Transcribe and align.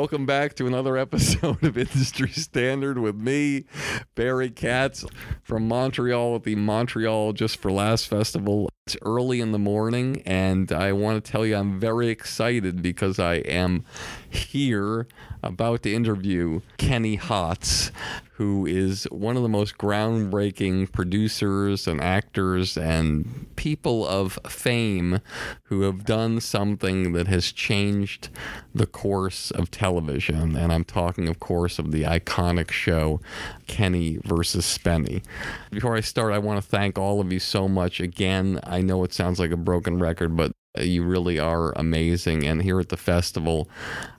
Welcome 0.00 0.24
back 0.24 0.54
to 0.54 0.66
another 0.66 0.96
episode 0.96 1.62
of 1.62 1.76
Industry 1.76 2.30
Standard 2.30 2.96
with 2.96 3.16
me, 3.16 3.66
Barry 4.14 4.48
Katz 4.48 5.04
from 5.42 5.68
Montreal 5.68 6.36
at 6.36 6.44
the 6.44 6.54
Montreal 6.54 7.34
Just 7.34 7.58
for 7.58 7.70
Laughs 7.70 8.06
Festival. 8.06 8.70
It's 8.90 8.96
early 9.02 9.40
in 9.40 9.52
the 9.52 9.58
morning, 9.58 10.20
and 10.26 10.72
I 10.72 10.90
want 10.90 11.24
to 11.24 11.30
tell 11.30 11.46
you 11.46 11.54
I'm 11.54 11.78
very 11.78 12.08
excited 12.08 12.82
because 12.82 13.20
I 13.20 13.34
am 13.34 13.84
here 14.28 15.06
about 15.44 15.84
to 15.84 15.94
interview 15.94 16.60
Kenny 16.76 17.16
Hotz, 17.16 17.92
who 18.32 18.66
is 18.66 19.04
one 19.04 19.36
of 19.36 19.42
the 19.42 19.48
most 19.48 19.78
groundbreaking 19.78 20.90
producers 20.92 21.86
and 21.86 22.00
actors 22.00 22.76
and 22.76 23.46
people 23.56 24.06
of 24.06 24.38
fame 24.48 25.20
who 25.64 25.82
have 25.82 26.04
done 26.04 26.40
something 26.40 27.12
that 27.12 27.26
has 27.26 27.52
changed 27.52 28.28
the 28.74 28.86
course 28.86 29.50
of 29.50 29.70
television. 29.70 30.56
And 30.56 30.72
I'm 30.72 30.84
talking, 30.84 31.28
of 31.28 31.38
course, 31.38 31.78
of 31.78 31.92
the 31.92 32.04
iconic 32.04 32.70
show 32.70 33.20
Kenny 33.66 34.18
versus 34.24 34.64
Spenny. 34.64 35.22
Before 35.70 35.96
I 35.96 36.00
start, 36.00 36.32
I 36.32 36.38
want 36.38 36.62
to 36.62 36.66
thank 36.66 36.98
all 36.98 37.20
of 37.20 37.32
you 37.32 37.40
so 37.40 37.68
much. 37.68 38.00
Again, 38.00 38.60
I 38.62 38.79
know 38.82 39.04
it 39.04 39.12
sounds 39.12 39.38
like 39.38 39.50
a 39.50 39.56
broken 39.56 39.98
record, 39.98 40.36
but 40.36 40.52
uh, 40.78 40.82
you 40.82 41.02
really 41.04 41.38
are 41.38 41.72
amazing. 41.72 42.46
And 42.46 42.62
here 42.62 42.78
at 42.78 42.88
the 42.88 42.96
festival, 42.96 43.68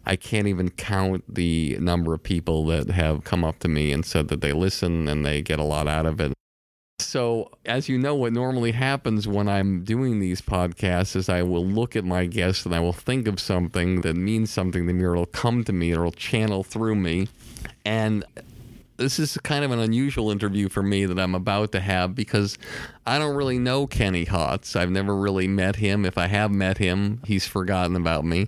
I 0.06 0.16
can't 0.16 0.48
even 0.48 0.70
count 0.70 1.24
the 1.34 1.78
number 1.80 2.14
of 2.14 2.24
people 2.24 2.66
that 2.68 2.90
have 2.90 3.24
come 3.24 3.44
up 3.44 3.60
to 3.60 3.68
me 3.68 3.92
and 3.92 4.06
said 4.06 4.28
that 4.30 4.42
they 4.42 4.54
listen 4.54 5.08
and 5.08 5.26
they 5.26 5.42
get 5.42 5.60
a 5.60 5.64
lot 5.64 5.88
out 5.88 6.06
of 6.06 6.20
it. 6.20 6.34
So, 7.00 7.50
as 7.66 7.90
you 7.90 7.98
know, 7.98 8.16
what 8.16 8.32
normally 8.32 8.72
happens 8.72 9.28
when 9.28 9.50
I'm 9.50 9.84
doing 9.84 10.20
these 10.20 10.42
podcasts 10.42 11.16
is 11.16 11.30
I 11.30 11.42
will 11.42 11.66
look 11.66 11.96
at 11.96 12.06
my 12.06 12.26
guests 12.26 12.66
and 12.66 12.76
I 12.76 12.80
will 12.80 12.94
think 12.94 13.28
of 13.28 13.40
something 13.40 14.02
that 14.02 14.16
means 14.16 14.52
something 14.52 14.86
to 14.88 14.94
me, 14.94 15.04
or 15.04 15.14
it'll 15.14 15.26
come 15.26 15.64
to 15.64 15.74
me, 15.74 15.92
or 15.92 16.02
it'll 16.02 16.12
channel 16.12 16.64
through 16.64 16.96
me. 16.96 17.28
And 17.86 18.24
this 19.02 19.20
is 19.20 19.38
kind 19.44 19.66
of 19.66 19.72
an 19.72 19.80
unusual 19.80 20.32
interview 20.32 20.70
for 20.70 20.84
me 20.84 21.06
that 21.06 21.20
I'm 21.20 21.36
about 21.36 21.72
to 21.72 21.80
have 21.80 22.14
because 22.14 22.58
I 23.06 23.18
don't 23.18 23.36
really 23.36 23.58
know 23.58 23.88
Kenny 23.88 24.26
Hotz. 24.26 24.76
I've 24.76 24.92
never 24.92 25.16
really 25.16 25.48
met 25.48 25.78
him. 25.78 26.06
If 26.06 26.18
I 26.18 26.28
have 26.28 26.52
met 26.52 26.78
him, 26.78 27.22
he's 27.26 27.48
forgotten 27.48 27.96
about 27.96 28.26
me, 28.26 28.48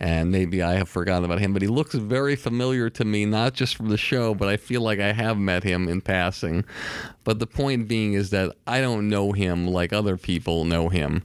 and 0.00 0.32
maybe 0.32 0.62
I 0.62 0.74
have 0.74 0.88
forgotten 0.88 1.24
about 1.24 1.38
him. 1.38 1.52
But 1.52 1.62
he 1.62 1.68
looks 1.68 1.94
very 1.94 2.34
familiar 2.34 2.90
to 2.90 3.04
me, 3.04 3.24
not 3.24 3.54
just 3.54 3.76
from 3.76 3.88
the 3.88 3.96
show, 3.96 4.34
but 4.34 4.48
I 4.48 4.56
feel 4.56 4.80
like 4.80 4.98
I 4.98 5.12
have 5.12 5.38
met 5.38 5.62
him 5.62 5.88
in 5.88 6.00
passing. 6.00 6.64
But 7.22 7.38
the 7.38 7.46
point 7.46 7.86
being 7.86 8.14
is 8.14 8.30
that 8.30 8.54
I 8.66 8.80
don't 8.80 9.08
know 9.08 9.32
him 9.32 9.68
like 9.68 9.92
other 9.92 10.16
people 10.16 10.64
know 10.64 10.88
him, 10.88 11.22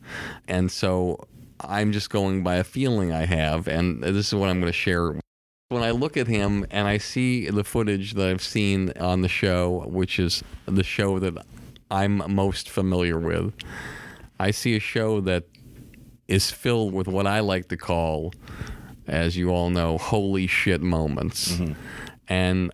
and 0.47 0.71
so 0.71 1.27
I'm 1.59 1.91
just 1.91 2.09
going 2.09 2.43
by 2.43 2.55
a 2.55 2.63
feeling 2.63 3.11
I 3.11 3.25
have, 3.25 3.67
and 3.67 4.03
this 4.03 4.27
is 4.27 4.35
what 4.35 4.49
I'm 4.49 4.59
going 4.59 4.71
to 4.71 4.77
share 4.77 5.19
when 5.69 5.83
I 5.83 5.91
look 5.91 6.17
at 6.17 6.25
him 6.25 6.65
and 6.71 6.87
I 6.87 6.97
see 6.97 7.47
the 7.47 7.63
footage 7.63 8.15
that 8.15 8.27
I've 8.27 8.41
seen 8.41 8.91
on 8.99 9.21
the 9.21 9.27
show, 9.27 9.83
which 9.87 10.17
is 10.17 10.43
the 10.65 10.83
show 10.83 11.19
that 11.19 11.45
I'm 11.91 12.23
most 12.33 12.67
familiar 12.67 13.19
with, 13.19 13.53
I 14.39 14.49
see 14.49 14.75
a 14.75 14.79
show 14.79 15.21
that 15.21 15.43
is 16.27 16.49
filled 16.49 16.91
with 16.91 17.07
what 17.07 17.27
I 17.27 17.41
like 17.41 17.67
to 17.67 17.77
call, 17.77 18.33
as 19.05 19.37
you 19.37 19.51
all 19.51 19.69
know, 19.69 19.99
holy 19.99 20.47
shit 20.47 20.81
moments. 20.81 21.51
Mm-hmm. 21.51 21.73
And 22.27 22.71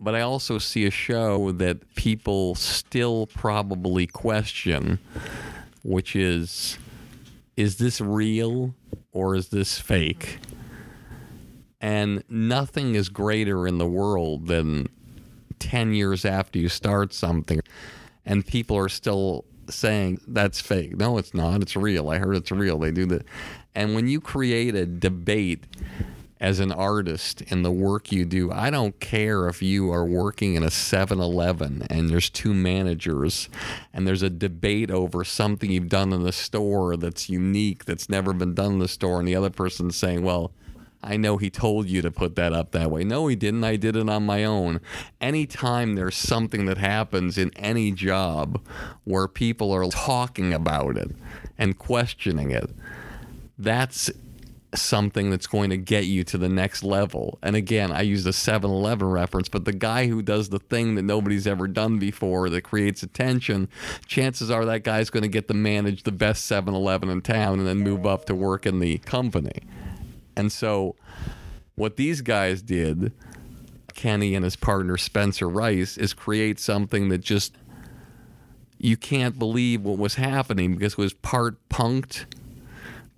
but 0.00 0.14
I 0.14 0.22
also 0.22 0.56
see 0.56 0.86
a 0.86 0.90
show 0.90 1.52
that 1.52 1.94
people 1.96 2.54
still 2.54 3.26
probably 3.26 4.06
question, 4.06 5.00
which 5.82 6.16
is 6.16 6.78
is 7.58 7.76
this 7.76 8.00
real 8.00 8.74
or 9.12 9.34
is 9.34 9.50
this 9.50 9.78
fake? 9.78 10.38
And 11.84 12.24
nothing 12.30 12.94
is 12.94 13.10
greater 13.10 13.66
in 13.66 13.76
the 13.76 13.86
world 13.86 14.46
than 14.46 14.88
10 15.58 15.92
years 15.92 16.24
after 16.24 16.58
you 16.58 16.70
start 16.70 17.12
something 17.12 17.60
and 18.24 18.46
people 18.46 18.74
are 18.78 18.88
still 18.88 19.44
saying 19.68 20.18
that's 20.26 20.62
fake. 20.62 20.96
No, 20.96 21.18
it's 21.18 21.34
not. 21.34 21.60
It's 21.60 21.76
real. 21.76 22.08
I 22.08 22.16
heard 22.16 22.36
it's 22.36 22.50
real. 22.50 22.78
They 22.78 22.90
do 22.90 23.04
that. 23.08 23.26
And 23.74 23.94
when 23.94 24.08
you 24.08 24.18
create 24.18 24.74
a 24.74 24.86
debate 24.86 25.64
as 26.40 26.58
an 26.58 26.72
artist 26.72 27.42
in 27.42 27.62
the 27.64 27.70
work 27.70 28.10
you 28.10 28.24
do, 28.24 28.50
I 28.50 28.70
don't 28.70 28.98
care 28.98 29.46
if 29.46 29.60
you 29.60 29.92
are 29.92 30.06
working 30.06 30.54
in 30.54 30.62
a 30.62 30.70
7 30.70 31.20
Eleven 31.20 31.86
and 31.90 32.08
there's 32.08 32.30
two 32.30 32.54
managers 32.54 33.50
and 33.92 34.08
there's 34.08 34.22
a 34.22 34.30
debate 34.30 34.90
over 34.90 35.22
something 35.22 35.70
you've 35.70 35.90
done 35.90 36.14
in 36.14 36.22
the 36.22 36.32
store 36.32 36.96
that's 36.96 37.28
unique, 37.28 37.84
that's 37.84 38.08
never 38.08 38.32
been 38.32 38.54
done 38.54 38.72
in 38.72 38.78
the 38.78 38.88
store, 38.88 39.18
and 39.18 39.28
the 39.28 39.36
other 39.36 39.50
person's 39.50 39.96
saying, 39.96 40.22
well, 40.22 40.50
I 41.04 41.16
know 41.16 41.36
he 41.36 41.50
told 41.50 41.88
you 41.88 42.02
to 42.02 42.10
put 42.10 42.34
that 42.36 42.52
up 42.52 42.72
that 42.72 42.90
way. 42.90 43.04
No, 43.04 43.26
he 43.26 43.36
didn't. 43.36 43.64
I 43.64 43.76
did 43.76 43.96
it 43.96 44.08
on 44.08 44.24
my 44.24 44.44
own. 44.44 44.80
Anytime 45.20 45.94
there's 45.94 46.16
something 46.16 46.66
that 46.66 46.78
happens 46.78 47.38
in 47.38 47.50
any 47.56 47.92
job 47.92 48.60
where 49.04 49.28
people 49.28 49.72
are 49.72 49.86
talking 49.86 50.52
about 50.52 50.96
it 50.96 51.10
and 51.58 51.78
questioning 51.78 52.50
it, 52.50 52.70
that's 53.58 54.10
something 54.74 55.30
that's 55.30 55.46
going 55.46 55.70
to 55.70 55.76
get 55.76 56.04
you 56.04 56.24
to 56.24 56.38
the 56.38 56.48
next 56.48 56.82
level. 56.82 57.38
And 57.42 57.56
again, 57.56 57.92
I 57.92 58.02
used 58.02 58.26
a 58.26 58.32
7 58.32 58.68
Eleven 58.70 59.08
reference, 59.08 59.48
but 59.48 59.64
the 59.64 59.72
guy 59.72 60.08
who 60.08 60.22
does 60.22 60.48
the 60.48 60.58
thing 60.58 60.94
that 60.96 61.02
nobody's 61.02 61.46
ever 61.46 61.68
done 61.68 61.98
before 61.98 62.50
that 62.50 62.62
creates 62.62 63.02
attention, 63.02 63.68
chances 64.06 64.50
are 64.50 64.64
that 64.64 64.84
guy's 64.84 65.10
going 65.10 65.22
to 65.22 65.28
get 65.28 65.48
to 65.48 65.54
manage 65.54 66.02
the 66.02 66.12
best 66.12 66.46
7 66.46 66.74
Eleven 66.74 67.08
in 67.08 67.20
town 67.20 67.58
and 67.60 67.68
then 67.68 67.78
move 67.78 68.06
up 68.06 68.24
to 68.26 68.34
work 68.34 68.66
in 68.66 68.80
the 68.80 68.98
company. 68.98 69.62
And 70.36 70.50
so, 70.50 70.96
what 71.74 71.96
these 71.96 72.20
guys 72.20 72.62
did, 72.62 73.12
Kenny 73.94 74.34
and 74.34 74.44
his 74.44 74.56
partner 74.56 74.96
Spencer 74.96 75.48
Rice, 75.48 75.96
is 75.96 76.12
create 76.14 76.58
something 76.58 77.08
that 77.08 77.18
just 77.18 77.56
you 78.78 78.96
can't 78.96 79.38
believe 79.38 79.82
what 79.82 79.98
was 79.98 80.16
happening 80.16 80.74
because 80.74 80.92
it 80.92 80.98
was 80.98 81.14
part 81.14 81.56
punked 81.68 82.26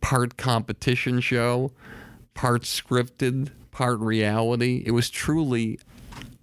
part 0.07 0.37
competition 0.37 1.21
show, 1.21 1.73
part 2.33 2.63
scripted, 2.63 3.51
part 3.73 3.99
reality. 3.99 4.83
It 4.87 4.93
was 4.93 5.11
truly 5.11 5.81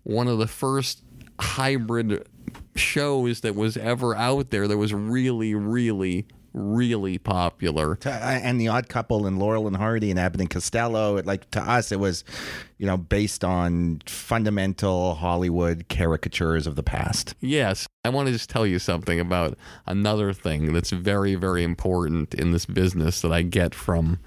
one 0.04 0.28
of 0.28 0.38
the 0.38 0.48
first 0.48 1.02
hybrid 1.40 2.28
shows 2.76 3.40
that 3.40 3.56
was 3.56 3.78
ever 3.78 4.16
out 4.16 4.50
there 4.50 4.68
that 4.68 4.78
was 4.78 4.94
really, 4.94 5.56
really 5.56 6.26
really 6.54 7.18
popular. 7.18 7.96
To, 7.96 8.12
uh, 8.12 8.14
and 8.14 8.60
the 8.60 8.68
Odd 8.68 8.90
Couple 8.90 9.26
and 9.26 9.40
Laurel 9.40 9.68
and 9.68 9.76
Hardy 9.76 10.10
and 10.12 10.20
Abbott 10.20 10.42
and 10.42 10.50
Costello, 10.50 11.18
it, 11.18 11.26
like 11.26 11.50
to 11.52 11.62
us, 11.62 11.92
it 11.92 12.00
was, 12.00 12.24
you 12.78 12.86
know, 12.86 12.98
based 12.98 13.44
on 13.44 14.02
fundamental 14.06 15.16
Hollywood 15.16 15.86
caricatures 15.90 16.68
of 16.68 16.76
the 16.76 16.84
past. 16.84 17.36
Yes, 17.40 17.88
I 18.04 18.10
want 18.10 18.28
to 18.28 18.34
just 18.34 18.50
tell 18.50 18.68
you 18.68 18.80
something 18.80 19.20
about 19.20 19.58
another 19.86 20.34
thing 20.34 20.74
that's 20.74 20.92
very, 20.92 21.36
very 21.36 21.64
important 21.64 22.34
in 22.34 22.52
this 22.52 22.66
business 22.66 23.22
that 23.22 23.32
I 23.32 23.42
get 23.42 23.74
from 23.74 24.20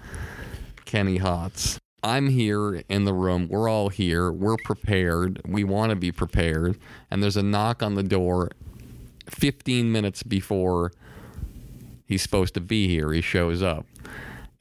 Kenny 0.85 1.19
Hotz. 1.19 1.79
I'm 2.03 2.29
here 2.29 2.83
in 2.89 3.05
the 3.05 3.13
room. 3.13 3.49
We're 3.49 3.69
all 3.69 3.89
here. 3.89 4.31
We're 4.31 4.59
prepared. 4.65 5.41
We 5.45 5.65
want 5.65 5.91
to 5.91 5.97
be 5.97 6.13
prepared. 6.13 6.79
And 7.11 7.23
there's 7.23 7.37
a 7.37 7.43
knock 7.43 7.83
on 7.83 7.95
the 7.95 8.05
door 8.05 8.51
15 9.29 9.91
minutes 9.91 10.23
before 10.23 10.93
he's 12.07 12.23
supposed 12.23 12.55
to 12.55 12.61
be 12.61 12.89
here. 12.89 13.13
He 13.13 13.21
shows 13.21 13.63
up. 13.63 13.87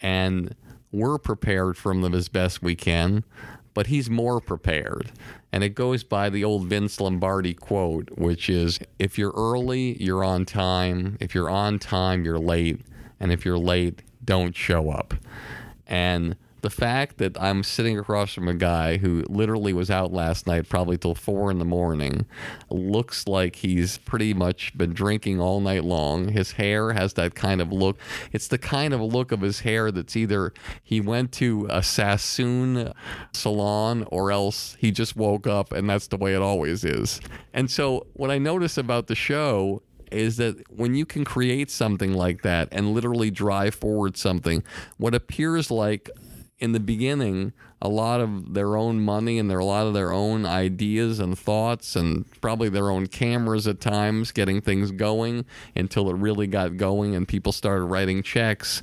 And 0.02 0.56
we're 0.92 1.18
prepared 1.18 1.78
for 1.78 1.92
him 1.92 2.14
as 2.14 2.30
best 2.30 2.62
we 2.62 2.76
can, 2.76 3.24
but 3.74 3.88
he's 3.88 4.10
more 4.10 4.40
prepared. 4.42 5.12
And 5.52 5.64
it 5.64 5.70
goes 5.70 6.04
by 6.04 6.30
the 6.30 6.44
old 6.44 6.66
Vince 6.68 7.00
Lombardi 7.00 7.54
quote, 7.54 8.10
which 8.18 8.50
is 8.50 8.80
if 9.00 9.18
you're 9.18 9.34
early, 9.36 10.02
you're 10.02 10.24
on 10.24 10.46
time. 10.46 11.18
If 11.20 11.34
you're 11.34 11.50
on 11.50 11.80
time, 11.80 12.26
you're 12.26 12.40
late. 12.40 12.82
And 13.20 13.32
if 13.32 13.46
you're 13.46 13.58
late, 13.58 14.02
don't 14.24 14.56
show 14.56 14.90
up. 14.90 15.14
And 15.88 16.36
the 16.66 16.72
fact 16.72 17.20
that 17.20 17.40
I'm 17.40 17.62
sitting 17.62 18.00
across 18.00 18.34
from 18.34 18.48
a 18.48 18.54
guy 18.56 18.98
who 18.98 19.24
literally 19.30 19.72
was 19.72 19.92
out 19.92 20.12
last 20.12 20.48
night, 20.48 20.68
probably 20.68 20.98
till 20.98 21.14
four 21.14 21.52
in 21.52 21.60
the 21.60 21.66
morning, 21.66 22.26
looks 22.72 23.28
like 23.28 23.58
he's 23.58 24.00
pretty 24.00 24.34
much 24.34 24.76
been 24.76 24.92
drinking 24.92 25.40
all 25.40 25.62
night 25.62 25.84
long. 25.84 26.30
His 26.30 26.54
hair 26.54 26.94
has 26.94 27.14
that 27.14 27.36
kind 27.36 27.62
of 27.62 27.72
look. 27.72 28.00
It's 28.32 28.48
the 28.48 28.58
kind 28.58 28.96
of 28.96 29.02
look 29.02 29.32
of 29.32 29.42
his 29.42 29.60
hair 29.60 29.92
that's 29.92 30.16
either 30.16 30.54
he 30.84 31.00
went 31.00 31.32
to 31.34 31.68
a 31.70 31.84
Sassoon 31.84 32.92
salon 33.32 34.08
or 34.08 34.32
else 34.32 34.76
he 34.80 34.90
just 34.90 35.16
woke 35.16 35.46
up 35.46 35.72
and 35.72 35.88
that's 35.88 36.08
the 36.08 36.18
way 36.18 36.34
it 36.34 36.42
always 36.42 36.84
is. 36.84 37.22
And 37.54 37.70
so, 37.70 38.08
what 38.14 38.32
I 38.32 38.40
notice 38.40 38.76
about 38.76 39.06
the 39.06 39.14
show 39.14 39.84
is 40.12 40.38
that 40.38 40.56
when 40.72 40.96
you 40.96 41.06
can 41.06 41.26
create 41.26 41.70
something 41.70 42.14
like 42.14 42.42
that 42.42 42.70
and 42.72 42.94
literally 42.94 43.30
drive 43.30 43.76
forward 43.76 44.18
something, 44.18 44.64
what 44.98 45.14
appears 45.14 45.70
like 45.70 46.10
in 46.66 46.74
the 46.74 46.80
beginning 46.80 47.54
a 47.82 47.88
lot 47.88 48.20
of 48.20 48.56
their 48.56 48.76
own 48.76 49.00
money 49.00 49.38
and 49.38 49.50
their, 49.50 49.60
a 49.60 49.66
lot 49.66 49.86
of 49.86 49.94
their 49.94 50.12
own 50.12 50.46
ideas 50.46 51.20
and 51.20 51.38
thoughts 51.38 51.96
and 51.96 52.26
probably 52.42 52.68
their 52.68 52.90
own 52.90 53.06
cameras 53.06 53.68
at 53.68 53.80
times 53.80 54.32
getting 54.32 54.60
things 54.60 54.92
going 54.92 55.46
until 55.76 56.10
it 56.10 56.16
really 56.16 56.48
got 56.48 56.78
going 56.78 57.16
and 57.16 57.28
people 57.28 57.52
started 57.52 57.86
writing 57.86 58.24
checks 58.24 58.82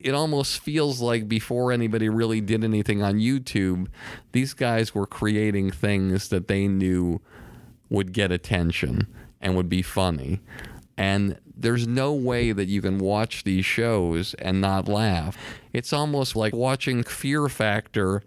it 0.00 0.14
almost 0.14 0.58
feels 0.58 1.00
like 1.00 1.28
before 1.28 1.70
anybody 1.70 2.08
really 2.08 2.40
did 2.40 2.64
anything 2.64 3.04
on 3.04 3.20
YouTube, 3.20 3.86
these 4.32 4.52
guys 4.52 4.94
were 4.94 5.06
creating 5.06 5.70
things 5.70 6.28
that 6.28 6.48
they 6.48 6.66
knew 6.66 7.20
would 7.88 8.12
get 8.12 8.32
attention 8.32 9.06
and 9.40 9.54
would 9.54 9.68
be 9.68 9.80
funny. 9.80 10.40
And 10.96 11.38
there's 11.62 11.86
no 11.86 12.12
way 12.12 12.52
that 12.52 12.66
you 12.66 12.82
can 12.82 12.98
watch 12.98 13.44
these 13.44 13.64
shows 13.64 14.34
and 14.34 14.60
not 14.60 14.88
laugh. 14.88 15.36
It's 15.72 15.92
almost 15.92 16.36
like 16.36 16.52
watching 16.52 17.02
Fear 17.02 17.48
Factor 17.48 18.22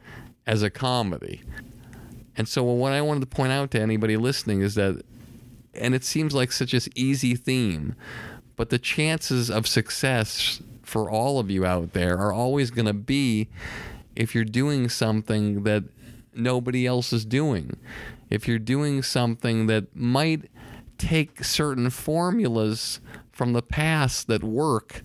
as 0.47 0.63
a 0.63 0.69
comedy. 0.69 1.41
And 2.37 2.47
so, 2.47 2.63
what 2.63 2.93
I 2.93 3.01
wanted 3.01 3.21
to 3.21 3.27
point 3.27 3.51
out 3.51 3.71
to 3.71 3.81
anybody 3.81 4.17
listening 4.17 4.61
is 4.61 4.75
that, 4.75 5.03
and 5.73 5.93
it 5.93 6.03
seems 6.03 6.33
like 6.33 6.51
such 6.51 6.73
an 6.73 6.81
easy 6.95 7.35
theme, 7.35 7.95
but 8.55 8.69
the 8.69 8.79
chances 8.79 9.49
of 9.51 9.67
success 9.67 10.61
for 10.83 11.09
all 11.09 11.39
of 11.39 11.49
you 11.49 11.65
out 11.65 11.93
there 11.93 12.17
are 12.17 12.31
always 12.31 12.71
going 12.71 12.85
to 12.85 12.93
be 12.93 13.47
if 14.15 14.33
you're 14.33 14.45
doing 14.45 14.87
something 14.87 15.63
that 15.63 15.83
nobody 16.33 16.85
else 16.85 17.11
is 17.11 17.25
doing. 17.25 17.77
If 18.29 18.47
you're 18.47 18.59
doing 18.59 19.01
something 19.01 19.67
that 19.67 19.95
might 19.95 20.49
take 20.97 21.43
certain 21.43 21.89
formulas 21.89 22.99
from 23.35 23.53
the 23.53 23.61
past 23.61 24.27
that 24.27 24.43
work, 24.43 25.03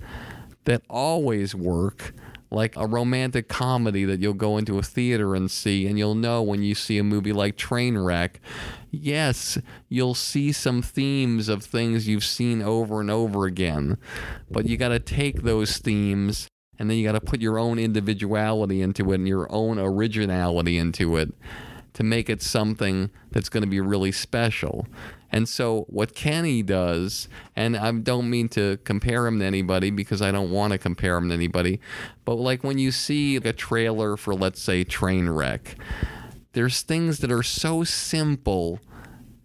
that 0.65 0.83
always 0.89 1.55
work, 1.55 2.15
like 2.51 2.77
a 2.77 2.87
romantic 2.87 3.49
comedy 3.49 4.05
that 4.05 4.21
you'll 4.21 4.35
go 4.35 4.57
into 4.57 4.79
a 4.79 4.83
theater 4.83 5.35
and 5.35 5.51
see, 5.51 5.87
and 5.87 5.99
you'll 5.99 6.15
know 6.15 6.43
when 6.43 6.63
you 6.63 6.75
see 6.75 6.97
a 6.99 7.05
movie 7.05 7.33
like 7.33 7.57
Trainwreck, 7.57 8.37
yes, 8.91 9.59
you'll 9.89 10.15
see 10.15 10.53
some 10.53 10.81
themes 10.81 11.49
of 11.49 11.65
things 11.65 12.09
you've 12.09 12.25
seen 12.25 12.63
over 12.63 13.01
and 13.01 13.11
over 13.11 13.47
again, 13.47 13.99
but 14.51 14.67
you 14.67 14.77
got 14.77 14.89
to 14.89 15.01
take 15.01 15.43
those 15.43 15.79
themes 15.79 16.49
and 16.79 16.89
then 16.89 16.97
you 16.97 17.05
got 17.05 17.13
to 17.13 17.21
put 17.21 17.43
your 17.43 17.59
own 17.59 17.79
individuality 17.79 18.81
into 18.81 19.13
it 19.13 19.17
and 19.17 19.29
your 19.29 19.51
own 19.53 19.79
originality 19.79 20.79
into 20.79 21.17
it 21.17 21.35
to 21.93 22.03
make 22.03 22.31
it 22.31 22.41
something 22.41 23.11
that's 23.31 23.49
going 23.49 23.63
to 23.63 23.69
be 23.69 23.81
really 23.81 24.13
special. 24.13 24.87
And 25.33 25.49
so 25.49 25.85
what 25.89 26.15
Kenny 26.15 26.63
does, 26.63 27.29
and 27.55 27.77
I 27.77 27.91
don't 27.93 28.29
mean 28.29 28.49
to 28.51 28.79
compare 28.85 29.27
him 29.27 29.39
to 29.41 29.45
anybody 29.45 29.91
because 29.91 30.21
I 30.21 30.33
don't 30.33 30.51
want 30.51 30.73
to 30.73 30.79
compare 30.79 31.17
him 31.17 31.29
to 31.29 31.35
anybody, 31.35 31.81
but 32.25 32.35
like 32.35 32.65
when 32.65 32.79
you 32.79 32.91
see 32.91 33.37
a 33.37 33.53
trailer 33.53 34.17
for 34.17 34.35
let's 34.35 34.61
say 34.61 34.85
Trainwreck, 34.85 35.77
there's 36.53 36.83
things 36.83 37.19
that 37.19 37.31
are 37.31 37.45
so 37.45 37.85
simple 37.85 38.81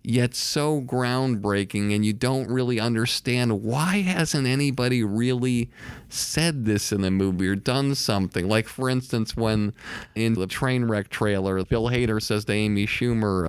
yet 0.08 0.36
so 0.36 0.82
groundbreaking 0.82 1.94
and 1.94 2.06
you 2.06 2.14
don't 2.14 2.48
really 2.48 2.80
understand 2.80 3.64
why 3.64 4.02
hasn't 4.02 4.46
anybody 4.46 5.04
really 5.04 5.70
said 6.10 6.66
this 6.66 6.92
in 6.92 7.02
the 7.02 7.10
movie 7.10 7.48
or 7.48 7.56
done 7.56 7.96
something? 7.96 8.48
Like 8.48 8.68
for 8.68 8.90
instance 8.90 9.36
when 9.36 9.74
in 10.14 10.34
the 10.34 10.48
Trainwreck 10.48 11.10
trailer 11.10 11.64
bill 11.66 11.90
hader 11.90 12.22
says 12.22 12.46
to 12.46 12.54
amy 12.54 12.86
schumer 12.86 13.48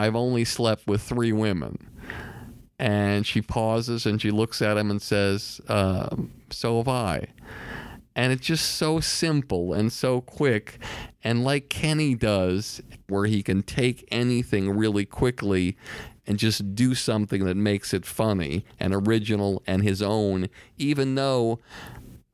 I've 0.00 0.16
only 0.16 0.44
slept 0.44 0.86
with 0.86 1.02
three 1.02 1.32
women. 1.32 1.90
And 2.78 3.26
she 3.26 3.42
pauses 3.42 4.06
and 4.06 4.22
she 4.22 4.30
looks 4.30 4.62
at 4.62 4.76
him 4.76 4.90
and 4.90 5.02
says, 5.02 5.60
uh, 5.68 6.14
So 6.50 6.78
have 6.78 6.88
I. 6.88 7.26
And 8.14 8.32
it's 8.32 8.46
just 8.46 8.76
so 8.76 9.00
simple 9.00 9.72
and 9.72 9.92
so 9.92 10.20
quick. 10.20 10.78
And 11.22 11.44
like 11.44 11.68
Kenny 11.68 12.14
does, 12.14 12.80
where 13.08 13.26
he 13.26 13.42
can 13.42 13.62
take 13.62 14.06
anything 14.10 14.70
really 14.70 15.04
quickly 15.04 15.76
and 16.26 16.38
just 16.38 16.74
do 16.74 16.94
something 16.94 17.44
that 17.44 17.56
makes 17.56 17.94
it 17.94 18.04
funny 18.04 18.64
and 18.78 18.94
original 18.94 19.62
and 19.66 19.82
his 19.82 20.02
own, 20.02 20.48
even 20.76 21.14
though 21.14 21.58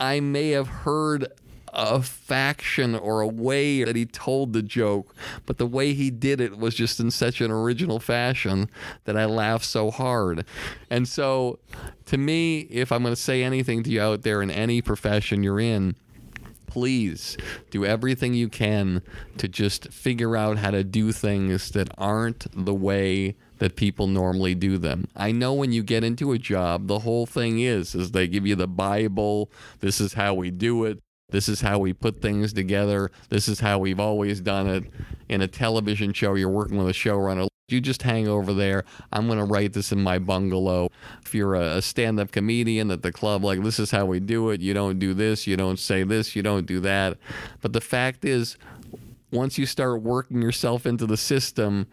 I 0.00 0.20
may 0.20 0.50
have 0.50 0.68
heard 0.68 1.28
a 1.74 2.00
faction 2.02 2.94
or 2.94 3.20
a 3.20 3.26
way 3.26 3.84
that 3.84 3.96
he 3.96 4.06
told 4.06 4.52
the 4.52 4.62
joke, 4.62 5.14
but 5.44 5.58
the 5.58 5.66
way 5.66 5.92
he 5.92 6.10
did 6.10 6.40
it 6.40 6.56
was 6.56 6.74
just 6.74 7.00
in 7.00 7.10
such 7.10 7.40
an 7.40 7.50
original 7.50 7.98
fashion 7.98 8.70
that 9.04 9.16
I 9.16 9.24
laughed 9.24 9.64
so 9.64 9.90
hard. 9.90 10.46
And 10.88 11.08
so, 11.08 11.58
to 12.06 12.16
me, 12.16 12.60
if 12.60 12.92
I'm 12.92 13.02
going 13.02 13.14
to 13.14 13.20
say 13.20 13.42
anything 13.42 13.82
to 13.82 13.90
you 13.90 14.00
out 14.00 14.22
there 14.22 14.40
in 14.40 14.50
any 14.50 14.80
profession 14.80 15.42
you're 15.42 15.60
in, 15.60 15.96
please 16.66 17.36
do 17.70 17.84
everything 17.84 18.34
you 18.34 18.48
can 18.48 19.02
to 19.38 19.46
just 19.46 19.92
figure 19.92 20.36
out 20.36 20.58
how 20.58 20.70
to 20.70 20.82
do 20.82 21.12
things 21.12 21.70
that 21.70 21.88
aren't 21.98 22.46
the 22.52 22.74
way 22.74 23.36
that 23.58 23.76
people 23.76 24.08
normally 24.08 24.54
do 24.54 24.76
them. 24.76 25.06
I 25.14 25.30
know 25.30 25.52
when 25.52 25.70
you 25.70 25.82
get 25.82 26.02
into 26.02 26.32
a 26.32 26.38
job, 26.38 26.88
the 26.88 26.98
whole 26.98 27.26
thing 27.26 27.60
is 27.60 27.94
is 27.94 28.10
they 28.10 28.26
give 28.26 28.46
you 28.46 28.56
the 28.56 28.66
Bible, 28.66 29.50
this 29.80 30.00
is 30.00 30.14
how 30.14 30.34
we 30.34 30.50
do 30.50 30.84
it. 30.84 31.03
This 31.30 31.48
is 31.48 31.60
how 31.62 31.78
we 31.78 31.92
put 31.92 32.20
things 32.20 32.52
together. 32.52 33.10
This 33.28 33.48
is 33.48 33.60
how 33.60 33.78
we've 33.78 34.00
always 34.00 34.40
done 34.40 34.68
it. 34.68 34.84
In 35.28 35.40
a 35.40 35.48
television 35.48 36.12
show, 36.12 36.34
you're 36.34 36.48
working 36.48 36.76
with 36.76 36.88
a 36.88 36.92
showrunner. 36.92 37.48
You 37.68 37.80
just 37.80 38.02
hang 38.02 38.28
over 38.28 38.52
there. 38.52 38.84
I'm 39.10 39.26
going 39.26 39.38
to 39.38 39.44
write 39.44 39.72
this 39.72 39.90
in 39.90 40.02
my 40.02 40.18
bungalow. 40.18 40.90
If 41.24 41.34
you're 41.34 41.54
a 41.54 41.80
stand 41.80 42.20
up 42.20 42.30
comedian 42.30 42.90
at 42.90 43.02
the 43.02 43.10
club, 43.10 43.42
like, 43.42 43.62
this 43.62 43.78
is 43.78 43.90
how 43.90 44.04
we 44.04 44.20
do 44.20 44.50
it. 44.50 44.60
You 44.60 44.74
don't 44.74 44.98
do 44.98 45.14
this. 45.14 45.46
You 45.46 45.56
don't 45.56 45.78
say 45.78 46.02
this. 46.02 46.36
You 46.36 46.42
don't 46.42 46.66
do 46.66 46.78
that. 46.80 47.16
But 47.62 47.72
the 47.72 47.80
fact 47.80 48.24
is, 48.24 48.58
once 49.32 49.56
you 49.56 49.64
start 49.64 50.02
working 50.02 50.42
yourself 50.42 50.84
into 50.84 51.06
the 51.06 51.16
system, 51.16 51.86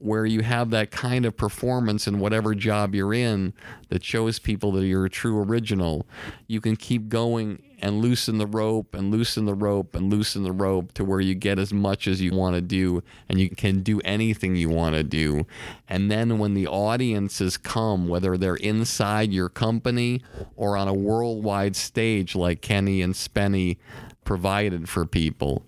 where 0.00 0.24
you 0.24 0.40
have 0.40 0.70
that 0.70 0.90
kind 0.90 1.26
of 1.26 1.36
performance 1.36 2.06
in 2.06 2.18
whatever 2.18 2.54
job 2.54 2.94
you're 2.94 3.12
in 3.12 3.52
that 3.90 4.02
shows 4.02 4.38
people 4.38 4.72
that 4.72 4.86
you're 4.86 5.04
a 5.04 5.10
true 5.10 5.38
original, 5.38 6.06
you 6.46 6.58
can 6.58 6.74
keep 6.74 7.10
going 7.10 7.62
and 7.82 8.00
loosen 8.00 8.38
the 8.38 8.46
rope 8.46 8.94
and 8.94 9.10
loosen 9.10 9.44
the 9.44 9.54
rope 9.54 9.94
and 9.94 10.10
loosen 10.10 10.42
the 10.42 10.52
rope 10.52 10.92
to 10.92 11.04
where 11.04 11.20
you 11.20 11.34
get 11.34 11.58
as 11.58 11.72
much 11.72 12.06
as 12.06 12.20
you 12.20 12.32
want 12.32 12.54
to 12.54 12.62
do 12.62 13.02
and 13.28 13.38
you 13.38 13.50
can 13.50 13.82
do 13.82 14.00
anything 14.00 14.56
you 14.56 14.70
want 14.70 14.94
to 14.94 15.02
do. 15.02 15.44
And 15.86 16.10
then 16.10 16.38
when 16.38 16.54
the 16.54 16.66
audiences 16.66 17.58
come, 17.58 18.08
whether 18.08 18.38
they're 18.38 18.56
inside 18.56 19.32
your 19.32 19.50
company 19.50 20.22
or 20.56 20.78
on 20.78 20.88
a 20.88 20.94
worldwide 20.94 21.76
stage 21.76 22.34
like 22.34 22.62
Kenny 22.62 23.02
and 23.02 23.12
Spenny 23.12 23.76
provided 24.24 24.88
for 24.88 25.04
people, 25.04 25.62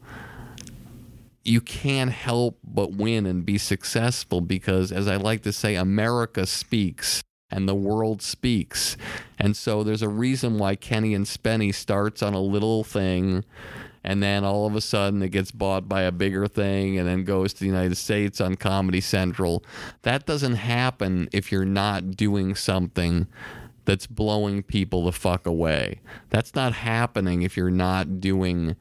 you 1.44 1.60
can't 1.60 2.10
help 2.12 2.58
but 2.64 2.92
win 2.92 3.26
and 3.26 3.44
be 3.44 3.58
successful 3.58 4.40
because, 4.40 4.92
as 4.92 5.08
I 5.08 5.16
like 5.16 5.42
to 5.42 5.52
say, 5.52 5.74
America 5.74 6.46
speaks 6.46 7.22
and 7.50 7.68
the 7.68 7.74
world 7.74 8.22
speaks. 8.22 8.96
And 9.38 9.56
so 9.56 9.82
there's 9.82 10.02
a 10.02 10.08
reason 10.08 10.58
why 10.58 10.76
Kenny 10.76 11.14
and 11.14 11.26
Spenny 11.26 11.74
starts 11.74 12.22
on 12.22 12.34
a 12.34 12.40
little 12.40 12.84
thing 12.84 13.44
and 14.04 14.22
then 14.22 14.44
all 14.44 14.66
of 14.66 14.74
a 14.74 14.80
sudden 14.80 15.22
it 15.22 15.30
gets 15.30 15.52
bought 15.52 15.88
by 15.88 16.02
a 16.02 16.12
bigger 16.12 16.48
thing 16.48 16.98
and 16.98 17.06
then 17.06 17.24
goes 17.24 17.52
to 17.52 17.60
the 17.60 17.66
United 17.66 17.96
States 17.96 18.40
on 18.40 18.56
Comedy 18.56 19.00
Central. 19.00 19.64
That 20.02 20.26
doesn't 20.26 20.56
happen 20.56 21.28
if 21.32 21.52
you're 21.52 21.64
not 21.64 22.16
doing 22.16 22.54
something 22.54 23.28
that's 23.84 24.06
blowing 24.06 24.62
people 24.62 25.04
the 25.04 25.12
fuck 25.12 25.46
away. 25.46 26.00
That's 26.30 26.54
not 26.54 26.72
happening 26.72 27.42
if 27.42 27.56
you're 27.56 27.70
not 27.70 28.20
doing 28.20 28.76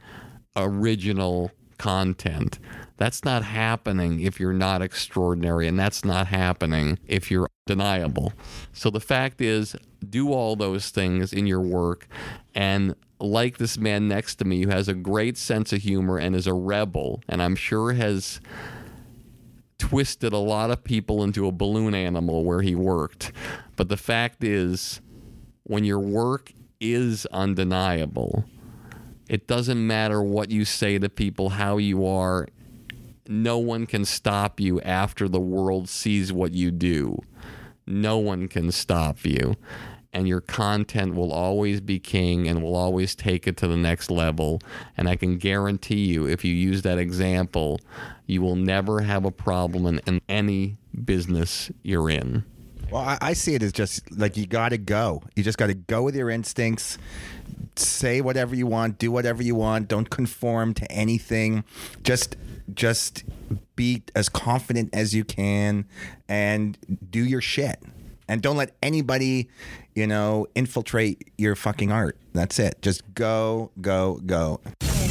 original 0.56 1.52
content. 1.82 2.60
That's 2.98 3.26
not 3.26 3.44
happening 3.44 4.20
if 4.20 4.40
you're 4.40 4.54
not 4.54 4.84
extraordinary, 4.84 5.68
and 5.68 5.80
that's 5.80 6.06
not 6.06 6.28
happening 6.28 7.00
if 7.08 7.32
you're 7.32 7.48
deniable. 7.66 8.34
So 8.72 8.92
the 8.92 9.00
fact 9.00 9.42
is, 9.42 9.76
do 10.08 10.32
all 10.32 10.56
those 10.56 10.92
things 10.92 11.34
in 11.34 11.48
your 11.48 11.60
work 11.60 12.08
and 12.54 12.94
like 13.20 13.58
this 13.58 13.80
man 13.80 14.08
next 14.08 14.36
to 14.36 14.46
me 14.46 14.62
who 14.62 14.70
has 14.70 14.88
a 14.88 14.94
great 14.94 15.40
sense 15.40 15.74
of 15.74 15.82
humor 15.82 16.20
and 16.20 16.36
is 16.36 16.46
a 16.46 16.54
rebel, 16.54 17.24
and 17.28 17.42
I'm 17.42 17.56
sure 17.56 17.94
has 17.94 18.40
twisted 19.80 20.34
a 20.34 20.38
lot 20.38 20.70
of 20.70 20.84
people 20.84 21.24
into 21.24 21.48
a 21.48 21.52
balloon 21.52 21.96
animal 21.96 22.46
where 22.46 22.62
he 22.62 22.76
worked. 22.76 23.32
But 23.76 23.90
the 23.90 23.98
fact 23.98 24.44
is, 24.44 25.02
when 25.64 25.84
your 25.84 26.00
work 26.00 26.54
is 26.80 27.26
undeniable, 27.32 28.46
it 29.32 29.48
doesn't 29.48 29.88
matter 29.88 30.22
what 30.22 30.52
you 30.52 30.66
say 30.66 31.00
to 31.00 31.08
people, 31.08 31.52
how 31.52 31.78
you 31.78 32.06
are. 32.06 32.50
No 33.30 33.60
one 33.60 33.86
can 33.86 34.04
stop 34.04 34.60
you 34.60 34.82
after 34.82 35.30
the 35.30 35.40
world 35.40 35.88
sees 35.88 36.34
what 36.34 36.52
you 36.52 36.70
do. 36.70 37.18
No 37.88 38.18
one 38.18 38.50
can 38.50 38.74
stop 38.74 39.24
you. 39.24 39.56
And 40.12 40.28
your 40.28 40.42
content 40.42 41.16
will 41.16 41.32
always 41.32 41.80
be 41.80 41.98
king 41.98 42.46
and 42.46 42.62
will 42.62 42.76
always 42.76 43.16
take 43.16 43.48
it 43.48 43.56
to 43.58 43.70
the 43.70 43.78
next 43.78 44.12
level. 44.12 44.60
And 44.98 45.08
I 45.08 45.16
can 45.16 45.38
guarantee 45.38 46.08
you, 46.08 46.28
if 46.28 46.44
you 46.44 46.54
use 46.54 46.82
that 46.82 46.98
example, 46.98 47.80
you 48.26 48.42
will 48.42 48.58
never 48.58 49.00
have 49.00 49.24
a 49.24 49.32
problem 49.32 49.86
in, 49.86 50.00
in 50.00 50.20
any 50.28 50.76
business 51.06 51.72
you're 51.84 52.10
in. 52.10 52.44
Well, 52.92 53.04
I, 53.04 53.18
I 53.22 53.32
see 53.32 53.56
it 53.56 53.64
as 53.64 53.72
just 53.72 54.12
like 54.12 54.36
you 54.36 54.46
got 54.46 54.70
to 54.70 54.78
go. 54.78 55.24
You 55.38 55.44
just 55.44 55.58
got 55.58 55.68
to 55.68 55.74
go 55.74 56.04
with 56.04 56.18
your 56.18 56.30
instincts. 56.30 56.98
Say 57.76 58.22
whatever 58.22 58.56
you 58.56 58.68
want, 58.68 58.98
do 58.98 59.12
whatever 59.12 59.42
you 59.42 59.56
want. 59.56 59.88
Don't 59.88 60.10
conform 60.10 60.74
to 60.76 60.92
anything. 60.92 61.64
Just, 62.04 62.36
just 62.74 63.24
be 63.76 64.04
as 64.16 64.30
confident 64.30 64.90
as 64.94 65.16
you 65.16 65.24
can, 65.24 65.86
and 66.28 66.78
do 67.10 67.24
your 67.24 67.42
shit. 67.42 67.82
And 68.28 68.42
don't 68.42 68.58
let 68.58 68.76
anybody, 68.82 69.50
you 69.96 70.08
know, 70.08 70.48
infiltrate 70.56 71.32
your 71.38 71.56
fucking 71.56 71.92
art. 71.92 72.18
That's 72.34 72.60
it. 72.60 72.82
Just 72.82 73.14
go, 73.14 73.72
go, 73.82 74.22
go. 74.26 74.62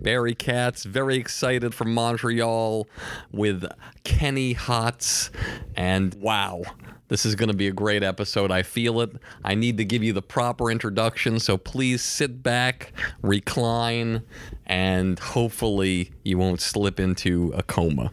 Barry 0.00 0.34
Katz. 0.34 0.84
Very 0.84 1.16
excited 1.16 1.74
from 1.74 1.92
Montreal 1.92 2.88
with 3.30 3.64
Kenny 4.04 4.54
Hotz. 4.54 5.30
And 5.76 6.14
wow, 6.14 6.62
this 7.08 7.26
is 7.26 7.34
going 7.34 7.50
to 7.50 7.56
be 7.56 7.66
a 7.66 7.72
great 7.72 8.02
episode. 8.02 8.50
I 8.50 8.62
feel 8.62 9.00
it. 9.00 9.10
I 9.44 9.54
need 9.54 9.76
to 9.78 9.84
give 9.84 10.02
you 10.02 10.12
the 10.12 10.22
proper 10.22 10.70
introduction. 10.70 11.40
So 11.40 11.58
please 11.58 12.02
sit 12.02 12.42
back, 12.42 12.92
recline, 13.20 14.22
and 14.66 15.18
hopefully 15.18 16.12
you 16.24 16.38
won't 16.38 16.60
slip 16.60 17.00
into 17.00 17.52
a 17.54 17.62
coma. 17.62 18.10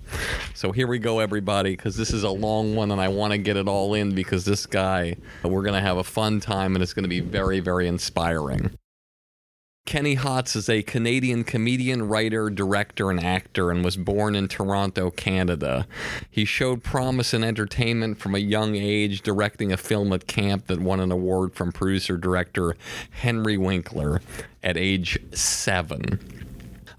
So 0.55 0.71
here 0.71 0.87
we 0.87 0.99
go, 0.99 1.19
everybody, 1.19 1.75
because 1.75 1.95
this 1.95 2.11
is 2.11 2.23
a 2.23 2.31
long 2.31 2.75
one 2.75 2.91
and 2.91 2.99
I 2.99 3.07
want 3.07 3.31
to 3.31 3.37
get 3.37 3.55
it 3.55 3.67
all 3.67 3.93
in 3.93 4.15
because 4.15 4.45
this 4.45 4.65
guy, 4.65 5.15
we're 5.43 5.61
going 5.61 5.75
to 5.75 5.81
have 5.81 5.97
a 5.97 6.03
fun 6.03 6.39
time 6.39 6.75
and 6.75 6.83
it's 6.83 6.93
going 6.93 7.03
to 7.03 7.09
be 7.09 7.19
very, 7.19 7.59
very 7.59 7.87
inspiring. 7.87 8.71
Kenny 9.87 10.17
Hotz 10.17 10.57
is 10.57 10.67
a 10.67 10.83
Canadian 10.83 11.45
comedian, 11.45 12.09
writer, 12.09 12.49
director, 12.49 13.09
and 13.09 13.23
actor, 13.23 13.71
and 13.71 13.85
was 13.85 13.95
born 13.95 14.35
in 14.35 14.49
Toronto, 14.49 15.09
Canada. 15.09 15.87
He 16.29 16.43
showed 16.43 16.83
promise 16.83 17.33
in 17.33 17.41
entertainment 17.41 18.19
from 18.19 18.35
a 18.35 18.39
young 18.39 18.75
age, 18.75 19.21
directing 19.21 19.71
a 19.71 19.77
film 19.77 20.11
at 20.11 20.27
camp 20.27 20.67
that 20.67 20.81
won 20.81 20.99
an 20.99 21.09
award 21.09 21.53
from 21.53 21.71
producer 21.71 22.17
director 22.17 22.75
Henry 23.11 23.57
Winkler 23.57 24.21
at 24.61 24.75
age 24.75 25.17
seven. 25.33 26.19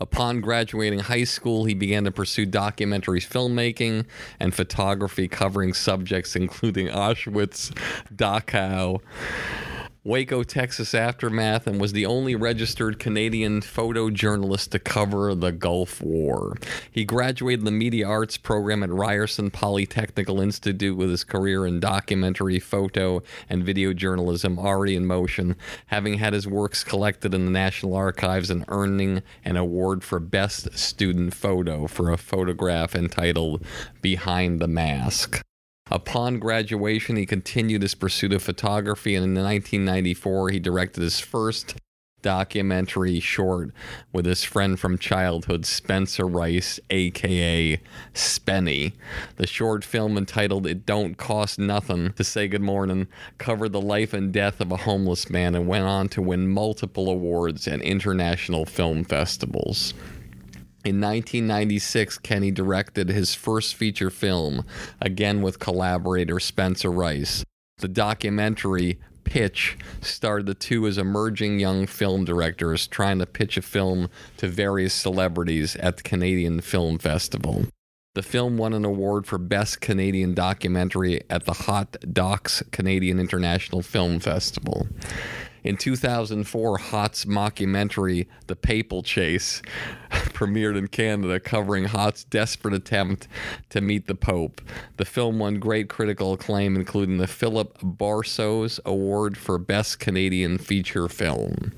Upon 0.00 0.40
graduating 0.40 1.00
high 1.00 1.24
school, 1.24 1.66
he 1.66 1.74
began 1.74 2.04
to 2.04 2.10
pursue 2.10 2.46
documentary 2.46 3.20
filmmaking 3.20 4.06
and 4.40 4.54
photography 4.54 5.28
covering 5.28 5.74
subjects 5.74 6.34
including 6.34 6.88
Auschwitz, 6.88 7.70
Dachau, 8.14 9.02
Waco, 10.08 10.42
Texas 10.42 10.94
aftermath, 10.94 11.66
and 11.66 11.78
was 11.78 11.92
the 11.92 12.06
only 12.06 12.34
registered 12.34 12.98
Canadian 12.98 13.60
photojournalist 13.60 14.70
to 14.70 14.78
cover 14.78 15.34
the 15.34 15.52
Gulf 15.52 16.00
War. 16.00 16.56
He 16.90 17.04
graduated 17.04 17.66
the 17.66 17.70
Media 17.70 18.08
Arts 18.08 18.38
program 18.38 18.82
at 18.82 18.88
Ryerson 18.88 19.50
Polytechnical 19.50 20.42
Institute 20.42 20.96
with 20.96 21.10
his 21.10 21.24
career 21.24 21.66
in 21.66 21.78
documentary, 21.78 22.58
photo, 22.58 23.22
and 23.50 23.66
video 23.66 23.92
journalism 23.92 24.58
already 24.58 24.96
in 24.96 25.04
motion, 25.04 25.56
having 25.88 26.14
had 26.14 26.32
his 26.32 26.48
works 26.48 26.82
collected 26.82 27.34
in 27.34 27.44
the 27.44 27.50
National 27.50 27.94
Archives 27.94 28.48
and 28.48 28.64
earning 28.68 29.22
an 29.44 29.58
award 29.58 30.02
for 30.02 30.18
Best 30.18 30.78
Student 30.78 31.34
Photo 31.34 31.86
for 31.86 32.10
a 32.10 32.16
photograph 32.16 32.94
entitled 32.94 33.62
Behind 34.00 34.58
the 34.58 34.68
Mask. 34.68 35.42
Upon 35.90 36.38
graduation, 36.38 37.16
he 37.16 37.26
continued 37.26 37.82
his 37.82 37.94
pursuit 37.94 38.32
of 38.32 38.42
photography, 38.42 39.14
and 39.14 39.24
in 39.24 39.34
1994, 39.34 40.50
he 40.50 40.60
directed 40.60 41.02
his 41.02 41.20
first 41.20 41.76
documentary 42.20 43.20
short 43.20 43.70
with 44.12 44.26
his 44.26 44.44
friend 44.44 44.78
from 44.78 44.98
childhood, 44.98 45.64
Spencer 45.64 46.26
Rice, 46.26 46.80
aka 46.90 47.80
Spenny. 48.12 48.92
The 49.36 49.46
short 49.46 49.84
film 49.84 50.18
entitled 50.18 50.66
It 50.66 50.84
Don't 50.84 51.16
Cost 51.16 51.58
Nothing 51.58 52.12
to 52.14 52.24
Say 52.24 52.48
Good 52.48 52.60
Morning 52.60 53.06
covered 53.38 53.72
the 53.72 53.80
life 53.80 54.12
and 54.12 54.32
death 54.32 54.60
of 54.60 54.72
a 54.72 54.78
homeless 54.78 55.30
man 55.30 55.54
and 55.54 55.68
went 55.68 55.84
on 55.84 56.08
to 56.10 56.22
win 56.22 56.48
multiple 56.48 57.08
awards 57.08 57.68
at 57.68 57.80
international 57.80 58.64
film 58.64 59.04
festivals. 59.04 59.94
In 60.84 61.00
1996, 61.00 62.18
Kenny 62.18 62.50
directed 62.50 63.08
his 63.08 63.34
first 63.34 63.74
feature 63.74 64.10
film, 64.10 64.64
again 65.00 65.42
with 65.42 65.58
collaborator 65.58 66.38
Spencer 66.38 66.90
Rice. 66.90 67.44
The 67.78 67.88
documentary 67.88 68.98
Pitch 69.28 69.76
starred 70.00 70.46
the 70.46 70.54
two 70.54 70.86
as 70.86 70.96
emerging 70.96 71.60
young 71.60 71.86
film 71.86 72.24
directors 72.24 72.86
trying 72.86 73.18
to 73.18 73.26
pitch 73.26 73.58
a 73.58 73.62
film 73.62 74.08
to 74.38 74.48
various 74.48 74.94
celebrities 74.94 75.76
at 75.76 75.98
the 75.98 76.02
Canadian 76.02 76.62
Film 76.62 76.98
Festival. 76.98 77.66
The 78.14 78.22
film 78.22 78.56
won 78.56 78.72
an 78.72 78.86
award 78.86 79.26
for 79.26 79.36
Best 79.36 79.82
Canadian 79.82 80.32
Documentary 80.32 81.20
at 81.28 81.44
the 81.44 81.52
Hot 81.52 81.94
Docs 82.10 82.62
Canadian 82.72 83.20
International 83.20 83.82
Film 83.82 84.18
Festival. 84.18 84.88
In 85.64 85.76
2004, 85.76 86.78
Hotz's 86.78 87.24
mockumentary, 87.24 88.26
The 88.46 88.56
Papal 88.56 89.02
Chase, 89.02 89.60
premiered 90.10 90.76
in 90.76 90.88
Canada, 90.88 91.40
covering 91.40 91.84
Hotz's 91.84 92.24
desperate 92.24 92.74
attempt 92.74 93.28
to 93.70 93.80
meet 93.80 94.06
the 94.06 94.14
Pope. 94.14 94.60
The 94.96 95.04
film 95.04 95.38
won 95.38 95.58
great 95.58 95.88
critical 95.88 96.32
acclaim, 96.32 96.76
including 96.76 97.18
the 97.18 97.26
Philip 97.26 97.78
Borsos 97.80 98.80
Award 98.84 99.36
for 99.36 99.58
Best 99.58 99.98
Canadian 99.98 100.58
Feature 100.58 101.08
Film. 101.08 101.72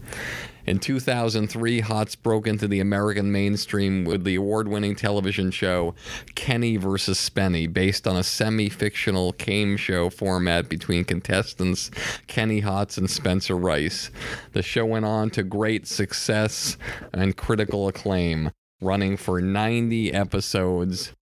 In 0.70 0.78
2003, 0.78 1.82
Hotz 1.82 2.14
broke 2.14 2.46
into 2.46 2.68
the 2.68 2.78
American 2.78 3.32
mainstream 3.32 4.04
with 4.04 4.22
the 4.22 4.36
award 4.36 4.68
winning 4.68 4.94
television 4.94 5.50
show 5.50 5.96
Kenny 6.36 6.76
vs. 6.76 7.18
Spenny, 7.18 7.66
based 7.66 8.06
on 8.06 8.16
a 8.16 8.22
semi 8.22 8.68
fictional 8.68 9.32
game 9.32 9.76
show 9.76 10.10
format 10.10 10.68
between 10.68 11.02
contestants 11.02 11.90
Kenny 12.28 12.62
Hotz 12.62 12.98
and 12.98 13.10
Spencer 13.10 13.56
Rice. 13.56 14.12
The 14.52 14.62
show 14.62 14.86
went 14.86 15.06
on 15.06 15.30
to 15.30 15.42
great 15.42 15.88
success 15.88 16.76
and 17.12 17.36
critical 17.36 17.88
acclaim, 17.88 18.52
running 18.80 19.16
for 19.16 19.40
90 19.40 20.14
episodes 20.14 21.12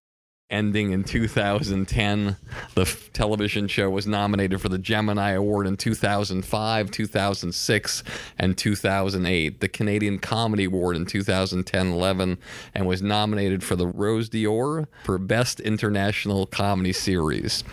ending 0.50 0.92
in 0.92 1.04
2010. 1.04 2.36
The 2.74 2.82
f- 2.82 3.12
television 3.12 3.68
show 3.68 3.90
was 3.90 4.06
nominated 4.06 4.60
for 4.60 4.68
the 4.68 4.78
Gemini 4.78 5.32
Award 5.32 5.66
in 5.66 5.76
2005, 5.76 6.90
2006, 6.90 8.04
and 8.38 8.56
2008, 8.56 9.60
the 9.60 9.68
Canadian 9.68 10.18
Comedy 10.18 10.64
Award 10.64 10.96
in 10.96 11.06
2010 11.06 11.92
11, 11.92 12.38
and 12.74 12.86
was 12.86 13.02
nominated 13.02 13.62
for 13.62 13.76
the 13.76 13.86
Rose 13.86 14.28
d'Or 14.28 14.88
for 15.04 15.18
Best 15.18 15.60
International 15.60 16.46
Comedy 16.46 16.92
Series. 16.92 17.64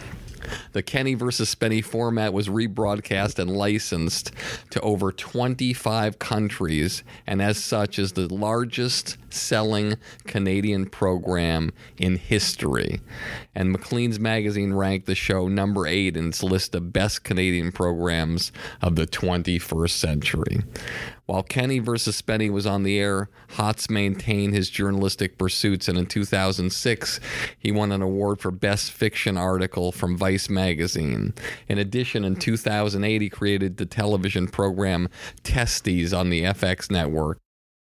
The 0.73 0.83
Kenny 0.83 1.13
versus 1.13 1.53
Spenny 1.53 1.83
format 1.83 2.33
was 2.33 2.47
rebroadcast 2.47 3.39
and 3.39 3.49
licensed 3.51 4.31
to 4.71 4.81
over 4.81 5.11
25 5.11 6.19
countries, 6.19 7.03
and 7.25 7.41
as 7.41 7.63
such 7.63 7.99
is 7.99 8.13
the 8.13 8.33
largest 8.33 9.17
selling 9.29 9.95
Canadian 10.25 10.85
program 10.85 11.71
in 11.97 12.15
history. 12.15 12.99
And 13.53 13.71
Maclean's 13.71 14.19
magazine 14.19 14.73
ranked 14.73 15.05
the 15.05 15.15
show 15.15 15.47
number 15.47 15.87
eight 15.87 16.17
in 16.17 16.29
its 16.29 16.43
list 16.43 16.75
of 16.75 16.93
best 16.93 17.23
Canadian 17.23 17.71
programs 17.71 18.51
of 18.81 18.95
the 18.95 19.07
21st 19.07 19.89
century. 19.89 20.63
While 21.25 21.41
Kenny 21.41 21.79
versus 21.79 22.21
Spenny 22.21 22.51
was 22.51 22.67
on 22.67 22.83
the 22.83 22.99
air, 22.99 23.29
Hotz 23.53 23.89
maintained 23.89 24.53
his 24.53 24.69
journalistic 24.69 25.39
pursuits, 25.39 25.87
and 25.87 25.97
in 25.97 26.05
2006, 26.05 27.19
he 27.57 27.71
won 27.71 27.91
an 27.91 28.03
award 28.03 28.39
for 28.39 28.51
Best 28.51 28.91
Fiction 28.91 29.35
Article 29.35 29.91
from 29.91 30.17
Vice 30.17 30.49
magazine. 30.49 31.33
In 31.67 31.79
addition, 31.79 32.23
in 32.23 32.35
2008, 32.35 33.21
he 33.21 33.29
created 33.29 33.77
the 33.77 33.87
television 33.87 34.47
program 34.47 35.09
Testees 35.43 36.15
on 36.15 36.29
the 36.29 36.43
FX 36.43 36.91
network. 36.91 37.39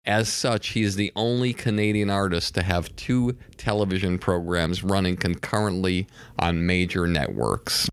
As 0.05 0.27
such, 0.27 0.69
he 0.69 0.81
is 0.81 0.95
the 0.95 1.11
only 1.15 1.53
Canadian 1.53 2.09
artist 2.09 2.55
to 2.55 2.63
have 2.63 2.93
two 2.97 3.37
television 3.55 4.17
programs 4.17 4.83
running 4.83 5.15
concurrently 5.15 6.07
on 6.37 6.65
major 6.65 7.07
networks, 7.07 7.89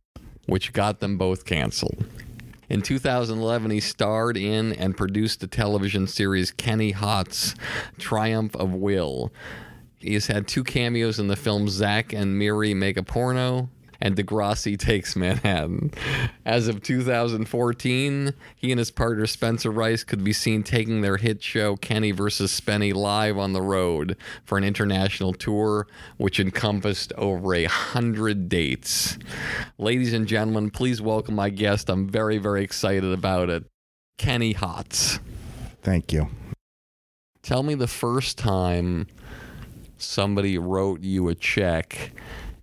which 0.46 0.72
got 0.72 0.98
them 0.98 1.18
both 1.18 1.44
canceled. 1.44 2.04
In 2.68 2.82
2011, 2.82 3.70
he 3.70 3.80
starred 3.80 4.36
in 4.36 4.72
and 4.72 4.96
produced 4.96 5.40
the 5.40 5.46
television 5.46 6.06
series 6.06 6.50
Kenny 6.50 6.92
Hotz's 6.92 7.54
Triumph 7.98 8.56
of 8.56 8.72
Will. 8.72 9.32
He 9.98 10.14
has 10.14 10.26
had 10.26 10.48
two 10.48 10.64
cameos 10.64 11.18
in 11.18 11.28
the 11.28 11.36
films 11.36 11.72
Zack 11.72 12.12
and 12.12 12.38
Miri 12.38 12.74
Make 12.74 12.96
a 12.96 13.02
Porno 13.02 13.70
and 14.00 14.16
Degrassi 14.16 14.78
Takes 14.78 15.16
Manhattan. 15.16 15.90
As 16.44 16.68
of 16.68 16.82
2014, 16.82 18.34
he 18.54 18.70
and 18.70 18.78
his 18.78 18.90
partner 18.90 19.26
Spencer 19.26 19.70
Rice 19.70 20.04
could 20.04 20.24
be 20.24 20.32
seen 20.32 20.62
taking 20.62 21.00
their 21.00 21.16
hit 21.16 21.42
show 21.42 21.76
Kenny 21.76 22.10
vs. 22.10 22.58
Spenny 22.58 22.94
live 22.94 23.38
on 23.38 23.52
the 23.52 23.62
road 23.62 24.16
for 24.44 24.58
an 24.58 24.64
international 24.64 25.32
tour, 25.32 25.86
which 26.16 26.40
encompassed 26.40 27.12
over 27.14 27.54
a 27.54 27.64
hundred 27.64 28.48
dates. 28.48 29.18
Ladies 29.78 30.12
and 30.12 30.26
gentlemen, 30.26 30.70
please 30.70 31.00
welcome 31.00 31.34
my 31.34 31.50
guest. 31.50 31.88
I'm 31.88 32.08
very, 32.08 32.38
very 32.38 32.62
excited 32.62 33.12
about 33.12 33.50
it. 33.50 33.64
Kenny 34.18 34.54
Hotz. 34.54 35.20
Thank 35.82 36.12
you. 36.12 36.28
Tell 37.42 37.62
me 37.62 37.74
the 37.74 37.86
first 37.86 38.38
time 38.38 39.06
somebody 39.98 40.58
wrote 40.58 41.02
you 41.02 41.28
a 41.28 41.34
check, 41.34 42.12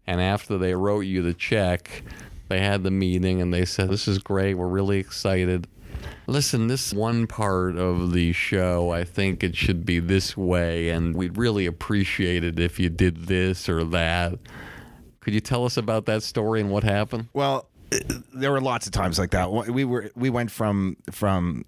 and 0.07 0.21
after 0.21 0.57
they 0.57 0.75
wrote 0.75 1.01
you 1.01 1.21
the 1.21 1.33
check, 1.33 2.03
they 2.49 2.59
had 2.59 2.83
the 2.83 2.91
meeting 2.91 3.41
and 3.41 3.53
they 3.53 3.65
said, 3.65 3.89
This 3.89 4.07
is 4.07 4.19
great. 4.19 4.55
We're 4.55 4.67
really 4.67 4.99
excited. 4.99 5.67
Listen, 6.27 6.67
this 6.67 6.93
one 6.93 7.27
part 7.27 7.77
of 7.77 8.13
the 8.13 8.33
show, 8.33 8.91
I 8.91 9.03
think 9.03 9.43
it 9.43 9.55
should 9.55 9.85
be 9.85 9.99
this 9.99 10.37
way, 10.37 10.89
and 10.89 11.15
we'd 11.15 11.37
really 11.37 11.65
appreciate 11.65 12.43
it 12.43 12.59
if 12.59 12.79
you 12.79 12.89
did 12.89 13.27
this 13.27 13.67
or 13.67 13.83
that. 13.85 14.39
Could 15.19 15.33
you 15.33 15.39
tell 15.39 15.65
us 15.65 15.77
about 15.77 16.05
that 16.05 16.23
story 16.23 16.61
and 16.61 16.69
what 16.69 16.83
happened? 16.83 17.27
Well, 17.33 17.69
uh, 17.91 17.97
there 18.33 18.51
were 18.51 18.61
lots 18.61 18.85
of 18.85 18.91
times 18.91 19.19
like 19.19 19.31
that. 19.31 19.51
We 19.51 19.85
were 19.85 20.11
we 20.15 20.29
went 20.29 20.51
from 20.51 20.97
from 21.11 21.65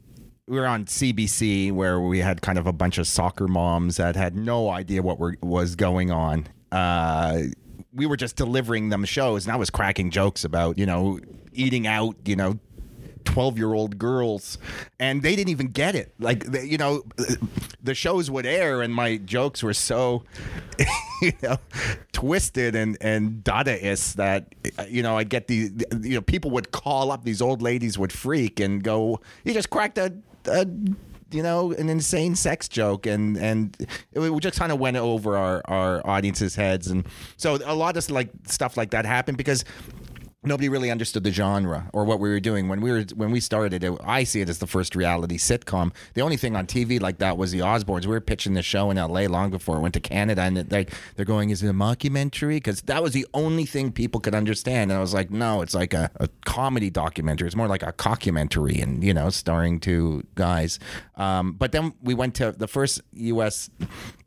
we 0.48 0.60
were 0.60 0.68
on 0.68 0.86
CBC 0.86 1.72
where 1.72 2.00
we 2.00 2.20
had 2.20 2.42
kind 2.42 2.58
of 2.58 2.68
a 2.68 2.74
bunch 2.74 2.98
of 2.98 3.08
soccer 3.08 3.48
moms 3.48 3.98
that 3.98 4.16
had 4.16 4.36
no 4.36 4.70
idea 4.70 5.02
what 5.02 5.20
were, 5.20 5.38
was 5.42 5.76
going 5.76 6.12
on. 6.12 6.48
Uh, 6.72 7.44
we 7.96 8.06
were 8.06 8.18
just 8.18 8.36
delivering 8.36 8.90
them 8.90 9.06
shows, 9.06 9.46
and 9.46 9.54
I 9.54 9.56
was 9.56 9.70
cracking 9.70 10.12
jokes 10.12 10.44
about 10.44 10.78
you 10.78 10.86
know 10.86 11.20
eating 11.54 11.88
out, 11.88 12.16
you 12.26 12.36
know. 12.36 12.60
12 13.26 13.58
year 13.58 13.74
old 13.74 13.98
girls 13.98 14.60
and 15.00 15.24
they 15.24 15.36
didn't 15.36 15.50
even 15.50 15.68
get 15.70 15.96
it 15.96 16.14
like 16.20 16.46
they, 16.46 16.64
you 16.64 16.78
know 16.78 17.02
the 17.84 17.96
shows 17.96 18.30
would 18.30 18.46
air 18.46 18.84
and 18.84 18.94
my 18.94 19.18
jokes 19.18 19.64
were 19.64 19.74
so 19.74 20.24
you 21.24 21.34
know 21.42 21.58
twisted 22.14 22.76
and 22.76 22.98
and 23.02 23.44
dadaist 23.44 24.14
that 24.14 24.54
you 24.88 25.02
know 25.02 25.18
i'd 25.18 25.30
get 25.30 25.48
the 25.48 25.72
you 26.02 26.14
know 26.14 26.22
people 26.22 26.52
would 26.52 26.72
call 26.72 27.12
up 27.12 27.26
these 27.26 27.42
old 27.42 27.64
ladies 27.64 27.98
would 27.98 28.14
freak 28.14 28.60
and 28.60 28.84
go 28.84 29.20
you 29.44 29.54
just 29.54 29.72
cracked 29.72 29.98
a, 29.98 30.14
a 30.46 30.68
you 31.36 31.44
know 31.44 31.74
an 31.74 31.90
insane 31.90 32.36
sex 32.36 32.68
joke 32.68 33.06
and 33.06 33.38
and 33.38 33.76
it 34.14 34.40
just 34.40 34.58
kind 34.58 34.72
of 34.72 34.80
went 34.80 34.96
over 34.96 35.38
our 35.38 35.62
our 35.66 36.06
audience's 36.08 36.56
heads 36.56 36.88
and 36.88 37.06
so 37.36 37.60
a 37.66 37.76
lot 37.76 37.90
of 37.90 38.10
like 38.10 38.30
stuff 38.48 38.78
like 38.78 38.92
that 38.92 39.06
happened 39.06 39.38
because 39.38 39.66
nobody 40.46 40.70
really 40.70 40.92
understood 40.92 41.24
the 41.24 41.32
genre 41.32 41.90
or 41.94 42.06
what 42.06 42.20
we 42.20 42.30
were 42.30 42.40
doing. 42.40 42.68
When 42.68 42.82
we 42.82 42.92
were 42.92 43.06
when 43.16 43.32
we 43.32 43.40
started 43.40 43.84
it 43.84 43.98
i 44.04 44.24
see 44.24 44.42
it 44.42 44.50
as 44.50 44.60
the 44.60 44.68
first 44.68 44.96
reality 44.96 45.38
sitcom. 45.38 45.94
The 46.14 46.22
only 46.22 46.38
thing 46.38 46.56
on 46.56 46.68
tv 46.68 47.02
like 47.02 47.20
that 47.20 47.38
was 47.38 47.52
the 47.52 47.60
osbournes. 47.60 48.06
We 48.06 48.12
were 48.12 48.22
pitching 48.22 48.54
the 48.54 48.62
show 48.62 48.90
in 48.90 48.98
la 48.98 49.06
long 49.06 49.50
before 49.50 49.78
it 49.78 49.82
went 49.82 49.94
to 49.96 50.00
canada 50.00 50.42
and 50.42 50.58
they, 50.58 50.88
they're 51.16 51.26
going 51.26 51.50
is 51.50 51.64
it 51.64 51.70
a 51.70 51.74
mockumentary? 51.74 52.58
Because 52.58 52.82
that 52.84 53.02
was 53.04 53.14
the 53.14 53.28
only 53.34 53.66
thing 53.66 53.92
people 53.92 54.20
could 54.20 54.36
understand 54.36 54.92
and 54.92 54.98
i 54.98 55.02
was 55.02 55.14
like 55.14 55.32
no 55.32 55.62
it's 55.62 55.76
like 55.76 55.94
a, 55.94 56.10
a 56.18 56.30
comedy 56.46 56.90
documentary. 56.90 57.48
It's 57.48 57.56
more 57.56 57.68
like 57.68 57.84
a 57.84 57.92
cockumentary 57.92 58.82
and 58.82 59.04
you 59.04 59.14
know 59.14 59.30
starring 59.30 59.80
two 59.80 60.24
guys. 60.36 60.80
Um, 61.16 61.54
but 61.54 61.72
then 61.72 61.94
we 62.02 62.14
went 62.14 62.36
to 62.36 62.52
the 62.52 62.68
first 62.68 63.02
us 63.14 63.70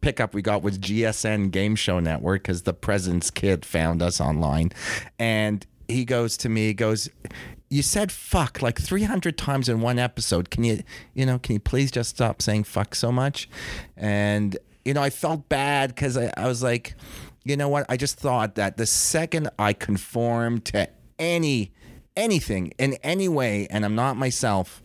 pickup 0.01 0.35
we 0.35 0.43
got 0.43 0.63
was 0.63 0.79
gsn 0.79 1.51
game 1.51 1.75
show 1.75 1.99
network 1.99 2.43
because 2.43 2.63
the 2.63 2.73
president's 2.73 3.31
kid 3.31 3.65
found 3.65 4.01
us 4.03 4.21
online 4.21 4.71
and 5.19 5.67
he 5.89 6.05
goes 6.05 6.37
to 6.39 6.49
me, 6.49 6.69
he 6.69 6.75
goes, 6.75 7.09
you 7.71 7.83
said 7.83 8.13
fuck 8.13 8.63
like 8.63 8.81
300 8.81 9.37
times 9.37 9.69
in 9.69 9.81
one 9.81 9.99
episode. 9.99 10.51
Can 10.51 10.65
you, 10.65 10.83
you 11.15 11.27
know, 11.27 11.39
can 11.39 11.55
you 11.55 11.61
please 11.61 11.91
just 11.91 12.11
stop 12.11 12.41
saying 12.41 12.65
fuck 12.65 12.95
so 12.95 13.11
much? 13.11 13.49
And, 13.97 14.57
you 14.85 14.95
know, 14.95 15.03
I 15.03 15.11
felt 15.11 15.49
bad 15.49 15.95
because 15.95 16.17
I, 16.17 16.33
I 16.37 16.47
was 16.47 16.63
like, 16.63 16.95
you 17.45 17.57
know 17.57 17.69
what? 17.69 17.87
I 17.89 17.97
just 17.97 18.19
thought 18.19 18.55
that 18.57 18.77
the 18.77 18.87
second 18.87 19.51
I 19.59 19.73
conform 19.73 20.61
to 20.63 20.89
any, 21.19 21.73
anything 22.17 22.73
in 22.79 22.95
any 23.03 23.29
way, 23.29 23.67
and 23.71 23.85
I'm 23.85 23.95
not 23.95 24.17
myself, 24.17 24.83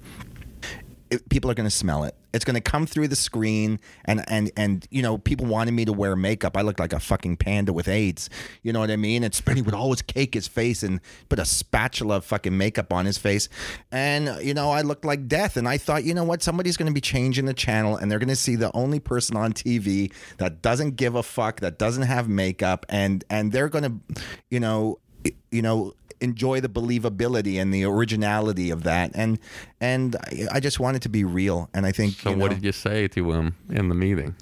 it, 1.13 1.30
people 1.30 1.49
are 1.49 1.54
going 1.54 1.69
to 1.69 1.76
smell 1.76 2.04
it. 2.04 2.15
It's 2.34 2.43
going 2.43 2.56
to 2.56 2.62
come 2.62 2.88
through 2.88 3.10
the 3.10 3.15
screen, 3.15 3.80
and 4.06 4.23
and 4.28 4.52
and 4.58 4.88
you 4.89 5.04
know, 5.04 5.19
people 5.19 5.45
wanted 5.45 5.71
me 5.71 5.86
to 5.86 5.93
wear 5.93 6.15
makeup. 6.15 6.58
I 6.58 6.62
looked 6.62 6.80
like 6.80 6.91
a 6.91 6.99
fucking 6.99 7.38
panda 7.38 7.71
with 7.71 7.88
AIDS. 7.88 8.30
You 8.63 8.73
know 8.73 8.80
what 8.80 8.89
I 8.89 8.95
mean? 8.95 9.23
And 9.23 9.34
Spenny 9.34 9.63
would 9.63 9.76
always 9.76 10.02
cake 10.02 10.34
his 10.34 10.47
face 10.47 10.82
and 10.82 10.99
put 11.30 11.38
a 11.38 11.45
spatula 11.45 12.17
of 12.17 12.26
fucking 12.26 12.58
makeup 12.58 12.91
on 12.91 13.06
his 13.06 13.17
face, 13.17 13.49
and 13.91 14.30
uh, 14.30 14.38
you 14.41 14.54
know, 14.54 14.71
I 14.71 14.82
looked 14.82 15.06
like 15.06 15.28
death. 15.28 15.58
And 15.58 15.67
I 15.67 15.78
thought, 15.78 16.04
you 16.04 16.13
know 16.13 16.23
what? 16.23 16.41
Somebody's 16.41 16.76
going 16.76 16.88
to 16.88 16.93
be 16.93 17.02
changing 17.02 17.45
the 17.45 17.54
channel, 17.54 17.97
and 17.97 18.12
they're 18.12 18.19
going 18.19 18.30
to 18.30 18.36
see 18.36 18.56
the 18.56 18.71
only 18.76 18.99
person 18.99 19.38
on 19.38 19.54
TV 19.54 20.12
that 20.38 20.62
doesn't 20.63 20.95
give 20.95 21.15
a 21.15 21.23
fuck, 21.23 21.60
that 21.60 21.78
doesn't 21.78 22.04
have 22.04 22.28
makeup, 22.28 22.86
and 22.89 23.23
and 23.30 23.52
they're 23.52 23.69
going 23.69 23.84
to, 23.84 24.23
you 24.49 24.60
know, 24.60 24.99
you 25.52 25.62
know 25.62 25.93
enjoy 26.23 26.62
the 26.62 26.69
believability 26.69 27.62
and 27.62 27.73
the 27.73 27.83
originality 27.83 28.69
of 28.71 28.83
that 28.83 29.12
and 29.13 29.38
and 29.81 30.15
I- 30.15 30.47
I 30.53 30.59
just 30.59 30.79
wanted 30.79 31.01
to 31.03 31.09
be 31.09 31.23
real 31.23 31.69
and 31.73 31.86
I 31.86 31.91
think 31.91 32.15
So 32.15 32.31
you 32.31 32.38
what 32.38 32.51
did 32.51 32.63
you 32.63 32.71
say 32.71 33.07
to 33.09 33.31
him 33.33 33.55
in 33.69 33.89
the 33.89 33.95
meeting? 33.95 34.36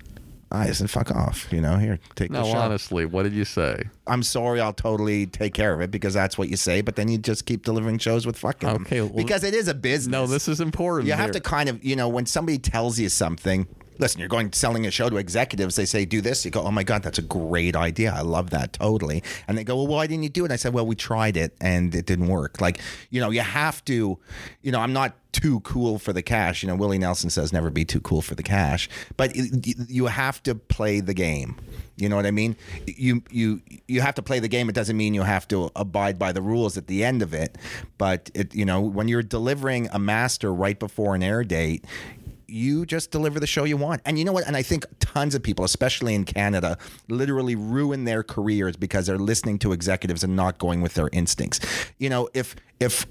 I 0.54 0.70
said 0.74 0.90
fuck 0.90 1.10
off 1.12 1.48
you 1.52 1.62
know 1.62 1.78
here 1.78 1.98
take 2.16 2.30
No, 2.30 2.42
the 2.44 2.48
shot 2.52 2.54
No, 2.56 2.60
honestly, 2.66 3.06
what 3.06 3.24
did 3.24 3.34
you 3.34 3.46
say? 3.46 3.84
I'm 4.06 4.22
sorry 4.22 4.60
I'll 4.60 4.74
totally 4.74 5.26
take 5.26 5.54
care 5.54 5.74
of 5.74 5.80
it 5.82 5.92
because 5.92 6.14
that's 6.14 6.38
what 6.38 6.50
you 6.50 6.58
say 6.58 6.82
but 6.82 6.96
then 6.98 7.08
you 7.08 7.18
just 7.18 7.46
keep 7.46 7.64
delivering 7.64 7.98
shows 8.00 8.26
with 8.28 8.38
fucking. 8.38 8.70
Okay, 8.70 9.02
well- 9.02 9.14
because 9.16 9.44
it 9.44 9.54
is 9.54 9.68
a 9.68 9.74
business 9.74 10.12
No, 10.12 10.28
this 10.28 10.48
is 10.48 10.60
important. 10.62 11.08
you 11.08 11.14
have 11.14 11.32
to 11.32 11.40
kind 11.40 11.68
of 11.70 11.84
you 11.84 11.96
know 11.96 12.10
when 12.10 12.26
somebody 12.26 12.60
tells 12.60 13.00
you 13.00 13.10
something 13.10 13.66
listen 14.02 14.20
you're 14.20 14.28
going 14.28 14.52
selling 14.52 14.86
a 14.86 14.92
show 14.92 15.10
to 15.10 15.18
executives 15.18 15.76
they 15.76 15.86
say 15.86 16.04
do 16.04 16.20
this. 16.20 16.44
You 16.44 16.52
go 16.52 16.64
oh 16.64 16.72
my 16.72 16.84
god 16.84 17.04
that's 17.04 17.20
a 17.20 17.24
great 17.24 17.76
idea. 17.76 18.12
I 18.14 18.22
love 18.22 18.50
that 18.50 18.74
totally. 18.74 19.24
And 19.48 19.58
they 19.58 19.64
go 19.64 19.78
well 19.78 19.88
why 19.88 20.08
didn't 20.08 20.24
you 20.24 20.30
do 20.30 20.42
it? 20.44 20.48
And 20.48 20.54
i 20.54 20.58
said 20.58 20.74
well 20.74 20.86
we 20.86 20.96
tried 20.96 21.38
it 21.38 21.56
and 21.62 21.94
it 21.96 22.06
didn't 22.06 22.28
work. 22.28 22.60
Like 22.60 22.82
you 23.12 23.22
know 23.22 23.30
you 23.30 23.42
have 23.42 23.86
to 23.86 24.18
you 24.62 24.72
know 24.72 24.80
i'm 24.80 24.92
not 24.92 25.16
too 25.32 25.62
cool 25.62 25.98
for 26.00 26.12
the 26.12 26.24
cash. 26.24 26.64
You 26.64 26.68
know 26.68 26.76
willie 26.76 26.98
nelson 26.98 27.30
says 27.30 27.54
never 27.54 27.70
be 27.70 27.86
too 27.86 28.02
cool 28.02 28.22
for 28.22 28.36
the 28.36 28.44
cash. 28.44 28.90
But 29.16 29.36
you 29.36 30.08
have 30.08 30.44
to 30.44 30.56
play 30.56 31.00
the 31.00 31.14
game. 31.14 31.56
You 32.02 32.10
know 32.10 32.16
what 32.16 32.26
I 32.26 32.32
mean? 32.32 32.56
You 32.88 33.22
you 33.30 33.62
you 33.88 34.02
have 34.02 34.16
to 34.16 34.24
play 34.24 34.40
the 34.40 34.48
game. 34.48 34.68
It 34.70 34.76
doesn't 34.76 34.98
mean 34.98 35.14
you 35.14 35.22
have 35.22 35.48
to 35.50 35.70
abide 35.76 36.18
by 36.18 36.32
the 36.32 36.42
rules 36.42 36.76
at 36.76 36.88
the 36.88 37.04
end 37.04 37.22
of 37.22 37.32
it. 37.34 37.60
But 38.00 38.32
it 38.34 38.56
you 38.56 38.66
know 38.66 38.82
when 38.82 39.08
you're 39.08 39.22
delivering 39.22 39.88
a 39.94 40.00
master 40.00 40.52
right 40.52 40.80
before 40.80 41.14
an 41.14 41.22
air 41.22 41.44
date, 41.44 41.86
you 42.52 42.86
just 42.86 43.12
deliver 43.12 43.40
the 43.40 43.48
show 43.48 43.64
you 43.64 43.78
want. 43.78 44.02
And 44.06 44.20
you 44.20 44.26
know 44.26 44.34
what? 44.34 44.46
And 44.46 44.58
I 44.58 44.62
think 44.62 44.86
tons 45.00 45.34
of 45.34 45.42
people, 45.42 45.66
especially 45.66 46.14
in 46.14 46.26
Canada, 46.26 46.78
literally 47.08 47.56
ruin 47.56 48.04
their 48.04 48.24
careers 48.24 48.76
because 48.76 49.06
they're 49.06 49.18
listening 49.18 49.58
to 49.60 49.72
executives 49.72 50.24
and 50.24 50.36
not 50.36 50.58
going 50.58 50.82
with 50.82 50.94
their 50.96 51.10
instincts. 51.12 51.60
You 51.98 52.10
know, 52.10 52.30
if 52.34 52.56
if 52.80 53.06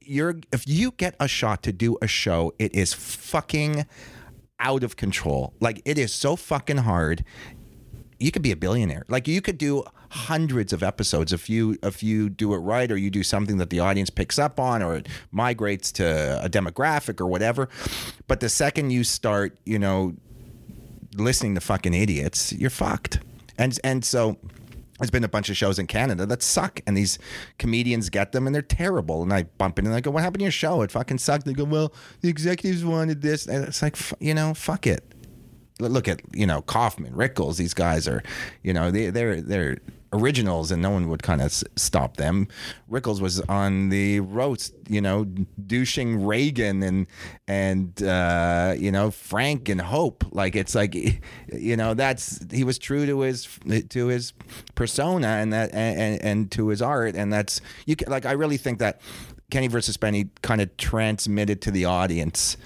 you're 0.00 0.40
if 0.52 0.66
you 0.66 0.92
get 0.92 1.14
a 1.20 1.28
shot 1.28 1.62
to 1.64 1.72
do 1.72 1.96
a 2.02 2.06
show, 2.06 2.52
it 2.58 2.74
is 2.74 2.92
fucking 2.92 3.86
out 4.60 4.82
of 4.82 4.96
control. 4.96 5.54
Like 5.60 5.80
it 5.84 5.98
is 5.98 6.12
so 6.12 6.36
fucking 6.36 6.78
hard. 6.78 7.24
You 8.18 8.30
could 8.32 8.42
be 8.42 8.50
a 8.50 8.56
billionaire. 8.56 9.04
Like 9.08 9.28
you 9.28 9.40
could 9.40 9.58
do 9.58 9.84
hundreds 10.10 10.72
of 10.72 10.82
episodes 10.82 11.32
if 11.32 11.48
you 11.48 11.76
if 11.82 12.02
you 12.02 12.28
do 12.28 12.54
it 12.54 12.58
right 12.58 12.90
or 12.90 12.96
you 12.96 13.10
do 13.10 13.22
something 13.22 13.58
that 13.58 13.70
the 13.70 13.80
audience 13.80 14.10
picks 14.10 14.38
up 14.38 14.58
on 14.58 14.82
or 14.82 14.96
it 14.96 15.08
migrates 15.30 15.92
to 15.92 16.40
a 16.42 16.48
demographic 16.48 17.20
or 17.20 17.26
whatever. 17.26 17.68
But 18.26 18.40
the 18.40 18.48
second 18.48 18.90
you 18.90 19.04
start, 19.04 19.58
you 19.64 19.78
know, 19.78 20.14
listening 21.14 21.54
to 21.54 21.60
fucking 21.60 21.94
idiots, 21.94 22.52
you're 22.52 22.70
fucked. 22.70 23.20
And 23.56 23.78
and 23.84 24.04
so 24.04 24.36
there's 24.98 25.10
been 25.10 25.24
a 25.24 25.28
bunch 25.28 25.48
of 25.48 25.56
shows 25.56 25.78
in 25.78 25.86
Canada 25.86 26.26
that 26.26 26.42
suck, 26.42 26.80
and 26.86 26.96
these 26.96 27.18
comedians 27.58 28.10
get 28.10 28.32
them, 28.32 28.46
and 28.46 28.54
they're 28.54 28.62
terrible. 28.62 29.22
And 29.22 29.32
I 29.32 29.44
bump 29.44 29.78
in 29.78 29.86
and 29.86 29.94
I 29.94 30.00
go, 30.00 30.10
"What 30.10 30.24
happened 30.24 30.40
to 30.40 30.44
your 30.44 30.52
show? 30.52 30.82
It 30.82 30.90
fucking 30.90 31.18
sucked." 31.18 31.44
They 31.44 31.52
go, 31.52 31.64
"Well, 31.64 31.92
the 32.20 32.28
executives 32.28 32.84
wanted 32.84 33.22
this," 33.22 33.46
and 33.46 33.64
it's 33.64 33.80
like, 33.80 33.96
you 34.18 34.34
know, 34.34 34.54
fuck 34.54 34.86
it. 34.86 35.04
Look 35.80 36.08
at 36.08 36.20
you 36.32 36.46
know 36.46 36.62
Kaufman, 36.62 37.14
Rickles. 37.14 37.56
These 37.56 37.74
guys 37.74 38.08
are, 38.08 38.22
you 38.62 38.72
know, 38.72 38.90
they, 38.90 39.10
they're 39.10 39.40
they're 39.40 39.78
originals, 40.12 40.70
and 40.70 40.80
no 40.80 40.90
one 40.90 41.08
would 41.10 41.22
kind 41.22 41.40
of 41.40 41.46
s- 41.46 41.62
stop 41.76 42.16
them. 42.16 42.48
Rickles 42.90 43.20
was 43.20 43.40
on 43.42 43.90
the 43.90 44.20
roast, 44.20 44.72
you 44.88 45.00
know, 45.02 45.24
douching 45.66 46.24
Reagan 46.26 46.82
and 46.82 47.06
and 47.46 48.02
uh, 48.02 48.74
you 48.76 48.90
know 48.90 49.10
Frank 49.10 49.68
and 49.68 49.80
Hope. 49.80 50.24
Like 50.32 50.56
it's 50.56 50.74
like, 50.74 50.94
you 51.52 51.76
know, 51.76 51.94
that's 51.94 52.44
he 52.50 52.64
was 52.64 52.78
true 52.78 53.06
to 53.06 53.20
his 53.20 53.46
to 53.90 54.06
his 54.08 54.32
persona 54.74 55.26
and 55.28 55.52
that 55.52 55.72
and 55.74 56.20
and, 56.22 56.50
to 56.52 56.68
his 56.68 56.82
art, 56.82 57.14
and 57.14 57.32
that's 57.32 57.60
you. 57.86 57.96
ca- 57.96 58.10
Like 58.10 58.26
I 58.26 58.32
really 58.32 58.56
think 58.56 58.78
that 58.80 59.00
Kenny 59.50 59.68
versus 59.68 59.96
Spenny 59.96 60.28
kind 60.42 60.60
of 60.60 60.76
transmitted 60.76 61.62
to 61.62 61.70
the 61.70 61.84
audience 61.86 62.56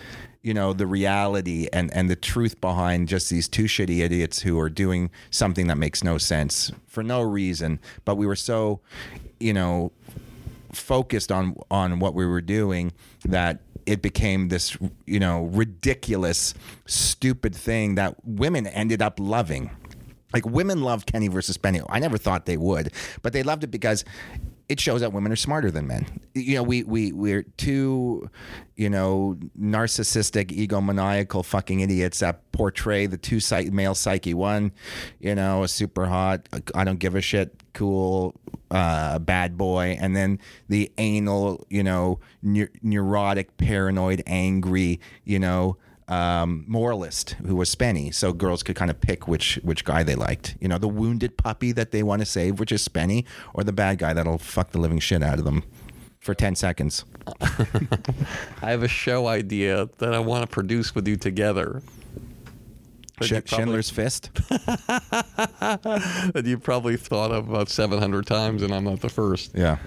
you 0.43 0.53
know 0.53 0.73
the 0.73 0.87
reality 0.87 1.69
and 1.73 1.93
and 1.95 2.11
the 2.11 2.17
truth 2.17 2.61
behind 2.61 3.09
just 3.09 3.31
these 3.31 3.49
two 3.49 3.65
shitty 3.65 4.01
idiots 4.01 4.41
who 4.43 4.59
are 4.59 4.71
doing 4.71 5.11
something 5.31 5.69
that 5.69 5.79
makes 5.79 6.03
no 6.03 6.19
sense 6.19 6.73
for 6.87 7.03
no 7.03 7.23
reason 7.23 7.79
but 8.05 8.17
we 8.17 8.27
were 8.27 8.37
so 8.37 8.81
you 9.39 9.53
know 9.53 9.93
focused 10.73 11.31
on 11.31 11.57
on 11.71 11.99
what 11.99 12.15
we 12.15 12.27
were 12.27 12.41
doing 12.41 12.93
that 13.25 13.61
it 13.87 14.03
became 14.03 14.49
this 14.49 14.77
you 15.07 15.21
know 15.21 15.45
ridiculous 15.45 16.55
stupid 16.87 17.55
thing 17.55 17.95
that 17.95 18.17
women 18.25 18.67
ended 18.67 19.01
up 19.01 19.21
loving 19.21 19.71
like 20.33 20.47
women 20.47 20.81
love 20.81 21.05
Kenny 21.05 21.29
versus 21.29 21.59
Spenny. 21.59 21.85
I 21.91 21.99
never 21.99 22.17
thought 22.17 22.47
they 22.47 22.57
would, 22.57 22.93
but 23.21 23.35
they 23.35 23.43
loved 23.43 23.65
it 23.65 23.71
because 23.71 24.03
it 24.73 24.81
shows 24.81 25.03
that 25.03 25.13
women 25.13 25.31
are 25.31 25.37
smarter 25.37 25.71
than 25.71 25.87
men. 25.87 26.07
You 26.35 26.57
know, 26.57 26.63
we 26.63 26.83
we 26.83 27.13
we're 27.13 27.43
two, 27.59 28.31
you 28.75 28.89
know, 28.89 29.37
narcissistic, 29.61 30.47
egomaniacal 30.47 31.45
fucking 31.45 31.81
idiots 31.81 32.21
that 32.21 32.51
portray 32.53 33.05
the 33.05 33.19
two 33.19 33.39
psy- 33.39 33.69
male 33.71 33.95
psyche. 33.95 34.33
One, 34.33 34.73
you 35.21 35.35
know, 35.35 35.63
a 35.63 35.69
super 35.69 36.07
hot, 36.07 36.49
I 36.75 36.85
don't 36.85 36.99
give 36.99 37.15
a 37.15 37.21
shit, 37.21 37.55
cool, 37.75 38.35
uh, 38.71 39.19
bad 39.19 39.59
boy, 39.59 39.99
and 40.01 40.17
then 40.17 40.39
the 40.71 40.91
anal, 40.97 41.67
you 41.69 41.83
know, 41.83 42.19
neur- 42.43 42.71
neurotic, 42.81 43.59
paranoid, 43.59 44.23
angry, 44.27 45.01
you 45.25 45.39
know 45.39 45.77
um, 46.13 46.65
moralist 46.67 47.37
who 47.47 47.57
was 47.57 47.75
Spenny, 47.75 48.13
so 48.13 48.33
girls 48.33 48.63
could 48.63 48.77
kind 48.77 48.91
of 48.91 49.01
pick 49.01 49.27
which 49.27 49.59
which 49.63 49.85
guy 49.85 50.03
they 50.03 50.15
liked. 50.15 50.57
You 50.61 50.69
know, 50.69 50.79
the 50.79 50.89
wounded 50.89 51.37
puppy 51.39 51.73
that 51.73 51.91
they 51.91 52.03
want 52.03 52.21
to 52.21 52.27
save, 52.27 52.59
which 52.61 52.71
is 52.73 52.87
Spenny, 52.87 53.25
or 53.55 53.65
the 53.65 53.73
bad 53.73 53.99
guy 53.99 54.13
that'll 54.13 54.39
fuck 54.39 54.73
the 54.73 54.79
living 54.79 54.99
shit 54.99 55.23
out 55.23 55.39
of 55.39 55.45
them 55.45 55.63
for 56.21 56.35
ten 56.35 56.55
seconds. 56.55 57.05
I 58.61 58.71
have 58.71 58.83
a 58.83 58.89
show 58.89 59.27
idea 59.27 59.89
that 59.99 60.13
I 60.13 60.19
want 60.19 60.43
to 60.43 60.47
produce 60.47 60.95
with 60.95 61.09
you 61.09 61.17
together. 61.17 61.83
That 63.19 63.27
Sch- 63.27 63.31
you 63.31 63.41
probably- 63.43 63.57
Schindler's 63.65 63.91
Fist. 63.91 64.31
that 64.49 66.43
you 66.45 66.59
probably 66.59 66.97
thought 66.97 67.31
of 67.31 67.49
about 67.49 67.69
700 67.69 68.27
times, 68.27 68.63
and 68.63 68.75
I'm 68.75 68.85
not 68.85 69.01
the 69.01 69.09
first. 69.09 69.53
Yeah, 69.55 69.79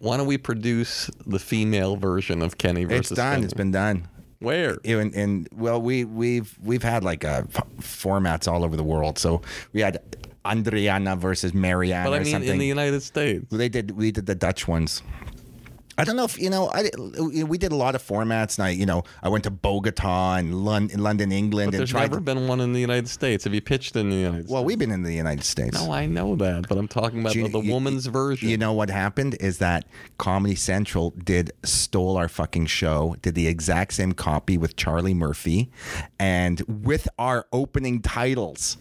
Why 0.00 0.16
don't 0.16 0.26
we 0.26 0.38
produce 0.38 1.10
the 1.26 1.38
female 1.38 1.96
version 1.96 2.42
of 2.42 2.58
Kenny 2.58 2.84
versus 2.84 3.10
it's 3.12 3.16
done. 3.16 3.40
Spenny? 3.40 3.44
It's 3.44 3.54
been 3.54 3.70
done. 3.72 4.08
Where? 4.40 4.78
And, 4.84 5.14
and 5.14 5.48
well, 5.52 5.80
we 5.80 6.04
we've 6.04 6.56
we've 6.62 6.82
had 6.82 7.02
like 7.04 7.24
uh, 7.24 7.42
formats 7.80 8.50
all 8.50 8.64
over 8.64 8.76
the 8.76 8.84
world. 8.84 9.18
So 9.18 9.42
we 9.72 9.80
had 9.80 10.02
Andriana 10.44 11.16
versus 11.18 11.54
Marianne 11.54 12.04
But 12.04 12.12
I 12.12 12.16
or 12.18 12.20
mean, 12.20 12.32
something. 12.32 12.50
in 12.50 12.58
the 12.58 12.66
United 12.66 13.02
States. 13.02 13.46
They 13.50 13.68
did. 13.68 13.92
We 13.92 14.12
did 14.12 14.26
the 14.26 14.34
Dutch 14.34 14.68
ones. 14.68 15.02
I 15.98 16.04
don't 16.04 16.16
know 16.16 16.24
if 16.24 16.38
you 16.38 16.50
know. 16.50 16.70
I 16.72 16.90
we 17.20 17.56
did 17.58 17.72
a 17.72 17.76
lot 17.76 17.94
of 17.94 18.02
formats, 18.02 18.58
and 18.58 18.66
I 18.66 18.70
you 18.70 18.84
know 18.86 19.02
I 19.22 19.28
went 19.28 19.44
to 19.44 19.50
Bogota 19.50 20.34
and 20.34 20.64
London, 20.64 21.02
London 21.02 21.32
England, 21.32 21.72
But 21.72 21.78
there's 21.78 21.94
never 21.94 22.16
to- 22.16 22.20
been 22.20 22.46
one 22.48 22.60
in 22.60 22.72
the 22.74 22.80
United 22.80 23.08
States. 23.08 23.44
Have 23.44 23.54
you 23.54 23.60
pitched 23.62 23.96
in 23.96 24.10
the 24.10 24.16
United 24.16 24.38
States? 24.42 24.52
well, 24.52 24.64
we've 24.64 24.78
been 24.78 24.90
in 24.92 25.02
the 25.04 25.14
United 25.14 25.44
States. 25.44 25.74
No, 25.74 25.90
I 25.92 26.04
know 26.06 26.36
that, 26.36 26.68
but 26.68 26.76
I'm 26.76 26.88
talking 26.88 27.20
about 27.20 27.34
you- 27.34 27.44
the, 27.44 27.60
the 27.60 27.60
you- 27.60 27.72
woman's 27.72 28.06
version. 28.06 28.48
You 28.48 28.58
know 28.58 28.72
what 28.74 28.90
happened 28.90 29.36
is 29.40 29.58
that 29.58 29.86
Comedy 30.18 30.54
Central 30.54 31.10
did 31.24 31.52
stole 31.64 32.16
our 32.18 32.28
fucking 32.28 32.66
show, 32.66 33.16
did 33.22 33.34
the 33.34 33.46
exact 33.48 33.94
same 33.94 34.12
copy 34.12 34.58
with 34.58 34.76
Charlie 34.76 35.14
Murphy, 35.14 35.70
and 36.18 36.60
with 36.68 37.08
our 37.18 37.46
opening 37.52 38.02
titles. 38.02 38.76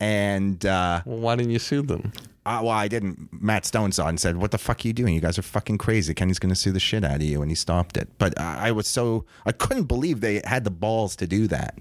And 0.00 0.64
uh, 0.66 1.00
well, 1.04 1.18
why 1.18 1.36
didn't 1.36 1.52
you 1.52 1.58
sue 1.58 1.82
them? 1.82 2.12
Uh, 2.46 2.60
well, 2.62 2.70
I 2.70 2.86
didn't. 2.86 3.28
Matt 3.32 3.66
Stone 3.66 3.90
saw 3.90 4.06
it 4.06 4.10
and 4.10 4.20
said, 4.20 4.36
"What 4.36 4.52
the 4.52 4.58
fuck 4.58 4.84
are 4.84 4.88
you 4.88 4.94
doing? 4.94 5.14
You 5.14 5.20
guys 5.20 5.36
are 5.36 5.42
fucking 5.42 5.78
crazy. 5.78 6.14
Kenny's 6.14 6.38
going 6.38 6.50
to 6.50 6.56
sue 6.56 6.70
the 6.70 6.78
shit 6.80 7.02
out 7.04 7.16
of 7.16 7.22
you," 7.22 7.42
and 7.42 7.50
he 7.50 7.56
stopped 7.56 7.96
it. 7.96 8.08
But 8.18 8.38
I, 8.40 8.68
I 8.68 8.70
was 8.70 8.86
so 8.86 9.24
I 9.44 9.50
couldn't 9.52 9.84
believe 9.84 10.20
they 10.20 10.40
had 10.44 10.62
the 10.62 10.70
balls 10.70 11.16
to 11.16 11.26
do 11.26 11.48
that. 11.48 11.76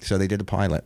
So 0.00 0.16
they 0.16 0.28
did 0.28 0.40
a 0.40 0.44
pilot. 0.44 0.84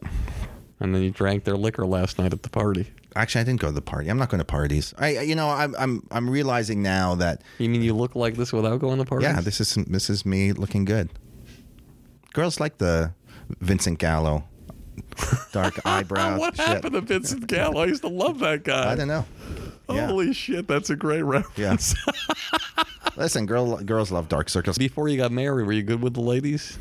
And 0.80 0.94
then 0.94 1.02
you 1.02 1.11
drank 1.11 1.44
their 1.44 1.56
liquor 1.56 1.87
last 1.87 2.18
night 2.18 2.32
at 2.32 2.42
the 2.42 2.48
party. 2.48 2.90
Actually, 3.14 3.42
I 3.42 3.44
didn't 3.44 3.61
go 3.61 3.66
to 3.68 3.72
the 3.74 3.82
party. 3.82 4.08
I'm 4.08 4.16
not 4.18 4.30
going 4.30 4.38
to 4.38 4.44
parties. 4.44 4.94
I, 4.98 5.20
you 5.20 5.35
know, 5.35 5.48
I'm 5.50 5.76
I'm 5.78 6.06
I'm 6.11 6.30
realizing 6.30 6.82
now 6.82 7.14
that 7.16 7.42
You 7.58 7.68
mean 7.68 7.82
you 7.82 7.92
look 7.94 8.16
like 8.16 8.37
this 8.37 8.52
without 8.54 8.80
going 8.80 8.98
to 8.98 9.04
parties? 9.04 9.28
yeah, 9.28 9.42
this 9.42 9.61
is 9.61 9.74
this 9.87 10.08
is 10.08 10.24
me 10.24 10.52
looking 10.52 10.87
good. 10.87 11.11
Girls 12.32 12.58
like 12.58 12.78
the 12.78 13.12
Vincent 13.61 13.98
Gallo, 13.98 14.44
dark 15.52 15.85
eyebrows. 15.85 16.40
what 16.40 16.57
shit. 16.57 16.66
happened 16.66 16.94
to 16.94 17.00
Vincent 17.00 17.46
Gallo? 17.46 17.83
I 17.83 17.87
used 17.87 18.02
to 18.02 18.09
love 18.09 18.38
that 18.40 18.64
guy. 18.64 18.92
I 18.92 18.94
don't 18.94 19.09
know. 19.09 19.24
Yeah. 19.90 20.07
Holy 20.07 20.33
shit, 20.33 20.68
that's 20.68 20.90
a 20.90 20.96
great 20.96 21.22
reference. 21.22 21.94
Listen, 23.16 23.44
girl, 23.46 23.76
girls 23.78 24.11
love 24.11 24.28
dark 24.28 24.48
circles. 24.48 24.78
Before 24.78 25.09
you 25.09 25.18
got 25.18 25.33
married, 25.33 25.66
were 25.66 25.72
you 25.72 25.83
good 25.83 26.00
with 26.00 26.14
the 26.14 26.20
ladies? 26.20 26.78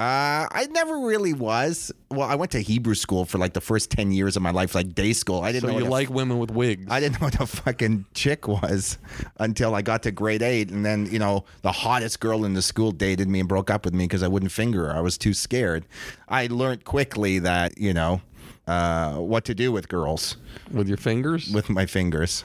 Uh, 0.00 0.48
I 0.50 0.66
never 0.70 1.00
really 1.00 1.34
was. 1.34 1.92
Well, 2.10 2.26
I 2.26 2.34
went 2.34 2.52
to 2.52 2.60
Hebrew 2.60 2.94
school 2.94 3.26
for 3.26 3.36
like 3.36 3.52
the 3.52 3.60
first 3.60 3.90
ten 3.90 4.12
years 4.12 4.34
of 4.34 4.42
my 4.42 4.50
life, 4.50 4.74
like 4.74 4.94
day 4.94 5.12
school. 5.12 5.42
I 5.42 5.52
didn't 5.52 5.68
So 5.68 5.72
know 5.74 5.78
you 5.78 5.90
like 5.90 6.08
women 6.08 6.38
with 6.38 6.50
wigs? 6.50 6.86
I 6.90 7.00
didn't 7.00 7.20
know 7.20 7.26
what 7.26 7.38
a 7.38 7.46
fucking 7.46 8.06
chick 8.14 8.48
was 8.48 8.96
until 9.38 9.74
I 9.74 9.82
got 9.82 10.02
to 10.04 10.10
grade 10.10 10.40
eight. 10.40 10.70
And 10.70 10.86
then, 10.86 11.04
you 11.12 11.18
know, 11.18 11.44
the 11.60 11.70
hottest 11.70 12.18
girl 12.18 12.46
in 12.46 12.54
the 12.54 12.62
school 12.62 12.92
dated 12.92 13.28
me 13.28 13.40
and 13.40 13.48
broke 13.48 13.68
up 13.68 13.84
with 13.84 13.92
me 13.92 14.04
because 14.04 14.22
I 14.22 14.28
wouldn't 14.28 14.52
finger 14.52 14.86
her. 14.86 14.96
I 14.96 15.00
was 15.00 15.18
too 15.18 15.34
scared. 15.34 15.84
I 16.30 16.46
learned 16.46 16.86
quickly 16.86 17.38
that, 17.40 17.76
you 17.76 17.92
know, 17.92 18.22
uh, 18.66 19.16
what 19.16 19.44
to 19.44 19.54
do 19.54 19.70
with 19.70 19.90
girls 19.90 20.38
with 20.72 20.88
your 20.88 20.96
fingers? 20.96 21.50
with 21.52 21.68
my 21.68 21.84
fingers, 21.84 22.42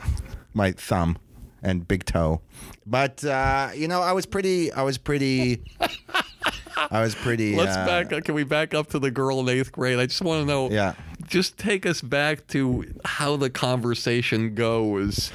my 0.53 0.73
thumb 0.73 1.17
and 1.63 1.87
big 1.87 2.03
toe. 2.03 2.41
But, 2.85 3.23
uh, 3.23 3.69
you 3.73 3.87
know, 3.87 4.01
I 4.01 4.11
was 4.11 4.25
pretty, 4.25 4.73
I 4.73 4.81
was 4.81 4.97
pretty, 4.97 5.63
I 6.77 7.01
was 7.01 7.15
pretty. 7.15 7.55
Let's 7.57 7.75
uh, 7.75 7.85
back 7.85 8.13
up. 8.13 8.23
Can 8.23 8.35
we 8.35 8.43
back 8.43 8.73
up 8.73 8.87
to 8.91 8.99
the 8.99 9.11
girl 9.11 9.39
in 9.39 9.49
eighth 9.49 9.71
grade? 9.71 9.99
I 9.99 10.05
just 10.05 10.21
want 10.21 10.41
to 10.41 10.45
know. 10.45 10.69
Yeah. 10.69 10.93
Just 11.27 11.57
take 11.57 11.85
us 11.85 12.01
back 12.01 12.47
to 12.47 12.85
how 13.03 13.35
the 13.35 13.49
conversation 13.49 14.55
goes. 14.55 15.31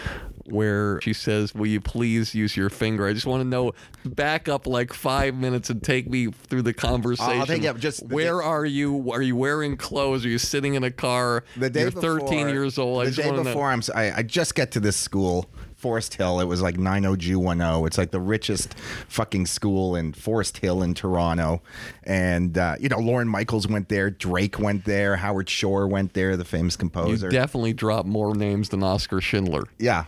Where 0.47 1.01
she 1.01 1.13
says, 1.13 1.55
"Will 1.55 1.69
you 1.69 1.81
please 1.81 2.35
use 2.35 2.57
your 2.57 2.71
finger?" 2.71 3.07
I 3.07 3.13
just 3.13 3.27
want 3.27 3.41
to 3.43 3.49
know. 3.49 3.73
Back 4.05 4.49
up 4.49 4.67
like 4.67 4.93
five 4.93 5.37
minutes 5.37 5.71
and 5.71 5.81
take 5.81 6.11
me 6.11 6.27
through 6.33 6.63
the 6.63 6.73
conversation. 6.73 7.47
take 7.47 7.63
you 7.63 7.71
up 7.71 7.79
just 7.79 8.05
where 8.05 8.41
day- 8.41 8.45
are 8.47 8.65
you? 8.65 9.13
Are 9.13 9.23
you 9.23 9.37
wearing 9.37 9.77
clothes? 9.77 10.25
Are 10.25 10.29
you 10.29 10.39
sitting 10.39 10.75
in 10.75 10.83
a 10.83 10.91
car? 10.91 11.45
The 11.57 11.71
day 11.71 11.83
You're 11.83 11.93
before, 11.93 12.21
13 12.21 12.49
years 12.49 12.79
old. 12.79 13.03
I 13.03 13.05
the 13.05 13.11
just 13.13 13.29
day 13.29 13.43
before. 13.43 13.71
I'm, 13.71 13.83
I, 13.95 14.13
I 14.13 14.23
just 14.25 14.57
get 14.57 14.73
to 14.73 14.81
this 14.81 14.97
school, 14.97 15.49
Forest 15.81 16.15
Hill. 16.15 16.41
It 16.41 16.45
was 16.45 16.61
like 16.63 16.77
90G10. 16.77 17.87
It's 17.87 17.99
like 17.99 18.11
the 18.11 18.21
richest 18.21 18.75
fucking 19.09 19.47
school 19.47 19.97
in 19.97 20.13
Forest 20.13 20.59
Hill 20.59 20.83
in 20.83 20.95
Toronto. 20.95 21.63
And, 22.05 22.57
uh, 22.59 22.77
you 22.79 22.89
know, 22.89 22.99
Lorne 22.99 23.29
Michaels 23.29 23.67
went 23.67 23.89
there. 23.89 24.11
Drake 24.11 24.59
went 24.59 24.85
there. 24.85 25.17
Howard 25.17 25.49
Shore 25.49 25.89
went 25.89 26.13
there, 26.15 26.37
the 26.37 26.45
famous 26.45 26.77
composer. 26.77 27.27
You 27.27 27.33
definitely 27.33 27.73
dropped 27.73 28.07
more 28.09 28.35
names 28.35 28.69
than 28.69 28.83
Oscar 28.83 29.21
Schindler. 29.21 29.65
yeah. 29.79 30.05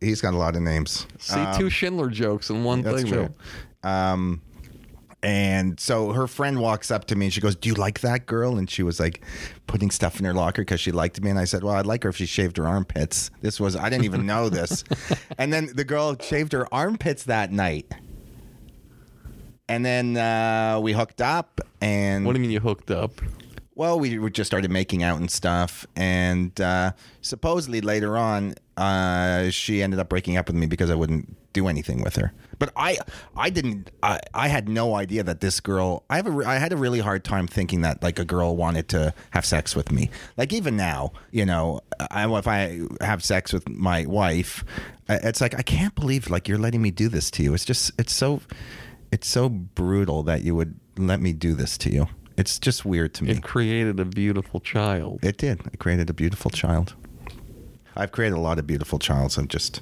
He's 0.00 0.20
got 0.20 0.32
a 0.32 0.36
lot 0.36 0.54
of 0.54 0.62
names. 0.62 1.08
See, 1.18 1.44
two 1.56 1.68
Schindler 1.70 2.08
jokes 2.08 2.50
in 2.50 2.62
one 2.62 2.78
Um, 2.78 2.84
That's 2.84 3.02
thing. 3.02 3.12
true. 3.12 3.34
Um, 3.82 4.40
and 5.22 5.80
so 5.80 6.12
her 6.12 6.28
friend 6.28 6.60
walks 6.60 6.90
up 6.90 7.06
to 7.06 7.16
me 7.16 7.26
and 7.26 7.32
she 7.32 7.40
goes, 7.40 7.56
"Do 7.56 7.68
you 7.68 7.74
like 7.74 8.00
that 8.00 8.26
girl?" 8.26 8.56
And 8.56 8.70
she 8.70 8.82
was 8.82 9.00
like 9.00 9.20
putting 9.66 9.90
stuff 9.90 10.18
in 10.20 10.24
her 10.24 10.32
locker 10.32 10.62
because 10.62 10.80
she 10.80 10.92
liked 10.92 11.20
me. 11.20 11.30
And 11.30 11.38
I 11.38 11.44
said, 11.44 11.64
"Well, 11.64 11.74
I'd 11.74 11.86
like 11.86 12.04
her 12.04 12.10
if 12.10 12.16
she 12.16 12.26
shaved 12.26 12.56
her 12.56 12.66
armpits." 12.66 13.30
This 13.40 13.58
was 13.58 13.74
I 13.74 13.90
didn't 13.90 14.04
even 14.04 14.26
know 14.26 14.48
this. 14.48 14.84
and 15.38 15.52
then 15.52 15.70
the 15.74 15.84
girl 15.84 16.16
shaved 16.20 16.52
her 16.52 16.72
armpits 16.72 17.24
that 17.24 17.50
night. 17.50 17.92
And 19.68 19.84
then 19.84 20.16
uh, 20.16 20.80
we 20.80 20.92
hooked 20.92 21.20
up, 21.20 21.60
and 21.80 22.24
What 22.24 22.32
do 22.32 22.38
you 22.38 22.42
mean 22.42 22.50
you 22.52 22.60
hooked 22.60 22.90
up? 22.90 23.20
Well, 23.78 24.00
we, 24.00 24.18
just 24.30 24.48
started 24.48 24.72
making 24.72 25.04
out 25.04 25.20
and 25.20 25.30
stuff, 25.30 25.86
and 25.94 26.60
uh, 26.60 26.90
supposedly 27.20 27.80
later 27.80 28.18
on, 28.18 28.56
uh, 28.76 29.50
she 29.50 29.84
ended 29.84 30.00
up 30.00 30.08
breaking 30.08 30.36
up 30.36 30.48
with 30.48 30.56
me 30.56 30.66
because 30.66 30.90
I 30.90 30.96
wouldn't 30.96 31.36
do 31.52 31.68
anything 31.68 32.02
with 32.02 32.16
her. 32.16 32.32
But 32.58 32.72
I, 32.74 32.98
I 33.36 33.50
didn't. 33.50 33.92
I, 34.02 34.18
I 34.34 34.48
had 34.48 34.68
no 34.68 34.96
idea 34.96 35.22
that 35.22 35.40
this 35.40 35.60
girl. 35.60 36.02
I 36.10 36.16
have 36.16 36.26
a. 36.26 36.44
I 36.44 36.56
had 36.56 36.72
a 36.72 36.76
really 36.76 36.98
hard 36.98 37.22
time 37.22 37.46
thinking 37.46 37.82
that 37.82 38.02
like 38.02 38.18
a 38.18 38.24
girl 38.24 38.56
wanted 38.56 38.88
to 38.88 39.14
have 39.30 39.46
sex 39.46 39.76
with 39.76 39.92
me. 39.92 40.10
Like 40.36 40.52
even 40.52 40.76
now, 40.76 41.12
you 41.30 41.46
know, 41.46 41.80
I, 42.10 42.28
if 42.36 42.48
I 42.48 42.80
have 43.00 43.22
sex 43.22 43.52
with 43.52 43.68
my 43.68 44.06
wife, 44.06 44.64
it's 45.08 45.40
like 45.40 45.54
I 45.54 45.62
can't 45.62 45.94
believe 45.94 46.28
like 46.28 46.48
you're 46.48 46.58
letting 46.58 46.82
me 46.82 46.90
do 46.90 47.08
this 47.08 47.30
to 47.30 47.44
you. 47.44 47.54
It's 47.54 47.64
just 47.64 47.92
it's 47.96 48.12
so, 48.12 48.40
it's 49.12 49.28
so 49.28 49.48
brutal 49.48 50.24
that 50.24 50.42
you 50.42 50.56
would 50.56 50.80
let 50.96 51.20
me 51.20 51.32
do 51.32 51.54
this 51.54 51.78
to 51.78 51.92
you. 51.92 52.08
It's 52.38 52.58
just 52.58 52.84
weird 52.84 53.14
to 53.14 53.24
me. 53.24 53.32
It 53.32 53.42
created 53.42 53.98
a 53.98 54.04
beautiful 54.04 54.60
child. 54.60 55.18
It 55.22 55.36
did. 55.36 55.60
It 55.72 55.78
created 55.80 56.08
a 56.08 56.14
beautiful 56.14 56.50
child. 56.50 56.94
I've 57.96 58.12
created 58.12 58.36
a 58.36 58.40
lot 58.40 58.60
of 58.60 58.66
beautiful 58.66 59.00
childs 59.00 59.36
and 59.36 59.50
just 59.50 59.80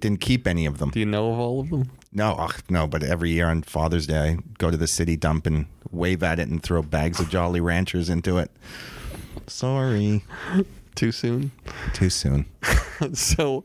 didn't 0.00 0.20
keep 0.20 0.48
any 0.48 0.66
of 0.66 0.78
them. 0.78 0.90
Do 0.90 0.98
you 0.98 1.06
know 1.06 1.32
of 1.32 1.38
all 1.38 1.60
of 1.60 1.70
them? 1.70 1.90
No, 2.12 2.32
ugh, 2.32 2.60
no. 2.68 2.88
But 2.88 3.04
every 3.04 3.30
year 3.30 3.46
on 3.46 3.62
Father's 3.62 4.08
Day, 4.08 4.18
I 4.18 4.38
go 4.58 4.68
to 4.68 4.76
the 4.76 4.88
city 4.88 5.16
dump 5.16 5.46
and 5.46 5.66
wave 5.92 6.24
at 6.24 6.40
it 6.40 6.48
and 6.48 6.60
throw 6.60 6.82
bags 6.82 7.20
of 7.20 7.30
Jolly 7.30 7.60
Ranchers 7.60 8.10
into 8.10 8.36
it. 8.38 8.50
Sorry, 9.46 10.24
Too 10.94 11.12
soon? 11.12 11.52
too 11.94 12.10
soon. 12.10 12.46
so, 13.14 13.64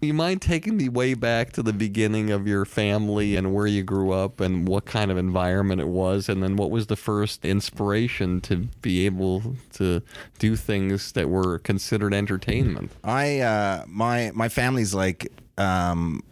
you 0.00 0.14
mind 0.14 0.42
taking 0.42 0.76
me 0.76 0.88
way 0.88 1.14
back 1.14 1.52
to 1.52 1.62
the 1.62 1.72
beginning 1.72 2.30
of 2.30 2.46
your 2.46 2.64
family 2.64 3.36
and 3.36 3.54
where 3.54 3.66
you 3.66 3.82
grew 3.82 4.12
up 4.12 4.40
and 4.40 4.66
what 4.68 4.86
kind 4.86 5.10
of 5.10 5.16
environment 5.16 5.80
it 5.80 5.88
was? 5.88 6.28
And 6.28 6.42
then 6.42 6.56
what 6.56 6.70
was 6.70 6.86
the 6.86 6.96
first 6.96 7.44
inspiration 7.44 8.40
to 8.42 8.68
be 8.82 9.06
able 9.06 9.56
to 9.74 10.02
do 10.38 10.56
things 10.56 11.12
that 11.12 11.28
were 11.28 11.58
considered 11.60 12.14
entertainment? 12.14 12.90
I 13.04 13.40
uh, 13.40 13.84
my 13.86 14.32
my 14.34 14.48
family's 14.48 14.94
like, 14.94 15.32
um, 15.58 16.22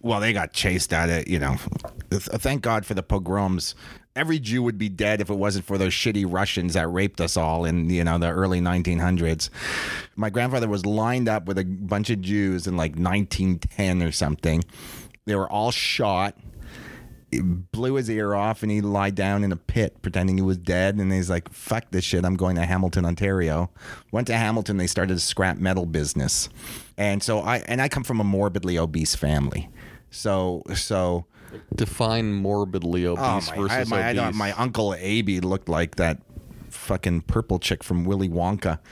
well, 0.00 0.20
they 0.20 0.32
got 0.32 0.52
chased 0.52 0.92
out 0.92 1.08
of 1.08 1.28
you 1.28 1.38
know. 1.38 1.56
Thank 2.10 2.62
God 2.62 2.86
for 2.86 2.94
the 2.94 3.02
pogroms. 3.02 3.74
Every 4.18 4.40
Jew 4.40 4.64
would 4.64 4.78
be 4.78 4.88
dead 4.88 5.20
if 5.20 5.30
it 5.30 5.34
wasn't 5.34 5.64
for 5.64 5.78
those 5.78 5.92
shitty 5.92 6.24
Russians 6.28 6.74
that 6.74 6.88
raped 6.88 7.20
us 7.20 7.36
all 7.36 7.64
in 7.64 7.88
you 7.88 8.02
know 8.02 8.18
the 8.18 8.30
early 8.30 8.60
1900s. 8.60 9.48
My 10.16 10.28
grandfather 10.28 10.66
was 10.66 10.84
lined 10.84 11.28
up 11.28 11.46
with 11.46 11.56
a 11.56 11.64
bunch 11.64 12.10
of 12.10 12.20
Jews 12.20 12.66
in 12.66 12.76
like 12.76 12.96
1910 12.96 14.02
or 14.02 14.10
something. 14.10 14.64
They 15.26 15.36
were 15.36 15.48
all 15.48 15.70
shot. 15.70 16.36
He 17.30 17.40
blew 17.40 17.94
his 17.94 18.10
ear 18.10 18.34
off 18.34 18.64
and 18.64 18.72
he 18.72 18.80
lied 18.80 19.14
down 19.14 19.44
in 19.44 19.52
a 19.52 19.56
pit 19.56 20.02
pretending 20.02 20.36
he 20.36 20.42
was 20.42 20.58
dead. 20.58 20.96
And 20.96 21.12
he's 21.12 21.30
like 21.30 21.52
fuck 21.52 21.84
this 21.92 22.04
shit. 22.04 22.24
I'm 22.24 22.34
going 22.34 22.56
to 22.56 22.66
hamilton 22.66 23.04
ontario. 23.04 23.70
Went 24.10 24.26
to 24.26 24.36
hamilton. 24.36 24.78
They 24.78 24.88
started 24.88 25.16
a 25.16 25.20
scrap 25.20 25.58
metal 25.58 25.86
business. 25.86 26.48
And 26.96 27.22
so 27.22 27.38
i 27.38 27.58
and 27.68 27.80
i 27.80 27.88
come 27.88 28.02
from 28.02 28.18
a 28.18 28.24
morbidly 28.24 28.78
obese 28.78 29.14
family. 29.14 29.68
So 30.10 30.64
so 30.74 31.26
Define 31.74 32.32
morbidly 32.32 33.06
oh 33.06 33.12
obese 33.12 33.50
my, 33.50 33.56
versus 33.56 33.92
I, 33.92 33.96
my, 33.96 34.02
I 34.02 34.26
obese. 34.26 34.38
my 34.38 34.52
uncle 34.52 34.94
abe 34.98 35.44
looked 35.44 35.68
like 35.68 35.96
that 35.96 36.22
fucking 36.70 37.22
purple 37.22 37.58
chick 37.58 37.82
from 37.82 38.04
willy 38.04 38.28
wonka. 38.28 38.78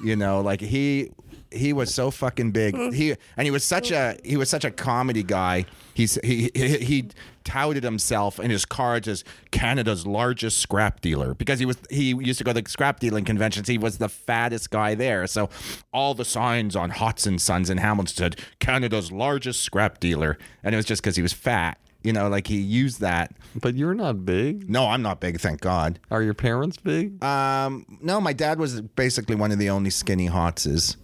You 0.00 0.14
know 0.14 0.40
like 0.40 0.60
he 0.60 1.10
he 1.50 1.72
was 1.72 1.94
so 1.94 2.10
fucking 2.10 2.52
big. 2.52 2.76
He 2.92 3.14
and 3.36 3.46
he 3.46 3.50
was 3.50 3.64
such 3.64 3.90
a 3.90 4.16
he 4.24 4.36
was 4.36 4.48
such 4.48 4.64
a 4.64 4.70
comedy 4.70 5.22
guy. 5.22 5.64
He's 5.94 6.18
he 6.22 6.50
he, 6.54 6.78
he 6.78 7.08
touted 7.44 7.82
himself 7.82 8.38
in 8.38 8.50
his 8.50 8.66
cards 8.66 9.08
as 9.08 9.24
canada's 9.50 10.06
largest 10.06 10.58
scrap 10.58 11.00
dealer 11.00 11.32
because 11.32 11.58
he 11.58 11.64
was 11.64 11.78
he 11.88 12.10
used 12.10 12.36
to 12.36 12.44
go 12.44 12.52
to 12.52 12.60
the 12.60 12.68
scrap 12.70 13.00
dealing 13.00 13.24
conventions. 13.24 13.68
He 13.68 13.78
was 13.78 13.98
the 13.98 14.08
fattest 14.08 14.70
guy 14.70 14.94
there. 14.94 15.26
So 15.26 15.48
all 15.92 16.14
the 16.14 16.24
signs 16.24 16.76
on 16.76 16.90
Hodson 16.90 17.38
Sons 17.38 17.70
in 17.70 17.78
Hamilton 17.78 18.14
said 18.14 18.40
canada's 18.60 19.10
largest 19.10 19.62
scrap 19.62 20.00
dealer. 20.00 20.38
And 20.62 20.74
it 20.74 20.76
was 20.76 20.84
just 20.84 21.02
because 21.02 21.16
he 21.16 21.22
was 21.22 21.32
fat 21.32 21.78
you 22.02 22.12
know 22.12 22.28
like 22.28 22.46
he 22.46 22.58
used 22.58 23.00
that 23.00 23.32
but 23.60 23.74
you're 23.74 23.94
not 23.94 24.24
big. 24.24 24.68
no 24.70 24.86
i'm 24.86 25.02
not 25.02 25.20
big 25.20 25.40
thank 25.40 25.60
god 25.60 25.98
Are 26.10 26.22
your 26.22 26.34
parents 26.34 26.76
big? 26.76 27.22
um, 27.24 27.84
no, 28.00 28.20
my 28.20 28.32
dad 28.32 28.58
was 28.58 28.80
basically 28.80 29.34
one 29.34 29.50
of 29.52 29.58
the 29.58 29.70
only 29.70 29.90
skinny 29.90 30.28
Hotzes. 30.28 30.96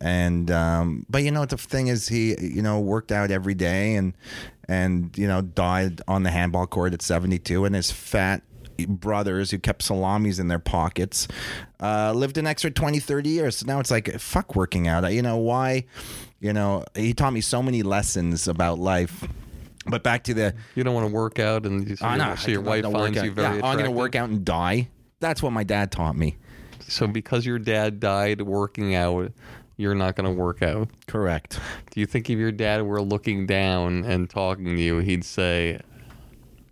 And 0.00 0.48
um, 0.50 1.04
but 1.10 1.24
you 1.24 1.30
know 1.32 1.44
the 1.44 1.56
thing 1.58 1.88
is 1.88 2.06
he 2.08 2.36
you 2.40 2.62
know 2.62 2.78
worked 2.80 3.10
out 3.10 3.30
every 3.32 3.54
day 3.54 3.96
and 3.96 4.14
and 4.68 5.16
you 5.18 5.26
know 5.26 5.42
died 5.42 6.00
on 6.06 6.22
the 6.22 6.30
handball 6.30 6.66
court 6.68 6.94
at 6.94 7.02
72 7.02 7.64
and 7.64 7.74
his 7.74 7.90
fat 7.90 8.42
brothers 8.86 9.50
who 9.50 9.58
kept 9.58 9.82
salamis 9.82 10.38
in 10.38 10.46
their 10.46 10.60
pockets 10.60 11.26
uh, 11.80 12.12
lived 12.12 12.38
an 12.38 12.46
extra 12.46 12.70
20 12.70 13.00
30 13.00 13.28
years 13.28 13.56
so 13.56 13.66
now 13.66 13.80
it's 13.80 13.90
like 13.90 14.08
fuck 14.20 14.54
working 14.54 14.86
out 14.86 15.12
you 15.12 15.20
know 15.20 15.36
why 15.36 15.84
you 16.38 16.52
know 16.52 16.84
he 16.94 17.12
taught 17.12 17.32
me 17.32 17.40
so 17.40 17.60
many 17.60 17.82
lessons 17.82 18.46
about 18.46 18.78
life 18.78 19.24
but 19.88 20.02
back 20.02 20.24
to 20.24 20.34
the 20.34 20.54
You 20.74 20.84
don't 20.84 20.94
want 20.94 21.06
to 21.08 21.12
work 21.12 21.38
out 21.38 21.66
and 21.66 21.88
you 21.88 21.96
see 21.96 22.04
Oh, 22.04 22.08
your, 22.14 22.18
no, 22.18 22.34
so 22.34 22.50
your 22.50 22.60
wife 22.60 22.84
finds 22.84 23.18
out. 23.18 23.24
you 23.24 23.32
very 23.32 23.58
yeah, 23.58 23.66
I'm 23.66 23.76
gonna 23.76 23.90
work 23.90 24.14
out 24.14 24.28
and 24.28 24.44
die 24.44 24.88
that's 25.20 25.42
what 25.42 25.52
my 25.52 25.64
dad 25.64 25.90
taught 25.90 26.16
me 26.16 26.36
So 26.86 27.06
because 27.06 27.44
your 27.44 27.58
dad 27.58 28.00
died 28.00 28.40
working 28.42 28.94
out, 28.94 29.32
you're 29.76 29.94
not 29.94 30.16
going 30.16 30.24
to 30.26 30.32
work 30.32 30.60
out. 30.62 30.88
correct 31.06 31.60
Do 31.92 32.00
you 32.00 32.06
think 32.06 32.28
if 32.30 32.38
your 32.38 32.50
dad 32.52 32.82
were 32.82 33.00
looking 33.02 33.46
down 33.46 34.04
and 34.04 34.28
talking 34.30 34.64
to 34.64 34.80
you, 34.80 34.98
he'd 34.98 35.24
say, 35.24 35.80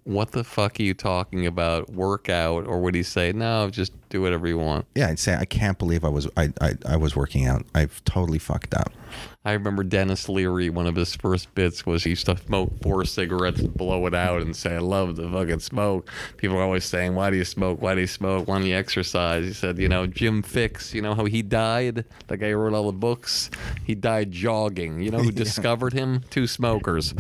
"What 0.05 0.33
the 0.33 0.43
fuck 0.45 0.79
are 0.79 0.83
you 0.83 0.95
talking 0.95 1.47
about? 1.47 1.91
Workout?" 1.91 2.67
Or 2.67 2.81
would 2.81 2.95
he 2.95 3.03
say, 3.03 3.33
"No, 3.33 3.69
just 3.71 3.93
do 4.09 4.23
whatever 4.23 4.47
you 4.47 4.59
want"? 4.59 4.87
Yeah, 4.95 5.09
I'd 5.09 5.19
say 5.19 5.35
I 5.35 5.45
can't 5.45 5.79
believe 5.79 6.05
I 6.05 6.09
was 6.09 6.29
I, 6.37 6.53
I, 6.61 6.75
I 6.87 6.97
was 6.97 7.17
working 7.17 7.47
out. 7.47 7.65
I've 7.75 8.05
totally 8.05 8.39
fucked 8.39 8.75
up. 8.75 8.93
I 9.47 9.53
remember 9.53 9.85
Denis 9.85 10.29
Leary. 10.29 10.71
One 10.71 10.89
of 10.89 10.97
his 10.97 11.15
first 11.15 11.55
bits 11.55 11.87
was 11.87 12.03
he 12.03 12.11
used 12.11 12.27
to 12.27 12.37
smoke 12.37 12.73
four 12.83 13.05
cigarettes 13.05 13.61
and 13.61 13.73
blow 13.73 14.05
it 14.07 14.15
out 14.15 14.43
and 14.43 14.57
say, 14.57 14.75
"I 14.75 14.79
love 14.79 15.15
the 15.15 15.31
fucking 15.31 15.61
smoke." 15.61 16.11
People 16.37 16.57
are 16.57 16.63
always 16.63 16.85
saying, 16.85 17.15
"Why 17.15 17.31
do 17.31 17.37
you 17.37 17.45
smoke? 17.45 17.81
Why 17.81 17.95
do 17.95 18.01
you 18.01 18.09
smoke? 18.09 18.49
Why 18.49 18.59
don't 18.59 18.67
you 18.67 18.75
exercise?" 18.75 19.45
He 19.45 19.53
said, 19.53 19.79
"You 19.79 19.89
know, 19.89 20.09
Jim 20.09 20.43
Fixx. 20.43 20.93
You 20.95 21.03
know 21.03 21.15
how 21.15 21.27
he 21.27 21.43
died? 21.43 22.05
The 22.27 22.37
guy 22.37 22.51
who 22.51 22.57
wrote 22.57 22.75
all 22.75 22.87
the 22.87 22.99
books. 22.99 23.49
He 23.85 23.95
died 23.95 24.33
jogging. 24.33 25.01
You 25.01 25.13
know 25.13 25.19
who 25.19 25.31
discovered 25.47 25.93
him? 25.93 26.23
Two 26.31 26.49
smokers. 26.49 27.15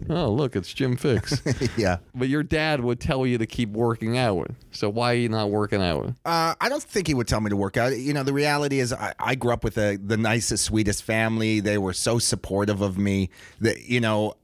oh, 0.10 0.30
look, 0.30 0.54
it's 0.54 0.74
Jim 0.74 0.98
Fixx." 0.98 1.72
yeah. 1.78 1.98
But 2.14 2.28
your 2.28 2.42
dad 2.42 2.80
would 2.80 3.00
tell 3.00 3.26
you 3.26 3.38
to 3.38 3.46
keep 3.46 3.70
working 3.70 4.18
out. 4.18 4.50
So 4.72 4.90
why 4.90 5.12
are 5.12 5.16
you 5.16 5.30
not 5.30 5.50
working 5.50 5.80
out? 5.80 6.14
Uh, 6.24 6.54
I 6.60 6.68
don't 6.68 6.82
think 6.82 7.08
he 7.08 7.14
would 7.14 7.26
tell 7.26 7.40
me 7.40 7.50
to 7.50 7.56
work 7.56 7.76
out. 7.76 7.96
You 7.98 8.12
know, 8.12 8.22
the 8.22 8.32
reality 8.32 8.78
is, 8.78 8.92
I, 8.92 9.12
I 9.18 9.34
grew 9.34 9.52
up 9.52 9.64
with 9.64 9.76
a, 9.76 9.96
the 9.96 10.16
nicest, 10.16 10.64
sweetest 10.64 11.02
family. 11.02 11.58
They 11.60 11.78
were 11.78 11.92
so 11.92 12.18
supportive 12.20 12.80
of 12.80 12.96
me 12.96 13.30
that 13.60 13.88
you 13.88 14.00
know, 14.00 14.34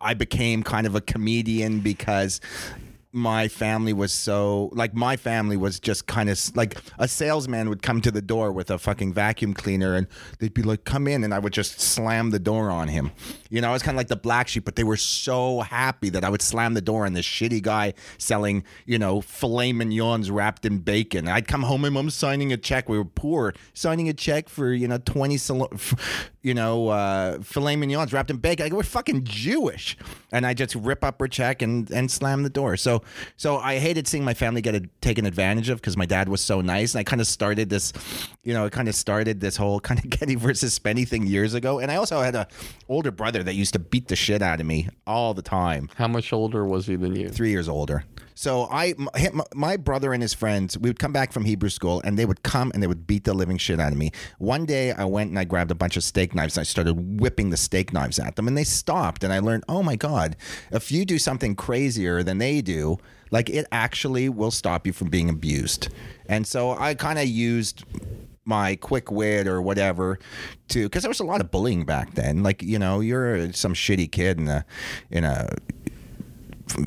I 0.00 0.14
became 0.14 0.64
kind 0.64 0.86
of 0.86 0.96
a 0.96 1.00
comedian 1.00 1.80
because 1.80 2.40
my 3.12 3.46
family 3.46 3.92
was 3.92 4.10
so 4.10 4.70
like 4.72 4.94
my 4.94 5.16
family 5.16 5.56
was 5.56 5.78
just 5.78 6.06
kind 6.06 6.30
of 6.30 6.56
like 6.56 6.78
a 6.98 7.06
salesman 7.06 7.68
would 7.68 7.82
come 7.82 8.00
to 8.00 8.10
the 8.10 8.22
door 8.22 8.50
with 8.50 8.70
a 8.70 8.78
fucking 8.78 9.12
vacuum 9.12 9.52
cleaner 9.52 9.94
and 9.94 10.06
they'd 10.38 10.54
be 10.54 10.62
like 10.62 10.84
come 10.84 11.06
in 11.06 11.22
and 11.22 11.34
I 11.34 11.38
would 11.38 11.52
just 11.52 11.78
slam 11.78 12.30
the 12.30 12.38
door 12.38 12.70
on 12.70 12.88
him. 12.88 13.12
You 13.50 13.60
know, 13.60 13.68
I 13.68 13.72
was 13.72 13.82
kind 13.82 13.94
of 13.94 13.98
like 13.98 14.08
the 14.08 14.16
black 14.16 14.48
sheep, 14.48 14.64
but 14.64 14.76
they 14.76 14.84
were 14.84 14.96
so 14.96 15.60
happy 15.60 16.08
that 16.08 16.24
I 16.24 16.30
would 16.30 16.40
slam 16.40 16.72
the 16.72 16.80
door 16.80 17.04
on 17.04 17.12
this 17.12 17.26
shitty 17.26 17.62
guy 17.62 17.92
selling, 18.16 18.64
you 18.86 18.98
know, 18.98 19.20
filet 19.20 19.74
mignons 19.74 20.30
wrapped 20.30 20.64
in 20.64 20.78
bacon. 20.78 21.28
I'd 21.28 21.46
come 21.46 21.64
home 21.64 21.84
and 21.84 21.92
mom's 21.92 22.14
signing 22.14 22.50
a 22.50 22.56
check. 22.56 22.88
We 22.88 22.96
were 22.96 23.04
poor, 23.04 23.52
signing 23.74 24.08
a 24.08 24.14
check 24.14 24.48
for, 24.48 24.72
you 24.72 24.88
know, 24.88 24.96
20 24.96 25.36
sal- 25.36 25.70
you 26.42 26.54
know, 26.54 26.88
uh, 26.88 27.40
filet 27.42 27.76
mignons 27.76 28.12
wrapped 28.14 28.30
in 28.30 28.38
bacon. 28.38 28.70
Go, 28.70 28.76
we're 28.76 28.82
fucking 28.84 29.24
Jewish. 29.24 29.98
And 30.32 30.46
I 30.46 30.54
just 30.54 30.74
rip 30.74 31.04
up 31.04 31.20
her 31.20 31.28
check 31.28 31.60
and, 31.60 31.90
and 31.90 32.10
slam 32.10 32.42
the 32.42 32.50
door. 32.50 32.78
So, 32.78 33.01
so 33.36 33.58
I 33.58 33.78
hated 33.78 34.06
seeing 34.08 34.24
my 34.24 34.34
family 34.34 34.60
get 34.62 34.74
a, 34.74 34.80
taken 35.00 35.26
advantage 35.26 35.68
of 35.68 35.80
because 35.80 35.96
my 35.96 36.06
dad 36.06 36.28
was 36.28 36.40
so 36.40 36.60
nice. 36.60 36.94
And 36.94 37.00
I 37.00 37.04
kind 37.04 37.20
of 37.20 37.26
started 37.26 37.68
this, 37.70 37.92
you 38.42 38.54
know, 38.54 38.64
it 38.66 38.72
kind 38.72 38.88
of 38.88 38.94
started 38.94 39.40
this 39.40 39.56
whole 39.56 39.80
kind 39.80 40.02
of 40.04 40.10
Kenny 40.10 40.34
versus 40.34 40.78
Spenny 40.78 41.06
thing 41.06 41.26
years 41.26 41.54
ago. 41.54 41.78
And 41.78 41.90
I 41.90 41.96
also 41.96 42.20
had 42.20 42.34
a 42.34 42.46
older 42.88 43.10
brother 43.10 43.42
that 43.42 43.54
used 43.54 43.72
to 43.74 43.78
beat 43.78 44.08
the 44.08 44.16
shit 44.16 44.42
out 44.42 44.60
of 44.60 44.66
me 44.66 44.88
all 45.06 45.34
the 45.34 45.42
time 45.42 45.88
How 45.96 46.08
much 46.08 46.32
older 46.32 46.64
was 46.64 46.86
he 46.86 46.96
than 46.96 47.14
you? 47.16 47.28
three 47.28 47.50
years 47.50 47.68
older. 47.68 48.04
So 48.34 48.64
I, 48.70 48.94
m- 48.98 49.08
him- 49.14 49.42
my 49.54 49.76
brother 49.76 50.12
and 50.12 50.22
his 50.22 50.34
friends, 50.34 50.78
we 50.78 50.88
would 50.88 50.98
come 50.98 51.12
back 51.12 51.32
from 51.32 51.44
Hebrew 51.44 51.68
school, 51.68 52.00
and 52.04 52.18
they 52.18 52.24
would 52.24 52.42
come 52.42 52.70
and 52.74 52.82
they 52.82 52.86
would 52.86 53.06
beat 53.06 53.24
the 53.24 53.34
living 53.34 53.58
shit 53.58 53.80
out 53.80 53.92
of 53.92 53.98
me. 53.98 54.10
One 54.38 54.64
day, 54.66 54.92
I 54.92 55.04
went 55.04 55.30
and 55.30 55.38
I 55.38 55.44
grabbed 55.44 55.70
a 55.70 55.74
bunch 55.74 55.96
of 55.96 56.04
steak 56.04 56.34
knives 56.34 56.56
and 56.56 56.62
I 56.62 56.64
started 56.64 57.20
whipping 57.20 57.50
the 57.50 57.56
steak 57.56 57.92
knives 57.92 58.18
at 58.18 58.36
them, 58.36 58.48
and 58.48 58.56
they 58.56 58.64
stopped. 58.64 59.24
And 59.24 59.32
I 59.32 59.38
learned, 59.38 59.64
oh 59.68 59.82
my 59.82 59.96
god, 59.96 60.36
if 60.70 60.90
you 60.90 61.04
do 61.04 61.18
something 61.18 61.54
crazier 61.54 62.22
than 62.22 62.38
they 62.38 62.60
do, 62.60 62.98
like 63.30 63.48
it 63.50 63.66
actually 63.72 64.28
will 64.28 64.50
stop 64.50 64.86
you 64.86 64.92
from 64.92 65.08
being 65.08 65.28
abused. 65.28 65.88
And 66.26 66.46
so 66.46 66.72
I 66.72 66.94
kind 66.94 67.18
of 67.18 67.26
used 67.26 67.84
my 68.44 68.74
quick 68.76 69.10
wit 69.10 69.46
or 69.46 69.62
whatever 69.62 70.18
to 70.68 70.84
because 70.84 71.02
there 71.02 71.10
was 71.10 71.20
a 71.20 71.24
lot 71.24 71.40
of 71.40 71.48
bullying 71.52 71.84
back 71.84 72.14
then 72.14 72.42
like 72.42 72.60
you 72.60 72.76
know 72.76 72.98
you're 72.98 73.52
some 73.52 73.72
shitty 73.72 74.10
kid 74.10 74.36
in 74.36 74.48
a 74.48 74.64
in 75.12 75.22
a 75.22 75.48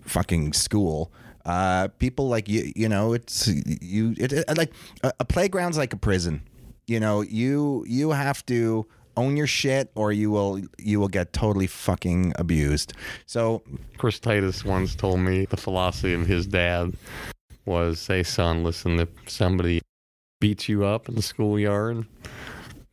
fucking 0.03 0.53
school. 0.53 1.11
Uh, 1.45 1.87
people 1.99 2.27
like 2.27 2.49
you, 2.49 2.71
you 2.75 2.89
know, 2.89 3.13
it's 3.13 3.47
you. 3.47 4.15
It, 4.17 4.33
it- 4.33 4.57
like 4.57 4.71
a, 5.03 5.13
a 5.19 5.25
playground's 5.25 5.77
like 5.77 5.93
a 5.93 5.97
prison. 5.97 6.41
You 6.87 6.99
know, 6.99 7.21
you 7.21 7.85
you 7.87 8.11
have 8.11 8.45
to 8.47 8.85
own 9.17 9.37
your 9.37 9.47
shit, 9.47 9.91
or 9.95 10.11
you 10.11 10.29
will 10.31 10.61
you 10.79 10.99
will 10.99 11.07
get 11.07 11.33
totally 11.33 11.67
fucking 11.67 12.33
abused. 12.37 12.93
So 13.25 13.61
Chris 13.97 14.19
Titus 14.19 14.65
once 14.65 14.95
told 14.95 15.19
me 15.19 15.45
the 15.45 15.57
philosophy 15.57 16.13
of 16.13 16.25
his 16.27 16.45
dad 16.47 16.93
was, 17.65 18.05
"Hey 18.05 18.23
son, 18.23 18.63
listen, 18.63 18.99
if 18.99 19.09
somebody 19.27 19.81
beats 20.41 20.67
you 20.69 20.85
up 20.85 21.07
in 21.09 21.15
the 21.15 21.21
schoolyard, 21.21 22.05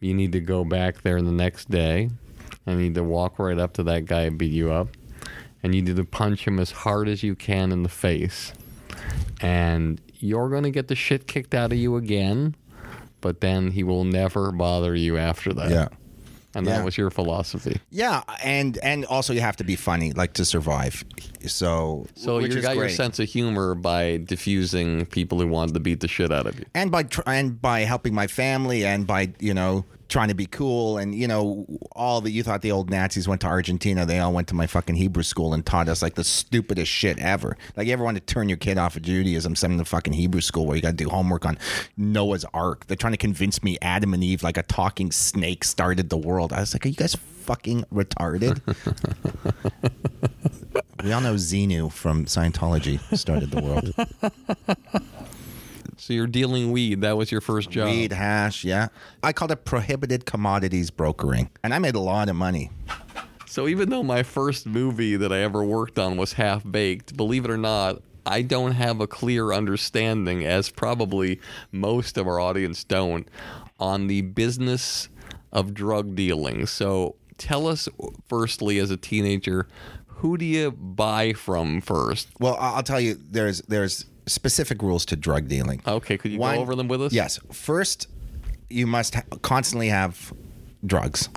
you 0.01 0.15
need 0.15 0.33
to 0.33 0.41
go 0.41 0.65
back 0.65 1.03
there 1.03 1.21
the 1.21 1.33
next 1.33 1.71
day 1.71 2.09
you 2.67 2.77
need 2.77 2.95
to 2.95 3.03
walk 3.03 3.38
right 3.41 3.59
up 3.59 3.73
to 3.75 3.83
that 3.83 4.05
guy 4.05 4.23
and 4.23 4.38
beat 4.38 4.53
you 4.53 4.71
up, 4.71 4.87
and 5.62 5.75
you 5.75 5.83
need 5.83 5.96
to 5.96 6.05
punch 6.05 6.46
him 6.46 6.59
as 6.59 6.70
hard 6.70 7.09
as 7.09 7.22
you 7.22 7.35
can 7.35 7.72
in 7.72 7.83
the 7.83 7.88
face, 7.88 8.53
and 9.40 10.01
you're 10.18 10.48
gonna 10.48 10.70
get 10.70 10.88
the 10.88 10.94
shit 10.96 11.27
kicked 11.27 11.55
out 11.55 11.72
of 11.72 11.79
you 11.79 11.96
again." 11.96 12.55
But 13.20 13.40
then 13.40 13.70
he 13.70 13.85
will 13.85 14.03
never 14.05 14.51
bother 14.51 14.96
you 14.96 15.16
after 15.16 15.53
that. 15.53 15.70
yeah, 15.70 15.88
And 16.57 16.66
Yeah. 16.66 16.79
that 16.79 16.85
was 16.85 16.98
your 16.98 17.09
philosophy. 17.09 17.81
yeah, 17.90 18.22
and 18.42 18.77
and 18.83 19.05
also 19.05 19.33
you 19.33 19.40
have 19.40 19.57
to 19.59 19.64
be 19.64 19.77
funny, 19.77 20.12
like 20.12 20.33
to 20.35 20.44
survive. 20.44 21.05
So 21.46 22.07
So 22.16 22.40
you 22.40 22.46
is 22.48 22.57
got 22.57 22.75
your 22.77 22.88
sense 22.88 23.18
of 23.20 23.29
humor 23.29 23.75
by 23.77 24.16
diffusing 24.18 25.07
people 25.07 25.38
who 25.40 25.46
wanted 25.46 25.75
to 25.75 25.81
beat 25.81 26.01
the 26.01 26.09
shit 26.09 26.33
out 26.33 26.46
of 26.46 26.59
you. 26.59 26.66
and 26.75 26.90
by 26.90 27.05
tr- 27.05 27.22
and 27.27 27.62
by 27.62 27.81
helping 27.85 28.12
my 28.12 28.27
family 28.27 28.85
and 28.85 29.07
by 29.07 29.31
you 29.38 29.55
know 29.55 29.85
trying 30.12 30.29
to 30.29 30.35
be 30.35 30.44
cool 30.44 30.98
and 30.98 31.14
you 31.14 31.27
know 31.27 31.66
all 31.92 32.20
the 32.20 32.31
you 32.31 32.42
thought 32.42 32.61
the 32.61 32.70
old 32.70 32.90
Nazis 32.90 33.27
went 33.27 33.40
to 33.40 33.46
Argentina. 33.46 34.05
They 34.05 34.18
all 34.18 34.33
went 34.33 34.46
to 34.48 34.55
my 34.55 34.66
fucking 34.66 34.94
Hebrew 34.94 35.22
school 35.22 35.55
and 35.55 35.64
taught 35.64 35.88
us 35.88 36.03
like 36.03 36.14
the 36.14 36.25
stupidest 36.25 36.92
shit 36.92 37.18
ever. 37.18 37.57
Like 37.77 37.87
you 37.87 37.94
ever 37.94 38.05
want 38.05 38.18
to 38.18 38.20
turn 38.20 38.48
your 38.48 38.59
kid 38.59 38.77
off 38.77 38.94
of 38.94 39.03
Judaism 39.03 39.57
send 39.57 39.72
them 39.72 39.79
to 39.79 39.85
fucking 39.87 40.12
Hebrew 40.12 40.42
school 40.42 40.66
where 40.66 40.77
you 40.77 40.83
got 40.83 40.90
to 40.90 41.05
do 41.05 41.09
homework 41.09 41.46
on 41.46 41.59
Noah's 41.96 42.44
Ark? 42.53 42.87
They're 42.87 42.96
trying 42.96 43.14
to 43.14 43.18
convince 43.18 43.62
me 43.62 43.79
Adam 43.81 44.12
and 44.12 44.22
Eve 44.22 44.42
like 44.42 44.59
a 44.59 44.62
talking 44.62 45.11
snake 45.11 45.64
started 45.64 46.11
the 46.11 46.18
world. 46.18 46.53
I 46.53 46.61
was 46.61 46.75
like 46.75 46.85
are 46.85 46.90
you 46.90 46.94
guys 46.94 47.14
fucking 47.14 47.85
retarded? 47.92 48.61
We 51.03 51.12
all 51.12 51.20
know 51.20 51.35
Xenu 51.35 51.90
from 51.90 52.27
Scientology 52.27 53.01
started 53.16 53.51
the 53.51 53.61
world 53.61 53.92
So 56.03 56.12
you're 56.12 56.27
dealing 56.27 56.73
weed. 56.73 57.03
That 57.03 57.17
was 57.17 57.31
your 57.31 57.41
first 57.41 57.71
job. 57.71 57.87
Weed, 57.87 58.12
hash, 58.12 58.65
yeah. 58.65 58.88
I 59.23 59.33
called 59.33 59.53
it 59.53 59.65
prohibited 59.65 60.27
commodities 60.27 60.91
brokering. 60.91 61.49
And 61.62 61.73
I 61.73 61.79
made 61.79 61.95
a 61.95 62.01
lot 62.01 62.29
of 62.29 62.35
money. 62.35 62.73
So 63.47 63.69
even 63.69 63.88
though 63.88 64.03
my 64.03 64.25
first 64.25 64.67
movie 64.67 65.15
that 65.15 65.33
I 65.33 65.43
ever 65.43 65.62
worked 65.62 66.01
on 66.01 66.17
was 66.17 66.33
half 66.33 66.69
baked, 66.69 67.17
believe 67.17 67.45
it 67.45 67.53
or 67.53 67.57
not, 67.57 68.03
I 68.27 68.43
don't 68.43 68.73
have 68.73 69.01
a 69.01 69.07
clear 69.07 69.53
understanding, 69.53 70.45
as 70.45 70.71
probably 70.71 71.41
most 71.71 72.19
of 72.19 72.27
our 72.27 72.41
audience 72.41 72.83
don't, 72.83 73.29
on 73.79 74.09
the 74.09 74.23
business 74.23 75.09
of 75.53 75.73
drug 75.73 76.17
dealing. 76.17 76.67
So 76.67 77.15
tell 77.38 77.69
us, 77.69 77.88
firstly, 78.29 78.81
as 78.81 78.91
a 78.91 78.97
teenager, 78.97 79.69
who 80.07 80.37
do 80.37 80.45
you 80.45 80.73
buy 80.73 81.33
from 81.33 81.81
first? 81.81 82.29
Well, 82.41 82.57
I'll 82.59 82.83
tell 82.83 83.01
you, 83.01 83.17
there's 83.31 83.62
there's 83.62 84.07
specific 84.27 84.83
rules 84.83 85.05
to 85.07 85.17
drug 85.17 85.49
dealing. 85.49 85.83
Okay, 85.87 86.17
could 86.19 86.33
you 86.33 86.39
One- 86.39 86.57
go 86.57 86.61
over 86.63 86.75
them 86.75 86.89
with 86.89 87.03
us? 87.03 87.13
Yes. 87.13 87.39
First, 87.51 88.09
you 88.71 88.87
must 88.87 89.15
ha- 89.17 89.23
constantly 89.43 89.89
have 89.89 90.33
drugs. 90.85 91.29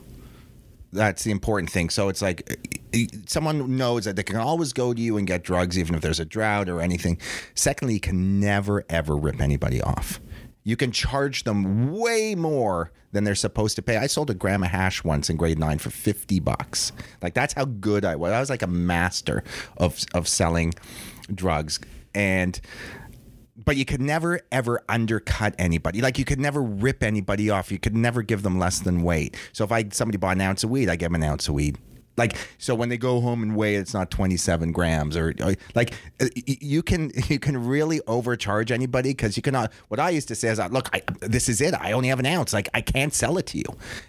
That's 0.93 1.23
the 1.23 1.31
important 1.31 1.69
thing. 1.69 1.89
So 1.89 2.07
it's 2.07 2.21
like 2.21 2.57
uh, 2.93 2.99
someone 3.27 3.75
knows 3.75 4.05
that 4.05 4.15
they 4.15 4.23
can 4.23 4.37
always 4.37 4.71
go 4.71 4.93
to 4.93 5.01
you 5.01 5.17
and 5.17 5.27
get 5.27 5.43
drugs, 5.43 5.77
even 5.77 5.95
if 5.95 6.01
there's 6.01 6.19
a 6.21 6.25
drought 6.25 6.69
or 6.69 6.79
anything. 6.79 7.19
Secondly, 7.53 7.95
you 7.95 7.99
can 7.99 8.39
never, 8.39 8.85
ever 8.89 9.15
rip 9.15 9.41
anybody 9.41 9.81
off. 9.81 10.21
You 10.63 10.75
can 10.77 10.91
charge 10.91 11.43
them 11.43 11.91
way 11.91 12.33
more 12.33 12.91
than 13.11 13.23
they're 13.23 13.35
supposed 13.35 13.75
to 13.75 13.81
pay. 13.81 13.97
I 13.97 14.07
sold 14.07 14.29
a 14.29 14.33
gram 14.33 14.63
of 14.63 14.69
hash 14.69 15.03
once 15.03 15.29
in 15.29 15.37
grade 15.37 15.59
nine 15.59 15.77
for 15.79 15.89
50 15.89 16.39
bucks. 16.39 16.91
Like, 17.21 17.33
that's 17.33 17.53
how 17.53 17.65
good 17.65 18.03
I 18.03 18.15
was. 18.15 18.31
I 18.31 18.39
was 18.39 18.49
like 18.49 18.61
a 18.63 18.67
master 18.67 19.43
of, 19.77 19.99
of 20.13 20.27
selling 20.27 20.73
drugs. 21.33 21.79
And 22.15 22.59
but 23.57 23.77
you 23.77 23.85
could 23.85 24.01
never 24.01 24.41
ever 24.51 24.81
undercut 24.89 25.53
anybody. 25.59 26.01
Like 26.01 26.17
you 26.17 26.25
could 26.25 26.39
never 26.39 26.61
rip 26.61 27.03
anybody 27.03 27.49
off. 27.49 27.71
You 27.71 27.79
could 27.79 27.95
never 27.95 28.21
give 28.21 28.41
them 28.41 28.57
less 28.57 28.79
than 28.79 29.03
weight. 29.03 29.35
So 29.53 29.63
if 29.63 29.71
I 29.71 29.87
somebody 29.91 30.17
bought 30.17 30.35
an 30.35 30.41
ounce 30.41 30.63
of 30.63 30.69
weed, 30.69 30.89
I 30.89 30.95
give 30.95 31.11
them 31.11 31.21
an 31.21 31.23
ounce 31.23 31.47
of 31.47 31.53
weed. 31.53 31.77
Like 32.17 32.37
so 32.57 32.75
when 32.75 32.87
they 32.87 32.97
go 32.97 33.19
home 33.19 33.43
and 33.43 33.57
weigh, 33.57 33.75
it's 33.75 33.93
not 33.93 34.09
twenty 34.09 34.37
seven 34.37 34.71
grams 34.71 35.17
or, 35.17 35.33
or 35.41 35.55
like 35.73 35.93
uh, 36.21 36.27
you 36.45 36.81
can 36.81 37.11
you 37.27 37.39
can 37.39 37.67
really 37.67 37.99
overcharge 38.07 38.71
anybody 38.71 39.09
because 39.09 39.35
you 39.35 39.43
cannot. 39.43 39.73
What 39.89 39.99
I 39.99 40.11
used 40.11 40.29
to 40.29 40.35
say 40.35 40.47
is, 40.47 40.59
look, 40.71 40.89
I, 40.93 41.01
this 41.19 41.49
is 41.49 41.59
it. 41.59 41.73
I 41.73 41.91
only 41.91 42.07
have 42.07 42.19
an 42.19 42.25
ounce. 42.25 42.53
Like 42.53 42.69
I 42.73 42.79
can't 42.79 43.13
sell 43.13 43.37
it 43.37 43.47
to 43.47 43.57
you, 43.57 43.65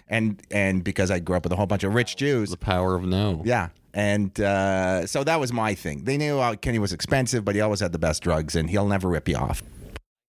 and 0.07 0.41
and 0.51 0.85
because 0.85 1.11
I 1.11 1.19
grew 1.19 1.35
up 1.35 1.43
with 1.43 1.51
a 1.51 1.57
whole 1.57 1.65
bunch 1.65 1.83
of 1.83 1.93
rich 1.93 2.15
Jews, 2.15 2.49
The 2.49 2.57
power 2.57 2.95
of 2.95 3.03
no. 3.03 3.41
yeah. 3.43 3.69
And 3.97 4.39
uh, 4.39 5.07
so 5.07 5.23
that 5.23 5.39
was 5.39 5.51
my 5.51 5.73
thing. 5.73 6.03
They 6.03 6.17
knew 6.17 6.37
uh, 6.37 6.55
Kenny 6.55 6.77
was 6.77 6.93
expensive, 6.93 7.43
but 7.43 7.55
he 7.55 7.61
always 7.61 7.79
had 7.79 7.93
the 7.93 7.97
best 7.97 8.21
drugs, 8.21 8.55
and 8.55 8.69
he'll 8.69 8.87
never 8.87 9.09
rip 9.09 9.27
you 9.27 9.35
off. 9.35 9.63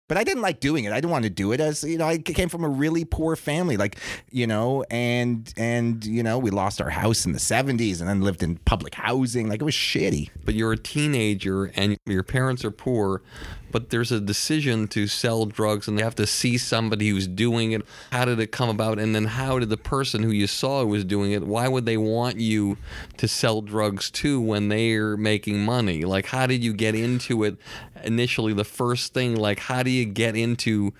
But 0.10 0.18
I 0.18 0.26
didn't 0.26 0.42
like 0.42 0.60
doing 0.60 0.84
it. 0.84 0.92
I 0.92 0.96
didn't 0.96 1.12
want 1.12 1.24
to 1.24 1.30
do 1.30 1.54
it 1.54 1.62
as 1.62 1.82
you 1.82 1.98
know. 1.98 2.06
I 2.06 2.18
came 2.18 2.50
from 2.50 2.66
a 2.66 2.68
really 2.68 3.06
poor 3.06 3.38
family, 3.38 3.78
like 3.78 3.98
you 4.30 4.48
know, 4.48 4.84
and 4.92 5.52
and 5.56 6.04
you 6.04 6.24
know, 6.24 6.38
we 6.38 6.52
lost 6.52 6.82
our 6.82 6.90
house 6.90 7.26
in 7.26 7.32
the 7.32 7.40
'70s, 7.40 8.02
and 8.02 8.10
then 8.10 8.20
lived 8.22 8.44
in 8.44 8.58
public 8.58 8.96
housing. 8.96 9.48
Like 9.48 9.62
it 9.62 9.66
was 9.66 9.74
shitty. 9.74 10.30
but 10.44 10.56
you're 10.56 10.74
a 10.74 10.78
teenager 10.78 11.72
and 11.78 11.98
your 12.06 12.24
parents 12.24 12.66
are 12.66 12.72
poor, 12.72 13.22
but 13.74 13.90
there's 13.90 14.12
a 14.12 14.22
decision 14.22 14.88
to 14.90 15.08
sell 15.08 15.46
drugs 15.46 15.88
and 15.88 15.98
they 15.98 16.04
have 16.04 16.16
to 16.16 16.28
see 16.28 16.58
somebody 16.60 17.10
who's 17.10 17.28
doing 17.28 17.72
it. 17.72 17.82
How 18.12 18.24
did 18.24 18.40
it 18.40 18.52
come 18.52 18.70
about? 18.70 19.00
And 19.00 19.16
then 19.16 19.26
how 19.26 19.58
did 19.58 19.70
the 19.70 19.78
person 19.78 20.22
who 20.22 20.30
you 20.30 20.46
saw 20.46 20.86
was 20.86 21.04
doing 21.04 21.32
it, 21.32 21.44
why 21.44 21.68
would 21.68 21.86
they 21.86 21.98
want 21.98 22.40
you 22.40 22.78
to 23.18 23.28
sell 23.28 23.62
drugs 23.62 24.12
too 24.12 24.40
when 24.40 24.70
they're 24.70 25.18
making 25.18 25.66
money? 25.66 26.06
Like, 26.06 26.28
how 26.28 26.46
did 26.46 26.64
you 26.64 26.72
get 26.72 26.94
into 26.94 27.44
it 27.44 27.58
initially? 28.04 28.54
The 28.54 28.64
first 28.64 29.14
thing, 29.14 29.36
like, 29.36 29.58
how 29.58 29.82
do 29.82 29.90
you 29.90 30.06
get 30.06 30.36
into 30.36 30.94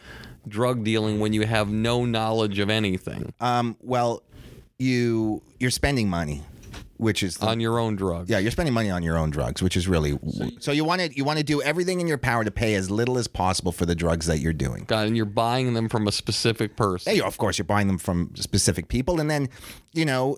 drug 0.48 0.84
dealing 0.84 1.20
when 1.20 1.32
you 1.32 1.46
have 1.46 1.70
no 1.70 2.06
knowledge 2.06 2.58
of 2.58 2.72
anything? 2.72 3.34
Um, 3.40 3.78
well, 3.82 4.24
you 4.80 5.44
you're 5.60 5.70
spending 5.70 6.10
money. 6.10 6.42
Which 6.98 7.24
is 7.24 7.38
the, 7.38 7.48
on 7.48 7.60
your 7.60 7.80
own 7.80 7.96
drugs. 7.96 8.30
yeah, 8.30 8.38
you're 8.38 8.52
spending 8.52 8.74
money 8.74 8.90
on 8.90 9.04
your 9.04 9.18
own 9.18 9.30
drugs, 9.30 9.62
which 9.62 9.76
is 9.76 9.88
really 9.88 10.18
so 10.60 10.72
you 10.72 10.86
want 10.86 11.02
to 11.02 11.16
you 11.16 11.24
want 11.24 11.38
to 11.40 11.44
do 11.44 11.62
everything 11.62 12.00
in 12.00 12.08
your 12.08 12.18
power 12.18 12.44
to 12.44 12.52
pay 12.52 12.76
as 12.76 12.90
little 12.92 13.18
as 13.18 13.28
possible 13.28 13.72
for 13.72 13.86
the 13.86 13.96
drugs 13.96 14.28
that 14.28 14.40
you're 14.40 14.54
doing. 14.54 14.86
God, 14.86 15.08
and 15.08 15.18
you're 15.18 15.26
buying 15.26 15.74
them 15.74 15.90
from 15.90 16.08
a 16.08 16.12
specific 16.12 16.76
person. 16.76 17.16
Yeah, 17.16 17.24
of 17.24 17.38
course, 17.38 17.58
you're 17.58 17.66
buying 17.66 17.88
them 17.88 17.98
from 17.98 18.32
specific 18.36 18.88
people, 18.88 19.20
and 19.20 19.30
then, 19.30 19.50
you 19.94 20.06
know, 20.06 20.38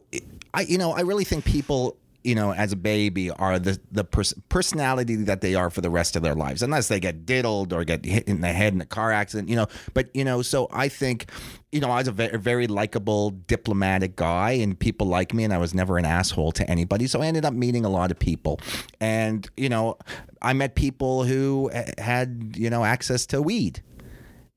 I, 0.53 0.61
you 0.61 0.77
know, 0.77 0.91
I 0.93 1.01
really 1.01 1.25
think 1.25 1.45
people, 1.45 1.97
you 2.23 2.35
know, 2.35 2.53
as 2.53 2.71
a 2.71 2.75
baby, 2.77 3.29
are 3.29 3.59
the 3.59 3.79
the 3.91 4.03
pers- 4.03 4.33
personality 4.49 5.15
that 5.15 5.41
they 5.41 5.55
are 5.55 5.69
for 5.69 5.81
the 5.81 5.89
rest 5.89 6.15
of 6.15 6.23
their 6.23 6.35
lives, 6.35 6.63
unless 6.63 6.87
they 6.87 6.99
get 6.99 7.25
diddled 7.25 7.73
or 7.73 7.83
get 7.83 8.05
hit 8.05 8.27
in 8.27 8.41
the 8.41 8.53
head 8.53 8.73
in 8.73 8.81
a 8.81 8.85
car 8.85 9.11
accident, 9.11 9.49
you 9.49 9.55
know. 9.55 9.67
But 9.93 10.09
you 10.15 10.23
know, 10.23 10.41
so 10.41 10.67
I 10.71 10.87
think, 10.87 11.29
you 11.75 11.81
know, 11.81 11.91
I 11.91 11.97
was 11.97 12.07
a 12.07 12.13
very, 12.13 12.37
very 12.37 12.67
likable, 12.67 13.31
diplomatic 13.31 14.15
guy, 14.15 14.51
and 14.51 14.79
people 14.79 15.07
like 15.07 15.33
me, 15.33 15.43
and 15.43 15.53
I 15.53 15.57
was 15.57 15.73
never 15.73 15.97
an 15.97 16.05
asshole 16.05 16.53
to 16.53 16.69
anybody. 16.69 17.05
So 17.05 17.21
I 17.21 17.25
ended 17.25 17.43
up 17.43 17.53
meeting 17.53 17.83
a 17.83 17.89
lot 17.89 18.11
of 18.11 18.17
people, 18.17 18.61
and 19.01 19.45
you 19.57 19.67
know, 19.67 19.97
I 20.41 20.53
met 20.53 20.75
people 20.75 21.25
who 21.25 21.69
had, 21.97 22.53
you 22.55 22.69
know, 22.69 22.85
access 22.85 23.25
to 23.27 23.41
weed. 23.41 23.83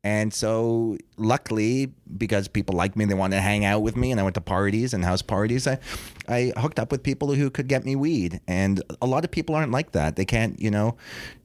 And 0.04 0.32
so, 0.32 0.96
luckily, 1.16 1.92
because 2.16 2.46
people 2.46 2.76
like 2.76 2.94
me, 2.94 3.04
they 3.04 3.14
wanted 3.14 3.36
to 3.36 3.42
hang 3.42 3.64
out 3.64 3.82
with 3.82 3.96
me, 3.96 4.12
and 4.12 4.20
I 4.20 4.22
went 4.22 4.36
to 4.36 4.40
parties 4.40 4.94
and 4.94 5.04
house 5.04 5.22
parties. 5.22 5.66
I, 5.66 5.80
I 6.28 6.52
hooked 6.56 6.78
up 6.78 6.92
with 6.92 7.02
people 7.02 7.34
who 7.34 7.50
could 7.50 7.66
get 7.66 7.84
me 7.84 7.96
weed, 7.96 8.40
and 8.46 8.80
a 9.02 9.06
lot 9.06 9.24
of 9.24 9.32
people 9.32 9.56
aren't 9.56 9.72
like 9.72 9.90
that. 9.90 10.14
They 10.14 10.24
can't, 10.24 10.60
you 10.60 10.70
know, 10.70 10.96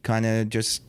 kind 0.03 0.27
of 0.27 0.49
just 0.49 0.83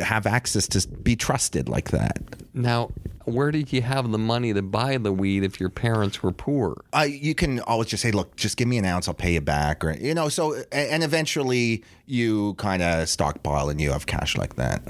have 0.00 0.26
access 0.26 0.66
to 0.68 0.88
be 0.88 1.16
trusted 1.16 1.68
like 1.68 1.90
that. 1.90 2.18
Now, 2.52 2.90
where 3.24 3.50
did 3.50 3.72
you 3.72 3.82
have 3.82 4.10
the 4.10 4.18
money 4.18 4.52
to 4.52 4.62
buy 4.62 4.96
the 4.98 5.12
weed 5.12 5.44
if 5.44 5.58
your 5.58 5.70
parents 5.70 6.22
were 6.22 6.32
poor? 6.32 6.82
Uh, 6.92 7.02
you 7.08 7.34
can 7.34 7.60
always 7.60 7.88
just 7.88 8.02
say, 8.02 8.10
"Look, 8.10 8.36
just 8.36 8.56
give 8.56 8.68
me 8.68 8.78
an 8.78 8.84
ounce, 8.84 9.08
I'll 9.08 9.14
pay 9.14 9.34
you 9.34 9.40
back," 9.40 9.84
or 9.84 9.92
you 9.92 10.14
know. 10.14 10.28
So, 10.28 10.62
and 10.72 11.02
eventually, 11.02 11.84
you 12.06 12.54
kind 12.54 12.82
of 12.82 13.08
stockpile 13.08 13.68
and 13.68 13.80
you 13.80 13.90
have 13.92 14.06
cash 14.06 14.36
like 14.36 14.56
that. 14.56 14.82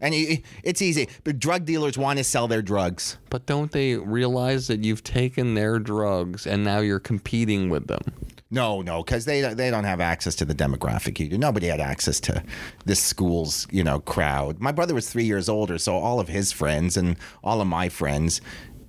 And 0.00 0.14
you, 0.14 0.38
it's 0.62 0.80
easy, 0.80 1.08
but 1.24 1.38
drug 1.38 1.66
dealers 1.66 1.98
want 1.98 2.18
to 2.18 2.24
sell 2.24 2.48
their 2.48 2.62
drugs. 2.62 3.18
But 3.28 3.44
don't 3.46 3.70
they 3.70 3.96
realize 3.96 4.66
that 4.68 4.82
you've 4.82 5.04
taken 5.04 5.54
their 5.54 5.78
drugs 5.78 6.46
and 6.46 6.64
now 6.64 6.78
you're 6.78 7.00
competing 7.00 7.68
with 7.68 7.86
them? 7.86 8.00
No, 8.50 8.82
no, 8.82 9.04
because 9.04 9.26
they 9.26 9.42
they 9.54 9.70
don't 9.70 9.84
have 9.84 10.00
access 10.00 10.34
to 10.36 10.44
the 10.44 10.54
demographic 10.54 11.20
you 11.20 11.28
do. 11.28 11.38
Nobody 11.38 11.68
had 11.68 11.80
access 11.80 12.18
to 12.20 12.42
this 12.84 13.00
school's 13.00 13.68
you 13.70 13.84
know 13.84 14.00
crowd. 14.00 14.58
My 14.60 14.72
brother 14.72 14.92
was 14.94 15.08
three 15.08 15.24
years 15.24 15.48
older, 15.48 15.78
so 15.78 15.96
all 15.96 16.18
of 16.18 16.28
his 16.28 16.50
friends 16.50 16.96
and 16.96 17.16
all 17.44 17.60
of 17.60 17.68
my 17.68 17.88
friends, 17.88 18.40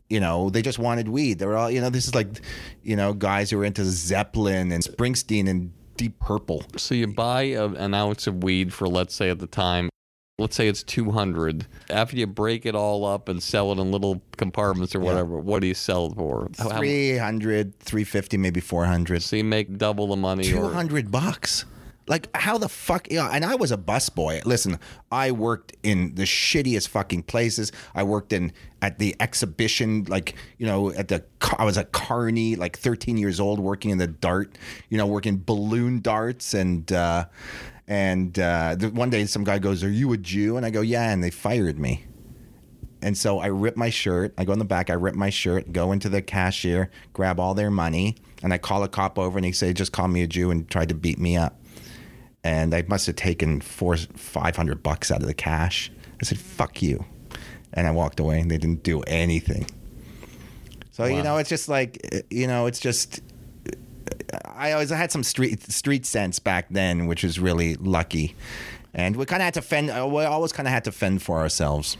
you 0.10 0.20
know, 0.20 0.50
they 0.50 0.64
just 0.64 0.80
wanted 0.80 1.10
weed. 1.10 1.38
They 1.38 1.46
were 1.46 1.58
all 1.58 1.70
you 1.70 1.80
know. 1.80 1.92
This 1.92 2.08
is 2.08 2.16
like, 2.16 2.42
you 2.82 2.96
know, 2.96 3.14
guys 3.14 3.52
who 3.52 3.60
were 3.60 3.66
into 3.66 3.86
Zeppelin 3.86 4.72
and 4.72 4.84
Springsteen 4.84 5.48
and 5.48 5.72
Deep 5.96 6.20
Purple. 6.20 6.64
So 6.78 6.96
you 6.96 7.06
buy 7.06 7.44
a, 7.44 7.68
an 7.68 7.94
ounce 7.94 8.26
of 8.26 8.44
weed 8.44 8.74
for, 8.74 8.88
let's 8.88 9.14
say, 9.14 9.30
at 9.30 9.38
the 9.38 9.46
time, 9.46 9.91
let's 10.42 10.56
say 10.56 10.68
it's 10.68 10.84
200. 10.84 11.66
After 11.90 12.18
you 12.18 12.28
break 12.28 12.66
it 12.66 12.76
all 12.76 13.06
up 13.06 13.30
and 13.30 13.42
sell 13.42 13.72
it 13.72 13.80
in 13.80 13.92
little 13.92 14.22
compartments 14.38 14.94
or 14.96 15.00
whatever, 15.00 15.38
what 15.40 15.62
do 15.62 15.68
you 15.68 15.74
sell 15.74 16.08
it 16.08 16.16
for? 16.16 16.50
How- 16.58 16.70
how- 16.70 16.78
300, 16.80 17.80
350, 17.80 18.38
maybe 18.38 18.60
400. 18.60 19.22
so 19.24 19.36
you 19.36 19.44
make 19.44 19.78
double 19.78 20.08
the 20.08 20.16
money. 20.18 20.44
200 20.44 21.06
or- 21.06 21.10
bucks. 21.10 21.66
Like 22.08 22.36
how 22.36 22.58
the 22.58 22.68
fuck? 22.68 23.10
Yeah, 23.12 23.30
and 23.32 23.46
I 23.46 23.56
was 23.56 23.72
a 23.72 23.78
busboy. 23.78 24.44
Listen, 24.44 24.80
I 25.12 25.32
worked 25.32 25.78
in 25.84 26.16
the 26.16 26.24
shittiest 26.24 26.90
fucking 26.90 27.24
places. 27.24 27.72
I 27.94 28.04
worked 28.04 28.34
in 28.34 28.52
at 28.82 28.98
the 28.98 29.16
exhibition, 29.20 30.06
like 30.10 30.34
you 30.58 30.66
know, 30.66 30.92
at 30.92 31.08
the 31.10 31.24
I 31.58 31.64
was 31.64 31.78
a 31.78 31.86
Carney, 31.86 32.56
like 32.56 32.76
thirteen 32.78 33.18
years 33.18 33.40
old, 33.40 33.60
working 33.60 33.92
in 33.92 33.98
the 34.00 34.08
dart, 34.08 34.58
you 34.90 34.98
know, 34.98 35.06
working 35.06 35.42
balloon 35.46 36.02
darts, 36.02 36.54
and 36.56 36.92
uh, 36.92 37.26
and 37.88 38.38
uh, 38.40 38.76
the, 38.78 38.90
one 38.90 39.10
day 39.10 39.26
some 39.26 39.44
guy 39.44 39.60
goes, 39.60 39.84
"Are 39.84 39.90
you 39.90 40.14
a 40.14 40.18
Jew?" 40.18 40.58
And 40.58 40.66
I 40.66 40.70
go, 40.70 40.82
"Yeah," 40.82 41.12
and 41.12 41.24
they 41.24 41.30
fired 41.30 41.80
me. 41.80 42.06
And 43.02 43.18
so 43.18 43.40
I 43.40 43.48
rip 43.48 43.76
my 43.76 43.90
shirt. 43.90 44.34
I 44.38 44.46
go 44.46 44.54
in 44.54 44.60
the 44.60 44.66
back. 44.66 44.90
I 44.90 44.94
rip 44.94 45.16
my 45.16 45.32
shirt. 45.32 45.74
Go 45.74 45.92
into 45.92 46.08
the 46.08 46.22
cashier, 46.22 46.92
grab 47.14 47.40
all 47.40 47.54
their 47.54 47.72
money, 47.72 48.18
and 48.44 48.54
I 48.54 48.60
call 48.60 48.84
a 48.84 48.88
cop 48.88 49.18
over, 49.18 49.38
and 49.38 49.46
he 49.46 49.52
say, 49.52 49.74
"Just 49.74 49.92
call 49.92 50.08
me 50.08 50.22
a 50.22 50.28
Jew," 50.28 50.52
and 50.52 50.70
tried 50.70 50.90
to 50.90 50.96
beat 50.96 51.20
me 51.20 51.36
up. 51.36 51.60
And 52.44 52.74
I 52.74 52.84
must 52.88 53.08
have 53.08 53.16
taken 53.16 53.62
four, 53.62 53.98
five 53.98 54.56
hundred 54.56 54.84
bucks 54.84 55.12
out 55.12 55.22
of 55.22 55.28
the 55.28 55.34
cash. 55.34 55.92
I 56.22 56.26
said, 56.26 56.38
"Fuck 56.38 56.82
you," 56.82 57.06
and 57.74 57.88
I 57.88 57.92
walked 57.92 58.20
away. 58.20 58.40
And 58.40 58.52
they 58.52 58.58
didn't 58.58 58.84
do 58.84 59.02
anything. 59.02 59.66
So 60.92 61.06
you 61.06 61.24
know, 61.24 61.38
it's 61.38 61.50
just 61.50 61.68
like 61.68 62.26
you 62.30 62.48
know, 62.48 62.68
it's 62.68 62.80
just. 62.80 63.22
I 64.46 64.72
always 64.74 64.92
I 64.92 64.98
had 64.98 65.12
some 65.12 65.24
street 65.24 65.62
street 65.72 66.06
sense 66.06 66.40
back 66.40 66.68
then, 66.70 67.08
which 67.08 67.24
was 67.24 67.40
really 67.40 67.76
lucky, 67.76 68.36
and 68.94 69.16
we 69.16 69.26
kind 69.26 69.42
of 69.42 69.46
had 69.46 69.54
to 69.56 69.62
fend. 69.62 69.88
We 69.88 70.24
always 70.24 70.52
kind 70.52 70.68
of 70.68 70.74
had 70.74 70.84
to 70.86 70.92
fend 70.92 71.22
for 71.22 71.40
ourselves. 71.40 71.98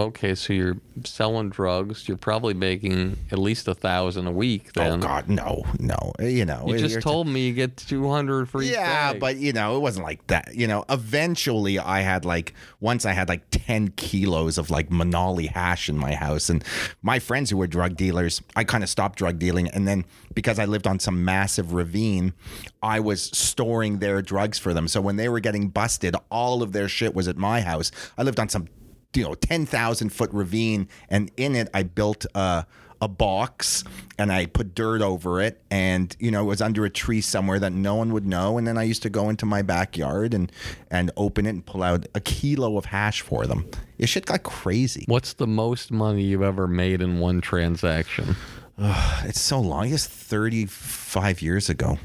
Okay, 0.00 0.34
so 0.34 0.52
you're 0.52 0.76
selling 1.04 1.50
drugs. 1.50 2.08
You're 2.08 2.16
probably 2.16 2.54
making 2.54 3.18
at 3.30 3.38
least 3.38 3.68
a 3.68 3.74
thousand 3.74 4.26
a 4.26 4.30
week. 4.32 4.70
Oh, 4.76 4.80
then 4.80 4.92
Oh 4.94 4.98
God, 4.98 5.28
no, 5.28 5.64
no. 5.78 6.12
Uh, 6.18 6.24
you 6.24 6.44
know, 6.44 6.64
you 6.66 6.78
just 6.78 7.00
told 7.02 7.28
me 7.28 7.46
you 7.46 7.52
get 7.52 7.76
200 7.76 8.48
for 8.48 8.62
each 8.62 8.70
Yeah, 8.72 9.12
bag. 9.12 9.20
but 9.20 9.36
you 9.36 9.52
know, 9.52 9.76
it 9.76 9.80
wasn't 9.80 10.04
like 10.06 10.26
that. 10.28 10.54
You 10.54 10.66
know, 10.66 10.84
eventually 10.88 11.78
I 11.78 12.00
had 12.00 12.24
like 12.24 12.54
once 12.80 13.04
I 13.04 13.12
had 13.12 13.28
like 13.28 13.42
ten 13.50 13.88
kilos 13.88 14.56
of 14.56 14.70
like 14.70 14.88
Manali 14.88 15.48
hash 15.48 15.88
in 15.88 15.98
my 15.98 16.14
house, 16.14 16.48
and 16.48 16.64
my 17.02 17.18
friends 17.18 17.50
who 17.50 17.58
were 17.58 17.66
drug 17.66 17.96
dealers, 17.96 18.40
I 18.56 18.64
kind 18.64 18.82
of 18.82 18.88
stopped 18.88 19.18
drug 19.18 19.38
dealing, 19.38 19.68
and 19.68 19.86
then 19.86 20.04
because 20.34 20.58
I 20.58 20.64
lived 20.64 20.86
on 20.86 20.98
some 20.98 21.24
massive 21.24 21.72
ravine, 21.74 22.32
I 22.82 23.00
was 23.00 23.22
storing 23.36 23.98
their 23.98 24.22
drugs 24.22 24.58
for 24.58 24.72
them. 24.72 24.88
So 24.88 25.00
when 25.00 25.16
they 25.16 25.28
were 25.28 25.40
getting 25.40 25.68
busted, 25.68 26.16
all 26.30 26.62
of 26.62 26.72
their 26.72 26.88
shit 26.88 27.14
was 27.14 27.28
at 27.28 27.36
my 27.36 27.60
house. 27.60 27.90
I 28.16 28.22
lived 28.22 28.40
on 28.40 28.48
some 28.48 28.68
you 29.14 29.24
know 29.24 29.34
10,000 29.34 30.10
foot 30.10 30.30
ravine 30.32 30.88
and 31.08 31.30
in 31.36 31.56
it 31.56 31.68
I 31.74 31.82
built 31.82 32.26
a 32.34 32.66
a 33.02 33.08
box 33.08 33.82
and 34.18 34.30
I 34.30 34.44
put 34.44 34.74
dirt 34.74 35.00
over 35.00 35.40
it 35.40 35.62
and 35.70 36.14
you 36.18 36.30
know 36.30 36.42
it 36.42 36.46
was 36.46 36.60
under 36.60 36.84
a 36.84 36.90
tree 36.90 37.22
somewhere 37.22 37.58
that 37.58 37.72
no 37.72 37.94
one 37.94 38.12
would 38.12 38.26
know 38.26 38.58
and 38.58 38.66
then 38.66 38.76
I 38.76 38.82
used 38.82 39.02
to 39.02 39.10
go 39.10 39.30
into 39.30 39.46
my 39.46 39.62
backyard 39.62 40.34
and 40.34 40.52
and 40.90 41.10
open 41.16 41.46
it 41.46 41.50
and 41.50 41.64
pull 41.64 41.82
out 41.82 42.06
a 42.14 42.20
kilo 42.20 42.76
of 42.76 42.86
hash 42.86 43.22
for 43.22 43.46
them. 43.46 43.68
It 43.98 44.08
shit 44.08 44.26
got 44.26 44.42
crazy. 44.42 45.04
What's 45.08 45.32
the 45.34 45.46
most 45.46 45.90
money 45.90 46.22
you've 46.22 46.42
ever 46.42 46.66
made 46.66 47.00
in 47.00 47.20
one 47.20 47.40
transaction? 47.40 48.36
It's 49.24 49.40
so 49.40 49.60
long. 49.60 49.92
It's 49.92 50.06
35 50.06 51.42
years 51.42 51.68
ago. 51.68 51.98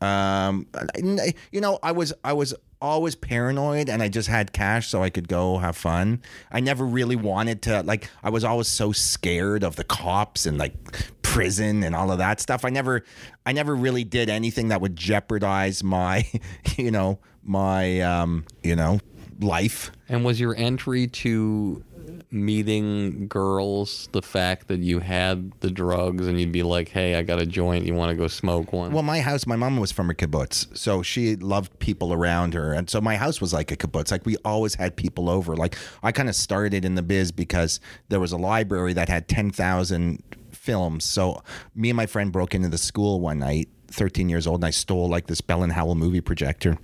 Um, 0.00 0.66
you 0.94 1.60
know, 1.60 1.78
I 1.82 1.92
was 1.92 2.12
I 2.22 2.34
was 2.34 2.54
always 2.80 3.14
paranoid, 3.14 3.88
and 3.88 4.02
I 4.02 4.08
just 4.08 4.28
had 4.28 4.52
cash 4.52 4.88
so 4.88 5.02
I 5.02 5.10
could 5.10 5.28
go 5.28 5.58
have 5.58 5.76
fun. 5.76 6.22
I 6.50 6.60
never 6.60 6.84
really 6.84 7.16
wanted 7.16 7.62
to 7.62 7.82
like. 7.82 8.10
I 8.22 8.30
was 8.30 8.44
always 8.44 8.68
so 8.68 8.92
scared 8.92 9.64
of 9.64 9.76
the 9.76 9.84
cops 9.84 10.46
and 10.46 10.58
like 10.58 10.74
prison 11.22 11.84
and 11.84 11.94
all 11.94 12.10
of 12.10 12.18
that 12.18 12.40
stuff. 12.40 12.64
I 12.64 12.70
never, 12.70 13.04
I 13.44 13.52
never 13.52 13.76
really 13.76 14.04
did 14.04 14.30
anything 14.30 14.68
that 14.68 14.80
would 14.80 14.96
jeopardize 14.96 15.84
my, 15.84 16.26
you 16.76 16.90
know, 16.90 17.18
my, 17.44 18.00
um, 18.00 18.44
you 18.62 18.74
know, 18.74 19.00
life. 19.40 19.92
And 20.08 20.24
was 20.24 20.40
your 20.40 20.56
entry 20.56 21.06
to 21.06 21.84
meeting 22.30 23.26
girls 23.26 24.08
the 24.12 24.20
fact 24.20 24.68
that 24.68 24.80
you 24.80 24.98
had 24.98 25.50
the 25.60 25.70
drugs 25.70 26.26
and 26.26 26.38
you'd 26.38 26.52
be 26.52 26.62
like, 26.62 26.90
hey, 26.90 27.14
I 27.14 27.22
got 27.22 27.40
a 27.40 27.46
joint. 27.46 27.86
You 27.86 27.94
want 27.94 28.10
to 28.10 28.16
go 28.16 28.26
smoke 28.26 28.72
one? 28.72 28.92
Well, 28.92 29.02
my 29.02 29.20
house, 29.20 29.46
my 29.46 29.56
mom 29.56 29.78
was 29.78 29.92
from 29.92 30.10
a 30.10 30.14
kibbutz, 30.14 30.76
so 30.76 31.02
she 31.02 31.36
loved 31.36 31.78
people 31.78 32.12
around 32.12 32.54
her, 32.54 32.72
and 32.72 32.90
so 32.90 33.00
my 33.00 33.16
house 33.16 33.40
was 33.40 33.52
like 33.52 33.70
a 33.70 33.76
kibbutz. 33.76 34.10
Like 34.10 34.26
we 34.26 34.36
always 34.44 34.74
had 34.74 34.96
people 34.96 35.30
over. 35.30 35.56
Like 35.56 35.76
I 36.02 36.12
kind 36.12 36.28
of 36.28 36.36
started 36.36 36.84
in 36.84 36.94
the 36.94 37.02
biz 37.02 37.32
because 37.32 37.80
there 38.08 38.20
was 38.20 38.32
a 38.32 38.38
library 38.38 38.92
that 38.92 39.08
had 39.08 39.28
ten 39.28 39.50
thousand 39.50 40.22
films. 40.52 41.04
So 41.04 41.42
me 41.74 41.90
and 41.90 41.96
my 41.96 42.06
friend 42.06 42.30
broke 42.30 42.54
into 42.54 42.68
the 42.68 42.78
school 42.78 43.20
one 43.20 43.38
night, 43.38 43.68
thirteen 43.88 44.28
years 44.28 44.46
old, 44.46 44.60
and 44.60 44.66
I 44.66 44.70
stole 44.70 45.08
like 45.08 45.28
this 45.28 45.40
Bell 45.40 45.62
and 45.62 45.72
Howell 45.72 45.94
movie 45.94 46.20
projector. 46.20 46.76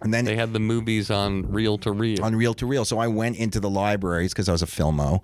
And 0.00 0.12
then 0.12 0.24
they 0.24 0.36
had 0.36 0.52
the 0.52 0.60
movies 0.60 1.10
on 1.10 1.50
reel 1.50 1.78
to 1.78 1.90
reel. 1.90 2.22
on 2.22 2.36
reel 2.36 2.54
to 2.54 2.66
reel. 2.66 2.84
So 2.84 2.98
I 2.98 3.06
went 3.08 3.36
into 3.36 3.60
the 3.60 3.70
libraries 3.70 4.32
because 4.32 4.48
I 4.48 4.52
was 4.52 4.62
a 4.62 4.66
filmo, 4.66 5.22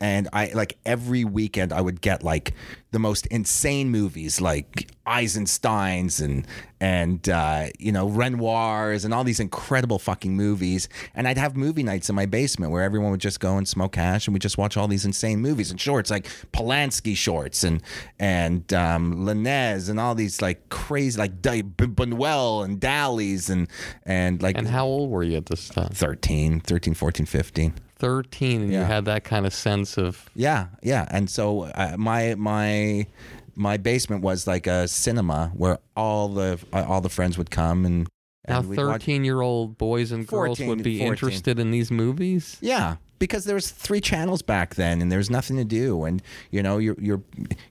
and 0.00 0.28
I 0.32 0.52
like 0.54 0.78
every 0.86 1.24
weekend 1.24 1.72
I 1.72 1.80
would 1.80 2.00
get 2.00 2.22
like 2.22 2.54
the 2.90 2.98
most 2.98 3.26
insane 3.26 3.90
movies, 3.90 4.40
like 4.40 4.90
Eisenstein's 5.06 6.20
and 6.20 6.46
and 6.80 7.28
uh, 7.28 7.66
you 7.78 7.92
know 7.92 8.08
Renoirs 8.08 9.04
and 9.04 9.12
all 9.12 9.24
these 9.24 9.40
incredible 9.40 9.98
fucking 9.98 10.34
movies. 10.34 10.88
And 11.14 11.28
I'd 11.28 11.36
have 11.36 11.54
movie 11.54 11.82
nights 11.82 12.08
in 12.08 12.14
my 12.14 12.24
basement 12.24 12.72
where 12.72 12.82
everyone 12.82 13.10
would 13.10 13.20
just 13.20 13.40
go 13.40 13.58
and 13.58 13.68
smoke 13.68 13.96
hash, 13.96 14.26
and 14.26 14.32
we 14.32 14.40
just 14.40 14.56
watch 14.56 14.78
all 14.78 14.88
these 14.88 15.04
insane 15.04 15.40
movies 15.40 15.70
and 15.70 15.78
shorts, 15.78 16.10
like 16.10 16.26
Polanski 16.52 17.14
shorts 17.14 17.62
and 17.62 17.82
and 18.18 18.72
um, 18.72 19.26
Linez 19.26 19.90
and 19.90 20.00
all 20.00 20.14
these 20.14 20.40
like 20.40 20.70
crazy 20.70 21.18
like 21.18 21.42
Di- 21.42 21.62
B- 21.62 21.84
Buñuel 21.84 22.64
and 22.64 22.80
Dallies 22.80 23.50
and 23.50 23.68
and 24.06 24.42
like 24.42 24.56
and 24.56 24.66
how 24.66 24.86
old 24.86 25.10
were 25.10 25.22
you 25.22 25.36
at 25.36 25.46
this 25.46 25.68
time? 25.68 25.90
13, 25.90 26.60
13, 26.60 26.94
14, 26.94 27.26
15. 27.26 27.74
13, 28.00 28.62
and 28.62 28.72
you 28.72 28.80
had 28.80 29.04
that 29.04 29.24
kind 29.24 29.46
of 29.46 29.54
sense 29.54 29.96
of 29.98 30.28
Yeah, 30.34 30.68
yeah. 30.82 31.06
And 31.10 31.30
so 31.30 31.64
uh, 31.64 31.94
my 31.98 32.34
my 32.36 33.06
my 33.54 33.76
basement 33.76 34.22
was 34.22 34.46
like 34.46 34.66
a 34.66 34.88
cinema 34.88 35.52
where 35.54 35.78
all 35.96 36.28
the 36.28 36.58
all 36.72 37.00
the 37.00 37.10
friends 37.10 37.38
would 37.38 37.50
come 37.50 37.84
and. 37.84 38.08
Now, 38.48 38.60
and 38.60 38.68
we'd 38.70 38.78
watch- 38.78 39.02
thirteen-year-old 39.02 39.76
boys 39.76 40.10
and 40.10 40.26
girls 40.26 40.58
14, 40.58 40.68
would 40.68 40.82
be 40.82 40.98
14. 40.98 41.12
interested 41.12 41.58
in 41.60 41.70
these 41.70 41.90
movies. 41.90 42.56
Yeah, 42.62 42.96
because 43.20 43.44
there 43.44 43.54
was 43.54 43.70
three 43.70 44.00
channels 44.00 44.40
back 44.42 44.74
then, 44.74 45.00
and 45.02 45.12
there 45.12 45.18
was 45.18 45.30
nothing 45.30 45.56
to 45.58 45.64
do, 45.64 46.04
and 46.04 46.22
you 46.50 46.62
know, 46.62 46.78
you're, 46.78 46.96
you're, 46.98 47.22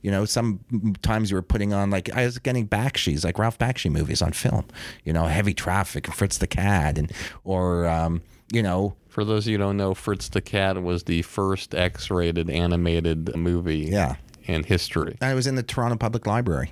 you 0.03 0.11
know, 0.11 0.23
sometimes 0.23 1.31
you 1.31 1.35
were 1.35 1.41
putting 1.41 1.73
on 1.73 1.89
like 1.89 2.15
I 2.15 2.23
was 2.23 2.37
getting 2.37 2.67
Bakshi's, 2.67 3.25
like 3.25 3.39
Ralph 3.39 3.57
Bakshi 3.57 3.91
movies 3.91 4.21
on 4.21 4.31
film, 4.31 4.65
you 5.03 5.11
know, 5.11 5.25
Heavy 5.25 5.55
Traffic, 5.55 6.05
and 6.05 6.15
Fritz 6.15 6.37
the 6.37 6.47
Cat 6.47 6.97
and 6.99 7.11
or 7.43 7.87
um, 7.87 8.21
you 8.53 8.63
know, 8.63 8.95
For 9.19 9.25
those 9.25 9.45
of 9.47 9.51
you 9.51 9.57
who 9.57 9.63
don't 9.65 9.75
know, 9.75 9.93
Fritz 9.93 10.29
the 10.29 10.39
Cat 10.39 10.81
was 10.81 11.03
the 11.03 11.23
first 11.23 11.75
X-rated 11.75 12.49
animated 12.49 13.35
movie 13.35 13.79
Yeah. 13.79 14.15
in 14.45 14.63
history. 14.63 15.17
I 15.19 15.33
was 15.33 15.45
in 15.45 15.55
the 15.55 15.61
Toronto 15.61 15.97
Public 15.97 16.25
Library, 16.25 16.71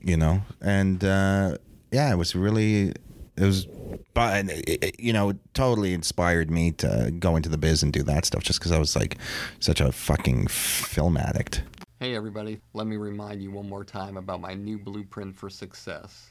you 0.00 0.16
know, 0.16 0.42
and 0.60 1.02
uh, 1.02 1.58
yeah, 1.90 2.12
it 2.12 2.16
was 2.18 2.36
really, 2.36 2.90
it 3.36 3.40
was, 3.40 3.66
but 4.14 4.48
it, 4.48 4.84
it, 4.84 5.00
you 5.00 5.12
know, 5.12 5.30
it 5.30 5.38
totally 5.54 5.92
inspired 5.92 6.52
me 6.52 6.70
to 6.70 7.12
go 7.18 7.34
into 7.34 7.48
the 7.48 7.58
biz 7.58 7.82
and 7.82 7.92
do 7.92 8.04
that 8.04 8.24
stuff, 8.26 8.44
just 8.44 8.60
because 8.60 8.70
I 8.70 8.78
was 8.78 8.94
like 8.94 9.16
such 9.58 9.80
a 9.80 9.90
fucking 9.90 10.46
film 10.46 11.16
addict. 11.16 11.64
Hey 11.98 12.14
everybody, 12.14 12.60
let 12.74 12.86
me 12.86 12.94
remind 12.96 13.42
you 13.42 13.50
one 13.50 13.68
more 13.68 13.82
time 13.84 14.16
about 14.18 14.40
my 14.40 14.54
new 14.54 14.78
blueprint 14.78 15.36
for 15.36 15.50
success. 15.50 16.30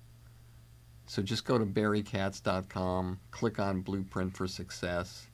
So 1.11 1.21
just 1.21 1.43
go 1.43 1.57
to 1.57 1.65
barrykatz.com, 1.65 3.19
click 3.31 3.59
on 3.59 3.81
Blueprint 3.81 4.33
for 4.33 4.47
Success, 4.47 5.27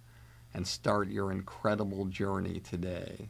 and 0.56 0.66
start 0.66 1.08
your 1.08 1.32
incredible 1.32 2.06
journey 2.06 2.60
today. 2.62 3.30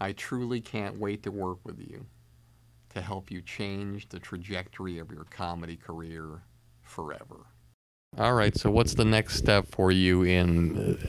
I 0.00 0.12
truly 0.12 0.60
can't 0.60 1.00
wait 1.00 1.24
to 1.24 1.32
work 1.32 1.58
with 1.64 1.80
you 1.80 2.06
to 2.90 3.00
help 3.00 3.28
you 3.28 3.42
change 3.42 4.08
the 4.10 4.20
trajectory 4.20 5.00
of 5.00 5.10
your 5.10 5.24
comedy 5.24 5.74
career 5.74 6.42
forever. 6.84 7.38
All 8.16 8.34
right, 8.34 8.56
so 8.56 8.70
what's 8.70 8.94
the 8.94 9.04
next 9.04 9.34
step 9.34 9.66
for 9.66 9.90
you 9.90 10.22
in 10.22 10.96
uh, 11.02 11.06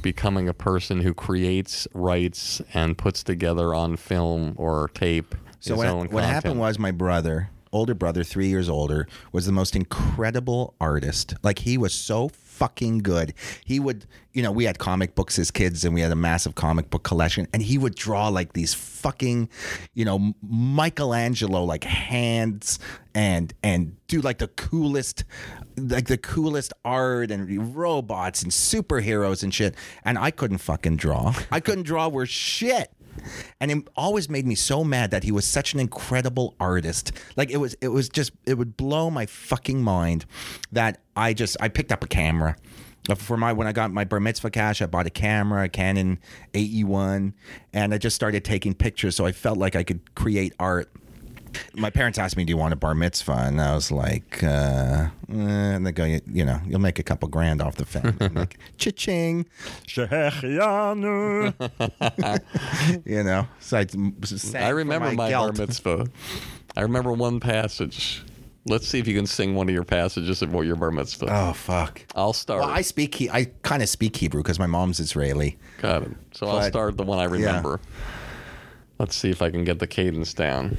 becoming 0.00 0.48
a 0.48 0.54
person 0.54 1.02
who 1.02 1.12
creates, 1.12 1.86
writes, 1.92 2.62
and 2.72 2.96
puts 2.96 3.22
together 3.22 3.74
on 3.74 3.98
film 3.98 4.54
or 4.56 4.88
tape 4.94 5.34
So 5.60 5.76
what, 5.76 6.10
what 6.10 6.24
happened 6.24 6.58
was 6.58 6.78
my 6.78 6.92
brother, 6.92 7.50
older 7.74 7.94
brother, 7.94 8.24
three 8.24 8.48
years 8.48 8.68
older, 8.68 9.06
was 9.32 9.46
the 9.46 9.52
most 9.52 9.76
incredible 9.76 10.74
artist. 10.80 11.34
Like 11.42 11.58
he 11.58 11.76
was 11.76 11.92
so 11.92 12.28
fucking 12.28 12.98
good. 12.98 13.34
He 13.64 13.80
would, 13.80 14.06
you 14.32 14.42
know, 14.42 14.52
we 14.52 14.64
had 14.64 14.78
comic 14.78 15.14
books 15.14 15.38
as 15.38 15.50
kids, 15.50 15.84
and 15.84 15.92
we 15.92 16.00
had 16.00 16.12
a 16.12 16.16
massive 16.16 16.54
comic 16.54 16.88
book 16.88 17.02
collection, 17.02 17.48
and 17.52 17.62
he 17.62 17.76
would 17.76 17.96
draw 17.96 18.28
like 18.28 18.52
these 18.52 18.72
fucking, 18.72 19.48
you 19.92 20.04
know, 20.04 20.34
Michelangelo 20.42 21.64
like 21.64 21.84
hands 21.84 22.78
and 23.14 23.52
and 23.62 23.96
do 24.06 24.20
like 24.20 24.38
the 24.38 24.48
coolest, 24.48 25.24
like 25.76 26.06
the 26.06 26.18
coolest 26.18 26.72
art 26.84 27.30
and 27.30 27.76
robots 27.76 28.42
and 28.42 28.52
superheroes 28.52 29.42
and 29.42 29.52
shit. 29.52 29.74
And 30.04 30.16
I 30.16 30.30
couldn't 30.30 30.58
fucking 30.58 30.96
draw. 30.96 31.34
I 31.50 31.60
couldn't 31.60 31.84
draw 31.84 32.08
worth 32.08 32.28
shit 32.28 32.90
and 33.60 33.70
it 33.70 33.88
always 33.96 34.28
made 34.28 34.46
me 34.46 34.54
so 34.54 34.84
mad 34.84 35.10
that 35.10 35.24
he 35.24 35.32
was 35.32 35.44
such 35.44 35.74
an 35.74 35.80
incredible 35.80 36.54
artist. 36.60 37.12
Like 37.36 37.50
it 37.50 37.58
was 37.58 37.76
it 37.80 37.88
was 37.88 38.08
just 38.08 38.32
it 38.46 38.54
would 38.58 38.76
blow 38.76 39.10
my 39.10 39.26
fucking 39.26 39.82
mind 39.82 40.24
that 40.72 41.00
i 41.16 41.32
just 41.32 41.56
i 41.60 41.68
picked 41.68 41.92
up 41.92 42.04
a 42.04 42.08
camera. 42.08 42.56
Uh, 43.06 43.14
for 43.14 43.36
my 43.36 43.52
when 43.52 43.66
i 43.66 43.72
got 43.72 43.92
my 43.92 44.02
bar 44.02 44.18
mitzvah 44.18 44.48
cash 44.48 44.80
i 44.80 44.86
bought 44.86 45.06
a 45.06 45.10
camera 45.10 45.64
a 45.64 45.68
canon 45.68 46.18
ae1 46.54 47.34
and 47.74 47.92
i 47.92 47.98
just 47.98 48.16
started 48.16 48.42
taking 48.46 48.72
pictures 48.72 49.14
so 49.14 49.26
i 49.26 49.30
felt 49.30 49.58
like 49.58 49.76
i 49.76 49.82
could 49.82 50.14
create 50.14 50.54
art 50.58 50.90
my 51.74 51.90
parents 51.90 52.18
asked 52.18 52.36
me, 52.36 52.44
"Do 52.44 52.50
you 52.50 52.56
want 52.56 52.72
a 52.72 52.76
bar 52.76 52.94
mitzvah?" 52.94 53.44
And 53.46 53.60
I 53.60 53.74
was 53.74 53.90
like, 53.90 54.42
uh, 54.42 54.46
eh, 54.46 55.08
"And 55.28 55.86
they 55.86 55.92
go, 55.92 56.04
you, 56.04 56.20
you 56.26 56.44
know, 56.44 56.60
you'll 56.66 56.80
make 56.80 56.98
a 56.98 57.02
couple 57.02 57.28
grand 57.28 57.60
off 57.62 57.76
the 57.76 57.84
family." 57.86 58.14
I'm 58.20 58.34
like, 58.34 58.58
cha-ching, 58.78 59.46
shehechianu. 59.86 61.54
you 63.06 63.22
know, 63.22 63.46
so 63.60 63.78
I, 63.78 63.86
I 64.58 64.68
remember 64.70 65.12
my, 65.12 65.30
bar 65.30 65.52
mitzvah. 65.52 66.06
I 66.76 66.80
remember 66.82 67.12
one 67.12 67.40
passage. 67.40 68.22
Let's 68.66 68.88
see 68.88 68.98
if 68.98 69.06
you 69.06 69.14
can 69.14 69.26
sing 69.26 69.54
one 69.54 69.68
of 69.68 69.74
your 69.74 69.84
passages 69.84 70.40
of 70.40 70.52
what 70.54 70.62
your 70.66 70.76
bar 70.76 70.90
mitzvah. 70.90 71.28
Oh 71.30 71.52
fuck! 71.52 72.00
I'll 72.14 72.32
start. 72.32 72.62
Well, 72.62 72.70
I 72.70 72.80
speak. 72.80 73.14
He- 73.14 73.28
I 73.30 73.46
kind 73.62 73.82
of 73.82 73.88
speak 73.90 74.16
Hebrew 74.16 74.42
because 74.42 74.58
my 74.58 74.66
mom's 74.66 75.00
Israeli. 75.00 75.58
Got 75.82 76.04
it. 76.04 76.10
So 76.32 76.46
I'll 76.46 76.62
start 76.62 76.96
the 76.96 77.02
one 77.04 77.18
I 77.18 77.24
remember. 77.24 77.80
Let's 78.98 79.16
see 79.16 79.28
if 79.28 79.42
I 79.42 79.50
can 79.50 79.64
get 79.64 79.80
the 79.80 79.86
cadence 79.86 80.32
down. 80.32 80.78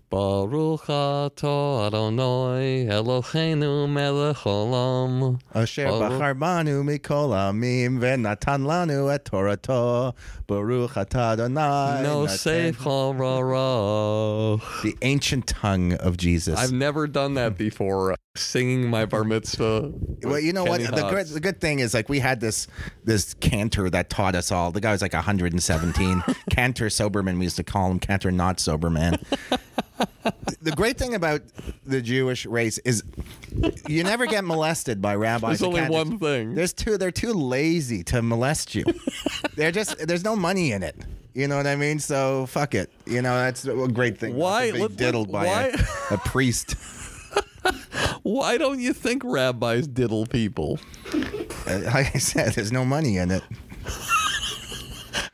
Baruch 0.11 0.87
atah 0.87 1.87
Adonai 1.87 2.85
Eloheinu 2.85 3.89
melech 3.89 4.43
olam. 4.43 5.39
Asher 5.55 6.33
banu 6.33 6.83
mikol 6.83 7.31
amim 7.31 7.97
venatan 7.97 8.65
lanu 8.65 9.09
et 9.09 9.23
Torato 9.23 10.13
Baruch 10.47 10.95
atah 10.95 11.31
Adonai. 11.31 12.03
No 12.03 12.27
safe 12.27 12.77
The 14.83 14.95
ancient 15.01 15.47
tongue 15.47 15.93
of 15.93 16.17
Jesus. 16.17 16.59
I've 16.59 16.73
never 16.73 17.07
done 17.07 17.35
that 17.35 17.57
before. 17.57 18.17
Singing 18.35 18.89
my 18.89 19.05
bar 19.05 19.23
mitzvah. 19.25 19.91
Well, 20.23 20.39
you 20.39 20.53
know 20.53 20.63
what? 20.63 20.79
The 20.81 21.07
good, 21.09 21.27
the 21.27 21.41
good 21.41 21.59
thing 21.59 21.79
is, 21.79 21.93
like, 21.93 22.07
we 22.07 22.19
had 22.19 22.39
this 22.39 22.67
this 23.03 23.33
cantor 23.35 23.89
that 23.89 24.09
taught 24.09 24.35
us 24.35 24.53
all. 24.53 24.71
The 24.71 24.79
guy 24.79 24.93
was 24.93 25.01
like 25.01 25.13
117. 25.13 26.23
cantor 26.49 26.85
Soberman, 26.85 27.39
we 27.39 27.43
used 27.43 27.57
to 27.57 27.63
call 27.63 27.91
him 27.91 27.99
Cantor 27.99 28.31
Not 28.31 28.57
Soberman. 28.57 29.21
The 30.61 30.71
great 30.75 30.97
thing 30.97 31.15
about 31.15 31.41
the 31.85 32.01
Jewish 32.01 32.45
race 32.45 32.77
is 32.79 33.03
you 33.87 34.03
never 34.03 34.25
get 34.25 34.43
molested 34.43 35.01
by 35.01 35.15
rabbis. 35.15 35.59
There's 35.59 35.67
only 35.67 35.89
one 35.89 36.17
thing. 36.19 36.55
There's 36.55 36.73
two. 36.73 36.97
They're 36.97 37.11
too 37.11 37.33
lazy 37.33 38.03
to 38.05 38.21
molest 38.21 38.75
you. 38.75 38.83
they're 39.55 39.71
just. 39.71 39.97
There's 40.07 40.23
no 40.23 40.35
money 40.35 40.71
in 40.71 40.83
it. 40.83 40.95
You 41.33 41.47
know 41.47 41.55
what 41.57 41.67
I 41.67 41.75
mean? 41.75 41.99
So 41.99 42.45
fuck 42.47 42.75
it. 42.75 42.91
You 43.05 43.21
know 43.21 43.35
that's 43.37 43.65
a 43.65 43.87
great 43.87 44.17
thing. 44.17 44.35
Why- 44.35 44.71
be 44.71 44.79
let- 44.79 44.91
let- 44.91 44.97
diddled 44.97 45.31
by 45.31 45.45
why- 45.45 45.71
A, 46.11 46.13
a 46.15 46.17
priest? 46.17 46.75
Why 48.23 48.57
don't 48.57 48.79
you 48.79 48.93
think 48.93 49.23
rabbis 49.25 49.87
diddle 49.87 50.25
people? 50.25 50.79
Uh, 51.13 51.79
Like 51.85 52.15
I 52.15 52.19
said, 52.19 52.53
there's 52.53 52.71
no 52.71 52.85
money 52.85 53.17
in 53.17 53.31
it. 53.31 53.43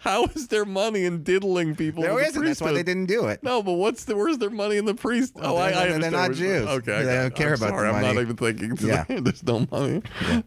How 0.07 0.23
is 0.35 0.47
their 0.47 0.63
money 0.65 1.03
in 1.03 1.23
diddling 1.23 1.75
people? 1.75 2.03
in 2.03 2.09
There 2.09 2.19
the 2.19 2.25
isn't. 2.27 2.45
That's 2.45 2.61
why 2.61 2.71
they 2.71 2.83
didn't 2.83 3.07
do 3.07 3.25
it. 3.27 3.43
No, 3.43 3.61
but 3.61 3.73
what's 3.73 4.05
the 4.05 4.15
where's 4.15 4.37
their 4.37 4.49
money 4.49 4.77
in 4.77 4.85
the 4.85 4.93
priest? 4.95 5.33
oh, 5.35 5.57
I, 5.57 5.67
I 5.67 5.71
they're 5.71 5.93
understand 5.95 6.13
not. 6.13 6.31
Jews. 6.33 6.67
Okay, 6.67 6.93
I 6.93 7.03
They 7.03 7.13
got 7.13 7.21
don't 7.23 7.35
care 7.35 7.47
I'm 7.49 7.53
about 7.55 7.59
the 7.59 7.67
sorry, 7.77 7.87
I'm 7.89 8.01
not 8.01 8.15
money. 8.15 8.21
even 8.21 8.35
thinking. 8.37 8.77
Yeah. 8.87 9.03
There's 9.09 9.43
no 9.43 9.67
money. 9.69 10.01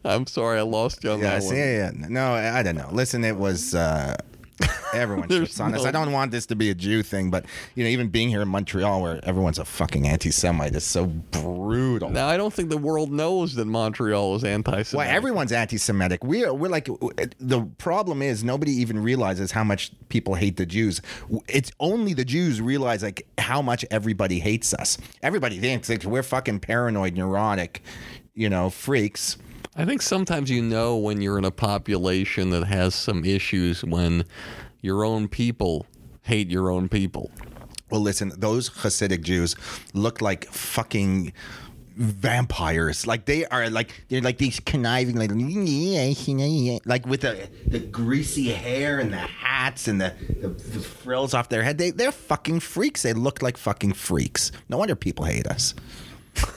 I'm 0.04 0.26
sorry, 0.26 0.58
I 0.58 0.62
lost 0.62 1.04
you 1.04 1.10
on 1.10 1.20
Yeah, 1.20 1.30
that 1.34 1.42
see, 1.42 1.48
one. 1.48 1.56
yeah, 1.56 1.90
yeah. 1.92 2.06
No, 2.08 2.32
I 2.32 2.60
I 2.60 2.62
don't 2.62 2.76
know. 2.76 2.88
Listen, 2.90 3.22
it 3.24 3.36
was. 3.36 3.74
Uh, 3.74 4.16
Everyone 4.94 5.28
shits 5.28 5.62
on 5.62 5.74
us. 5.74 5.84
I 5.84 5.90
don't 5.90 6.12
want 6.12 6.32
this 6.32 6.46
to 6.46 6.56
be 6.56 6.70
a 6.70 6.74
Jew 6.74 7.02
thing, 7.02 7.30
but 7.30 7.46
you 7.74 7.84
know, 7.84 7.90
even 7.90 8.08
being 8.08 8.28
here 8.28 8.42
in 8.42 8.48
Montreal, 8.48 9.00
where 9.00 9.20
everyone's 9.24 9.58
a 9.58 9.64
fucking 9.64 10.06
anti-Semite, 10.06 10.74
is 10.74 10.84
so 10.84 11.06
brutal. 11.06 12.10
Now 12.10 12.28
I 12.28 12.36
don't 12.36 12.52
think 12.52 12.70
the 12.70 12.78
world 12.78 13.12
knows 13.12 13.54
that 13.54 13.66
Montreal 13.66 14.34
is 14.36 14.44
anti-Semitic. 14.44 14.92
Well, 14.94 15.08
everyone's 15.08 15.52
anti-Semitic. 15.52 16.24
We're 16.24 16.52
we're 16.52 16.70
like 16.70 16.88
the 17.38 17.62
problem 17.78 18.22
is 18.22 18.42
nobody 18.42 18.72
even 18.72 19.00
realizes 19.02 19.52
how 19.52 19.64
much 19.64 19.92
people 20.08 20.34
hate 20.34 20.56
the 20.56 20.66
Jews. 20.66 21.00
It's 21.48 21.70
only 21.78 22.14
the 22.14 22.24
Jews 22.24 22.60
realize 22.60 23.02
like 23.02 23.26
how 23.38 23.62
much 23.62 23.84
everybody 23.90 24.40
hates 24.40 24.74
us. 24.74 24.98
Everybody 25.22 25.58
thinks 25.58 25.88
like 25.88 26.04
we're 26.04 26.22
fucking 26.22 26.60
paranoid, 26.60 27.14
neurotic, 27.14 27.82
you 28.34 28.48
know, 28.48 28.70
freaks. 28.70 29.38
I 29.80 29.86
think 29.86 30.02
sometimes 30.02 30.50
you 30.50 30.60
know 30.60 30.98
when 30.98 31.22
you're 31.22 31.38
in 31.38 31.46
a 31.46 31.50
population 31.50 32.50
that 32.50 32.64
has 32.64 32.94
some 32.94 33.24
issues 33.24 33.82
when 33.82 34.26
your 34.82 35.06
own 35.06 35.26
people 35.26 35.86
hate 36.20 36.50
your 36.50 36.70
own 36.70 36.90
people. 36.90 37.30
Well, 37.88 38.02
listen, 38.02 38.30
those 38.36 38.68
Hasidic 38.68 39.22
Jews 39.22 39.56
look 39.94 40.20
like 40.20 40.44
fucking 40.52 41.32
vampires. 41.96 43.06
Like 43.06 43.24
they 43.24 43.46
are 43.46 43.70
like 43.70 44.04
they're 44.10 44.20
like 44.20 44.36
these 44.36 44.60
conniving 44.60 45.16
like 45.16 45.30
like 46.84 47.06
with 47.06 47.22
the 47.22 47.48
the 47.66 47.78
greasy 47.78 48.50
hair 48.50 48.98
and 48.98 49.10
the 49.10 49.16
hats 49.16 49.88
and 49.88 49.98
the, 49.98 50.14
the, 50.40 50.48
the 50.48 50.80
frills 50.80 51.32
off 51.32 51.48
their 51.48 51.62
head. 51.62 51.78
They 51.78 51.90
they're 51.90 52.12
fucking 52.12 52.60
freaks. 52.60 53.02
They 53.02 53.14
look 53.14 53.40
like 53.40 53.56
fucking 53.56 53.94
freaks. 53.94 54.52
No 54.68 54.76
wonder 54.76 54.94
people 54.94 55.24
hate 55.24 55.46
us. 55.46 55.74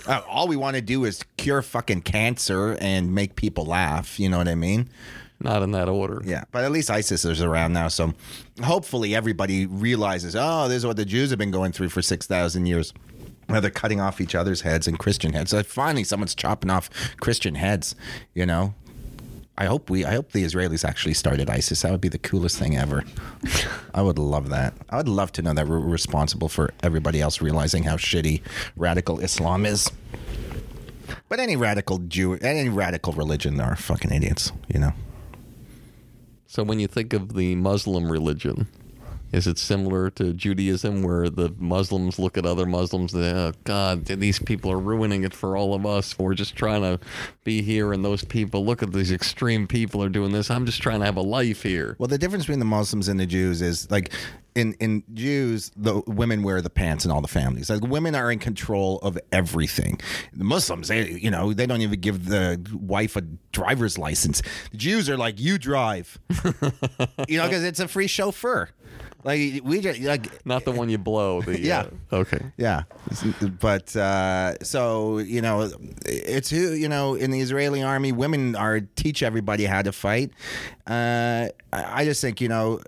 Uh, 0.08 0.22
all 0.28 0.48
we 0.48 0.56
want 0.56 0.76
to 0.76 0.82
do 0.82 1.06
is 1.06 1.24
cure 1.38 1.62
fucking 1.62 2.02
cancer 2.02 2.78
and 2.82 3.14
make 3.14 3.36
people 3.36 3.66
laugh. 3.66 4.20
You 4.20 4.30
know 4.30 4.38
what 4.38 4.48
I 4.48 4.56
mean? 4.56 4.90
Not 5.40 5.62
in 5.62 5.72
that 5.72 5.90
order. 5.90 6.22
Yeah, 6.24 6.44
but 6.52 6.64
at 6.64 6.72
least 6.72 6.90
ISIS 6.90 7.26
is 7.26 7.42
around 7.42 7.74
now, 7.74 7.90
so 7.90 8.14
hopefully 8.64 9.14
everybody 9.14 9.66
realizes, 9.66 10.36
oh, 10.38 10.68
this 10.70 10.78
is 10.78 10.86
what 10.86 10.96
the 10.96 11.06
Jews 11.06 11.32
have 11.32 11.40
been 11.40 11.52
going 11.52 11.72
through 11.74 11.90
for 11.90 12.02
six 12.02 12.28
thousand 12.28 12.66
years. 12.66 12.94
Where 13.48 13.60
they're 13.60 13.70
cutting 13.70 14.00
off 14.00 14.22
each 14.22 14.36
other's 14.36 14.62
heads 14.62 14.88
and 14.88 14.98
Christian 14.98 15.34
heads. 15.34 15.52
So 15.52 15.62
finally, 15.64 16.06
someone's 16.06 16.34
chopping 16.34 16.70
off 16.70 16.90
Christian 17.18 17.56
heads. 17.56 17.94
You 18.34 18.46
know, 18.46 18.74
I 19.58 19.66
hope 19.66 19.90
we. 19.90 20.04
I 20.04 20.14
hope 20.14 20.32
the 20.32 20.44
Israelis 20.44 20.84
actually 20.84 21.14
started 21.14 21.50
ISIS. 21.50 21.84
That 21.84 21.92
would 21.92 22.02
be 22.02 22.10
the 22.10 22.18
coolest 22.18 22.58
thing 22.58 22.76
ever. 22.76 23.04
I 23.94 24.02
would 24.02 24.18
love 24.18 24.50
that. 24.50 24.74
I 24.90 24.98
would 24.98 25.08
love 25.08 25.32
to 25.34 25.42
know 25.44 25.54
that 25.54 25.68
we're 25.68 25.80
responsible 25.80 26.50
for 26.50 26.74
everybody 26.82 27.22
else 27.22 27.42
realizing 27.42 27.84
how 27.84 27.98
shitty 27.98 28.42
radical 28.76 29.20
Islam 29.20 29.66
is. 29.66 29.92
But 31.30 31.40
any 31.40 31.56
radical 31.56 32.00
Jew, 32.00 32.34
any 32.36 32.70
radical 32.70 33.14
religion 33.14 33.60
are 33.60 33.76
fucking 33.76 34.12
idiots. 34.12 34.52
You 34.74 34.80
know. 34.80 34.94
So 36.48 36.64
when 36.64 36.80
you 36.80 36.88
think 36.88 37.14
of 37.14 37.36
the 37.36 37.56
Muslim 37.56 38.12
religion, 38.12 38.68
is 39.34 39.48
it 39.48 39.58
similar 39.58 40.12
to 40.12 40.32
Judaism 40.32 41.02
where 41.02 41.28
the 41.28 41.54
Muslims 41.58 42.20
look 42.20 42.38
at 42.38 42.46
other 42.46 42.68
Muslims 42.68 43.14
and 43.14 43.24
oh 43.24 43.52
God, 43.64 44.06
these 44.06 44.38
people 44.38 44.72
are 44.72 44.80
ruining 44.80 45.24
it 45.24 45.34
for 45.34 45.58
all 45.58 45.74
of 45.74 45.86
us. 45.86 46.18
We're 46.18 46.36
just 46.36 46.56
trying 46.56 46.84
to 46.84 47.00
be 47.44 47.64
here 47.64 47.92
and 47.92 48.06
those 48.06 48.24
people, 48.24 48.64
look 48.64 48.84
at 48.84 48.94
these 48.94 49.12
extreme 49.12 49.68
people 49.68 50.04
are 50.04 50.10
doing 50.10 50.32
this. 50.32 50.52
I'm 50.52 50.68
just 50.68 50.82
trying 50.82 51.00
to 51.00 51.06
have 51.06 51.18
a 51.18 51.22
life 51.22 51.64
here. 51.64 51.96
Well, 51.98 52.08
the 52.08 52.20
difference 52.20 52.46
between 52.46 52.60
the 52.60 52.66
Muslims 52.66 53.08
and 53.08 53.20
the 53.20 53.26
Jews 53.26 53.62
is 53.62 53.90
like 53.90 54.14
in 54.56 54.74
in 54.74 55.04
Jews, 55.14 55.72
the 55.76 56.02
women 56.06 56.44
wear 56.44 56.62
the 56.62 56.70
pants 56.70 57.06
in 57.06 57.12
all 57.12 57.22
the 57.22 57.28
families. 57.28 57.70
Like 57.70 57.82
women 57.82 58.16
are 58.16 58.32
in 58.32 58.40
control 58.40 59.00
of 59.00 59.18
everything. 59.32 60.00
The 60.32 60.44
Muslims, 60.44 60.90
they 60.90 61.10
you 61.10 61.32
know, 61.32 61.54
they 61.54 61.66
don't 61.66 61.82
even 61.82 62.00
give 62.00 62.26
the 62.26 62.64
wife 62.72 63.16
a 63.16 63.22
driver's 63.52 63.98
license. 63.98 64.42
The 64.72 64.78
Jews 64.78 65.10
are 65.10 65.18
like, 65.18 65.40
you 65.40 65.58
drive, 65.58 66.20
you 67.28 67.38
know, 67.38 67.48
because 67.48 67.64
it's 67.64 67.80
a 67.80 67.88
free 67.88 68.08
chauffeur. 68.08 68.70
Like 69.24 69.62
we 69.64 69.80
just 69.82 70.00
like 70.02 70.46
Not 70.46 70.66
the 70.66 70.72
one 70.72 70.90
you 70.90 70.98
blow. 70.98 71.42
The, 71.42 71.60
Yeah. 71.64 71.88
uh, 72.12 72.16
okay. 72.18 72.52
yeah, 72.58 72.84
but 73.60 73.96
uh, 73.96 74.58
so 74.64 75.20
you 75.20 75.42
know, 75.42 75.70
it's 76.06 76.50
who 76.50 76.74
you 76.74 76.90
know 76.90 77.16
in 77.16 77.32
the 77.32 77.40
Israeli 77.40 77.82
army, 77.82 78.12
women 78.12 78.56
are 78.56 78.82
teach 78.82 79.24
everybody 79.24 79.66
how 79.66 79.82
to 79.82 79.92
fight. 79.92 80.32
Uh, 80.86 81.48
I 81.72 82.06
just 82.06 82.22
think 82.22 82.42
you 82.42 82.50
know. 82.50 82.80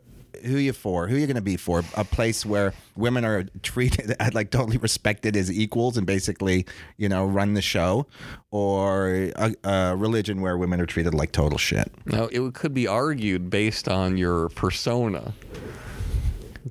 Who 0.43 0.57
you 0.57 0.73
for? 0.73 1.07
Who 1.07 1.15
you 1.15 1.25
going 1.25 1.37
to 1.37 1.41
be 1.41 1.57
for? 1.57 1.81
A 1.95 2.03
place 2.03 2.45
where 2.45 2.71
women 2.95 3.25
are 3.25 3.45
treated 3.63 4.13
like 4.35 4.51
totally 4.51 4.77
respected 4.77 5.35
as 5.35 5.51
equals 5.51 5.97
and 5.97 6.05
basically, 6.05 6.67
you 6.97 7.09
know, 7.09 7.25
run 7.25 7.55
the 7.55 7.63
show, 7.63 8.05
or 8.51 9.31
a, 9.37 9.55
a 9.63 9.95
religion 9.95 10.41
where 10.41 10.55
women 10.55 10.79
are 10.79 10.85
treated 10.85 11.15
like 11.15 11.31
total 11.31 11.57
shit. 11.57 11.91
Now, 12.05 12.25
it 12.31 12.53
could 12.53 12.75
be 12.75 12.85
argued 12.85 13.49
based 13.49 13.87
on 13.87 14.17
your 14.17 14.49
persona 14.49 15.33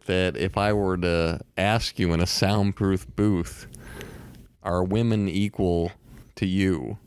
that 0.06 0.36
if 0.36 0.56
I 0.58 0.72
were 0.72 0.96
to 0.98 1.40
ask 1.56 1.98
you 1.98 2.12
in 2.12 2.20
a 2.20 2.26
soundproof 2.26 3.06
booth, 3.14 3.66
are 4.62 4.82
women 4.82 5.28
equal 5.28 5.92
to 6.36 6.46
you? 6.46 6.98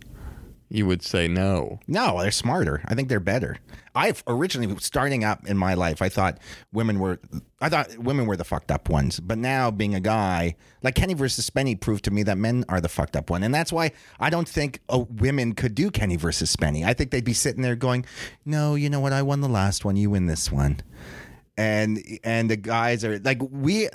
You 0.69 0.85
would 0.85 1.01
say 1.01 1.29
no. 1.29 1.79
No, 1.87 2.19
they're 2.21 2.31
smarter. 2.31 2.81
I 2.85 2.93
think 2.93 3.07
they're 3.07 3.21
better. 3.21 3.57
I 3.95 4.13
originally 4.27 4.75
starting 4.79 5.23
up 5.23 5.47
in 5.47 5.57
my 5.57 5.73
life, 5.73 6.01
I 6.01 6.09
thought 6.09 6.39
women 6.73 6.99
were, 6.99 7.19
I 7.61 7.69
thought 7.69 7.97
women 7.97 8.25
were 8.27 8.35
the 8.35 8.43
fucked 8.43 8.69
up 8.69 8.89
ones. 8.89 9.19
But 9.19 9.37
now, 9.37 9.71
being 9.71 9.95
a 9.95 10.01
guy, 10.01 10.55
like 10.83 10.95
Kenny 10.95 11.13
versus 11.13 11.49
Spenny, 11.49 11.79
proved 11.79 12.03
to 12.03 12.11
me 12.11 12.21
that 12.23 12.37
men 12.37 12.65
are 12.67 12.81
the 12.81 12.89
fucked 12.89 13.15
up 13.15 13.29
one, 13.29 13.43
and 13.43 13.55
that's 13.55 13.71
why 13.71 13.91
I 14.19 14.29
don't 14.29 14.47
think 14.47 14.81
oh, 14.89 15.07
women 15.09 15.53
could 15.53 15.73
do 15.73 15.89
Kenny 15.89 16.17
versus 16.17 16.53
Spenny. 16.53 16.85
I 16.85 16.93
think 16.93 17.11
they'd 17.11 17.23
be 17.23 17.33
sitting 17.33 17.63
there 17.63 17.75
going, 17.75 18.05
"No, 18.45 18.75
you 18.75 18.89
know 18.89 18.99
what? 18.99 19.13
I 19.13 19.21
won 19.21 19.41
the 19.41 19.49
last 19.49 19.85
one. 19.85 19.95
You 19.95 20.09
win 20.09 20.27
this 20.27 20.51
one." 20.51 20.81
And 21.57 22.03
and 22.23 22.49
the 22.49 22.55
guys 22.55 23.03
are 23.03 23.19
like 23.19 23.41
we 23.51 23.89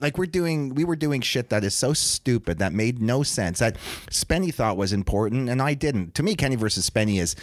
like 0.00 0.18
we're 0.18 0.26
doing 0.26 0.74
we 0.74 0.84
were 0.84 0.96
doing 0.96 1.20
shit 1.20 1.48
that 1.48 1.64
is 1.64 1.74
so 1.74 1.92
stupid 1.92 2.58
that 2.58 2.72
made 2.72 3.00
no 3.00 3.22
sense 3.22 3.58
that 3.58 3.76
Spenny 4.10 4.52
thought 4.52 4.76
was 4.76 4.92
important 4.92 5.48
and 5.48 5.62
I 5.62 5.74
didn't. 5.74 6.14
To 6.16 6.22
me, 6.22 6.34
Kenny 6.34 6.56
versus 6.56 6.88
Spenny 6.88 7.20
is 7.20 7.34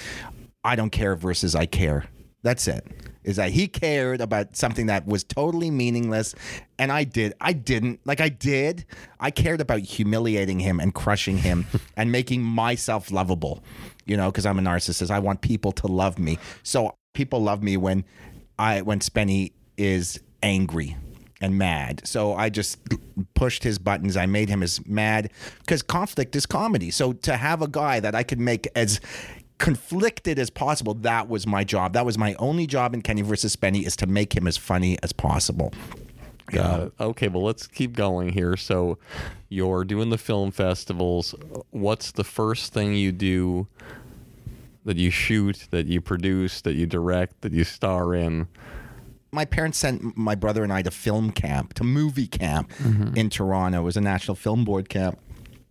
I 0.64 0.76
don't 0.76 0.92
care 0.92 1.16
versus 1.16 1.56
I 1.56 1.66
care. 1.66 2.06
That's 2.44 2.68
it. 2.68 2.86
Is 3.24 3.38
that 3.38 3.52
he 3.52 3.68
cared 3.68 4.22
about 4.22 4.56
something 4.56 4.86
that 4.86 5.08
was 5.08 5.24
totally 5.24 5.72
meaningless, 5.72 6.36
and 6.78 6.92
I 6.92 7.04
did. 7.04 7.34
I 7.42 7.54
didn't. 7.54 8.02
Like 8.06 8.22
I 8.22 8.30
did. 8.30 8.86
I 9.20 9.32
cared 9.32 9.62
about 9.62 9.80
humiliating 9.80 10.60
him 10.60 10.80
and 10.80 10.94
crushing 10.94 11.40
him 11.40 11.66
and 11.98 12.12
making 12.12 12.44
myself 12.44 13.10
lovable. 13.10 13.64
You 14.06 14.16
know, 14.16 14.30
because 14.30 14.46
I'm 14.46 14.60
a 14.60 14.62
narcissist. 14.62 15.10
I 15.10 15.18
want 15.18 15.42
people 15.42 15.72
to 15.72 15.88
love 15.88 16.20
me. 16.20 16.38
So 16.62 16.96
people 17.16 17.42
love 17.42 17.64
me 17.64 17.78
when 17.78 18.06
I 18.58 18.82
when 18.82 19.00
Spenny 19.00 19.52
is 19.78 20.20
angry 20.42 20.96
and 21.42 21.58
mad. 21.58 22.02
So 22.06 22.34
I 22.34 22.50
just 22.50 22.78
pushed 23.34 23.64
his 23.64 23.78
buttons. 23.78 24.16
I 24.16 24.26
made 24.26 24.50
him 24.50 24.64
as 24.64 24.86
mad 24.88 25.32
because 25.60 25.82
conflict 25.82 26.36
is 26.36 26.46
comedy. 26.46 26.92
So 26.92 27.14
to 27.14 27.36
have 27.38 27.62
a 27.62 27.68
guy 27.68 28.00
that 28.00 28.16
I 28.16 28.24
could 28.24 28.40
make 28.40 28.68
as 28.76 29.02
conflicted 29.58 30.40
as 30.40 30.50
possible, 30.50 30.94
that 30.96 31.28
was 31.30 31.46
my 31.46 31.64
job. 31.64 31.94
That 31.94 32.06
was 32.06 32.18
my 32.18 32.36
only 32.36 32.68
job 32.68 32.94
in 32.94 33.02
Kenny 33.02 33.22
versus 33.22 33.56
Spenny 33.56 33.86
is 33.86 33.96
to 33.98 34.08
make 34.08 34.36
him 34.36 34.48
as 34.48 34.58
funny 34.58 34.98
as 35.04 35.12
possible. 35.12 35.74
It. 36.52 36.94
Okay, 37.00 37.28
well, 37.28 37.44
let's 37.44 37.66
keep 37.66 37.94
going 37.94 38.30
here. 38.30 38.56
So, 38.56 39.00
you're 39.50 39.84
doing 39.84 40.12
the 40.12 40.18
film 40.18 40.52
festivals. 40.52 41.34
What's 41.72 42.12
the 42.12 42.24
first 42.24 42.72
thing 42.72 42.94
you 42.94 43.12
do 43.12 43.68
that 44.86 44.98
you 44.98 45.10
shoot, 45.10 45.68
that 45.72 45.88
you 45.88 46.00
produce, 46.00 46.62
that 46.62 46.74
you 46.76 46.86
direct, 46.86 47.42
that 47.42 47.52
you 47.52 47.64
star 47.64 48.16
in? 48.16 48.48
my 49.32 49.44
parents 49.44 49.78
sent 49.78 50.16
my 50.16 50.34
brother 50.34 50.64
and 50.64 50.72
I 50.72 50.82
to 50.82 50.90
film 50.92 51.30
camp, 51.32 51.74
to 51.74 51.84
movie 51.84 52.28
camp 52.28 52.72
Mm-hmm. 52.76 53.18
in 53.18 53.30
Toronto. 53.30 53.82
It 53.82 53.84
was 53.84 53.98
a 53.98 54.02
National 54.02 54.34
Film 54.36 54.64
Board 54.64 54.88
camp. 54.88 55.20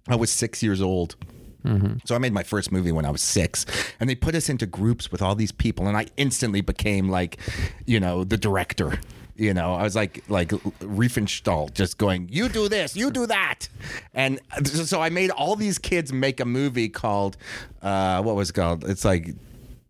I 0.07 0.17
was 0.17 0.31
six 0.31 0.62
years 0.62 0.83
old. 0.83 1.17
Mm-hmm. 1.65 1.95
So 2.05 2.15
I 2.15 2.19
made 2.19 2.35
my 2.35 2.43
first 2.43 2.71
movie 2.71 2.93
when 2.93 3.07
I 3.07 3.11
was 3.11 3.23
six, 3.23 3.65
and 3.99 4.11
they 4.11 4.15
put 4.17 4.35
us 4.35 4.51
into 4.51 4.67
groups 4.67 5.11
with 5.11 5.23
all 5.23 5.35
these 5.35 5.51
people, 5.51 5.89
and 5.89 5.97
I 5.97 6.09
instantly 6.19 6.61
became 6.61 7.09
like, 7.09 7.39
you 7.87 7.99
know, 8.01 8.23
the 8.23 8.37
director. 8.37 8.99
You 9.37 9.53
know, 9.53 9.74
I 9.74 9.82
was 9.82 9.97
like 9.97 10.22
like 10.28 10.51
Riefenstahl, 10.51 11.74
just 11.74 11.99
going, 11.99 12.28
"You 12.30 12.49
do 12.49 12.68
this, 12.68 12.97
you 12.97 13.11
do 13.11 13.26
that," 13.26 13.68
and 14.14 14.41
so 14.64 15.01
I 15.01 15.11
made 15.11 15.30
all 15.30 15.57
these 15.57 15.78
kids 15.78 16.12
make 16.12 16.39
a 16.41 16.45
movie 16.45 16.89
called, 16.89 17.37
uh, 17.82 18.22
what 18.22 18.37
was 18.37 18.51
it 18.51 18.53
called? 18.53 18.85
It's 18.85 19.05
like 19.05 19.35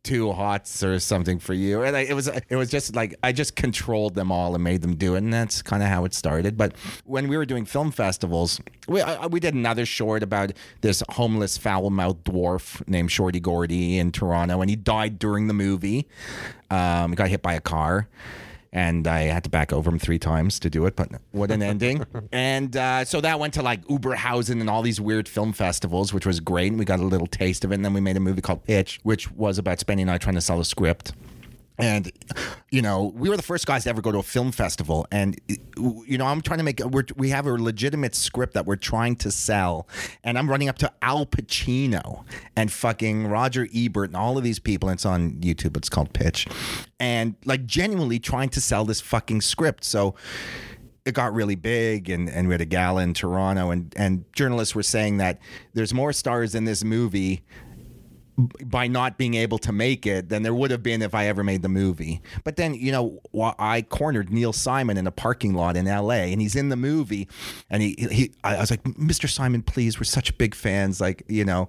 two 0.05 0.33
hots 0.33 0.85
or 0.85 1.01
something 1.01 1.39
for 1.39 1.55
you. 1.55 1.83
And 1.83 1.97
I, 1.97 2.01
it 2.01 2.13
was 2.13 2.29
it 2.29 2.57
was 2.57 2.71
just 2.71 2.95
like 2.95 3.15
i 3.23 3.33
just 3.33 3.57
controlled 3.57 4.15
them 4.15 4.31
all 4.31 4.55
and 4.55 4.63
made 4.63 4.83
them 4.83 4.95
do 4.95 5.15
it. 5.15 5.19
And 5.19 5.33
that's 5.33 5.63
kind 5.63 5.83
of 5.83 5.89
how 5.89 6.05
it 6.05 6.15
started. 6.15 6.57
But 6.57 6.77
when 7.07 7.27
we 7.27 7.37
were 7.37 7.47
doing 7.47 7.65
film 7.65 7.91
festivals 7.91 8.61
we, 8.87 9.01
I, 9.01 9.27
we 9.27 9.41
did 9.41 9.55
another 9.55 9.87
short 9.87 10.23
about 10.23 10.53
this 10.83 11.03
homeless 11.09 11.57
foul-mouthed 11.57 12.25
dwarf 12.25 12.87
named 12.87 13.11
shorty 13.11 13.41
gordy 13.41 13.99
in 13.99 14.13
toronto. 14.13 14.61
And 14.61 14.71
he 14.71 14.77
died 14.77 15.19
during 15.19 15.49
the 15.49 15.55
movie. 15.55 16.07
Um, 16.71 17.13
got 17.13 17.29
hit 17.29 17.43
by 17.43 17.55
a 17.55 17.61
car 17.61 18.07
and 18.75 19.07
I 19.07 19.21
had 19.23 19.45
to 19.45 19.51
back 19.51 19.73
over 19.73 19.89
him 19.89 20.01
three 20.01 20.19
times 20.19 20.59
to 20.59 20.69
do 20.69 20.85
it, 20.87 20.97
but 20.97 21.09
what 21.31 21.53
an 21.53 21.63
ending. 21.63 22.05
and 22.33 22.77
uh, 22.77 23.05
so 23.05 23.21
that 23.21 23.39
went 23.39 23.55
to 23.55 23.63
like 23.63 23.85
Oberhausen 23.85 24.61
and 24.61 24.69
all 24.69 24.83
these 24.83 25.01
weird 25.01 25.29
film 25.29 25.53
festivals, 25.53 26.13
which 26.13 26.27
was 26.27 26.41
great. 26.41 26.73
And 26.73 26.79
we 26.79 26.85
got 26.85 26.99
a 26.99 27.05
little 27.05 27.29
taste 27.29 27.65
of 27.65 27.71
it. 27.71 27.77
And 27.77 27.85
then 27.85 27.95
we 27.95 28.01
made 28.01 28.17
a 28.17 28.21
movie 28.21 28.43
called 28.43 28.65
Pitch, 28.65 28.99
which 29.05 29.31
was 29.31 29.59
about 29.59 29.79
Spenny 29.79 30.03
and 30.03 30.11
I 30.11 30.19
trying 30.19 30.35
to 30.35 30.41
sell 30.41 30.59
a 30.59 30.65
script. 30.65 31.13
And 31.79 32.13
you 32.71 32.83
know 32.83 33.13
we 33.17 33.29
were 33.29 33.37
the 33.37 33.43
first 33.43 33.67
guys 33.67 33.85
to 33.85 33.91
ever 33.91 34.01
go 34.01 34.13
to 34.13 34.19
a 34.19 34.23
film 34.23 34.53
festival. 34.53 35.07
And 35.11 35.41
you 35.77 36.19
know 36.19 36.27
i'm 36.27 36.41
trying 36.41 36.59
to 36.59 36.65
make 36.65 36.81
we 37.17 37.31
have 37.31 37.47
a 37.47 37.53
legitimate 37.53 38.15
script 38.15 38.55
that 38.55 38.67
we're 38.67 38.77
trying 38.77 39.17
to 39.17 39.31
sell. 39.31 39.89
And 40.23 40.39
i'm 40.39 40.49
running 40.49 40.69
up 40.69 40.79
to 40.79 40.93
al 41.03 41.27
pacino 41.27 42.25
and 42.57 42.71
fucking 42.71 43.27
roger 43.27 43.69
ebert 43.75 44.11
and 44.11 44.17
all 44.17 44.39
of 44.39 44.45
these 44.45 44.59
people. 44.59 44.89
And 44.89 44.97
it's 44.97 45.07
on 45.07 45.33
youtube. 45.41 45.77
It's 45.77 45.89
called 45.89 46.13
pitch. 46.13 46.47
And 47.01 47.35
like 47.45 47.67
genuinely 47.67 48.19
trying 48.19 48.51
to 48.51 48.61
sell 48.61 48.85
this 48.85 49.01
fucking 49.01 49.41
script. 49.41 49.85
So 49.85 50.15
it 51.05 51.13
got 51.13 51.35
really 51.35 51.55
big 51.55 52.09
and, 52.09 52.31
and 52.31 52.49
we 52.49 52.55
had 52.55 52.63
a 52.63 52.67
gala 52.67 53.03
in 53.03 53.13
Toronto. 53.13 53.71
And, 53.71 53.93
and 53.97 54.25
journalists 54.33 54.75
were 54.75 54.83
saying 54.83 55.19
that 55.19 55.39
there's 55.75 55.93
more 55.93 56.13
stars 56.15 56.55
in 56.55 56.65
this 56.65 56.83
movie 56.83 57.45
by 58.65 58.89
not 58.89 59.17
being 59.17 59.35
able 59.35 59.59
to 59.59 59.73
make 59.73 60.07
it 60.07 60.29
than 60.29 60.43
there 60.43 60.55
would 60.55 60.71
have 60.71 60.83
been 60.83 61.03
if 61.03 61.15
I 61.15 61.27
ever 61.27 61.45
made 61.45 61.63
the 61.63 61.69
movie. 61.69 62.21
But 62.43 62.57
then, 62.57 62.75
you 62.75 62.91
know, 62.91 63.21
I 63.59 63.83
cornered 63.83 64.31
Neil 64.31 64.53
Simon 64.53 64.97
in 64.97 65.07
a 65.07 65.13
parking 65.13 65.55
lot 65.55 65.77
in 65.77 65.87
LA 65.87 66.25
and 66.33 66.41
he's 66.41 66.57
in 66.57 66.69
the 66.69 66.77
movie 66.77 67.29
and 67.71 67.83
he, 67.83 67.95
he 67.99 68.33
I 68.43 68.59
was 68.59 68.71
like, 68.71 68.83
Mr. 68.85 69.29
Simon, 69.29 69.63
please, 69.63 69.99
we're 69.99 70.05
such 70.05 70.37
big 70.37 70.55
fans. 70.55 71.01
Like, 71.01 71.23
you 71.29 71.45
know, 71.45 71.69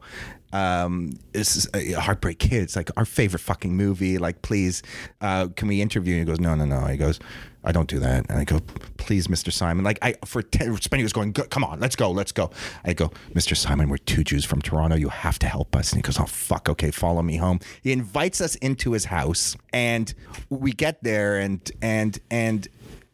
um, 0.53 1.11
this 1.33 1.55
is 1.55 1.67
uh, 1.73 1.99
Heartbreak 1.99 2.39
Kids, 2.39 2.75
like 2.75 2.89
our 2.97 3.05
favorite 3.05 3.41
fucking 3.41 3.75
movie. 3.75 4.17
Like, 4.17 4.41
please, 4.41 4.81
uh, 5.21 5.49
can 5.55 5.67
we 5.67 5.81
interview? 5.81 6.15
And 6.15 6.21
he 6.21 6.25
goes, 6.25 6.39
no, 6.39 6.55
no, 6.55 6.65
no. 6.65 6.85
He 6.87 6.97
goes, 6.97 7.19
I 7.65 7.71
don't 7.71 7.89
do 7.89 7.99
that. 7.99 8.25
And 8.29 8.39
I 8.39 8.43
go, 8.43 8.59
please, 8.97 9.27
Mr. 9.27 9.51
Simon. 9.51 9.83
Like 9.83 9.99
I 10.01 10.15
for 10.23 10.41
ten, 10.41 10.75
Spenny 10.77 11.03
was 11.03 11.13
going, 11.13 11.33
come 11.33 11.63
on, 11.63 11.79
let's 11.79 11.95
go, 11.95 12.11
let's 12.11 12.31
go. 12.31 12.51
I 12.83 12.93
go, 12.93 13.11
Mr. 13.33 13.57
Simon, 13.57 13.89
we're 13.89 13.97
two 13.97 14.23
Jews 14.23 14.45
from 14.45 14.61
Toronto. 14.61 14.95
You 14.95 15.09
have 15.09 15.39
to 15.39 15.47
help 15.47 15.75
us. 15.75 15.91
And 15.91 15.97
he 15.97 16.01
goes, 16.01 16.19
oh 16.19 16.25
fuck, 16.25 16.69
okay, 16.69 16.91
follow 16.91 17.21
me 17.21 17.37
home. 17.37 17.59
He 17.81 17.91
invites 17.91 18.41
us 18.41 18.55
into 18.55 18.91
his 18.91 19.05
house, 19.05 19.57
and 19.73 20.13
we 20.49 20.71
get 20.71 21.03
there, 21.03 21.37
and 21.39 21.69
and 21.81 22.19
and 22.29 22.67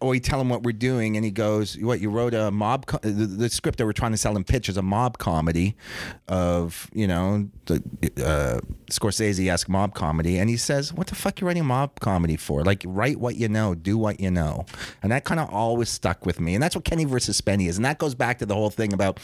we 0.09 0.19
tell 0.19 0.39
him 0.41 0.49
what 0.49 0.63
we're 0.63 0.71
doing, 0.71 1.15
and 1.15 1.25
he 1.25 1.31
goes, 1.31 1.77
"What 1.77 2.01
you 2.01 2.09
wrote 2.09 2.33
a 2.33 2.51
mob? 2.51 2.85
Co- 2.85 2.99
the, 3.01 3.11
the 3.11 3.49
script 3.49 3.77
that 3.77 3.85
we're 3.85 3.93
trying 3.93 4.11
to 4.11 4.17
sell 4.17 4.35
him 4.35 4.43
pitch 4.43 4.69
is 4.69 4.77
a 4.77 4.81
mob 4.81 5.17
comedy 5.17 5.75
of 6.27 6.89
you 6.93 7.07
know 7.07 7.49
the 7.65 7.83
uh, 8.17 8.59
Scorsese 8.89 9.51
esque 9.51 9.69
mob 9.69 9.93
comedy." 9.93 10.37
And 10.39 10.49
he 10.49 10.57
says, 10.57 10.93
"What 10.93 11.07
the 11.07 11.15
fuck 11.15 11.41
you 11.41 11.47
writing 11.47 11.61
a 11.61 11.65
mob 11.65 11.99
comedy 11.99 12.37
for? 12.37 12.63
Like 12.63 12.83
write 12.85 13.19
what 13.19 13.35
you 13.35 13.49
know, 13.49 13.75
do 13.75 13.97
what 13.97 14.19
you 14.19 14.31
know." 14.31 14.65
And 15.03 15.11
that 15.11 15.23
kind 15.23 15.39
of 15.39 15.49
always 15.53 15.89
stuck 15.89 16.25
with 16.25 16.39
me, 16.39 16.53
and 16.53 16.63
that's 16.63 16.75
what 16.75 16.85
Kenny 16.85 17.05
versus 17.05 17.39
Spenny 17.39 17.67
is, 17.67 17.77
and 17.77 17.85
that 17.85 17.97
goes 17.97 18.15
back 18.15 18.39
to 18.39 18.45
the 18.45 18.55
whole 18.55 18.69
thing 18.69 18.93
about 18.93 19.19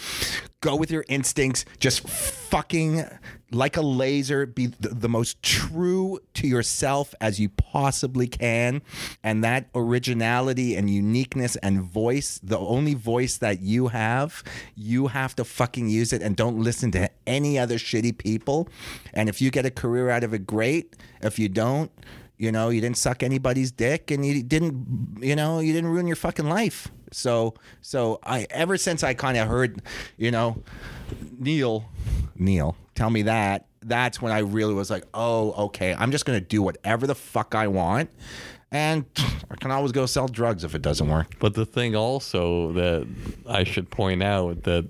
go 0.62 0.76
with 0.76 0.92
your 0.92 1.06
instincts, 1.08 1.66
just 1.80 2.08
fucking 2.08 3.06
like 3.52 3.78
a 3.78 3.82
laser, 3.82 4.46
be 4.46 4.68
the, 4.68 4.90
the, 4.90 5.08
most 5.08 5.42
true 5.42 6.20
to 6.34 6.48
yourself 6.48 7.16
as 7.22 7.40
you 7.40 7.50
possibly 7.50 8.28
can. 8.28 8.82
And 9.24 9.44
that 9.44 9.70
originality 9.74 10.76
and 10.76 10.90
uniqueness 10.90 11.56
and 11.58 11.82
voice, 11.82 12.40
the 12.44 12.58
only 12.58 12.94
voice 12.94 13.38
that 13.38 13.62
you 13.62 13.88
have, 13.88 14.44
you 14.76 15.08
have 15.08 15.36
to 15.38 15.46
fucking 15.46 15.88
use 15.88 16.12
it 16.12 16.22
and 16.22 16.36
don't 16.36 16.60
listen 16.60 16.92
to 16.92 17.10
any 17.26 17.58
other 17.58 17.76
shitty 17.76 18.18
people. 18.18 18.68
And 19.14 19.30
if 19.30 19.42
you 19.42 19.50
get 19.50 19.66
a 19.66 19.72
career 19.72 20.10
out 20.10 20.24
of 20.24 20.34
it, 20.34 20.46
great. 20.46 20.96
If 21.22 21.40
you 21.40 21.48
don't, 21.48 21.92
you 22.38 22.52
know, 22.52 22.70
you 22.70 22.82
didn't 22.82 22.98
suck 22.98 23.24
anybody's 23.24 23.72
dick 23.72 24.12
and 24.12 24.26
you 24.26 24.44
didn't, 24.44 25.18
you 25.22 25.36
know, 25.36 25.60
you 25.60 25.74
didn't 25.74 25.90
ruin 25.90 26.08
your 26.08 26.16
fucking 26.16 26.48
life. 26.48 26.88
So, 27.12 27.56
so 27.82 28.20
I, 28.24 28.48
ever 28.50 28.78
since 28.78 29.04
I 29.04 29.14
kind 29.14 29.38
of 29.38 29.48
heard, 29.48 29.82
you 30.18 30.32
know, 30.32 30.64
Neil, 31.40 31.90
Neil, 32.36 32.76
tell 32.96 33.10
me 33.10 33.24
that, 33.24 33.66
that's 33.82 34.22
when 34.22 34.32
I 34.32 34.40
really 34.40 34.74
was 34.74 34.90
like, 34.90 35.06
oh, 35.14 35.52
okay, 35.66 35.96
I'm 35.96 36.12
just 36.12 36.26
going 36.26 36.40
to 36.40 36.46
do 36.46 36.62
whatever 36.62 37.08
the 37.08 37.16
fuck 37.16 37.56
I 37.56 37.68
want. 37.68 38.10
And 38.72 39.06
I 39.50 39.56
can 39.56 39.72
always 39.72 39.94
go 39.94 40.06
sell 40.06 40.28
drugs 40.28 40.64
if 40.64 40.76
it 40.76 40.82
doesn't 40.82 41.08
work. 41.08 41.40
But 41.40 41.54
the 41.54 41.66
thing 41.66 41.96
also 41.96 42.74
that 42.74 43.08
I 43.48 43.64
should 43.64 43.90
point 43.90 44.22
out 44.22 44.64
that 44.64 44.90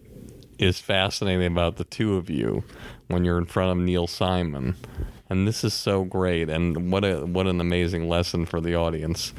is 0.58 0.80
fascinating 0.80 1.46
about 1.46 1.78
the 1.78 1.84
two 1.84 2.18
of 2.18 2.30
you 2.30 2.64
when 3.08 3.24
you're 3.24 3.38
in 3.38 3.46
front 3.46 3.72
of 3.72 3.86
Neil 3.86 4.08
Simon, 4.08 4.76
and 5.30 5.48
this 5.48 5.64
is 5.64 5.74
so 5.74 6.04
great, 6.04 6.50
and 6.50 6.92
what 6.92 7.04
a 7.04 7.26
what 7.26 7.48
an 7.48 7.60
amazing 7.62 8.08
lesson 8.08 8.46
for 8.46 8.62
the 8.62 8.76
audience. 8.76 9.34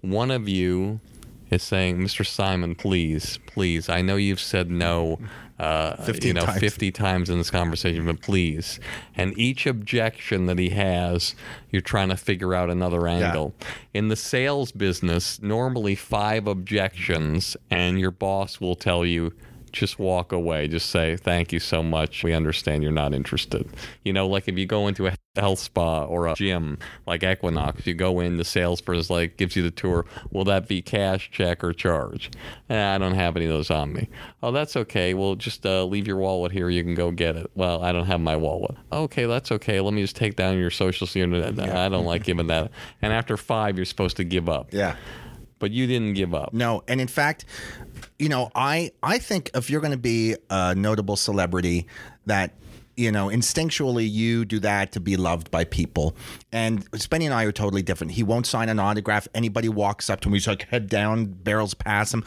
One 0.00 0.30
of 0.30 0.48
you 0.48 1.00
is 1.50 1.62
saying, 1.62 1.98
Mr. 1.98 2.24
Simon, 2.24 2.74
please, 2.74 3.38
please, 3.46 3.88
I 3.88 4.02
know 4.02 4.16
you've 4.16 4.40
said 4.40 4.70
no, 4.70 5.18
uh, 5.58 5.96
50 5.96 6.28
you 6.28 6.34
know, 6.34 6.46
times. 6.46 6.60
50 6.60 6.92
times 6.92 7.30
in 7.30 7.38
this 7.38 7.50
conversation, 7.50 8.06
but 8.06 8.20
please. 8.20 8.78
And 9.16 9.36
each 9.36 9.66
objection 9.66 10.46
that 10.46 10.58
he 10.58 10.70
has, 10.70 11.34
you're 11.70 11.82
trying 11.82 12.08
to 12.08 12.16
figure 12.16 12.54
out 12.54 12.70
another 12.70 13.06
angle. 13.06 13.54
In 13.92 14.08
the 14.08 14.16
sales 14.16 14.72
business, 14.72 15.42
normally 15.42 15.96
five 15.96 16.46
objections, 16.46 17.56
and 17.70 17.98
your 17.98 18.12
boss 18.12 18.60
will 18.60 18.76
tell 18.76 19.04
you, 19.04 19.32
just 19.72 19.98
walk 19.98 20.32
away. 20.32 20.68
Just 20.68 20.90
say, 20.90 21.16
thank 21.16 21.52
you 21.52 21.60
so 21.60 21.82
much. 21.82 22.22
We 22.22 22.32
understand 22.32 22.82
you're 22.82 22.92
not 22.92 23.14
interested. 23.14 23.68
You 24.04 24.12
know, 24.12 24.26
like 24.26 24.48
if 24.48 24.58
you 24.58 24.66
go 24.66 24.86
into 24.86 25.06
a 25.06 25.14
health 25.36 25.60
spa 25.60 26.04
or 26.04 26.26
a 26.26 26.34
gym 26.34 26.78
like 27.06 27.22
Equinox, 27.22 27.86
you 27.86 27.94
go 27.94 28.20
in, 28.20 28.36
the 28.36 28.44
salesperson 28.44 29.00
is 29.00 29.10
like 29.10 29.36
gives 29.36 29.56
you 29.56 29.62
the 29.62 29.70
tour. 29.70 30.04
Will 30.30 30.44
that 30.44 30.68
be 30.68 30.82
cash, 30.82 31.30
check, 31.30 31.62
or 31.62 31.72
charge? 31.72 32.30
Eh, 32.68 32.94
I 32.94 32.98
don't 32.98 33.14
have 33.14 33.36
any 33.36 33.46
of 33.46 33.52
those 33.52 33.70
on 33.70 33.92
me. 33.92 34.08
Oh, 34.42 34.52
that's 34.52 34.76
okay. 34.76 35.14
Well, 35.14 35.34
just 35.34 35.64
uh, 35.64 35.84
leave 35.84 36.06
your 36.06 36.16
wallet 36.16 36.52
here. 36.52 36.68
You 36.68 36.82
can 36.82 36.94
go 36.94 37.10
get 37.10 37.36
it. 37.36 37.50
Well, 37.54 37.82
I 37.82 37.92
don't 37.92 38.06
have 38.06 38.20
my 38.20 38.36
wallet. 38.36 38.76
Okay, 38.92 39.26
that's 39.26 39.52
okay. 39.52 39.80
Let 39.80 39.94
me 39.94 40.02
just 40.02 40.16
take 40.16 40.36
down 40.36 40.58
your 40.58 40.70
social 40.70 41.06
security. 41.06 41.60
I 41.60 41.88
don't 41.88 42.06
like 42.06 42.24
giving 42.24 42.48
that. 42.48 42.70
And 43.02 43.12
after 43.12 43.36
five, 43.36 43.76
you're 43.76 43.84
supposed 43.84 44.16
to 44.16 44.24
give 44.24 44.48
up. 44.48 44.72
Yeah. 44.72 44.96
But 45.58 45.72
you 45.72 45.86
didn't 45.86 46.14
give 46.14 46.34
up. 46.34 46.54
No, 46.54 46.82
and 46.88 47.02
in 47.02 47.06
fact, 47.06 47.44
you 48.20 48.28
know, 48.28 48.50
I 48.54 48.92
I 49.02 49.18
think 49.18 49.50
if 49.54 49.70
you're 49.70 49.80
going 49.80 49.92
to 49.92 49.98
be 49.98 50.36
a 50.50 50.74
notable 50.74 51.16
celebrity, 51.16 51.86
that 52.26 52.52
you 52.96 53.10
know, 53.10 53.28
instinctually 53.28 54.10
you 54.10 54.44
do 54.44 54.58
that 54.58 54.92
to 54.92 55.00
be 55.00 55.16
loved 55.16 55.50
by 55.50 55.64
people. 55.64 56.14
And 56.52 56.84
Spenny 56.90 57.24
and 57.24 57.32
I 57.32 57.44
are 57.44 57.52
totally 57.52 57.80
different. 57.80 58.12
He 58.12 58.22
won't 58.22 58.46
sign 58.46 58.68
an 58.68 58.78
autograph. 58.78 59.26
Anybody 59.34 59.70
walks 59.70 60.10
up 60.10 60.20
to 60.20 60.28
him, 60.28 60.34
he's 60.34 60.46
like 60.46 60.64
head 60.64 60.88
down, 60.90 61.24
barrels 61.24 61.72
past 61.72 62.12
him. 62.12 62.24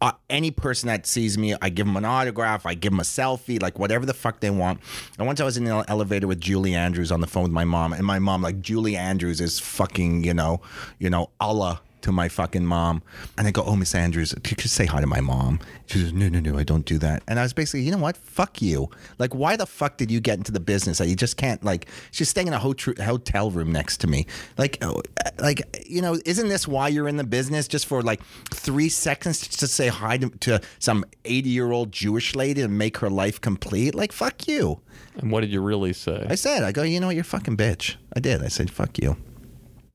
Uh, 0.00 0.12
any 0.28 0.50
person 0.50 0.88
that 0.88 1.06
sees 1.06 1.38
me, 1.38 1.54
I 1.62 1.68
give 1.68 1.86
them 1.86 1.96
an 1.96 2.04
autograph, 2.04 2.66
I 2.66 2.74
give 2.74 2.90
them 2.90 3.00
a 3.00 3.04
selfie, 3.04 3.62
like 3.62 3.78
whatever 3.78 4.04
the 4.04 4.14
fuck 4.14 4.40
they 4.40 4.50
want. 4.50 4.80
And 5.16 5.28
once 5.28 5.40
I 5.40 5.44
was 5.44 5.56
in 5.56 5.64
the 5.64 5.84
elevator 5.86 6.26
with 6.26 6.40
Julie 6.40 6.74
Andrews 6.74 7.12
on 7.12 7.20
the 7.20 7.26
phone 7.28 7.44
with 7.44 7.52
my 7.52 7.64
mom, 7.64 7.92
and 7.92 8.04
my 8.04 8.18
mom, 8.18 8.42
like 8.42 8.60
Julie 8.60 8.96
Andrews 8.96 9.40
is 9.40 9.60
fucking, 9.60 10.24
you 10.24 10.34
know, 10.34 10.60
you 10.98 11.08
know, 11.08 11.30
Allah 11.38 11.80
to 12.06 12.12
my 12.12 12.28
fucking 12.28 12.64
mom. 12.64 13.02
And 13.36 13.46
I 13.46 13.50
go, 13.50 13.62
Oh, 13.64 13.74
Miss 13.74 13.94
Andrews, 13.94 14.32
could 14.44 14.62
you 14.62 14.68
say 14.68 14.86
hi 14.86 15.00
to 15.00 15.06
my 15.06 15.20
mom? 15.20 15.58
She 15.86 16.00
goes, 16.00 16.12
No, 16.12 16.28
no, 16.28 16.38
no, 16.40 16.56
I 16.56 16.62
don't 16.62 16.84
do 16.84 16.98
that. 16.98 17.22
And 17.26 17.38
I 17.38 17.42
was 17.42 17.52
basically, 17.52 17.82
you 17.82 17.90
know 17.90 17.98
what? 17.98 18.16
Fuck 18.16 18.62
you. 18.62 18.88
Like, 19.18 19.34
why 19.34 19.56
the 19.56 19.66
fuck 19.66 19.96
did 19.96 20.10
you 20.10 20.20
get 20.20 20.38
into 20.38 20.52
the 20.52 20.60
business 20.60 20.98
that 20.98 21.08
you 21.08 21.16
just 21.16 21.36
can't, 21.36 21.62
like, 21.64 21.88
she's 22.12 22.28
staying 22.28 22.46
in 22.46 22.54
a 22.54 22.58
hotel 22.58 23.50
room 23.50 23.72
next 23.72 23.98
to 23.98 24.06
me. 24.06 24.26
Like, 24.56 24.78
oh, 24.82 25.02
like, 25.38 25.84
you 25.88 26.00
know, 26.00 26.16
isn't 26.24 26.48
this 26.48 26.68
why 26.68 26.88
you're 26.88 27.08
in 27.08 27.16
the 27.16 27.24
business? 27.24 27.66
Just 27.66 27.86
for 27.86 28.02
like 28.02 28.22
three 28.52 28.88
seconds 28.88 29.46
to 29.48 29.66
say 29.66 29.88
hi 29.88 30.18
to, 30.18 30.30
to 30.30 30.60
some 30.78 31.04
80 31.24 31.48
year 31.48 31.72
old 31.72 31.90
Jewish 31.90 32.36
lady 32.36 32.62
and 32.62 32.78
make 32.78 32.98
her 32.98 33.10
life 33.10 33.40
complete? 33.40 33.94
Like, 33.94 34.12
fuck 34.12 34.46
you. 34.46 34.80
And 35.16 35.32
what 35.32 35.40
did 35.40 35.50
you 35.50 35.60
really 35.60 35.92
say? 35.92 36.24
I 36.28 36.36
said, 36.36 36.62
I 36.62 36.70
go, 36.70 36.82
you 36.82 37.00
know 37.00 37.08
what? 37.08 37.16
You're 37.16 37.24
fucking 37.24 37.56
bitch. 37.56 37.96
I 38.14 38.20
did. 38.20 38.42
I 38.42 38.48
said, 38.48 38.70
fuck 38.70 38.98
you. 38.98 39.16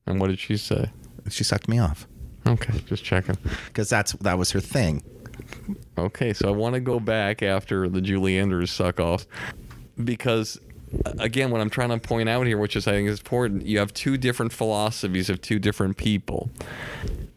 And 0.06 0.20
what 0.20 0.28
did 0.28 0.38
she 0.38 0.56
say? 0.56 0.90
She 1.28 1.44
sucked 1.44 1.68
me 1.68 1.78
off 1.78 2.06
Okay, 2.46 2.72
just 2.86 3.04
checking. 3.04 3.36
because 3.66 3.88
that's 3.88 4.12
that 4.14 4.36
was 4.38 4.50
her 4.52 4.60
thing. 4.60 5.02
Okay, 5.96 6.32
so 6.32 6.48
I 6.48 6.50
want 6.52 6.74
to 6.74 6.80
go 6.80 6.98
back 7.00 7.42
after 7.42 7.88
the 7.88 8.00
Julie 8.00 8.38
Andrews 8.38 8.70
suck 8.70 8.98
off 9.00 9.26
because 10.02 10.58
again, 11.18 11.50
what 11.50 11.60
I'm 11.60 11.70
trying 11.70 11.90
to 11.90 11.98
point 11.98 12.28
out 12.28 12.46
here, 12.46 12.58
which 12.58 12.76
is 12.76 12.86
I 12.86 12.92
think 12.92 13.08
is 13.08 13.20
important, 13.20 13.66
you 13.66 13.78
have 13.78 13.92
two 13.94 14.16
different 14.16 14.52
philosophies 14.52 15.30
of 15.30 15.40
two 15.40 15.58
different 15.58 15.96
people. 15.96 16.50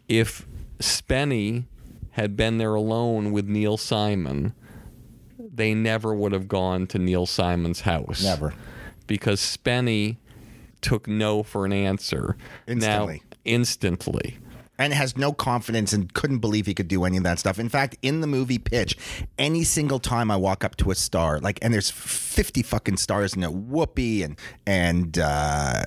If 0.08 0.46
Spenny 0.80 1.66
had 2.12 2.36
been 2.36 2.58
there 2.58 2.76
alone 2.76 3.32
with 3.32 3.48
Neil 3.48 3.78
Simon, 3.78 4.54
they 5.40 5.74
never 5.74 6.14
would 6.14 6.32
have 6.32 6.48
gone 6.48 6.88
to 6.88 7.00
Neil 7.00 7.26
Simon's 7.26 7.82
house. 7.82 8.24
Never. 8.24 8.54
Because 9.08 9.40
Spenny 9.40 10.18
took 10.82 11.08
no 11.08 11.44
for 11.44 11.66
an 11.66 11.74
answer. 11.74 12.38
Instantly. 12.68 13.22
Instantly. 13.46 14.38
and 14.78 14.94
has 14.94 15.16
no 15.16 15.32
confidence 15.32 15.94
and 15.94 16.14
couldn't 16.14 16.40
believe 16.40 16.66
he 16.66 16.74
could 16.74 16.90
do 16.90 17.06
any 17.06 17.16
of 17.16 17.24
that 17.24 17.40
stuff. 17.40 17.58
In 17.60 17.70
fact, 17.70 17.96
in 18.02 18.20
the 18.20 18.28
movie 18.28 18.58
Pitch, 18.60 18.98
any 19.40 19.64
single 19.64 20.00
time 20.00 20.30
I 20.30 20.36
walk 20.36 20.66
up 20.66 20.76
to 20.78 20.92
a 20.92 20.96
star, 20.96 21.40
like, 21.40 21.60
and 21.62 21.74
there's 21.74 21.90
50 21.90 22.62
fucking 22.62 22.98
stars 22.98 23.36
in 23.36 23.44
it, 23.44 23.52
Whoopi 23.52 24.26
and, 24.26 24.38
and, 24.68 25.18
uh, 25.18 25.86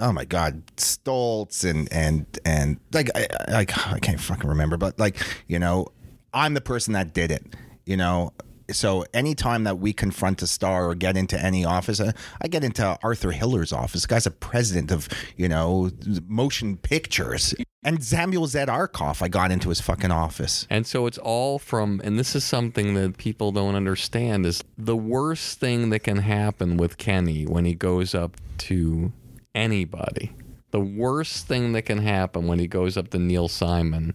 Oh 0.00 0.12
my 0.12 0.24
God, 0.24 0.64
Stoltz 0.76 1.68
and 1.68 1.92
and 1.92 2.24
and 2.44 2.78
like 2.92 3.10
I, 3.16 3.26
I 3.48 3.66
I 3.94 3.98
can't 3.98 4.20
fucking 4.20 4.48
remember, 4.48 4.76
but 4.76 4.96
like 4.96 5.16
you 5.48 5.58
know, 5.58 5.88
I'm 6.32 6.54
the 6.54 6.60
person 6.60 6.92
that 6.92 7.12
did 7.12 7.32
it. 7.32 7.44
You 7.84 7.96
know, 7.96 8.32
so 8.70 9.04
anytime 9.14 9.64
that 9.64 9.78
we 9.78 9.92
confront 9.92 10.42
a 10.42 10.46
star 10.46 10.88
or 10.88 10.94
get 10.94 11.16
into 11.16 11.40
any 11.40 11.64
office, 11.64 12.00
uh, 12.00 12.12
I 12.40 12.48
get 12.48 12.64
into 12.64 12.98
Arthur 13.02 13.32
Hiller's 13.32 13.72
office. 13.72 14.02
The 14.02 14.08
guy's 14.08 14.26
a 14.26 14.30
president 14.30 14.90
of 14.90 15.08
you 15.36 15.48
know 15.48 15.90
motion 16.26 16.76
pictures, 16.76 17.54
and 17.82 18.02
Samuel 18.02 18.46
Z. 18.46 18.58
Arkoff. 18.60 19.22
I 19.22 19.28
got 19.28 19.50
into 19.50 19.68
his 19.68 19.80
fucking 19.80 20.10
office. 20.10 20.66
And 20.68 20.86
so 20.86 21.06
it's 21.06 21.18
all 21.18 21.58
from, 21.58 22.00
and 22.04 22.18
this 22.18 22.34
is 22.34 22.44
something 22.44 22.94
that 22.94 23.16
people 23.18 23.52
don't 23.52 23.74
understand 23.74 24.44
is 24.46 24.62
the 24.76 24.96
worst 24.96 25.60
thing 25.60 25.90
that 25.90 26.00
can 26.00 26.18
happen 26.18 26.76
with 26.76 26.98
Kenny 26.98 27.44
when 27.46 27.64
he 27.64 27.74
goes 27.74 28.14
up 28.14 28.36
to 28.58 29.12
anybody. 29.54 30.32
The 30.70 30.80
worst 30.80 31.46
thing 31.46 31.72
that 31.72 31.82
can 31.82 31.98
happen 31.98 32.46
when 32.46 32.58
he 32.58 32.66
goes 32.66 32.96
up 32.96 33.08
to 33.10 33.18
Neil 33.18 33.48
Simon 33.48 34.14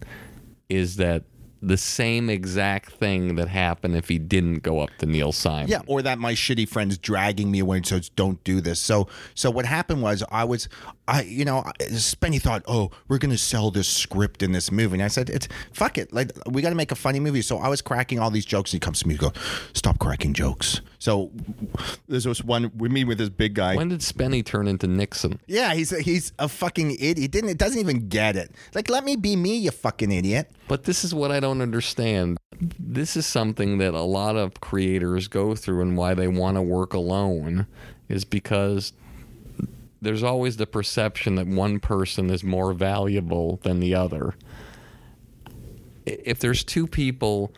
is 0.68 0.96
that 0.96 1.24
the 1.66 1.76
same 1.76 2.28
exact 2.28 2.92
thing 2.92 3.36
that 3.36 3.48
happened 3.48 3.96
if 3.96 4.08
he 4.08 4.18
didn't 4.18 4.62
go 4.62 4.80
up 4.80 4.90
to 4.98 5.06
Neil 5.06 5.32
Simon. 5.32 5.68
Yeah, 5.68 5.80
or 5.86 6.02
that 6.02 6.18
my 6.18 6.34
shitty 6.34 6.68
friends 6.68 6.98
dragging 6.98 7.50
me 7.50 7.60
away 7.60 7.80
says, 7.82 8.08
"Don't 8.10 8.42
do 8.44 8.60
this." 8.60 8.80
So, 8.80 9.08
so 9.34 9.50
what 9.50 9.66
happened 9.66 10.02
was 10.02 10.22
I 10.30 10.44
was, 10.44 10.68
I, 11.06 11.22
you 11.22 11.44
know, 11.44 11.62
Spenny 11.80 12.40
thought, 12.40 12.62
"Oh, 12.66 12.90
we're 13.08 13.18
gonna 13.18 13.36
sell 13.38 13.70
this 13.70 13.88
script 13.88 14.42
in 14.42 14.52
this 14.52 14.72
movie," 14.72 14.94
and 14.94 15.02
I 15.02 15.08
said, 15.08 15.28
"It's 15.28 15.48
fuck 15.72 15.98
it, 15.98 16.12
like 16.12 16.30
we 16.48 16.62
got 16.62 16.70
to 16.70 16.74
make 16.74 16.92
a 16.92 16.96
funny 16.96 17.20
movie." 17.20 17.42
So 17.42 17.58
I 17.58 17.68
was 17.68 17.82
cracking 17.82 18.18
all 18.18 18.30
these 18.30 18.46
jokes, 18.46 18.72
and 18.72 18.82
he 18.82 18.84
comes 18.84 19.00
to 19.00 19.08
me 19.08 19.14
and 19.14 19.20
goes, 19.20 19.32
"Stop 19.74 19.98
cracking 19.98 20.32
jokes." 20.32 20.80
So 20.98 21.30
there's 22.08 22.24
this 22.24 22.42
one 22.42 22.72
we 22.76 22.88
meet 22.88 23.04
with 23.04 23.18
this 23.18 23.28
big 23.28 23.54
guy. 23.54 23.76
When 23.76 23.88
did 23.88 24.00
Spenny 24.00 24.44
turn 24.44 24.66
into 24.66 24.86
Nixon? 24.86 25.40
yeah, 25.46 25.74
he's 25.74 25.92
a, 25.92 26.00
he's 26.00 26.32
a 26.38 26.48
fucking 26.48 26.92
idiot. 26.92 27.18
He 27.18 27.28
didn't 27.28 27.50
it 27.50 27.58
doesn't 27.58 27.78
even 27.78 28.08
get 28.08 28.36
it. 28.36 28.52
Like, 28.74 28.88
let 28.88 29.04
me 29.04 29.16
be 29.16 29.36
me, 29.36 29.56
you 29.58 29.70
fucking 29.70 30.10
idiot. 30.10 30.50
But 30.68 30.84
this 30.84 31.04
is 31.04 31.14
what 31.14 31.30
I 31.30 31.40
don't 31.40 31.60
understand. 31.60 32.38
This 32.58 33.16
is 33.16 33.26
something 33.26 33.78
that 33.78 33.92
a 33.92 34.02
lot 34.02 34.36
of 34.36 34.60
creators 34.60 35.28
go 35.28 35.54
through, 35.54 35.82
and 35.82 35.96
why 35.96 36.14
they 36.14 36.28
want 36.28 36.56
to 36.56 36.62
work 36.62 36.94
alone 36.94 37.66
is 38.08 38.24
because 38.24 38.92
there's 40.04 40.22
always 40.22 40.56
the 40.56 40.66
perception 40.66 41.34
that 41.36 41.46
one 41.46 41.80
person 41.80 42.30
is 42.30 42.44
more 42.44 42.72
valuable 42.72 43.58
than 43.62 43.80
the 43.80 43.94
other. 43.94 44.34
If 46.06 46.38
there's 46.38 46.62
two 46.62 46.86
people 46.86 47.52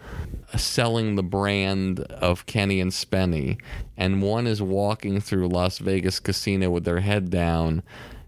selling 0.56 1.16
the 1.16 1.22
brand 1.24 2.00
of 2.00 2.46
Kenny 2.46 2.80
and 2.80 2.92
Spenny, 2.92 3.58
and 3.96 4.22
one 4.22 4.46
is 4.46 4.62
walking 4.62 5.20
through 5.20 5.48
Las 5.48 5.78
Vegas 5.78 6.20
casino 6.20 6.70
with 6.70 6.84
their 6.84 7.00
head 7.00 7.28
down, 7.30 7.82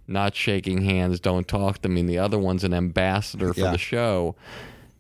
not 0.08 0.34
shaking 0.34 0.82
hands, 0.82 1.20
don't 1.20 1.46
talk 1.46 1.80
to 1.82 1.88
me, 1.88 2.00
and 2.00 2.08
the 2.08 2.18
other 2.18 2.38
one's 2.38 2.64
an 2.64 2.74
ambassador 2.74 3.54
for 3.54 3.60
Yeah. 3.60 3.70
the 3.72 3.78
show. 3.78 4.34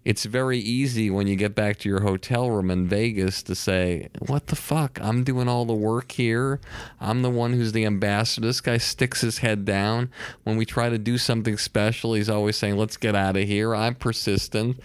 It's 0.08 0.24
very 0.24 0.58
easy 0.58 1.10
when 1.10 1.26
you 1.26 1.36
get 1.36 1.54
back 1.54 1.76
to 1.80 1.88
your 1.90 2.00
hotel 2.00 2.50
room 2.50 2.70
in 2.70 2.88
Vegas 2.88 3.42
to 3.42 3.54
say, 3.54 4.08
What 4.20 4.46
the 4.46 4.56
fuck? 4.56 4.98
I'm 5.02 5.22
doing 5.22 5.48
all 5.48 5.66
the 5.66 5.74
work 5.74 6.12
here. 6.12 6.62
I'm 6.98 7.20
the 7.20 7.28
one 7.28 7.52
who's 7.52 7.72
the 7.72 7.84
ambassador. 7.84 8.46
This 8.46 8.62
guy 8.62 8.78
sticks 8.78 9.20
his 9.20 9.40
head 9.40 9.66
down. 9.66 10.10
When 10.44 10.56
we 10.56 10.64
try 10.64 10.88
to 10.88 10.96
do 10.96 11.18
something 11.18 11.58
special, 11.58 12.14
he's 12.14 12.30
always 12.30 12.56
saying, 12.56 12.78
Let's 12.78 12.96
get 12.96 13.14
out 13.14 13.36
of 13.36 13.46
here. 13.46 13.74
I'm 13.74 13.96
persistent. 13.96 14.80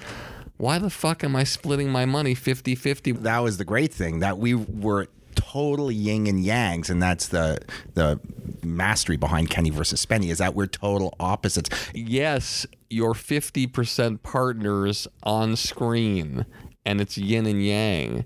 Why 0.57 0.77
the 0.77 0.89
fuck 0.89 1.23
am 1.23 1.37
I 1.37 1.45
splitting 1.45 1.89
my 1.89 2.03
money 2.05 2.35
50 2.35 2.75
50? 2.75 3.13
That 3.13 3.39
was 3.39 3.55
the 3.55 3.63
great 3.63 3.93
thing 3.93 4.19
that 4.19 4.37
we 4.37 4.53
were 4.53 5.07
total 5.35 5.91
yin 5.91 6.27
and 6.27 6.43
yangs, 6.43 6.89
and 6.89 7.01
that's 7.01 7.27
the 7.27 7.59
the 7.93 8.19
mastery 8.63 9.17
behind 9.17 9.49
Kenny 9.49 9.69
versus 9.69 10.05
Spenny 10.05 10.29
is 10.29 10.37
that 10.37 10.55
we're 10.55 10.67
total 10.67 11.13
opposites. 11.19 11.69
Yes, 11.93 12.65
you're 12.89 13.13
50% 13.13 14.23
partners 14.23 15.07
on 15.23 15.55
screen, 15.55 16.45
and 16.85 17.01
it's 17.01 17.17
yin 17.17 17.45
and 17.45 17.63
yang. 17.63 18.25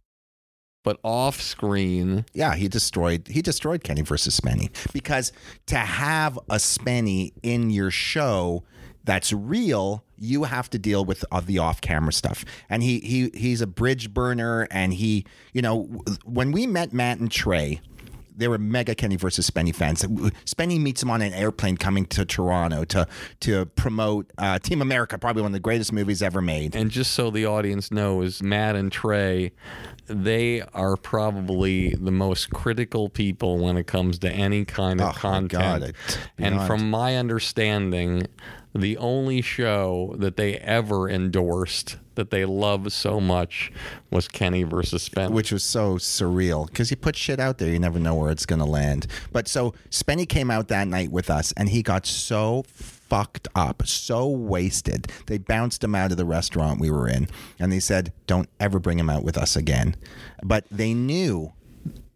But 0.84 1.00
off 1.04 1.42
screen, 1.42 2.24
Yeah, 2.34 2.56
he 2.56 2.70
destroyed 2.70 3.28
he 3.28 3.42
destroyed 3.42 3.84
Kenny 3.84 4.04
versus 4.04 4.40
Spenny 4.40 4.70
because 4.94 5.34
to 5.66 5.76
have 5.76 6.38
a 6.50 6.56
Spenny 6.56 7.34
in 7.44 7.70
your 7.72 7.92
show 7.92 8.64
that's 9.04 9.34
real, 9.34 10.04
you 10.20 10.44
have 10.46 10.70
to 10.72 10.80
deal 10.80 11.06
with 11.06 11.24
uh, 11.32 11.42
the 11.42 11.60
off-camera 11.60 12.14
stuff. 12.14 12.44
And 12.70 12.82
he 12.84 13.00
he 13.00 13.30
he's 13.34 13.62
a 13.62 13.68
bridge 13.68 14.14
burner, 14.14 14.68
and 14.72 14.94
he 14.94 15.26
you 15.54 15.62
know 15.62 15.84
when 16.26 16.52
we 16.52 16.68
met 16.68 16.94
Matt 16.94 17.20
and 17.20 17.32
Trey. 17.32 17.82
They 18.40 18.48
were 18.48 18.60
mega 18.60 18.94
Kenny 18.94 19.16
versus 19.16 19.50
Spenny 19.50 19.74
fans. 19.74 20.04
Spenny 20.04 20.80
meets 20.80 21.02
him 21.02 21.10
on 21.10 21.24
an 21.24 21.34
airplane 21.34 21.76
coming 21.76 22.06
to 22.06 22.24
Toronto 22.24 22.84
to 22.84 23.08
to 23.40 23.66
promote 23.66 24.30
uh, 24.38 24.60
Team 24.60 24.80
America, 24.84 25.18
probably 25.18 25.42
one 25.42 25.50
of 25.50 25.54
the 25.54 25.60
greatest 25.60 25.92
movies 25.92 26.22
ever 26.22 26.40
made. 26.40 26.76
and 26.76 26.92
just 26.92 27.14
so 27.16 27.32
the 27.32 27.48
audience 27.48 27.90
knows, 27.92 28.44
Matt 28.44 28.76
and 28.76 28.92
Trey, 28.92 29.54
they 30.06 30.62
are 30.76 30.96
probably 30.98 31.96
the 31.96 32.12
most 32.12 32.52
critical 32.52 33.10
people 33.10 33.58
when 33.58 33.76
it 33.76 33.88
comes 33.88 34.20
to 34.20 34.30
any 34.32 34.66
kind 34.66 35.02
of 35.02 35.10
Oh, 35.10 35.14
content. 35.14 35.52
God, 35.52 35.82
it- 35.82 35.96
and 36.38 36.62
from 36.68 36.92
my 36.92 37.16
understanding, 37.18 38.28
the 38.82 38.98
only 38.98 39.42
show 39.42 40.16
that 40.18 40.38
they 40.38 40.56
ever 40.58 41.10
endorsed 41.10 41.98
that 42.16 42.32
they 42.32 42.46
love 42.46 42.92
so 42.92 43.20
much 43.22 43.72
was 44.12 44.28
Kenny 44.28 44.64
versus 44.64 45.08
Spenny. 45.08 45.32
which 45.32 45.52
was 45.52 45.64
so 45.64 45.96
surreal 45.96 46.66
because 46.68 46.90
you 46.90 46.98
put 46.98 47.16
shit 47.16 47.40
out 47.40 47.60
there, 47.60 47.70
you 47.70 47.80
never 47.80 48.00
know 48.00 48.16
where 48.16 48.32
it's 48.32 48.46
to 48.46 48.66
land. 48.66 49.08
But 49.32 49.48
so 49.48 49.74
Spenny 49.90 50.28
came 50.28 50.50
out 50.52 50.68
that 50.68 50.88
night 50.88 51.12
with 51.12 51.30
us, 51.30 51.54
and 51.56 51.70
he 51.70 51.84
got 51.84 52.06
so 52.06 52.64
fucked 52.68 53.48
up, 53.56 53.86
so 53.86 54.28
wasted. 54.28 55.12
They 55.28 55.38
bounced 55.38 55.84
him 55.84 55.96
out 55.96 56.12
of 56.12 56.18
the 56.18 56.26
restaurant 56.26 56.80
we 56.80 56.90
were 56.90 57.08
in, 57.08 57.28
and 57.60 57.72
they 57.72 57.80
said, 57.80 58.12
"Don't 58.26 58.50
ever 58.60 58.80
bring 58.80 59.00
him 59.00 59.10
out 59.10 59.24
with 59.24 59.38
us 59.38 59.56
again." 59.56 59.96
But 60.44 60.66
they 60.70 60.94
knew. 60.94 61.54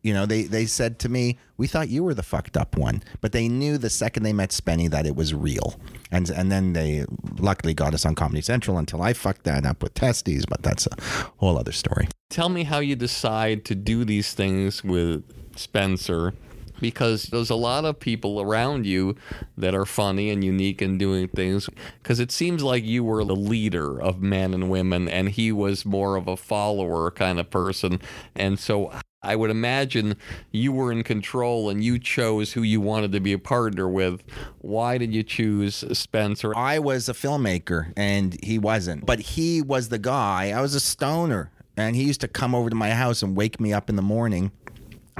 You 0.01 0.13
know, 0.13 0.25
they, 0.25 0.43
they 0.43 0.65
said 0.65 0.97
to 0.99 1.09
me, 1.09 1.37
"We 1.57 1.67
thought 1.67 1.89
you 1.89 2.03
were 2.03 2.13
the 2.13 2.23
fucked 2.23 2.57
up 2.57 2.75
one," 2.77 3.03
but 3.21 3.31
they 3.31 3.47
knew 3.47 3.77
the 3.77 3.89
second 3.89 4.23
they 4.23 4.33
met 4.33 4.49
Spenny 4.49 4.89
that 4.89 5.05
it 5.05 5.15
was 5.15 5.33
real, 5.33 5.79
and 6.09 6.29
and 6.29 6.51
then 6.51 6.73
they 6.73 7.05
luckily 7.37 7.73
got 7.73 7.93
us 7.93 8.05
on 8.05 8.15
Comedy 8.15 8.41
Central 8.41 8.77
until 8.77 9.01
I 9.01 9.13
fucked 9.13 9.43
that 9.43 9.65
up 9.65 9.83
with 9.83 9.93
Testees, 9.93 10.45
but 10.47 10.63
that's 10.63 10.87
a 10.87 10.95
whole 11.37 11.57
other 11.57 11.71
story. 11.71 12.07
Tell 12.29 12.49
me 12.49 12.63
how 12.63 12.79
you 12.79 12.95
decide 12.95 13.65
to 13.65 13.75
do 13.75 14.05
these 14.05 14.33
things 14.33 14.83
with 14.83 15.23
Spencer 15.55 16.33
because 16.81 17.25
there's 17.25 17.49
a 17.49 17.55
lot 17.55 17.85
of 17.85 17.99
people 17.99 18.41
around 18.41 18.85
you 18.85 19.15
that 19.57 19.73
are 19.73 19.85
funny 19.85 20.29
and 20.29 20.43
unique 20.43 20.81
and 20.81 20.99
doing 20.99 21.27
things 21.29 21.69
because 22.01 22.19
it 22.19 22.31
seems 22.31 22.63
like 22.63 22.83
you 22.83 23.03
were 23.03 23.23
the 23.23 23.35
leader 23.35 24.01
of 24.01 24.21
men 24.21 24.53
and 24.53 24.69
women 24.69 25.07
and 25.07 25.29
he 25.29 25.51
was 25.51 25.85
more 25.85 26.15
of 26.15 26.27
a 26.27 26.35
follower 26.35 27.11
kind 27.11 27.39
of 27.39 27.49
person 27.49 28.01
and 28.35 28.59
so 28.59 28.91
I 29.23 29.35
would 29.35 29.51
imagine 29.51 30.15
you 30.51 30.71
were 30.71 30.91
in 30.91 31.03
control 31.03 31.69
and 31.69 31.83
you 31.83 31.99
chose 31.99 32.53
who 32.53 32.63
you 32.63 32.81
wanted 32.81 33.11
to 33.11 33.19
be 33.19 33.33
a 33.33 33.39
partner 33.39 33.87
with. 33.87 34.23
Why 34.61 34.97
did 34.97 35.13
you 35.13 35.21
choose 35.21 35.85
Spencer? 35.95 36.55
I 36.57 36.79
was 36.79 37.07
a 37.07 37.13
filmmaker 37.13 37.93
and 37.95 38.35
he 38.43 38.57
wasn't. 38.57 39.05
But 39.05 39.19
he 39.19 39.61
was 39.61 39.89
the 39.89 39.99
guy. 39.99 40.49
I 40.49 40.61
was 40.61 40.73
a 40.73 40.79
stoner. 40.79 41.51
And 41.77 41.95
he 41.95 42.03
used 42.03 42.21
to 42.21 42.27
come 42.27 42.55
over 42.55 42.69
to 42.69 42.75
my 42.75 42.91
house 42.91 43.21
and 43.21 43.35
wake 43.35 43.59
me 43.59 43.71
up 43.71 43.89
in 43.89 43.95
the 43.95 44.01
morning 44.01 44.51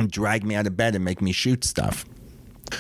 and 0.01 0.11
drag 0.11 0.43
me 0.43 0.55
out 0.55 0.67
of 0.67 0.75
bed 0.75 0.95
and 0.95 1.05
make 1.05 1.21
me 1.21 1.31
shoot 1.31 1.63
stuff. 1.63 2.05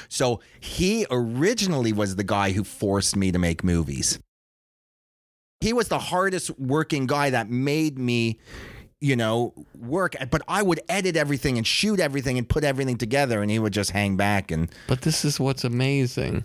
So 0.09 0.41
he 0.59 1.05
originally 1.09 1.93
was 1.93 2.15
the 2.15 2.23
guy 2.23 2.51
who 2.51 2.63
forced 2.63 3.15
me 3.15 3.31
to 3.31 3.39
make 3.39 3.63
movies. 3.63 4.19
He 5.59 5.73
was 5.73 5.89
the 5.89 5.99
hardest 5.99 6.57
working 6.59 7.05
guy 7.05 7.29
that 7.29 7.49
made 7.49 7.99
me, 7.99 8.39
you 8.99 9.15
know, 9.15 9.53
work. 9.77 10.15
But 10.31 10.41
I 10.47 10.63
would 10.63 10.79
edit 10.89 11.15
everything 11.15 11.57
and 11.57 11.67
shoot 11.67 11.99
everything 11.99 12.37
and 12.37 12.47
put 12.47 12.63
everything 12.63 12.97
together, 12.97 13.41
and 13.41 13.51
he 13.51 13.59
would 13.59 13.73
just 13.73 13.91
hang 13.91 14.17
back 14.17 14.49
and 14.49 14.69
But 14.87 15.01
this 15.01 15.23
is 15.23 15.39
what's 15.39 15.63
amazing. 15.63 16.43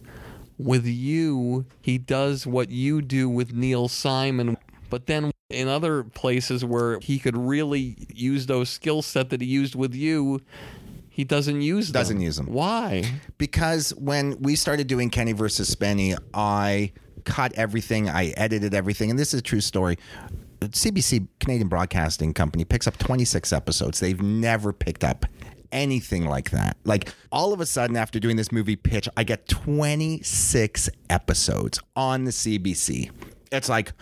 With 0.59 0.87
you, 0.87 1.67
he 1.83 1.99
does 1.99 2.47
what 2.47 2.71
you 2.71 3.03
do 3.03 3.29
with 3.29 3.53
Neil 3.53 3.89
Simon, 3.89 4.57
but 4.91 5.07
then 5.07 5.31
in 5.49 5.69
other 5.69 6.03
places 6.03 6.65
where 6.65 6.99
he 7.01 7.19
could 7.19 7.37
really 7.37 7.97
use 8.13 8.47
those 8.47 8.69
skill 8.69 9.03
set 9.03 9.31
that 9.31 9.41
he 9.41 9.47
used 9.47 9.75
with 9.75 9.95
you, 9.95 10.41
he 11.09 11.25
doesn't 11.25 11.61
use 11.63 11.89
them. 11.89 12.01
Doesn't 12.01 12.21
use 12.21 12.37
them. 12.37 12.47
Why? 12.47 13.05
because 13.39 13.95
when 13.95 14.41
we 14.41 14.57
started 14.57 14.87
doing 14.87 15.11
Kenny 15.11 15.33
versus 15.33 15.75
Spenny, 15.75 16.17
I 16.35 16.93
cut 17.25 17.53
everything, 17.55 18.09
I 18.09 18.29
edited 18.37 18.75
everything, 18.75 19.11
and 19.11 19.19
this 19.19 19.33
is 19.35 19.41
a 19.41 19.43
true 19.43 19.61
story. 19.61 19.99
CBC 20.61 21.29
Canadian 21.39 21.69
Broadcasting 21.69 22.33
Company 22.33 22.65
picks 22.65 22.87
up 22.87 22.97
26 22.99 23.53
episodes. 23.53 24.01
They've 24.01 24.21
never 24.21 24.73
picked 24.73 25.05
up 25.05 25.27
anything 25.71 26.25
like 26.25 26.51
that. 26.51 26.77
Like 26.85 27.13
all 27.31 27.53
of 27.53 27.61
a 27.61 27.67
sudden 27.67 27.97
after 27.97 28.19
doing 28.19 28.37
this 28.37 28.51
movie 28.51 28.77
pitch, 28.77 29.09
I 29.17 29.25
get 29.25 29.49
26 29.49 30.89
episodes 31.11 31.81
on 31.95 32.25
the 32.25 32.31
CBC. 32.31 33.11
It's 33.53 33.69
like, 33.69 33.93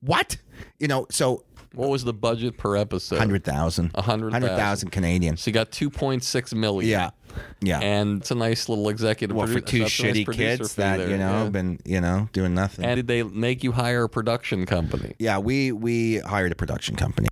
what? 0.00 0.36
You 0.78 0.88
know, 0.88 1.06
so 1.10 1.44
What 1.74 1.90
was 1.90 2.04
the 2.04 2.12
budget 2.12 2.56
per 2.56 2.76
episode? 2.76 3.16
100,000. 3.16 3.90
A 3.94 4.02
hundred 4.02 4.32
100,000 4.32 4.90
Canadian. 4.90 5.36
So 5.36 5.48
you 5.50 5.52
got 5.52 5.72
2.6 5.72 6.54
million. 6.54 6.90
Yeah. 6.90 7.10
Yeah. 7.60 7.80
And 7.80 8.20
it's 8.20 8.30
a 8.30 8.36
nice 8.36 8.68
little 8.68 8.88
executive 8.88 9.36
well, 9.36 9.48
for 9.48 9.60
two 9.60 9.78
a 9.78 9.80
nice 9.80 9.90
shitty 9.90 10.32
kids 10.32 10.76
that, 10.76 10.98
there, 10.98 11.10
you 11.10 11.16
know, 11.16 11.44
yeah. 11.44 11.48
been, 11.48 11.80
you 11.84 12.00
know, 12.00 12.28
doing 12.32 12.54
nothing. 12.54 12.84
And 12.84 12.96
did 12.96 13.08
they 13.08 13.24
make 13.24 13.64
you 13.64 13.72
hire 13.72 14.04
a 14.04 14.08
production 14.08 14.66
company? 14.66 15.14
Yeah, 15.18 15.38
we 15.38 15.72
we 15.72 16.18
hired 16.18 16.52
a 16.52 16.54
production 16.54 16.94
company. 16.94 17.28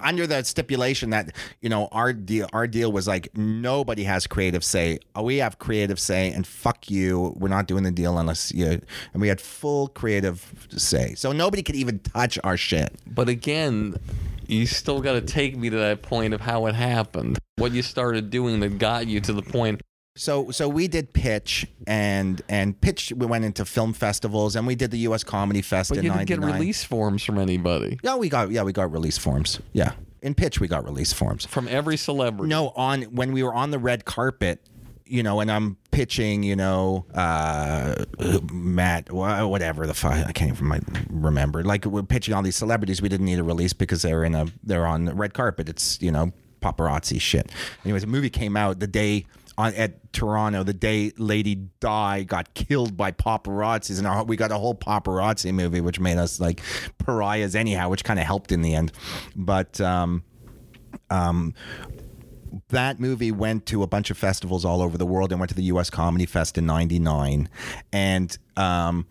Under 0.00 0.26
the 0.26 0.42
stipulation 0.44 1.10
that 1.10 1.34
you 1.60 1.68
know 1.68 1.88
our 1.92 2.12
deal 2.12 2.48
our 2.52 2.66
deal 2.66 2.92
was 2.92 3.08
like 3.08 3.28
nobody 3.36 4.04
has 4.04 4.26
creative 4.26 4.62
say 4.62 4.98
oh, 5.14 5.22
we 5.22 5.38
have 5.38 5.58
creative 5.58 5.98
say 5.98 6.30
and 6.30 6.46
fuck 6.46 6.90
you 6.90 7.32
we're 7.36 7.48
not 7.48 7.66
doing 7.66 7.82
the 7.82 7.90
deal 7.90 8.18
unless 8.18 8.52
you 8.52 8.66
and 9.12 9.22
we 9.22 9.28
had 9.28 9.40
full 9.40 9.88
creative 9.88 10.66
say 10.70 11.14
so 11.14 11.32
nobody 11.32 11.62
could 11.62 11.76
even 11.76 11.98
touch 12.00 12.38
our 12.44 12.56
shit 12.56 12.96
But 13.06 13.28
again, 13.28 13.96
you 14.46 14.66
still 14.66 15.00
got 15.00 15.12
to 15.12 15.20
take 15.20 15.56
me 15.56 15.70
to 15.70 15.76
that 15.76 16.02
point 16.02 16.34
of 16.34 16.40
how 16.40 16.66
it 16.66 16.74
happened. 16.74 17.38
What 17.56 17.72
you 17.72 17.82
started 17.82 18.30
doing 18.30 18.60
that 18.60 18.78
got 18.78 19.06
you 19.06 19.20
to 19.20 19.32
the 19.32 19.42
point. 19.42 19.80
So 20.16 20.50
so 20.50 20.68
we 20.68 20.88
did 20.88 21.12
pitch 21.12 21.66
and 21.86 22.42
and 22.48 22.80
pitch 22.80 23.12
we 23.16 23.26
went 23.26 23.44
into 23.44 23.64
film 23.64 23.92
festivals 23.92 24.56
and 24.56 24.66
we 24.66 24.74
did 24.74 24.90
the 24.90 24.98
us 24.98 25.22
comedy 25.22 25.62
fest 25.62 25.90
But 25.90 25.98
in 25.98 26.04
you 26.04 26.10
didn't 26.12 26.26
get 26.26 26.40
release 26.40 26.82
forms 26.82 27.22
from 27.22 27.38
anybody. 27.38 27.98
yeah 28.02 28.16
we 28.16 28.28
got 28.28 28.50
yeah 28.50 28.62
we 28.62 28.72
got 28.72 28.90
release 28.90 29.18
forms 29.18 29.60
yeah 29.72 29.92
in 30.22 30.34
pitch 30.34 30.58
we 30.58 30.66
got 30.68 30.84
release 30.84 31.12
forms 31.12 31.46
From 31.46 31.68
every 31.68 31.96
celebrity. 31.96 32.48
No, 32.48 32.70
on 32.70 33.02
when 33.02 33.32
we 33.32 33.42
were 33.44 33.54
on 33.54 33.70
the 33.70 33.78
red 33.78 34.04
carpet, 34.04 34.60
you 35.04 35.22
know, 35.22 35.38
and 35.38 35.52
I'm 35.52 35.76
pitching, 35.92 36.42
you 36.42 36.56
know, 36.56 37.04
uh, 37.14 37.94
Matt, 38.52 39.12
whatever 39.12 39.86
the 39.86 39.94
fuck, 39.94 40.26
I 40.26 40.32
can't 40.32 40.50
even 40.52 40.80
remember. 41.10 41.62
Like 41.62 41.84
we're 41.84 42.02
pitching 42.02 42.34
all 42.34 42.42
these 42.42 42.56
celebrities. 42.56 43.00
We 43.00 43.08
didn't 43.08 43.26
need 43.26 43.38
a 43.38 43.44
release 43.44 43.72
because 43.72 44.02
they're 44.02 44.24
in 44.24 44.34
a 44.34 44.46
they're 44.64 44.86
on 44.86 45.04
the 45.04 45.14
red 45.14 45.32
carpet. 45.34 45.68
It's 45.68 46.00
you 46.02 46.10
know 46.10 46.32
paparazzi 46.60 47.20
shit. 47.20 47.52
Anyways, 47.84 48.02
the 48.02 48.08
movie 48.08 48.30
came 48.30 48.56
out 48.56 48.80
the 48.80 48.86
day. 48.88 49.26
On, 49.58 49.72
at 49.74 50.12
Toronto, 50.12 50.62
the 50.62 50.74
day 50.74 51.12
Lady 51.16 51.54
Di 51.80 52.24
got 52.24 52.52
killed 52.54 52.96
by 52.96 53.12
paparazzis, 53.12 53.98
and 53.98 54.06
our, 54.06 54.22
we 54.24 54.36
got 54.36 54.52
a 54.52 54.58
whole 54.58 54.74
paparazzi 54.74 55.52
movie, 55.52 55.80
which 55.80 55.98
made 55.98 56.18
us 56.18 56.38
like 56.40 56.60
pariahs 56.98 57.54
anyhow, 57.56 57.88
which 57.88 58.04
kind 58.04 58.18
of 58.20 58.26
helped 58.26 58.52
in 58.52 58.62
the 58.62 58.74
end. 58.74 58.92
But 59.34 59.80
um, 59.80 60.24
that 62.68 63.00
movie 63.00 63.32
went 63.32 63.66
to 63.66 63.82
a 63.82 63.86
bunch 63.86 64.10
of 64.10 64.18
festivals 64.18 64.64
all 64.64 64.82
over 64.82 64.98
the 64.98 65.06
world 65.06 65.32
and 65.32 65.40
went 65.40 65.50
to 65.50 65.56
the 65.56 65.64
US 65.64 65.90
Comedy 65.90 66.26
Fest 66.26 66.58
in 66.58 66.66
99 66.66 67.48
and 67.92 68.38
um 68.56 69.06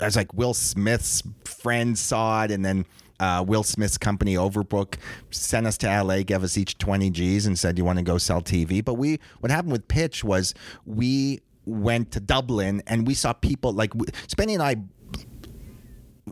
I 0.00 0.04
was 0.04 0.16
like 0.16 0.32
Will 0.34 0.54
Smith's 0.54 1.22
friend 1.44 1.98
saw 1.98 2.44
it 2.44 2.50
and 2.50 2.64
then 2.64 2.84
uh, 3.20 3.44
Will 3.46 3.62
Smith's 3.62 3.98
company 3.98 4.34
Overbrook 4.34 4.96
sent 5.30 5.66
us 5.66 5.78
to 5.78 6.02
LA, 6.02 6.22
gave 6.22 6.42
us 6.42 6.56
each 6.58 6.78
20 6.78 7.10
G's 7.10 7.46
and 7.46 7.58
said, 7.58 7.78
You 7.78 7.84
want 7.84 7.98
to 7.98 8.04
go 8.04 8.18
sell 8.18 8.42
TV? 8.42 8.84
But 8.84 8.94
we, 8.94 9.20
what 9.40 9.50
happened 9.50 9.72
with 9.72 9.88
Pitch 9.88 10.24
was 10.24 10.54
we 10.84 11.40
went 11.64 12.12
to 12.12 12.20
Dublin 12.20 12.82
and 12.86 13.06
we 13.06 13.14
saw 13.14 13.32
people 13.32 13.72
like 13.72 13.92
Spenny 13.92 14.54
and 14.54 14.62
I 14.62 14.76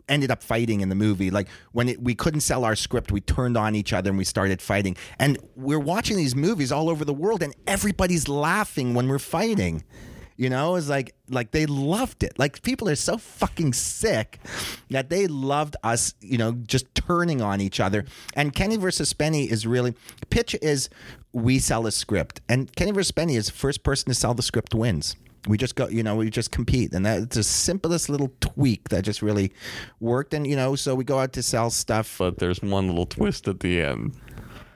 ended 0.07 0.31
up 0.31 0.43
fighting 0.43 0.81
in 0.81 0.89
the 0.89 0.95
movie. 0.95 1.31
Like 1.31 1.47
when 1.71 1.89
it, 1.89 2.01
we 2.01 2.15
couldn't 2.15 2.41
sell 2.41 2.65
our 2.65 2.75
script, 2.75 3.11
we 3.11 3.21
turned 3.21 3.57
on 3.57 3.75
each 3.75 3.93
other 3.93 4.09
and 4.09 4.17
we 4.17 4.23
started 4.23 4.61
fighting. 4.61 4.95
And 5.19 5.37
we're 5.55 5.79
watching 5.79 6.17
these 6.17 6.35
movies 6.35 6.71
all 6.71 6.89
over 6.89 7.05
the 7.05 7.13
world, 7.13 7.41
and 7.41 7.55
everybody's 7.67 8.27
laughing 8.27 8.93
when 8.93 9.07
we're 9.07 9.19
fighting. 9.19 9.83
You 10.37 10.49
know, 10.49 10.75
it's 10.75 10.89
like 10.89 11.15
like 11.29 11.51
they 11.51 11.65
loved 11.65 12.23
it. 12.23 12.37
Like 12.37 12.61
people 12.61 12.89
are 12.89 12.95
so 12.95 13.17
fucking 13.17 13.73
sick 13.73 14.39
that 14.89 15.09
they 15.09 15.27
loved 15.27 15.77
us. 15.81 16.13
You 16.19 16.37
know, 16.37 16.51
just 16.51 16.93
turning 16.93 17.41
on 17.41 17.61
each 17.61 17.79
other. 17.79 18.05
And 18.33 18.53
Kenny 18.53 18.75
versus 18.75 19.13
Spenny 19.13 19.49
is 19.49 19.65
really 19.65 19.95
pitch 20.29 20.55
is 20.61 20.89
we 21.31 21.59
sell 21.59 21.87
a 21.87 21.91
script, 21.91 22.41
and 22.49 22.73
Kenny 22.75 22.91
versus 22.91 23.11
Spenny 23.11 23.37
is 23.37 23.49
first 23.49 23.83
person 23.83 24.09
to 24.09 24.13
sell 24.13 24.33
the 24.33 24.43
script 24.43 24.75
wins. 24.75 25.15
We 25.47 25.57
just 25.57 25.75
go, 25.75 25.87
you 25.87 26.01
know, 26.01 26.15
we 26.15 26.29
just 26.29 26.51
compete, 26.51 26.93
and 26.93 27.05
that's 27.05 27.35
the 27.35 27.43
simplest 27.43 28.09
little 28.09 28.33
tweak 28.39 28.89
that 28.89 29.03
just 29.03 29.21
really 29.21 29.53
worked. 29.99 30.33
And 30.33 30.45
you 30.45 30.55
know, 30.55 30.75
so 30.75 30.95
we 30.95 31.03
go 31.03 31.19
out 31.19 31.33
to 31.33 31.43
sell 31.43 31.69
stuff. 31.69 32.17
But 32.17 32.39
there's 32.39 32.61
one 32.61 32.87
little 32.87 33.05
twist 33.05 33.47
at 33.47 33.61
the 33.61 33.81
end. 33.81 34.15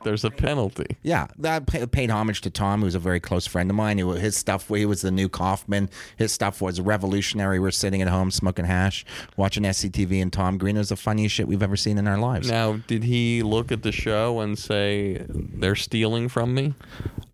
There's 0.04 0.24
a 0.24 0.32
penalty. 0.32 0.97
Yeah, 1.04 1.28
that 1.38 1.68
paid 1.91 2.10
homage 2.10 2.41
to 2.41 2.50
Tom, 2.50 2.82
who's 2.82 2.95
a 2.95 3.00
very 3.00 3.20
close 3.20 3.45
friend 3.45 3.70
of 3.70 3.76
mine. 3.76 3.97
His 3.97 4.36
stuff, 4.36 4.68
he 4.68 4.86
was 4.86 5.02
the 5.02 5.12
new 5.12 5.30
Kaufman. 5.30 5.89
His 6.18 6.32
stuff 6.32 6.62
was 6.62 6.80
revolutionary. 6.80 7.60
We're 7.60 7.72
sitting 7.72 8.02
at 8.02 8.08
home 8.08 8.32
smoking 8.32 8.66
hash, 8.66 9.06
watching 9.38 9.64
SCTV, 9.64 10.22
and 10.22 10.32
Tom 10.32 10.58
Green 10.58 10.78
was 10.78 10.89
the 10.89 10.95
funniest 10.95 11.36
shit 11.36 11.47
we've 11.47 11.64
ever 11.64 11.78
seen 11.78 11.97
in 11.97 12.08
our 12.08 12.18
lives. 12.18 12.50
Now, 12.50 12.74
did 12.88 13.04
he 13.04 13.43
look 13.43 13.72
at 13.72 13.84
the 13.84 13.91
show 13.91 14.39
and 14.39 14.58
say 14.58 15.26
they're 15.30 15.76
stealing 15.76 16.30
from 16.30 16.54
me? 16.54 16.74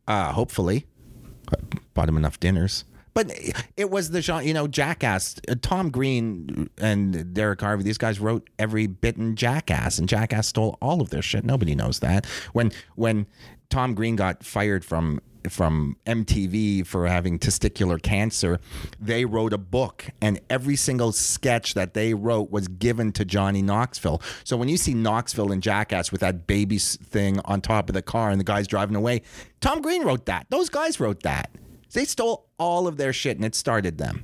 Uh, 0.07 0.31
hopefully, 0.31 0.85
I 1.49 1.55
bought 1.93 2.09
him 2.09 2.17
enough 2.17 2.39
dinners. 2.39 2.85
But 3.15 3.31
it 3.77 3.89
was 3.89 4.11
the 4.11 4.21
genre, 4.21 4.45
you 4.45 4.53
know, 4.53 4.67
Jackass. 4.67 5.37
Uh, 5.49 5.55
Tom 5.61 5.89
Green 5.89 6.69
and 6.77 7.33
Derek 7.33 7.61
Harvey, 7.61 7.81
these 7.81 7.97
guys 7.97 8.19
wrote 8.19 8.49
every 8.59 8.87
bit 8.87 9.15
in 9.15 9.37
Jackass, 9.37 9.97
and 9.97 10.07
Jackass 10.07 10.49
stole 10.49 10.77
all 10.81 11.01
of 11.01 11.09
their 11.11 11.21
shit. 11.21 11.45
Nobody 11.45 11.75
knows 11.75 11.99
that. 11.99 12.25
When 12.51 12.73
when 12.95 13.25
Tom 13.69 13.95
Green 13.95 14.17
got 14.17 14.43
fired 14.43 14.83
from 14.83 15.21
from 15.49 15.95
MTV 16.05 16.85
for 16.85 17.07
having 17.07 17.39
testicular 17.39 18.01
cancer, 18.01 18.59
they 18.99 19.23
wrote 19.23 19.53
a 19.53 19.57
book, 19.57 20.09
and 20.21 20.41
every 20.49 20.75
single 20.75 21.13
sketch 21.13 21.73
that 21.73 21.93
they 21.93 22.13
wrote 22.13 22.51
was 22.51 22.67
given 22.67 23.13
to 23.13 23.23
Johnny 23.23 23.61
Knoxville. 23.61 24.21
So 24.43 24.57
when 24.57 24.67
you 24.67 24.75
see 24.75 24.93
Knoxville 24.93 25.53
and 25.53 25.63
Jackass 25.63 26.11
with 26.11 26.19
that 26.19 26.47
baby 26.47 26.79
thing 26.79 27.39
on 27.45 27.61
top 27.61 27.89
of 27.89 27.93
the 27.93 28.01
car 28.01 28.29
and 28.29 28.41
the 28.41 28.45
guy's 28.45 28.67
driving 28.67 28.97
away, 28.97 29.21
Tom 29.61 29.81
Green 29.81 30.03
wrote 30.03 30.25
that. 30.25 30.47
Those 30.49 30.67
guys 30.67 30.99
wrote 30.99 31.23
that. 31.23 31.49
They 31.93 32.05
stole 32.05 32.47
all 32.57 32.87
of 32.87 32.97
their 32.97 33.13
shit, 33.13 33.37
and 33.37 33.45
it 33.45 33.55
started 33.55 33.97
them. 33.97 34.23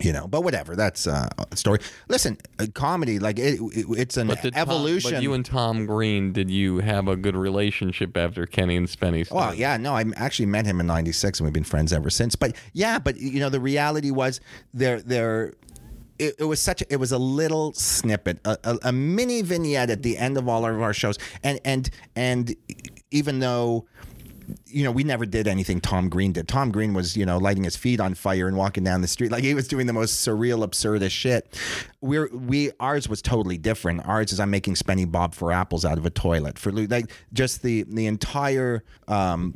You 0.00 0.12
know, 0.12 0.26
but 0.26 0.42
whatever. 0.42 0.74
That's 0.76 1.06
uh, 1.06 1.28
a 1.50 1.56
story. 1.56 1.78
Listen, 2.08 2.36
uh, 2.58 2.66
comedy 2.74 3.18
like 3.20 3.38
it, 3.38 3.60
it, 3.60 3.86
it's 3.90 4.16
an 4.16 4.26
did 4.26 4.42
Tom- 4.42 4.52
evolution. 4.54 5.12
but 5.12 5.22
you 5.22 5.32
and 5.32 5.46
Tom 5.46 5.86
Green, 5.86 6.32
did 6.32 6.50
you 6.50 6.80
have 6.80 7.06
a 7.08 7.16
good 7.16 7.36
relationship 7.36 8.16
after 8.16 8.44
Kenny 8.44 8.76
and 8.76 8.88
Spenny? 8.88 9.30
Well, 9.30 9.54
yeah, 9.54 9.76
no, 9.76 9.94
I 9.94 10.04
actually 10.16 10.46
met 10.46 10.66
him 10.66 10.80
in 10.80 10.86
'96, 10.88 11.38
and 11.38 11.44
we've 11.46 11.54
been 11.54 11.64
friends 11.64 11.92
ever 11.92 12.10
since. 12.10 12.34
But 12.34 12.56
yeah, 12.72 12.98
but 12.98 13.16
you 13.16 13.38
know, 13.40 13.48
the 13.48 13.60
reality 13.60 14.10
was 14.10 14.40
there, 14.74 15.00
there. 15.00 15.54
It, 16.18 16.34
it 16.40 16.44
was 16.44 16.60
such. 16.60 16.82
A, 16.82 16.92
it 16.92 16.96
was 16.96 17.12
a 17.12 17.18
little 17.18 17.72
snippet, 17.72 18.40
a, 18.44 18.58
a, 18.64 18.78
a 18.82 18.92
mini 18.92 19.42
vignette 19.42 19.90
at 19.90 20.02
the 20.02 20.18
end 20.18 20.36
of 20.36 20.48
all 20.48 20.66
of 20.66 20.82
our 20.82 20.92
shows, 20.92 21.18
and 21.42 21.60
and 21.64 21.88
and 22.16 22.54
even 23.10 23.38
though. 23.38 23.86
You 24.66 24.84
know, 24.84 24.90
we 24.90 25.04
never 25.04 25.26
did 25.26 25.46
anything 25.46 25.80
Tom 25.80 26.08
Green 26.08 26.32
did. 26.32 26.48
Tom 26.48 26.70
Green 26.72 26.94
was, 26.94 27.16
you 27.16 27.24
know, 27.24 27.38
lighting 27.38 27.64
his 27.64 27.76
feet 27.76 28.00
on 28.00 28.14
fire 28.14 28.48
and 28.48 28.56
walking 28.56 28.84
down 28.84 29.00
the 29.00 29.08
street. 29.08 29.30
Like 29.30 29.44
he 29.44 29.54
was 29.54 29.68
doing 29.68 29.86
the 29.86 29.92
most 29.92 30.26
surreal, 30.26 30.66
absurdist 30.66 31.10
shit. 31.10 31.58
We're 32.00 32.28
we 32.32 32.72
ours 32.80 33.08
was 33.08 33.22
totally 33.22 33.58
different. 33.58 34.06
Ours 34.06 34.32
is 34.32 34.40
I'm 34.40 34.50
making 34.50 34.74
Spenny 34.74 35.10
Bob 35.10 35.34
for 35.34 35.52
apples 35.52 35.84
out 35.84 35.98
of 35.98 36.06
a 36.06 36.10
toilet 36.10 36.58
for 36.58 36.72
like 36.72 37.10
just 37.32 37.62
the 37.62 37.84
the 37.84 38.06
entire 38.06 38.82
um 39.08 39.54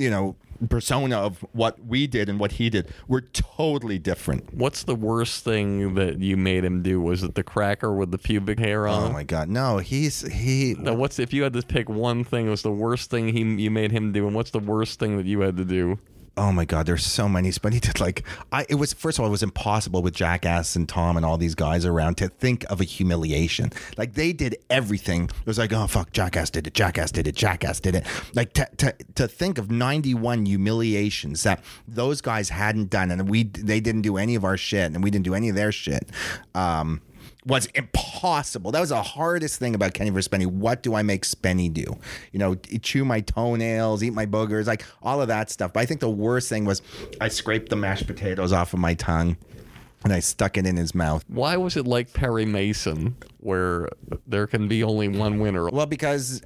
you 0.00 0.10
know 0.10 0.34
persona 0.68 1.16
of 1.16 1.44
what 1.52 1.82
we 1.84 2.06
did 2.06 2.28
and 2.28 2.38
what 2.38 2.52
he 2.52 2.68
did 2.68 2.92
were 3.08 3.20
totally 3.20 3.98
different. 3.98 4.52
What's 4.52 4.82
the 4.82 4.94
worst 4.94 5.44
thing 5.44 5.94
that 5.94 6.18
you 6.18 6.36
made 6.36 6.64
him 6.64 6.82
do? 6.82 7.00
Was 7.00 7.22
it 7.22 7.34
the 7.34 7.42
cracker 7.42 7.94
with 7.94 8.10
the 8.10 8.18
pubic 8.18 8.58
hair 8.58 8.86
on? 8.86 9.10
Oh 9.10 9.12
my 9.12 9.24
god, 9.24 9.48
no, 9.48 9.78
he's 9.78 10.20
he 10.32 10.74
Now, 10.78 10.94
what's 10.94 11.18
if 11.18 11.32
you 11.32 11.42
had 11.42 11.52
to 11.52 11.62
pick 11.62 11.88
one 11.88 12.24
thing? 12.24 12.46
That 12.46 12.50
was 12.50 12.62
the 12.62 12.72
worst 12.72 13.10
thing 13.10 13.28
he 13.28 13.40
you 13.62 13.70
made 13.70 13.92
him 13.92 14.12
do, 14.12 14.26
and 14.26 14.34
what's 14.34 14.50
the 14.50 14.58
worst 14.58 14.98
thing 14.98 15.16
that 15.16 15.26
you 15.26 15.40
had 15.40 15.56
to 15.58 15.64
do? 15.64 15.98
Oh 16.36 16.52
my 16.52 16.64
God, 16.64 16.86
there's 16.86 17.04
so 17.04 17.28
many. 17.28 17.52
But 17.60 17.72
he 17.72 17.80
did 17.80 18.00
like 18.00 18.24
I. 18.52 18.64
It 18.68 18.76
was 18.76 18.92
first 18.92 19.18
of 19.18 19.22
all, 19.22 19.28
it 19.28 19.30
was 19.30 19.42
impossible 19.42 20.02
with 20.02 20.14
Jackass 20.14 20.76
and 20.76 20.88
Tom 20.88 21.16
and 21.16 21.26
all 21.26 21.36
these 21.36 21.54
guys 21.54 21.84
around 21.84 22.16
to 22.18 22.28
think 22.28 22.64
of 22.70 22.80
a 22.80 22.84
humiliation. 22.84 23.72
Like 23.96 24.14
they 24.14 24.32
did 24.32 24.56
everything. 24.70 25.24
It 25.24 25.46
was 25.46 25.58
like, 25.58 25.72
oh 25.72 25.86
fuck, 25.86 26.12
Jackass 26.12 26.50
did 26.50 26.66
it. 26.66 26.74
Jackass 26.74 27.10
did 27.10 27.26
it. 27.26 27.34
Jackass 27.34 27.80
did 27.80 27.94
it. 27.94 28.06
Like 28.34 28.52
to 28.54 28.68
to, 28.78 28.94
to 29.16 29.28
think 29.28 29.58
of 29.58 29.70
91 29.70 30.46
humiliations 30.46 31.42
that 31.42 31.62
those 31.88 32.20
guys 32.20 32.48
hadn't 32.48 32.90
done, 32.90 33.10
and 33.10 33.28
we 33.28 33.44
they 33.44 33.80
didn't 33.80 34.02
do 34.02 34.16
any 34.16 34.34
of 34.34 34.44
our 34.44 34.56
shit, 34.56 34.92
and 34.92 35.02
we 35.02 35.10
didn't 35.10 35.24
do 35.24 35.34
any 35.34 35.48
of 35.48 35.56
their 35.56 35.72
shit. 35.72 36.08
Um, 36.54 37.02
was 37.46 37.66
impossible. 37.74 38.70
That 38.72 38.80
was 38.80 38.90
the 38.90 39.02
hardest 39.02 39.58
thing 39.58 39.74
about 39.74 39.94
Kenny 39.94 40.10
vs. 40.10 40.28
Spenny. 40.28 40.46
What 40.46 40.82
do 40.82 40.94
I 40.94 41.02
make 41.02 41.24
Spenny 41.24 41.72
do? 41.72 41.96
You 42.32 42.38
know, 42.38 42.54
chew 42.54 43.04
my 43.04 43.20
toenails, 43.20 44.02
eat 44.02 44.12
my 44.12 44.26
boogers, 44.26 44.66
like 44.66 44.84
all 45.02 45.20
of 45.22 45.28
that 45.28 45.50
stuff. 45.50 45.72
But 45.72 45.80
I 45.80 45.86
think 45.86 46.00
the 46.00 46.10
worst 46.10 46.48
thing 46.48 46.64
was 46.64 46.82
I 47.20 47.28
scraped 47.28 47.70
the 47.70 47.76
mashed 47.76 48.06
potatoes 48.06 48.52
off 48.52 48.74
of 48.74 48.80
my 48.80 48.94
tongue 48.94 49.36
and 50.04 50.12
I 50.12 50.20
stuck 50.20 50.56
it 50.56 50.66
in 50.66 50.76
his 50.76 50.94
mouth. 50.94 51.24
Why 51.28 51.56
was 51.56 51.76
it 51.76 51.86
like 51.86 52.12
Perry 52.12 52.46
Mason, 52.46 53.16
where 53.40 53.88
there 54.26 54.46
can 54.46 54.68
be 54.68 54.82
only 54.82 55.08
one 55.08 55.40
winner? 55.40 55.68
Well, 55.70 55.86
because 55.86 56.42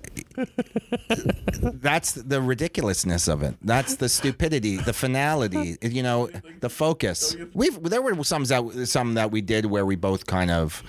that's 1.63 2.13
the 2.13 2.41
ridiculousness 2.41 3.29
of 3.29 3.43
it. 3.43 3.57
That's 3.63 3.97
the 3.97 4.09
stupidity, 4.09 4.77
the 4.77 4.93
finality. 4.93 5.77
You 5.83 6.03
know, 6.03 6.31
the 6.61 6.71
focus. 6.71 7.37
We've 7.53 7.83
there 7.83 8.03
were 8.03 8.23
some 8.25 8.45
that 8.45 8.87
some 8.87 9.15
that 9.15 9.31
we 9.31 9.41
did 9.41 9.67
where 9.67 9.87
we 9.87 9.97
both 9.97 10.27
kind 10.27 10.51
of 10.51 10.83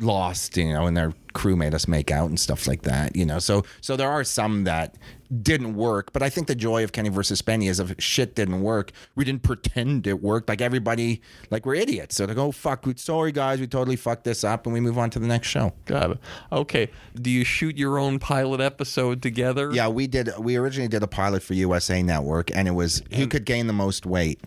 lost. 0.00 0.56
You 0.56 0.72
know, 0.72 0.86
and 0.86 0.96
their 0.96 1.12
crew 1.32 1.56
made 1.56 1.74
us 1.74 1.88
make 1.88 2.10
out 2.10 2.28
and 2.28 2.38
stuff 2.38 2.66
like 2.66 2.82
that. 2.82 3.16
You 3.16 3.24
know, 3.24 3.38
so 3.38 3.64
so 3.80 3.96
there 3.96 4.10
are 4.10 4.24
some 4.24 4.64
that 4.64 4.96
didn't 5.42 5.74
work. 5.74 6.12
But 6.12 6.22
I 6.22 6.30
think 6.30 6.46
the 6.46 6.54
joy 6.54 6.84
of 6.84 6.92
Kenny 6.92 7.08
versus 7.08 7.40
Spenny 7.40 7.68
is 7.68 7.80
if 7.80 7.94
shit 7.98 8.34
didn't 8.34 8.62
work, 8.62 8.92
we 9.14 9.24
didn't 9.24 9.42
pretend 9.42 10.06
it 10.06 10.22
worked. 10.22 10.48
Like 10.48 10.60
everybody, 10.60 11.22
like 11.50 11.66
we're 11.66 11.74
idiots. 11.74 12.16
So 12.16 12.26
to 12.26 12.32
oh, 12.32 12.36
go, 12.36 12.52
fuck, 12.52 12.86
we- 12.86 12.94
sorry 12.96 13.32
guys, 13.32 13.60
we 13.60 13.66
totally 13.66 13.96
fucked 13.96 14.24
this 14.24 14.44
up, 14.44 14.66
and 14.66 14.72
we 14.72 14.80
move 14.80 14.98
on 14.98 15.10
to 15.10 15.18
the 15.18 15.26
next 15.26 15.43
show. 15.44 15.72
Got 15.84 16.12
it. 16.12 16.18
Okay. 16.50 16.90
Do 17.14 17.30
you 17.30 17.44
shoot 17.44 17.76
your 17.76 17.98
own 17.98 18.18
pilot 18.18 18.60
episode 18.60 19.22
together? 19.22 19.70
Yeah, 19.72 19.88
we 19.88 20.06
did. 20.06 20.30
We 20.38 20.56
originally 20.56 20.88
did 20.88 21.02
a 21.02 21.06
pilot 21.06 21.42
for 21.42 21.54
USA 21.54 22.02
Network, 22.02 22.50
and 22.54 22.66
it 22.66 22.72
was 22.72 23.02
who 23.14 23.26
could 23.26 23.44
gain 23.44 23.66
the 23.66 23.72
most 23.72 24.06
weight. 24.06 24.40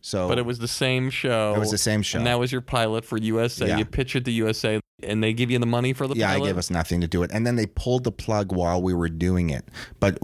So, 0.00 0.28
But 0.28 0.38
it 0.38 0.46
was 0.46 0.60
the 0.60 0.68
same 0.68 1.10
show. 1.10 1.54
It 1.56 1.58
was 1.58 1.72
the 1.72 1.78
same 1.78 2.00
show. 2.00 2.18
And 2.18 2.26
that 2.28 2.38
was 2.38 2.52
your 2.52 2.60
pilot 2.60 3.04
for 3.04 3.16
USA. 3.16 3.66
Yeah. 3.66 3.78
You 3.78 3.84
pitch 3.84 4.14
it 4.14 4.24
to 4.26 4.30
USA, 4.30 4.78
and 5.06 5.22
they 5.22 5.32
give 5.32 5.50
you 5.50 5.58
the 5.58 5.66
money 5.66 5.92
for 5.92 6.06
the 6.06 6.16
yeah, 6.16 6.28
pilot. 6.28 6.44
I 6.44 6.46
gave 6.48 6.58
us 6.58 6.70
nothing 6.70 7.00
to 7.00 7.06
do 7.06 7.22
it, 7.22 7.30
and 7.32 7.46
then 7.46 7.56
they 7.56 7.66
pulled 7.66 8.04
the 8.04 8.12
plug 8.12 8.52
while 8.52 8.80
we 8.82 8.94
were 8.94 9.08
doing 9.08 9.50
it. 9.50 9.64
But 10.00 10.18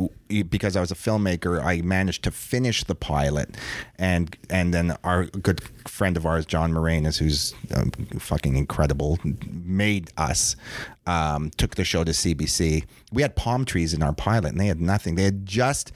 because 0.48 0.76
I 0.76 0.80
was 0.80 0.90
a 0.90 0.94
filmmaker, 0.94 1.62
I 1.62 1.82
managed 1.82 2.24
to 2.24 2.30
finish 2.30 2.84
the 2.84 2.94
pilot, 2.94 3.56
and 3.98 4.36
and 4.50 4.72
then 4.72 4.96
our 5.04 5.26
good 5.26 5.62
friend 5.88 6.16
of 6.16 6.26
ours, 6.26 6.46
John 6.46 6.72
Moranis, 6.72 7.18
who's 7.18 7.54
um, 7.74 7.90
fucking 8.18 8.56
incredible, 8.56 9.18
made 9.50 10.10
us. 10.16 10.56
Um, 11.04 11.50
took 11.56 11.74
the 11.74 11.84
show 11.84 12.04
to 12.04 12.12
CBC. 12.12 12.84
We 13.12 13.22
had 13.22 13.34
palm 13.34 13.64
trees 13.64 13.92
in 13.92 14.04
our 14.04 14.12
pilot, 14.12 14.52
and 14.52 14.60
they 14.60 14.68
had 14.68 14.80
nothing. 14.80 15.16
They 15.16 15.24
had 15.24 15.44
just 15.44 15.90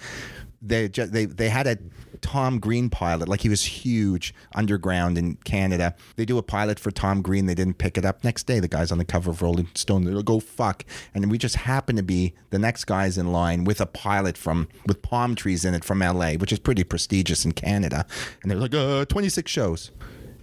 they 0.62 0.88
just 0.88 1.12
they 1.12 1.26
they 1.26 1.48
had 1.48 1.66
a 1.66 1.78
Tom 2.20 2.58
Green 2.58 2.90
pilot, 2.90 3.28
like 3.28 3.40
he 3.40 3.48
was 3.48 3.64
huge 3.64 4.34
underground 4.54 5.18
in 5.18 5.36
Canada. 5.44 5.94
They 6.16 6.24
do 6.24 6.38
a 6.38 6.42
pilot 6.42 6.80
for 6.80 6.90
Tom 6.90 7.22
Green. 7.22 7.46
They 7.46 7.54
didn't 7.54 7.78
pick 7.78 7.96
it 7.96 8.04
up. 8.04 8.24
Next 8.24 8.44
day, 8.44 8.58
the 8.60 8.68
guy's 8.68 8.90
on 8.90 8.98
the 8.98 9.04
cover 9.04 9.30
of 9.30 9.42
Rolling 9.42 9.68
Stone. 9.74 10.04
They'll 10.04 10.22
go 10.22 10.40
fuck. 10.40 10.84
And 11.14 11.30
we 11.30 11.38
just 11.38 11.56
happen 11.56 11.96
to 11.96 12.02
be 12.02 12.34
the 12.50 12.58
next 12.58 12.84
guys 12.84 13.18
in 13.18 13.32
line 13.32 13.64
with 13.64 13.80
a 13.80 13.86
pilot 13.86 14.36
from 14.36 14.68
with 14.86 15.02
palm 15.02 15.34
trees 15.34 15.64
in 15.64 15.74
it 15.74 15.84
from 15.84 16.00
LA, 16.00 16.32
which 16.32 16.52
is 16.52 16.58
pretty 16.58 16.84
prestigious 16.84 17.44
in 17.44 17.52
Canada. 17.52 18.06
And 18.42 18.50
they're 18.50 18.58
like, 18.58 18.74
uh, 18.74 19.04
26 19.04 19.50
shows. 19.50 19.90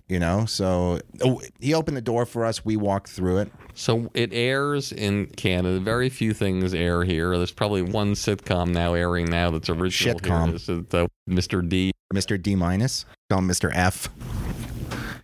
You 0.09 0.19
know, 0.19 0.45
so 0.45 0.99
oh, 1.23 1.41
he 1.59 1.73
opened 1.73 1.95
the 1.95 2.01
door 2.01 2.25
for 2.25 2.45
us. 2.45 2.63
We 2.65 2.75
walked 2.75 3.09
through 3.09 3.37
it. 3.37 3.51
So 3.73 4.11
it 4.13 4.33
airs 4.33 4.91
in 4.91 5.27
Canada. 5.27 5.79
Very 5.79 6.09
few 6.09 6.33
things 6.33 6.73
air 6.73 7.03
here. 7.03 7.35
There's 7.37 7.51
probably 7.51 7.81
one 7.81 8.13
sitcom 8.13 8.69
now 8.69 8.93
airing 8.93 9.29
now 9.29 9.49
that's 9.49 9.69
original. 9.69 10.19
Shitcom. 10.19 10.43
Here. 10.43 10.51
This 10.51 10.69
is 10.69 10.85
the 10.89 11.05
uh, 11.05 11.07
Mr. 11.29 11.67
D. 11.67 11.93
Mr. 12.13 12.39
D 12.39 12.55
minus. 12.55 13.05
Him 13.29 13.47
Mr. 13.47 13.71
F. 13.73 14.09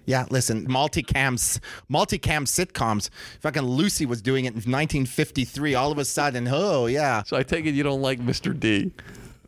Yeah, 0.05 0.25
listen, 0.31 0.67
multicams, 0.67 1.59
multicam 1.91 2.47
sitcoms. 2.47 3.11
Fucking 3.41 3.61
Lucy 3.61 4.07
was 4.07 4.23
doing 4.23 4.45
it 4.45 4.53
in 4.53 4.71
1953. 4.71 5.75
All 5.75 5.91
of 5.91 5.99
a 5.99 6.05
sudden, 6.05 6.47
oh 6.49 6.87
yeah, 6.87 7.21
So 7.21 7.37
I 7.37 7.43
take 7.43 7.67
it 7.67 7.75
you 7.75 7.83
don't 7.83 8.01
like 8.01 8.19
Mr. 8.19 8.59
D. 8.59 8.91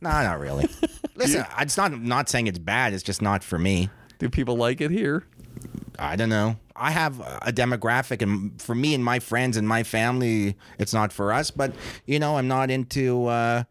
no, 0.02 0.10
not 0.10 0.40
really. 0.40 0.70
Listen, 1.16 1.46
it's 1.60 1.78
not 1.78 2.00
not 2.00 2.30
saying 2.30 2.46
it's 2.46 2.60
bad. 2.60 2.94
It's 2.94 3.02
just 3.02 3.24
not 3.24 3.44
for 3.44 3.58
me. 3.58 3.90
Do 4.22 4.30
people 4.30 4.56
like 4.56 4.82
it 4.82 4.92
here? 4.92 5.24
I 5.98 6.16
don't 6.16 6.30
know. 6.30 6.56
I 6.76 6.92
have 6.92 7.20
a 7.20 7.52
demographic, 7.52 8.22
and 8.22 8.62
for 8.62 8.76
me 8.76 8.94
and 8.94 9.04
my 9.04 9.18
friends 9.18 9.58
and 9.58 9.68
my 9.68 9.82
family, 9.82 10.56
it's 10.78 10.94
not 10.94 11.12
for 11.12 11.34
us. 11.34 11.50
But 11.50 11.74
you 12.06 12.20
know, 12.20 12.38
I'm 12.38 12.48
not 12.48 12.70
into 12.70 13.26
uh, 13.26 13.64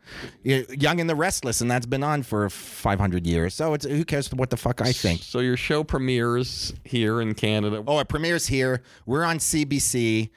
Young 0.42 0.98
and 0.98 1.08
the 1.08 1.14
Restless, 1.14 1.60
and 1.60 1.70
that's 1.70 1.86
been 1.86 2.02
on 2.02 2.24
for 2.24 2.50
500 2.50 3.28
years. 3.28 3.54
So 3.54 3.74
it's 3.74 3.86
who 3.86 4.04
cares 4.04 4.34
what 4.34 4.50
the 4.50 4.56
fuck 4.56 4.80
I 4.80 4.90
think. 4.90 5.22
So 5.22 5.38
your 5.38 5.56
show 5.56 5.84
premieres 5.84 6.74
here 6.82 7.20
in 7.20 7.34
Canada. 7.34 7.84
Oh, 7.86 8.00
it 8.00 8.08
premieres 8.08 8.48
here. 8.48 8.82
We're 9.06 9.22
on 9.22 9.38
CBC. 9.38 10.30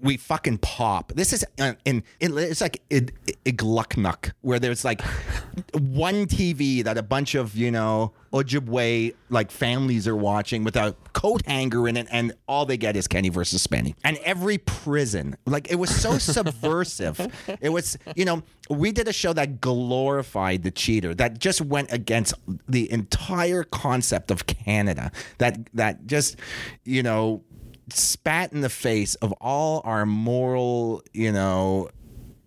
We 0.00 0.16
fucking 0.16 0.58
pop. 0.58 1.12
This 1.12 1.32
is 1.32 1.44
uh, 1.58 1.74
in, 1.84 2.02
in 2.20 2.36
it's 2.36 2.60
like 2.60 2.82
Igluknuk, 2.90 4.32
where 4.42 4.58
there's 4.58 4.84
like 4.84 5.00
one 5.72 6.26
TV 6.26 6.82
that 6.84 6.98
a 6.98 7.02
bunch 7.02 7.34
of 7.34 7.56
you 7.56 7.70
know 7.70 8.12
Ojibwe 8.32 9.14
like 9.30 9.52
families 9.52 10.08
are 10.08 10.16
watching 10.16 10.64
with 10.64 10.74
a 10.76 10.96
coat 11.12 11.42
hanger 11.46 11.86
in 11.86 11.96
it, 11.96 12.08
and 12.10 12.32
all 12.48 12.66
they 12.66 12.76
get 12.76 12.96
is 12.96 13.06
Kenny 13.06 13.28
versus 13.28 13.64
Spenny. 13.64 13.94
And 14.02 14.18
every 14.18 14.58
prison, 14.58 15.36
like 15.46 15.70
it 15.70 15.76
was 15.76 15.94
so 15.94 16.18
subversive. 16.18 17.20
It 17.60 17.68
was, 17.68 17.96
you 18.16 18.24
know, 18.24 18.42
we 18.68 18.90
did 18.90 19.06
a 19.06 19.12
show 19.12 19.32
that 19.34 19.60
glorified 19.60 20.64
the 20.64 20.72
cheater, 20.72 21.14
that 21.14 21.38
just 21.38 21.60
went 21.60 21.92
against 21.92 22.34
the 22.68 22.90
entire 22.90 23.62
concept 23.62 24.30
of 24.32 24.46
Canada. 24.46 25.12
That 25.38 25.68
that 25.74 26.06
just, 26.06 26.36
you 26.84 27.02
know, 27.02 27.44
spat 27.90 28.52
in 28.52 28.60
the 28.60 28.68
face 28.68 29.14
of 29.16 29.32
all 29.40 29.82
our 29.84 30.06
moral, 30.06 31.02
you 31.12 31.32
know, 31.32 31.88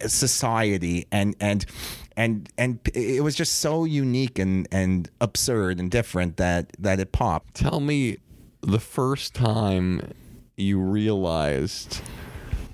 society 0.06 1.08
and 1.12 1.36
and 1.40 1.66
and 2.16 2.50
and 2.58 2.80
it 2.94 3.24
was 3.24 3.36
just 3.36 3.56
so 3.60 3.86
unique 3.86 4.40
and 4.40 4.68
and 4.72 5.10
absurd 5.22 5.80
and 5.80 5.90
different 5.90 6.38
that 6.38 6.72
that 6.80 7.00
it 7.00 7.12
popped. 7.12 7.56
Tell 7.56 7.80
me 7.80 8.18
the 8.62 8.80
first 8.80 9.34
time 9.34 10.12
you 10.58 10.80
realized, 10.80 12.02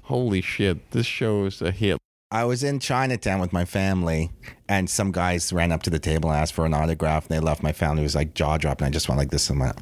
holy 0.03 0.41
shit, 0.41 0.91
this 0.91 1.05
show 1.05 1.45
is 1.45 1.61
a 1.61 1.72
hit. 1.72 1.97
I 2.32 2.45
was 2.45 2.64
in 2.64 2.80
Chinatown 2.80 3.39
with 3.39 3.53
my 3.53 3.64
family, 3.64 4.32
and 4.68 4.89
some 4.89 5.11
guys 5.11 5.53
ran 5.53 5.72
up 5.72 5.84
to 5.84 5.91
the 5.91 5.99
table 5.99 6.32
and 6.32 6.39
asked 6.39 6.53
for 6.53 6.66
an 6.66 6.74
autograph, 6.74 7.28
and 7.28 7.36
they 7.36 7.39
left. 7.39 7.61
My 7.61 7.74
family 7.74 8.01
was 8.01 8.16
like 8.16 8.34
jaw 8.34 8.57
dropping. 8.57 8.88
I 8.88 8.89
just 8.89 9.07
went 9.07 9.20
like 9.20 9.30
this 9.30 9.51
and 9.51 9.59
went. 9.59 9.78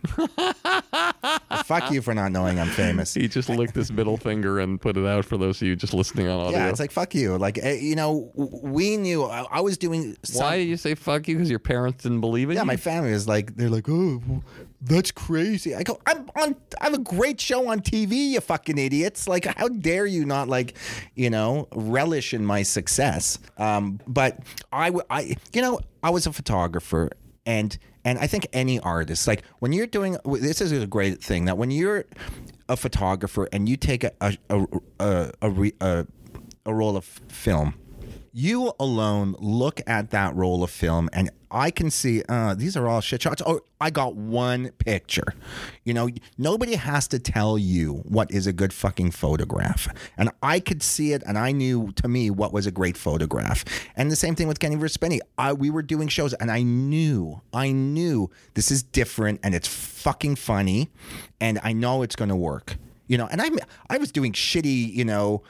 Fuck 1.64 1.90
you 1.90 2.02
for 2.02 2.14
not 2.14 2.32
knowing 2.32 2.58
I'm 2.58 2.68
famous. 2.68 3.14
He 3.14 3.28
just 3.28 3.48
licked 3.48 3.74
his 3.74 3.92
middle 3.92 4.16
finger 4.16 4.60
and 4.60 4.80
put 4.80 4.96
it 4.96 5.06
out 5.06 5.24
for 5.24 5.36
those 5.36 5.60
of 5.60 5.68
you 5.68 5.76
just 5.76 5.94
listening 5.94 6.28
on 6.28 6.46
audio. 6.46 6.58
Yeah, 6.58 6.68
it's 6.68 6.80
like 6.80 6.90
fuck 6.90 7.14
you. 7.14 7.36
Like 7.36 7.58
eh, 7.58 7.74
you 7.74 7.94
know, 7.94 8.30
we 8.34 8.96
knew 8.96 9.24
I, 9.24 9.46
I 9.50 9.60
was 9.60 9.78
doing. 9.78 10.16
Some, 10.22 10.44
Why 10.44 10.58
did 10.58 10.68
you 10.68 10.76
say 10.76 10.94
fuck 10.94 11.28
you? 11.28 11.36
Because 11.36 11.50
your 11.50 11.58
parents 11.58 12.02
didn't 12.02 12.20
believe 12.20 12.50
it. 12.50 12.54
Yeah, 12.54 12.60
you? 12.60 12.66
my 12.66 12.76
family 12.76 13.10
is 13.10 13.28
like 13.28 13.56
they're 13.56 13.70
like, 13.70 13.88
oh, 13.88 14.20
that's 14.80 15.10
crazy. 15.10 15.74
I 15.74 15.82
go, 15.82 15.98
I'm 16.06 16.30
on. 16.36 16.56
I 16.80 16.84
have 16.84 16.94
a 16.94 16.98
great 16.98 17.40
show 17.40 17.68
on 17.70 17.80
TV. 17.80 18.30
You 18.30 18.40
fucking 18.40 18.78
idiots! 18.78 19.28
Like, 19.28 19.44
how 19.44 19.68
dare 19.68 20.06
you 20.06 20.24
not 20.24 20.48
like, 20.48 20.76
you 21.14 21.30
know, 21.30 21.68
relish 21.72 22.32
in 22.32 22.44
my 22.44 22.62
success? 22.62 23.38
Um, 23.58 24.00
but 24.06 24.38
I, 24.72 24.90
you 25.52 25.62
know, 25.62 25.80
I 26.02 26.10
was 26.10 26.26
a 26.26 26.32
photographer, 26.32 27.10
and 27.44 27.76
and 28.04 28.18
I 28.18 28.26
think 28.26 28.46
any 28.52 28.80
artist, 28.80 29.26
like 29.26 29.42
when 29.58 29.72
you're 29.72 29.86
doing, 29.86 30.16
this 30.24 30.60
is 30.60 30.72
a 30.72 30.86
great 30.86 31.22
thing 31.22 31.44
that 31.44 31.58
when 31.58 31.70
you're 31.70 32.04
a 32.68 32.76
photographer 32.76 33.48
and 33.52 33.68
you 33.68 33.76
take 33.76 34.04
a 34.04 34.12
a 34.20 34.36
a 34.48 34.66
a, 35.42 35.72
a, 35.80 36.06
a, 36.64 36.74
roll 36.74 36.96
of 36.96 37.04
film 37.04 37.74
you 38.32 38.72
alone 38.78 39.34
look 39.38 39.80
at 39.86 40.10
that 40.10 40.34
roll 40.34 40.62
of 40.62 40.70
film 40.70 41.08
and 41.12 41.30
I 41.50 41.72
can 41.72 41.90
see 41.90 42.22
uh, 42.28 42.54
these 42.54 42.76
are 42.76 42.86
all 42.86 43.00
shit 43.00 43.22
shots. 43.22 43.42
Oh, 43.44 43.60
I 43.80 43.90
got 43.90 44.14
one 44.14 44.70
picture. 44.78 45.34
You 45.84 45.94
know, 45.94 46.08
nobody 46.38 46.76
has 46.76 47.08
to 47.08 47.18
tell 47.18 47.58
you 47.58 48.04
what 48.04 48.30
is 48.30 48.46
a 48.46 48.52
good 48.52 48.72
fucking 48.72 49.10
photograph. 49.10 49.88
And 50.16 50.30
I 50.42 50.60
could 50.60 50.80
see 50.82 51.12
it 51.12 51.24
and 51.26 51.36
I 51.36 51.50
knew 51.50 51.90
to 51.96 52.06
me 52.06 52.30
what 52.30 52.52
was 52.52 52.66
a 52.66 52.70
great 52.70 52.96
photograph. 52.96 53.64
And 53.96 54.12
the 54.12 54.16
same 54.16 54.36
thing 54.36 54.46
with 54.46 54.60
Kenny 54.60 54.76
versus 54.76 54.96
Spenny. 54.96 55.18
I, 55.36 55.52
we 55.52 55.70
were 55.70 55.82
doing 55.82 56.06
shows 56.06 56.34
and 56.34 56.52
I 56.52 56.62
knew, 56.62 57.40
I 57.52 57.72
knew 57.72 58.30
this 58.54 58.70
is 58.70 58.84
different 58.84 59.40
and 59.42 59.52
it's 59.52 59.66
fucking 59.66 60.36
funny 60.36 60.88
and 61.40 61.58
I 61.64 61.72
know 61.72 62.02
it's 62.02 62.16
going 62.16 62.28
to 62.28 62.36
work. 62.36 62.76
You 63.08 63.18
know, 63.18 63.26
and 63.28 63.42
I 63.42 63.50
I 63.88 63.98
was 63.98 64.12
doing 64.12 64.32
shitty, 64.32 64.94
you 64.94 65.04
know, 65.04 65.42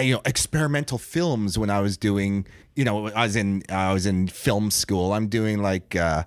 you 0.00 0.14
know 0.14 0.22
experimental 0.24 0.98
films 0.98 1.58
when 1.58 1.70
I 1.70 1.80
was 1.80 1.96
doing 1.96 2.46
you 2.74 2.84
know 2.84 3.08
I 3.08 3.24
was 3.24 3.36
in 3.36 3.62
I 3.68 3.92
was 3.92 4.06
in 4.06 4.28
film 4.28 4.70
school. 4.70 5.12
I'm 5.12 5.28
doing 5.28 5.62
like 5.62 5.96
uh 5.96 6.24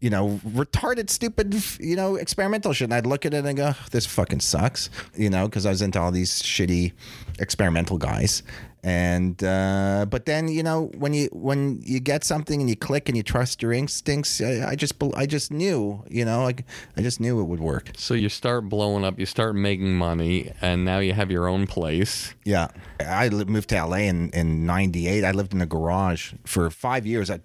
you 0.00 0.10
know 0.10 0.40
retarded 0.46 1.10
stupid 1.10 1.54
you 1.78 1.96
know 1.96 2.16
experimental 2.16 2.72
shit. 2.72 2.86
And 2.86 2.94
I'd 2.94 3.06
look 3.06 3.24
at 3.24 3.34
it 3.34 3.44
and 3.44 3.56
go 3.56 3.74
this 3.90 4.06
fucking 4.06 4.40
sucks 4.40 4.90
you 5.16 5.30
know 5.30 5.46
because 5.46 5.66
I 5.66 5.70
was 5.70 5.82
into 5.82 6.00
all 6.00 6.10
these 6.10 6.42
shitty 6.42 6.92
experimental 7.38 7.98
guys 7.98 8.42
and 8.82 9.44
uh 9.44 10.04
but 10.08 10.26
then 10.26 10.48
you 10.48 10.62
know 10.62 10.90
when 10.96 11.14
you 11.14 11.28
when 11.32 11.80
you 11.84 12.00
get 12.00 12.24
something 12.24 12.60
and 12.60 12.68
you 12.68 12.76
click 12.76 13.08
and 13.08 13.16
you 13.16 13.22
trust 13.22 13.62
your 13.62 13.72
instincts 13.72 14.40
I, 14.40 14.70
I 14.70 14.74
just 14.74 14.94
I 15.14 15.26
just 15.26 15.52
knew 15.52 16.04
you 16.10 16.24
know 16.24 16.42
like 16.42 16.64
I 16.96 17.02
just 17.02 17.20
knew 17.20 17.40
it 17.40 17.44
would 17.44 17.60
work 17.60 17.92
so 17.96 18.14
you 18.14 18.28
start 18.28 18.68
blowing 18.68 19.04
up, 19.04 19.18
you 19.18 19.26
start 19.26 19.54
making 19.54 19.94
money, 19.94 20.50
and 20.60 20.84
now 20.84 20.98
you 20.98 21.12
have 21.12 21.30
your 21.30 21.46
own 21.46 21.66
place. 21.66 22.34
Yeah. 22.44 22.68
I 23.00 23.28
moved 23.28 23.68
to 23.70 23.84
LA 23.84 23.98
in, 23.98 24.30
in 24.30 24.66
98. 24.66 25.24
I 25.24 25.32
lived 25.32 25.52
in 25.52 25.60
a 25.60 25.66
garage 25.66 26.34
for 26.44 26.70
five 26.70 27.06
years. 27.06 27.30
I, 27.30 27.40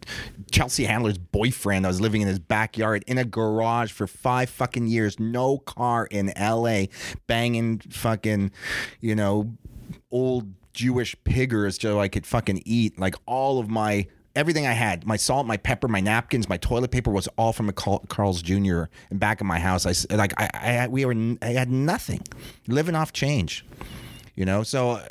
Chelsea 0.51 0.85
Handler's 0.85 1.17
boyfriend, 1.17 1.85
I 1.85 1.89
was 1.89 2.01
living 2.01 2.21
in 2.21 2.27
his 2.27 2.39
backyard 2.39 3.03
in 3.07 3.17
a 3.17 3.25
garage 3.25 3.91
for 3.91 4.07
five 4.07 4.49
fucking 4.49 4.87
years. 4.87 5.19
No 5.19 5.57
car 5.59 6.07
in 6.09 6.33
LA, 6.39 6.85
banging 7.27 7.79
fucking, 7.79 8.51
you 8.99 9.15
know, 9.15 9.53
old 10.11 10.51
Jewish 10.77 11.15
piggers 11.25 11.81
so 11.81 11.99
I 11.99 12.07
could 12.07 12.25
fucking 12.25 12.61
eat. 12.65 12.97
Like 12.97 13.15
all 13.25 13.59
of 13.59 13.69
my. 13.69 14.07
Everything 14.35 14.67
I 14.67 14.73
had, 14.73 15.07
my 15.07 15.15
salt, 15.15 15.47
my 15.47 15.57
pepper, 15.57 15.87
my 15.87 15.99
napkins, 15.99 16.47
my 16.47 16.57
toilet 16.57 16.91
paper 16.91 17.09
was 17.09 17.27
all 17.39 17.53
from 17.53 17.69
a 17.69 17.73
Carl's 17.73 18.43
Jr. 18.43 18.83
in 19.09 19.17
back 19.17 19.41
in 19.41 19.47
my 19.47 19.57
house. 19.57 19.83
I 19.87 20.15
like 20.15 20.31
I, 20.39 20.49
I 20.53 20.87
we 20.87 21.05
were 21.05 21.15
I 21.41 21.47
had 21.47 21.71
nothing, 21.71 22.21
living 22.67 22.93
off 22.93 23.11
change 23.13 23.65
you 24.37 24.45
know 24.45 24.63
so 24.63 24.91
uh, 24.91 25.05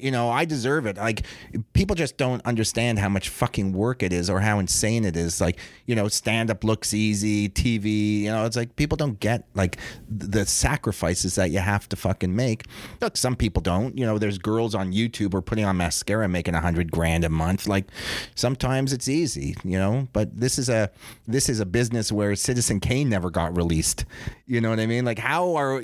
You 0.00 0.10
know, 0.10 0.30
I 0.30 0.46
deserve 0.46 0.86
it. 0.86 0.96
Like 0.96 1.26
people 1.74 1.94
just 1.94 2.16
don't 2.16 2.44
understand 2.46 2.98
how 2.98 3.08
much 3.10 3.28
fucking 3.28 3.72
work 3.72 4.02
it 4.02 4.12
is 4.12 4.30
or 4.30 4.40
how 4.40 4.58
insane 4.58 5.04
it 5.04 5.16
is. 5.16 5.40
Like, 5.40 5.58
you 5.86 5.94
know, 5.94 6.08
stand 6.08 6.50
up 6.50 6.64
looks 6.64 6.94
easy, 6.94 7.48
TV, 7.50 8.20
you 8.20 8.30
know, 8.30 8.46
it's 8.46 8.56
like 8.56 8.76
people 8.76 8.96
don't 8.96 9.20
get 9.20 9.44
like 9.54 9.76
the 10.08 10.46
sacrifices 10.46 11.34
that 11.34 11.50
you 11.50 11.58
have 11.58 11.86
to 11.90 11.96
fucking 11.96 12.34
make. 12.34 12.64
Look, 13.02 13.16
some 13.16 13.36
people 13.36 13.60
don't. 13.62 13.96
You 13.98 14.06
know, 14.06 14.18
there's 14.18 14.38
girls 14.38 14.74
on 14.74 14.92
YouTube 14.92 15.34
are 15.34 15.42
putting 15.42 15.66
on 15.66 15.76
mascara 15.76 16.28
making 16.28 16.54
a 16.54 16.60
hundred 16.60 16.90
grand 16.90 17.24
a 17.24 17.28
month. 17.28 17.66
Like 17.68 17.86
sometimes 18.34 18.92
it's 18.92 19.08
easy, 19.08 19.54
you 19.64 19.78
know, 19.78 20.08
but 20.12 20.34
this 20.34 20.58
is 20.58 20.68
a 20.70 20.90
this 21.26 21.48
is 21.48 21.60
a 21.60 21.66
business 21.66 22.10
where 22.10 22.34
Citizen 22.36 22.80
Kane 22.80 23.08
never 23.10 23.30
got 23.30 23.54
released. 23.56 24.06
You 24.46 24.60
know 24.62 24.70
what 24.70 24.80
I 24.80 24.86
mean? 24.86 25.04
Like 25.04 25.18
how 25.18 25.56
are 25.56 25.82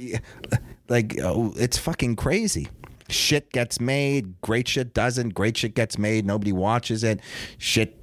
like 0.88 1.18
oh, 1.22 1.52
it's 1.56 1.78
fucking 1.78 2.16
crazy. 2.16 2.68
Shit 3.08 3.52
gets 3.52 3.80
made, 3.80 4.40
great 4.40 4.66
shit 4.68 4.92
doesn't. 4.92 5.30
Great 5.34 5.56
shit 5.56 5.74
gets 5.74 5.96
made, 5.98 6.26
nobody 6.26 6.52
watches 6.52 7.04
it. 7.04 7.20
Shit 7.58 8.02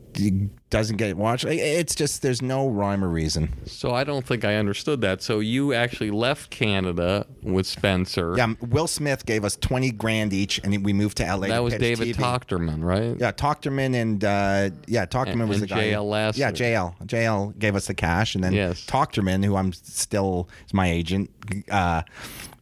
doesn't 0.69 0.97
get 0.97 1.17
watched. 1.17 1.43
It's 1.45 1.95
just 1.95 2.21
there's 2.21 2.41
no 2.41 2.69
rhyme 2.69 3.03
or 3.03 3.09
reason. 3.09 3.51
So 3.65 3.91
I 3.95 4.03
don't 4.03 4.23
think 4.23 4.45
I 4.45 4.55
understood 4.57 5.01
that. 5.01 5.23
So 5.23 5.39
you 5.39 5.73
actually 5.73 6.11
left 6.11 6.51
Canada 6.51 7.25
with 7.41 7.65
Spencer. 7.65 8.35
Yeah, 8.37 8.53
Will 8.61 8.85
Smith 8.87 9.25
gave 9.25 9.43
us 9.43 9.55
twenty 9.55 9.91
grand 9.91 10.31
each, 10.31 10.59
and 10.63 10.85
we 10.85 10.93
moved 10.93 11.17
to 11.17 11.23
LA. 11.25 11.47
That 11.47 11.55
to 11.57 11.63
was 11.63 11.73
David 11.73 12.09
TV. 12.09 12.15
Tochterman, 12.15 12.83
right? 12.83 13.17
Yeah, 13.19 13.31
Tochterman 13.31 13.95
and 13.95 14.23
uh, 14.23 14.69
yeah, 14.87 15.05
Tochterman 15.07 15.41
And- 15.41 15.49
was 15.49 15.61
and 15.61 15.69
the 15.69 15.73
guy. 15.75 15.83
JL 15.91 16.07
Lasser. 16.07 16.39
Yeah, 16.39 16.51
JL. 16.51 16.95
JL 17.07 17.57
gave 17.57 17.75
us 17.75 17.87
the 17.87 17.95
cash, 17.95 18.35
and 18.35 18.43
then 18.43 18.53
Yes. 18.53 18.85
Tochterman, 18.85 19.43
who 19.43 19.55
I'm 19.55 19.73
still 19.73 20.47
is 20.67 20.73
my 20.75 20.89
agent. 20.91 21.31
Uh, 21.71 22.03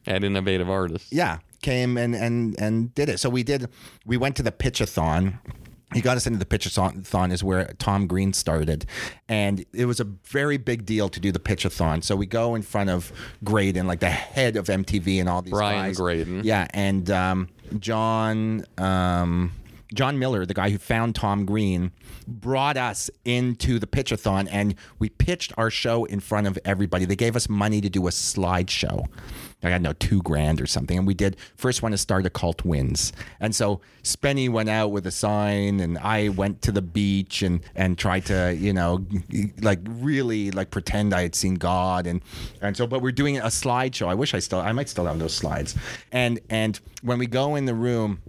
At 0.07 0.23
Innovative 0.23 0.69
Artists. 0.69 1.11
yeah, 1.11 1.39
came 1.61 1.97
and 1.97 2.15
and 2.15 2.59
and 2.59 2.93
did 2.95 3.09
it. 3.09 3.19
So 3.19 3.29
we 3.29 3.43
did. 3.43 3.67
We 4.05 4.17
went 4.17 4.35
to 4.37 4.43
the 4.43 4.51
pitchathon. 4.51 5.39
He 5.93 5.99
got 5.99 6.15
us 6.15 6.25
into 6.25 6.39
the 6.39 6.45
pitchathon 6.45 7.33
is 7.33 7.43
where 7.43 7.65
Tom 7.77 8.07
Green 8.07 8.31
started, 8.31 8.85
and 9.27 9.65
it 9.73 9.85
was 9.85 9.99
a 9.99 10.05
very 10.05 10.57
big 10.57 10.85
deal 10.85 11.09
to 11.09 11.19
do 11.19 11.33
the 11.33 11.39
pitchathon. 11.39 12.01
So 12.01 12.15
we 12.15 12.25
go 12.25 12.55
in 12.55 12.61
front 12.61 12.89
of 12.89 13.11
Graden, 13.43 13.87
like 13.87 13.99
the 13.99 14.09
head 14.09 14.55
of 14.55 14.67
MTV, 14.67 15.19
and 15.19 15.27
all 15.27 15.41
these 15.41 15.51
Brian 15.51 15.87
guys. 15.87 15.97
Graden. 15.97 16.43
Yeah, 16.43 16.67
and 16.73 17.09
um, 17.11 17.49
John. 17.79 18.65
Um, 18.77 19.51
John 19.93 20.19
Miller, 20.19 20.45
the 20.45 20.53
guy 20.53 20.69
who 20.69 20.77
found 20.77 21.15
Tom 21.15 21.45
Green, 21.45 21.91
brought 22.25 22.77
us 22.77 23.09
into 23.25 23.77
the 23.77 23.87
pitchathon 23.87 24.47
and 24.49 24.75
we 24.99 25.09
pitched 25.09 25.51
our 25.57 25.69
show 25.69 26.05
in 26.05 26.21
front 26.21 26.47
of 26.47 26.57
everybody. 26.63 27.03
They 27.03 27.17
gave 27.17 27.35
us 27.35 27.49
money 27.49 27.81
to 27.81 27.89
do 27.89 28.07
a 28.07 28.09
slideshow. 28.09 29.07
I 29.63 29.69
don't 29.69 29.81
know, 29.81 29.93
two 29.93 30.21
grand 30.23 30.59
or 30.59 30.67
something. 30.67 30.97
And 30.97 31.07
we 31.07 31.13
did 31.13 31.37
first 31.55 31.81
one 31.81 31.91
to 31.91 31.97
start 31.97 32.25
a 32.25 32.29
cult 32.29 32.65
wins. 32.65 33.13
And 33.39 33.55
so 33.55 33.81
Spenny 34.03 34.49
went 34.49 34.69
out 34.69 34.89
with 34.89 35.05
a 35.05 35.11
sign 35.11 35.79
and 35.79 35.97
I 35.99 36.29
went 36.29 36.61
to 36.63 36.71
the 36.71 36.81
beach 36.81 37.41
and, 37.41 37.61
and 37.75 37.97
tried 37.97 38.25
to, 38.27 38.55
you 38.55 38.73
know, 38.73 39.05
like 39.61 39.79
really 39.85 40.51
like 40.51 40.71
pretend 40.71 41.13
I 41.13 41.21
had 41.21 41.35
seen 41.35 41.55
God. 41.55 42.07
And, 42.07 42.21
and 42.61 42.75
so, 42.75 42.87
but 42.87 43.01
we're 43.01 43.11
doing 43.11 43.37
a 43.37 43.43
slideshow. 43.43 44.07
I 44.07 44.15
wish 44.15 44.33
I 44.33 44.39
still, 44.39 44.59
I 44.59 44.71
might 44.71 44.89
still 44.89 45.05
have 45.05 45.19
those 45.19 45.33
slides. 45.33 45.75
And, 46.11 46.39
and 46.49 46.79
when 47.01 47.19
we 47.19 47.27
go 47.27 47.55
in 47.55 47.65
the 47.65 47.75
room, 47.75 48.21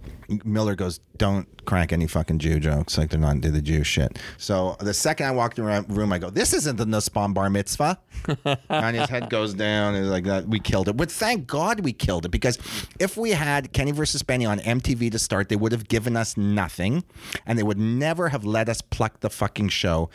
Miller 0.44 0.74
goes, 0.74 1.00
don't 1.18 1.46
crack 1.66 1.92
any 1.92 2.06
fucking 2.06 2.38
Jew 2.38 2.58
jokes. 2.58 2.98
Like 2.98 3.10
they're 3.10 3.20
not 3.20 3.36
into 3.36 3.50
the 3.50 3.62
Jew 3.62 3.84
shit. 3.84 4.18
So 4.38 4.76
the 4.80 4.94
second 4.94 5.26
I 5.26 5.30
walked 5.30 5.58
in 5.58 5.64
the 5.64 5.84
room, 5.88 6.12
I 6.12 6.18
go, 6.18 6.30
this 6.30 6.52
isn't 6.52 6.76
the 6.76 6.86
Nussbaum 6.86 7.34
bar 7.34 7.50
mitzvah. 7.50 7.98
and 8.68 8.96
his 8.96 9.08
head 9.08 9.30
goes 9.30 9.54
down. 9.54 9.94
And 9.94 10.10
like 10.10 10.24
that, 10.24 10.48
we 10.48 10.58
killed 10.58 10.88
it. 10.88 10.96
Thank 11.22 11.46
God 11.46 11.80
we 11.80 11.92
killed 11.92 12.26
it 12.26 12.30
because 12.30 12.58
if 12.98 13.16
we 13.16 13.30
had 13.30 13.72
Kenny 13.72 13.92
versus 13.92 14.22
Spenny 14.22 14.48
on 14.48 14.58
MTV 14.58 15.12
to 15.12 15.20
start, 15.20 15.48
they 15.48 15.54
would 15.54 15.70
have 15.70 15.86
given 15.86 16.16
us 16.16 16.36
nothing, 16.36 17.04
and 17.46 17.56
they 17.56 17.62
would 17.62 17.78
never 17.78 18.30
have 18.30 18.44
let 18.44 18.68
us 18.68 18.80
pluck 18.80 19.20
the 19.20 19.30
fucking 19.30 19.68
show. 19.68 20.10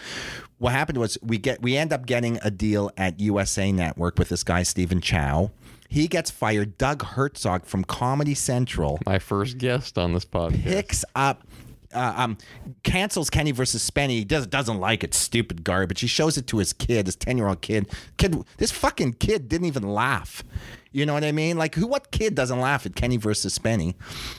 What 0.58 0.74
happened 0.74 0.98
was 0.98 1.18
we 1.22 1.38
get 1.38 1.62
we 1.62 1.78
end 1.78 1.94
up 1.94 2.06
getting 2.06 2.40
a 2.42 2.52
deal 2.52 2.92
at 2.98 3.22
USA 3.22 3.72
Network 3.72 4.20
with 4.20 4.28
this 4.28 4.44
guy 4.44 4.64
Stephen 4.64 5.00
Chao. 5.00 5.52
He 5.88 6.10
gets 6.10 6.30
fired. 6.30 6.78
Doug 6.78 7.02
Herzog 7.04 7.66
from 7.66 7.86
Comedy 7.86 8.34
Central 8.34 9.00
My 9.06 9.20
first 9.20 9.58
guest 9.58 9.98
on 9.98 10.14
this 10.14 10.26
podcast. 10.26 10.62
picks 10.62 11.06
up 11.16 11.48
uh, 11.94 12.14
um, 12.18 12.38
cancels 12.84 13.30
Kenny 13.30 13.52
versus 13.52 13.90
Spenny. 13.90 14.10
He 14.10 14.26
does, 14.26 14.46
doesn't 14.48 14.80
like 14.80 15.04
it. 15.04 15.14
Stupid 15.14 15.64
garbage. 15.64 16.02
He 16.02 16.08
shows 16.08 16.38
it 16.38 16.48
to 16.48 16.58
his 16.58 16.74
kid, 16.74 17.06
his 17.06 17.16
ten 17.16 17.38
year 17.38 17.48
old 17.48 17.62
kid. 17.62 17.90
Kid, 18.18 18.44
this 18.58 18.72
fucking 18.72 19.14
kid 19.14 19.48
didn't 19.48 19.68
even 19.68 19.84
laugh. 19.84 20.44
You 20.92 21.06
know 21.06 21.14
what 21.14 21.24
I 21.24 21.32
mean? 21.32 21.58
Like, 21.58 21.76
who? 21.76 21.88
What 21.88 22.12
kid 22.12 22.36
doesn't 22.36 22.60
laugh 22.60 22.86
at 22.86 22.96
Kenny 22.96 23.18
versus 23.18 23.58
Spenny? 23.58 23.96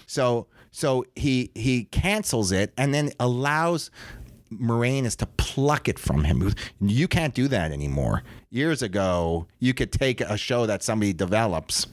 So, 0.06 0.46
so 0.70 1.04
he 1.16 1.50
he 1.54 1.84
cancels 1.84 2.52
it 2.52 2.72
and 2.76 2.92
then 2.94 3.12
allows. 3.20 3.90
Moranis 4.50 5.14
to 5.16 5.26
pluck 5.26 5.90
it 5.90 5.98
from 5.98 6.24
him. 6.24 6.54
You 6.80 7.06
can't 7.06 7.34
do 7.34 7.48
that 7.48 7.70
anymore. 7.70 8.22
Years 8.48 8.80
ago, 8.80 9.46
you 9.58 9.74
could 9.74 9.92
take 9.92 10.22
a 10.22 10.38
show 10.38 10.64
that 10.64 10.82
somebody 10.82 11.12
develops 11.12 11.86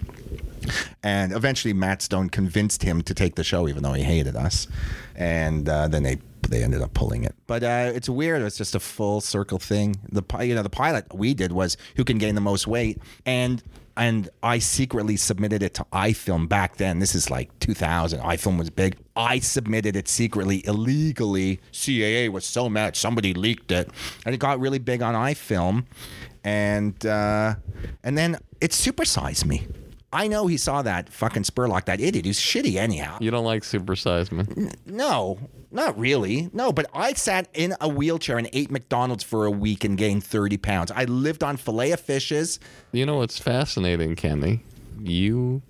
and 1.03 1.33
eventually, 1.33 1.73
Matt 1.73 2.01
Stone 2.01 2.29
convinced 2.29 2.83
him 2.83 3.01
to 3.03 3.13
take 3.13 3.35
the 3.35 3.43
show, 3.43 3.67
even 3.67 3.83
though 3.83 3.93
he 3.93 4.03
hated 4.03 4.35
us. 4.35 4.67
And 5.15 5.67
uh, 5.67 5.87
then 5.87 6.03
they 6.03 6.17
they 6.47 6.63
ended 6.63 6.81
up 6.81 6.93
pulling 6.93 7.23
it. 7.23 7.35
But 7.47 7.63
uh, 7.63 7.91
it's 7.93 8.09
weird. 8.09 8.41
It's 8.41 8.57
just 8.57 8.75
a 8.75 8.79
full 8.79 9.21
circle 9.21 9.59
thing. 9.59 9.95
The 10.11 10.23
you 10.43 10.55
know 10.55 10.63
the 10.63 10.69
pilot 10.69 11.13
we 11.13 11.33
did 11.33 11.51
was 11.51 11.77
who 11.95 12.03
can 12.03 12.17
gain 12.17 12.35
the 12.35 12.41
most 12.41 12.67
weight, 12.67 12.99
and 13.25 13.63
and 13.97 14.29
I 14.43 14.59
secretly 14.59 15.17
submitted 15.17 15.63
it 15.63 15.73
to 15.75 15.85
iFilm 15.93 16.49
back 16.49 16.77
then. 16.77 16.99
This 16.99 17.15
is 17.15 17.29
like 17.29 17.57
2000. 17.59 18.19
iFilm 18.19 18.57
was 18.57 18.69
big. 18.69 18.97
I 19.15 19.39
submitted 19.39 19.95
it 19.95 20.07
secretly, 20.07 20.65
illegally. 20.65 21.59
CAA 21.71 22.29
was 22.29 22.45
so 22.45 22.69
mad. 22.69 22.95
Somebody 22.95 23.33
leaked 23.33 23.71
it, 23.71 23.89
and 24.25 24.35
it 24.35 24.39
got 24.39 24.59
really 24.59 24.79
big 24.79 25.01
on 25.01 25.13
iFilm, 25.13 25.85
and 26.43 27.05
uh, 27.05 27.55
and 28.03 28.17
then 28.17 28.37
it 28.59 28.71
supersized 28.71 29.45
me. 29.45 29.67
I 30.15 30.29
know 30.29 30.47
he 30.47 30.55
saw 30.55 30.81
that 30.81 31.09
fucking 31.09 31.43
Spurlock, 31.43 31.85
that 31.85 31.99
idiot 31.99 32.25
who's 32.25 32.39
shitty 32.39 32.75
anyhow. 32.75 33.17
You 33.19 33.31
don't 33.31 33.43
like 33.43 33.63
Supersize 33.63 34.31
Me. 34.31 34.71
No, 34.85 35.37
not 35.71 35.97
really. 35.97 36.49
No, 36.53 36.71
but 36.71 36.85
I 36.93 37.13
sat 37.13 37.47
in 37.53 37.75
a 37.81 37.87
wheelchair 37.87 38.37
and 38.37 38.49
ate 38.53 38.71
McDonald's 38.71 39.23
for 39.23 39.45
a 39.45 39.51
week 39.51 39.83
and 39.83 39.97
gained 39.97 40.23
30 40.23 40.57
pounds. 40.57 40.91
I 40.91 41.03
lived 41.05 41.43
on 41.43 41.57
filet 41.57 41.91
of 41.91 41.99
fishes. 41.99 42.59
You 42.91 43.05
know 43.05 43.17
what's 43.17 43.37
fascinating, 43.39 44.15
Kenny? 44.15 44.61
You 44.99 45.61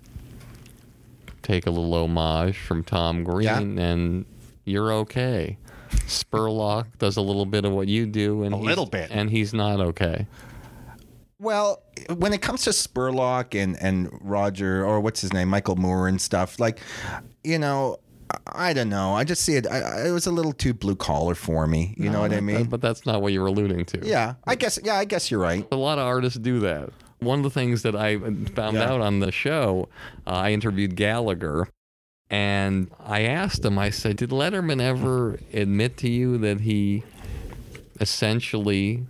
take 1.42 1.66
a 1.66 1.70
little 1.70 1.94
homage 1.94 2.58
from 2.58 2.82
Tom 2.84 3.24
Green, 3.24 3.78
and 3.78 4.24
you're 4.64 4.92
okay. 4.92 5.56
Spurlock 5.90 6.86
does 6.98 7.16
a 7.16 7.22
little 7.22 7.46
bit 7.46 7.64
of 7.64 7.72
what 7.72 7.88
you 7.88 8.06
do, 8.06 8.42
and 8.42 8.52
A 8.54 8.56
little 8.56 8.86
bit. 8.86 9.10
and 9.10 9.30
he's 9.30 9.52
not 9.54 9.80
okay. 9.80 10.26
Well, 11.38 11.82
when 12.16 12.32
it 12.32 12.40
comes 12.40 12.62
to 12.64 12.70
Spurlock 12.70 13.60
and, 13.60 13.76
and 13.80 14.08
Roger, 14.22 14.84
or 14.84 15.00
what's 15.00 15.20
his 15.20 15.32
name, 15.32 15.48
Michael 15.48 15.76
Moore 15.76 16.08
and 16.08 16.20
stuff, 16.20 16.58
like, 16.58 16.80
you 17.44 17.58
know, 17.58 17.98
I- 18.46 18.72
don't 18.72 18.88
know. 18.88 19.14
I 19.14 19.24
just 19.24 19.42
see 19.42 19.54
it. 19.56 19.66
I, 19.66 20.06
it 20.08 20.10
was 20.10 20.26
a 20.26 20.32
little 20.32 20.52
too 20.52 20.74
blue 20.74 20.96
collar 20.96 21.34
for 21.34 21.66
me. 21.66 21.94
You 21.96 22.10
know 22.10 22.20
what 22.20 22.32
I 22.32 22.40
mean? 22.40 22.64
But 22.64 22.80
that's 22.80 23.06
not 23.06 23.22
what 23.22 23.32
you're 23.32 23.46
alluding 23.46 23.84
to. 23.86 24.06
yeah, 24.06 24.34
I 24.46 24.54
guess. 24.56 24.78
Yeah, 24.82 24.94
I 24.96 25.04
guess 25.04 25.30
you're 25.30 25.40
right. 25.40 25.66
A 25.70 25.76
lot 25.76 25.98
of 25.98 26.06
artists 26.06 26.38
do 26.38 26.60
that. 26.60 26.90
One 27.20 27.38
of 27.38 27.44
the 27.44 27.50
things 27.50 27.82
that 27.82 27.94
I 27.96 28.18
found 28.18 28.76
Yeah. 28.76 28.90
out 28.92 29.00
on 29.00 29.20
the 29.20 29.32
show, 29.32 29.88
uh, 30.26 30.30
I 30.30 30.52
interviewed 30.52 30.96
Gallagher, 30.96 31.68
and 32.28 32.90
I 33.04 33.22
asked 33.22 33.64
him, 33.64 33.78
I 33.78 33.90
said, 33.90 34.16
Did 34.16 34.30
Letterman 34.30 34.80
ever 34.82 35.38
admit 35.52 35.96
to 35.98 36.08
you 36.10 36.36
that 36.38 36.60
he 36.60 37.04
essentially 38.00 39.06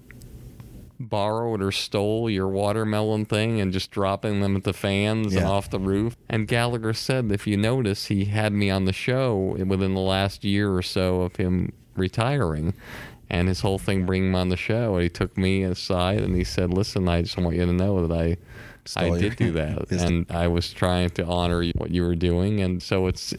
borrowed 0.98 1.62
or 1.62 1.72
stole 1.72 2.28
your 2.30 2.48
watermelon 2.48 3.24
thing 3.24 3.60
and 3.60 3.72
just 3.72 3.90
dropping 3.90 4.40
them 4.40 4.56
at 4.56 4.64
the 4.64 4.72
fans 4.72 5.34
and 5.34 5.44
off 5.44 5.70
the 5.70 5.78
roof? 5.78 6.16
And 6.28 6.48
Gallagher 6.48 6.94
said, 6.94 7.30
if 7.30 7.46
you 7.46 7.56
notice, 7.56 8.06
he 8.06 8.26
had 8.26 8.52
me 8.52 8.70
on 8.70 8.84
the 8.84 8.92
show 8.92 9.56
within 9.66 9.94
the 9.94 10.00
last 10.00 10.44
year 10.44 10.74
or 10.74 10.82
so 10.82 11.22
of 11.22 11.36
him 11.36 11.72
retiring. 11.94 12.74
And 13.28 13.48
his 13.48 13.60
whole 13.60 13.78
thing 13.80 14.06
bringing 14.06 14.28
him 14.28 14.36
on 14.36 14.50
the 14.50 14.56
show, 14.56 14.94
and 14.94 15.02
he 15.02 15.08
took 15.08 15.36
me 15.36 15.64
aside 15.64 16.20
and 16.20 16.36
he 16.36 16.44
said, 16.44 16.72
"Listen, 16.72 17.08
I 17.08 17.22
just 17.22 17.36
want 17.36 17.56
you 17.56 17.66
to 17.66 17.72
know 17.72 18.06
that 18.06 18.16
I, 18.16 18.36
Stole 18.84 19.14
I 19.14 19.18
did 19.18 19.34
do 19.34 19.50
that, 19.50 19.90
and 19.90 20.30
I 20.30 20.46
was 20.46 20.72
trying 20.72 21.10
to 21.10 21.24
honor 21.24 21.64
what 21.74 21.90
you 21.90 22.04
were 22.04 22.14
doing, 22.14 22.60
and 22.60 22.80
so 22.80 23.08
it's 23.08 23.34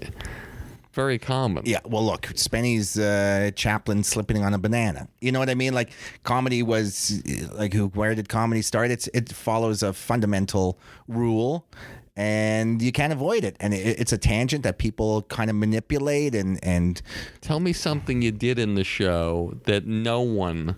very 0.98 1.20
common. 1.20 1.64
Yeah, 1.64 1.82
well, 1.86 2.04
look, 2.04 2.26
Spenny's 2.36 2.98
uh, 2.98 3.52
Chaplin 3.56 4.04
slipping 4.04 4.44
on 4.44 4.56
a 4.56 4.58
banana. 4.58 5.08
You 5.22 5.32
know 5.32 5.38
what 5.38 5.48
I 5.48 5.54
mean? 5.54 5.76
Like 5.76 5.92
comedy 6.24 6.64
was 6.64 7.22
like 7.54 7.72
who? 7.72 7.90
Where 7.90 8.16
did 8.16 8.30
comedy 8.30 8.64
start? 8.64 8.90
It's 8.90 9.08
it 9.14 9.32
follows 9.32 9.84
a 9.84 9.94
fundamental 9.94 10.80
rule, 11.08 11.68
and 12.16 12.82
you 12.82 12.92
can't 12.92 13.14
avoid 13.14 13.44
it. 13.44 13.56
And 13.60 13.76
it, 13.76 14.00
it's 14.00 14.12
a 14.12 14.18
tangent 14.18 14.64
that 14.64 14.80
people 14.80 15.22
kind 15.30 15.52
of 15.52 15.56
manipulate 15.56 16.34
and 16.34 16.60
and 16.64 17.00
Tell 17.42 17.60
me 17.60 17.74
something 17.74 18.24
you 18.24 18.32
did 18.32 18.58
in 18.58 18.74
the 18.74 18.84
show 18.84 19.54
that 19.66 19.86
no 19.86 20.22
one 20.22 20.76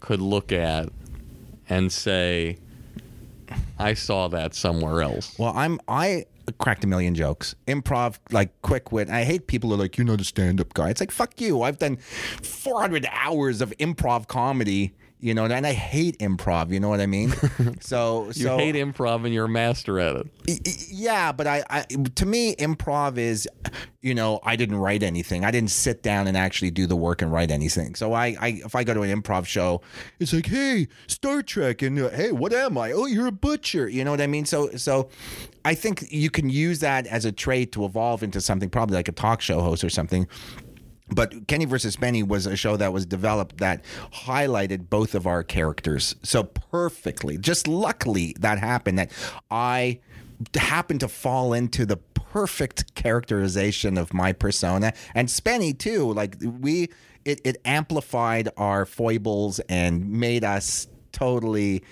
could 0.00 0.22
look 0.22 0.50
at 0.50 0.88
and 1.68 1.92
say, 1.92 2.56
"I 3.78 3.92
saw 3.92 4.28
that 4.28 4.54
somewhere 4.54 5.02
else." 5.02 5.38
Well, 5.38 5.52
I'm 5.54 5.78
I 5.86 6.24
cracked 6.58 6.84
a 6.84 6.86
million 6.86 7.14
jokes. 7.14 7.54
Improv, 7.66 8.18
like 8.30 8.60
quick 8.62 8.92
wit. 8.92 9.10
I 9.10 9.24
hate 9.24 9.46
people 9.46 9.70
who 9.70 9.74
are 9.76 9.78
like, 9.78 9.96
you're 9.96 10.06
not 10.06 10.20
a 10.20 10.24
stand 10.24 10.60
up 10.60 10.74
guy. 10.74 10.90
It's 10.90 11.00
like, 11.00 11.10
fuck 11.10 11.40
you. 11.40 11.62
I've 11.62 11.78
done 11.78 11.96
400 11.96 13.06
hours 13.10 13.60
of 13.60 13.70
improv 13.78 14.28
comedy, 14.28 14.94
you 15.22 15.34
know, 15.34 15.44
and 15.44 15.64
I 15.64 15.72
hate 15.72 16.18
improv. 16.18 16.72
You 16.72 16.80
know 16.80 16.88
what 16.88 17.00
I 17.00 17.06
mean? 17.06 17.32
so, 17.80 18.26
You 18.26 18.32
so 18.32 18.58
hate 18.58 18.74
improv 18.74 19.24
and 19.24 19.32
you're 19.32 19.44
a 19.44 19.48
master 19.48 20.00
at 20.00 20.16
it. 20.16 20.88
Yeah, 20.90 21.30
but 21.30 21.46
I, 21.46 21.62
I, 21.70 21.82
to 22.16 22.26
me, 22.26 22.56
improv 22.56 23.18
is, 23.18 23.48
you 24.00 24.16
know, 24.16 24.40
I 24.42 24.56
didn't 24.56 24.76
write 24.76 25.04
anything. 25.04 25.44
I 25.44 25.52
didn't 25.52 25.70
sit 25.70 26.02
down 26.02 26.26
and 26.26 26.36
actually 26.36 26.72
do 26.72 26.88
the 26.88 26.96
work 26.96 27.22
and 27.22 27.32
write 27.32 27.52
anything. 27.52 27.94
So 27.94 28.12
I, 28.12 28.36
I 28.40 28.48
if 28.64 28.74
I 28.74 28.82
go 28.82 28.94
to 28.94 29.02
an 29.02 29.22
improv 29.22 29.46
show, 29.46 29.80
it's 30.18 30.32
like, 30.32 30.46
hey, 30.46 30.88
Star 31.06 31.40
Trek, 31.40 31.82
and 31.82 32.00
uh, 32.00 32.10
hey, 32.10 32.32
what 32.32 32.52
am 32.52 32.76
I? 32.76 32.90
Oh, 32.90 33.06
you're 33.06 33.28
a 33.28 33.32
butcher. 33.32 33.88
You 33.88 34.04
know 34.04 34.10
what 34.10 34.20
I 34.20 34.26
mean? 34.26 34.44
So, 34.44 34.70
so, 34.70 35.08
I 35.64 35.76
think 35.76 36.10
you 36.10 36.30
can 36.30 36.50
use 36.50 36.80
that 36.80 37.06
as 37.06 37.24
a 37.24 37.30
trait 37.30 37.70
to 37.72 37.84
evolve 37.84 38.24
into 38.24 38.40
something, 38.40 38.68
probably 38.68 38.96
like 38.96 39.06
a 39.06 39.12
talk 39.12 39.40
show 39.40 39.60
host 39.60 39.84
or 39.84 39.90
something. 39.90 40.26
But 41.14 41.46
Kenny 41.46 41.64
versus 41.64 41.96
Spenny 41.96 42.26
was 42.26 42.46
a 42.46 42.56
show 42.56 42.76
that 42.76 42.92
was 42.92 43.06
developed 43.06 43.58
that 43.58 43.84
highlighted 44.12 44.88
both 44.90 45.14
of 45.14 45.26
our 45.26 45.42
characters 45.42 46.16
so 46.22 46.44
perfectly. 46.44 47.38
Just 47.38 47.68
luckily 47.68 48.34
that 48.40 48.58
happened 48.58 48.98
that 48.98 49.10
I 49.50 50.00
happened 50.56 51.00
to 51.00 51.08
fall 51.08 51.52
into 51.52 51.86
the 51.86 51.96
perfect 51.96 52.94
characterization 52.94 53.98
of 53.98 54.14
my 54.14 54.32
persona 54.32 54.92
and 55.14 55.28
Spenny 55.28 55.76
too. 55.76 56.12
Like 56.12 56.36
we 56.40 56.88
it, 57.24 57.40
it 57.44 57.58
amplified 57.64 58.48
our 58.56 58.84
foibles 58.86 59.60
and 59.68 60.10
made 60.10 60.42
us 60.42 60.88
totally 61.12 61.82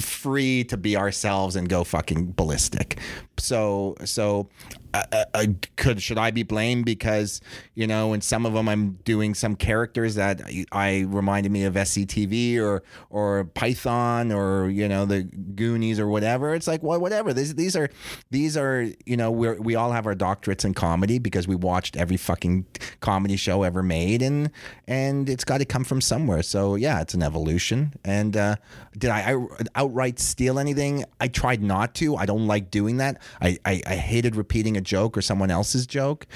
free 0.00 0.64
to 0.64 0.76
be 0.76 0.96
ourselves 0.96 1.56
and 1.56 1.68
go 1.68 1.84
fucking 1.84 2.32
ballistic. 2.32 2.98
So 3.38 3.96
so 4.04 4.48
uh, 4.94 5.24
uh, 5.34 5.46
could 5.76 6.00
should 6.00 6.18
I 6.18 6.30
be 6.30 6.44
blamed 6.44 6.84
because 6.84 7.40
you 7.74 7.86
know 7.86 8.12
in 8.12 8.20
some 8.20 8.46
of 8.46 8.52
them 8.52 8.68
I'm 8.68 8.92
doing 9.04 9.34
some 9.34 9.56
characters 9.56 10.14
that 10.14 10.40
I, 10.44 10.64
I 10.70 11.00
reminded 11.08 11.50
me 11.50 11.64
of 11.64 11.74
SCTV 11.74 12.60
or 12.60 12.82
or 13.10 13.44
Python 13.44 14.30
or 14.30 14.68
you 14.68 14.88
know 14.88 15.04
the 15.04 15.24
Goonies 15.24 15.98
or 15.98 16.06
whatever. 16.06 16.54
It's 16.54 16.68
like 16.68 16.82
well 16.82 17.00
whatever. 17.00 17.32
These 17.32 17.56
these 17.56 17.74
are 17.74 17.90
these 18.30 18.56
are 18.56 18.88
you 19.04 19.16
know 19.16 19.30
we 19.30 19.50
we 19.58 19.74
all 19.74 19.90
have 19.92 20.06
our 20.06 20.14
doctorates 20.14 20.64
in 20.64 20.74
comedy 20.74 21.18
because 21.18 21.48
we 21.48 21.56
watched 21.56 21.96
every 21.96 22.16
fucking 22.16 22.64
comedy 23.00 23.36
show 23.36 23.64
ever 23.64 23.82
made 23.82 24.22
and 24.22 24.50
and 24.86 25.28
it's 25.28 25.44
got 25.44 25.58
to 25.58 25.64
come 25.64 25.82
from 25.82 26.00
somewhere. 26.00 26.42
So 26.42 26.76
yeah, 26.76 27.00
it's 27.00 27.14
an 27.14 27.22
evolution. 27.22 27.94
And 28.04 28.36
uh, 28.36 28.56
did 28.96 29.10
I, 29.10 29.34
I 29.34 29.46
outright 29.74 30.18
steal 30.20 30.58
anything? 30.58 31.04
I 31.20 31.28
tried 31.28 31.62
not 31.62 31.94
to. 31.96 32.16
I 32.16 32.26
don't 32.26 32.46
like 32.46 32.70
doing 32.70 32.98
that. 32.98 33.20
I, 33.40 33.58
I, 33.64 33.82
I 33.86 33.96
hated 33.96 34.36
repeating 34.36 34.76
a 34.76 34.83
joke 34.84 35.16
or 35.16 35.22
someone 35.22 35.50
else's 35.50 35.86
joke. 35.86 36.26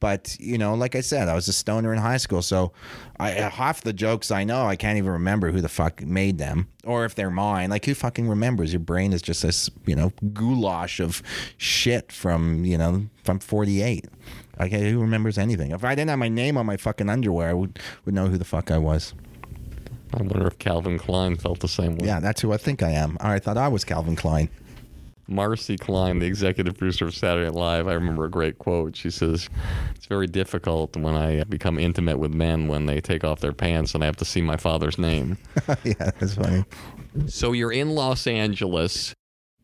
But, 0.00 0.36
you 0.40 0.58
know, 0.58 0.74
like 0.74 0.96
I 0.96 1.00
said, 1.00 1.28
I 1.28 1.34
was 1.34 1.48
a 1.48 1.52
stoner 1.52 1.92
in 1.92 1.98
high 1.98 2.16
school. 2.16 2.42
So 2.42 2.72
I, 3.18 3.38
uh, 3.38 3.50
half 3.50 3.82
the 3.82 3.92
jokes 3.92 4.30
I 4.30 4.44
know, 4.44 4.66
I 4.66 4.76
can't 4.76 4.98
even 4.98 5.10
remember 5.10 5.50
who 5.50 5.60
the 5.60 5.68
fuck 5.68 6.02
made 6.02 6.38
them 6.38 6.68
or 6.84 7.04
if 7.04 7.14
they're 7.14 7.30
mine. 7.30 7.70
Like, 7.70 7.84
who 7.84 7.94
fucking 7.94 8.28
remembers? 8.28 8.72
Your 8.72 8.80
brain 8.80 9.12
is 9.12 9.22
just 9.22 9.42
this, 9.42 9.70
you 9.86 9.94
know, 9.94 10.12
goulash 10.32 11.00
of 11.00 11.22
shit 11.56 12.10
from, 12.12 12.64
you 12.64 12.78
know, 12.78 13.06
from 13.22 13.38
48. 13.38 14.06
Like, 14.58 14.72
who 14.72 15.00
remembers 15.00 15.38
anything? 15.38 15.70
If 15.70 15.84
I 15.84 15.94
didn't 15.94 16.10
have 16.10 16.18
my 16.18 16.28
name 16.28 16.56
on 16.56 16.66
my 16.66 16.76
fucking 16.76 17.08
underwear, 17.08 17.50
I 17.50 17.52
would, 17.52 17.78
would 18.04 18.14
know 18.14 18.26
who 18.26 18.38
the 18.38 18.44
fuck 18.44 18.70
I 18.70 18.78
was. 18.78 19.14
I 20.14 20.18
wonder 20.18 20.46
if 20.46 20.58
Calvin 20.58 20.98
Klein 20.98 21.36
felt 21.36 21.60
the 21.60 21.68
same 21.68 21.96
way. 21.96 22.06
Yeah, 22.06 22.20
that's 22.20 22.40
who 22.40 22.52
I 22.52 22.56
think 22.56 22.82
I 22.82 22.90
am. 22.90 23.18
I 23.20 23.38
thought 23.38 23.58
I 23.58 23.68
was 23.68 23.84
Calvin 23.84 24.16
Klein. 24.16 24.48
Marci 25.28 25.78
Klein, 25.78 26.18
the 26.18 26.26
executive 26.26 26.76
producer 26.78 27.06
of 27.06 27.14
Saturday 27.14 27.46
Night 27.46 27.54
Live, 27.54 27.88
I 27.88 27.92
remember 27.92 28.24
a 28.24 28.30
great 28.30 28.58
quote. 28.58 28.96
She 28.96 29.10
says, 29.10 29.48
It's 29.94 30.06
very 30.06 30.26
difficult 30.26 30.96
when 30.96 31.14
I 31.14 31.44
become 31.44 31.78
intimate 31.78 32.18
with 32.18 32.32
men 32.32 32.68
when 32.68 32.86
they 32.86 33.00
take 33.00 33.24
off 33.24 33.40
their 33.40 33.52
pants 33.52 33.94
and 33.94 34.02
I 34.02 34.06
have 34.06 34.16
to 34.16 34.24
see 34.24 34.40
my 34.40 34.56
father's 34.56 34.98
name. 34.98 35.36
yeah, 35.84 36.10
that's 36.18 36.34
funny. 36.34 36.64
So 37.26 37.52
you're 37.52 37.72
in 37.72 37.90
Los 37.90 38.26
Angeles. 38.26 39.14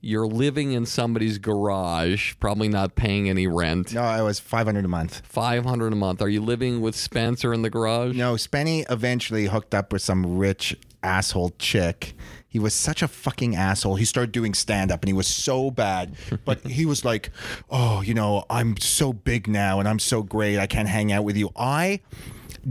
You're 0.00 0.26
living 0.26 0.72
in 0.72 0.84
somebody's 0.84 1.38
garage, 1.38 2.34
probably 2.38 2.68
not 2.68 2.94
paying 2.94 3.30
any 3.30 3.46
rent. 3.46 3.94
No, 3.94 4.02
I 4.02 4.20
was 4.20 4.38
500 4.38 4.84
a 4.84 4.88
month. 4.88 5.22
500 5.24 5.94
a 5.94 5.96
month. 5.96 6.20
Are 6.20 6.28
you 6.28 6.42
living 6.42 6.82
with 6.82 6.94
Spencer 6.94 7.54
in 7.54 7.62
the 7.62 7.70
garage? 7.70 8.14
No, 8.14 8.34
Spenny 8.34 8.84
eventually 8.90 9.46
hooked 9.46 9.74
up 9.74 9.94
with 9.94 10.02
some 10.02 10.36
rich 10.36 10.76
asshole 11.02 11.54
chick. 11.58 12.12
He 12.54 12.60
was 12.60 12.72
such 12.72 13.02
a 13.02 13.08
fucking 13.08 13.56
asshole. 13.56 13.96
He 13.96 14.04
started 14.04 14.30
doing 14.30 14.54
stand 14.54 14.92
up 14.92 15.02
and 15.02 15.08
he 15.08 15.12
was 15.12 15.26
so 15.26 15.72
bad. 15.72 16.14
But 16.44 16.60
he 16.68 16.86
was 16.86 17.04
like, 17.04 17.32
oh, 17.68 18.00
you 18.00 18.14
know, 18.14 18.44
I'm 18.48 18.76
so 18.76 19.12
big 19.12 19.48
now 19.48 19.80
and 19.80 19.88
I'm 19.88 19.98
so 19.98 20.22
great. 20.22 20.60
I 20.60 20.68
can't 20.68 20.88
hang 20.88 21.10
out 21.10 21.24
with 21.24 21.36
you. 21.36 21.50
I 21.56 21.98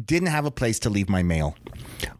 didn't 0.05 0.29
have 0.29 0.45
a 0.45 0.51
place 0.51 0.79
to 0.79 0.89
leave 0.89 1.09
my 1.09 1.21
mail. 1.21 1.57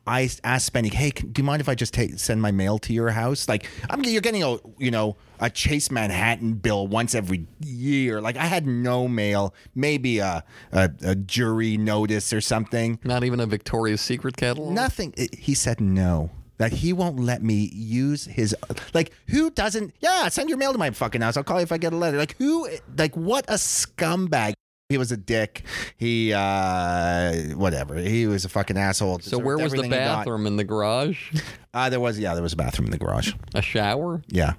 I 0.05 0.29
asked 0.43 0.73
Spenny, 0.73 0.91
"Hey, 0.91 1.11
can, 1.11 1.31
do 1.31 1.41
you 1.41 1.45
mind 1.45 1.61
if 1.61 1.69
I 1.69 1.75
just 1.75 1.93
take, 1.93 2.19
send 2.19 2.41
my 2.41 2.51
mail 2.51 2.79
to 2.79 2.91
your 2.91 3.11
house? 3.11 3.47
Like, 3.47 3.65
I'm 3.89 4.03
you're 4.03 4.19
getting 4.19 4.43
a 4.43 4.57
you 4.77 4.91
know 4.91 5.15
a 5.39 5.49
Chase 5.49 5.89
Manhattan 5.89 6.55
bill 6.55 6.87
once 6.87 7.15
every 7.15 7.47
year. 7.61 8.19
Like, 8.19 8.35
I 8.35 8.45
had 8.45 8.67
no 8.67 9.07
mail, 9.07 9.53
maybe 9.73 10.19
a 10.19 10.43
a, 10.73 10.91
a 11.01 11.15
jury 11.15 11.77
notice 11.77 12.33
or 12.33 12.41
something. 12.41 12.99
Not 13.05 13.23
even 13.23 13.39
a 13.39 13.45
Victoria's 13.45 14.01
Secret 14.01 14.35
catalog? 14.35 14.73
Nothing. 14.73 15.13
He 15.31 15.53
said 15.53 15.79
no. 15.79 16.29
That 16.59 16.71
he 16.71 16.93
won't 16.93 17.19
let 17.19 17.41
me 17.41 17.69
use 17.73 18.25
his 18.25 18.55
like 18.93 19.11
who 19.29 19.49
doesn't 19.49 19.93
yeah 19.99 20.29
send 20.29 20.49
your 20.49 20.57
mail 20.57 20.71
to 20.71 20.77
my 20.77 20.91
fucking 20.91 21.21
house. 21.21 21.35
I'll 21.35 21.43
call 21.43 21.57
you 21.57 21.63
if 21.63 21.71
I 21.71 21.77
get 21.77 21.93
a 21.93 21.97
letter. 21.97 22.17
Like 22.17 22.35
who 22.37 22.69
like 22.97 23.15
what 23.17 23.45
a 23.47 23.53
scumbag. 23.53 24.53
He 24.89 24.97
was 24.99 25.11
a 25.11 25.17
dick. 25.17 25.63
He 25.97 26.31
uh 26.33 27.33
whatever. 27.55 27.95
He 27.97 28.27
was 28.27 28.45
a 28.45 28.49
fucking 28.49 28.77
asshole. 28.77 29.19
So 29.19 29.39
where 29.39 29.57
was 29.57 29.71
the 29.71 29.77
Deserved 29.77 29.85
everything 29.85 29.91
he 29.99 30.05
got. 30.05 30.17
bathroom? 30.19 30.45
In 30.45 30.55
the 30.57 30.63
garage? 30.63 31.33
uh 31.73 31.89
there 31.89 31.99
was 31.99 32.19
yeah 32.19 32.33
there 32.35 32.43
was 32.43 32.53
a 32.53 32.57
bathroom 32.57 32.85
in 32.85 32.91
the 32.91 32.99
garage. 32.99 33.33
A 33.55 33.61
shower? 33.61 34.21
yeah. 34.27 34.53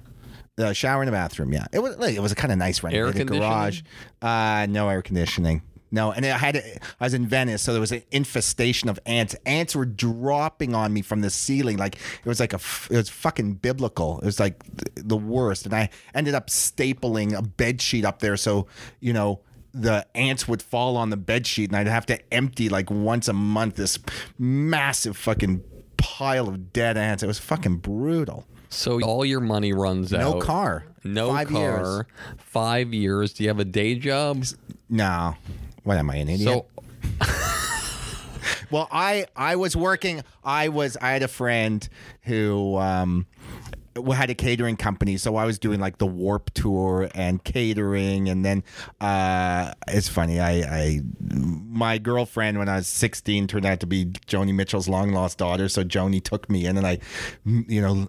The 0.57 0.73
shower 0.73 1.01
in 1.01 1.05
the 1.05 1.11
bathroom 1.11 1.53
yeah. 1.53 1.65
It 1.71 1.79
was 1.79 1.97
like, 1.97 2.15
it 2.15 2.21
was 2.21 2.31
a 2.31 2.35
kind 2.35 2.51
of 2.51 2.57
nice 2.57 2.83
renovated 2.83 3.27
garage. 3.27 3.81
Uh 4.21 4.67
no 4.69 4.89
air 4.89 5.01
conditioning 5.01 5.61
no, 5.95 6.11
and 6.11 6.25
I 6.25 6.37
had 6.37 6.57
I 6.99 7.05
was 7.05 7.13
in 7.13 7.25
Venice, 7.25 7.61
so 7.61 7.71
there 7.71 7.79
was 7.81 7.91
an 7.93 8.03
infestation 8.11 8.89
of 8.89 8.99
ants. 9.05 9.33
Ants 9.45 9.75
were 9.75 9.85
dropping 9.85 10.75
on 10.75 10.91
me 10.93 11.01
from 11.01 11.21
the 11.21 11.29
ceiling, 11.29 11.77
like 11.77 11.95
it 11.95 12.25
was 12.25 12.39
like 12.39 12.53
a 12.53 12.59
it 12.89 12.97
was 12.97 13.09
fucking 13.09 13.53
biblical. 13.55 14.19
It 14.19 14.25
was 14.25 14.39
like 14.39 14.61
th- 14.63 15.05
the 15.07 15.17
worst, 15.17 15.65
and 15.65 15.73
I 15.73 15.89
ended 16.13 16.35
up 16.35 16.47
stapling 16.49 17.33
a 17.37 17.41
bed 17.41 17.81
sheet 17.81 18.03
up 18.05 18.19
there, 18.19 18.37
so 18.37 18.67
you 18.99 19.13
know 19.13 19.39
the 19.73 20.05
ants 20.15 20.47
would 20.47 20.61
fall 20.61 20.97
on 20.97 21.09
the 21.09 21.17
bed 21.17 21.47
sheet, 21.47 21.69
and 21.69 21.77
I'd 21.77 21.87
have 21.87 22.05
to 22.07 22.33
empty 22.33 22.69
like 22.69 22.91
once 22.91 23.27
a 23.27 23.33
month 23.33 23.75
this 23.75 23.97
massive 24.37 25.17
fucking 25.17 25.63
pile 25.97 26.47
of 26.49 26.73
dead 26.73 26.97
ants. 26.97 27.23
It 27.23 27.27
was 27.27 27.39
fucking 27.39 27.77
brutal. 27.77 28.45
So 28.69 29.01
all 29.01 29.23
your 29.23 29.39
money 29.39 29.71
runs 29.71 30.13
out. 30.13 30.19
No 30.19 30.41
car. 30.41 30.85
No 31.03 31.29
Five 31.29 31.47
car. 31.49 31.61
years. 31.61 32.03
Five 32.37 32.93
years. 32.93 33.33
Do 33.33 33.43
you 33.43 33.49
have 33.49 33.59
a 33.59 33.65
day 33.65 33.95
job? 33.95 34.43
No, 34.89 35.35
what 35.85 35.97
am 35.97 36.09
I 36.09 36.15
an 36.15 36.27
idiot? 36.29 36.49
So 36.49 36.65
Well, 38.71 38.87
I 38.91 39.27
I 39.35 39.55
was 39.55 39.75
working. 39.75 40.23
I 40.43 40.69
was 40.69 40.97
I 40.97 41.11
had 41.11 41.23
a 41.23 41.27
friend 41.27 41.87
who 42.23 42.77
um 42.77 43.25
who 43.95 44.11
had 44.11 44.29
a 44.29 44.35
catering 44.35 44.75
company, 44.75 45.15
so 45.17 45.37
I 45.37 45.45
was 45.45 45.57
doing 45.57 45.79
like 45.79 45.97
the 45.99 46.05
Warped 46.05 46.53
Tour 46.55 47.09
and 47.15 47.43
catering, 47.43 48.27
and 48.29 48.43
then 48.43 48.63
uh 48.99 49.73
it's 49.87 50.09
funny. 50.09 50.39
I 50.39 50.51
I 50.51 51.01
my 51.19 51.97
girlfriend 51.97 52.59
when 52.59 52.67
I 52.67 52.75
was 52.75 52.87
sixteen 52.87 53.47
turned 53.47 53.65
out 53.65 53.79
to 53.79 53.87
be 53.87 54.05
Joni 54.05 54.53
Mitchell's 54.53 54.89
long 54.89 55.13
lost 55.13 55.37
daughter, 55.37 55.69
so 55.69 55.83
Joni 55.83 56.21
took 56.21 56.49
me 56.49 56.65
in, 56.65 56.77
and 56.77 56.85
I 56.85 56.99
you 57.45 57.81
know 57.81 58.07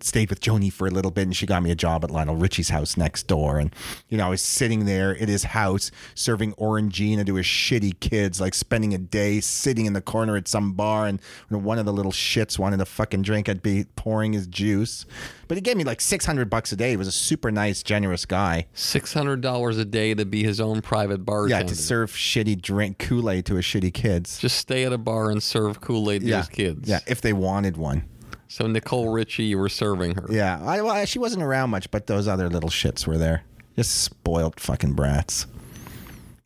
stayed 0.00 0.30
with 0.30 0.40
Joni 0.40 0.72
for 0.72 0.86
a 0.86 0.90
little 0.90 1.10
bit, 1.10 1.22
and 1.22 1.36
she 1.36 1.46
got 1.46 1.62
me 1.62 1.70
a 1.72 1.76
job 1.76 2.04
at 2.04 2.10
Lionel 2.10 2.36
Richie's 2.36 2.68
house 2.68 2.96
next 2.96 3.26
door, 3.26 3.58
and 3.58 3.74
you 4.08 4.16
know 4.16 4.26
I 4.26 4.30
was 4.30 4.42
sitting 4.42 4.84
there 4.84 5.16
at 5.20 5.28
his 5.28 5.42
house 5.42 5.90
serving 6.14 6.52
Orangina 6.54 7.26
to 7.26 7.34
his 7.34 7.46
shitty 7.46 7.98
kids, 7.98 8.40
like 8.40 8.54
spending 8.54 8.94
a 8.94 8.98
day 8.98 9.40
sitting 9.40 9.86
in 9.86 9.94
the 9.94 10.00
corner 10.00 10.36
at 10.36 10.46
some 10.46 10.74
bar, 10.74 11.06
and 11.06 11.20
when 11.48 11.64
one 11.64 11.78
of 11.80 11.86
the 11.86 11.92
little 11.92 12.12
shits 12.12 12.56
wanted 12.56 12.80
a 12.80 12.86
fucking 12.86 13.22
drink, 13.22 13.48
I'd 13.48 13.62
be 13.62 13.86
pouring 13.96 14.32
his 14.32 14.46
juice. 14.46 15.06
But 15.48 15.56
he 15.56 15.60
gave 15.60 15.76
me 15.76 15.84
like 15.84 16.00
six 16.00 16.24
hundred 16.24 16.50
bucks 16.50 16.72
a 16.72 16.76
day. 16.76 16.90
He 16.90 16.96
was 16.96 17.08
a 17.08 17.12
super 17.12 17.50
nice, 17.50 17.82
generous 17.82 18.24
guy. 18.26 18.66
six 18.74 19.12
hundred 19.12 19.40
dollars 19.40 19.78
a 19.78 19.84
day 19.84 20.14
to 20.14 20.24
be 20.24 20.42
his 20.42 20.60
own 20.60 20.82
private 20.82 21.24
bartender. 21.24 21.62
Yeah, 21.64 21.68
to 21.68 21.74
serve 21.74 22.10
shitty 22.12 22.60
drink 22.60 22.98
Kool 22.98 23.30
Aid 23.30 23.46
to 23.46 23.56
his 23.56 23.64
shitty 23.64 23.92
kids. 23.92 24.38
Just 24.38 24.56
stay 24.58 24.84
at 24.84 24.92
a 24.92 24.98
bar 24.98 25.30
and 25.30 25.42
serve 25.42 25.80
Kool 25.80 26.10
Aid 26.10 26.22
to 26.22 26.26
yeah, 26.28 26.38
his 26.38 26.48
kids. 26.48 26.88
yeah, 26.88 27.00
if 27.06 27.20
they 27.20 27.32
wanted 27.32 27.76
one. 27.76 28.04
So 28.48 28.66
Nicole 28.66 29.10
Richie, 29.10 29.44
you 29.44 29.58
were 29.58 29.68
serving 29.68 30.14
her. 30.14 30.26
Yeah, 30.30 30.60
I, 30.64 30.80
well, 30.80 31.04
she 31.06 31.18
wasn't 31.18 31.42
around 31.42 31.70
much, 31.70 31.90
but 31.90 32.06
those 32.06 32.28
other 32.28 32.48
little 32.48 32.70
shits 32.70 33.06
were 33.06 33.18
there. 33.18 33.42
Just 33.74 34.02
spoiled 34.04 34.60
fucking 34.60 34.92
brats. 34.92 35.46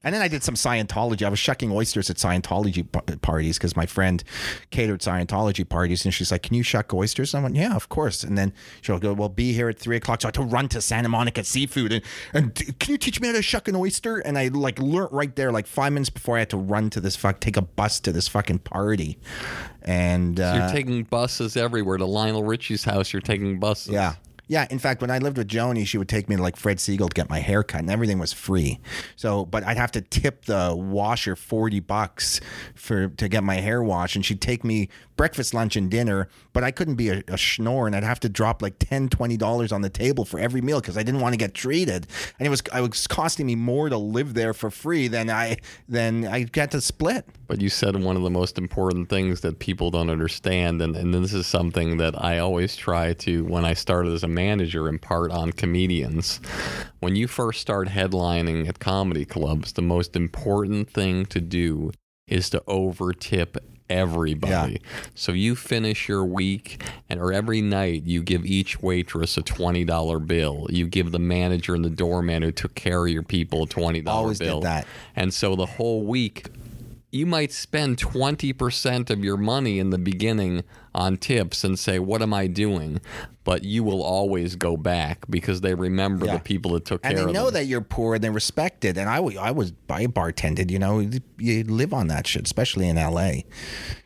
And 0.04 0.14
then 0.14 0.22
I 0.22 0.28
did 0.28 0.44
some 0.44 0.54
Scientology. 0.54 1.22
I 1.24 1.28
was 1.28 1.40
shucking 1.40 1.72
oysters 1.72 2.08
at 2.08 2.16
Scientology 2.18 2.86
p- 2.92 3.16
parties 3.16 3.58
because 3.58 3.74
my 3.74 3.84
friend 3.84 4.22
catered 4.70 5.00
Scientology 5.00 5.68
parties, 5.68 6.04
and 6.04 6.14
she's 6.14 6.30
like, 6.30 6.42
"Can 6.44 6.54
you 6.54 6.62
shuck 6.62 6.94
oysters?" 6.94 7.34
And 7.34 7.40
I 7.40 7.42
went, 7.42 7.56
"Yeah, 7.56 7.74
of 7.74 7.88
course." 7.88 8.22
And 8.22 8.38
then 8.38 8.52
she'll 8.80 9.00
go, 9.00 9.12
"Well, 9.12 9.28
be 9.28 9.52
here 9.52 9.68
at 9.68 9.76
three 9.76 9.96
o'clock." 9.96 10.22
So 10.22 10.26
I 10.26 10.28
had 10.28 10.34
to 10.34 10.42
run 10.42 10.68
to 10.68 10.80
Santa 10.80 11.08
Monica 11.08 11.42
Seafood 11.42 11.92
and 11.92 12.04
and 12.32 12.54
can 12.54 12.92
you 12.92 12.98
teach 12.98 13.20
me 13.20 13.26
how 13.26 13.34
to 13.34 13.42
shuck 13.42 13.66
an 13.66 13.74
oyster? 13.74 14.18
And 14.18 14.38
I 14.38 14.48
like 14.48 14.78
learned 14.78 15.10
right 15.10 15.34
there, 15.34 15.50
like 15.50 15.66
five 15.66 15.92
minutes 15.92 16.10
before 16.10 16.36
I 16.36 16.40
had 16.40 16.50
to 16.50 16.56
run 16.58 16.90
to 16.90 17.00
this 17.00 17.16
fuck, 17.16 17.40
take 17.40 17.56
a 17.56 17.62
bus 17.62 17.98
to 18.00 18.12
this 18.12 18.28
fucking 18.28 18.60
party, 18.60 19.18
and 19.82 20.38
uh, 20.38 20.58
You're 20.60 20.68
taking 20.70 21.02
buses 21.04 21.56
everywhere. 21.56 21.96
To 21.96 22.06
Lionel 22.06 22.44
Richie's 22.44 22.84
house, 22.84 23.12
you're 23.12 23.20
taking 23.20 23.58
buses. 23.58 23.92
yeah. 23.92 24.14
Yeah, 24.48 24.66
in 24.70 24.78
fact, 24.78 25.02
when 25.02 25.10
I 25.10 25.18
lived 25.18 25.36
with 25.36 25.46
Joni, 25.46 25.86
she 25.86 25.98
would 25.98 26.08
take 26.08 26.28
me 26.28 26.36
to 26.36 26.42
like 26.42 26.56
Fred 26.56 26.78
Segal 26.78 27.08
to 27.10 27.14
get 27.14 27.28
my 27.28 27.38
hair 27.38 27.62
cut, 27.62 27.80
and 27.80 27.90
everything 27.90 28.18
was 28.18 28.32
free. 28.32 28.80
So, 29.14 29.44
but 29.44 29.62
I'd 29.62 29.76
have 29.76 29.92
to 29.92 30.00
tip 30.00 30.46
the 30.46 30.74
washer 30.74 31.36
forty 31.36 31.80
bucks 31.80 32.40
for 32.74 33.08
to 33.08 33.28
get 33.28 33.44
my 33.44 33.56
hair 33.56 33.82
washed, 33.82 34.16
and 34.16 34.24
she'd 34.24 34.40
take 34.40 34.64
me 34.64 34.88
breakfast, 35.18 35.52
lunch, 35.52 35.76
and 35.76 35.90
dinner. 35.90 36.30
But 36.54 36.64
I 36.64 36.70
couldn't 36.70 36.94
be 36.94 37.10
a, 37.10 37.22
a 37.28 37.36
schnorr, 37.36 37.86
and 37.86 37.94
I'd 37.94 38.04
have 38.04 38.20
to 38.20 38.30
drop 38.30 38.62
like 38.62 38.76
10 38.78 39.08
dollars 39.08 39.18
$20 39.18 39.72
on 39.72 39.82
the 39.82 39.90
table 39.90 40.24
for 40.24 40.38
every 40.38 40.60
meal 40.60 40.80
because 40.80 40.96
I 40.96 41.02
didn't 41.02 41.20
want 41.20 41.32
to 41.32 41.36
get 41.36 41.54
treated, 41.54 42.06
and 42.38 42.46
it 42.46 42.50
was 42.50 42.62
it 42.74 42.80
was 42.80 43.06
costing 43.06 43.46
me 43.46 43.56
more 43.56 43.88
to 43.88 43.98
live 43.98 44.34
there 44.34 44.54
for 44.54 44.70
free 44.70 45.08
than 45.08 45.28
I 45.28 45.58
than 45.88 46.26
I 46.26 46.44
got 46.44 46.70
to 46.70 46.80
split. 46.80 47.26
But 47.46 47.60
you 47.60 47.68
said 47.68 47.96
one 48.02 48.16
of 48.16 48.22
the 48.22 48.30
most 48.30 48.58
important 48.58 49.08
things 49.08 49.40
that 49.40 49.58
people 49.58 49.90
don't 49.90 50.10
understand, 50.10 50.80
and, 50.80 50.94
and 50.96 51.12
this 51.12 51.34
is 51.34 51.46
something 51.46 51.96
that 51.98 52.22
I 52.22 52.38
always 52.38 52.76
try 52.76 53.12
to, 53.14 53.44
when 53.44 53.64
I 53.64 53.74
started 53.74 54.12
as 54.12 54.22
a 54.22 54.28
manager, 54.28 54.88
impart 54.88 55.32
on 55.32 55.52
comedians. 55.52 56.40
When 57.00 57.16
you 57.16 57.26
first 57.26 57.60
start 57.60 57.88
headlining 57.88 58.68
at 58.68 58.78
comedy 58.78 59.24
clubs, 59.24 59.72
the 59.72 59.82
most 59.82 60.14
important 60.16 60.90
thing 60.90 61.26
to 61.26 61.40
do 61.40 61.92
is 62.26 62.50
to 62.50 62.60
overtip 62.68 63.56
everybody. 63.90 64.80
So 65.14 65.32
you 65.32 65.56
finish 65.56 66.08
your 66.08 66.24
week 66.24 66.82
and 67.08 67.20
or 67.20 67.32
every 67.32 67.60
night 67.60 68.04
you 68.04 68.22
give 68.22 68.44
each 68.44 68.80
waitress 68.82 69.36
a 69.36 69.42
twenty 69.42 69.84
dollar 69.84 70.18
bill. 70.18 70.66
You 70.70 70.86
give 70.86 71.12
the 71.12 71.18
manager 71.18 71.74
and 71.74 71.84
the 71.84 71.90
doorman 71.90 72.42
who 72.42 72.52
took 72.52 72.74
care 72.74 73.06
of 73.06 73.12
your 73.12 73.22
people 73.22 73.64
a 73.64 73.66
twenty 73.66 74.00
dollar 74.00 74.16
bill. 74.16 74.22
Always 74.24 74.38
did 74.38 74.62
that. 74.62 74.86
And 75.16 75.32
so 75.32 75.56
the 75.56 75.66
whole 75.66 76.04
week 76.04 76.48
you 77.10 77.24
might 77.24 77.52
spend 77.52 77.96
20% 77.96 79.08
of 79.10 79.24
your 79.24 79.38
money 79.38 79.78
in 79.78 79.90
the 79.90 79.98
beginning 79.98 80.62
on 80.94 81.16
tips 81.16 81.64
and 81.64 81.78
say, 81.78 81.98
What 81.98 82.20
am 82.20 82.34
I 82.34 82.46
doing? 82.46 83.00
But 83.48 83.64
you 83.64 83.82
will 83.82 84.02
always 84.02 84.56
go 84.56 84.76
back 84.76 85.24
because 85.30 85.62
they 85.62 85.72
remember 85.72 86.26
Yeah. 86.26 86.34
the 86.34 86.40
people 86.40 86.72
that 86.72 86.84
took 86.84 87.00
and 87.02 87.14
care 87.14 87.22
of 87.22 87.22
you. 87.22 87.28
And 87.28 87.34
they 87.34 87.40
know 87.40 87.50
that 87.50 87.64
you're 87.64 87.80
poor 87.80 88.16
and 88.16 88.22
they 88.22 88.28
respect 88.28 88.84
it. 88.84 88.98
And 88.98 89.08
I, 89.08 89.16
I 89.16 89.52
was 89.52 89.72
I 89.88 90.06
bartended, 90.06 90.70
you 90.70 90.78
know, 90.78 91.08
you 91.38 91.64
live 91.64 91.94
on 91.94 92.08
that 92.08 92.26
shit, 92.26 92.44
especially 92.44 92.86
in 92.90 92.98
L.A. 92.98 93.46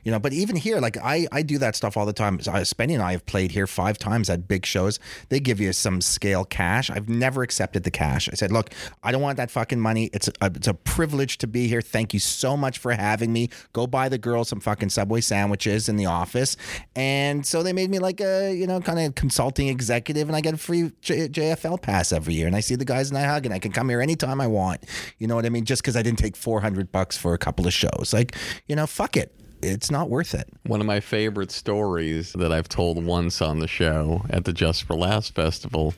You 0.04 0.12
know, 0.12 0.20
but 0.20 0.32
even 0.32 0.54
here, 0.54 0.78
like 0.78 0.96
I, 0.96 1.26
I 1.32 1.42
do 1.42 1.58
that 1.58 1.74
stuff 1.74 1.96
all 1.96 2.06
the 2.06 2.12
time. 2.12 2.38
Spenny 2.38 2.94
and 2.94 3.02
I 3.02 3.12
have 3.12 3.26
played 3.26 3.50
here 3.50 3.66
five 3.66 3.98
times 3.98 4.30
at 4.30 4.46
big 4.46 4.64
shows. 4.64 5.00
They 5.28 5.40
give 5.40 5.58
you 5.60 5.72
some 5.72 6.00
scale 6.00 6.44
cash. 6.44 6.88
I've 6.90 7.08
never 7.08 7.42
accepted 7.42 7.82
the 7.82 7.90
cash. 7.90 8.28
I 8.28 8.34
said, 8.34 8.52
look, 8.52 8.70
I 9.02 9.10
don't 9.12 9.22
want 9.22 9.38
that 9.38 9.50
fucking 9.50 9.80
money. 9.80 10.08
It's 10.12 10.28
a, 10.28 10.32
it's 10.42 10.68
a 10.68 10.74
privilege 10.74 11.38
to 11.38 11.46
be 11.48 11.66
here. 11.68 11.80
Thank 11.80 12.14
you 12.14 12.20
so 12.20 12.56
much 12.56 12.78
for 12.78 12.92
having 12.92 13.32
me. 13.32 13.48
Go 13.72 13.86
buy 13.88 14.08
the 14.08 14.18
girls 14.18 14.48
some 14.48 14.60
fucking 14.60 14.90
Subway 14.90 15.20
sandwiches 15.20 15.88
in 15.88 15.96
the 15.96 16.06
office. 16.06 16.56
And 16.96 17.44
so 17.46 17.62
they 17.62 17.72
made 17.72 17.90
me 17.90 17.98
like 17.98 18.20
a, 18.20 18.52
you 18.52 18.66
know, 18.66 18.80
kind 18.80 18.98
of 18.98 19.14
consulting 19.32 19.68
executive, 19.68 20.28
and 20.28 20.36
I 20.36 20.42
get 20.42 20.52
a 20.52 20.58
free 20.58 20.92
J- 21.00 21.26
JFL 21.26 21.80
pass 21.80 22.12
every 22.12 22.34
year. 22.34 22.46
And 22.46 22.54
I 22.54 22.60
see 22.60 22.74
the 22.74 22.84
guys 22.84 23.08
and 23.08 23.16
I 23.16 23.22
hug, 23.22 23.46
and 23.46 23.54
I 23.54 23.58
can 23.58 23.72
come 23.72 23.88
here 23.88 24.02
anytime 24.02 24.42
I 24.42 24.46
want. 24.46 24.84
You 25.16 25.26
know 25.26 25.34
what 25.34 25.46
I 25.46 25.48
mean? 25.48 25.64
Just 25.64 25.80
because 25.80 25.96
I 25.96 26.02
didn't 26.02 26.18
take 26.18 26.36
400 26.36 26.92
bucks 26.92 27.16
for 27.16 27.32
a 27.32 27.38
couple 27.38 27.66
of 27.66 27.72
shows. 27.72 28.10
Like, 28.12 28.36
you 28.66 28.76
know, 28.76 28.86
fuck 28.86 29.16
it. 29.16 29.34
It's 29.62 29.90
not 29.90 30.10
worth 30.10 30.34
it. 30.34 30.50
One 30.66 30.82
of 30.82 30.86
my 30.86 31.00
favorite 31.00 31.50
stories 31.50 32.34
that 32.34 32.52
I've 32.52 32.68
told 32.68 33.02
once 33.02 33.40
on 33.40 33.60
the 33.60 33.68
show 33.68 34.26
at 34.28 34.44
the 34.44 34.52
Just 34.52 34.82
for 34.82 34.96
Laughs 34.96 35.30
Festival 35.30 35.94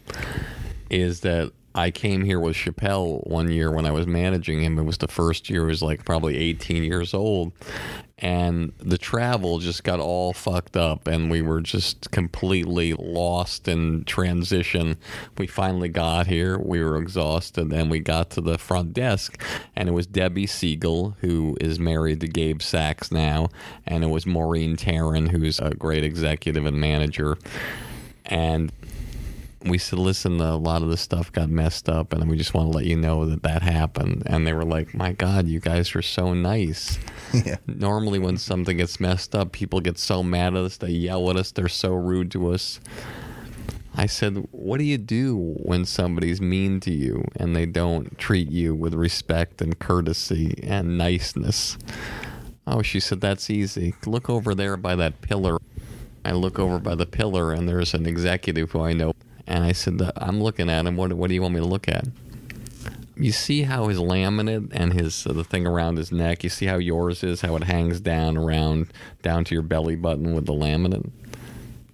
is 0.89 1.21
that 1.21 1.51
I 1.75 1.91
came 1.91 2.23
here 2.23 2.39
with 2.39 2.55
Chappelle 2.55 3.27
one 3.27 3.51
year 3.51 3.73
when 3.73 3.85
I 3.85 3.91
was 3.91 4.07
managing 4.07 4.63
him. 4.63 4.79
It 4.79 4.85
was 4.85 4.99
the 4.99 5.09
first 5.09 5.51
year, 5.51 5.63
he 5.63 5.67
was 5.67 5.83
like 5.83 6.05
probably 6.05 6.37
18 6.37 6.85
years 6.85 7.13
old. 7.15 7.53
And 8.19 8.73
the 8.79 8.97
travel 8.97 9.59
just 9.59 9.83
got 9.83 9.99
all 9.99 10.33
fucked 10.33 10.77
up, 10.77 11.09
and 11.09 11.31
we 11.31 11.43
were 11.43 11.61
just 11.61 12.13
completely 12.13 12.95
lost 12.95 13.67
in 13.67 14.05
transition. 14.05 14.97
We 15.37 15.49
finally 15.49 15.89
got 15.89 16.29
here. 16.29 16.57
We 16.57 16.83
were 16.83 16.97
exhausted, 16.97 17.73
and 17.73 17.91
we 17.91 17.99
got 17.99 18.31
to 18.31 18.41
the 18.41 18.57
front 18.57 18.93
desk, 18.95 19.43
and 19.75 19.89
it 19.89 19.93
was 19.93 20.07
Debbie 20.07 20.47
Siegel, 20.47 21.17
who 21.23 21.57
is 21.61 21.81
married 21.81 22.21
to 22.21 22.29
Gabe 22.29 22.63
Sachs 22.63 23.11
now, 23.11 23.49
and 23.85 24.05
it 24.05 24.09
was 24.09 24.27
Maureen 24.27 24.77
Taryn, 24.77 25.31
who's 25.31 25.59
a 25.59 25.71
great 25.71 26.05
executive 26.05 26.67
and 26.67 26.81
manager. 26.81 27.37
And 28.27 28.73
we 29.65 29.79
said, 29.79 29.99
listen, 29.99 30.41
a 30.41 30.57
lot 30.57 30.83
of 30.83 30.91
this 30.91 31.01
stuff 31.01 31.33
got 31.33 31.49
messed 31.49 31.89
up, 31.89 32.13
and 32.13 32.29
we 32.29 32.37
just 32.37 32.55
want 32.55 32.71
to 32.71 32.77
let 32.77 32.87
you 32.87 32.97
know 32.97 33.25
that 33.27 33.43
that 33.43 33.63
happened. 33.63 34.23
And 34.27 34.47
they 34.47 34.53
were 34.53 34.65
like, 34.65 34.95
my 34.95 35.13
God, 35.13 35.49
you 35.49 35.61
guys 35.61 35.95
are 35.95 36.03
so 36.03 36.35
nice. 36.35 36.99
Yeah. 37.45 37.57
Normally, 37.67 38.21
when 38.21 38.37
something 38.37 38.77
gets 38.77 39.01
messed 39.01 39.35
up, 39.35 39.51
people 39.51 39.81
get 39.81 39.99
so 39.99 40.23
mad 40.23 40.55
at 40.55 40.61
us, 40.61 40.77
they 40.77 40.91
yell 40.91 41.29
at 41.31 41.37
us, 41.37 41.51
they're 41.51 41.67
so 41.67 41.93
rude 41.93 42.31
to 42.31 42.53
us. 42.53 42.79
I 43.97 44.07
said, 44.07 44.47
what 44.53 44.79
do 44.79 44.85
you 44.85 44.99
do 44.99 45.37
when 45.57 45.85
somebody's 45.85 46.41
mean 46.41 46.79
to 46.81 46.93
you 46.93 47.25
and 47.35 47.57
they 47.57 47.67
don't 47.67 48.17
treat 48.19 48.51
you 48.53 48.73
with 48.73 48.95
respect 48.95 49.61
and 49.61 49.77
courtesy 49.77 50.61
and 50.63 50.97
niceness? 50.97 51.77
Oh, 52.67 52.83
she 52.83 52.99
said, 53.01 53.21
that's 53.21 53.51
easy. 53.51 53.95
Look 54.07 54.31
over 54.31 54.55
there 54.55 54.77
by 54.77 54.95
that 54.97 55.21
pillar. 55.21 55.59
I 56.25 56.33
look 56.33 56.59
over 56.59 56.79
by 56.79 56.95
the 56.95 57.07
pillar 57.07 57.53
and 57.53 57.69
there's 57.69 57.95
an 57.95 58.07
executive 58.07 58.71
who 58.73 58.81
I 58.81 58.95
know. 58.95 59.13
And 59.47 59.65
I 59.65 59.73
said, 59.73 60.01
I'm 60.17 60.43
looking 60.43 60.71
at 60.71 60.87
him. 60.87 60.97
What, 60.97 61.13
what 61.13 61.29
do 61.29 61.35
you 61.35 61.43
want 61.43 61.55
me 61.55 61.61
to 61.61 61.67
look 61.67 61.89
at? 61.89 62.07
You 63.17 63.31
see 63.31 63.63
how 63.63 63.89
his 63.89 63.99
laminate 63.99 64.71
and 64.73 64.93
his 64.93 65.27
uh, 65.27 65.33
the 65.33 65.45
thing 65.45 65.67
around 65.67 65.99
his 65.99 66.11
neck. 66.11 66.43
You 66.43 66.51
see 66.51 66.67
how 66.67 66.79
yours 66.79 67.23
is, 67.23 67.43
how 67.43 67.55
it 67.55 67.65
hangs 67.65 68.01
down 68.01 68.37
around 68.37 68.93
down 69.23 69.45
to 69.45 69.55
your 69.55 69.63
belly 69.63 69.95
button 69.95 70.35
with 70.35 70.47
the 70.47 70.53
laminate. 70.53 71.11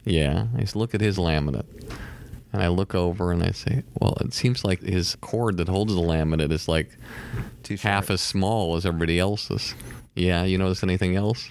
Yeah, 0.05 0.47
I 0.57 0.65
said, 0.65 0.77
look 0.77 0.95
at 0.95 1.03
his 1.03 1.19
laminate. 1.19 1.67
And 2.53 2.63
I 2.63 2.69
look 2.69 2.95
over 2.95 3.33
and 3.33 3.43
I 3.43 3.51
say, 3.51 3.85
well, 4.01 4.17
it 4.21 4.33
seems 4.33 4.65
like 4.65 4.81
his 4.81 5.15
cord 5.17 5.59
that 5.59 5.69
holds 5.69 5.95
the 5.95 6.01
laminate 6.01 6.51
is 6.51 6.67
like 6.67 6.91
half 7.83 8.11
as 8.11 8.21
small 8.21 8.77
as 8.77 8.87
everybody 8.87 9.19
else's. 9.19 9.75
Yeah, 10.15 10.45
you 10.45 10.59
notice 10.59 10.83
anything 10.83 11.17
else? 11.17 11.51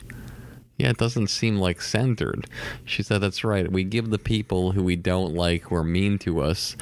Yeah, 0.80 0.92
it 0.92 0.98
doesn't 0.98 1.28
seem 1.28 1.58
like 1.58 1.82
centered. 1.82 2.48
She 2.86 3.04
said, 3.04 3.20
That's 3.20 3.44
right. 3.44 3.70
We 3.70 3.84
give 3.84 4.10
the 4.10 4.18
people 4.18 4.72
who 4.72 4.82
we 4.82 4.96
don't 4.96 5.34
like, 5.34 5.64
who 5.64 5.76
are 5.76 5.84
mean 5.84 6.18
to 6.20 6.40
us, 6.40 6.78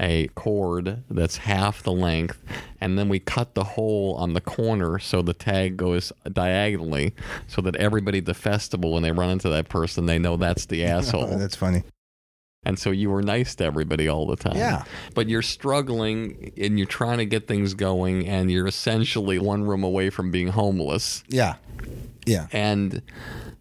a 0.00 0.28
cord 0.28 1.02
that's 1.10 1.36
half 1.36 1.82
the 1.82 1.92
length, 1.92 2.42
and 2.80 2.98
then 2.98 3.10
we 3.10 3.18
cut 3.20 3.54
the 3.54 3.64
hole 3.64 4.14
on 4.14 4.32
the 4.32 4.40
corner 4.40 4.98
so 4.98 5.20
the 5.20 5.34
tag 5.34 5.76
goes 5.76 6.12
diagonally 6.32 7.14
so 7.46 7.60
that 7.60 7.76
everybody 7.76 8.18
at 8.18 8.24
the 8.24 8.32
festival, 8.32 8.94
when 8.94 9.02
they 9.02 9.12
run 9.12 9.28
into 9.28 9.50
that 9.50 9.68
person, 9.68 10.06
they 10.06 10.18
know 10.18 10.38
that's 10.38 10.64
the 10.64 10.82
oh, 10.86 10.88
asshole. 10.88 11.28
Oh, 11.30 11.38
that's 11.38 11.56
funny. 11.56 11.82
And 12.64 12.78
so 12.78 12.90
you 12.90 13.10
were 13.10 13.22
nice 13.22 13.56
to 13.56 13.64
everybody 13.64 14.08
all 14.08 14.26
the 14.26 14.36
time. 14.36 14.56
Yeah. 14.56 14.84
But 15.14 15.28
you're 15.28 15.42
struggling 15.42 16.52
and 16.56 16.78
you're 16.78 16.86
trying 16.86 17.18
to 17.18 17.26
get 17.26 17.48
things 17.48 17.74
going, 17.74 18.28
and 18.28 18.50
you're 18.50 18.68
essentially 18.68 19.38
one 19.38 19.64
room 19.64 19.82
away 19.82 20.10
from 20.10 20.30
being 20.30 20.48
homeless. 20.48 21.24
Yeah. 21.28 21.56
Yeah. 22.24 22.46
And 22.52 23.02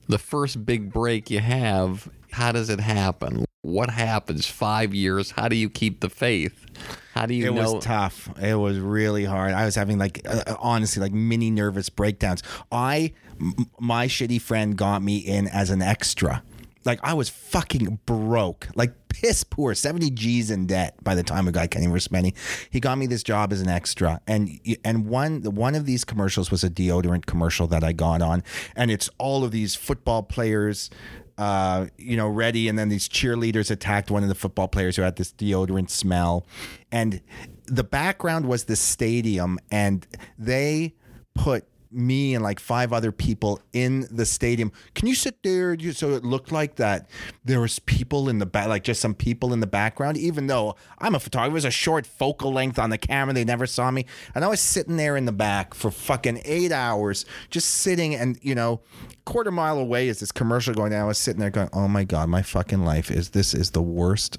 the 0.07 0.19
first 0.19 0.65
big 0.65 0.94
break 0.94 1.32
you 1.32 1.40
have, 1.40 2.10
how 2.32 2.52
does 2.52 2.69
it 2.69 2.80
happen? 2.80 3.45
What 3.64 3.90
happens? 3.90 4.45
Five 4.45 4.94
years? 4.94 5.32
How 5.32 5.48
do 5.48 5.56
you 5.56 5.69
keep 5.69 6.02
the 6.02 6.10
faith? 6.10 6.65
How 7.14 7.26
do 7.26 7.34
you 7.34 7.45
know? 7.45 7.52
it 7.52 7.64
know? 7.64 7.73
was 7.73 7.84
tough. 7.84 8.30
It 8.40 8.56
was 8.56 8.78
really 8.80 9.26
hard. 9.26 9.53
I 9.53 9.65
was 9.65 9.76
having 9.76 9.98
like 9.98 10.22
uh, 10.28 10.56
honestly 10.60 11.02
like 11.02 11.11
mini 11.11 11.52
nervous 11.52 11.90
breakdowns. 11.90 12.41
I 12.72 13.14
m- 13.40 13.69
my 13.80 14.07
shitty 14.07 14.41
friend 14.41 14.78
got 14.78 15.02
me 15.02 15.18
in 15.18 15.48
as 15.48 15.69
an 15.69 15.82
extra. 15.82 16.44
Like 16.85 16.99
I 17.03 17.13
was 17.13 17.29
fucking 17.29 17.99
broke, 18.05 18.67
like 18.75 18.93
piss 19.09 19.43
poor, 19.43 19.73
seventy 19.75 20.09
G's 20.09 20.49
in 20.49 20.65
debt 20.65 20.95
by 21.03 21.15
the 21.15 21.23
time 21.23 21.47
a 21.47 21.51
guy 21.51 21.67
came 21.67 21.81
Kenny 21.81 21.91
versus 21.91 22.07
Spenny. 22.07 22.35
He 22.69 22.79
got 22.79 22.97
me 22.97 23.07
this 23.07 23.23
job 23.23 23.53
as 23.53 23.61
an 23.61 23.69
extra, 23.69 24.19
and 24.27 24.59
and 24.83 25.07
one 25.07 25.41
one 25.43 25.75
of 25.75 25.85
these 25.85 26.03
commercials 26.03 26.49
was 26.51 26.63
a 26.63 26.69
deodorant 26.69 27.25
commercial 27.25 27.67
that 27.67 27.83
I 27.83 27.93
got 27.93 28.21
on, 28.21 28.43
and 28.75 28.89
it's 28.89 29.09
all 29.17 29.43
of 29.43 29.51
these 29.51 29.75
football 29.75 30.23
players 30.23 30.89
uh, 31.37 31.87
you 31.97 32.15
know, 32.15 32.27
ready. 32.27 32.67
And 32.67 32.77
then 32.77 32.89
these 32.89 33.09
cheerleaders 33.09 33.71
attacked 33.71 34.11
one 34.11 34.21
of 34.21 34.29
the 34.29 34.35
football 34.35 34.67
players 34.67 34.95
who 34.95 35.01
had 35.01 35.15
this 35.15 35.33
deodorant 35.33 35.89
smell. 35.89 36.45
And 36.91 37.21
the 37.65 37.83
background 37.83 38.45
was 38.45 38.65
the 38.65 38.75
stadium, 38.75 39.57
and 39.71 40.05
they 40.37 40.93
put 41.33 41.65
me 41.91 42.34
and 42.34 42.43
like 42.43 42.59
five 42.59 42.93
other 42.93 43.11
people 43.11 43.59
in 43.73 44.07
the 44.09 44.26
stadium. 44.26 44.72
Can 44.95 45.07
you 45.07 45.15
sit 45.15 45.43
there? 45.43 45.77
So 45.91 46.11
it 46.11 46.23
looked 46.23 46.51
like 46.51 46.76
that 46.76 47.09
there 47.43 47.59
was 47.59 47.80
people 47.80 48.30
in 48.30 48.39
the 48.39 48.45
back, 48.45 48.68
like 48.68 48.84
just 48.84 49.01
some 49.01 49.13
people 49.13 49.53
in 49.53 49.59
the 49.59 49.68
background. 49.68 50.18
Even 50.18 50.47
though 50.47 50.76
I'm 50.99 51.15
a 51.15 51.19
photographer, 51.19 51.51
it 51.51 51.53
was 51.53 51.65
a 51.65 51.72
short 51.72 52.05
focal 52.05 52.53
length 52.53 52.80
on 52.80 52.89
the 52.89 52.97
camera. 52.97 53.34
They 53.34 53.43
never 53.43 53.65
saw 53.65 53.91
me, 53.91 54.05
and 54.34 54.43
I 54.45 54.47
was 54.47 54.59
sitting 54.59 54.97
there 54.97 55.18
in 55.18 55.26
the 55.26 55.31
back 55.31 55.73
for 55.73 55.91
fucking 55.91 56.41
eight 56.45 56.72
hours, 56.72 57.26
just 57.49 57.69
sitting. 57.69 58.15
And 58.15 58.38
you 58.41 58.55
know, 58.55 58.81
quarter 59.26 59.51
mile 59.51 59.77
away 59.77 60.07
is 60.07 60.19
this 60.19 60.31
commercial 60.31 60.73
going 60.73 60.91
down. 60.91 61.01
I 61.01 61.07
was 61.07 61.18
sitting 61.18 61.39
there 61.39 61.49
going, 61.49 61.69
"Oh 61.73 61.88
my 61.88 62.03
god, 62.03 62.30
my 62.30 62.41
fucking 62.41 62.84
life 62.84 63.11
is 63.11 63.31
this 63.31 63.53
is 63.53 63.72
the 63.72 63.81
worst, 63.81 64.38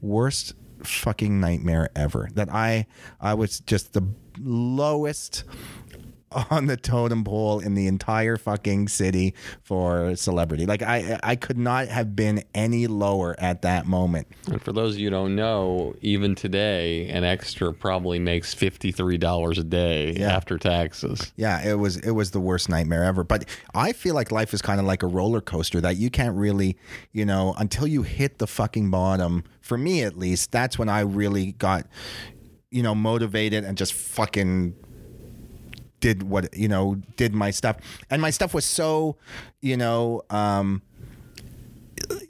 worst." 0.00 0.54
fucking 0.84 1.40
nightmare 1.40 1.90
ever 1.96 2.28
that 2.34 2.48
i 2.52 2.86
i 3.20 3.34
was 3.34 3.58
just 3.58 3.94
the 3.94 4.02
lowest 4.40 5.44
on 6.50 6.66
the 6.66 6.76
totem 6.76 7.24
pole 7.24 7.58
in 7.60 7.74
the 7.74 7.86
entire 7.86 8.36
fucking 8.36 8.88
city 8.88 9.34
for 9.62 10.14
celebrity. 10.16 10.66
Like 10.66 10.82
I 10.82 11.18
I 11.22 11.36
could 11.36 11.58
not 11.58 11.88
have 11.88 12.14
been 12.14 12.44
any 12.54 12.86
lower 12.86 13.34
at 13.38 13.62
that 13.62 13.86
moment. 13.86 14.26
And 14.50 14.60
for 14.60 14.72
those 14.72 14.94
of 14.94 14.98
you 15.00 15.06
who 15.06 15.10
don't 15.10 15.34
know, 15.36 15.94
even 16.02 16.34
today, 16.34 17.08
an 17.08 17.24
extra 17.24 17.72
probably 17.72 18.18
makes 18.18 18.54
$53 18.54 19.58
a 19.58 19.64
day 19.64 20.12
Yeah. 20.18 20.34
after 20.36 20.58
taxes. 20.58 21.32
Yeah, 21.36 21.66
it 21.66 21.74
was 21.78 21.96
it 21.98 22.10
was 22.12 22.30
the 22.32 22.40
worst 22.40 22.68
nightmare 22.68 23.04
ever. 23.04 23.24
But 23.24 23.46
I 23.74 23.92
feel 23.92 24.14
like 24.14 24.30
life 24.30 24.52
is 24.52 24.60
kind 24.62 24.80
of 24.80 24.86
like 24.86 25.02
a 25.02 25.06
roller 25.06 25.40
coaster 25.40 25.80
that 25.80 25.96
you 25.96 26.10
can't 26.10 26.36
really, 26.36 26.76
you 27.12 27.24
know, 27.24 27.54
until 27.58 27.86
you 27.86 28.02
hit 28.02 28.38
the 28.38 28.46
fucking 28.46 28.90
bottom. 28.90 29.44
For 29.60 29.78
me 29.78 30.02
at 30.02 30.16
least, 30.16 30.50
that's 30.52 30.78
when 30.78 30.88
I 30.88 31.00
really 31.00 31.52
got 31.52 31.86
you 32.70 32.82
know 32.82 32.94
motivated 32.94 33.64
and 33.64 33.78
just 33.78 33.94
fucking 33.94 34.74
did 36.00 36.22
what 36.22 36.56
you 36.56 36.68
know 36.68 36.96
did 37.16 37.34
my 37.34 37.50
stuff 37.50 37.76
and 38.10 38.22
my 38.22 38.30
stuff 38.30 38.54
was 38.54 38.64
so 38.64 39.16
you 39.60 39.76
know 39.76 40.22
um 40.30 40.80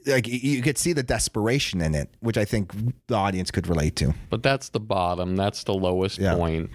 like 0.06 0.26
you- 0.26 0.62
could 0.62 0.78
see 0.78 0.92
the 0.92 1.02
desperation 1.02 1.80
in 1.80 1.94
it 1.94 2.08
which 2.20 2.38
i 2.38 2.44
think 2.44 2.72
the 3.08 3.14
audience 3.14 3.50
could 3.50 3.66
relate 3.66 3.94
to 3.96 4.14
But 4.30 4.42
that's 4.42 4.70
the 4.70 4.80
bottom, 4.80 5.36
that's 5.36 5.64
the 5.64 5.74
lowest 5.74 6.18
Yeah. 6.18 6.34
point. 6.34 6.70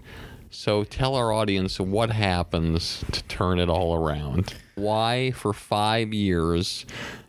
So 0.49 0.83
tell 0.83 1.15
our 1.15 1.31
audience 1.31 1.79
what 1.79 2.11
happens 2.11 3.03
to 3.11 3.23
turn 3.23 3.57
it 3.57 3.69
all 3.69 3.95
around. 3.95 4.53
Why, 4.75 5.31
for 5.31 5.51
five 5.51 6.13
years, 6.13 6.85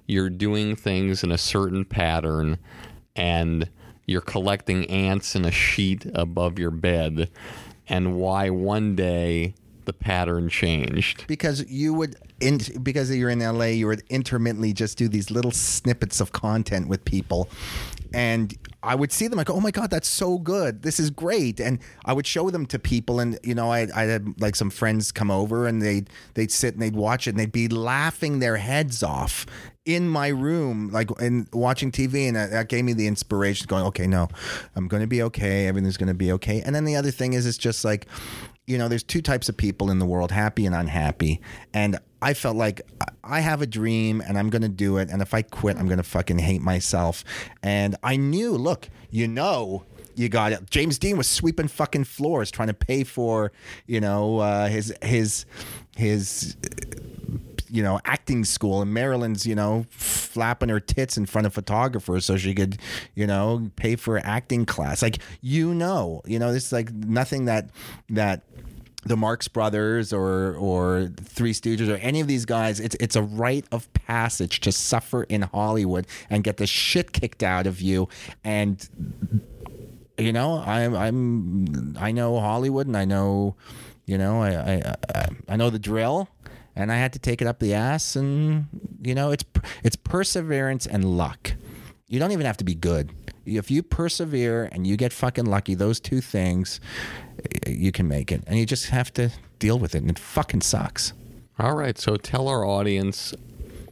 you're 0.06 0.28
doing 0.28 0.76
things 0.76 1.24
in 1.24 1.32
a 1.32 1.38
certain 1.38 1.86
pattern 1.86 2.58
and 3.16 3.70
you're 4.06 4.20
collecting 4.20 4.84
ants 4.90 5.34
in 5.34 5.46
a 5.46 5.50
sheet 5.50 6.04
above 6.14 6.58
your 6.58 6.70
bed, 6.70 7.30
and 7.88 8.16
why 8.16 8.50
one 8.50 8.96
day 8.96 9.54
the 9.84 9.92
pattern 9.92 10.48
changed. 10.48 11.26
because 11.26 11.68
you 11.68 11.92
would 11.94 12.16
in, 12.40 12.60
because 12.82 13.14
you're 13.14 13.30
in 13.30 13.40
LA 13.40 13.66
you 13.66 13.86
would 13.86 14.02
intermittently 14.08 14.72
just 14.72 14.98
do 14.98 15.08
these 15.08 15.30
little 15.30 15.50
snippets 15.50 16.20
of 16.20 16.32
content 16.32 16.88
with 16.88 17.04
people. 17.04 17.48
And 18.12 18.54
I 18.82 18.94
would 18.94 19.12
see 19.12 19.26
them 19.28 19.36
like 19.36 19.50
oh 19.50 19.60
my 19.60 19.70
god 19.70 19.90
that's 19.90 20.08
so 20.08 20.38
good. 20.38 20.82
This 20.82 20.98
is 20.98 21.10
great. 21.10 21.60
And 21.60 21.78
I 22.04 22.12
would 22.12 22.26
show 22.26 22.50
them 22.50 22.66
to 22.66 22.78
people 22.78 23.20
and 23.20 23.38
you 23.42 23.54
know 23.54 23.70
I, 23.70 23.88
I 23.94 24.04
had 24.04 24.40
like 24.40 24.56
some 24.56 24.70
friends 24.70 25.12
come 25.12 25.30
over 25.30 25.66
and 25.66 25.82
they'd 25.82 26.08
they'd 26.34 26.50
sit 26.50 26.74
and 26.74 26.82
they'd 26.82 26.96
watch 26.96 27.26
it 27.26 27.30
and 27.30 27.38
they'd 27.38 27.52
be 27.52 27.68
laughing 27.68 28.38
their 28.38 28.56
heads 28.56 29.02
off 29.02 29.46
in 29.84 30.08
my 30.08 30.28
room 30.28 30.90
like 30.90 31.10
and 31.20 31.46
watching 31.52 31.92
TV 31.92 32.26
and 32.26 32.36
that, 32.36 32.50
that 32.50 32.68
gave 32.68 32.84
me 32.84 32.94
the 32.94 33.06
inspiration 33.06 33.66
going 33.66 33.84
okay 33.84 34.06
no 34.06 34.28
I'm 34.74 34.88
going 34.88 35.02
to 35.02 35.06
be 35.06 35.22
okay 35.24 35.66
everything's 35.66 35.98
going 35.98 36.08
to 36.08 36.14
be 36.14 36.32
okay 36.32 36.62
and 36.62 36.74
then 36.74 36.84
the 36.84 36.96
other 36.96 37.10
thing 37.10 37.34
is 37.34 37.44
it's 37.46 37.58
just 37.58 37.84
like 37.84 38.06
you 38.66 38.78
know, 38.78 38.88
there's 38.88 39.02
two 39.02 39.20
types 39.20 39.48
of 39.48 39.56
people 39.56 39.90
in 39.90 39.98
the 39.98 40.06
world, 40.06 40.30
happy 40.30 40.64
and 40.66 40.74
unhappy. 40.74 41.40
And 41.72 41.98
I 42.22 42.34
felt 42.34 42.56
like 42.56 42.80
I- 43.22 43.40
have 43.40 43.60
a 43.60 43.66
dream 43.66 44.22
and 44.22 44.38
I'm 44.38 44.48
going 44.48 44.62
to 44.62 44.68
do 44.68 44.96
it. 44.96 45.10
And 45.10 45.20
if 45.20 45.34
I 45.34 45.42
quit, 45.42 45.76
I'm 45.76 45.86
going 45.86 45.98
to 45.98 46.02
fucking 46.02 46.38
hate 46.38 46.62
myself. 46.62 47.24
And 47.62 47.96
I 48.02 48.16
knew, 48.16 48.52
look, 48.52 48.88
you 49.10 49.28
know, 49.28 49.84
you 50.14 50.28
got 50.28 50.52
it. 50.52 50.70
James 50.70 50.98
Dean 50.98 51.18
was 51.18 51.28
sweeping 51.28 51.68
fucking 51.68 52.04
floors 52.04 52.50
trying 52.50 52.68
to 52.68 52.74
pay 52.74 53.04
for, 53.04 53.52
you 53.86 54.00
know, 54.00 54.38
uh, 54.38 54.68
his, 54.68 54.94
his, 55.02 55.44
his, 55.96 56.56
you 57.74 57.82
know, 57.82 58.00
acting 58.04 58.44
school 58.44 58.80
and 58.80 58.94
Marilyn's, 58.94 59.44
you 59.44 59.56
know, 59.56 59.84
flapping 59.90 60.68
her 60.68 60.78
tits 60.78 61.16
in 61.16 61.26
front 61.26 61.44
of 61.44 61.52
photographers 61.52 62.24
so 62.24 62.36
she 62.36 62.54
could, 62.54 62.78
you 63.16 63.26
know, 63.26 63.68
pay 63.74 63.96
for 63.96 64.18
acting 64.18 64.64
class. 64.64 65.02
Like, 65.02 65.18
you 65.40 65.74
know, 65.74 66.22
you 66.24 66.38
know, 66.38 66.52
this 66.52 66.66
is 66.66 66.72
like 66.72 66.92
nothing 66.92 67.46
that, 67.46 67.70
that, 68.10 68.42
the 69.06 69.18
Marx 69.18 69.48
Brothers 69.48 70.14
or 70.14 70.54
or 70.54 71.10
Three 71.20 71.52
Stooges 71.52 71.92
or 71.92 71.96
any 71.96 72.20
of 72.20 72.26
these 72.26 72.46
guys, 72.46 72.80
it's 72.80 72.96
it's 73.00 73.16
a 73.16 73.22
rite 73.22 73.66
of 73.70 73.92
passage 73.92 74.60
to 74.60 74.72
suffer 74.72 75.24
in 75.24 75.42
Hollywood 75.42 76.06
and 76.30 76.42
get 76.42 76.56
the 76.56 76.66
shit 76.66 77.12
kicked 77.12 77.42
out 77.42 77.66
of 77.66 77.82
you. 77.82 78.08
And 78.44 78.88
you 80.16 80.32
know, 80.32 80.58
I'm 80.58 80.96
I'm 80.96 81.96
I 82.00 82.12
know 82.12 82.40
Hollywood 82.40 82.86
and 82.86 82.96
I 82.96 83.04
know, 83.04 83.56
you 84.06 84.16
know, 84.16 84.42
I 84.42 84.54
I 84.54 84.94
I, 85.14 85.28
I 85.50 85.56
know 85.56 85.68
the 85.68 85.78
drill. 85.78 86.30
And 86.76 86.90
I 86.90 86.96
had 86.96 87.12
to 87.12 87.18
take 87.18 87.40
it 87.40 87.46
up 87.46 87.60
the 87.60 87.74
ass, 87.74 88.16
and 88.16 88.66
you 89.02 89.14
know 89.14 89.30
it's 89.30 89.44
it's 89.82 89.96
perseverance 89.96 90.86
and 90.86 91.16
luck. 91.16 91.52
You 92.08 92.18
don't 92.18 92.32
even 92.32 92.46
have 92.46 92.56
to 92.58 92.64
be 92.64 92.74
good. 92.74 93.12
If 93.46 93.70
you 93.70 93.82
persevere 93.82 94.68
and 94.72 94.86
you 94.86 94.96
get 94.96 95.12
fucking 95.12 95.46
lucky, 95.46 95.74
those 95.74 96.00
two 96.00 96.20
things, 96.20 96.80
you 97.66 97.92
can 97.92 98.08
make 98.08 98.32
it. 98.32 98.42
And 98.46 98.58
you 98.58 98.66
just 98.66 98.88
have 98.90 99.12
to 99.14 99.30
deal 99.58 99.78
with 99.78 99.94
it. 99.94 99.98
And 99.98 100.10
it 100.10 100.18
fucking 100.18 100.62
sucks. 100.62 101.12
All 101.58 101.74
right, 101.74 101.96
so 101.98 102.16
tell 102.16 102.48
our 102.48 102.64
audience 102.64 103.34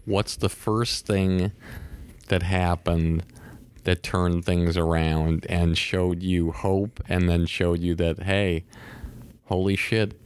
what's 0.04 0.36
the 0.36 0.48
first 0.48 1.06
thing 1.06 1.52
that 2.28 2.42
happened 2.42 3.24
that 3.84 4.02
turned 4.02 4.44
things 4.44 4.76
around 4.76 5.46
and 5.48 5.76
showed 5.76 6.22
you 6.22 6.52
hope 6.52 7.00
and 7.08 7.28
then 7.28 7.46
showed 7.46 7.80
you 7.80 7.94
that 7.96 8.22
hey, 8.24 8.64
holy 9.44 9.76
shit, 9.76 10.21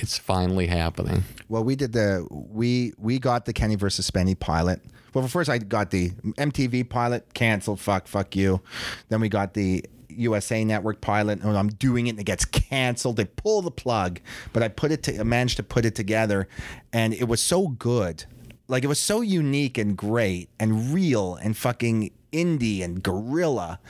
it's 0.00 0.16
finally 0.16 0.66
happening. 0.66 1.24
Well, 1.48 1.62
we 1.62 1.76
did 1.76 1.92
the 1.92 2.26
we 2.30 2.94
we 2.98 3.18
got 3.18 3.44
the 3.44 3.52
Kenny 3.52 3.76
versus 3.76 4.10
Spenny 4.10 4.38
pilot. 4.38 4.80
Well, 5.12 5.26
first 5.28 5.50
I 5.50 5.58
got 5.58 5.90
the 5.90 6.10
MTV 6.10 6.88
pilot 6.88 7.34
canceled. 7.34 7.80
Fuck, 7.80 8.06
fuck 8.06 8.34
you. 8.34 8.62
Then 9.08 9.20
we 9.20 9.28
got 9.28 9.54
the 9.54 9.84
USA 10.08 10.64
Network 10.64 11.00
pilot, 11.00 11.42
and 11.42 11.56
I'm 11.56 11.68
doing 11.68 12.06
it, 12.06 12.10
and 12.10 12.20
it 12.20 12.24
gets 12.24 12.44
canceled. 12.44 13.16
They 13.16 13.26
pull 13.26 13.60
the 13.60 13.70
plug, 13.70 14.20
but 14.52 14.62
I 14.62 14.68
put 14.68 14.90
it 14.90 15.02
to 15.04 15.20
I 15.20 15.22
managed 15.22 15.58
to 15.58 15.62
put 15.62 15.84
it 15.84 15.94
together, 15.94 16.48
and 16.92 17.12
it 17.12 17.28
was 17.28 17.42
so 17.42 17.68
good. 17.68 18.24
Like 18.68 18.84
it 18.84 18.88
was 18.88 19.00
so 19.00 19.20
unique 19.20 19.76
and 19.76 19.96
great 19.96 20.48
and 20.58 20.94
real 20.94 21.34
and 21.34 21.56
fucking 21.56 22.12
indie 22.32 22.82
and 22.82 23.02
guerrilla. 23.02 23.80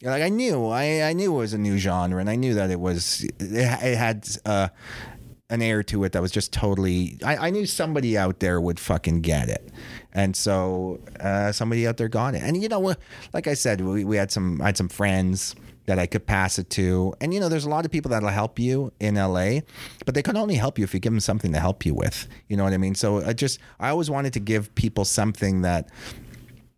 Like 0.00 0.22
I 0.22 0.28
knew, 0.28 0.68
I 0.68 1.02
I 1.02 1.12
knew 1.12 1.34
it 1.34 1.38
was 1.38 1.52
a 1.52 1.58
new 1.58 1.76
genre, 1.76 2.20
and 2.20 2.30
I 2.30 2.36
knew 2.36 2.54
that 2.54 2.70
it 2.70 2.80
was 2.80 3.24
it, 3.24 3.34
it 3.40 3.98
had. 3.98 4.26
Uh, 4.46 4.68
an 5.50 5.62
air 5.62 5.82
to 5.82 6.04
it 6.04 6.12
that 6.12 6.22
was 6.22 6.30
just 6.30 6.52
totally. 6.52 7.18
I, 7.24 7.48
I 7.48 7.50
knew 7.50 7.66
somebody 7.66 8.18
out 8.18 8.40
there 8.40 8.60
would 8.60 8.78
fucking 8.78 9.22
get 9.22 9.48
it, 9.48 9.70
and 10.12 10.36
so 10.36 11.00
uh, 11.20 11.52
somebody 11.52 11.86
out 11.86 11.96
there 11.96 12.08
got 12.08 12.34
it. 12.34 12.42
And 12.42 12.60
you 12.62 12.68
know, 12.68 12.94
like 13.32 13.46
I 13.46 13.54
said, 13.54 13.80
we, 13.80 14.04
we 14.04 14.16
had 14.16 14.30
some 14.30 14.60
I 14.60 14.66
had 14.66 14.76
some 14.76 14.88
friends 14.88 15.54
that 15.86 15.98
I 15.98 16.04
could 16.04 16.26
pass 16.26 16.58
it 16.58 16.68
to, 16.70 17.14
and 17.20 17.32
you 17.32 17.40
know, 17.40 17.48
there's 17.48 17.64
a 17.64 17.70
lot 17.70 17.86
of 17.86 17.90
people 17.90 18.10
that'll 18.10 18.28
help 18.28 18.58
you 18.58 18.92
in 19.00 19.14
LA, 19.14 19.60
but 20.04 20.14
they 20.14 20.22
can 20.22 20.36
only 20.36 20.56
help 20.56 20.78
you 20.78 20.84
if 20.84 20.92
you 20.92 21.00
give 21.00 21.12
them 21.12 21.20
something 21.20 21.52
to 21.52 21.60
help 21.60 21.86
you 21.86 21.94
with. 21.94 22.28
You 22.48 22.58
know 22.58 22.64
what 22.64 22.74
I 22.74 22.78
mean? 22.78 22.94
So 22.94 23.24
I 23.24 23.32
just 23.32 23.58
I 23.80 23.88
always 23.88 24.10
wanted 24.10 24.34
to 24.34 24.40
give 24.40 24.74
people 24.74 25.06
something 25.06 25.62
that 25.62 25.88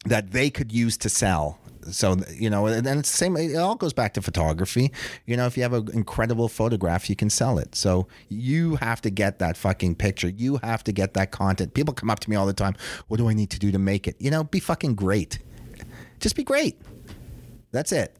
that 0.06 0.30
they 0.30 0.48
could 0.48 0.70
use 0.72 0.97
to 0.98 1.09
sell. 1.09 1.59
So 1.91 2.17
you 2.33 2.51
know, 2.51 2.67
and 2.67 2.87
it's 2.87 3.11
the 3.11 3.17
same. 3.17 3.37
It 3.37 3.57
all 3.57 3.75
goes 3.75 3.93
back 3.93 4.15
to 4.15 4.23
photography. 4.23 4.93
You 5.27 5.37
know, 5.37 5.47
if 5.47 5.57
you 5.57 5.62
have 5.62 5.73
an 5.73 5.91
incredible 5.93 6.49
photograph, 6.49 7.09
you 7.09 7.17
can 7.17 7.31
sell 7.31 7.59
it. 7.59 7.75
So 7.75 8.07
you 8.29 8.77
have 8.77 9.01
to 9.03 9.11
get 9.11 9.39
that 9.39 9.57
fucking 9.57 9.97
picture. 9.97 10.29
You 10.29 10.59
have 10.59 10.85
to 10.85 10.93
get 10.93 11.15
that 11.15 11.31
content. 11.31 11.75
People 11.75 11.95
come 11.95 12.11
up 12.11 12.21
to 12.21 12.31
me 12.31 12.37
all 12.37 12.47
the 12.47 12.53
time. 12.53 12.75
What 13.09 13.17
do 13.17 13.29
I 13.29 13.35
need 13.35 13.51
to 13.51 13.59
do 13.59 13.71
to 13.73 13.79
make 13.79 14.07
it? 14.09 14.17
You 14.19 14.31
know, 14.31 14.45
be 14.45 14.61
fucking 14.61 14.95
great. 14.95 15.39
Just 16.21 16.37
be 16.37 16.45
great. 16.45 16.81
That's 17.73 17.93
it. 17.93 18.17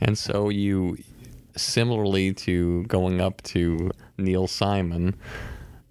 And 0.00 0.18
so 0.18 0.48
you, 0.48 0.98
similarly 1.56 2.34
to 2.34 2.84
going 2.84 3.20
up 3.20 3.40
to 3.42 3.90
Neil 4.18 4.46
Simon, 4.46 5.14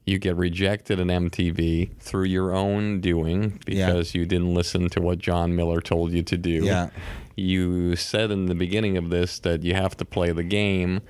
you 0.05 0.17
get 0.17 0.35
rejected 0.35 0.99
at 0.99 1.07
MTV 1.07 1.97
through 1.99 2.25
your 2.25 2.55
own 2.55 3.01
doing 3.01 3.59
because 3.65 4.15
you 4.15 4.25
didn't 4.25 4.53
listen 4.53 4.89
to 4.89 5.01
what 5.01 5.19
John 5.19 5.55
Miller 5.55 5.79
told 5.79 6.11
you 6.11 6.23
to 6.23 6.37
do. 6.37 6.65
Yeah. 6.65 6.89
You 7.35 7.95
said 7.95 8.31
in 8.31 8.47
the 8.47 8.55
beginning 8.55 8.97
of 8.97 9.09
this 9.09 9.39
that 9.39 9.63
you 9.63 9.75
have 9.75 9.95
to 9.97 10.05
play 10.05 10.31
the 10.31 10.43
game. 10.43 11.01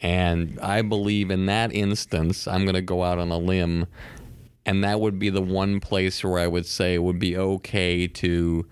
And 0.00 0.58
I 0.60 0.82
believe 0.82 1.30
in 1.30 1.46
that 1.46 1.72
instance, 1.72 2.48
I'm 2.48 2.64
going 2.64 2.74
to 2.74 2.82
go 2.82 3.02
out 3.02 3.18
on 3.18 3.30
a 3.30 3.38
limb. 3.38 3.86
And 4.66 4.82
that 4.84 5.00
would 5.00 5.18
be 5.18 5.28
the 5.28 5.42
one 5.42 5.80
place 5.80 6.24
where 6.24 6.38
I 6.38 6.46
would 6.46 6.66
say 6.66 6.94
it 6.94 7.02
would 7.02 7.18
be 7.18 7.36
okay 7.36 8.06
to 8.06 8.66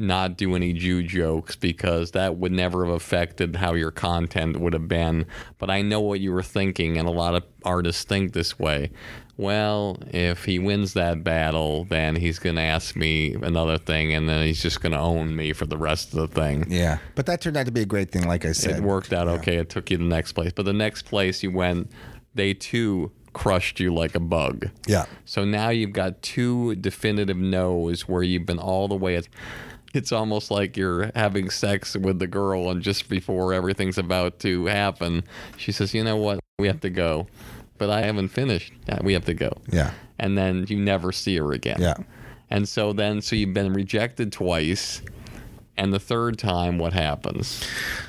not 0.00 0.36
do 0.36 0.54
any 0.54 0.72
Jew 0.72 1.02
jokes 1.02 1.56
because 1.56 2.12
that 2.12 2.36
would 2.36 2.52
never 2.52 2.84
have 2.84 2.94
affected 2.94 3.56
how 3.56 3.74
your 3.74 3.90
content 3.90 4.58
would 4.58 4.72
have 4.72 4.88
been. 4.88 5.26
But 5.58 5.70
I 5.70 5.82
know 5.82 6.00
what 6.00 6.20
you 6.20 6.32
were 6.32 6.42
thinking, 6.42 6.96
and 6.96 7.06
a 7.06 7.12
lot 7.12 7.34
of 7.34 7.44
artists 7.64 8.04
think 8.04 8.32
this 8.32 8.58
way. 8.58 8.90
Well, 9.36 9.98
if 10.08 10.44
he 10.44 10.58
wins 10.58 10.92
that 10.92 11.24
battle, 11.24 11.84
then 11.84 12.16
he's 12.16 12.38
going 12.38 12.56
to 12.56 12.62
ask 12.62 12.94
me 12.94 13.34
another 13.34 13.78
thing, 13.78 14.12
and 14.12 14.28
then 14.28 14.46
he's 14.46 14.60
just 14.60 14.82
going 14.82 14.92
to 14.92 14.98
own 14.98 15.34
me 15.34 15.54
for 15.54 15.64
the 15.64 15.78
rest 15.78 16.12
of 16.12 16.20
the 16.20 16.28
thing. 16.28 16.66
Yeah, 16.68 16.98
but 17.14 17.24
that 17.26 17.40
turned 17.40 17.56
out 17.56 17.64
to 17.66 17.72
be 17.72 17.80
a 17.80 17.86
great 17.86 18.10
thing. 18.10 18.26
Like 18.26 18.44
I 18.44 18.52
said, 18.52 18.76
It 18.76 18.82
worked 18.82 19.14
out 19.14 19.28
okay. 19.28 19.56
It 19.56 19.70
took 19.70 19.90
you 19.90 19.96
to 19.96 20.02
the 20.02 20.08
next 20.10 20.32
place. 20.32 20.52
But 20.54 20.66
the 20.66 20.74
next 20.74 21.02
place 21.02 21.42
you 21.42 21.50
went, 21.50 21.90
they 22.34 22.52
too 22.52 23.12
crushed 23.32 23.80
you 23.80 23.94
like 23.94 24.14
a 24.14 24.20
bug. 24.20 24.68
Yeah. 24.86 25.06
So 25.24 25.44
now 25.44 25.70
you've 25.70 25.92
got 25.92 26.20
two 26.22 26.74
definitive 26.74 27.36
no's 27.36 28.08
where 28.08 28.22
you've 28.22 28.46
been 28.46 28.58
all 28.58 28.88
the 28.88 28.96
way. 28.96 29.20
It's 29.92 30.12
almost 30.12 30.50
like 30.50 30.76
you're 30.76 31.10
having 31.14 31.50
sex 31.50 31.96
with 31.96 32.18
the 32.20 32.26
girl, 32.26 32.70
and 32.70 32.80
just 32.82 33.08
before 33.08 33.52
everything's 33.52 33.98
about 33.98 34.38
to 34.40 34.66
happen, 34.66 35.24
she 35.56 35.72
says, 35.72 35.92
You 35.94 36.04
know 36.04 36.16
what? 36.16 36.40
We 36.58 36.68
have 36.68 36.80
to 36.80 36.90
go. 36.90 37.26
But 37.78 37.90
I 37.90 38.02
haven't 38.02 38.28
finished. 38.28 38.72
We 39.02 39.14
have 39.14 39.24
to 39.24 39.34
go. 39.34 39.52
Yeah. 39.70 39.92
And 40.18 40.36
then 40.36 40.66
you 40.68 40.78
never 40.78 41.12
see 41.12 41.36
her 41.38 41.52
again. 41.52 41.78
Yeah. 41.80 41.94
And 42.50 42.68
so 42.68 42.92
then, 42.92 43.22
so 43.22 43.34
you've 43.36 43.54
been 43.54 43.72
rejected 43.72 44.32
twice. 44.32 45.00
And 45.76 45.94
the 45.94 45.98
third 45.98 46.38
time, 46.38 46.76
what 46.76 46.92
happens? 46.92 47.66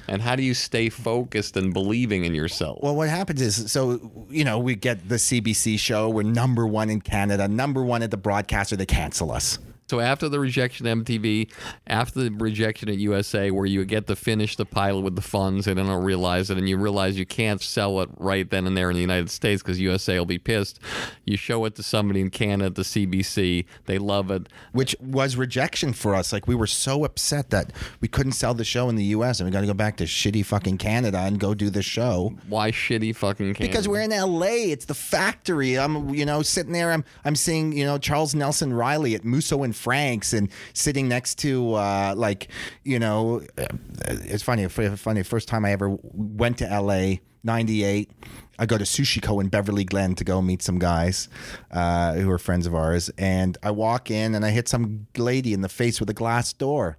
And 0.09 0.21
how 0.21 0.35
do 0.35 0.43
you 0.43 0.53
stay 0.53 0.89
focused 0.89 1.55
and 1.55 1.73
believing 1.73 2.25
in 2.25 2.35
yourself? 2.35 2.79
Well, 2.83 2.95
what 2.95 3.07
happens 3.07 3.41
is, 3.41 3.71
so 3.71 4.27
you 4.29 4.43
know, 4.43 4.59
we 4.59 4.75
get 4.75 5.07
the 5.07 5.15
CBC 5.15 5.79
show. 5.79 6.09
We're 6.09 6.23
number 6.23 6.67
one 6.67 6.89
in 6.89 6.99
Canada, 6.99 7.47
number 7.47 7.81
one 7.81 8.03
at 8.03 8.11
the 8.11 8.17
broadcaster. 8.17 8.75
They 8.75 8.85
cancel 8.85 9.31
us. 9.31 9.57
So 9.91 9.99
after 9.99 10.29
the 10.29 10.39
rejection 10.39 10.87
at 10.87 10.99
MTV, 10.99 11.51
after 11.85 12.23
the 12.23 12.31
rejection 12.31 12.87
at 12.87 12.95
USA, 12.95 13.51
where 13.51 13.65
you 13.65 13.83
get 13.83 14.07
to 14.07 14.15
finish 14.15 14.55
the 14.55 14.63
pilot 14.63 15.01
with 15.01 15.17
the 15.17 15.21
funds 15.21 15.67
and 15.67 15.77
then 15.77 15.87
don't 15.87 16.05
realize 16.05 16.49
it, 16.49 16.57
and 16.57 16.69
you 16.69 16.77
realize 16.77 17.19
you 17.19 17.25
can't 17.25 17.59
sell 17.61 17.99
it 17.99 18.09
right 18.15 18.49
then 18.49 18.65
and 18.65 18.77
there 18.77 18.89
in 18.89 18.95
the 18.95 19.01
United 19.01 19.29
States 19.29 19.61
because 19.61 19.81
USA 19.81 20.17
will 20.17 20.25
be 20.25 20.37
pissed. 20.37 20.79
You 21.25 21.35
show 21.35 21.65
it 21.65 21.75
to 21.75 21.83
somebody 21.83 22.21
in 22.21 22.29
Canada, 22.29 22.69
the 22.69 22.83
CBC, 22.83 23.65
they 23.85 23.97
love 23.97 24.31
it. 24.31 24.47
which 24.71 24.95
was 25.01 25.35
rejection 25.35 25.91
for 25.91 26.15
us. 26.15 26.31
Like 26.31 26.47
we 26.47 26.55
were 26.55 26.67
so 26.67 27.03
upset 27.03 27.49
that 27.49 27.73
we 27.99 28.07
couldn't 28.07 28.31
sell 28.31 28.53
the 28.53 28.63
show 28.63 28.87
in 28.87 28.95
the 28.95 29.03
U.S. 29.03 29.41
and 29.41 29.49
we 29.49 29.51
got 29.51 29.59
to 29.59 29.67
go 29.67 29.73
back 29.73 29.97
to 29.97 30.05
shitty 30.05 30.45
fucking 30.45 30.77
Canada 30.77 31.17
and 31.17 31.37
go 31.37 31.53
do 31.53 31.69
the 31.69 31.81
show 31.81 32.33
Why 32.47 32.71
shitty 32.71 33.13
fucking 33.13 33.55
Canada? 33.55 33.67
because 33.69 33.89
we're 33.89 34.03
in 34.03 34.13
L.A. 34.13 34.71
It's 34.71 34.85
the 34.85 34.93
factory. 34.93 35.77
I'm 35.77 36.13
you 36.13 36.23
know 36.23 36.43
sitting 36.43 36.71
there. 36.71 36.93
I'm 36.93 37.03
I'm 37.25 37.35
seeing 37.35 37.73
you 37.73 37.83
know 37.83 37.97
Charles 37.97 38.33
Nelson 38.33 38.71
Reilly 38.71 39.15
at 39.15 39.25
Musso 39.25 39.63
and 39.63 39.75
Frank's 39.81 40.33
and 40.33 40.49
sitting 40.73 41.07
next 41.07 41.35
to 41.39 41.73
uh, 41.73 42.13
like 42.15 42.49
you 42.83 42.99
know 42.99 43.41
uh, 43.57 43.65
it's 44.05 44.43
funny. 44.43 44.67
Funny 44.67 45.23
first 45.23 45.47
time 45.47 45.65
I 45.65 45.71
ever 45.71 45.97
went 46.01 46.57
to 46.59 46.71
L.A. 46.71 47.21
98 47.43 48.11
i 48.59 48.65
go 48.65 48.77
to 48.77 48.83
Sushi 48.83 49.21
Co 49.21 49.39
in 49.39 49.47
beverly 49.47 49.83
glen 49.83 50.13
to 50.15 50.23
go 50.23 50.41
meet 50.41 50.61
some 50.61 50.77
guys 50.77 51.27
uh, 51.71 52.13
who 52.13 52.29
are 52.29 52.37
friends 52.37 52.67
of 52.67 52.75
ours 52.75 53.09
and 53.17 53.57
i 53.63 53.71
walk 53.71 54.11
in 54.11 54.35
and 54.35 54.45
i 54.45 54.51
hit 54.51 54.67
some 54.67 55.07
lady 55.17 55.53
in 55.53 55.61
the 55.61 55.69
face 55.69 55.99
with 55.99 56.09
a 56.09 56.13
glass 56.13 56.53
door 56.53 56.97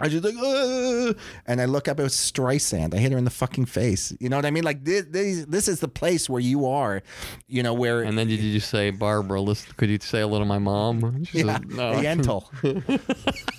I 0.00 0.08
just 0.08 0.24
like, 0.24 0.34
"Ugh," 0.36 1.16
and 1.46 1.60
I 1.60 1.66
look 1.66 1.86
up. 1.86 2.00
It 2.00 2.02
was 2.02 2.14
Streisand. 2.14 2.94
I 2.94 2.98
hit 2.98 3.12
her 3.12 3.18
in 3.18 3.24
the 3.24 3.30
fucking 3.30 3.66
face. 3.66 4.12
You 4.18 4.28
know 4.28 4.36
what 4.36 4.44
I 4.44 4.50
mean? 4.50 4.64
Like 4.64 4.84
this, 4.84 5.04
this, 5.08 5.44
this 5.44 5.68
is 5.68 5.80
the 5.80 5.88
place 5.88 6.28
where 6.28 6.40
you 6.40 6.66
are. 6.66 7.02
You 7.46 7.62
know 7.62 7.74
where. 7.74 8.02
And 8.02 8.18
then 8.18 8.26
did 8.26 8.40
you 8.40 8.52
just 8.52 8.70
say, 8.70 8.90
Barbara, 8.90 9.40
listen, 9.40 9.72
could 9.76 9.90
you 9.90 9.98
say 10.00 10.20
hello 10.20 10.38
to 10.40 10.44
my 10.44 10.58
mom? 10.58 11.24
She 11.24 11.38
yeah, 11.38 11.58
said, 11.58 11.70
no. 11.70 12.00
the. 12.00 13.00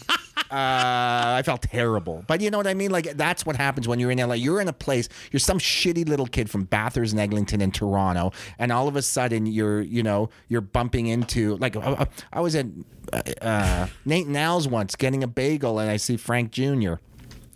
Uh, 0.38 1.36
I 1.38 1.42
felt 1.46 1.62
terrible, 1.62 2.24
but 2.28 2.42
you 2.42 2.52
know 2.52 2.58
what 2.58 2.68
I 2.68 2.74
mean. 2.74 2.92
Like 2.92 3.18
that's 3.18 3.46
what 3.46 3.56
happens 3.56 3.88
when 3.88 4.00
you're 4.00 4.12
in 4.12 4.20
LA. 4.20 4.36
You're 4.36 4.62
in 4.62 4.68
a 4.68 4.74
place. 4.74 5.08
You're 5.32 5.40
some 5.40 5.60
shitty 5.60 6.08
little 6.08 6.28
kid 6.28 6.50
from 6.50 6.66
Bathurst 6.66 7.14
and 7.14 7.22
Eglinton 7.22 7.62
in 7.62 7.72
Toronto, 7.72 8.32
and 8.60 8.72
all 8.72 8.88
of 8.88 8.96
a 8.96 9.02
sudden 9.02 9.46
you're, 9.46 9.82
you 9.82 10.04
know, 10.04 10.30
you're 10.50 10.62
bumping 10.62 11.08
into. 11.08 11.58
Like 11.58 11.76
I, 11.76 12.08
I 12.34 12.42
was 12.42 12.56
at 12.56 12.68
uh, 13.14 13.22
uh, 13.42 13.88
Nate 14.06 14.28
and 14.28 14.38
Al's 14.38 14.68
once 14.68 14.96
getting 14.96 15.24
a 15.24 15.28
bagel, 15.28 15.80
and 15.80 15.90
I 15.90 15.98
see 15.98 16.18
Frank 16.18 16.52
Jr. 16.52 16.96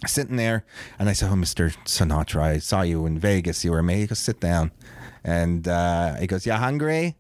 sitting 0.08 0.38
there, 0.38 0.66
and 0.98 1.10
I 1.10 1.14
said, 1.14 1.30
"Oh, 1.32 1.36
Mister 1.36 1.70
Sinatra, 1.86 2.42
I 2.42 2.58
saw 2.60 2.82
you 2.82 3.06
in 3.06 3.20
Vegas. 3.20 3.64
You 3.64 3.72
were 3.72 3.80
amazing. 3.80 4.02
He 4.02 4.08
goes, 4.08 4.20
sit 4.20 4.40
down." 4.40 4.72
And 5.24 5.68
uh, 5.68 6.16
he 6.16 6.28
goes, 6.28 6.46
"You 6.46 6.54
hungry?" 6.54 7.18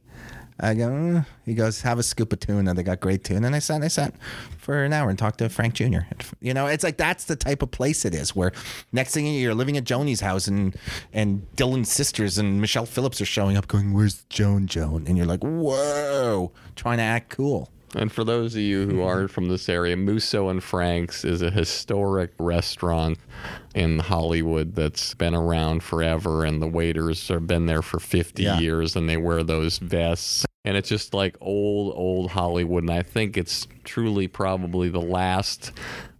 I 0.60 0.74
go. 0.74 0.88
"Mm." 0.90 1.26
He 1.46 1.54
goes, 1.54 1.82
"Have 1.82 2.00
a 2.00 2.04
scoop 2.04 2.34
of 2.34 2.40
tuna. 2.40 2.74
They 2.74 2.84
got 2.84 3.00
great 3.00 3.24
tuna." 3.24 3.48
And 3.48 3.56
I 3.56 3.60
sat, 3.60 3.82
I 3.82 3.88
sat 3.88 4.14
for 4.58 4.84
an 4.84 4.94
hour 4.94 5.10
and 5.10 5.18
talked 5.18 5.40
to 5.40 5.50
Frank 5.50 5.74
Jr. 5.76 6.00
You 6.42 6.54
know, 6.54 6.68
it's 6.68 6.84
like 6.84 6.98
that's 6.98 7.26
the 7.26 7.36
type 7.36 7.62
of 7.62 7.72
place 7.72 8.06
it 8.06 8.14
is. 8.14 8.36
Where 8.36 8.52
next 8.92 9.14
thing 9.14 9.26
you're 9.28 9.56
living 9.56 9.78
at 9.78 9.84
Joni's 9.86 10.22
house, 10.22 10.48
and 10.48 10.76
and 11.14 11.48
Dylan's 11.56 11.92
sisters 11.92 12.38
and 12.38 12.60
Michelle 12.62 12.86
Phillips 12.86 13.22
are 13.22 13.26
showing 13.26 13.58
up, 13.58 13.68
going, 13.68 13.94
"Where's 13.94 14.24
Joan? 14.30 14.68
Joan?" 14.68 15.06
And 15.08 15.18
you're 15.18 15.26
like, 15.28 15.44
"Whoa!" 15.44 16.52
Trying 16.76 16.98
to 16.98 17.04
act 17.04 17.30
cool. 17.30 17.70
And 17.96 18.12
for 18.12 18.24
those 18.24 18.54
of 18.54 18.62
you 18.62 18.86
who 18.88 19.02
aren't 19.02 19.32
from 19.32 19.48
this 19.48 19.68
area, 19.68 19.98
Musso 19.98 20.50
and 20.50 20.64
Frank's 20.64 21.26
is 21.26 21.42
a 21.42 21.50
historic 21.50 22.32
restaurant 22.38 23.18
in 23.74 23.98
Hollywood 23.98 24.76
that's 24.76 25.16
been 25.16 25.34
around 25.34 25.82
forever, 25.82 26.46
and 26.46 26.62
the 26.62 26.68
waiters 26.68 27.28
have 27.30 27.48
been 27.48 27.66
there 27.66 27.82
for 27.82 28.00
50 28.00 28.44
Yeah. 28.44 28.60
years, 28.60 28.96
and 28.96 29.10
they 29.10 29.18
wear 29.18 29.44
those 29.44 29.80
vests. 29.80 30.46
And 30.66 30.76
it's 30.76 30.90
just 30.90 31.14
like 31.14 31.38
old, 31.40 31.94
old 31.96 32.32
Hollywood. 32.32 32.84
And 32.84 32.92
I 32.92 33.02
think 33.02 33.38
it's 33.38 33.68
truly 33.84 34.28
probably 34.28 34.90
the 34.90 35.02
last 35.02 35.72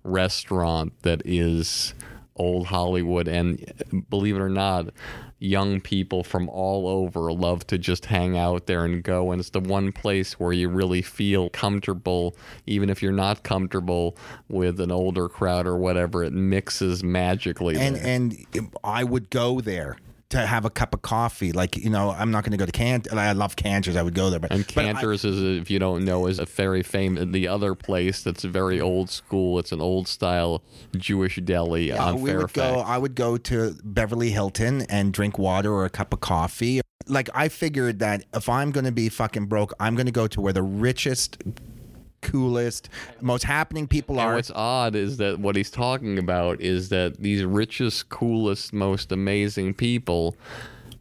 restaurant 0.04 0.94
that 1.02 1.22
is 1.26 1.94
old 2.36 2.68
Hollywood. 2.68 3.28
And 3.28 4.06
believe 4.10 4.38
it 4.38 4.40
or 4.40 4.50
not, 4.50 4.90
young 5.40 5.80
people 5.80 6.24
from 6.24 6.50
all 6.50 6.88
over 6.88 7.32
love 7.32 7.66
to 7.68 7.78
just 7.78 8.06
hang 8.06 8.38
out 8.38 8.66
there 8.66 8.86
and 8.86 9.04
go. 9.04 9.32
And 9.32 9.40
it's 9.40 9.50
the 9.50 9.60
one 9.60 9.92
place 9.92 10.40
where 10.40 10.54
you 10.54 10.70
really 10.70 11.02
feel 11.02 11.50
comfortable, 11.50 12.36
even 12.66 12.90
if 12.90 13.02
you're 13.02 13.12
not 13.12 13.44
comfortable 13.44 14.18
with 14.48 14.80
an 14.80 14.92
older 14.92 15.28
crowd 15.30 15.66
or 15.68 15.78
whatever. 15.78 16.24
It 16.24 16.34
mixes 16.34 17.04
magically. 17.04 17.78
and 17.78 17.96
there. 17.96 18.06
and 18.06 18.72
I 18.84 19.04
would 19.04 19.30
go 19.30 19.62
there 19.62 19.98
to 20.30 20.46
have 20.46 20.64
a 20.66 20.70
cup 20.70 20.94
of 20.94 21.02
coffee. 21.02 21.52
Like 21.52 21.76
you 21.78 21.90
know, 21.90 22.12
I'm 22.12 22.32
not 22.32 22.44
going 22.44 22.52
to 22.52 22.58
go 22.58 22.66
to 22.66 22.72
Can. 22.72 23.04
I 23.12 23.32
love 23.34 23.56
Canter's. 23.56 23.96
I 23.96 24.02
would 24.04 24.14
go 24.14 24.30
there, 24.30 24.40
but 24.40 24.52
And 24.52 24.66
but 24.74 24.86
I- 24.86 24.94
Canter's 24.94 25.26
is, 25.26 25.42
if 25.62 25.70
you 25.72 25.80
don't 25.80 26.06
know, 26.06 26.28
is 26.28 26.40
a 26.40 26.46
very 26.46 26.84
famous. 26.84 27.26
The 27.32 27.48
other 27.48 27.76
place 27.76 28.22
that's 28.24 28.44
very 28.44 28.80
old 28.80 29.10
school. 29.10 29.60
It's 29.60 29.72
an 29.72 29.82
old 29.82 30.08
style 30.08 30.64
Jewish 30.96 31.38
deli 31.38 31.90
Yeah, 31.90 32.04
on 32.04 32.22
we 32.22 32.36
would 32.36 32.54
go. 32.54 32.80
I 32.80 32.98
would 32.98 33.16
go 33.16 33.38
to 33.38 33.76
Beverly 33.84 34.30
Hilton 34.32 34.84
and 34.84 35.12
drink 35.14 35.38
water 35.40 35.72
or 35.74 35.86
a 35.86 35.90
cup 35.90 36.14
of 36.14 36.20
coffee. 36.20 36.82
Like 37.08 37.30
I 37.34 37.50
figured 37.50 38.00
that 38.00 38.26
if 38.34 38.48
I'm 38.50 38.72
going 38.72 38.86
to 38.86 38.92
be 38.92 39.10
fucking 39.10 39.48
broke, 39.48 39.74
I'm 39.80 39.96
going 39.96 40.06
to 40.06 40.12
go 40.12 40.28
to 40.28 40.42
where 40.42 40.54
the 40.54 40.62
richest, 40.62 41.42
coolest, 42.22 42.90
most 43.22 43.44
happening 43.44 43.88
people 43.88 44.20
And 44.20 44.30
are. 44.30 44.36
what's 44.36 44.52
odd 44.52 44.96
is 44.96 45.18
that 45.18 45.40
what 45.40 45.56
he's 45.56 45.72
talking 45.72 46.18
about 46.20 46.62
is 46.62 46.90
that 46.90 47.18
these 47.20 47.44
richest, 47.44 48.10
coolest, 48.10 48.74
most 48.74 49.12
amazing 49.12 49.74
people, 49.74 50.36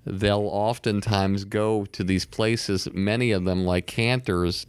they'll 0.05 0.49
oftentimes 0.51 1.45
go 1.45 1.85
to 1.87 2.05
these 2.05 2.25
places, 2.25 2.89
many 2.93 3.31
of 3.31 3.45
them 3.45 3.65
like 3.65 3.87
Canter's. 3.87 4.67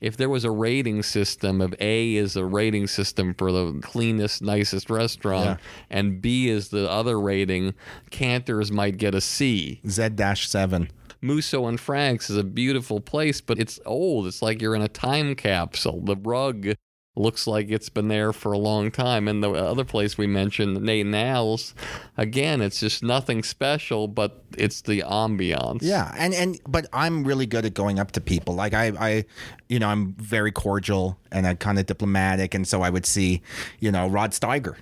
If 0.00 0.16
there 0.16 0.30
was 0.30 0.44
a 0.44 0.50
rating 0.50 1.02
system 1.02 1.60
of 1.60 1.74
A 1.78 2.14
is 2.16 2.34
a 2.34 2.44
rating 2.46 2.86
system 2.86 3.34
for 3.34 3.52
the 3.52 3.78
cleanest, 3.82 4.40
nicest 4.40 4.88
restaurant, 4.88 5.44
Yeah. 5.44 5.56
and 5.90 6.22
B 6.22 6.48
is 6.48 6.70
the 6.70 6.90
other 6.90 7.20
rating, 7.20 7.74
Canter's 8.10 8.72
might 8.72 8.96
get 8.96 9.14
a 9.14 9.20
C. 9.20 9.80
Z 9.86 10.08
dash 10.14 10.48
seven. 10.48 10.88
Musso 11.20 11.66
and 11.66 11.78
Frank's 11.78 12.30
is 12.30 12.36
a 12.36 12.44
beautiful 12.44 13.00
place, 13.00 13.40
but 13.40 13.58
it's 13.58 13.78
old. 13.84 14.26
It's 14.26 14.42
like 14.42 14.62
you're 14.62 14.74
in 14.74 14.82
a 14.82 14.88
time 14.88 15.34
capsule. 15.34 16.00
The 16.00 16.16
rug 16.16 16.74
looks 17.16 17.46
like 17.46 17.70
it's 17.70 17.88
been 17.88 18.08
there 18.08 18.32
for 18.32 18.52
a 18.52 18.58
long 18.58 18.90
time. 18.90 19.28
And 19.28 19.42
the 19.42 19.50
other 19.50 19.84
place 19.84 20.16
we 20.16 20.26
mentioned, 20.26 20.80
Nate 20.82 21.06
and 21.06 21.14
Al's, 21.14 21.74
again, 22.16 22.60
it's 22.60 22.80
just 22.80 23.02
nothing 23.02 23.42
special, 23.42 24.08
but 24.08 24.44
it's 24.56 24.80
the 24.80 25.00
ambiance. 25.00 25.80
Yeah, 25.82 26.12
and 26.16 26.32
and 26.34 26.60
but 26.66 26.86
I'm 26.92 27.24
really 27.24 27.46
good 27.46 27.64
at 27.64 27.74
going 27.74 27.98
up 27.98 28.12
to 28.12 28.20
people. 28.20 28.54
Like 28.54 28.74
I, 28.74 28.92
I, 28.98 29.24
you 29.68 29.78
know, 29.78 29.88
I'm 29.88 30.14
very 30.14 30.52
cordial 30.52 31.18
and 31.30 31.46
I'm 31.46 31.56
kind 31.56 31.78
of 31.78 31.86
diplomatic, 31.86 32.54
and 32.54 32.66
so 32.66 32.82
I 32.82 32.90
would 32.90 33.06
see, 33.06 33.42
you 33.80 33.92
know, 33.92 34.08
Rod 34.08 34.32
Steiger, 34.32 34.76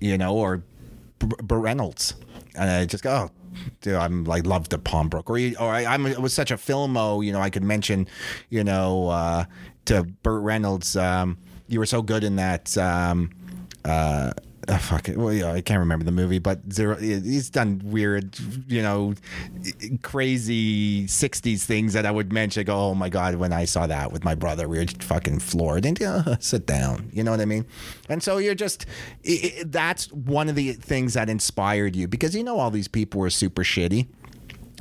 you 0.00 0.18
know, 0.18 0.34
or 0.34 0.62
B- 1.18 1.28
Reynolds, 1.48 2.14
and 2.54 2.70
I 2.70 2.86
just 2.86 3.04
go. 3.04 3.30
Oh, 3.30 3.37
Dude, 3.80 3.94
I'm 3.94 4.24
like 4.24 4.46
love 4.46 4.68
the 4.68 4.78
Palmbrook, 4.78 5.28
or 5.28 5.62
or 5.62 5.72
I, 5.72 5.84
I'm 5.84 6.06
it 6.06 6.20
was 6.20 6.32
such 6.34 6.50
a 6.50 6.56
filmo, 6.56 7.24
you 7.24 7.32
know. 7.32 7.40
I 7.40 7.50
could 7.50 7.62
mention, 7.62 8.06
you 8.50 8.64
know, 8.64 9.08
uh, 9.08 9.44
to 9.86 10.04
Burt 10.04 10.42
Reynolds, 10.42 10.96
um, 10.96 11.38
you 11.68 11.78
were 11.78 11.86
so 11.86 12.02
good 12.02 12.24
in 12.24 12.36
that 12.36 12.76
um, 12.76 13.30
uh, 13.84 14.32
uh, 14.68 14.78
fuck 14.78 15.08
it. 15.08 15.16
Well, 15.16 15.32
yeah, 15.32 15.52
I 15.52 15.60
can't 15.60 15.80
remember 15.80 16.04
the 16.04 16.12
movie, 16.12 16.38
but 16.38 16.60
zero. 16.72 16.96
He's 16.96 17.50
done 17.50 17.80
weird, 17.84 18.36
you 18.66 18.82
know, 18.82 19.14
crazy 20.02 21.06
'60s 21.06 21.64
things 21.64 21.94
that 21.94 22.04
I 22.04 22.10
would 22.10 22.32
mention. 22.32 22.64
Go, 22.64 22.76
oh 22.76 22.94
my 22.94 23.08
god, 23.08 23.36
when 23.36 23.52
I 23.52 23.64
saw 23.64 23.86
that 23.86 24.12
with 24.12 24.24
my 24.24 24.34
brother, 24.34 24.68
we 24.68 24.78
were 24.78 24.86
fucking 25.00 25.38
floored. 25.40 25.86
And 25.86 26.00
uh, 26.02 26.36
sit 26.38 26.66
down, 26.66 27.10
you 27.12 27.24
know 27.24 27.30
what 27.30 27.40
I 27.40 27.46
mean? 27.46 27.66
And 28.08 28.22
so 28.22 28.38
you're 28.38 28.54
just. 28.54 28.86
i 29.26 29.54
i 29.60 29.64
that's 29.64 30.10
one 30.12 30.48
of 30.48 30.54
the 30.54 30.72
things 30.72 31.14
that 31.14 31.28
inspired 31.28 31.94
you 31.94 32.08
because 32.08 32.34
you 32.34 32.42
know 32.42 32.58
all 32.58 32.70
these 32.70 32.88
people 32.88 33.20
were 33.20 33.30
super 33.30 33.62
shitty 33.62 34.06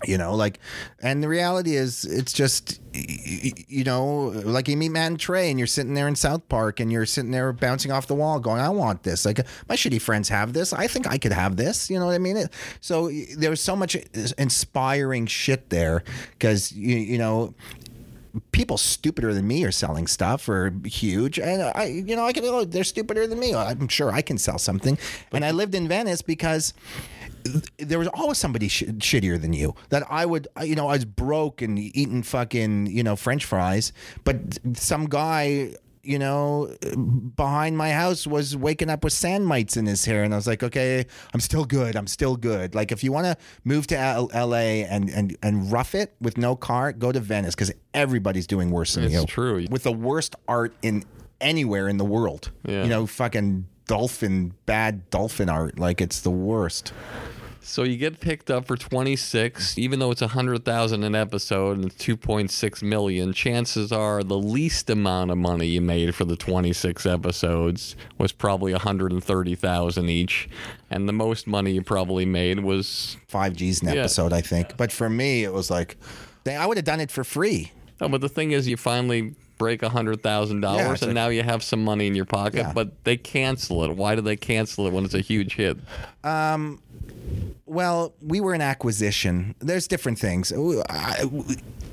you 0.06 0.18
know 0.18 0.36
like 0.36 0.60
and 1.02 1.24
the 1.24 1.28
reality 1.28 1.76
is 1.76 2.06
it's 2.06 2.32
just 2.32 2.80
you 2.94 3.84
know 3.84 4.28
like 4.46 4.68
you 4.68 4.78
meet 4.78 4.90
matt 4.90 5.08
and 5.08 5.20
trey 5.20 5.50
and 5.50 5.60
you're 5.60 5.68
sitting 5.68 5.96
there 5.96 6.08
in 6.08 6.16
south 6.16 6.48
park 6.50 6.80
and 6.80 6.92
you're 6.92 7.06
sitting 7.06 7.32
there 7.32 7.52
bouncing 7.52 7.92
off 7.92 8.06
the 8.06 8.14
wall 8.14 8.40
going 8.40 8.62
i 8.62 8.70
want 8.70 9.04
this. 9.04 9.26
Like 9.26 9.40
my 9.68 9.76
shitty 9.76 10.02
friends 10.02 10.30
have 10.30 10.54
this. 10.54 10.74
I 10.74 10.88
think 10.88 11.08
i 11.08 11.18
could 11.18 11.34
have 11.34 11.56
this. 11.56 11.90
You 11.90 12.00
know 12.00 12.06
what 12.06 12.16
i 12.16 12.20
mean? 12.20 12.48
So 12.82 13.10
there's 13.38 13.62
so 13.62 13.76
much 13.76 13.96
uh, 13.96 14.00
inspiring 14.38 15.26
shit 15.26 15.70
there 15.70 16.04
because 16.32 16.72
you, 16.72 16.98
you 16.98 17.18
know 17.18 17.54
people 18.52 18.78
stupider 18.78 19.34
than 19.34 19.48
me 19.48 19.64
are 19.64 19.72
selling 19.72 20.08
stuff 20.08 20.48
or 20.50 20.74
huge. 20.86 21.40
And 21.40 21.62
i 21.62 21.86
you 21.86 22.16
know 22.16 22.26
i 22.26 22.34
can 22.34 22.44
oh, 22.46 22.64
they're 22.64 22.84
stupider 22.84 23.28
than 23.28 23.40
me. 23.40 23.54
I'm 23.54 23.88
sure 23.88 24.12
i 24.12 24.22
can 24.22 24.38
sell 24.38 24.58
something. 24.58 24.98
And 25.32 25.46
i 25.46 25.52
lived 25.52 25.76
in 25.76 25.88
venice 25.88 26.22
because 26.22 26.74
there 27.78 28.00
was 28.00 28.08
always 28.10 28.38
somebody 28.38 28.68
sh- 28.68 28.84
shittier 28.84 29.40
than 29.40 29.54
you 29.54 29.76
that 29.90 30.04
I 30.10 30.26
would, 30.26 30.48
you 30.64 30.76
know, 30.76 30.88
I 30.88 30.94
was 30.94 31.06
broke 31.06 31.62
and 31.62 31.78
eating 31.80 32.24
fucking, 32.24 32.88
you 32.88 33.04
know, 33.04 33.16
French 33.16 33.46
fries, 33.46 33.94
but 34.24 34.58
some 34.74 35.06
guy, 35.06 35.74
you 36.08 36.18
know, 36.20 36.74
behind 37.36 37.78
my 37.78 37.92
house 37.92 38.26
was 38.26 38.56
waking 38.56 38.90
up 38.90 39.04
with 39.04 39.14
sand 39.14 39.46
mites 39.46 39.76
in 39.78 39.86
his 39.86 40.06
hair, 40.06 40.24
and 40.24 40.34
I 40.34 40.38
was 40.38 40.48
like, 40.48 40.64
okay, 40.64 41.06
I'm 41.34 41.40
still 41.40 41.66
good, 41.66 41.96
I'm 41.96 42.08
still 42.08 42.36
good. 42.38 42.74
Like, 42.76 42.92
if 42.92 43.04
you 43.04 43.12
want 43.12 43.26
to 43.26 43.38
move 43.64 43.88
to 43.88 43.98
L- 43.98 44.30
L.A. 44.34 44.84
and 44.86 45.10
and 45.10 45.36
and 45.44 45.72
rough 45.72 45.94
it 45.96 46.16
with 46.22 46.38
no 46.38 46.56
car, 46.56 46.94
go 46.94 47.12
to 47.12 47.20
Venice 47.20 47.56
because 47.56 47.72
everybody's 47.94 48.48
doing 48.48 48.72
worse 48.72 48.96
than 48.96 49.04
It's 49.06 49.14
you. 49.14 49.26
true. 49.26 49.66
With 49.70 49.84
the 49.84 49.92
worst 49.92 50.36
art 50.48 50.74
in 50.82 51.04
anywhere 51.42 51.88
in 51.90 51.98
the 51.98 52.06
world, 52.06 52.52
Yeah. 52.66 52.84
you 52.84 52.90
know, 52.90 53.06
fucking 53.06 53.66
dolphin, 53.88 54.54
bad 54.66 55.10
dolphin 55.10 55.50
art, 55.50 55.78
like 55.80 56.02
it's 56.02 56.22
the 56.22 56.32
worst. 56.32 56.94
So 57.70 57.84
you 57.84 57.98
get 57.98 58.22
picked 58.22 58.50
up 58.50 58.66
for 58.66 58.78
26, 58.78 59.78
even 59.78 60.00
though 60.00 60.10
it's 60.12 60.22
100,000 60.22 61.04
an 61.04 61.16
episode 61.16 61.78
and 61.78 61.92
2.6 61.98 62.82
million, 62.82 63.34
chances 63.34 63.92
are 63.92 64.24
the 64.24 64.38
least 64.38 64.90
amount 64.90 65.32
of 65.32 65.38
money 65.38 65.68
you 65.68 65.82
made 65.82 66.16
for 66.16 66.24
the 66.24 66.38
26 66.38 67.06
episodes 67.06 67.98
was 68.18 68.32
probably 68.32 68.72
130,000 68.72 70.10
each, 70.10 70.48
and 70.90 71.10
the 71.10 71.14
most 71.14 71.46
money 71.46 71.72
you 71.74 71.82
probably 71.82 72.26
made 72.26 72.62
was 72.62 73.18
five 73.28 73.54
G's 73.54 73.82
an 73.82 73.90
Yeah. 73.90 73.96
episode, 73.96 74.32
I 74.32 74.40
think. 74.42 74.78
But 74.78 74.94
for 74.94 75.10
me, 75.10 75.44
it 75.44 75.52
was 75.52 75.70
like, 75.70 75.98
I 76.50 76.66
would 76.66 76.78
have 76.78 76.86
done 76.86 77.02
it 77.02 77.12
for 77.12 77.26
free. 77.26 77.74
No, 78.00 78.08
but 78.08 78.22
the 78.22 78.30
thing 78.30 78.52
is, 78.52 78.68
you 78.70 78.78
finally 78.78 79.36
break 79.58 79.82
a 79.82 79.90
hundred 79.90 80.22
thousand 80.22 80.62
Yeah, 80.64 80.70
dollars, 80.84 81.02
and 81.02 81.10
like- 81.10 81.16
now 81.16 81.28
you 81.30 81.42
have 81.44 81.64
some 81.64 81.84
money 81.84 82.06
in 82.08 82.14
your 82.16 82.26
pocket. 82.26 82.60
Yeah. 82.60 82.72
But 82.74 83.04
they 83.04 83.18
cancel 83.18 83.84
it. 83.84 83.96
Why 83.98 84.14
do 84.16 84.22
they 84.22 84.36
cancel 84.38 84.86
it 84.86 84.94
when 84.94 85.04
it's 85.04 85.16
a 85.16 85.20
huge 85.20 85.56
hit? 85.56 85.78
Um, 86.24 86.80
Well, 87.66 88.14
we 88.22 88.40
were 88.40 88.54
an 88.54 88.62
acquisition. 88.62 89.56
There's 89.60 89.88
different 89.88 90.20
things. 90.20 90.54
I- 90.90 91.30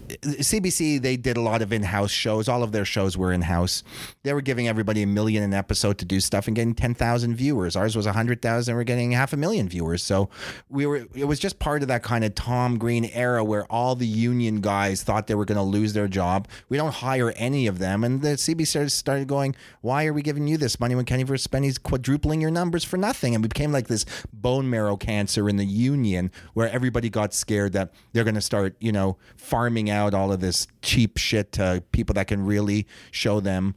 CBC, 0.08 1.00
they 1.00 1.16
did 1.16 1.36
a 1.36 1.40
lot 1.40 1.62
of 1.62 1.72
in-house 1.72 2.10
shows. 2.10 2.48
All 2.48 2.62
of 2.62 2.72
their 2.72 2.84
shows 2.84 3.16
were 3.16 3.32
in-house. 3.32 3.82
They 4.22 4.32
were 4.32 4.42
giving 4.42 4.68
everybody 4.68 5.02
a 5.02 5.06
million 5.06 5.42
an 5.42 5.54
episode 5.54 5.98
to 5.98 6.04
do 6.04 6.20
stuff 6.20 6.46
and 6.46 6.54
getting 6.54 6.74
10,000 6.74 7.34
viewers. 7.34 7.76
Ours 7.76 7.96
was 7.96 8.06
100,000. 8.06 8.74
We're 8.74 8.84
getting 8.84 9.12
half 9.12 9.32
a 9.32 9.36
million 9.36 9.68
viewers. 9.68 10.02
So 10.02 10.28
we 10.68 10.86
were. 10.86 11.06
It 11.14 11.24
was 11.24 11.38
just 11.38 11.58
part 11.58 11.82
of 11.82 11.88
that 11.88 12.02
kind 12.02 12.24
of 12.24 12.34
Tom 12.34 12.76
Green 12.78 13.06
era 13.06 13.42
where 13.42 13.64
all 13.72 13.94
the 13.94 14.06
union 14.06 14.60
guys 14.60 15.02
thought 15.02 15.26
they 15.26 15.34
were 15.34 15.44
going 15.44 15.56
to 15.56 15.62
lose 15.62 15.92
their 15.94 16.08
job. 16.08 16.48
We 16.68 16.76
don't 16.76 16.94
hire 16.94 17.32
any 17.36 17.66
of 17.66 17.78
them, 17.78 18.04
and 18.04 18.20
the 18.20 18.36
CBC 18.36 18.90
started 18.90 19.28
going, 19.28 19.56
"Why 19.80 20.06
are 20.06 20.12
we 20.12 20.22
giving 20.22 20.46
you 20.46 20.58
this 20.58 20.78
money 20.78 20.94
when 20.94 21.04
Kenny 21.04 21.22
versus 21.22 21.44
Spenny's 21.44 21.78
quadrupling 21.78 22.40
your 22.40 22.50
numbers 22.50 22.84
for 22.84 22.96
nothing?" 22.96 23.34
And 23.34 23.42
we 23.42 23.48
became 23.48 23.72
like 23.72 23.88
this 23.88 24.04
bone 24.32 24.68
marrow 24.68 24.96
cancer 24.96 25.48
in 25.48 25.56
the 25.56 25.64
union 25.64 26.30
where 26.52 26.68
everybody 26.68 27.08
got 27.08 27.32
scared 27.32 27.72
that 27.72 27.92
they're 28.12 28.24
going 28.24 28.34
to 28.34 28.40
start, 28.40 28.76
you 28.80 28.92
know, 28.92 29.16
farming 29.36 29.88
out 29.88 29.93
all 30.14 30.32
of 30.32 30.40
this 30.40 30.66
cheap 30.82 31.18
shit 31.18 31.52
to 31.52 31.82
people 31.92 32.14
that 32.14 32.26
can 32.26 32.44
really 32.44 32.86
show 33.12 33.38
them, 33.38 33.74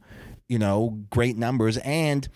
you 0.48 0.58
know, 0.58 0.98
great 1.10 1.36
numbers 1.36 1.76
and 1.78 2.28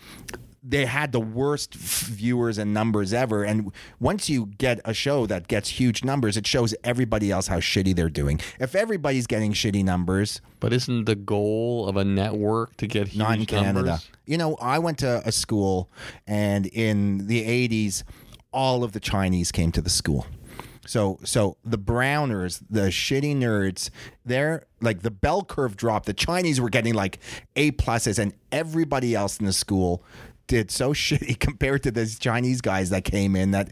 they 0.65 0.85
had 0.85 1.11
the 1.11 1.19
worst 1.19 1.73
viewers 1.73 2.57
and 2.57 2.73
numbers 2.73 3.11
ever 3.11 3.43
and 3.43 3.69
once 3.99 4.29
you 4.29 4.45
get 4.57 4.79
a 4.85 4.93
show 4.93 5.25
that 5.25 5.49
gets 5.49 5.67
huge 5.67 6.05
numbers 6.05 6.37
it 6.37 6.47
shows 6.47 6.73
everybody 6.85 7.29
else 7.31 7.47
how 7.47 7.59
shitty 7.59 7.93
they're 7.93 8.07
doing 8.07 8.39
if 8.61 8.73
everybody's 8.73 9.27
getting 9.27 9.51
shitty 9.51 9.83
numbers 9.83 10.39
But 10.61 10.71
isn't 10.71 11.03
the 11.03 11.15
goal 11.15 11.89
of 11.89 11.97
a 11.97 12.05
network 12.05 12.77
to 12.77 12.87
get 12.87 13.09
huge 13.09 13.17
not 13.17 13.37
in 13.39 13.45
Canada. 13.45 13.73
numbers? 13.73 14.09
You 14.25 14.37
know, 14.37 14.55
I 14.61 14.79
went 14.79 14.99
to 14.99 15.21
a 15.27 15.31
school, 15.33 15.89
and 16.25 16.65
in 16.67 17.27
the 17.27 17.43
'80s, 17.43 18.03
all 18.53 18.85
of 18.85 18.93
the 18.93 19.01
Chinese 19.01 19.51
came 19.51 19.73
to 19.73 19.81
the 19.81 19.89
school. 19.89 20.25
So, 20.85 21.17
so 21.23 21.57
the 21.63 21.77
Browners, 21.77 22.61
the 22.69 22.87
shitty 22.89 23.35
nerds, 23.37 23.89
they're 24.25 24.65
like 24.81 25.01
the 25.01 25.11
bell 25.11 25.43
curve 25.43 25.77
dropped. 25.77 26.05
The 26.07 26.13
Chinese 26.13 26.59
were 26.59 26.69
getting 26.69 26.93
like 26.93 27.19
A 27.55 27.71
pluses, 27.71 28.19
and 28.19 28.33
everybody 28.51 29.15
else 29.15 29.39
in 29.39 29.45
the 29.45 29.53
school 29.53 30.03
did 30.47 30.69
so 30.69 30.91
shitty 30.93 31.39
compared 31.39 31.83
to 31.83 31.91
these 31.91 32.19
Chinese 32.19 32.59
guys 32.59 32.89
that 32.89 33.05
came 33.05 33.35
in 33.37 33.51
that, 33.51 33.71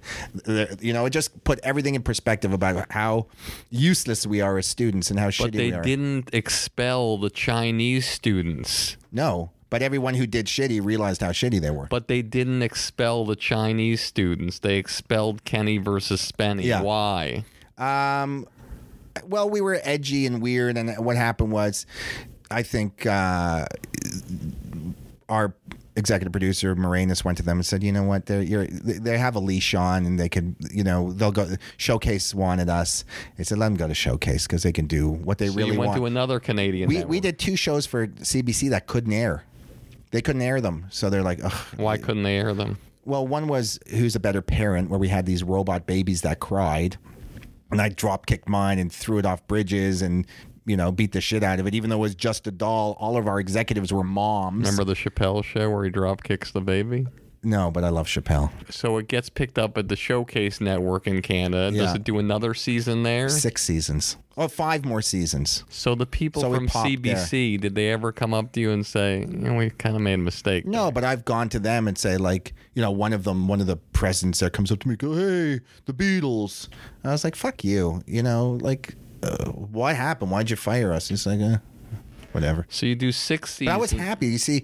you 0.81 0.93
know, 0.93 1.05
it 1.05 1.09
just 1.09 1.43
put 1.43 1.59
everything 1.63 1.95
in 1.95 2.01
perspective 2.01 2.53
about 2.53 2.89
how 2.91 3.27
useless 3.69 4.25
we 4.25 4.39
are 4.39 4.57
as 4.57 4.65
students 4.67 5.09
and 5.11 5.19
how 5.19 5.25
But 5.27 5.33
shitty 5.33 5.51
they 5.51 5.67
we 5.71 5.73
are. 5.73 5.81
didn't 5.81 6.29
expel 6.33 7.17
the 7.17 7.29
Chinese 7.29 8.07
students. 8.07 8.95
No, 9.11 9.51
but 9.72 9.81
everyone 9.81 10.14
who 10.14 10.27
did 10.27 10.45
shitty 10.45 10.84
realized 10.85 11.22
how 11.22 11.30
shitty 11.30 11.60
they 11.60 11.72
were. 11.72 11.88
But 11.89 12.07
they 12.07 12.22
didn't 12.22 12.61
expel 12.61 13.26
the 13.26 13.35
Chinese 13.35 14.02
students. 14.02 14.60
They 14.60 14.76
expelled 14.77 15.43
Kenny 15.45 15.80
versus 15.80 16.22
Spenny. 16.31 16.64
Yeah. 16.65 16.84
Why? 16.84 17.45
Um, 17.80 18.45
well, 19.26 19.49
we 19.49 19.61
were 19.61 19.80
edgy 19.84 20.27
and 20.27 20.41
weird, 20.41 20.77
and 20.77 20.95
what 21.03 21.15
happened 21.15 21.52
was, 21.52 21.85
I 22.52 22.61
think 22.64 23.06
uh, 23.07 23.65
our 25.30 25.53
executive 25.98 26.31
producer 26.31 26.73
Moranis 26.76 27.23
went 27.26 27.38
to 27.38 27.43
them 27.43 27.57
and 27.57 27.65
said, 27.65 27.84
"You 27.84 27.91
know 27.91 28.03
what? 28.03 28.26
They're 28.26 28.41
you're, 28.41 28.68
they 28.68 29.18
have 29.18 29.35
a 29.35 29.39
leash 29.39 29.73
on, 29.73 30.06
and 30.06 30.19
they 30.19 30.30
could, 30.30 30.56
you 30.72 30.84
know, 30.84 31.11
they'll 31.14 31.31
go. 31.31 31.48
Showcase 31.77 32.34
wanted 32.35 32.69
us. 32.69 33.03
They 33.38 33.43
said, 33.43 33.57
let 33.57 33.68
them 33.68 33.76
go 33.77 33.88
to 33.88 33.93
Showcase 33.93 34.48
because 34.48 34.64
they 34.64 34.72
can 34.72 34.88
do 34.88 35.10
what 35.10 35.38
they 35.38 35.48
So 35.48 35.56
really 35.56 35.73
you 35.73 35.80
went 35.80 35.89
want. 35.89 35.99
to 35.99 36.06
another 36.06 36.39
Canadian. 36.39 36.88
we 36.89 37.03
we 37.06 37.19
did 37.19 37.39
two 37.39 37.56
shows 37.56 37.85
for 37.85 38.07
CBC 38.07 38.69
that 38.69 38.88
couldn't 38.88 39.14
air. 39.14 39.43
They 40.11 40.21
couldn't 40.21 40.41
air 40.41 40.61
them, 40.61 40.85
so 40.89 41.09
they're 41.09 41.23
like, 41.23 41.43
Ugh. 41.43 41.53
Why 41.77 41.97
couldn't 41.97 42.23
they 42.23 42.38
air 42.38 42.53
them? 42.53 42.77
Well, 43.05 43.25
one 43.25 43.47
was 43.47 43.79
Who's 43.89 44.15
a 44.15 44.19
Better 44.19 44.41
Parent, 44.41 44.89
where 44.89 44.99
we 44.99 45.07
had 45.07 45.25
these 45.25 45.43
robot 45.43 45.88
babies 45.88 46.21
that 46.21 46.39
cried. 46.39 46.97
And 47.71 47.81
I 47.81 47.89
drop 47.89 48.25
kicked 48.25 48.49
mine 48.49 48.79
and 48.79 48.91
threw 48.91 49.17
it 49.17 49.25
off 49.25 49.47
bridges 49.47 50.01
and, 50.01 50.27
you 50.65 50.75
know, 50.75 50.91
beat 50.91 51.13
the 51.13 51.21
shit 51.21 51.41
out 51.41 51.59
of 51.59 51.65
it. 51.67 51.73
Even 51.73 51.89
though 51.89 51.95
it 51.95 52.01
was 52.01 52.15
just 52.15 52.45
a 52.45 52.51
doll, 52.51 52.97
all 52.99 53.15
of 53.15 53.27
our 53.27 53.39
executives 53.39 53.93
were 53.93 54.03
moms. 54.03 54.65
Remember 54.65 54.83
the 54.83 54.93
Chappelle 54.93 55.43
show 55.43 55.69
where 55.69 55.85
he 55.85 55.89
drop 55.89 56.21
kicks 56.21 56.51
the 56.51 56.61
baby? 56.61 57.07
No, 57.43 57.72
but 57.72 57.84
I 57.84 57.89
love 57.89 58.07
Chappelle. 58.07 58.51
So 58.72 58.97
it 58.97 59.07
gets 59.07 59.27
picked 59.30 59.57
up 59.57 59.76
at 59.77 59.88
the 59.88 59.95
Showcase 59.95 60.61
Network 60.61 61.07
in 61.07 61.22
Canada. 61.23 61.72
Does 61.72 61.77
Yeah. 61.80 61.95
it 61.95 62.03
do 62.03 62.19
another 62.19 62.53
season 62.53 63.01
there? 63.01 63.30
Six 63.30 63.63
seasons. 63.63 64.18
Oh, 64.38 64.47
five 64.47 64.85
more 64.85 65.01
seasons. 65.01 65.63
So 65.69 65.95
the 65.95 66.05
people 66.05 66.41
So 66.43 66.49
we 66.49 66.57
from 66.57 66.68
popped 66.68 66.88
CBC, 66.89 67.57
did 67.59 67.73
they 67.76 67.89
ever 67.91 68.11
come 68.11 68.34
up 68.34 68.51
to 68.53 68.59
you 68.59 68.72
and 68.72 68.85
say, 68.85 69.22
you 69.22 69.26
know, 69.38 69.55
we 69.55 69.72
kind 69.72 69.95
of 69.95 70.01
made 70.03 70.13
a 70.13 70.18
mistake? 70.19 70.65
No, 70.68 70.91
but 70.91 71.03
I've 71.03 71.26
gone 71.26 71.49
to 71.49 71.59
them 71.59 71.88
and 71.88 71.97
say, 71.97 72.18
like, 72.18 72.53
you 72.76 72.81
know, 72.81 72.91
one 72.91 73.11
of 73.11 73.23
them, 73.23 73.47
one 73.47 73.59
of 73.59 73.68
the 73.68 73.77
presidents 73.77 74.39
there 74.39 74.49
comes 74.51 74.72
up 74.72 74.80
to 74.81 74.88
me, 74.88 74.95
go, 74.95 75.13
hey, 75.15 75.59
the 75.85 75.93
Beatles. 75.93 76.68
And 77.03 77.09
I 77.09 77.11
was 77.11 77.23
like, 77.23 77.35
fuck 77.35 77.63
you. 77.63 78.01
You 78.05 78.22
know, 78.23 78.59
like, 78.61 78.95
uh, 79.23 79.45
what 79.49 79.95
happened? 79.95 80.30
Why'd 80.31 80.49
you 80.51 80.55
fire 80.55 80.93
us? 80.93 81.07
He's 81.09 81.26
like, 81.26 81.41
uh, 81.41 81.57
whatever. 82.31 82.65
So 82.69 82.85
you 82.85 82.95
do 82.95 83.11
six 83.11 83.59
But. 83.59 83.68
I 83.68 83.77
was 83.77 83.91
happy. 83.91 84.27
You 84.27 84.38
see, 84.38 84.63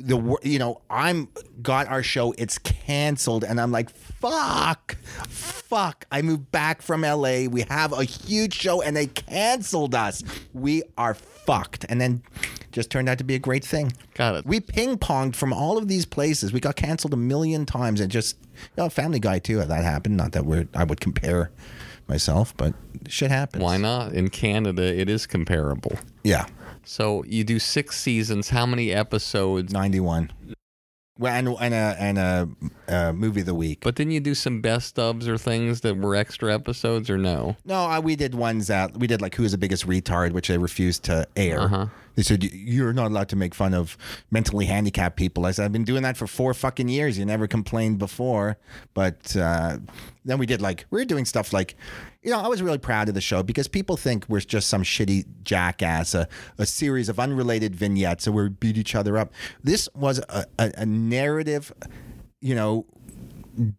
the 0.00 0.36
you 0.42 0.58
know 0.58 0.82
I'm 0.90 1.28
got 1.62 1.88
our 1.88 2.02
show. 2.02 2.32
It's 2.38 2.58
canceled, 2.58 3.44
and 3.44 3.60
I'm 3.60 3.72
like, 3.72 3.90
fuck, 3.90 4.96
fuck. 5.28 6.06
I 6.10 6.22
moved 6.22 6.50
back 6.50 6.82
from 6.82 7.04
L.A. 7.04 7.48
We 7.48 7.62
have 7.62 7.92
a 7.92 8.04
huge 8.04 8.54
show, 8.54 8.82
and 8.82 8.96
they 8.96 9.06
canceled 9.06 9.94
us. 9.94 10.22
We 10.52 10.82
are 10.98 11.14
fucked. 11.14 11.86
And 11.88 12.00
then 12.00 12.22
just 12.72 12.90
turned 12.90 13.08
out 13.08 13.18
to 13.18 13.24
be 13.24 13.34
a 13.34 13.38
great 13.38 13.64
thing. 13.64 13.92
Got 14.14 14.36
it. 14.36 14.46
We 14.46 14.60
ping 14.60 14.98
ponged 14.98 15.36
from 15.36 15.52
all 15.52 15.78
of 15.78 15.88
these 15.88 16.06
places. 16.06 16.52
We 16.52 16.60
got 16.60 16.76
canceled 16.76 17.12
a 17.12 17.18
million 17.18 17.66
times, 17.66 18.00
and 18.00 18.10
just 18.10 18.36
you 18.54 18.82
know, 18.82 18.88
Family 18.88 19.20
Guy 19.20 19.38
too. 19.38 19.62
That 19.62 19.84
happened. 19.84 20.16
Not 20.16 20.32
that 20.32 20.44
we're 20.44 20.68
I 20.74 20.84
would 20.84 21.00
compare 21.00 21.50
myself, 22.08 22.54
but 22.56 22.74
shit 23.08 23.30
happens. 23.30 23.62
Why 23.62 23.76
not? 23.76 24.12
In 24.12 24.28
Canada, 24.28 24.82
it 24.82 25.08
is 25.08 25.26
comparable. 25.26 25.98
Yeah, 26.22 26.46
So 26.84 27.24
you 27.24 27.44
do 27.44 27.58
six 27.58 27.98
seasons. 27.98 28.50
How 28.50 28.66
many 28.66 28.92
episodes? 28.92 29.72
ninety 29.72 30.00
one. 30.00 30.32
Well, 31.16 31.32
and 31.32 31.48
and 31.60 31.74
a 31.74 31.96
and 32.00 32.18
a, 32.18 32.48
uh 32.88 33.12
movie 33.12 33.40
of 33.40 33.46
the 33.46 33.54
week. 33.54 33.80
But 33.82 33.94
didn't 33.94 34.12
you 34.12 34.20
do 34.20 34.34
some 34.34 34.60
best 34.60 34.96
ofs 34.96 35.28
or 35.28 35.38
things 35.38 35.82
that 35.82 35.96
were 35.96 36.16
extra 36.16 36.52
episodes 36.52 37.08
or 37.08 37.16
no? 37.18 37.56
No, 37.64 37.84
I, 37.84 38.00
we 38.00 38.16
did 38.16 38.34
ones 38.34 38.66
that 38.66 38.96
we 38.96 39.06
did 39.06 39.22
like 39.22 39.36
who's 39.36 39.52
the 39.52 39.58
biggest 39.58 39.86
retard, 39.86 40.32
which 40.32 40.48
they 40.48 40.58
refused 40.58 41.04
to 41.04 41.26
air. 41.36 41.60
Uh-huh. 41.60 41.86
They 42.14 42.22
said 42.22 42.42
"You- 42.44 42.50
you're 42.52 42.92
not 42.92 43.10
allowed 43.10 43.28
to 43.30 43.36
make 43.36 43.54
fun 43.54 43.74
of 43.74 43.96
mentally 44.30 44.66
handicapped 44.66 45.16
people. 45.16 45.46
I 45.46 45.50
said 45.52 45.64
I've 45.64 45.72
been 45.72 45.84
doing 45.84 46.02
that 46.02 46.16
for 46.16 46.26
four 46.26 46.54
fucking 46.54 46.88
years. 46.88 47.18
You 47.18 47.24
never 47.24 47.46
complained 47.46 47.98
before, 47.98 48.56
but 48.94 49.36
uh, 49.36 49.78
then 50.24 50.38
we 50.38 50.46
did 50.46 50.60
like 50.62 50.86
we 50.90 51.00
were 51.00 51.04
doing 51.04 51.24
stuff 51.24 51.52
like. 51.52 51.76
You 52.22 52.30
know, 52.30 52.40
I 52.40 52.48
was 52.48 52.62
really 52.62 52.78
proud 52.78 53.08
of 53.10 53.14
the 53.14 53.20
show 53.20 53.42
because 53.42 53.68
people 53.68 53.98
think 53.98 54.24
we're 54.30 54.40
just 54.40 54.68
some 54.68 54.82
shitty 54.82 55.26
jackass, 55.42 56.14
a, 56.14 56.26
a 56.56 56.64
series 56.64 57.10
of 57.10 57.20
unrelated 57.20 57.76
vignettes, 57.76 58.26
and 58.26 58.34
we 58.34 58.48
beat 58.48 58.78
each 58.78 58.94
other 58.94 59.18
up. 59.18 59.30
This 59.62 59.90
was 59.94 60.20
a, 60.30 60.46
a, 60.58 60.72
a 60.78 60.86
narrative, 60.86 61.70
you 62.40 62.54
know, 62.54 62.86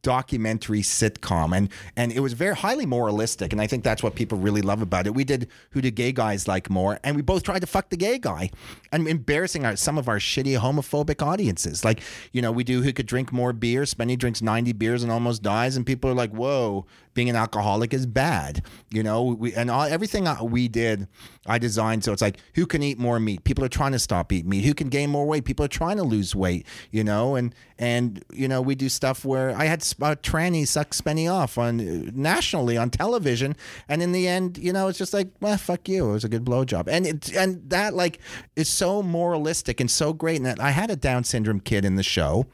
documentary 0.02 0.82
sitcom 0.82 1.56
and 1.56 1.70
and 1.96 2.12
it 2.12 2.20
was 2.20 2.34
very 2.34 2.56
highly 2.56 2.86
moralistic 2.86 3.52
and 3.52 3.62
I 3.62 3.68
think 3.68 3.84
that's 3.84 4.02
what 4.04 4.16
people 4.16 4.38
really 4.38 4.62
love 4.62 4.82
about 4.82 5.08
it. 5.08 5.14
We 5.14 5.24
did 5.24 5.50
who 5.72 5.82
do 5.82 5.92
gay 5.92 6.12
guys 6.12 6.48
like 6.48 6.70
more 6.70 7.00
and 7.04 7.16
we 7.16 7.22
both 7.22 7.44
tried 7.44 7.60
to 7.60 7.68
fuck 7.68 7.90
the 7.90 7.98
gay 7.98 8.18
guy 8.18 8.50
and 8.92 9.08
embarrassing 9.08 9.66
our, 9.66 9.76
some 9.76 9.98
of 9.98 10.08
our 10.08 10.18
shitty 10.18 10.60
homophobic 10.60 11.26
audiences. 11.26 11.84
Like, 11.84 12.02
you 12.32 12.42
know, 12.42 12.52
we 12.52 12.64
do 12.64 12.82
who 12.82 12.94
could 12.94 13.06
drink 13.06 13.32
more 13.32 13.54
beer. 13.54 13.84
Spenny 13.84 14.18
drinks 14.18 14.42
90 14.42 14.74
beers 14.74 15.04
and 15.04 15.12
almost 15.12 15.44
dies 15.44 15.76
and 15.76 15.86
people 15.86 16.10
are 16.10 16.16
like, 16.16 16.32
"Whoa, 16.32 16.86
being 17.14 17.30
an 17.30 17.36
alcoholic 17.36 17.94
is 17.94 18.06
bad." 18.06 18.64
You 18.90 19.04
know, 19.04 19.24
we 19.24 19.54
and 19.54 19.70
all, 19.70 19.84
everything 19.84 20.28
we 20.42 20.68
did 20.68 21.08
I 21.46 21.58
designed 21.58 22.04
so 22.04 22.12
it's 22.12 22.22
like 22.22 22.38
who 22.56 22.66
can 22.66 22.82
eat 22.84 22.98
more 22.98 23.20
meat? 23.20 23.44
People 23.44 23.64
are 23.64 23.70
trying 23.70 23.92
to 23.92 24.00
stop 24.00 24.32
eating 24.32 24.50
meat. 24.50 24.66
Who 24.66 24.74
can 24.74 24.90
gain 24.90 25.10
more 25.10 25.26
weight? 25.26 25.46
People 25.46 25.66
are 25.66 25.70
trying 25.70 25.98
to 25.98 26.04
lose 26.04 26.36
weight, 26.36 26.66
you 26.92 27.04
know, 27.04 27.36
and 27.36 27.54
and 27.78 28.24
you 28.32 28.48
know, 28.48 28.62
we 28.62 28.76
do 28.76 28.90
stuff 28.90 29.26
where 29.26 29.56
I 29.56 29.66
had 29.66 29.82
uh, 29.82 30.16
tranny 30.22 30.68
suck 30.68 30.92
Spenny 30.92 31.32
off 31.32 31.58
on 31.58 31.80
uh, 31.80 32.12
nationally 32.14 32.78
on 32.78 32.90
television, 32.90 33.56
and 33.90 34.02
in 34.02 34.12
the 34.12 34.28
end, 34.28 34.58
you 34.58 34.72
know, 34.72 34.88
it's 34.88 34.98
just 34.98 35.14
like, 35.14 35.30
well, 35.42 35.58
fuck 35.58 35.88
you. 35.90 36.10
It 36.10 36.14
was 36.14 36.24
a 36.24 36.30
good 36.30 36.46
blowjob, 36.46 36.88
and 36.88 37.06
it, 37.06 37.36
and 37.36 37.70
that 37.70 37.94
like 37.94 38.20
is 38.56 38.70
so 38.70 39.04
moralistic 39.04 39.80
and 39.80 39.90
so 39.90 40.14
great. 40.14 40.42
And 40.42 40.60
I 40.60 40.70
had 40.72 40.90
a 40.90 40.96
Down 40.96 41.24
syndrome 41.24 41.60
kid 41.60 41.86
in 41.86 41.96
the 41.96 42.04
show. 42.04 42.46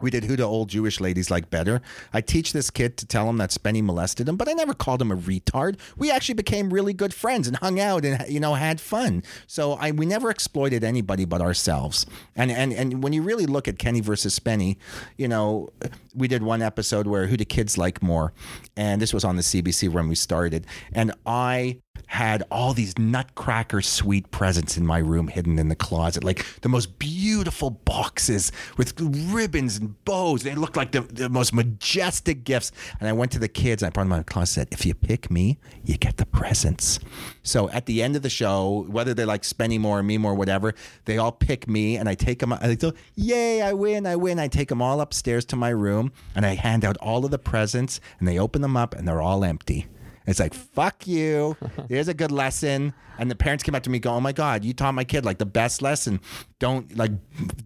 We 0.00 0.10
did 0.10 0.24
who 0.24 0.36
do 0.36 0.44
old 0.44 0.68
Jewish 0.68 1.00
ladies 1.00 1.30
like 1.30 1.50
better. 1.50 1.80
I 2.12 2.20
teach 2.20 2.52
this 2.52 2.70
kid 2.70 2.96
to 2.98 3.06
tell 3.06 3.28
him 3.28 3.36
that 3.38 3.50
Spenny 3.50 3.82
molested 3.82 4.28
him, 4.28 4.36
but 4.36 4.48
I 4.48 4.52
never 4.52 4.74
called 4.74 5.02
him 5.02 5.10
a 5.10 5.16
retard. 5.16 5.78
We 5.96 6.10
actually 6.10 6.34
became 6.34 6.72
really 6.72 6.92
good 6.92 7.14
friends 7.14 7.46
and 7.48 7.56
hung 7.56 7.78
out 7.80 8.04
and 8.04 8.28
you 8.28 8.40
know 8.40 8.54
had 8.54 8.80
fun. 8.80 9.22
So 9.46 9.72
I 9.72 9.90
we 9.90 10.06
never 10.06 10.30
exploited 10.30 10.84
anybody 10.84 11.24
but 11.24 11.40
ourselves. 11.40 12.06
And 12.36 12.50
and 12.50 12.72
and 12.72 13.02
when 13.02 13.12
you 13.12 13.22
really 13.22 13.46
look 13.46 13.68
at 13.68 13.78
Kenny 13.78 14.00
versus 14.00 14.38
Spenny, 14.38 14.76
you 15.16 15.28
know, 15.28 15.68
we 16.14 16.28
did 16.28 16.42
one 16.42 16.62
episode 16.62 17.06
where 17.06 17.26
who 17.26 17.36
do 17.36 17.44
kids 17.44 17.76
like 17.76 18.02
more, 18.02 18.32
and 18.76 19.00
this 19.00 19.12
was 19.12 19.24
on 19.24 19.36
the 19.36 19.42
CBC 19.42 19.88
when 19.88 20.08
we 20.08 20.14
started, 20.14 20.66
and 20.92 21.12
I 21.26 21.80
had 22.10 22.42
all 22.50 22.74
these 22.74 22.98
nutcracker 22.98 23.80
sweet 23.80 24.32
presents 24.32 24.76
in 24.76 24.84
my 24.84 24.98
room 24.98 25.28
hidden 25.28 25.60
in 25.60 25.68
the 25.68 25.76
closet, 25.76 26.24
like 26.24 26.44
the 26.62 26.68
most 26.68 26.98
beautiful 26.98 27.70
boxes 27.70 28.50
with 28.76 29.00
ribbons 29.00 29.76
and 29.76 30.04
bows. 30.04 30.42
They 30.42 30.56
looked 30.56 30.76
like 30.76 30.90
the, 30.90 31.02
the 31.02 31.28
most 31.28 31.54
majestic 31.54 32.42
gifts. 32.42 32.72
And 32.98 33.08
I 33.08 33.12
went 33.12 33.30
to 33.32 33.38
the 33.38 33.46
kids 33.46 33.80
and 33.80 33.86
I 33.86 33.90
brought 33.90 34.02
them 34.04 34.12
out 34.12 34.18
of 34.18 34.26
the 34.26 34.32
closet. 34.32 34.40
and 34.40 34.68
said, 34.68 34.68
If 34.72 34.84
you 34.84 34.92
pick 34.92 35.30
me, 35.30 35.60
you 35.84 35.96
get 35.96 36.16
the 36.16 36.26
presents. 36.26 36.98
So 37.44 37.70
at 37.70 37.86
the 37.86 38.02
end 38.02 38.16
of 38.16 38.22
the 38.22 38.28
show, 38.28 38.86
whether 38.88 39.14
they 39.14 39.24
like 39.24 39.42
Spenny 39.42 39.78
more 39.78 40.00
or 40.00 40.02
me 40.02 40.18
more, 40.18 40.34
whatever, 40.34 40.74
they 41.04 41.16
all 41.16 41.30
pick 41.30 41.68
me 41.68 41.96
and 41.96 42.08
I 42.08 42.16
take 42.16 42.40
them. 42.40 42.52
I 42.52 42.74
go, 42.74 42.92
Yay, 43.14 43.62
I 43.62 43.72
win, 43.72 44.04
I 44.04 44.16
win. 44.16 44.40
I 44.40 44.48
take 44.48 44.70
them 44.70 44.82
all 44.82 45.00
upstairs 45.00 45.44
to 45.44 45.56
my 45.56 45.68
room 45.68 46.10
and 46.34 46.44
I 46.44 46.56
hand 46.56 46.84
out 46.84 46.96
all 46.96 47.24
of 47.24 47.30
the 47.30 47.38
presents 47.38 48.00
and 48.18 48.26
they 48.26 48.36
open 48.36 48.62
them 48.62 48.76
up 48.76 48.96
and 48.96 49.06
they're 49.06 49.22
all 49.22 49.44
empty. 49.44 49.86
It's 50.26 50.40
like, 50.40 50.54
fuck 50.54 51.06
you. 51.06 51.56
Here's 51.88 52.08
a 52.08 52.14
good 52.14 52.30
lesson. 52.32 52.94
And 53.18 53.30
the 53.30 53.34
parents 53.34 53.64
came 53.64 53.74
up 53.74 53.82
to 53.84 53.90
me, 53.90 53.98
go, 53.98 54.12
oh 54.12 54.20
my 54.20 54.32
God, 54.32 54.64
you 54.64 54.72
taught 54.72 54.94
my 54.94 55.04
kid 55.04 55.24
like 55.24 55.38
the 55.38 55.46
best 55.46 55.82
lesson. 55.82 56.20
Don't 56.58 56.96
like, 56.96 57.12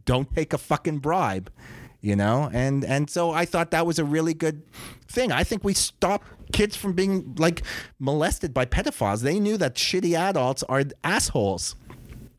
don't 0.04 0.32
take 0.34 0.52
a 0.52 0.58
fucking 0.58 0.98
bribe, 0.98 1.50
you 2.00 2.16
know? 2.16 2.50
And, 2.52 2.84
and 2.84 3.08
so 3.08 3.30
I 3.30 3.44
thought 3.44 3.70
that 3.70 3.86
was 3.86 3.98
a 3.98 4.04
really 4.04 4.34
good 4.34 4.62
thing. 5.08 5.30
I 5.32 5.44
think 5.44 5.62
we 5.62 5.74
stopped 5.74 6.26
kids 6.52 6.76
from 6.76 6.92
being 6.92 7.34
like 7.38 7.62
molested 7.98 8.54
by 8.54 8.64
pedophiles. 8.64 9.22
They 9.22 9.38
knew 9.38 9.56
that 9.58 9.74
shitty 9.74 10.16
adults 10.16 10.62
are 10.64 10.84
assholes. 11.02 11.76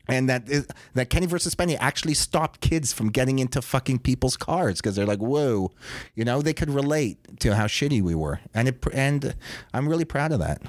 And 0.08 0.28
that 0.28 0.48
is, 0.48 0.66
that 0.94 1.10
Kenny 1.10 1.26
versus 1.26 1.54
Spenny 1.54 1.76
actually 1.80 2.14
stopped 2.14 2.60
kids 2.60 2.92
from 2.92 3.10
getting 3.10 3.38
into 3.38 3.60
fucking 3.60 4.00
people's 4.00 4.36
cars 4.36 4.80
because 4.80 4.94
they're 4.94 5.06
like, 5.06 5.18
whoa, 5.18 5.72
you 6.14 6.24
know, 6.24 6.42
they 6.42 6.54
could 6.54 6.70
relate 6.70 7.18
to 7.40 7.56
how 7.56 7.66
shitty 7.66 8.02
we 8.02 8.14
were, 8.14 8.40
and 8.54 8.68
it 8.68 8.84
and 8.92 9.34
I'm 9.74 9.88
really 9.88 10.04
proud 10.04 10.32
of 10.32 10.38
that. 10.40 10.62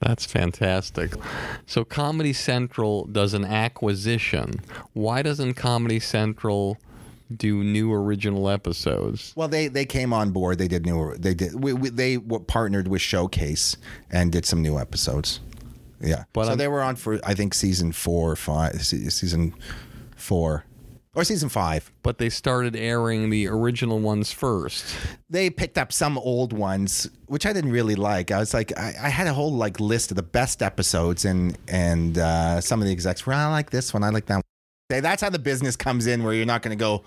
That's 0.00 0.24
fantastic. 0.24 1.12
So 1.66 1.84
Comedy 1.84 2.32
Central 2.32 3.04
does 3.04 3.34
an 3.34 3.44
acquisition. 3.44 4.60
Why 4.94 5.20
doesn't 5.20 5.54
Comedy 5.54 6.00
Central 6.00 6.78
do 7.36 7.62
new 7.62 7.92
original 7.92 8.48
episodes? 8.48 9.34
Well, 9.36 9.48
they 9.48 9.68
they 9.68 9.84
came 9.84 10.14
on 10.14 10.30
board. 10.30 10.58
They 10.58 10.68
did 10.68 10.86
new. 10.86 11.14
They 11.16 11.34
did. 11.34 11.62
We, 11.62 11.74
we, 11.74 11.90
they 11.90 12.18
partnered 12.18 12.88
with 12.88 13.02
Showcase 13.02 13.76
and 14.10 14.32
did 14.32 14.46
some 14.46 14.62
new 14.62 14.78
episodes. 14.78 15.40
Yeah, 16.00 16.24
But 16.32 16.44
so 16.44 16.48
I'm- 16.50 16.58
they 16.58 16.68
were 16.68 16.82
on 16.82 16.96
for 16.96 17.20
I 17.24 17.34
think 17.34 17.54
season 17.54 17.92
four 17.92 18.30
or 18.32 18.36
five, 18.36 18.84
season 18.84 19.54
four 20.16 20.64
or 21.14 21.24
season 21.24 21.48
five. 21.48 21.90
But 22.02 22.18
they 22.18 22.28
started 22.30 22.76
airing 22.76 23.30
the 23.30 23.48
original 23.48 23.98
ones 24.00 24.32
first. 24.32 24.84
they 25.28 25.50
picked 25.50 25.76
up 25.76 25.92
some 25.92 26.16
old 26.18 26.52
ones, 26.52 27.08
which 27.26 27.44
I 27.46 27.52
didn't 27.52 27.72
really 27.72 27.96
like. 27.96 28.30
I 28.30 28.38
was 28.38 28.54
like, 28.54 28.76
I, 28.78 28.94
I 29.02 29.08
had 29.08 29.26
a 29.26 29.34
whole 29.34 29.52
like 29.52 29.78
list 29.80 30.10
of 30.10 30.16
the 30.16 30.22
best 30.22 30.62
episodes, 30.62 31.24
and 31.24 31.56
and 31.68 32.16
uh, 32.18 32.60
some 32.60 32.80
of 32.80 32.86
the 32.86 32.92
execs 32.92 33.26
were, 33.26 33.34
I 33.34 33.46
like 33.48 33.70
this 33.70 33.92
one, 33.92 34.02
I 34.04 34.10
like 34.10 34.26
that. 34.26 34.36
one. 34.36 34.42
That's 34.98 35.22
how 35.22 35.30
the 35.30 35.38
business 35.38 35.76
comes 35.76 36.08
in, 36.08 36.24
where 36.24 36.34
you're 36.34 36.44
not 36.44 36.62
going 36.62 36.76
to 36.76 36.82
go, 36.82 37.04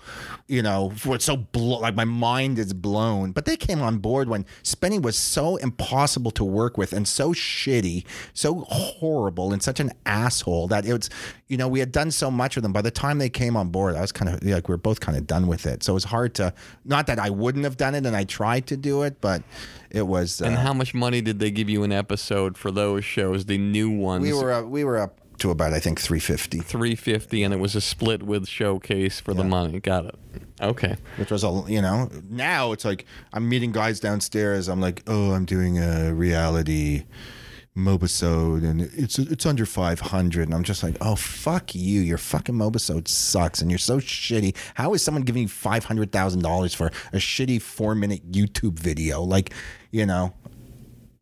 you 0.48 0.62
know, 0.62 0.92
for 0.96 1.16
it's 1.16 1.26
so 1.26 1.36
blo- 1.36 1.80
like 1.80 1.94
my 1.94 2.06
mind 2.06 2.58
is 2.58 2.72
blown. 2.72 3.32
But 3.32 3.44
they 3.44 3.56
came 3.58 3.82
on 3.82 3.98
board 3.98 4.28
when 4.30 4.46
Spenny 4.62 5.02
was 5.02 5.18
so 5.18 5.56
impossible 5.56 6.30
to 6.30 6.44
work 6.44 6.78
with 6.78 6.94
and 6.94 7.06
so 7.06 7.34
shitty, 7.34 8.06
so 8.32 8.60
horrible, 8.68 9.52
and 9.52 9.62
such 9.62 9.80
an 9.80 9.92
asshole 10.06 10.68
that 10.68 10.86
it 10.86 10.92
was, 10.94 11.10
you 11.48 11.58
know, 11.58 11.68
we 11.68 11.80
had 11.80 11.92
done 11.92 12.10
so 12.10 12.30
much 12.30 12.56
with 12.56 12.62
them. 12.62 12.72
By 12.72 12.80
the 12.82 12.90
time 12.90 13.18
they 13.18 13.28
came 13.28 13.56
on 13.56 13.68
board, 13.68 13.96
I 13.96 14.00
was 14.00 14.12
kind 14.12 14.32
of 14.32 14.42
like 14.42 14.68
we 14.68 14.72
were 14.72 14.78
both 14.78 15.00
kind 15.00 15.18
of 15.18 15.26
done 15.26 15.46
with 15.46 15.66
it. 15.66 15.82
So 15.82 15.92
it 15.92 15.94
was 15.94 16.04
hard 16.04 16.34
to, 16.36 16.54
not 16.84 17.06
that 17.08 17.18
I 17.18 17.28
wouldn't 17.28 17.64
have 17.64 17.76
done 17.76 17.94
it, 17.94 18.06
and 18.06 18.16
I 18.16 18.24
tried 18.24 18.66
to 18.68 18.76
do 18.76 19.02
it, 19.02 19.20
but 19.20 19.42
it 19.90 20.06
was. 20.06 20.40
Uh, 20.40 20.46
And 20.46 20.56
how 20.56 20.72
much 20.72 20.94
money 20.94 21.20
did 21.20 21.38
they 21.40 21.50
give 21.50 21.68
you 21.68 21.82
an 21.82 21.92
episode 21.92 22.56
for 22.56 22.70
those 22.70 23.04
shows, 23.04 23.44
the 23.46 23.58
new 23.58 23.90
ones? 23.90 24.22
we 24.22 24.32
were 24.32 24.52
uh, 24.52 24.62
we 24.62 24.84
were 24.84 24.98
up 24.98 25.20
to 25.44 25.50
about 25.50 25.74
I 25.74 25.78
think 25.78 26.00
three 26.00 26.20
fifty. 26.20 26.60
350 26.60 27.42
and 27.42 27.52
it 27.52 27.60
was 27.60 27.74
a 27.74 27.80
split 27.80 28.22
with 28.22 28.48
showcase 28.48 29.20
for 29.20 29.34
the 29.34 29.44
money. 29.44 29.78
Got 29.78 30.06
it. 30.06 30.14
Okay. 30.60 30.96
which 31.18 31.30
was 31.30 31.44
a 31.44 31.64
you 31.68 31.82
know 31.82 32.08
now 32.30 32.72
it's 32.72 32.84
like 32.84 33.04
i'm 33.32 33.48
meeting 33.48 33.72
guys 33.72 33.98
downstairs 33.98 34.68
i'm 34.68 34.80
like 34.80 35.02
oh 35.08 35.32
i'm 35.32 35.44
doing 35.44 35.78
a 35.78 36.14
reality 36.14 37.04
mobisode 37.76 38.64
and 38.64 38.80
it's 38.80 39.18
it's 39.18 39.44
under 39.44 39.66
500 39.66 40.42
and 40.44 40.54
i'm 40.54 40.62
just 40.62 40.84
like 40.84 40.96
oh 41.00 41.16
fuck 41.16 41.74
you 41.74 42.00
your 42.00 42.18
fucking 42.18 42.54
mobisode 42.54 43.08
sucks 43.08 43.60
and 43.60 43.70
you're 43.70 43.78
so 43.78 43.98
shitty 43.98 44.56
how 44.74 44.94
is 44.94 45.02
someone 45.02 45.24
giving 45.24 45.42
you 45.42 45.48
$500000 45.48 46.76
for 46.76 46.86
a 47.12 47.16
shitty 47.16 47.60
four 47.60 47.96
minute 47.96 48.30
youtube 48.30 48.78
video 48.78 49.22
like 49.22 49.52
you 49.90 50.06
know 50.06 50.32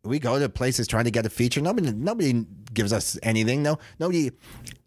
we 0.05 0.19
go 0.19 0.37
to 0.37 0.49
places 0.49 0.87
trying 0.87 1.05
to 1.05 1.11
get 1.11 1.25
a 1.25 1.29
feature. 1.29 1.61
Nobody, 1.61 1.91
nobody 1.91 2.45
gives 2.73 2.93
us 2.93 3.17
anything. 3.23 3.63
No, 3.63 3.77
nobody 3.99 4.31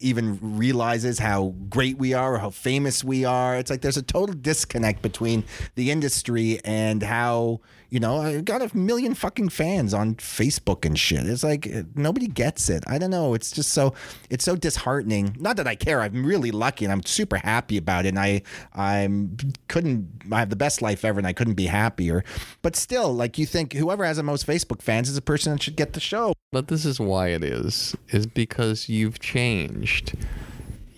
even 0.00 0.38
realizes 0.40 1.18
how 1.18 1.54
great 1.68 1.98
we 1.98 2.12
are 2.14 2.34
or 2.34 2.38
how 2.38 2.50
famous 2.50 3.02
we 3.02 3.24
are. 3.24 3.56
It's 3.56 3.70
like 3.70 3.80
there's 3.80 3.96
a 3.96 4.02
total 4.02 4.34
disconnect 4.34 5.02
between 5.02 5.44
the 5.74 5.90
industry 5.90 6.60
and 6.64 7.02
how 7.02 7.60
you 7.90 8.00
know 8.00 8.18
I 8.18 8.40
got 8.40 8.62
a 8.62 8.76
million 8.76 9.14
fucking 9.14 9.50
fans 9.50 9.94
on 9.94 10.16
Facebook 10.16 10.84
and 10.84 10.98
shit. 10.98 11.26
It's 11.26 11.44
like 11.44 11.66
uh, 11.66 11.82
nobody 11.94 12.26
gets 12.26 12.68
it. 12.68 12.84
I 12.86 12.98
don't 12.98 13.10
know. 13.10 13.34
It's 13.34 13.50
just 13.50 13.70
so 13.70 13.94
it's 14.30 14.44
so 14.44 14.56
disheartening. 14.56 15.36
Not 15.38 15.56
that 15.56 15.66
I 15.66 15.74
care. 15.74 16.00
I'm 16.00 16.24
really 16.24 16.50
lucky 16.50 16.84
and 16.84 16.92
I'm 16.92 17.04
super 17.04 17.36
happy 17.36 17.76
about 17.76 18.06
it. 18.06 18.10
And 18.10 18.18
I 18.18 18.42
I'm 18.74 19.36
couldn't 19.68 20.08
I 20.30 20.40
have 20.40 20.50
the 20.50 20.56
best 20.56 20.82
life 20.82 21.04
ever 21.04 21.18
and 21.18 21.26
I 21.26 21.32
couldn't 21.32 21.54
be 21.54 21.66
happier. 21.66 22.24
But 22.62 22.76
still, 22.76 23.12
like 23.14 23.38
you 23.38 23.46
think 23.46 23.72
whoever 23.72 24.04
has 24.04 24.16
the 24.16 24.22
most 24.22 24.46
Facebook 24.46 24.82
fans 24.82 25.08
is 25.08 25.14
the 25.14 25.22
person 25.22 25.52
that 25.52 25.62
should 25.62 25.76
get 25.76 25.92
the 25.92 26.00
show. 26.00 26.32
But 26.52 26.68
this 26.68 26.84
is 26.84 27.00
why 27.00 27.28
it 27.28 27.42
is, 27.44 27.96
is 28.08 28.26
because 28.26 28.88
you've 28.88 29.18
changed. 29.20 30.14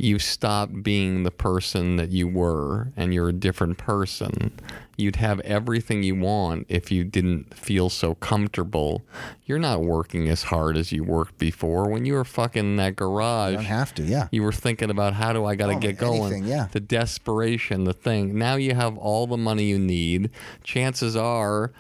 You 0.01 0.19
stop 0.19 0.71
being 0.83 1.25
the 1.25 1.31
person 1.31 1.97
that 1.97 2.11
you 2.13 2.29
were 2.29 2.93
and 2.97 3.13
you're 3.13 3.29
a 3.29 3.33
different 3.33 3.79
person. 3.79 4.53
You'd 4.97 5.17
have 5.17 5.39
everything 5.41 6.03
you 6.03 6.17
want 6.17 6.67
if 6.69 6.91
you 6.91 7.05
didn't 7.05 7.55
feel 7.55 7.89
so 7.91 8.15
comfortable. 8.17 9.03
You're 9.47 9.59
not 9.61 9.83
working 9.83 10.29
as 10.29 10.45
hard 10.45 10.77
as 10.77 10.91
you 10.93 11.05
worked 11.05 11.39
before. 11.39 11.89
When 11.89 12.05
you 12.05 12.15
were 12.15 12.25
fucking 12.25 12.65
in 12.65 12.77
that 12.77 12.97
garage, 12.97 13.51
You 13.53 13.57
don't 13.59 13.65
have 13.67 13.95
to. 13.97 14.03
Yeah. 14.03 14.29
you 14.33 14.43
were 14.43 14.53
thinking 14.53 14.91
about 14.91 15.15
how 15.15 15.33
do 15.33 15.45
I 15.45 15.55
got 15.55 15.69
to 15.69 15.75
Oh, 15.75 15.79
get 15.81 15.99
going? 15.99 16.33
anything, 16.33 16.45
yeah. 16.47 16.69
The 16.73 16.81
desperation, 16.81 17.85
the 17.85 17.93
thing. 17.93 18.37
Now 18.39 18.57
you 18.57 18.75
have 18.75 18.97
all 18.99 19.27
the 19.27 19.37
money 19.37 19.65
you 19.65 19.79
need. 19.79 20.31
Chances 20.65 21.15
are, 21.17 21.73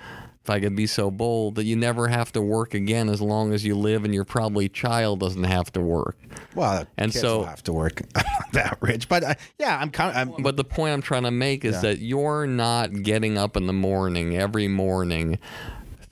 if 0.48 0.50
I 0.54 0.60
could 0.60 0.74
be 0.74 0.86
so 0.86 1.10
bold, 1.10 1.56
that 1.56 1.64
you 1.64 1.76
never 1.76 2.08
have 2.08 2.32
to 2.32 2.40
work 2.40 2.72
again 2.72 3.10
as 3.10 3.20
long 3.20 3.52
as 3.52 3.64
you 3.66 3.74
live, 3.76 4.04
and 4.04 4.14
your 4.14 4.24
probably 4.24 4.68
child 4.70 5.20
doesn't 5.20 5.44
have 5.44 5.70
to 5.72 5.80
work. 5.80 6.16
Well, 6.54 6.86
And 6.96 7.12
so- 7.12 7.42
have 7.44 7.62
to 7.64 7.72
work 7.72 8.00
that 8.52 8.78
rich, 8.80 9.08
but 9.08 9.22
uh, 9.24 9.34
yeah, 9.58 9.78
I'm 9.78 9.90
kind 9.90 10.10
of. 10.10 10.16
I'm, 10.36 10.42
But 10.42 10.56
the 10.56 10.64
point 10.64 10.94
I'm 10.94 11.02
trying 11.02 11.24
to 11.24 11.30
make 11.30 11.64
is 11.66 11.74
Yeah. 11.76 11.80
that 11.82 11.98
you're 11.98 12.46
not 12.46 13.02
getting 13.02 13.36
up 13.36 13.56
in 13.58 13.66
the 13.66 13.72
morning 13.74 14.36
every 14.36 14.68
morning 14.68 15.38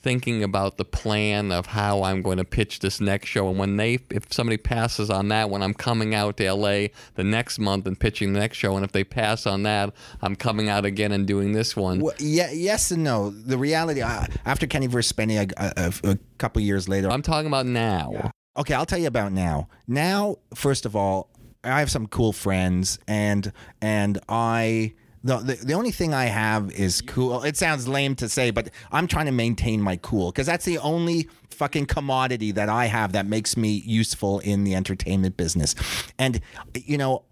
thinking 0.06 0.44
about 0.44 0.76
the 0.76 0.84
plan 0.84 1.50
of 1.50 1.66
how 1.66 2.04
I'm 2.04 2.22
going 2.22 2.36
to 2.38 2.44
pitch 2.44 2.78
this 2.78 3.00
next 3.00 3.26
show 3.26 3.48
and 3.48 3.58
when 3.58 3.76
they 3.76 3.98
if 4.10 4.32
somebody 4.32 4.56
passes 4.56 5.10
on 5.10 5.28
that 5.28 5.50
when 5.50 5.62
I'm 5.62 5.74
coming 5.74 6.14
out 6.14 6.36
to 6.36 6.52
LA 6.52 6.88
the 7.16 7.24
next 7.24 7.58
month 7.58 7.88
and 7.88 7.98
pitching 7.98 8.32
the 8.32 8.38
next 8.38 8.56
show 8.56 8.76
and 8.76 8.84
if 8.84 8.92
they 8.92 9.02
pass 9.02 9.46
on 9.46 9.64
that 9.64 9.92
I'm 10.22 10.36
coming 10.36 10.68
out 10.68 10.84
again 10.84 11.10
and 11.10 11.26
doing 11.26 11.52
this 11.52 11.74
one 11.74 11.98
Well, 11.98 12.14
yeah, 12.20 12.52
yes 12.52 12.92
and 12.92 13.02
no. 13.02 13.30
The 13.30 13.58
reality 13.58 14.00
uh, 14.00 14.26
after 14.44 14.68
Kenny 14.68 14.86
versus 14.86 15.12
Spenny, 15.12 15.52
a, 15.56 15.72
a, 15.76 16.12
a 16.12 16.18
couple 16.38 16.62
years 16.62 16.88
later. 16.88 17.10
I'm 17.10 17.22
talking 17.22 17.48
about 17.48 17.66
now 17.66 18.30
Okay, 18.56 18.72
I'll 18.72 18.86
tell 18.86 18.98
you 18.98 19.08
about 19.08 19.32
now. 19.32 19.68
Now, 19.86 20.36
first 20.54 20.86
of 20.86 20.96
all, 20.96 21.28
I 21.62 21.80
have 21.80 21.90
some 21.90 22.06
cool 22.06 22.32
friends, 22.32 22.98
and 23.06 23.52
and 23.82 24.18
I. 24.28 24.94
The, 25.26 25.58
the, 25.64 25.74
only 25.74 25.90
thing 25.90 26.14
I 26.14 26.26
have 26.26 26.70
is 26.70 27.00
cool. 27.00 27.42
It 27.42 27.56
sounds 27.56 27.88
lame 27.88 28.14
to 28.16 28.28
say, 28.28 28.52
but 28.52 28.70
I'm 28.92 29.08
trying 29.08 29.26
to 29.26 29.32
maintain 29.32 29.80
my 29.80 29.96
cool 29.96 30.30
because 30.30 30.46
that's 30.46 30.64
the 30.64 30.78
only 30.78 31.28
fucking 31.50 31.86
commodity 31.86 32.52
that 32.52 32.68
I 32.68 32.86
have 32.86 33.12
that 33.12 33.26
makes 33.26 33.56
me 33.56 33.82
useful 33.84 34.38
in 34.40 34.62
the 34.62 34.76
entertainment 34.76 35.36
business. 35.36 35.74
And, 36.16 36.40
you 36.74 36.96
know, 36.96 37.24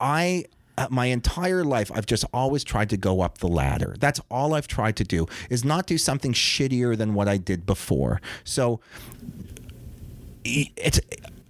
I 0.00 0.46
uh, 0.78 0.88
my 0.90 1.06
entire 1.06 1.64
life 1.64 1.90
I've 1.94 2.06
just 2.06 2.24
always 2.34 2.62
tried 2.62 2.90
to 2.90 2.96
go 2.96 3.20
up 3.20 3.38
the 3.38 3.48
ladder. 3.48 3.94
That's 3.98 4.20
all 4.30 4.54
I've 4.54 4.68
tried 4.68 4.96
to 4.96 5.04
do 5.04 5.26
is 5.48 5.64
not 5.64 5.86
do 5.86 5.98
something 5.98 6.32
shittier 6.32 6.96
than 6.96 7.14
what 7.14 7.28
I 7.28 7.36
did 7.36 7.64
before. 7.64 8.20
So 8.44 8.80
it's 10.44 11.00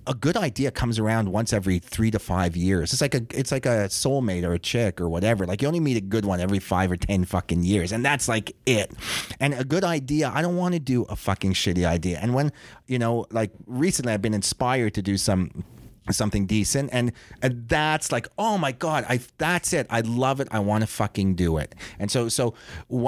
a 0.06 0.14
good 0.14 0.36
idea 0.36 0.70
comes 0.70 0.98
around 0.98 1.30
once 1.30 1.52
every 1.52 1.78
three 1.78 2.10
to 2.10 2.18
five 2.18 2.56
years. 2.56 2.92
It's 2.92 3.02
like 3.02 3.14
a 3.14 3.22
it's 3.30 3.52
like 3.52 3.66
a 3.66 3.88
soulmate 3.88 4.44
or 4.44 4.52
a 4.52 4.58
chick 4.58 5.00
or 5.00 5.08
whatever. 5.08 5.46
Like 5.46 5.62
you 5.62 5.68
only 5.68 5.80
meet 5.80 5.96
a 5.96 6.00
good 6.00 6.24
one 6.24 6.40
every 6.40 6.58
five 6.58 6.90
or 6.90 6.96
ten 6.96 7.24
fucking 7.24 7.64
years, 7.64 7.92
and 7.92 8.04
that's 8.04 8.28
like 8.28 8.54
it. 8.66 8.92
And 9.40 9.54
a 9.54 9.64
good 9.64 9.84
idea, 9.84 10.30
I 10.32 10.42
don't 10.42 10.56
want 10.56 10.74
to 10.74 10.80
do 10.80 11.02
a 11.04 11.16
fucking 11.16 11.54
shitty 11.54 11.86
idea. 11.86 12.18
And 12.20 12.34
when 12.34 12.52
you 12.86 12.98
know, 12.98 13.26
like 13.30 13.50
recently, 13.66 14.12
I've 14.12 14.22
been 14.22 14.34
inspired 14.34 14.94
to 14.94 15.02
do 15.02 15.16
some 15.16 15.64
something 16.12 16.46
decent 16.46 16.90
and, 16.92 17.12
and 17.42 17.68
that's 17.68 18.12
like 18.12 18.28
oh 18.38 18.56
my 18.58 18.72
god 18.72 19.04
i 19.08 19.18
that's 19.38 19.72
it. 19.72 19.86
I 19.90 20.00
love 20.00 20.40
it. 20.40 20.48
I 20.50 20.60
want 20.60 20.82
to 20.82 20.86
fucking 20.86 21.34
do 21.34 21.58
it. 21.58 21.74
And 21.98 22.10
so 22.10 22.28
so 22.28 22.54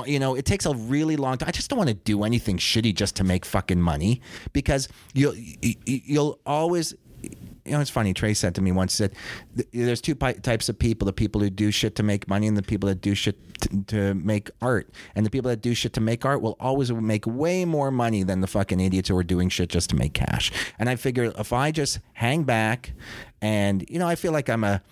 you 0.07 0.19
know 0.19 0.35
it 0.35 0.45
takes 0.45 0.67
a 0.67 0.75
really 0.75 1.17
long 1.17 1.37
time 1.39 1.49
i 1.49 1.53
just 1.53 1.71
don't 1.71 1.79
want 1.79 1.89
to 1.89 1.95
do 1.95 2.25
anything 2.25 2.57
shitty 2.59 2.95
just 2.95 3.17
to 3.17 3.25
make 3.25 3.45
fucking 3.45 3.81
money 3.81 4.21
because 4.53 4.89
you'll 5.15 5.35
you'll 5.87 6.39
always 6.47 6.95
you 7.69 7.75
know, 7.75 7.81
it's 7.81 7.91
funny. 7.91 8.15
Trey 8.15 8.35
said 8.35 8.55
to 8.57 8.61
me 8.61 8.73
once, 8.73 8.95
said, 8.95 9.13
th- 9.57 9.69
"There's 9.73 10.01
two 10.01 10.15
pi- 10.15 10.33
types 10.33 10.69
of 10.69 10.79
people: 10.79 11.07
the 11.07 11.13
people 11.13 11.41
who 11.41 11.51
do 11.51 11.71
shit 11.71 11.95
to 11.97 12.03
make 12.03 12.29
money, 12.29 12.47
and 12.47 12.57
the 12.57 12.63
people 12.63 12.89
that 12.89 13.01
do 13.01 13.15
shit 13.15 13.37
t- 13.61 13.83
to 13.89 14.15
make 14.15 14.51
art. 14.63 14.89
And 15.15 15.25
the 15.25 15.31
people 15.31 15.49
that 15.51 15.61
do 15.61 15.75
shit 15.75 15.93
to 15.95 16.01
make 16.01 16.25
art 16.25 16.43
will 16.43 16.57
always 16.59 16.91
make 16.91 17.27
way 17.27 17.65
more 17.65 17.91
money 17.91 18.23
than 18.23 18.41
the 18.41 18.47
fucking 18.47 18.81
idiots 18.81 19.09
who 19.09 19.17
are 19.17 19.25
doing 19.25 19.49
shit 19.49 19.69
just 19.69 19.91
to 19.91 19.97
make 19.97 20.15
cash. 20.15 20.51
And 20.79 20.89
I 20.89 20.97
figure 20.97 21.33
if 21.39 21.53
I 21.53 21.71
just 21.71 22.01
hang 22.15 22.45
back, 22.45 22.93
and 23.41 23.85
you 23.89 23.99
know, 23.99 24.09
I 24.09 24.15
feel 24.15 24.33
like 24.33 24.49
I'm 24.49 24.65
a 24.65 24.83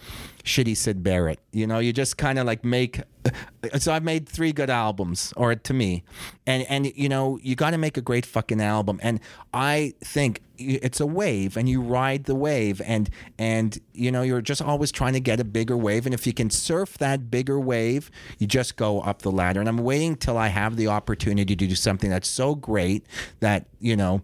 shitty 0.44 0.76
Syd 0.76 1.02
Barrett. 1.02 1.40
You 1.52 1.66
know, 1.66 1.78
you 1.78 1.92
just 1.92 2.16
kind 2.16 2.38
of 2.38 2.46
like 2.46 2.64
make. 2.64 3.00
Uh, 3.26 3.78
so 3.78 3.92
I've 3.92 4.04
made 4.04 4.28
three 4.28 4.52
good 4.52 4.70
albums, 4.70 5.32
or 5.36 5.54
to 5.54 5.74
me, 5.74 6.04
and 6.46 6.64
and 6.68 6.86
you 6.96 7.08
know, 7.08 7.38
you 7.42 7.56
got 7.56 7.70
to 7.70 7.78
make 7.78 7.96
a 7.96 8.00
great 8.00 8.24
fucking 8.24 8.60
album. 8.60 9.00
And 9.02 9.20
I 9.52 9.94
think 10.00 10.42
it's 10.58 11.00
a 11.00 11.06
wave, 11.06 11.56
and 11.56 11.68
you 11.68 11.80
ride 11.80 12.24
the 12.24 12.34
wave, 12.34 12.80
and 12.84 13.08
and 13.38 13.78
you 13.92 14.10
know, 14.10 14.22
you're 14.22 14.40
just 14.40 14.62
always 14.62 14.90
trying 14.92 15.12
to 15.14 15.20
get 15.20 15.40
a 15.40 15.44
bigger 15.44 15.76
wave. 15.76 16.06
And 16.06 16.14
if 16.14 16.26
you 16.26 16.32
can 16.32 16.50
surf 16.50 16.98
that 16.98 17.30
bigger 17.30 17.58
wave, 17.60 18.10
you 18.38 18.46
just 18.46 18.76
go 18.76 19.00
up 19.00 19.22
the 19.22 19.30
ladder. 19.32 19.60
And 19.60 19.68
I'm 19.68 19.78
waiting 19.78 20.16
till 20.16 20.36
I 20.38 20.48
have 20.48 20.76
the 20.76 20.88
opportunity 20.88 21.56
to 21.56 21.66
do 21.66 21.74
something 21.74 22.10
that's 22.10 22.28
so 22.28 22.54
great 22.54 23.06
that 23.40 23.66
you 23.80 23.96
know 23.96 24.22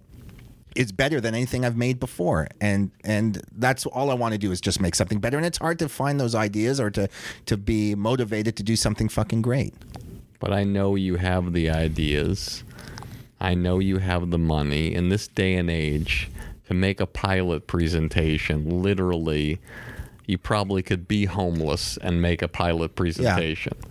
is 0.75 0.91
better 0.91 1.21
than 1.21 1.35
anything 1.35 1.67
I've 1.67 1.77
made 1.77 2.01
before, 2.01 2.49
and 2.61 2.91
and 3.05 3.43
that's 3.53 3.85
all 3.87 4.11
I 4.11 4.15
want 4.15 4.33
to 4.33 4.39
do 4.39 4.51
is 4.53 4.61
just 4.61 4.81
make 4.81 4.95
something 4.95 5.21
better. 5.21 5.37
And 5.37 5.45
it's 5.45 5.59
hard 5.59 5.79
to 5.81 5.89
find 5.89 6.19
those 6.19 6.35
ideas 6.35 6.81
or 6.81 6.91
to 6.93 7.09
to 7.47 7.57
be 7.57 7.95
motivated 7.95 8.57
to 8.57 8.63
do 8.63 8.77
something 8.77 9.09
fucking 9.09 9.43
great. 9.43 9.75
but 10.41 10.53
I 10.53 10.65
know 10.65 10.97
you 10.97 11.17
have 11.17 11.53
the 11.53 11.71
ideas. 11.71 12.65
I 13.43 13.55
know 13.55 13.81
you 13.81 13.99
have 13.99 14.31
the 14.31 14.39
money 14.39 14.95
in 14.95 15.09
this 15.09 15.27
day 15.27 15.55
and 15.55 15.69
age 15.69 16.31
to 16.69 16.75
make 16.75 17.01
a 17.01 17.07
pilot 17.07 17.67
presentation. 17.67 18.83
Literally, 18.83 19.59
you 20.27 20.39
probably 20.39 20.81
could 20.81 21.09
be 21.09 21.25
homeless 21.25 21.97
and 21.97 22.23
make 22.23 22.41
a 22.41 22.47
pilot 22.47 22.95
presentation. 22.95 23.73
Yeah. 23.83 23.89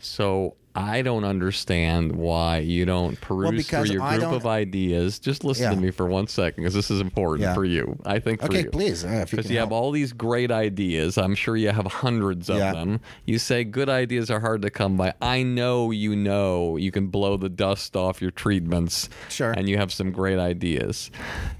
So 0.00 0.54
I 0.76 1.02
don't 1.02 1.22
understand 1.24 2.16
why 2.16 2.58
you 2.58 2.84
don't 2.84 3.20
peruse 3.20 3.68
through 3.68 3.84
your 3.84 4.02
I 4.02 4.18
group 4.18 4.32
of 4.32 4.44
ideas. 4.44 5.20
Just 5.20 5.44
listen 5.44 5.70
to 5.72 5.76
me 5.80 5.92
for 5.92 6.06
one 6.06 6.26
second, 6.26 6.64
because 6.64 6.74
this 6.74 6.90
is 6.90 7.00
important 7.00 7.42
Yeah. 7.42 7.54
for 7.54 7.64
you. 7.64 7.96
I 8.04 8.18
think 8.18 8.40
for 8.40 8.46
Okay, 8.46 8.62
you. 8.64 8.70
please, 8.70 9.04
uh, 9.04 9.08
you 9.30 9.36
Because 9.36 9.50
you 9.50 9.58
have 9.58 9.70
all 9.70 9.92
these 9.92 10.12
great 10.12 10.50
ideas. 10.50 11.16
I'm 11.16 11.36
sure 11.36 11.56
you 11.56 11.70
have 11.70 11.86
hundreds 11.86 12.50
of 12.50 12.56
Yeah. 12.58 12.72
them. 12.72 13.00
You 13.24 13.38
say 13.38 13.62
good 13.62 13.88
ideas 13.88 14.30
are 14.30 14.40
hard 14.40 14.62
to 14.62 14.70
come 14.70 14.96
by. 14.96 15.14
I 15.22 15.44
know 15.44 15.92
you 15.92 16.16
know 16.16 16.76
you 16.76 16.90
can 16.90 17.06
blow 17.06 17.36
the 17.36 17.48
dust 17.48 17.94
off 17.94 18.20
your 18.20 18.32
treatments. 18.32 19.08
Sure. 19.28 19.52
And 19.52 19.68
you 19.68 19.76
have 19.76 19.92
some 19.92 20.10
great 20.10 20.38
ideas. 20.40 21.10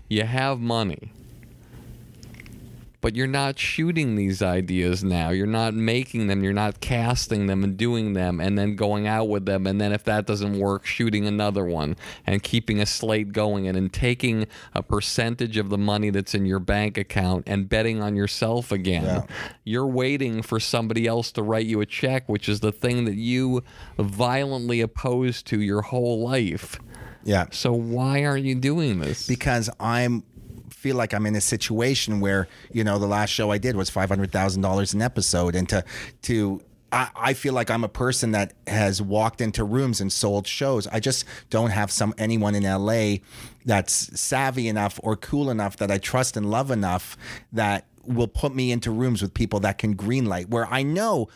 You 0.09 0.23
have 0.25 0.59
money. 0.59 1.13
But 3.05 3.17
you're 3.17 3.27
not 3.27 3.59
shooting 3.59 4.17
these 4.17 4.41
ideas 4.41 5.05
now. 5.05 5.29
You're 5.29 5.47
not 5.47 5.75
making 5.75 6.29
them. 6.29 6.43
You're 6.43 6.55
not 6.55 6.81
casting 6.81 7.49
them 7.49 7.63
and 7.63 7.77
doing 7.77 8.15
them 8.15 8.41
and 8.41 8.57
then 8.57 8.77
going 8.77 9.07
out 9.07 9.29
with 9.29 9.45
them. 9.45 9.67
And 9.67 9.79
then 9.79 9.93
if 9.93 10.05
that 10.05 10.25
doesn't 10.25 10.59
work, 10.59 10.87
shooting 10.87 11.27
another 11.27 11.67
one 11.67 11.97
and 12.27 12.43
keeping 12.43 12.81
a 12.81 12.87
slate 12.87 13.33
going 13.33 13.69
and 13.69 13.77
then 13.77 13.91
taking 13.91 14.47
a 14.73 14.83
percentage 14.83 15.59
of 15.59 15.69
the 15.69 15.77
money 15.77 16.09
that's 16.09 16.35
in 16.35 16.47
your 16.47 16.61
bank 16.61 16.97
account 16.97 17.45
and 17.47 17.69
betting 17.69 18.03
on 18.03 18.17
yourself 18.17 18.73
again. 18.73 19.05
Yeah. 19.05 19.27
You're 19.65 19.87
waiting 19.87 20.41
for 20.41 20.59
somebody 20.59 21.07
else 21.07 21.31
to 21.33 21.43
write 21.43 21.67
you 21.67 21.83
a 21.83 21.87
check, 21.87 22.27
which 22.27 22.49
is 22.49 22.61
the 22.61 22.73
thing 22.73 23.05
that 23.05 23.17
you 23.17 23.63
violently 23.99 24.81
opposed 24.81 25.47
to 25.49 25.61
your 25.61 25.83
whole 25.83 26.27
life. 26.27 26.81
Yeah, 27.23 27.47
So 27.51 27.73
why 27.73 28.25
aren't 28.25 28.45
you 28.45 28.55
doing 28.55 29.01
this? 29.01 29.27
because 29.27 29.71
I'm 29.81 30.23
feel 30.85 30.97
like 30.97 31.15
I'm 31.15 31.25
in 31.25 31.35
a 31.35 31.41
situation 31.41 32.21
where 32.21 32.47
you 32.71 32.85
know 32.85 32.99
the 32.99 33.07
last 33.07 33.31
show 33.31 33.51
I 33.51 33.57
did 33.57 33.75
was 33.75 33.89
five 33.89 34.11
hundred 34.11 34.31
thousand 34.33 34.61
dollars 34.61 34.93
an 34.93 35.01
episode, 35.01 35.55
and 35.55 35.67
to 35.71 35.83
to 36.23 36.61
I, 36.93 37.35
feel 37.35 37.55
like 37.55 37.71
I'm 37.73 37.83
a 37.83 37.89
person 37.89 38.31
that 38.33 38.53
has 38.69 39.03
walked 39.03 39.41
into 39.41 39.65
rooms 39.65 40.01
and 40.01 40.13
sold 40.13 40.47
shows. 40.47 40.87
I 40.87 41.01
just 41.01 41.25
don't 41.51 41.71
have 41.71 41.91
some 41.91 42.15
anyone 42.19 42.55
in 42.55 42.63
LA 42.63 43.17
that's 43.65 44.21
savvy 44.21 44.69
enough 44.69 45.01
or 45.03 45.17
cool 45.17 45.51
enough 45.51 45.79
that 45.79 45.91
I 45.91 45.99
trust 45.99 46.37
and 46.37 46.49
love 46.49 46.71
enough 46.71 47.17
that 47.53 47.87
will 48.05 48.29
put 48.29 48.55
me 48.55 48.71
into 48.71 48.93
rooms 48.93 49.23
with 49.23 49.35
people 49.35 49.59
that 49.61 49.79
can 49.79 49.97
greenlight 49.97 50.51
where 50.51 50.67
I 50.67 50.85
know 50.85 51.31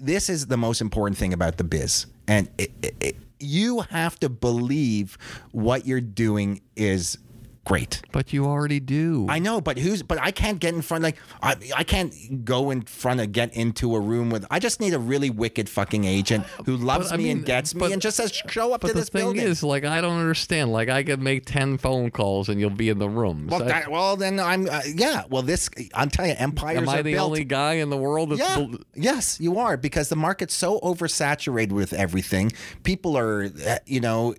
this 0.00 0.30
is 0.30 0.46
the 0.46 0.56
most 0.56 0.80
important 0.80 1.18
thing 1.18 1.34
about 1.34 1.58
the 1.58 1.64
biz 1.64 2.06
and 2.26 2.48
it, 2.56 2.70
it, 2.82 2.94
it, 3.00 3.16
you 3.40 3.80
have 3.80 4.18
to 4.20 4.28
believe 4.28 5.18
what 5.52 5.86
you're 5.86 6.00
doing 6.00 6.60
is 6.76 7.18
great. 7.64 8.02
But 8.12 8.32
you 8.32 8.44
already 8.46 8.80
do. 8.80 9.26
I 9.28 9.38
know, 9.38 9.60
but 9.60 9.78
who's? 9.78 10.02
But 10.02 10.18
I 10.20 10.30
can't 10.30 10.58
get 10.60 10.74
in 10.74 10.82
front. 10.82 11.02
Like 11.02 11.16
I, 11.42 11.56
I 11.76 11.84
can't 11.84 12.44
go 12.44 12.70
in 12.70 12.82
front 12.82 13.20
of 13.20 13.32
get 13.32 13.54
into 13.54 13.94
a 13.96 14.00
room 14.00 14.30
with. 14.30 14.44
I 14.50 14.58
just 14.58 14.80
need 14.80 14.94
a 14.94 14.98
really 14.98 15.30
wicked 15.30 15.68
fucking 15.68 16.04
agent 16.04 16.44
who 16.66 16.76
loves 16.76 17.08
But, 17.08 17.14
I 17.14 17.16
me 17.18 17.30
and 17.30 17.40
mean, 17.40 17.46
gets 17.46 17.74
me 17.74 17.92
and 17.92 18.00
just 18.02 18.16
says, 18.16 18.32
"Show 18.48 18.72
up 18.72 18.82
But 18.82 18.88
to 18.88 18.94
the 18.94 19.00
this 19.00 19.08
thing 19.08 19.22
building." 19.22 19.42
is, 19.42 19.62
like, 19.62 19.84
I 19.84 20.00
don't 20.00 20.18
understand. 20.18 20.72
Like, 20.72 20.88
I 20.88 21.02
could 21.02 21.20
make 21.20 21.46
ten 21.46 21.78
phone 21.78 22.10
calls 22.10 22.48
and 22.48 22.60
you'll 22.60 22.70
be 22.70 22.88
in 22.88 22.98
the 22.98 23.08
room. 23.08 23.46
well, 23.48 23.60
So- 23.60 23.66
that, 23.66 23.90
well, 23.90 24.16
then 24.16 24.38
I'm. 24.40 24.68
Uh, 24.68 24.80
yeah. 24.94 25.22
Well, 25.30 25.42
this. 25.42 25.68
I'm 25.94 26.10
telling 26.10 26.30
you, 26.32 26.36
empires 26.38 26.78
am 26.78 26.88
I 26.88 27.02
the 27.02 27.12
built. 27.12 27.26
only 27.26 27.44
guy 27.44 27.74
in 27.74 27.90
the 27.90 27.96
world 27.96 28.30
that's 28.30 28.40
Yeah. 28.40 28.66
Yes, 28.94 29.40
you 29.40 29.58
are 29.58 29.76
because 29.76 30.08
the 30.08 30.16
market's 30.16 30.54
so 30.54 30.78
oversaturated 30.80 31.72
with 31.72 31.92
everything. 31.92 32.52
People 32.82 33.16
are, 33.16 33.44
uh, 33.66 33.76
you 33.86 34.00
know, 34.00 34.34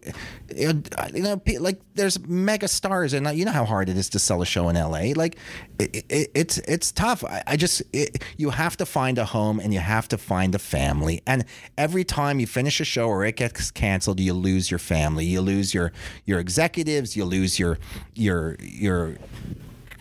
you 0.56 0.73
know, 1.15 1.41
like 1.60 1.80
there's 1.95 2.19
mega 2.27 2.68
stars 2.68 3.14
and 3.15 3.37
you 3.37 3.45
know 3.45 3.51
how 3.51 3.65
hard 3.65 3.89
it 3.89 3.97
is 3.97 4.09
to 4.09 4.19
sell 4.19 4.41
a 4.41 4.45
show 4.45 4.69
in 4.69 4.75
LA. 4.75 5.13
Like, 5.15 5.37
it, 5.79 6.05
it, 6.09 6.31
it's 6.35 6.57
it's 6.59 6.91
tough. 6.91 7.23
I, 7.23 7.43
I 7.47 7.57
just 7.57 7.81
it, 7.93 8.23
you 8.37 8.51
have 8.51 8.77
to 8.77 8.85
find 8.85 9.17
a 9.17 9.25
home 9.25 9.59
and 9.59 9.73
you 9.73 9.79
have 9.79 10.07
to 10.09 10.17
find 10.17 10.53
a 10.53 10.59
family. 10.59 11.21
And 11.25 11.45
every 11.77 12.03
time 12.03 12.39
you 12.39 12.47
finish 12.47 12.79
a 12.79 12.85
show 12.85 13.07
or 13.07 13.25
it 13.25 13.37
gets 13.37 13.71
canceled, 13.71 14.19
you 14.19 14.33
lose 14.33 14.69
your 14.69 14.79
family. 14.79 15.25
You 15.25 15.41
lose 15.41 15.73
your 15.73 15.91
your 16.25 16.39
executives. 16.39 17.15
You 17.15 17.25
lose 17.25 17.59
your 17.59 17.79
your 18.13 18.57
your 18.59 19.17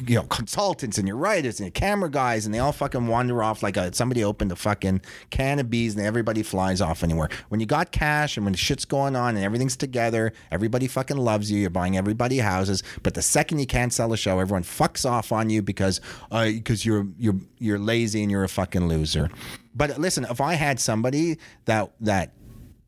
you 0.07 0.17
know 0.17 0.23
consultants 0.25 0.99
and 0.99 1.07
your 1.07 1.17
writers 1.17 1.61
and 1.61 1.67
your 1.67 1.73
camera 1.73 2.11
guys 2.11 2.47
and 2.47 2.55
they 2.55 2.59
all 2.59 2.73
fucking 2.73 3.07
wander 3.07 3.43
off 3.43 3.63
like 3.63 3.77
a, 3.77 3.95
somebody 3.95 4.25
opened 4.25 4.53
a 4.53 4.57
fucking 4.57 5.01
can 5.31 5.59
of 5.59 5.71
bees 5.71 5.95
and 5.95 6.05
everybody 6.05 6.43
flies 6.43 6.81
off 6.81 7.03
anywhere 7.03 7.29
when 7.49 7.61
you 7.61 7.67
got 7.67 7.93
cash 7.93 8.37
and 8.37 8.45
when 8.45 8.55
shit's 8.55 8.85
going 8.85 9.17
on 9.17 9.37
and 9.37 9.45
everything's 9.45 9.77
together 9.77 10.33
everybody 10.51 10.87
fucking 10.87 11.17
loves 11.17 11.51
you 11.51 11.59
you're 11.59 11.71
buying 11.71 11.97
everybody 11.97 12.39
houses 12.39 12.83
but 13.03 13.15
the 13.15 13.23
second 13.23 13.59
you 13.59 13.67
can't 13.67 13.93
sell 13.93 14.13
a 14.13 14.17
show 14.17 14.39
everyone 14.39 14.63
fucks 14.63 15.09
off 15.09 15.33
on 15.33 15.51
you 15.51 15.63
because 15.63 16.01
uh 16.31 16.47
because 16.47 16.85
you're 16.85 17.07
you're 17.19 17.37
you're 17.59 17.79
lazy 17.79 18.23
and 18.23 18.31
you're 18.31 18.45
a 18.45 18.49
fucking 18.49 18.89
loser. 18.89 19.31
But 19.75 19.99
listen 19.99 20.25
if 20.29 20.41
i 20.41 20.55
had 20.55 20.79
somebody 20.79 21.39
that 21.65 21.93
that 22.01 22.33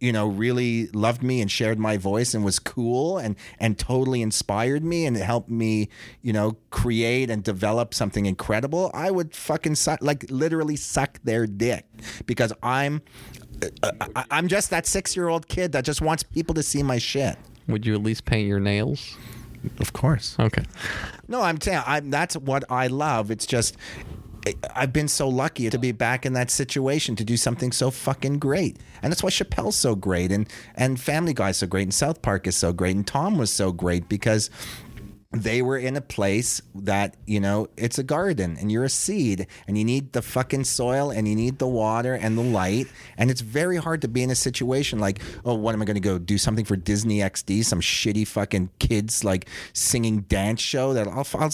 you 0.00 0.12
know 0.12 0.26
really 0.26 0.88
loved 0.88 1.22
me 1.22 1.40
and 1.40 1.50
shared 1.50 1.78
my 1.78 1.96
voice 1.96 2.34
and 2.34 2.44
was 2.44 2.58
cool 2.58 3.16
and 3.18 3.34
and 3.58 3.78
totally 3.78 4.20
inspired 4.20 4.84
me 4.84 5.06
and 5.06 5.16
helped 5.16 5.48
me 5.48 5.88
you 6.22 6.32
know 6.32 6.56
create 6.70 7.30
and 7.30 7.42
develop 7.42 7.94
something 7.94 8.26
incredible 8.26 8.90
i 8.92 9.10
would 9.10 9.34
fucking 9.34 9.74
suck 9.74 9.98
like 10.02 10.26
literally 10.30 10.76
suck 10.76 11.18
their 11.24 11.46
dick 11.46 11.86
because 12.26 12.52
i'm 12.62 13.00
uh, 13.82 13.90
I- 14.14 14.24
i'm 14.30 14.48
just 14.48 14.68
that 14.70 14.86
six 14.86 15.16
year 15.16 15.28
old 15.28 15.48
kid 15.48 15.72
that 15.72 15.84
just 15.84 16.02
wants 16.02 16.22
people 16.22 16.54
to 16.56 16.62
see 16.62 16.82
my 16.82 16.98
shit 16.98 17.36
Would 17.66 17.86
you 17.86 17.94
at 17.94 18.02
least 18.02 18.26
paint 18.26 18.46
your 18.46 18.60
nails? 18.60 19.16
of 19.80 19.92
course 19.94 20.36
Okay. 20.38 20.62
no 21.26 21.40
i'm 21.40 21.58
saying 21.60 21.80
I'm, 21.86 22.10
that's 22.10 22.36
what 22.36 22.64
i 22.70 22.86
love 22.88 23.30
it's 23.30 23.46
just 23.46 23.76
I've 24.74 24.92
been 24.92 25.08
so 25.08 25.28
lucky 25.28 25.68
to 25.70 25.78
be 25.78 25.92
back 25.92 26.24
in 26.24 26.32
that 26.34 26.50
situation 26.50 27.16
to 27.16 27.24
do 27.24 27.36
something 27.36 27.72
so 27.72 27.90
fucking 27.90 28.38
great, 28.38 28.78
and 29.02 29.12
that's 29.12 29.22
why 29.22 29.30
Chappelle's 29.30 29.76
so 29.76 29.94
great, 29.94 30.30
and 30.30 30.48
and 30.74 31.00
Family 31.00 31.34
Guy's 31.34 31.58
so 31.58 31.66
great, 31.66 31.82
and 31.84 31.94
South 31.94 32.22
Park 32.22 32.46
is 32.46 32.56
so 32.56 32.72
great, 32.72 32.96
and 32.96 33.06
Tom 33.06 33.38
was 33.38 33.50
so 33.50 33.72
great 33.72 34.08
because 34.08 34.50
they 35.32 35.62
were 35.62 35.76
in 35.76 35.96
a 35.96 36.00
place 36.00 36.62
that 36.74 37.16
you 37.26 37.40
know 37.40 37.68
it's 37.76 37.98
a 37.98 38.02
garden 38.02 38.56
and 38.58 38.70
you're 38.70 38.84
a 38.84 38.88
seed 38.88 39.46
and 39.66 39.76
you 39.76 39.84
need 39.84 40.12
the 40.12 40.22
fucking 40.22 40.64
soil 40.64 41.10
and 41.10 41.28
you 41.28 41.34
need 41.34 41.58
the 41.58 41.68
water 41.68 42.14
and 42.14 42.38
the 42.38 42.42
light. 42.42 42.86
And 43.18 43.30
it's 43.30 43.40
very 43.40 43.76
hard 43.76 44.02
to 44.02 44.08
be 44.08 44.22
in 44.22 44.30
a 44.30 44.34
situation 44.34 44.98
like 44.98 45.20
oh 45.44 45.54
what 45.54 45.74
am 45.74 45.82
i 45.82 45.84
going 45.84 45.94
to 45.94 46.00
go 46.00 46.18
do 46.18 46.38
something 46.38 46.64
for 46.64 46.76
disney 46.76 47.18
xd 47.18 47.64
some 47.64 47.80
shitty 47.80 48.26
fucking 48.26 48.70
kids 48.78 49.24
like 49.24 49.48
singing 49.72 50.20
dance 50.22 50.60
show 50.60 50.92
that 50.92 51.06
i'll, 51.08 51.26
I'll, 51.34 51.50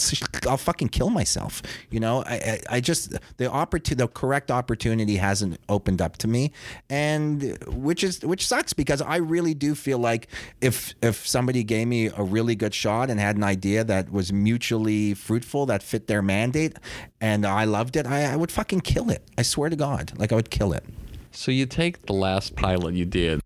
I'll 0.49 0.57
fucking 0.57 0.89
kill 0.89 1.09
myself 1.09 1.61
you 1.89 1.99
know? 1.99 2.23
I, 2.23 2.33
I, 2.33 2.59
I 2.69 2.79
just 2.79 3.13
the 3.37 3.49
opportunity 3.49 3.95
the 3.95 4.07
correct 4.07 4.51
opportunity 4.51 5.17
hasn't 5.17 5.59
opened 5.69 6.01
up 6.01 6.17
to 6.17 6.27
me. 6.27 6.51
And 6.89 7.57
which 7.67 8.03
is 8.03 8.21
which 8.21 8.47
sucks 8.47 8.73
because 8.73 9.01
i 9.01 9.17
really 9.17 9.53
do 9.53 9.75
feel 9.75 9.97
like 9.97 10.27
if 10.61 10.93
if 11.01 11.27
somebody 11.27 11.63
gave 11.63 11.87
me 11.87 12.07
a 12.07 12.23
really 12.23 12.55
good 12.55 12.73
shot 12.73 13.09
and 13.09 13.19
had 13.19 13.35
an 13.35 13.43
idea 13.43 13.62
that 13.63 14.11
was 14.11 14.31
mutually 14.33 15.13
fruitful 15.13 15.65
that 15.65 15.81
fit 15.81 16.07
their 16.07 16.21
mandate 16.21 16.77
and 17.21 17.45
i 17.45 17.63
loved 17.63 17.95
it 17.95 18.05
I, 18.05 18.33
I 18.33 18.35
would 18.35 18.51
fucking 18.51 18.81
kill 18.81 19.09
it 19.09 19.23
i 19.37 19.41
swear 19.41 19.69
to 19.69 19.75
god 19.75 20.11
like 20.17 20.31
i 20.31 20.35
would 20.35 20.49
kill 20.49 20.73
it 20.73 20.83
So 21.31 21.49
you 21.51 21.65
take 21.65 22.05
the 22.05 22.13
last 22.13 22.55
pilot 22.55 22.93
you 22.93 23.05
did, 23.05 23.39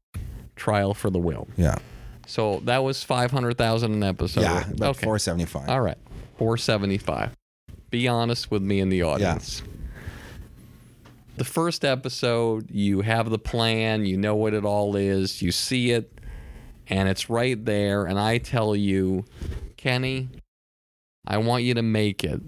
Triumph 0.55 1.05
of 1.05 1.13
the 1.13 1.19
Will. 1.19 1.47
yeah 1.55 1.75
So 2.25 2.59
that 2.65 2.83
was 2.83 3.03
five 3.03 3.31
hundred 3.31 3.57
thousand 3.57 3.93
an 3.93 4.03
episode. 4.03 4.41
yeah 4.41 4.67
about 4.69 4.97
okay. 4.97 5.05
475 5.05 5.69
All 5.69 5.81
right, 5.81 5.97
four 6.37 6.57
seventy 6.57 6.97
five. 6.97 7.29
Be 7.89 8.07
honest 8.09 8.51
with 8.51 8.61
me 8.63 8.81
in 8.81 8.89
the 8.89 9.03
audience. 9.03 9.63
The 11.37 11.45
first 11.45 11.85
episode, 11.85 12.69
you 12.71 13.01
have 13.01 13.29
the 13.29 13.37
plan, 13.39 14.05
you 14.05 14.17
know 14.17 14.35
what 14.35 14.53
it 14.53 14.65
all 14.65 14.95
is, 14.95 15.39
you 15.41 15.51
see 15.51 15.91
it, 15.91 16.11
and 16.89 17.07
it's 17.07 17.29
right 17.29 17.63
there. 17.63 18.05
And 18.05 18.19
I 18.19 18.39
tell 18.39 18.75
you, 18.75 19.23
Kenny, 19.77 20.29
I 21.25 21.37
want 21.37 21.63
you 21.63 21.73
to 21.75 21.81
make 21.83 22.23
it 22.23 22.41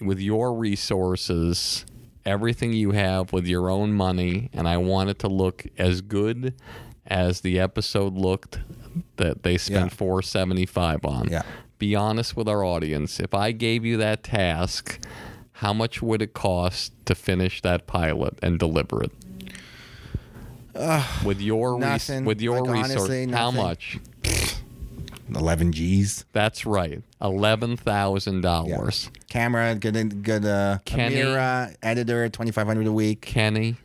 with 0.00 0.20
your 0.20 0.54
resources, 0.54 1.84
everything 2.24 2.72
you 2.72 2.92
have 2.92 3.32
with 3.32 3.46
your 3.46 3.70
own 3.70 3.92
money, 3.92 4.50
and 4.52 4.68
I 4.68 4.76
want 4.76 5.10
it 5.10 5.18
to 5.20 5.28
look 5.28 5.64
as 5.78 6.00
good 6.02 6.54
as 7.06 7.40
the 7.40 7.58
episode 7.58 8.14
looked 8.14 8.60
that 9.16 9.42
they 9.42 9.56
spent 9.58 9.90
Yeah. 9.92 9.96
475 9.96 11.04
on. 11.04 11.28
Yeah. 11.30 11.42
Be 11.78 11.94
honest 11.96 12.36
with 12.36 12.48
our 12.48 12.64
audience. 12.64 13.18
If 13.18 13.34
I 13.34 13.50
gave 13.52 13.84
you 13.84 13.96
that 13.96 14.22
task, 14.22 15.04
how 15.52 15.72
much 15.72 16.00
would 16.02 16.22
it 16.22 16.32
cost 16.34 16.92
to 17.06 17.14
finish 17.14 17.60
that 17.62 17.86
pilot 17.86 18.38
and 18.42 18.58
deliver 18.58 19.02
it? 19.02 19.12
with 21.24 21.38
your 21.40 21.78
res- 21.78 22.08
with 22.24 22.40
your 22.40 22.62
Like, 22.62 22.84
resource, 22.84 23.10
honestly, 23.10 23.30
how 23.30 23.50
much? 23.50 23.98
11 25.36 25.72
g's 25.72 26.24
That's 26.32 26.64
right, 26.66 27.02
eleven 27.20 27.76
thousand 27.76 28.36
yeah. 28.36 28.40
dollars. 28.42 29.10
camera 29.28 29.74
good 29.74 30.22
good 30.22 30.44
uh 30.44 30.78
Kenny. 30.84 31.16
camera 31.16 31.72
editor 31.82 32.28
2500 32.28 32.86
a 32.86 32.92
week 32.92 33.20
Kenny, 33.22 33.76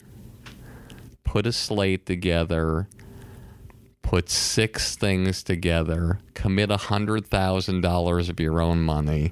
put 1.23 1.45
a 1.47 1.51
slate 1.51 2.05
together, 2.05 2.87
put 4.01 4.29
six 4.29 4.95
things 4.95 5.43
together, 5.43 6.19
commit 6.33 6.71
a 6.71 6.77
hundred 6.77 7.27
thousand 7.27 7.81
dollars 7.81 8.29
of 8.29 8.39
your 8.39 8.61
own 8.61 8.81
money, 8.81 9.31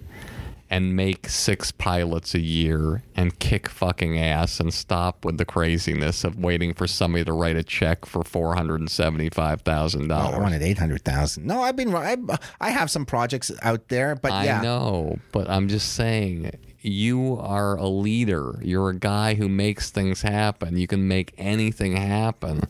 and 0.69 0.95
make 0.95 1.29
six 1.29 1.71
pilots 1.71 2.33
a 2.33 2.39
year 2.39 3.03
and 3.15 3.37
kick 3.39 3.69
fucking 3.69 4.17
ass 4.17 4.59
and 4.59 4.73
stop 4.73 5.23
with 5.23 5.37
the 5.37 5.45
craziness 5.45 6.23
of 6.23 6.39
waiting 6.39 6.73
for 6.73 6.87
somebody 6.87 7.23
to 7.23 7.33
write 7.33 7.55
a 7.55 7.63
check 7.63 8.05
for 8.05 8.23
four 8.23 8.55
hundred 8.55 8.79
and 8.79 8.89
seventy 8.89 9.29
five 9.29 9.61
thousand 9.61 10.11
Oh, 10.11 10.15
I 10.15 10.21
dollars. 10.23 10.39
wanted 10.41 10.61
eight 10.63 10.77
hundred 10.79 11.03
thousand. 11.03 11.45
No, 11.45 11.61
I've 11.61 11.75
been. 11.75 11.93
I, 11.93 12.17
I 12.59 12.71
have 12.71 12.89
some 12.89 13.05
projects 13.05 13.51
out 13.61 13.87
there, 13.89 14.15
but 14.15 14.31
yeah. 14.43 14.59
I 14.59 14.63
know, 14.63 15.19
but 15.31 15.49
I'm 15.49 15.67
just 15.67 15.93
saying 15.93 16.51
you 16.81 17.37
are 17.41 17.75
a 17.77 17.87
leader. 17.87 18.59
You're 18.61 18.89
a 18.89 18.95
guy 18.95 19.33
who 19.35 19.49
makes 19.49 19.89
things 19.89 20.21
happen. 20.21 20.77
You 20.77 20.85
can 20.87 21.07
make 21.07 21.33
anything 21.37 21.95
happen. 21.95 22.61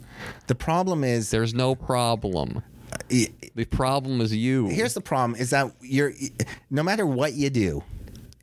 the 0.47 0.55
problem 0.55 1.03
is 1.03 1.31
There's 1.31 1.53
no 1.53 1.75
problem. 1.75 2.61
The 3.09 3.65
problem 3.69 4.21
is 4.21 4.35
you. 4.35 4.67
here's 4.67 4.93
the 4.93 5.01
problem: 5.01 5.39
is 5.39 5.49
that 5.51 5.71
you're 5.81 6.13
no 6.69 6.83
matter 6.83 7.05
what 7.05 7.33
you 7.33 7.49
do, 7.49 7.83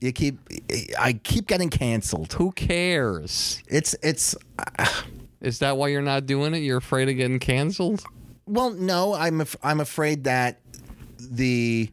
you 0.01 0.13
keep. 0.13 0.39
I 0.99 1.15
keep 1.15 1.47
getting 1.47 1.71
canceled. 1.71 2.33
who 2.35 2.53
cares? 2.53 3.63
It's 3.69 3.95
it's. 4.03 4.35
Is 5.41 5.59
that 5.59 5.77
why 5.77 5.89
you're 5.89 6.03
not 6.03 6.27
doing 6.27 6.55
it? 6.55 6.59
You're 6.59 6.79
afraid 6.79 7.09
of 7.09 7.17
getting 7.17 7.41
canceled? 7.41 8.05
Well, 8.47 8.71
no, 8.71 9.15
I'm 9.15 9.41
af- 9.41 9.57
I'm 9.63 9.81
afraid 9.81 10.25
that 10.25 10.61
the 11.19 11.91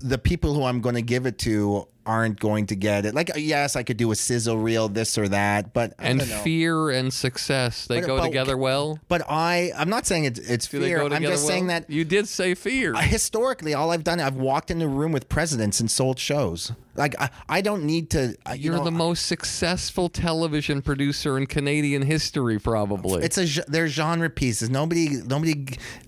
the 0.00 0.18
people 0.18 0.54
who 0.54 0.64
I'm 0.64 0.80
going 0.80 0.94
to 0.94 1.02
give 1.02 1.26
it 1.26 1.38
to 1.40 1.86
aren't 2.08 2.40
going 2.40 2.66
to 2.66 2.74
get 2.74 3.04
it. 3.06 3.14
Like, 3.14 3.30
yes, 3.36 3.76
I 3.76 3.82
could 3.84 3.98
do 3.98 4.10
a 4.10 4.16
sizzle 4.16 4.56
reel, 4.58 4.88
this 4.88 5.16
or 5.18 5.28
that, 5.28 5.72
but 5.74 5.92
I 5.98 6.08
And 6.08 6.18
don't 6.20 6.28
know. 6.30 6.38
fear 6.38 6.90
and 6.90 7.12
success, 7.12 7.86
they 7.86 8.00
But- 8.00 8.06
go 8.06 8.16
but- 8.16 8.24
together 8.24 8.56
well? 8.56 8.98
But 9.08 9.22
I, 9.28 9.70
I'm 9.76 9.90
not 9.90 10.06
saying 10.06 10.24
it's 10.24 10.40
it's 10.40 10.66
Do 10.66 10.80
fear. 10.80 11.02
I'm 11.02 11.22
just 11.22 11.44
well? 11.44 11.48
saying 11.48 11.66
that 11.68 11.88
You 11.90 12.04
did 12.04 12.26
say 12.26 12.54
fear. 12.54 12.94
historically, 12.94 13.74
all 13.74 13.90
I've 13.92 14.04
done, 14.04 14.18
I've 14.20 14.36
walked 14.36 14.70
in 14.70 14.78
the 14.78 14.88
room 14.88 15.12
with 15.12 15.28
presidents 15.28 15.78
and 15.80 15.90
sold 15.90 16.18
shows. 16.18 16.72
Like 16.96 17.14
I, 17.20 17.30
I 17.48 17.60
don't 17.60 17.84
need 17.84 18.10
to. 18.10 18.34
uh, 18.44 18.54
You 18.54 18.70
You're 18.70 18.78
know, 18.78 18.84
the 18.84 18.90
most 18.90 19.26
successful 19.26 20.08
television 20.08 20.82
producer 20.82 21.38
in 21.38 21.46
Canadian 21.46 22.02
history, 22.02 22.58
probably. 22.58 23.22
It's 23.22 23.38
a 23.38 23.46
they're 23.68 23.86
genre 23.86 24.28
pieces. 24.28 24.68
Nobody, 24.68 25.10
nobody. 25.24 25.52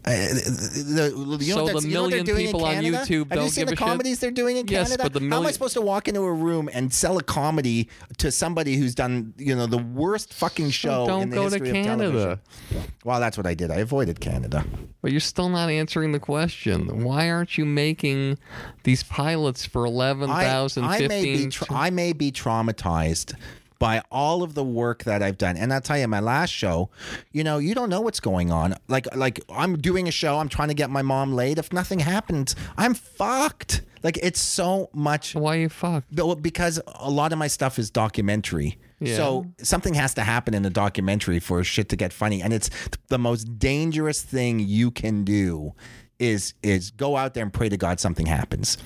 Uh, 0.04 0.10
the, 0.10 1.12
the, 1.38 1.44
you 1.44 1.52
So 1.52 1.58
know 1.58 1.64
what 1.64 1.82
the 1.82 1.88
you 1.88 1.94
million 1.94 2.24
people 2.26 2.64
on 2.64 2.76
YouTube 2.82 2.90
Have 2.90 3.10
you 3.10 3.24
don't 3.24 3.50
seen 3.50 3.62
give 3.62 3.68
the 3.68 3.74
a 3.74 3.76
shit? 3.76 3.78
comedies 3.78 4.18
they're 4.18 4.30
doing 4.32 4.56
in 4.56 4.66
Yes, 4.66 4.88
Canada? 4.88 5.02
but 5.04 5.12
the 5.12 5.20
How 5.20 5.26
am 5.26 5.32
I 5.32 5.36
million- 5.36 5.52
supposed 5.52 5.74
to 5.74 5.80
walk 5.90 6.08
into 6.08 6.20
a 6.22 6.32
room 6.32 6.70
and 6.72 6.92
sell 6.92 7.18
a 7.18 7.22
comedy 7.22 7.88
to 8.18 8.30
somebody 8.30 8.76
who's 8.76 8.94
done 8.94 9.34
you 9.36 9.54
know 9.54 9.66
the 9.66 9.78
worst 9.78 10.32
fucking 10.32 10.70
show 10.70 11.06
don't 11.06 11.22
in 11.24 11.30
the 11.30 11.36
go 11.36 11.48
to 11.48 11.50
history 11.50 11.68
of 11.70 11.84
Canada. 11.84 12.12
television? 12.12 12.92
Well, 13.04 13.20
that's 13.20 13.36
what 13.36 13.46
I 13.46 13.54
did. 13.54 13.70
I 13.70 13.76
avoided 13.76 14.20
Canada. 14.20 14.64
But 15.02 15.10
you're 15.10 15.20
still 15.20 15.48
not 15.48 15.70
answering 15.70 16.12
the 16.12 16.20
question. 16.20 17.02
Why 17.04 17.30
aren't 17.30 17.58
you 17.58 17.64
making 17.64 18.38
these 18.84 19.02
pilots 19.02 19.64
for 19.64 19.84
11,000, 19.84 20.84
I, 20.84 20.96
I 20.96 21.08
may 21.08 21.24
be 21.24 21.32
15? 21.44 21.50
tra- 21.50 21.66
I 21.70 21.90
may 21.90 22.12
be 22.12 22.30
traumatized 22.30 23.34
by 23.80 24.02
all 24.12 24.44
of 24.44 24.54
the 24.54 24.62
work 24.62 25.02
that 25.04 25.24
I've 25.24 25.38
done. 25.38 25.56
And 25.56 25.72
I'll 25.72 25.80
tell 25.80 25.98
you, 25.98 26.06
my 26.06 26.20
last 26.20 26.50
show, 26.50 26.90
you 27.32 27.42
know, 27.42 27.58
you 27.58 27.74
don't 27.74 27.90
know 27.90 28.02
what's 28.02 28.20
going 28.20 28.52
on. 28.52 28.76
Like, 28.86 29.12
like 29.16 29.40
I'm 29.48 29.78
doing 29.78 30.06
a 30.06 30.12
show. 30.12 30.38
I'm 30.38 30.48
trying 30.48 30.68
to 30.68 30.74
get 30.74 30.90
my 30.90 31.02
mom 31.02 31.32
laid. 31.32 31.58
If 31.58 31.72
nothing 31.72 31.98
happens, 31.98 32.54
I'm 32.76 32.94
fucked. 32.94 33.82
Like, 34.04 34.18
it's 34.22 34.38
so 34.38 34.90
much. 34.92 35.34
Why 35.34 35.56
you 35.56 35.68
fucked? 35.68 36.12
Well, 36.12 36.36
because 36.36 36.80
a 36.86 37.10
lot 37.10 37.32
of 37.32 37.38
my 37.38 37.48
stuff 37.48 37.78
is 37.78 37.90
documentary. 37.90 38.78
Yeah. 39.00 39.16
So 39.16 39.46
something 39.62 39.94
has 39.94 40.12
to 40.14 40.22
happen 40.22 40.52
in 40.52 40.64
a 40.64 40.70
documentary 40.70 41.40
for 41.40 41.64
shit 41.64 41.88
to 41.88 41.96
get 41.96 42.12
funny, 42.12 42.42
and 42.42 42.52
it's 42.52 42.68
the 43.08 43.18
most 43.18 43.58
dangerous 43.58 44.22
thing 44.22 44.60
you 44.60 44.90
can 44.90 45.24
do 45.24 45.72
is 46.18 46.52
is 46.62 46.90
go 46.90 47.16
out 47.16 47.32
there 47.32 47.42
and 47.42 47.52
pray 47.52 47.70
to 47.70 47.78
God 47.78 47.98
something 47.98 48.26
happens. 48.26 48.76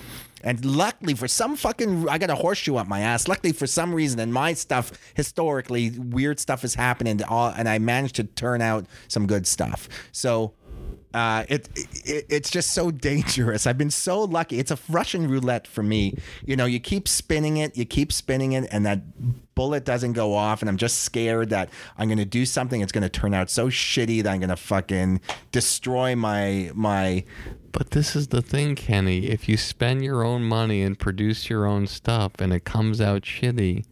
And 0.45 0.63
luckily, 0.65 1.15
for 1.15 1.27
some 1.27 1.57
fucking, 1.57 2.07
I 2.09 2.19
got 2.19 2.29
a 2.29 2.35
horseshoe 2.35 2.77
up 2.77 2.87
my 2.87 3.01
ass. 3.01 3.27
Luckily, 3.27 3.53
for 3.53 3.67
some 3.67 3.95
reason, 3.95 4.21
in 4.21 4.31
my 4.31 4.53
stuff, 4.53 4.93
historically, 5.15 5.91
weird 5.99 6.39
stuff 6.39 6.65
is 6.65 6.75
happening, 6.75 7.23
all, 7.25 7.49
and 7.49 7.67
I 7.67 7.79
managed 7.79 8.17
to 8.17 8.25
turn 8.25 8.61
out 8.61 8.85
some 9.09 9.27
good 9.27 9.47
stuff. 9.47 9.89
So, 10.13 10.53
uh, 11.15 11.45
it, 11.49 11.69
it 12.05 12.27
it's 12.29 12.51
just 12.51 12.73
so 12.73 12.91
dangerous. 12.91 13.67
I've 13.67 13.79
been 13.79 13.91
so 13.91 14.25
lucky. 14.25 14.59
It's 14.59 14.73
a 14.73 14.79
Russian 14.89 15.29
roulette 15.29 15.67
for 15.67 15.83
me. 15.83 16.19
You 16.45 16.57
know, 16.57 16.67
you 16.67 16.81
keep 16.81 17.07
spinning 17.07 17.57
it, 17.57 17.77
you 17.77 17.85
keep 17.85 18.13
spinning 18.13 18.53
it, 18.53 18.69
and 18.73 18.85
that 18.85 19.55
bullet 19.55 19.85
doesn't 19.85 20.15
go 20.15 20.35
off. 20.35 20.61
And 20.61 20.69
I'm 20.69 20.77
just 20.77 21.01
scared 21.01 21.51
that 21.51 21.71
I'm 21.97 22.09
going 22.09 22.19
to 22.19 22.25
do 22.25 22.45
something. 22.45 22.81
It's 22.81 22.91
going 22.91 23.03
to 23.03 23.09
turn 23.09 23.33
out 23.33 23.49
so 23.49 23.69
shitty 23.69 24.25
that 24.25 24.31
I'm 24.31 24.41
going 24.41 24.51
to 24.51 24.57
fucking 24.57 25.21
destroy 25.53 26.17
my 26.17 26.73
my. 26.75 27.25
But 27.71 27.93
this 27.93 28.17
is 28.17 28.29
the 28.29 28.43
thing, 28.43 28.75
Kenny. 28.75 29.27
If 29.27 29.49
you 29.49 29.57
spend 29.57 30.05
your 30.05 30.25
own 30.25 30.43
money 30.43 30.83
and 30.83 30.99
produce 30.99 31.49
your 31.49 31.65
own 31.65 31.87
stuff 31.87 32.33
and 32.41 32.53
it 32.53 32.65
comes 32.65 33.01
out 33.01 33.23
shitty, 33.23 33.85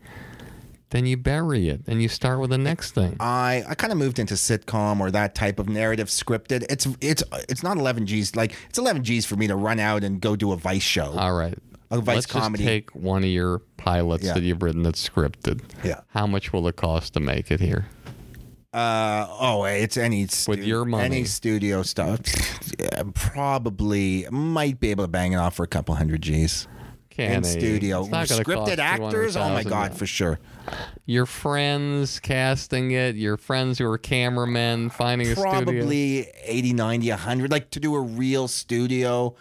then 0.92 1.04
you 1.06 1.16
bury 1.16 1.68
it 1.68 1.80
and 1.88 2.00
you 2.00 2.08
start 2.08 2.38
with 2.38 2.50
the 2.50 2.58
next 2.58 2.92
thing. 2.92 3.16
I, 3.18 3.64
I 3.68 3.74
kind 3.74 3.92
of 3.92 3.98
moved 3.98 4.18
into 4.20 4.34
sitcom 4.34 5.00
or 5.00 5.10
that 5.10 5.34
type 5.34 5.58
of 5.58 5.68
narrative 5.68 6.06
scripted. 6.08 6.64
It's 6.70 6.86
it's 7.00 7.22
it's 7.48 7.62
not 7.64 7.76
11 7.78 8.06
G's 8.06 8.36
like 8.36 8.54
it's 8.68 8.78
11 8.78 9.02
G's 9.02 9.26
for 9.26 9.34
me 9.36 9.46
to 9.48 9.56
run 9.56 9.80
out 9.80 10.04
and 10.04 10.20
go 10.20 10.36
do 10.36 10.52
a 10.52 10.56
Vice 10.56 10.82
show. 10.82 11.12
All 11.18 11.32
right. 11.34 11.58
A 11.90 12.00
Vice 12.00 12.14
Let's 12.14 12.26
comedy. 12.26 12.62
just 12.62 12.68
take 12.68 12.94
one 12.94 13.22
of 13.24 13.28
your 13.30 13.58
pilots 13.76 14.24
Yeah. 14.24 14.34
that 14.34 14.42
you've 14.42 14.62
written 14.62 14.82
that's 14.82 15.06
scripted. 15.06 15.60
Yeah. 15.84 16.00
How 16.10 16.26
much 16.26 16.52
will 16.52 16.66
it 16.68 16.76
cost 16.76 17.12
to 17.14 17.20
make 17.20 17.50
it 17.50 17.60
here? 17.60 17.86
Uh 18.72 19.26
oh, 19.28 19.64
it's 19.64 19.98
any 19.98 20.26
stu- 20.28 20.52
With 20.52 20.64
your 20.64 20.86
money. 20.86 21.04
any 21.04 21.24
studio 21.24 21.82
stuff. 21.82 22.20
Yeah, 22.78 23.02
probably 23.14 24.26
might 24.30 24.80
be 24.80 24.90
able 24.90 25.04
to 25.04 25.08
bang 25.08 25.32
it 25.32 25.36
off 25.36 25.56
for 25.56 25.62
a 25.62 25.66
couple 25.68 25.94
hundred 25.94 26.22
G's 26.22 26.66
Kenny, 27.16 27.34
in 27.36 27.44
studio. 27.44 28.00
It's 28.02 28.10
not 28.10 28.28
gonna 28.28 28.44
cost 28.44 28.70
Scripted 28.72 28.78
actors, 28.78 29.36
oh 29.36 29.48
my 29.50 29.62
god, 29.62 29.92
$200,000. 29.92 29.94
for 29.94 30.06
sure. 30.06 30.40
your 31.06 31.26
friends 31.26 32.18
casting 32.20 32.92
it, 32.92 33.16
your 33.16 33.36
friends 33.36 33.78
who 33.78 33.86
are 33.90 33.98
cameramen 33.98 34.90
finding 34.90 35.28
a 35.28 35.32
studio. 35.34 35.50
Probably 35.50 36.26
80, 36.44 36.72
90, 36.72 37.10
100 37.10 37.50
like 37.50 37.70
to 37.70 37.80
do 37.80 37.94
a 37.94 38.00
real 38.00 38.48
studio 38.48 39.34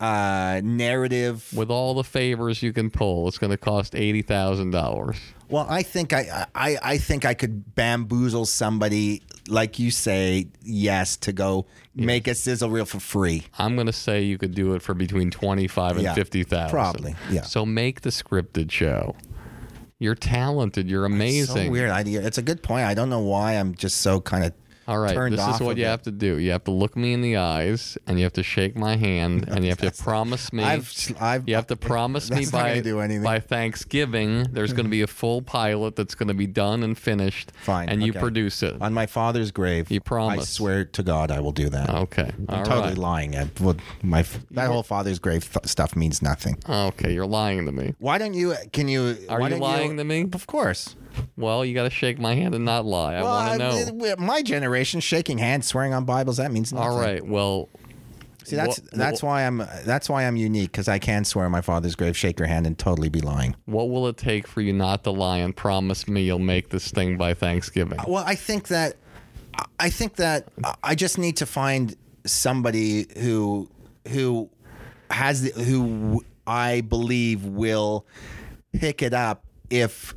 uh 0.00 0.60
narrative. 0.64 1.48
With 1.54 1.70
all 1.70 1.94
the 1.94 2.04
favors 2.04 2.62
you 2.62 2.72
can 2.72 2.90
pull, 2.90 3.28
it's 3.28 3.38
going 3.38 3.50
to 3.52 3.56
cost 3.56 3.94
eighty 3.94 4.22
thousand 4.22 4.70
dollars. 4.72 5.16
Well, 5.48 5.66
I 5.68 5.82
think 5.82 6.12
I, 6.12 6.46
I 6.54 6.76
I 6.82 6.98
think 6.98 7.24
I 7.24 7.34
could 7.34 7.74
bamboozle 7.76 8.44
somebody 8.46 9.22
like 9.48 9.78
you 9.78 9.90
say, 9.90 10.48
yes, 10.62 11.16
to 11.18 11.32
go 11.32 11.66
make 11.94 12.26
a 12.28 12.34
sizzle 12.34 12.70
reel 12.70 12.84
for 12.86 13.00
free. 13.00 13.44
I'm 13.58 13.74
going 13.76 13.86
to 13.86 13.92
say 13.92 14.22
you 14.22 14.38
could 14.38 14.54
do 14.54 14.74
it 14.74 14.82
for 14.82 14.94
between 14.94 15.30
twenty 15.30 15.68
five 15.68 15.92
and 15.96 16.02
Yeah, 16.02 16.14
fifty 16.14 16.42
thousand. 16.44 16.70
probably, 16.70 17.14
yeah. 17.30 17.42
So 17.42 17.64
make 17.66 18.00
the 18.02 18.10
scripted 18.10 18.70
show. 18.70 19.14
You're 20.00 20.14
talented. 20.16 20.90
You're 20.90 21.04
amazing. 21.04 21.66
So 21.66 21.70
weird 21.70 21.90
idea. 21.90 22.20
It's 22.26 22.38
a 22.38 22.42
good 22.42 22.62
point. 22.62 22.84
I 22.86 22.94
don't 22.94 23.08
know 23.10 23.20
why 23.20 23.52
I'm 23.52 23.74
just 23.74 23.98
so 24.00 24.20
kind 24.20 24.44
of 24.44 24.52
All 24.86 24.98
right, 24.98 25.14
turned 25.14 25.32
this 25.34 25.40
off 25.40 25.56
is 25.56 25.60
what 25.60 25.72
of 25.72 25.78
you 25.78 25.84
it. 25.84 25.88
have 25.88 26.02
to 26.02 26.10
do. 26.10 26.38
You 26.38 26.50
have 26.52 26.64
to 26.64 26.70
look 26.70 26.96
me 26.96 27.12
in 27.12 27.20
the 27.22 27.36
eyes, 27.36 27.96
and 28.06 28.18
you 28.18 28.24
have 28.24 28.32
to 28.34 28.42
shake 28.42 28.76
my 28.76 28.96
hand, 28.96 29.48
and 29.48 29.64
you 29.64 29.70
have 29.70 29.78
to 29.80 29.90
promise 29.90 30.52
me. 30.52 30.62
I've- 30.62 31.14
I've- 31.20 31.44
you 31.46 31.54
have 31.56 31.66
to 31.68 31.76
promise 31.90 32.30
me 32.30 32.36
That's 32.36 32.52
not 32.52 32.62
by 32.62 32.68
gonna 32.70 32.82
do 32.82 33.00
anything. 33.00 33.22
by 33.22 33.40
Thanksgiving. 33.40 34.44
There's 34.52 34.72
going 34.72 34.86
to 34.86 34.90
be 34.90 35.02
a 35.02 35.06
full 35.20 35.42
pilot 35.42 35.96
that's 35.96 36.14
going 36.14 36.28
to 36.28 36.34
be 36.34 36.46
done 36.46 36.82
and 36.82 36.96
finished. 36.96 37.52
Fine, 37.62 37.88
and 37.88 38.02
you 38.02 38.10
okay. 38.12 38.20
produce 38.20 38.62
it. 38.62 38.80
on 38.80 38.92
my 38.92 39.06
father's 39.06 39.50
grave. 39.50 39.90
You 39.90 40.00
promise. 40.00 40.32
I 40.32 40.34
promise. 40.36 40.48
swear 40.50 40.84
to 40.84 41.02
God, 41.02 41.30
I 41.30 41.40
will 41.40 41.52
do 41.52 41.68
that. 41.70 41.90
Okay, 41.90 42.30
I'm 42.48 42.58
all 42.58 42.64
totally 42.64 42.94
lying. 42.94 43.36
I, 43.36 43.48
well, 43.60 43.76
my 44.02 44.24
that 44.52 44.66
whole 44.68 44.82
father's 44.82 45.18
grave 45.18 45.52
th- 45.52 45.66
stuff 45.66 45.96
means 45.96 46.22
nothing. 46.22 46.58
Okay, 46.68 47.12
you're 47.12 47.26
lying 47.26 47.66
to 47.66 47.72
me. 47.72 47.94
Why 47.98 48.18
don't 48.18 48.34
you? 48.34 48.54
Can 48.72 48.88
you? 48.88 49.16
Are 49.28 49.40
why 49.40 49.46
you 49.46 49.50
don't 49.50 49.60
lying 49.60 49.96
to 49.96 50.04
me? 50.04 50.26
Of 50.32 50.46
course. 50.46 50.96
Well, 51.36 51.64
you 51.64 51.74
got 51.74 51.84
to 51.84 51.90
shake 51.90 52.18
my 52.18 52.34
hand 52.34 52.54
and 52.54 52.64
not 52.64 52.84
lie. 52.84 53.14
I 53.14 53.22
want 53.22 53.60
to 53.60 53.92
know. 53.92 54.14
my 54.18 54.42
generation, 54.42 55.00
shaking 55.00 55.38
hands, 55.38 55.66
swearing 55.66 55.92
on 55.94 56.04
Bibles, 56.04 56.36
that 56.38 56.52
means 56.52 56.72
nothing. 56.72 56.88
All 56.88 56.98
right. 57.00 57.24
Well, 57.26 57.68
See, 58.44 58.56
that's 58.56 58.78
What- 58.78 58.90
that's 58.92 59.22
what- 59.22 59.28
why 59.30 59.46
I'm 59.46 59.66
that's 59.86 60.08
why 60.10 60.24
I'm 60.26 60.36
unique 60.36 60.70
because 60.70 60.86
I 60.86 60.98
can 60.98 61.24
swear 61.24 61.46
on 61.46 61.50
my 61.50 61.62
father's 61.62 61.94
grave, 61.96 62.14
shake 62.14 62.38
your 62.38 62.46
hand, 62.46 62.66
and 62.66 62.78
totally 62.78 63.08
be 63.08 63.20
lying. 63.22 63.56
what 63.64 63.88
will 63.88 64.06
it 64.06 64.18
take 64.18 64.46
for 64.46 64.60
you 64.60 64.70
not 64.72 65.02
to 65.04 65.10
lie 65.10 65.38
and 65.38 65.56
promise 65.56 66.06
me 66.06 66.24
you'll 66.24 66.38
make 66.38 66.68
this 66.68 66.90
thing 66.90 67.16
by 67.16 67.32
Thanksgiving? 67.32 67.98
Uh, 67.98 68.04
well, 68.06 68.24
I 68.26 68.34
think 68.34 68.68
that 68.68 68.96
I 69.80 69.88
think 69.88 70.16
that 70.16 70.48
I 70.82 70.94
just 70.94 71.16
need 71.16 71.38
to 71.38 71.46
find 71.46 71.96
somebody 72.26 73.06
who 73.20 73.70
who 74.08 74.50
has 75.10 75.42
the, 75.42 75.62
who 75.64 76.22
I 76.46 76.82
believe 76.82 77.44
will 77.46 78.04
pick 78.72 79.00
it 79.02 79.14
up 79.14 79.44
if 79.70 80.14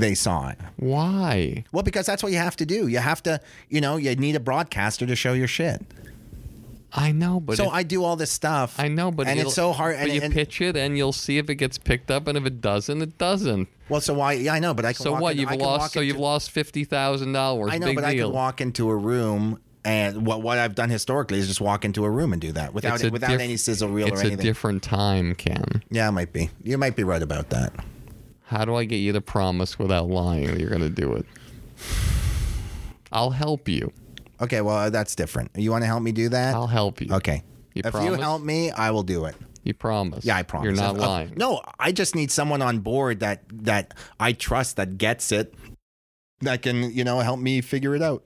they 0.00 0.14
saw 0.14 0.48
it. 0.50 0.58
Why? 0.76 1.64
Well, 1.72 1.82
because 1.82 2.06
that's 2.06 2.22
what 2.22 2.32
you 2.32 2.38
have 2.38 2.56
to 2.56 2.66
do. 2.66 2.88
You 2.88 2.98
have 2.98 3.22
to, 3.24 3.40
you 3.68 3.80
know, 3.80 3.96
you 3.96 4.14
need 4.16 4.36
a 4.36 4.40
broadcaster 4.40 5.06
to 5.06 5.14
show 5.16 5.32
your 5.32 5.48
shit. 5.48 5.82
I 6.90 7.12
know, 7.12 7.38
but 7.38 7.58
so 7.58 7.64
if- 7.64 7.72
I 7.72 7.82
do 7.82 8.02
all 8.02 8.16
this 8.16 8.30
stuff. 8.32 8.76
I 8.80 8.88
know, 8.88 9.10
but 9.10 9.26
and 9.28 9.38
it's 9.38 9.54
so 9.54 9.72
hard. 9.72 9.96
But 9.96 10.04
And, 10.04 10.12
you 10.14 10.22
and- 10.22 10.32
pitch 10.32 10.60
it, 10.62 10.74
and 10.74 10.96
you'll 10.96 11.12
see 11.12 11.36
if 11.36 11.50
it 11.50 11.56
gets 11.56 11.76
picked 11.76 12.10
up, 12.10 12.26
and 12.26 12.38
if 12.38 12.46
it 12.46 12.62
doesn't, 12.62 13.02
it 13.02 13.18
doesn't. 13.18 13.68
well, 13.90 14.00
so 14.00 14.14
why? 14.14 14.32
Yeah, 14.32 14.54
I 14.54 14.58
know, 14.58 14.72
but 14.72 14.86
I 14.86 14.94
can. 14.94 15.02
So 15.02 15.12
walk 15.12 15.20
what? 15.20 15.30
into- 15.32 15.42
You've 15.42 15.50
I 15.52 15.56
lost. 15.56 15.92
So 15.92 16.00
you've 16.00 16.16
lost 16.16 16.50
fifty 16.50 16.84
thousand 16.84 17.32
dollars. 17.32 17.70
I 17.72 17.78
know, 17.78 17.94
but 17.94 18.04
I 18.04 18.14
deal. 18.14 18.28
can 18.28 18.34
walk 18.34 18.62
into 18.62 18.88
a 18.88 18.96
room, 18.96 19.58
and 19.84 20.24
what 20.26 20.40
what 20.40 20.56
I've 20.56 20.74
done 20.74 20.88
historically 20.88 21.38
is 21.38 21.46
just 21.46 21.60
walk 21.60 21.84
into 21.84 22.06
a 22.06 22.10
room 22.10 22.32
and 22.32 22.40
do 22.40 22.52
that 22.52 22.72
without 22.72 23.02
without 23.10 23.32
diff- 23.32 23.40
any 23.40 23.58
sizzle 23.58 23.90
reel 23.90 24.06
It's 24.08 24.24
or 24.24 24.28
a 24.28 24.36
different 24.36 24.82
time, 24.82 25.34
Ken. 25.34 25.82
yeah, 25.90 26.08
it 26.08 26.12
might 26.12 26.32
be. 26.32 26.48
You 26.64 26.78
might 26.78 26.96
be 26.96 27.04
right 27.04 27.22
about 27.22 27.50
that. 27.50 27.74
How 28.48 28.64
do 28.64 28.74
I 28.76 28.84
get 28.84 28.96
you 28.96 29.12
to 29.12 29.20
promise 29.20 29.78
without 29.78 30.08
lying 30.08 30.46
that 30.46 30.58
you're 30.58 30.70
going 30.70 30.80
to 30.80 30.88
do 30.88 31.12
it? 31.14 31.26
I'll 33.12 33.30
help 33.30 33.68
you. 33.68 33.92
Okay, 34.40 34.60
well 34.62 34.76
uh, 34.76 34.90
that's 34.90 35.14
different. 35.14 35.50
You 35.54 35.70
want 35.70 35.82
to 35.82 35.86
help 35.86 36.02
me 36.02 36.12
do 36.12 36.28
that? 36.30 36.54
I'll 36.54 36.66
help 36.66 37.00
you. 37.00 37.12
Okay. 37.12 37.42
You 37.74 37.82
if 37.84 37.92
promise? 37.92 38.10
you 38.10 38.14
help 38.20 38.42
me, 38.42 38.70
I 38.70 38.90
will 38.90 39.02
do 39.02 39.26
it. 39.26 39.34
You 39.64 39.74
promise. 39.74 40.24
Yeah, 40.24 40.36
I 40.36 40.44
promise. 40.44 40.64
You're 40.64 40.74
not 40.74 40.96
If- 40.96 41.02
if- 41.02 41.06
lying. 41.06 41.32
no, 41.36 41.60
I 41.78 41.92
just 41.92 42.14
need 42.14 42.30
someone 42.30 42.62
on 42.62 42.78
board 42.78 43.20
that 43.20 43.42
that 43.64 43.92
I 44.18 44.32
trust 44.32 44.76
that 44.76 44.96
gets 44.96 45.30
it, 45.32 45.52
that 46.40 46.62
can 46.62 46.90
you 46.90 47.04
know 47.04 47.20
help 47.20 47.40
me 47.40 47.60
figure 47.60 47.94
it 47.94 48.00
out. 48.02 48.24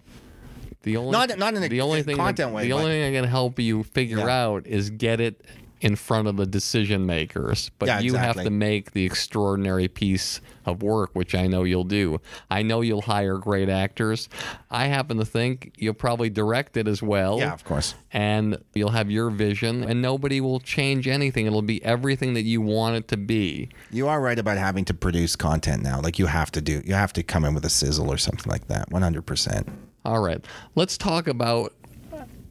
The 0.83 0.97
only 0.99 1.11
Not- 1.13 1.37
not 1.39 1.55
in 1.55 1.63
a 1.65 1.69
the 1.69 1.81
only 1.81 2.01
uh, 2.01 2.05
thing 2.05 2.17
content 2.17 2.51
that, 2.51 2.55
way, 2.55 2.65
The 2.65 2.71
but- 2.71 2.77
only 2.79 2.91
thing 2.93 3.17
I 3.17 3.21
can 3.21 3.29
help 3.29 3.59
you 3.59 3.83
figure 3.83 4.19
Yeah. 4.19 4.45
out 4.45 4.67
is 4.69 4.91
get 4.91 5.21
it 5.21 5.41
in 5.83 5.97
front 5.97 6.29
of 6.29 6.37
the 6.37 6.47
decision 6.47 7.05
makers. 7.05 7.71
But 7.81 7.89
Yeah, 7.89 7.99
you 7.99 8.15
have 8.15 8.37
to 8.37 8.51
make 8.51 8.93
the 8.93 9.05
extraordinary 9.05 9.89
piece 9.89 10.41
of 10.65 10.81
work, 10.81 11.11
which 11.13 11.35
I 11.35 11.49
know 11.49 11.65
you'll 11.65 11.83
do. 11.83 12.21
I 12.49 12.63
know 12.63 12.83
you'll 12.83 13.03
hire 13.03 13.37
great 13.37 13.69
actors. 13.69 14.29
I 14.71 14.87
happen 14.87 15.17
to 15.17 15.25
think 15.25 15.75
you'll 15.77 15.95
probably 15.95 16.31
direct 16.31 16.77
it 16.77 16.87
as 16.87 17.03
well. 17.03 17.41
Yeah, 17.41 17.53
of 17.53 17.65
course. 17.65 17.97
And 18.13 18.59
you'll 18.75 18.91
have 18.93 19.11
your 19.11 19.29
vision, 19.31 19.83
and 19.83 20.01
nobody 20.01 20.41
will 20.41 20.61
change 20.61 21.09
anything. 21.09 21.47
It'll 21.47 21.63
be 21.63 21.85
everything 21.85 22.35
that 22.35 22.43
you 22.43 22.61
want 22.61 22.95
it 22.95 23.09
to 23.09 23.17
be. 23.17 23.69
You 23.91 24.07
are 24.07 24.21
right 24.21 24.39
about 24.39 24.59
having 24.59 24.85
to 24.85 24.95
produce 24.95 25.35
content 25.35 25.83
now. 25.83 26.01
Like 26.01 26.17
you 26.21 26.27
have 26.27 26.53
to 26.53 26.61
do. 26.61 26.81
You 26.85 26.95
have 26.95 27.13
to 27.15 27.25
come 27.25 27.45
in 27.45 27.55
with 27.55 27.65
a 27.65 27.71
sizzle 27.71 28.11
or 28.11 28.19
something 28.19 28.49
like 28.49 28.69
that. 28.69 28.89
One 28.93 29.03
hundred 29.03 29.27
percent. 29.27 29.69
All 30.05 30.21
right. 30.21 30.45
Let's 30.77 30.97
talk 30.97 31.27
about 31.27 31.75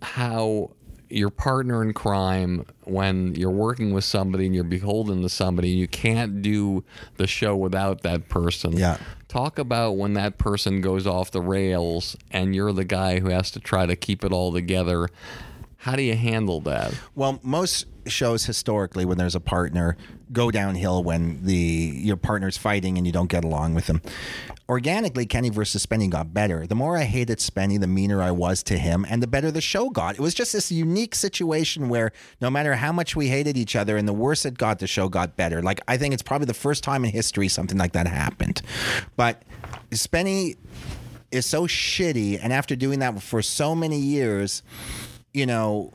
how 0.02 0.72
your 1.12 1.30
partner 1.30 1.82
in 1.82 1.94
crime, 1.94 2.66
when 2.84 3.36
you're 3.36 3.50
working 3.50 3.94
with 3.94 4.04
somebody 4.04 4.46
and 4.46 4.56
you're 4.56 4.64
beholden 4.64 5.22
to 5.22 5.30
somebody, 5.30 5.70
you 5.70 5.88
can't 5.88 6.42
do 6.42 6.84
the 7.18 7.28
show 7.28 7.56
without 7.56 8.02
that 8.02 8.30
person. 8.30 8.74
Yeah. 8.74 8.98
Talk 9.28 9.60
about 9.60 9.98
when 9.98 10.14
that 10.14 10.38
person 10.38 10.82
goes 10.82 11.08
off 11.08 11.32
the 11.32 11.42
rails 11.42 12.18
and 12.32 12.56
you're 12.56 12.74
the 12.74 12.84
guy 12.84 13.20
who 13.20 13.30
has 13.30 13.52
to 13.52 13.60
try 13.60 13.86
to 13.86 13.96
keep 13.96 14.24
it 14.24 14.32
all 14.32 14.52
together. 14.52 15.10
How 15.78 15.96
do 15.96 16.04
you 16.04 16.16
handle 16.16 16.60
that? 16.62 16.94
Well, 17.16 17.40
most 17.42 17.88
shows 18.08 18.46
historically, 18.46 19.06
when 19.06 19.18
there's 19.18 19.36
a 19.36 19.40
partner, 19.40 19.98
go 20.32 20.52
downhill 20.52 21.04
when 21.04 21.44
the 21.46 21.56
your 21.56 22.18
partner's 22.18 22.58
fighting 22.58 22.98
and 22.98 23.06
you 23.06 23.14
don't 23.14 23.30
get 23.30 23.44
along 23.44 23.74
with 23.76 23.88
them. 23.88 24.02
Organically, 24.70 25.26
Kenny 25.26 25.50
versus 25.50 25.86
Spenny 25.86 26.10
got 26.10 26.34
better. 26.34 26.66
The 26.66 26.76
more 26.76 26.98
I 26.98 27.04
hated 27.04 27.40
Spenny, 27.40 27.80
the 27.80 27.88
meaner 27.88 28.22
I 28.22 28.32
was 28.32 28.64
to 28.64 28.78
him, 28.78 29.06
and 29.10 29.22
the 29.22 29.28
better 29.28 29.52
the 29.52 29.62
show 29.62 29.90
got. 29.90 30.16
It 30.16 30.22
was 30.22 30.34
just 30.34 30.54
this 30.54 30.72
unique 30.72 31.16
situation 31.16 31.90
where 31.90 32.12
no 32.40 32.50
matter 32.50 32.76
how 32.76 32.92
much 32.92 33.16
we 33.16 33.28
hated 33.28 33.58
each 33.58 33.76
other 33.76 33.98
and 33.98 34.08
the 34.08 34.14
worse 34.14 34.46
it 34.46 34.58
got, 34.58 34.80
the 34.80 34.88
show 34.88 35.10
got 35.10 35.36
better. 35.36 35.62
Like 35.62 35.82
I 35.88 35.98
think 35.98 36.14
it's 36.14 36.24
probably 36.24 36.46
the 36.46 36.54
first 36.54 36.84
time 36.84 37.04
in 37.04 37.12
history 37.12 37.48
something 37.48 37.78
like 37.78 37.94
that 37.94 38.08
happened. 38.08 38.62
But 39.18 39.44
Spenny 39.92 40.56
is 41.32 41.46
so 41.46 41.68
shitty, 41.68 42.40
and 42.42 42.54
after 42.54 42.76
doing 42.76 43.00
that 43.00 43.22
for 43.22 43.42
so 43.42 43.74
many 43.76 43.98
years, 43.98 44.64
you 45.34 45.46
know, 45.46 45.94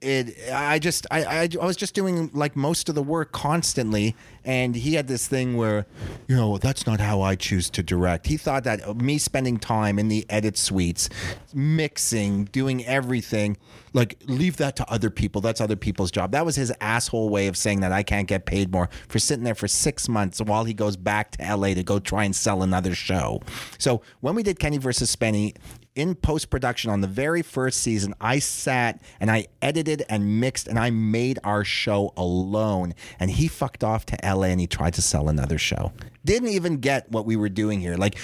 it 0.00 0.36
I 0.50 0.78
just 0.78 1.06
I, 1.10 1.24
I 1.24 1.48
I 1.60 1.64
was 1.66 1.76
just 1.76 1.94
doing 1.94 2.30
like 2.32 2.56
most 2.56 2.88
of 2.88 2.94
the 2.94 3.02
work 3.02 3.32
constantly 3.32 4.16
and 4.44 4.74
he 4.74 4.94
had 4.94 5.06
this 5.06 5.28
thing 5.28 5.56
where 5.56 5.86
you 6.26 6.34
know 6.34 6.56
that's 6.58 6.86
not 6.86 7.00
how 7.00 7.20
I 7.20 7.34
choose 7.34 7.68
to 7.70 7.82
direct. 7.82 8.26
He 8.26 8.36
thought 8.36 8.64
that 8.64 8.86
uh, 8.86 8.94
me 8.94 9.18
spending 9.18 9.58
time 9.58 9.98
in 9.98 10.08
the 10.08 10.24
edit 10.30 10.56
suites, 10.56 11.10
mixing, 11.52 12.44
doing 12.46 12.84
everything, 12.86 13.58
like 13.92 14.16
leave 14.26 14.56
that 14.56 14.76
to 14.76 14.90
other 14.90 15.10
people. 15.10 15.40
That's 15.40 15.60
other 15.60 15.76
people's 15.76 16.10
job. 16.10 16.32
That 16.32 16.46
was 16.46 16.56
his 16.56 16.72
asshole 16.80 17.28
way 17.28 17.48
of 17.48 17.56
saying 17.56 17.80
that 17.80 17.92
I 17.92 18.02
can't 18.02 18.26
get 18.26 18.46
paid 18.46 18.72
more 18.72 18.88
for 19.08 19.18
sitting 19.18 19.44
there 19.44 19.54
for 19.54 19.68
6 19.68 20.08
months 20.08 20.40
while 20.40 20.64
he 20.64 20.72
goes 20.74 20.96
back 20.96 21.32
to 21.32 21.56
LA 21.56 21.74
to 21.74 21.82
go 21.82 21.98
try 21.98 22.24
and 22.24 22.34
sell 22.34 22.62
another 22.62 22.94
show. 22.94 23.42
So, 23.78 24.02
when 24.20 24.34
we 24.34 24.42
did 24.42 24.58
Kenny 24.58 24.78
versus 24.78 25.14
Spenny, 25.14 25.56
in 25.94 26.14
post 26.14 26.50
production 26.50 26.90
on 26.90 27.00
the 27.00 27.06
very 27.06 27.42
first 27.42 27.80
season, 27.80 28.14
I 28.20 28.38
sat 28.38 29.02
and 29.18 29.30
I 29.30 29.46
edited 29.60 30.04
and 30.08 30.40
mixed 30.40 30.68
and 30.68 30.78
I 30.78 30.90
made 30.90 31.38
our 31.44 31.64
show 31.64 32.12
alone. 32.16 32.94
And 33.18 33.30
he 33.30 33.48
fucked 33.48 33.82
off 33.82 34.06
to 34.06 34.18
LA 34.22 34.44
and 34.44 34.60
he 34.60 34.66
tried 34.66 34.94
to 34.94 35.02
sell 35.02 35.28
another 35.28 35.58
show. 35.58 35.92
Didn't 36.24 36.48
even 36.50 36.76
get 36.76 37.10
what 37.10 37.26
we 37.26 37.36
were 37.36 37.48
doing 37.48 37.80
here. 37.80 37.96
Like, 37.96 38.16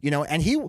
you 0.00 0.10
know, 0.10 0.24
and 0.24 0.42
he, 0.42 0.62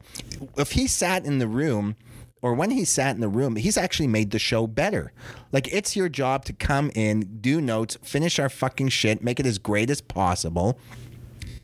if 0.57 0.71
he 0.71 0.87
sat 0.87 1.25
in 1.25 1.39
the 1.39 1.47
room, 1.47 1.95
or 2.41 2.53
when 2.53 2.71
he 2.71 2.85
sat 2.85 3.15
in 3.15 3.21
the 3.21 3.27
room, 3.27 3.57
he's 3.57 3.77
actually 3.77 4.07
made 4.07 4.31
the 4.31 4.39
show 4.39 4.65
better. 4.65 5.11
Like, 5.51 5.67
it's 5.73 5.97
your 5.97 6.07
job 6.07 6.45
to 6.45 6.53
come 6.53 6.89
in, 6.95 7.39
do 7.41 7.59
notes, 7.59 7.97
finish 8.01 8.39
our 8.39 8.47
fucking 8.47 8.89
shit, 8.89 9.21
make 9.21 9.41
it 9.41 9.45
as 9.45 9.57
great 9.57 9.89
as 9.89 9.99
possible 9.99 10.79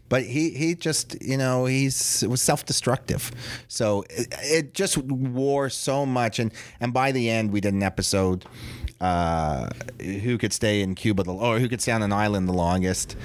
but 0.09 0.23
he 0.23 0.51
he 0.51 0.75
just 0.75 1.21
you 1.21 1.37
know 1.37 1.65
he's 1.65 2.23
it 2.23 2.29
was 2.29 2.41
self-destructive. 2.41 3.31
So 3.67 4.03
it, 4.09 4.33
it 4.43 4.73
just 4.73 4.97
wore 4.97 5.69
so 5.69 6.05
much. 6.05 6.39
And 6.39 6.51
and 6.79 6.93
by 6.93 7.11
the 7.11 7.29
end 7.29 7.51
we 7.51 7.61
did 7.61 7.73
an 7.73 7.83
episode 7.83 8.45
uh 9.01 9.67
who 10.01 10.37
could 10.37 10.53
stay 10.53 10.81
in 10.81 10.95
cuba 10.95 11.23
the 11.23 11.33
or 11.33 11.59
who 11.59 11.67
could 11.67 11.81
stay 11.81 11.91
on 11.91 12.01
an 12.03 12.13
island 12.13 12.47
the 12.47 12.53
longest? 12.53 13.15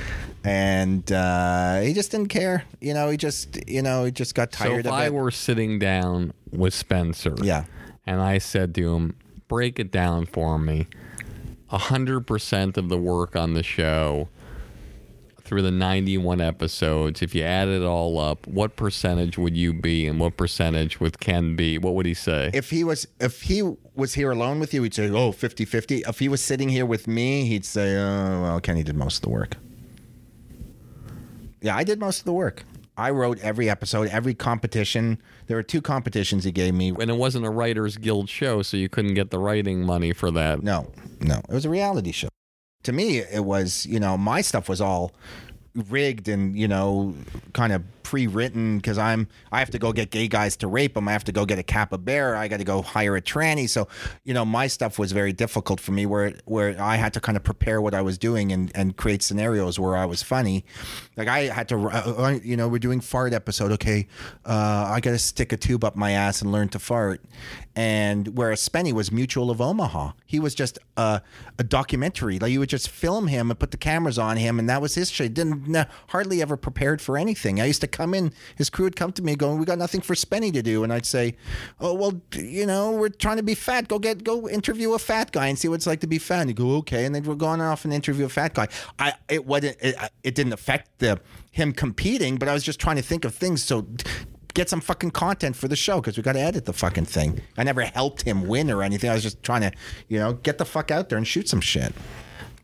And 0.43 1.11
uh 1.13 1.81
he 1.81 1.93
just 1.93 2.11
didn't 2.11 2.29
care. 2.29 2.65
You 2.81 2.95
know 2.95 3.11
he 3.11 3.17
just 3.17 3.59
you 3.69 3.83
know 3.83 4.05
he 4.05 4.11
just 4.11 4.35
got 4.35 4.51
tired 4.53 4.71
So 4.73 4.79
if 4.81 4.87
of 4.87 4.93
I 4.93 5.07
it. 5.07 5.13
were 5.15 5.31
sitting 5.31 5.79
down 5.79 6.33
with 6.51 6.75
Spencer, 6.75 7.35
Yeah. 7.43 7.65
and 8.07 8.21
I 8.21 8.39
said 8.39 8.75
to 8.77 8.95
him, 8.97 9.15
"Break 9.49 9.79
it 9.79 9.91
down 9.93 10.27
for 10.27 10.59
me." 10.59 10.87
A 11.71 11.79
hundred 11.79 12.27
percent 12.27 12.77
of 12.77 12.89
the 12.89 12.99
work 12.99 13.37
on 13.37 13.55
the 13.55 13.63
show 13.63 14.29
through 15.51 15.63
the 15.63 15.71
ninety-one 15.73 16.41
episodes, 16.41 17.23
if 17.23 17.35
you 17.35 17.43
add 17.43 17.67
it 17.67 17.83
all 17.83 18.21
up, 18.21 18.47
what 18.47 18.77
percentage 18.77 19.37
would 19.37 19.57
you 19.57 19.73
be, 19.73 20.07
and 20.07 20.21
what 20.21 20.37
percentage 20.37 21.01
would 21.01 21.19
Ken 21.19 21.57
be? 21.57 21.77
What 21.77 21.95
would 21.95 22.07
he 22.07 22.15
say? 22.15 22.53
if 22.55 22.71
he 22.71 22.85
was 22.85 23.09
if 23.21 23.43
he 23.43 23.61
was 23.97 24.15
here 24.15 24.31
alone 24.31 24.61
with 24.61 24.73
you 24.73 24.85
he'd 24.85 24.95
say 24.95 25.09
oh 25.11 25.33
50-50 25.33 26.09
if 26.09 26.21
he 26.21 26.29
was 26.29 26.41
sitting 26.41 26.69
here 26.69 26.87
with 26.87 27.09
me 27.09 27.47
he'd 27.47 27.65
say 27.65 27.97
oh 27.97 28.43
well 28.43 28.61
kenny 28.61 28.85
did 28.85 28.95
most 28.95 29.17
of 29.17 29.23
the 29.23 29.29
work. 29.31 29.57
Yeah 31.61 31.77
i 31.77 31.83
did 31.83 31.99
most 31.99 32.21
of 32.21 32.25
the 32.27 32.33
work. 32.33 32.65
I 32.97 33.11
wrote 33.11 33.41
every 33.41 33.69
episode 33.69 34.09
every 34.09 34.35
competition. 34.35 35.21
There 35.49 35.57
were 35.57 35.65
two 35.65 35.83
competitions 35.83 36.45
he 36.45 36.53
gave 36.53 36.75
me. 36.75 36.91
And 36.91 37.11
it 37.11 37.17
wasn't 37.17 37.45
a 37.45 37.51
Writers 37.51 37.97
Guild 37.97 38.29
show, 38.29 38.63
so 38.63 38.77
you 38.77 38.89
couldn't 38.89 39.15
get 39.15 39.31
the 39.31 39.39
writing 39.41 39.83
money 39.85 40.13
for 40.13 40.31
that. 40.31 40.63
no 40.63 40.93
no. 41.21 41.39
It 41.49 41.55
was 41.55 41.65
a 41.65 41.71
reality 41.71 42.13
show 42.13 42.29
to 42.83 42.93
me 42.93 43.19
it 43.19 43.45
was 43.45 43.87
you 43.87 44.01
know 44.01 44.17
my 44.17 44.41
stuff 44.41 44.69
was 44.69 44.81
all 44.81 45.13
rigged 45.89 46.29
and 46.29 46.59
you 46.59 46.67
know 46.69 47.15
kind 47.53 47.73
of 47.73 47.83
pre-written 48.11 48.77
because 48.77 48.99
i'm 48.99 49.29
i 49.53 49.61
have 49.61 49.71
to 49.71 49.79
go 49.79 49.93
get 49.93 50.11
gay 50.11 50.27
guys 50.27 50.57
to 50.57 50.67
rape 50.67 50.95
them 50.95 51.07
i 51.07 51.13
have 51.13 51.23
to 51.23 51.31
go 51.31 51.47
get 51.47 51.61
a 51.61 51.99
bear 51.99 52.35
i 52.35 52.49
got 52.49 52.57
to 52.57 52.65
go 52.65 52.83
hire 52.83 53.15
a 53.15 53.23
tranny. 53.23 53.69
So 53.69 53.87
you 54.25 54.35
know 54.35 54.45
my 54.45 54.67
stuff 54.67 54.99
was 54.99 55.13
very 55.13 55.33
difficult 55.33 55.79
for 55.79 55.93
me 55.93 56.07
where 56.07 56.35
where 56.45 56.75
i 56.83 56.97
had 56.97 57.13
to 57.13 57.21
kind 57.21 57.37
of 57.37 57.45
prepare 57.45 57.81
what 57.81 57.95
i 57.95 58.03
was 58.03 58.19
doing 58.19 58.51
and 58.51 58.73
and 58.75 58.97
create 58.97 59.23
scenarios 59.23 59.79
where 59.79 59.97
i 59.97 60.05
was 60.07 60.25
funny. 60.25 60.65
Like 61.17 61.29
i 61.29 61.43
had 61.43 61.69
to 61.69 61.77
uh, 61.89 62.41
you 62.43 62.57
know 62.57 62.67
we're 62.67 62.81
doing 62.81 63.01
fart 63.01 63.33
episode. 63.33 63.71
Okay 63.71 64.09
uh, 64.45 64.91
i 64.91 64.99
got 64.99 65.13
to 65.13 65.19
stick 65.19 65.53
a 65.53 65.57
tube 65.57 65.85
up 65.85 65.95
my 65.95 66.11
ass 66.11 66.43
and 66.43 66.51
learn 66.51 66.69
to 66.71 66.81
fart. 66.81 67.23
And 67.77 68.37
whereas 68.37 68.69
Spenny 68.69 68.93
was 68.93 69.13
Mutual 69.13 69.51
of 69.51 69.61
Omaha, 69.61 70.13
he 70.27 70.41
was 70.41 70.55
just 70.55 70.79
a, 70.97 71.23
a 71.59 71.65
documentary. 71.65 72.39
Like 72.39 72.51
you 72.51 72.59
would 72.59 72.69
just 72.69 72.91
film 72.91 73.29
him 73.29 73.51
and 73.51 73.59
put 73.59 73.71
the 73.71 73.77
cameras 73.77 74.19
on 74.19 74.37
him, 74.37 74.59
and 74.59 74.69
that 74.69 74.83
was 74.83 74.97
his 74.97 75.11
shit. 75.11 75.35
Didn't 75.35 75.87
hardly 76.09 76.43
ever 76.43 76.57
prepared 76.57 77.01
for 77.01 77.17
anything. 77.17 77.61
I 77.61 77.67
used 77.67 77.81
to 77.83 77.87
come 78.01 78.15
in, 78.15 78.33
his 78.57 78.71
crew 78.71 78.85
would 78.85 78.97
come 78.97 79.13
to 79.13 79.23
me 79.23 79.37
going, 79.37 79.59
"We 79.59 79.67
got 79.67 79.79
nothing 79.79 80.01
for 80.01 80.15
Spenny 80.15 80.53
to 80.53 80.63
do," 80.63 80.83
and 80.85 80.93
I'd 80.93 81.07
say, 81.07 81.37
"Oh 81.81 81.95
well, 81.95 82.21
you 82.35 82.67
know, 82.67 82.93
we're 82.93 83.11
trying 83.11 83.37
to 83.37 83.43
be 83.43 83.55
fat. 83.55 83.89
Go 83.89 83.99
get 83.99 84.25
go 84.25 84.49
interview 84.49 84.95
a 84.95 84.99
fat 84.99 85.33
guy 85.33 85.49
and 85.49 85.59
see 85.59 85.69
what 85.69 85.77
it's 85.77 85.87
like 85.87 86.01
to 86.01 86.07
be 86.07 86.19
fat." 86.19 86.41
And 86.41 86.51
you 86.51 86.55
go, 86.55 86.77
"Okay," 86.77 87.05
and 87.05 87.15
then 87.15 87.25
we're 87.25 87.35
going 87.35 87.61
off 87.61 87.85
and 87.85 87.93
interview 87.93 88.25
a 88.25 88.29
fat 88.29 88.55
guy. 88.55 88.69
I 88.99 89.13
it 89.29 89.45
wasn't 89.47 89.77
it, 89.81 89.95
it 90.25 90.35
didn't 90.35 90.55
affect 90.55 90.99
the 90.99 91.21
him 91.53 91.73
competing, 91.73 92.37
but 92.37 92.49
I 92.49 92.55
was 92.55 92.63
just 92.63 92.81
trying 92.81 92.97
to 92.97 93.03
think 93.03 93.25
of 93.25 93.35
things 93.35 93.63
so 93.63 93.87
get 94.55 94.69
some 94.69 94.81
fucking 94.81 95.13
content 95.13 95.55
for 95.57 95.69
the 95.69 95.77
show 95.77 96.01
because 96.01 96.17
we 96.17 96.23
got 96.23 96.33
to 96.33 96.41
edit 96.41 96.65
the 96.65 96.73
fucking 96.73 97.05
thing. 97.05 97.41
I 97.57 97.63
never 97.63 97.83
helped 97.83 98.23
him 98.23 98.49
win 98.49 98.71
or 98.71 98.83
anything. 98.83 99.09
I 99.09 99.15
was 99.15 99.23
just 99.23 99.43
trying 99.43 99.61
to, 99.63 99.73
you 100.09 100.19
know, 100.19 100.33
get 100.33 100.59
the 100.59 100.65
fuck 100.65 100.91
out 100.91 101.09
there 101.09 101.19
and 101.19 101.27
shoot 101.27 101.49
some 101.49 101.61
shit. 101.61 101.95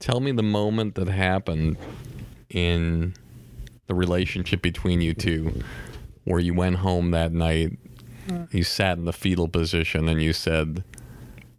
Tell 0.00 0.20
me 0.20 0.32
the 0.32 0.42
moment 0.42 0.96
that 0.96 1.08
happened 1.08 1.76
in 2.50 3.14
the 3.86 3.94
relationship 3.94 4.62
between 4.62 5.00
you 5.00 5.14
two 5.14 5.62
where 6.24 6.40
you 6.40 6.54
went 6.54 6.76
home 6.76 7.12
that 7.12 7.32
night, 7.32 7.78
you 8.50 8.64
sat 8.64 8.98
in 8.98 9.04
the 9.04 9.12
fetal 9.12 9.46
position 9.48 10.08
and 10.08 10.20
you 10.20 10.32
said, 10.32 10.82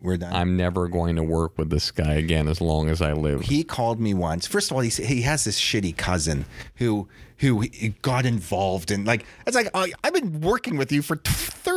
We're 0.02 0.18
done. 0.18 0.34
I'm 0.34 0.58
never 0.58 0.90
going 0.90 1.16
to 1.16 1.24
work 1.24 1.58
with 1.58 1.70
this 1.70 1.90
guy 1.91 2.16
again 2.16 2.48
as 2.49 2.60
long 2.60 2.90
as 2.90 3.02
I 3.02 3.14
live. 3.14 3.41
he 3.41 3.64
called 3.64 3.99
me 3.99 4.14
once. 4.14 4.45
First 4.45 4.70
of 4.72 4.76
all, 4.76 4.82
he 4.82 4.90
he 4.90 5.22
has 5.22 5.45
this 5.45 5.60
shitty 5.60 5.95
cousin 5.95 6.45
who 6.76 7.08
who 7.38 7.66
got 8.02 8.26
involved 8.26 8.91
in 8.91 9.06
like 9.06 9.26
it's 9.45 9.56
like 9.56 9.70
oh, 9.74 9.88
I've 10.04 10.14
been 10.14 10.41
working 10.41 10.76
with 10.76 10.91
you 10.91 11.02
for 11.02 11.16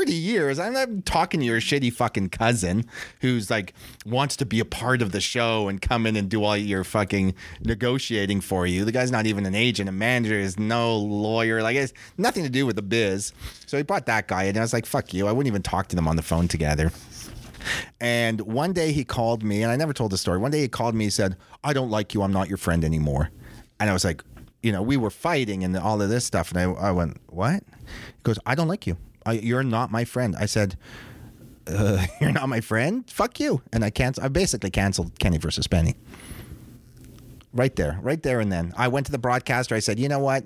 thirty 0.01 0.15
years. 0.15 0.59
I'm 0.59 0.73
not 0.73 1.05
talking 1.05 1.41
to 1.41 1.47
your 1.47 1.61
shitty 1.61 1.93
fucking 1.93 2.31
cousin 2.31 2.87
who's 3.21 3.51
like 3.51 3.75
wants 4.07 4.35
to 4.37 4.47
be 4.47 4.59
a 4.59 4.65
part 4.65 5.03
of 5.03 5.13
the 5.13 5.21
show 5.21 5.69
and 5.69 5.81
come 5.81 6.07
in 6.07 6.17
and 6.17 6.31
do 6.31 6.43
all 6.43 6.57
your 6.57 6.85
fucking 6.85 7.35
negotiating 7.61 8.41
for 8.41 8.67
you. 8.67 8.87
The 8.87 8.93
guy's 8.93 9.11
not 9.11 9.27
even 9.27 9.45
an 9.45 9.55
agent, 9.55 9.91
a 9.91 9.93
manager, 9.93 10.39
is 10.39 10.59
no 10.59 10.97
lawyer. 10.97 11.63
Like 11.63 11.77
it's 11.77 11.93
nothing 12.17 12.45
to 12.45 12.51
do 12.51 12.65
with 12.65 12.77
the 12.77 12.83
biz. 12.83 13.35
So 13.67 13.77
he 13.77 13.83
brought 13.83 14.07
that 14.07 14.27
guy 14.27 14.45
in. 14.45 14.51
And 14.51 14.59
I 14.59 14.63
was 14.63 14.73
like, 14.73 14.87
fuck 14.87 15.13
you. 15.13 15.27
I 15.27 15.33
wouldn't 15.33 15.53
even 15.53 15.63
talk 15.63 15.89
to 15.89 15.97
them 15.97 16.09
on 16.09 16.17
the 16.17 16.23
phone 16.23 16.49
together. 16.49 16.91
And 18.01 18.41
one 18.41 18.73
day 18.73 18.93
he 18.93 19.05
called 19.05 19.43
me, 19.43 19.63
and 19.63 19.71
I 19.71 19.77
never 19.77 19.93
told 19.93 20.13
the 20.13 20.19
story. 20.19 20.39
One 20.39 20.51
day 20.51 20.63
he 20.63 20.69
called 20.69 20.95
me, 20.95 21.05
he 21.05 21.11
said, 21.11 21.37
I 21.63 21.75
don't 21.75 21.91
like 21.91 22.15
you. 22.15 22.23
I'm 22.23 22.33
not 22.33 22.49
your 22.49 22.57
friend 22.57 22.87
anymore. 22.87 23.29
And 23.79 23.91
I 23.91 23.93
was 23.93 24.07
like, 24.07 24.25
you 24.63 24.73
know, 24.73 24.81
we 24.81 24.97
were 24.97 25.11
fighting 25.11 25.63
and 25.63 25.77
all 25.77 26.01
of 26.01 26.09
this 26.09 26.25
stuff. 26.25 26.53
And 26.53 26.59
I, 26.59 26.89
I 26.89 26.91
went, 26.91 27.19
what? 27.27 27.63
He 27.87 28.23
goes, 28.23 28.39
I 28.47 28.55
don't 28.55 28.69
like 28.69 28.87
you. 28.87 28.97
I, 29.27 29.33
you're 29.33 29.63
not 29.63 29.91
my 29.91 30.05
friend. 30.05 30.35
I 30.39 30.47
said, 30.47 30.77
uh, 31.67 32.07
you're 32.21 32.33
not 32.33 32.49
my 32.49 32.61
friend? 32.61 33.09
Fuck 33.11 33.41
you. 33.41 33.63
And 33.73 33.85
I 33.85 33.91
canceled, 33.91 34.25
I 34.25 34.29
basically 34.29 34.71
canceled 34.71 35.19
Kenny 35.19 35.39
versus 35.39 35.67
Spenny. 35.67 35.95
Right 37.53 37.75
there, 37.75 37.99
right 38.01 38.23
there 38.23 38.39
and 38.41 38.53
then. 38.53 38.73
I 38.77 38.89
went 38.89 39.07
to 39.07 39.13
the 39.13 39.19
broadcaster. 39.19 39.75
I 39.75 39.81
said, 39.81 39.99
you 39.99 40.09
know 40.09 40.21
what? 40.21 40.45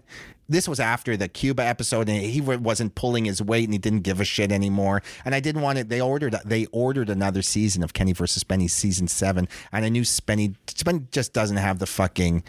This 0.49 0.69
was 0.69 0.81
after 0.81 1.17
the 1.17 1.29
Cuba 1.29 1.65
episode, 1.65 2.09
and 2.09 2.21
he 2.21 2.41
wasn't 2.41 2.95
pulling 2.95 3.25
his 3.25 3.41
weight, 3.43 3.65
and 3.65 3.73
he 3.73 3.79
didn't 3.79 4.01
give 4.01 4.21
a 4.21 4.25
shit 4.25 4.53
anymore. 4.53 5.03
And 5.25 5.35
I 5.35 5.41
didn't 5.41 5.63
want 5.63 5.79
it. 5.79 5.89
They 5.89 6.01
ordered 6.01 6.37
they 6.45 6.67
ordered 6.67 7.09
another 7.09 7.43
season 7.43 7.83
of 7.83 7.93
Kenny 7.93 8.13
versus 8.13 8.43
Spenny, 8.43 8.69
season 8.69 9.09
seven, 9.09 9.49
and 9.73 9.85
I 9.85 9.89
knew 9.89 10.03
Spenny 10.03 10.55
Spenny 10.67 11.11
just 11.11 11.33
doesn't 11.33 11.57
have 11.57 11.79
the 11.79 11.87
fucking. 11.87 12.43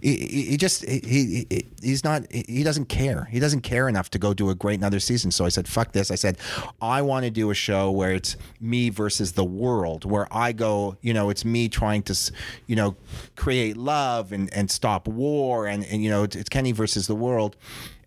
He, 0.00 0.16
he 0.50 0.56
just 0.56 0.84
he, 0.84 1.46
he 1.50 1.66
he's 1.82 2.04
not 2.04 2.30
he 2.32 2.62
doesn't 2.62 2.86
care. 2.86 3.28
He 3.30 3.38
doesn't 3.38 3.60
care 3.60 3.88
enough 3.88 4.10
to 4.10 4.18
go 4.18 4.32
do 4.32 4.50
a 4.50 4.54
great 4.54 4.78
another 4.78 5.00
season. 5.00 5.30
So 5.30 5.44
I 5.44 5.50
said, 5.50 5.68
fuck 5.68 5.92
this. 5.92 6.10
I 6.10 6.14
said, 6.14 6.38
I 6.80 7.02
want 7.02 7.24
to 7.24 7.30
do 7.30 7.50
a 7.50 7.54
show 7.54 7.90
where 7.90 8.12
it's 8.12 8.36
me 8.60 8.88
versus 8.90 9.32
the 9.32 9.44
world, 9.44 10.04
where 10.04 10.26
I 10.30 10.52
go, 10.52 10.96
you 11.02 11.12
know, 11.12 11.30
it's 11.30 11.44
me 11.44 11.68
trying 11.68 12.02
to, 12.04 12.32
you 12.66 12.76
know, 12.76 12.96
create 13.36 13.76
love 13.76 14.32
and, 14.32 14.52
and 14.54 14.70
stop 14.70 15.06
war, 15.06 15.66
and, 15.66 15.84
and 15.84 16.02
you 16.02 16.10
know, 16.10 16.24
it's 16.24 16.48
Kenny 16.48 16.72
versus 16.72 17.06
the 17.06 17.14
world. 17.14 17.39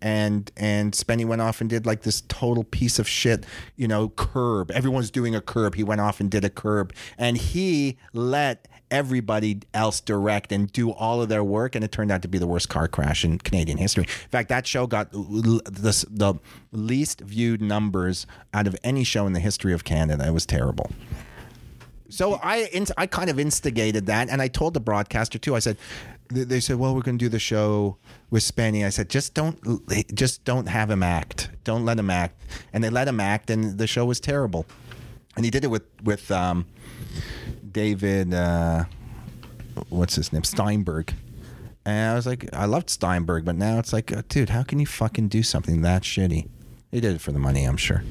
And 0.00 0.50
and 0.56 0.92
Spenny 0.92 1.24
went 1.24 1.40
off 1.40 1.60
and 1.60 1.70
did 1.70 1.86
like 1.86 2.02
this 2.02 2.22
total 2.28 2.64
piece 2.64 2.98
of 2.98 3.08
shit, 3.08 3.46
you 3.76 3.88
know, 3.88 4.10
curb. 4.10 4.70
Everyone's 4.70 5.10
doing 5.10 5.34
a 5.34 5.40
curb. 5.40 5.74
He 5.74 5.84
went 5.84 6.00
off 6.00 6.20
and 6.20 6.30
did 6.30 6.44
a 6.44 6.50
curb, 6.50 6.92
and 7.16 7.38
he 7.38 7.96
let 8.12 8.68
everybody 8.90 9.60
else 9.72 10.00
direct 10.00 10.52
and 10.52 10.70
do 10.72 10.92
all 10.92 11.22
of 11.22 11.28
their 11.28 11.42
work, 11.42 11.74
and 11.74 11.82
it 11.84 11.90
turned 11.90 12.12
out 12.12 12.22
to 12.22 12.28
be 12.28 12.38
the 12.38 12.46
worst 12.46 12.68
car 12.68 12.86
crash 12.86 13.24
in 13.24 13.38
Canadian 13.38 13.78
history. 13.78 14.04
In 14.04 14.30
fact, 14.30 14.48
that 14.50 14.66
show 14.66 14.86
got 14.86 15.10
the, 15.10 16.06
the 16.10 16.34
least 16.70 17.20
viewed 17.20 17.60
numbers 17.60 18.26
out 18.52 18.66
of 18.66 18.76
any 18.84 19.04
show 19.04 19.26
in 19.26 19.32
the 19.32 19.40
history 19.40 19.72
of 19.72 19.84
Canada. 19.84 20.26
It 20.26 20.32
was 20.32 20.46
terrible. 20.46 20.90
So 22.10 22.38
I 22.42 22.68
I 22.96 23.06
kind 23.06 23.30
of 23.30 23.40
instigated 23.40 24.06
that, 24.06 24.28
and 24.28 24.40
I 24.40 24.48
told 24.48 24.74
the 24.74 24.80
broadcaster 24.80 25.38
too. 25.38 25.56
I 25.56 25.58
said, 25.58 25.76
they 26.34 26.60
said, 26.60 26.76
"Well, 26.76 26.94
we're 26.94 27.02
going 27.02 27.18
to 27.18 27.24
do 27.24 27.28
the 27.28 27.38
show 27.38 27.96
with 28.30 28.42
Spenny." 28.42 28.84
I 28.84 28.90
said, 28.90 29.08
"Just 29.08 29.34
don't, 29.34 29.58
just 30.14 30.44
don't 30.44 30.68
have 30.68 30.90
him 30.90 31.02
act. 31.02 31.50
Don't 31.64 31.84
let 31.84 31.98
him 31.98 32.10
act." 32.10 32.40
And 32.72 32.82
they 32.82 32.90
let 32.90 33.06
him 33.06 33.20
act, 33.20 33.50
and 33.50 33.78
the 33.78 33.86
show 33.86 34.04
was 34.04 34.20
terrible. 34.20 34.66
And 35.36 35.44
he 35.44 35.50
did 35.50 35.64
it 35.64 35.68
with 35.68 35.84
with 36.02 36.30
um, 36.30 36.66
David, 37.70 38.32
uh, 38.32 38.84
what's 39.88 40.14
his 40.14 40.32
name, 40.32 40.44
Steinberg. 40.44 41.12
And 41.84 42.12
I 42.12 42.14
was 42.14 42.26
like, 42.26 42.48
I 42.52 42.64
loved 42.64 42.88
Steinberg, 42.88 43.44
but 43.44 43.56
now 43.56 43.78
it's 43.78 43.92
like, 43.92 44.10
uh, 44.10 44.22
dude, 44.28 44.48
how 44.48 44.62
can 44.62 44.78
you 44.78 44.86
fucking 44.86 45.28
do 45.28 45.42
something 45.42 45.82
that 45.82 46.02
shitty? 46.02 46.48
He 46.90 47.00
did 47.00 47.16
it 47.16 47.20
for 47.20 47.32
the 47.32 47.38
money, 47.38 47.64
I'm 47.64 47.76
sure. 47.76 48.02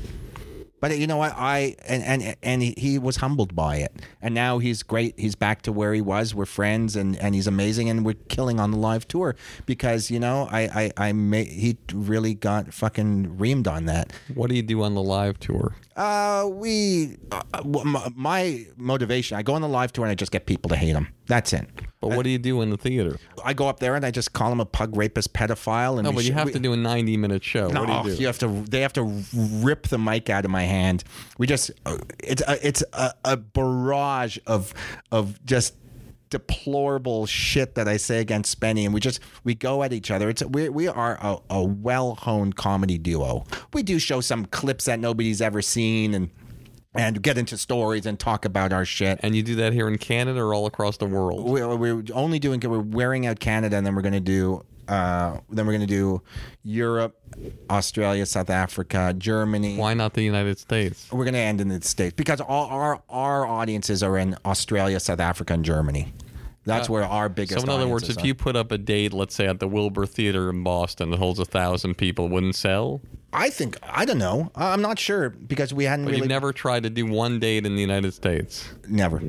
But 0.83 0.97
you 0.97 1.07
know 1.07 1.15
what? 1.15 1.33
I 1.37 1.77
and 1.87 2.03
and 2.03 2.35
and 2.43 2.61
he, 2.61 2.99
was 2.99 3.15
humbled 3.15 3.55
by 3.55 3.77
it, 3.77 4.01
and 4.21 4.35
now 4.35 4.57
he's 4.57 4.83
great. 4.83 5.17
He's 5.17 5.33
back 5.33 5.61
to 5.61 5.71
where 5.71 5.93
he 5.93 6.01
was. 6.01 6.35
We're 6.35 6.45
friends, 6.45 6.97
and 6.97 7.15
and 7.19 7.33
he's 7.33 7.47
amazing, 7.47 7.89
and 7.89 8.05
we're 8.05 8.15
killing 8.27 8.59
on 8.59 8.71
the 8.71 8.77
live 8.77 9.07
tour 9.07 9.37
because 9.65 10.11
you 10.11 10.19
know 10.19 10.49
I 10.51 10.91
I, 10.97 11.07
I 11.07 11.13
may, 11.13 11.45
he 11.45 11.77
really 11.93 12.33
got 12.33 12.73
fucking 12.73 13.37
reamed 13.37 13.65
on 13.65 13.85
that. 13.85 14.11
What 14.33 14.49
do 14.49 14.57
you 14.57 14.61
do 14.61 14.83
on 14.83 14.93
the 14.93 15.01
live 15.01 15.39
tour? 15.39 15.73
Uh, 15.95 16.49
we 16.51 17.15
uh, 17.31 18.11
my 18.13 18.65
motivation. 18.75 19.37
I 19.37 19.41
go 19.41 19.53
on 19.53 19.61
the 19.61 19.69
live 19.69 19.93
tour 19.93 20.03
and 20.03 20.11
I 20.11 20.15
just 20.15 20.33
get 20.33 20.47
people 20.47 20.67
to 20.67 20.75
hate 20.75 20.97
him. 20.97 21.07
That's 21.27 21.53
it. 21.53 21.69
But 22.01 22.09
what 22.17 22.23
do 22.23 22.29
you 22.29 22.37
do 22.37 22.61
in 22.61 22.69
the 22.69 22.75
theater? 22.77 23.17
I 23.45 23.53
go 23.53 23.69
up 23.69 23.79
there 23.79 23.95
and 23.95 24.05
I 24.05 24.11
just 24.11 24.33
call 24.33 24.51
him 24.51 24.59
a 24.59 24.65
pug 24.65 24.97
rapist, 24.97 25.33
pedophile, 25.33 25.93
and 25.97 26.03
No, 26.03 26.11
but 26.11 26.25
you 26.25 26.31
sh- 26.31 26.33
have 26.33 26.47
we- 26.47 26.51
to 26.53 26.59
do 26.59 26.73
a 26.73 26.77
90 26.77 27.15
minute 27.15 27.43
show. 27.43 27.69
No, 27.69 27.85
what 27.85 28.03
do 28.03 28.09
you 28.11 28.17
do? 28.17 28.25
have 28.25 28.39
to. 28.39 28.47
They 28.69 28.81
have 28.81 28.91
to 28.93 29.23
rip 29.33 29.87
the 29.87 29.97
mic 29.97 30.29
out 30.29 30.43
of 30.43 30.51
my 30.51 30.63
hand. 30.63 31.05
We 31.37 31.47
just. 31.47 31.71
It's 32.19 32.41
a, 32.41 32.67
it's 32.67 32.83
a, 32.91 33.13
a 33.23 33.37
barrage 33.37 34.37
of 34.47 34.73
of 35.11 35.43
just 35.45 35.75
deplorable 36.29 37.25
shit 37.27 37.75
that 37.75 37.87
I 37.87 37.97
say 37.97 38.19
against 38.19 38.59
Spenny, 38.59 38.85
and 38.85 38.93
we 38.93 38.99
just 38.99 39.19
we 39.43 39.55
go 39.55 39.83
at 39.83 39.93
each 39.93 40.11
other. 40.11 40.29
It's 40.29 40.43
we 40.43 40.67
we 40.69 40.87
are 40.87 41.17
a, 41.21 41.37
a 41.49 41.63
well 41.63 42.15
honed 42.15 42.55
comedy 42.55 42.97
duo. 42.97 43.45
We 43.71 43.83
do 43.83 43.99
show 43.99 44.19
some 44.19 44.45
clips 44.47 44.85
that 44.85 44.99
nobody's 44.99 45.41
ever 45.41 45.61
seen, 45.61 46.13
and 46.13 46.29
and 46.95 47.21
get 47.21 47.37
into 47.37 47.57
stories 47.57 48.05
and 48.05 48.19
talk 48.19 48.45
about 48.45 48.71
our 48.71 48.85
shit. 48.85 49.19
And 49.23 49.35
you 49.35 49.43
do 49.43 49.55
that 49.55 49.73
here 49.73 49.87
in 49.87 49.97
Canada 49.97 50.39
or 50.41 50.53
all 50.53 50.65
across 50.65 50.97
the 50.97 51.05
world? 51.05 51.43
We're, 51.49 51.75
we're 51.75 52.03
only 52.13 52.39
doing 52.39 52.59
we're 52.59 52.79
wearing 52.79 53.25
out 53.25 53.39
Canada, 53.39 53.77
and 53.77 53.85
then 53.85 53.95
we're 53.95 54.01
going 54.01 54.13
to 54.13 54.19
do. 54.19 54.63
Uh, 54.85 55.37
then 55.49 55.65
we're 55.65 55.71
going 55.71 55.79
to 55.79 55.87
do 55.87 56.21
Europe, 56.63 57.17
Australia, 57.69 58.25
South 58.25 58.49
Africa, 58.49 59.15
Germany. 59.17 59.77
Why 59.77 59.93
not 59.93 60.13
the 60.13 60.23
United 60.23 60.59
States? 60.59 61.09
We're 61.09 61.23
going 61.23 61.35
to 61.35 61.39
end 61.39 61.61
in 61.61 61.69
the 61.69 61.81
states 61.81 62.15
because 62.15 62.41
all 62.41 62.67
our 62.67 63.01
our 63.09 63.45
audiences 63.45 64.03
are 64.03 64.17
in 64.17 64.35
Australia, 64.43 64.99
South 64.99 65.21
Africa, 65.21 65.53
and 65.53 65.63
Germany. 65.63 66.13
That's 66.65 66.89
where 66.89 67.03
our 67.03 67.29
biggest. 67.29 67.59
So, 67.59 67.63
in 67.63 67.69
other 67.69 67.87
words, 67.87 68.09
if 68.09 68.17
are. 68.17 68.25
you 68.25 68.35
put 68.35 68.55
up 68.55 68.71
a 68.71 68.77
date, 68.77 69.13
let's 69.13 69.35
say 69.35 69.47
at 69.47 69.59
the 69.59 69.67
Wilbur 69.67 70.05
Theater 70.05 70.49
in 70.49 70.63
Boston 70.63 71.11
that 71.11 71.17
holds 71.17 71.39
a 71.39 71.45
thousand 71.45 71.97
people, 71.97 72.29
wouldn't 72.29 72.55
sell? 72.55 73.01
I 73.33 73.49
think 73.49 73.77
I 73.83 74.05
don't 74.05 74.19
know. 74.19 74.51
I'm 74.55 74.81
not 74.81 74.99
sure 74.99 75.29
because 75.31 75.73
we 75.73 75.85
hadn't 75.85 76.05
But 76.05 76.11
really 76.11 76.19
you've 76.21 76.29
never 76.29 76.53
tried 76.53 76.83
to 76.83 76.89
do 76.89 77.05
one 77.05 77.39
date 77.39 77.65
in 77.65 77.75
the 77.75 77.81
United 77.81 78.13
States? 78.13 78.69
never. 78.87 79.21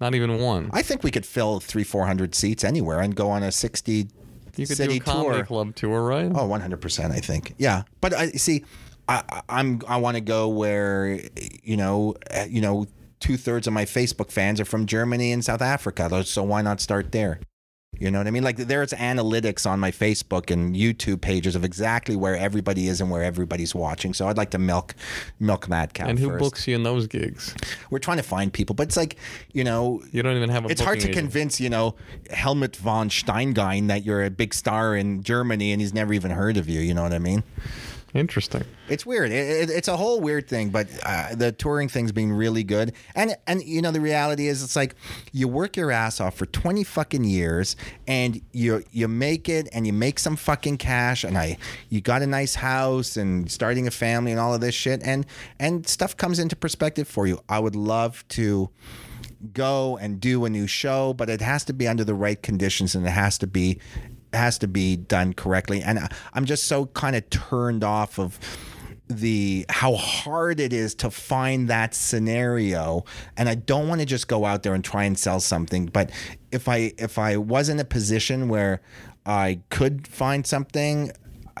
Not 0.00 0.14
even 0.14 0.38
one. 0.40 0.68
I 0.74 0.82
think 0.82 1.02
we 1.02 1.10
could 1.10 1.24
fill 1.24 1.58
three, 1.58 1.84
four 1.84 2.06
hundred 2.06 2.34
seats 2.34 2.64
anywhere 2.64 3.00
and 3.00 3.14
go 3.16 3.30
on 3.30 3.42
a 3.42 3.50
sixty 3.50 4.08
you 4.56 4.66
could 4.66 4.76
city 4.76 4.98
do 4.98 5.02
a 5.02 5.04
comedy 5.04 5.36
tour. 5.38 5.44
club 5.44 5.74
tour, 5.74 6.02
right? 6.02 6.32
Oh, 6.34 6.48
100%, 6.48 7.10
I 7.10 7.20
think. 7.20 7.54
Yeah. 7.58 7.82
But 8.00 8.14
I 8.14 8.30
see 8.30 8.64
I 9.08 9.42
I'm 9.48 9.80
I 9.86 9.96
want 9.98 10.16
to 10.16 10.20
go 10.22 10.48
where 10.48 11.20
you 11.62 11.76
know, 11.76 12.14
uh, 12.30 12.46
you 12.48 12.60
know, 12.60 12.86
two-thirds 13.20 13.66
of 13.66 13.72
my 13.72 13.84
Facebook 13.84 14.30
fans 14.30 14.60
are 14.60 14.64
from 14.64 14.86
Germany 14.86 15.32
and 15.32 15.44
South 15.44 15.60
Africa. 15.62 16.24
So 16.24 16.42
why 16.42 16.62
not 16.62 16.80
start 16.80 17.12
there? 17.12 17.40
You 17.98 18.10
know 18.10 18.18
what 18.18 18.26
I 18.26 18.30
mean? 18.30 18.42
Like 18.44 18.56
there's 18.56 18.92
analytics 18.92 19.68
on 19.68 19.80
my 19.80 19.90
Facebook 19.90 20.50
and 20.50 20.74
YouTube 20.76 21.20
pages 21.20 21.56
of 21.56 21.64
exactly 21.64 22.16
where 22.16 22.36
everybody 22.36 22.88
is 22.88 23.00
and 23.00 23.10
where 23.10 23.22
everybody's 23.22 23.74
watching. 23.74 24.12
So 24.14 24.28
I'd 24.28 24.36
like 24.36 24.50
to 24.50 24.58
milk 24.58 24.94
milk 25.40 25.66
that 25.68 25.94
cow 25.94 26.06
and 26.06 26.18
who 26.18 26.28
first. 26.28 26.40
books 26.40 26.68
you 26.68 26.74
in 26.74 26.82
those 26.82 27.06
gigs? 27.06 27.54
We're 27.90 27.98
trying 27.98 28.18
to 28.18 28.22
find 28.22 28.52
people, 28.52 28.74
but 28.74 28.88
it's 28.88 28.96
like, 28.96 29.16
you 29.52 29.64
know, 29.64 30.02
You 30.12 30.22
don't 30.22 30.36
even 30.36 30.50
have 30.50 30.66
a 30.66 30.68
it's 30.68 30.80
hard 30.80 31.00
to 31.00 31.08
agent. 31.08 31.18
convince, 31.18 31.60
you 31.60 31.70
know, 31.70 31.94
Helmut 32.30 32.76
von 32.76 33.08
Steingein 33.08 33.88
that 33.88 34.04
you're 34.04 34.24
a 34.24 34.30
big 34.30 34.52
star 34.54 34.94
in 34.94 35.22
Germany 35.22 35.72
and 35.72 35.80
he's 35.80 35.94
never 35.94 36.12
even 36.12 36.30
heard 36.30 36.56
of 36.56 36.68
you. 36.68 36.80
You 36.80 36.94
know 36.94 37.02
what 37.02 37.12
I 37.14 37.18
mean? 37.18 37.42
Interesting. 38.16 38.64
It's 38.88 39.04
weird. 39.04 39.30
It, 39.30 39.68
it, 39.68 39.70
it's 39.70 39.88
a 39.88 39.96
whole 39.96 40.20
weird 40.20 40.48
thing, 40.48 40.70
but 40.70 40.88
uh, 41.04 41.34
the 41.34 41.52
touring 41.52 41.90
thing's 41.90 42.12
been 42.12 42.32
really 42.32 42.64
good. 42.64 42.94
And 43.14 43.36
and 43.46 43.62
you 43.62 43.82
know 43.82 43.90
the 43.90 44.00
reality 44.00 44.48
is, 44.48 44.62
it's 44.62 44.74
like 44.74 44.94
you 45.32 45.48
work 45.48 45.76
your 45.76 45.90
ass 45.90 46.18
off 46.18 46.34
for 46.34 46.46
twenty 46.46 46.82
fucking 46.82 47.24
years, 47.24 47.76
and 48.08 48.40
you 48.52 48.82
you 48.90 49.06
make 49.06 49.50
it, 49.50 49.68
and 49.70 49.86
you 49.86 49.92
make 49.92 50.18
some 50.18 50.34
fucking 50.34 50.78
cash, 50.78 51.24
and 51.24 51.36
I 51.36 51.58
you 51.90 52.00
got 52.00 52.22
a 52.22 52.26
nice 52.26 52.54
house, 52.54 53.18
and 53.18 53.50
starting 53.50 53.86
a 53.86 53.90
family, 53.90 54.30
and 54.30 54.40
all 54.40 54.54
of 54.54 54.62
this 54.62 54.74
shit, 54.74 55.02
and 55.04 55.26
and 55.58 55.86
stuff 55.86 56.16
comes 56.16 56.38
into 56.38 56.56
perspective 56.56 57.06
for 57.06 57.26
you. 57.26 57.38
I 57.50 57.58
would 57.58 57.76
love 57.76 58.26
to 58.28 58.70
go 59.52 59.98
and 59.98 60.18
do 60.18 60.46
a 60.46 60.50
new 60.50 60.66
show, 60.66 61.12
but 61.12 61.28
it 61.28 61.42
has 61.42 61.64
to 61.64 61.74
be 61.74 61.86
under 61.86 62.04
the 62.04 62.14
right 62.14 62.42
conditions, 62.42 62.94
and 62.94 63.06
it 63.06 63.10
has 63.10 63.36
to 63.38 63.46
be 63.46 63.78
has 64.36 64.58
to 64.58 64.68
be 64.68 64.96
done 64.96 65.32
correctly. 65.32 65.82
And 65.82 65.98
I'm 66.32 66.44
just 66.44 66.64
so 66.64 66.86
kind 66.86 67.16
of 67.16 67.28
turned 67.30 67.82
off 67.84 68.18
of 68.18 68.38
the 69.08 69.64
how 69.68 69.94
hard 69.94 70.58
it 70.58 70.72
is 70.72 70.94
to 70.96 71.10
find 71.10 71.68
that 71.68 71.94
scenario 71.94 73.04
and 73.36 73.48
I 73.48 73.54
don't 73.54 73.86
want 73.88 74.00
to 74.00 74.04
just 74.04 74.26
go 74.26 74.44
out 74.44 74.64
there 74.64 74.74
and 74.74 74.82
try 74.82 75.04
and 75.04 75.16
sell 75.16 75.38
something 75.38 75.86
but 75.86 76.10
if 76.50 76.68
I 76.68 76.92
if 76.98 77.16
I 77.16 77.36
was 77.36 77.68
in 77.68 77.78
a 77.78 77.84
position 77.84 78.48
where 78.48 78.80
I 79.24 79.60
could 79.70 80.08
find 80.08 80.44
something 80.44 81.12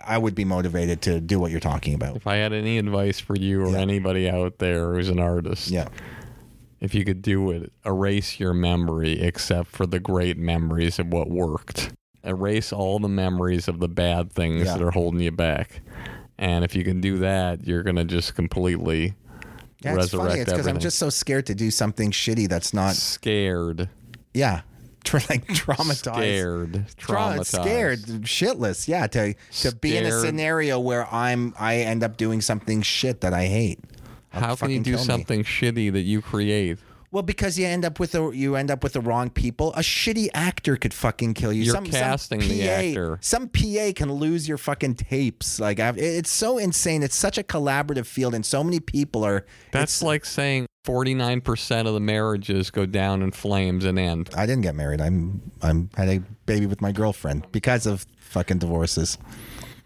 I 0.04 0.18
would 0.18 0.34
be 0.34 0.44
motivated 0.44 1.02
to 1.02 1.20
do 1.20 1.38
what 1.38 1.52
you're 1.52 1.60
talking 1.60 1.94
about. 1.94 2.16
If 2.16 2.26
I 2.26 2.34
had 2.36 2.52
any 2.52 2.78
advice 2.78 3.20
for 3.20 3.36
you 3.36 3.64
or 3.64 3.76
anybody 3.76 4.28
out 4.28 4.58
there 4.58 4.94
who's 4.94 5.08
an 5.08 5.20
artist, 5.20 5.70
Yeah. 5.70 5.88
if 6.80 6.94
you 6.96 7.04
could 7.04 7.22
do 7.22 7.50
it, 7.52 7.72
erase 7.84 8.38
your 8.40 8.52
memory 8.54 9.20
except 9.20 9.68
for 9.68 9.86
the 9.86 10.00
great 10.00 10.36
memories 10.36 10.98
of 10.98 11.06
what 11.08 11.30
worked. 11.30 11.92
Erase 12.26 12.72
all 12.72 12.98
the 12.98 13.08
memories 13.08 13.68
of 13.68 13.78
the 13.78 13.88
bad 13.88 14.32
things 14.32 14.66
Yeah. 14.66 14.74
that 14.76 14.82
are 14.82 14.90
holding 14.90 15.20
you 15.20 15.30
back. 15.30 15.80
And 16.38 16.64
if 16.64 16.74
you 16.76 16.84
can 16.84 17.00
do 17.00 17.18
that, 17.18 17.66
you're 17.66 17.82
going 17.82 17.96
to 17.96 18.04
just 18.04 18.34
completely 18.34 19.14
Yeah, 19.82 19.90
it's 19.94 20.12
resurrect 20.12 20.28
funny. 20.30 20.40
It's 20.40 20.52
because 20.52 20.66
I'm 20.66 20.78
just 20.80 20.98
so 20.98 21.08
scared 21.10 21.46
to 21.46 21.54
do 21.54 21.70
something 21.70 22.10
shitty 22.10 22.48
that's 22.48 22.74
not 22.74 22.94
scared, 22.96 23.88
yeah, 24.34 24.62
tra- 25.04 25.22
like 25.30 25.46
traumatized. 25.46 26.14
scared, 26.16 26.84
Tra- 26.96 27.16
traumatized. 27.16 27.46
scared, 27.62 28.00
shitless. 28.22 28.88
Yeah, 28.88 29.06
to 29.06 29.34
to 29.62 29.74
be 29.76 29.96
in 29.96 30.04
a 30.04 30.20
scenario 30.20 30.78
where 30.80 31.06
I'm 31.14 31.54
I 31.58 31.76
end 31.76 32.02
up 32.02 32.16
doing 32.16 32.40
something 32.40 32.82
shit 32.82 33.20
that 33.22 33.32
I 33.32 33.46
hate. 33.46 33.78
How 34.30 34.56
can 34.56 34.70
you 34.70 34.80
do 34.80 34.90
kill 34.92 35.00
me. 35.00 35.04
something 35.06 35.44
shitty 35.44 35.92
that 35.92 36.02
you 36.02 36.20
create? 36.20 36.78
Well, 37.16 37.22
because 37.22 37.58
you 37.58 37.64
end 37.64 37.86
up 37.86 37.98
with 37.98 38.12
the 38.12 38.28
you 38.28 38.56
end 38.56 38.70
up 38.70 38.82
with 38.82 38.92
the 38.92 39.00
wrong 39.00 39.30
people. 39.30 39.72
A 39.72 39.78
shitty 39.78 40.28
actor 40.34 40.76
could 40.76 40.92
fucking 40.92 41.32
kill 41.32 41.50
you. 41.50 41.62
You're 41.62 41.74
some, 41.74 41.86
casting 41.86 42.42
some 42.42 42.50
the 42.50 42.68
actor. 42.68 43.18
Some 43.22 43.48
PA 43.48 43.92
can 43.96 44.12
lose 44.12 44.46
your 44.46 44.58
fucking 44.58 44.96
tapes. 44.96 45.58
Like 45.58 45.80
I've, 45.80 45.96
it's 45.96 46.30
so 46.30 46.58
insane. 46.58 47.02
It's 47.02 47.16
such 47.16 47.38
a 47.38 47.42
collaborative 47.42 48.04
field, 48.04 48.34
and 48.34 48.44
so 48.44 48.62
many 48.62 48.80
people 48.80 49.24
are. 49.24 49.46
That's 49.72 50.02
like 50.02 50.26
saying 50.26 50.66
49% 50.84 51.86
of 51.86 51.94
the 51.94 52.00
marriages 52.00 52.70
go 52.70 52.84
down 52.84 53.22
in 53.22 53.32
flames 53.32 53.86
and 53.86 53.98
end. 53.98 54.28
I 54.36 54.44
didn't 54.44 54.64
get 54.64 54.74
married. 54.74 55.00
I'm 55.00 55.40
I'm 55.62 55.88
had 55.96 56.10
a 56.10 56.18
baby 56.44 56.66
with 56.66 56.82
my 56.82 56.92
girlfriend 56.92 57.50
because 57.50 57.86
of 57.86 58.04
fucking 58.18 58.58
divorces. 58.58 59.16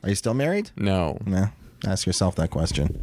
Are 0.02 0.08
you 0.08 0.16
still 0.16 0.34
married? 0.34 0.72
No. 0.74 1.16
No. 1.24 1.50
Ask 1.86 2.06
yourself 2.06 2.34
that 2.34 2.50
question. 2.50 3.00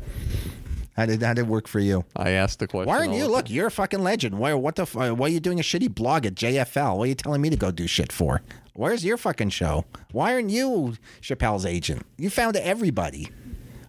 How 0.97 1.05
did 1.05 1.21
how 1.21 1.35
did 1.35 1.41
it 1.41 1.47
work 1.47 1.67
for 1.67 1.79
you? 1.79 2.05
I 2.15 2.31
asked 2.31 2.57
the 2.57 2.67
question. 2.67 2.87
Why 2.89 2.97
aren't 2.97 3.13
you? 3.13 3.27
Look, 3.27 3.45
time. 3.45 3.55
you're 3.55 3.67
a 3.67 3.71
fucking 3.71 4.01
legend. 4.01 4.39
Why? 4.39 4.53
What 4.55 4.75
the? 4.75 4.83
uh, 4.83 5.13
Why 5.13 5.27
are 5.27 5.29
you 5.29 5.39
doing 5.39 5.59
a 5.59 5.63
shitty 5.63 5.93
blog 5.93 6.25
at 6.25 6.33
JFL? 6.33 6.97
What 6.97 7.03
are 7.03 7.07
you 7.07 7.15
telling 7.15 7.39
me 7.39 7.51
to 7.51 7.55
go 7.55 7.69
do 7.69 7.85
shit 7.85 8.11
for? 8.11 8.41
Where's 8.73 9.05
your 9.05 9.17
fucking 9.17 9.51
show? 9.51 9.85
Why 10.11 10.33
aren't 10.33 10.49
you 10.49 10.95
Chappelle's 11.21 11.65
agent? 11.67 12.03
You 12.17 12.31
found 12.31 12.55
everybody. 12.55 13.29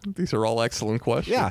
These 0.07 0.35
are 0.35 0.45
all 0.45 0.61
excellent 0.61 1.01
questions. 1.01 1.33
Yeah. 1.33 1.51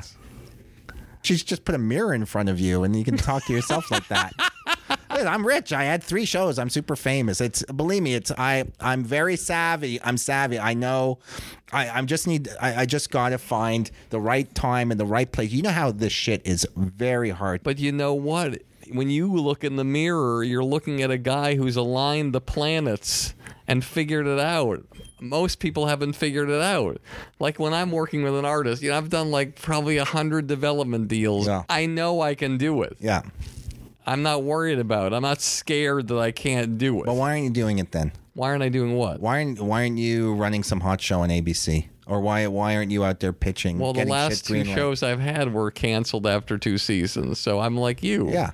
She's 1.22 1.42
just 1.42 1.64
put 1.64 1.74
a 1.74 1.78
mirror 1.78 2.14
in 2.14 2.24
front 2.24 2.48
of 2.48 2.60
you, 2.60 2.84
and 2.84 2.94
you 2.94 3.04
can 3.04 3.16
talk 3.16 3.44
to 3.46 3.52
yourself 3.52 3.90
like 3.90 4.06
that. 4.08 4.32
I'm 5.26 5.46
rich. 5.46 5.72
I 5.72 5.84
had 5.84 6.02
three 6.02 6.24
shows. 6.24 6.58
I'm 6.58 6.70
super 6.70 6.96
famous. 6.96 7.40
It's 7.40 7.62
believe 7.64 8.02
me. 8.02 8.14
It's 8.14 8.30
I. 8.32 8.64
I'm 8.80 9.04
very 9.04 9.36
savvy. 9.36 10.00
I'm 10.02 10.16
savvy. 10.16 10.58
I 10.58 10.74
know. 10.74 11.18
I. 11.72 11.88
I'm 11.88 12.06
just 12.06 12.26
need. 12.26 12.48
I, 12.60 12.82
I 12.82 12.86
just 12.86 13.10
got 13.10 13.30
to 13.30 13.38
find 13.38 13.90
the 14.10 14.20
right 14.20 14.52
time 14.54 14.90
and 14.90 14.98
the 15.00 15.06
right 15.06 15.30
place. 15.30 15.50
You 15.50 15.62
know 15.62 15.70
how 15.70 15.90
this 15.90 16.12
shit 16.12 16.46
is 16.46 16.66
very 16.76 17.30
hard. 17.30 17.62
But 17.62 17.78
you 17.78 17.92
know 17.92 18.14
what? 18.14 18.62
When 18.90 19.10
you 19.10 19.30
look 19.34 19.64
in 19.64 19.76
the 19.76 19.84
mirror, 19.84 20.42
you're 20.42 20.64
looking 20.64 21.02
at 21.02 21.10
a 21.10 21.18
guy 21.18 21.56
who's 21.56 21.76
aligned 21.76 22.34
the 22.34 22.40
planets 22.40 23.34
and 23.66 23.84
figured 23.84 24.26
it 24.26 24.38
out. 24.40 24.82
Most 25.20 25.58
people 25.58 25.86
haven't 25.86 26.14
figured 26.14 26.48
it 26.48 26.62
out. 26.62 26.98
Like 27.38 27.58
when 27.58 27.74
I'm 27.74 27.90
working 27.90 28.22
with 28.22 28.34
an 28.34 28.46
artist, 28.46 28.82
you 28.82 28.90
know, 28.90 28.96
I've 28.96 29.10
done 29.10 29.30
like 29.30 29.60
probably 29.60 29.98
a 29.98 30.04
hundred 30.06 30.46
development 30.46 31.08
deals. 31.08 31.46
Yeah. 31.46 31.64
I 31.68 31.84
know 31.84 32.22
I 32.22 32.34
can 32.34 32.56
do 32.56 32.82
it. 32.82 32.96
yeah. 32.98 33.22
I'm 34.08 34.22
not 34.22 34.42
worried 34.42 34.78
about 34.78 35.12
it. 35.12 35.14
I'm 35.14 35.22
not 35.22 35.40
scared 35.42 36.08
that 36.08 36.18
I 36.18 36.30
can't 36.30 36.78
do 36.78 37.00
it. 37.00 37.06
But 37.06 37.14
why 37.14 37.32
aren't 37.32 37.44
you 37.44 37.50
doing 37.50 37.78
it 37.78 37.92
then? 37.92 38.12
Why 38.32 38.48
aren't 38.48 38.62
I 38.62 38.70
doing 38.70 38.94
what? 38.94 39.20
Why 39.20 39.38
aren't 39.38 39.60
Why 39.60 39.82
aren't 39.82 39.98
you 39.98 40.34
running 40.34 40.62
some 40.62 40.80
hot 40.80 41.00
show 41.00 41.20
on 41.20 41.28
ABC? 41.28 41.88
Or 42.06 42.20
why 42.20 42.46
Why 42.46 42.74
aren't 42.76 42.90
you 42.90 43.04
out 43.04 43.20
there 43.20 43.34
pitching? 43.34 43.78
Well, 43.78 43.92
the 43.92 44.06
last 44.06 44.46
two 44.46 44.64
shows 44.64 45.02
I've 45.02 45.20
had 45.20 45.52
were 45.52 45.70
canceled 45.70 46.26
after 46.26 46.56
two 46.56 46.78
seasons, 46.78 47.38
so 47.38 47.60
I'm 47.60 47.76
like 47.76 48.02
you. 48.02 48.30
Yeah. 48.30 48.52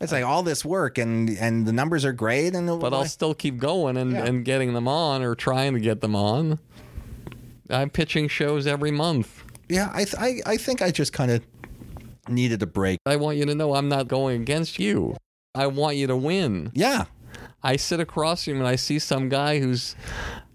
It's 0.00 0.10
like 0.10 0.24
all 0.24 0.42
this 0.42 0.64
work 0.64 0.98
and 0.98 1.30
and 1.38 1.66
the 1.66 1.72
numbers 1.72 2.04
are 2.04 2.12
great 2.12 2.54
and 2.54 2.66
but 2.80 2.92
I'll 2.92 3.04
still 3.04 3.34
keep 3.34 3.58
going 3.58 3.96
and, 3.96 4.16
and 4.16 4.44
getting 4.44 4.72
them 4.72 4.88
on 4.88 5.22
or 5.22 5.34
trying 5.34 5.74
to 5.74 5.80
get 5.80 6.00
them 6.00 6.16
on. 6.16 6.58
I'm 7.70 7.90
pitching 7.90 8.26
shows 8.28 8.66
every 8.66 8.90
month. 8.90 9.44
yeah, 9.68 9.90
I 9.92 10.04
th- 10.04 10.16
I 10.18 10.40
I 10.46 10.56
think 10.56 10.82
I 10.82 10.90
just 10.90 11.12
kind 11.12 11.30
of 11.30 11.42
needed 12.28 12.62
a 12.62 12.66
break. 12.66 12.98
I 13.06 13.16
want 13.16 13.36
you 13.36 13.46
to 13.46 13.54
know 13.54 13.74
I'm 13.74 13.88
not 13.88 14.08
going 14.08 14.40
against 14.40 14.78
you. 14.78 15.16
I 15.54 15.66
want 15.68 15.96
you 15.96 16.06
to 16.06 16.16
win. 16.16 16.70
Yeah. 16.74 17.04
I 17.62 17.76
sit 17.76 18.00
across 18.00 18.44
from 18.44 18.54
you 18.54 18.58
and 18.60 18.68
I 18.68 18.76
see 18.76 18.98
some 18.98 19.28
guy 19.28 19.58
who's 19.58 19.96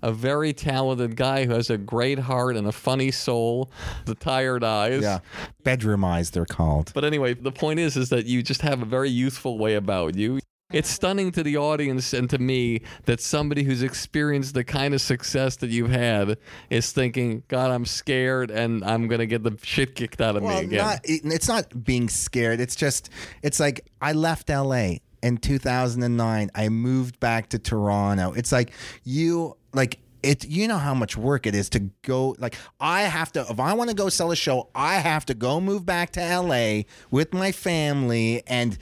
a 0.01 0.11
very 0.11 0.53
talented 0.53 1.15
guy 1.15 1.45
who 1.45 1.53
has 1.53 1.69
a 1.69 1.77
great 1.77 2.19
heart 2.19 2.55
and 2.55 2.67
a 2.67 2.71
funny 2.71 3.11
soul, 3.11 3.69
the 4.05 4.15
tired 4.15 4.63
eyes. 4.63 5.01
Yeah. 5.01 5.19
Bedroom 5.63 6.03
eyes 6.03 6.31
they're 6.31 6.45
called. 6.45 6.91
But 6.93 7.03
anyway, 7.03 7.33
the 7.33 7.51
point 7.51 7.79
is 7.79 7.97
is 7.97 8.09
that 8.09 8.25
you 8.25 8.41
just 8.41 8.61
have 8.61 8.81
a 8.81 8.85
very 8.85 9.09
youthful 9.09 9.57
way 9.57 9.75
about 9.75 10.15
you. 10.15 10.39
It's 10.73 10.89
stunning 10.89 11.31
to 11.33 11.43
the 11.43 11.57
audience 11.57 12.13
and 12.13 12.29
to 12.29 12.37
me 12.37 12.81
that 13.05 13.19
somebody 13.19 13.63
who's 13.63 13.83
experienced 13.83 14.53
the 14.53 14.63
kind 14.63 14.93
of 14.93 15.01
success 15.01 15.55
that 15.57 15.69
you've 15.69 15.91
had 15.91 16.37
is 16.69 16.91
thinking, 16.91 17.43
God, 17.47 17.71
I'm 17.71 17.85
scared 17.85 18.51
and 18.51 18.83
I'm 18.83 19.07
going 19.07 19.19
to 19.19 19.27
get 19.27 19.43
the 19.43 19.57
shit 19.63 19.95
kicked 19.95 20.21
out 20.21 20.35
of 20.35 20.43
Well, 20.43 20.59
me 20.59 20.65
again. 20.67 20.77
not, 20.77 20.99
it's 21.03 21.47
not 21.47 21.83
being 21.83 22.09
scared. 22.09 22.59
It's 22.59 22.75
just, 22.75 23.09
it's 23.43 23.59
like 23.59 23.85
I 24.01 24.13
left 24.13 24.49
LA 24.49 24.95
in 25.21 25.37
2009. 25.37 26.51
I 26.55 26.69
moved 26.69 27.19
back 27.19 27.49
to 27.49 27.59
Toronto. 27.59 28.33
It's 28.33 28.51
like 28.51 28.71
you, 29.03 29.57
like, 29.73 29.99
it, 30.23 30.45
you 30.45 30.67
know 30.67 30.77
how 30.77 30.93
much 30.93 31.17
work 31.17 31.45
it 31.45 31.55
is 31.55 31.69
to 31.69 31.79
go. 32.01 32.35
Like, 32.39 32.55
I 32.79 33.03
have 33.03 33.31
to, 33.33 33.45
if 33.49 33.59
I 33.59 33.73
want 33.73 33.89
to 33.89 33.95
go 33.95 34.09
sell 34.09 34.31
a 34.31 34.35
show, 34.35 34.69
I 34.75 34.95
have 34.95 35.25
to 35.27 35.33
go 35.33 35.59
move 35.59 35.85
back 35.85 36.11
to 36.11 36.19
LA 36.39 36.83
with 37.09 37.33
my 37.33 37.51
family 37.51 38.43
and, 38.47 38.77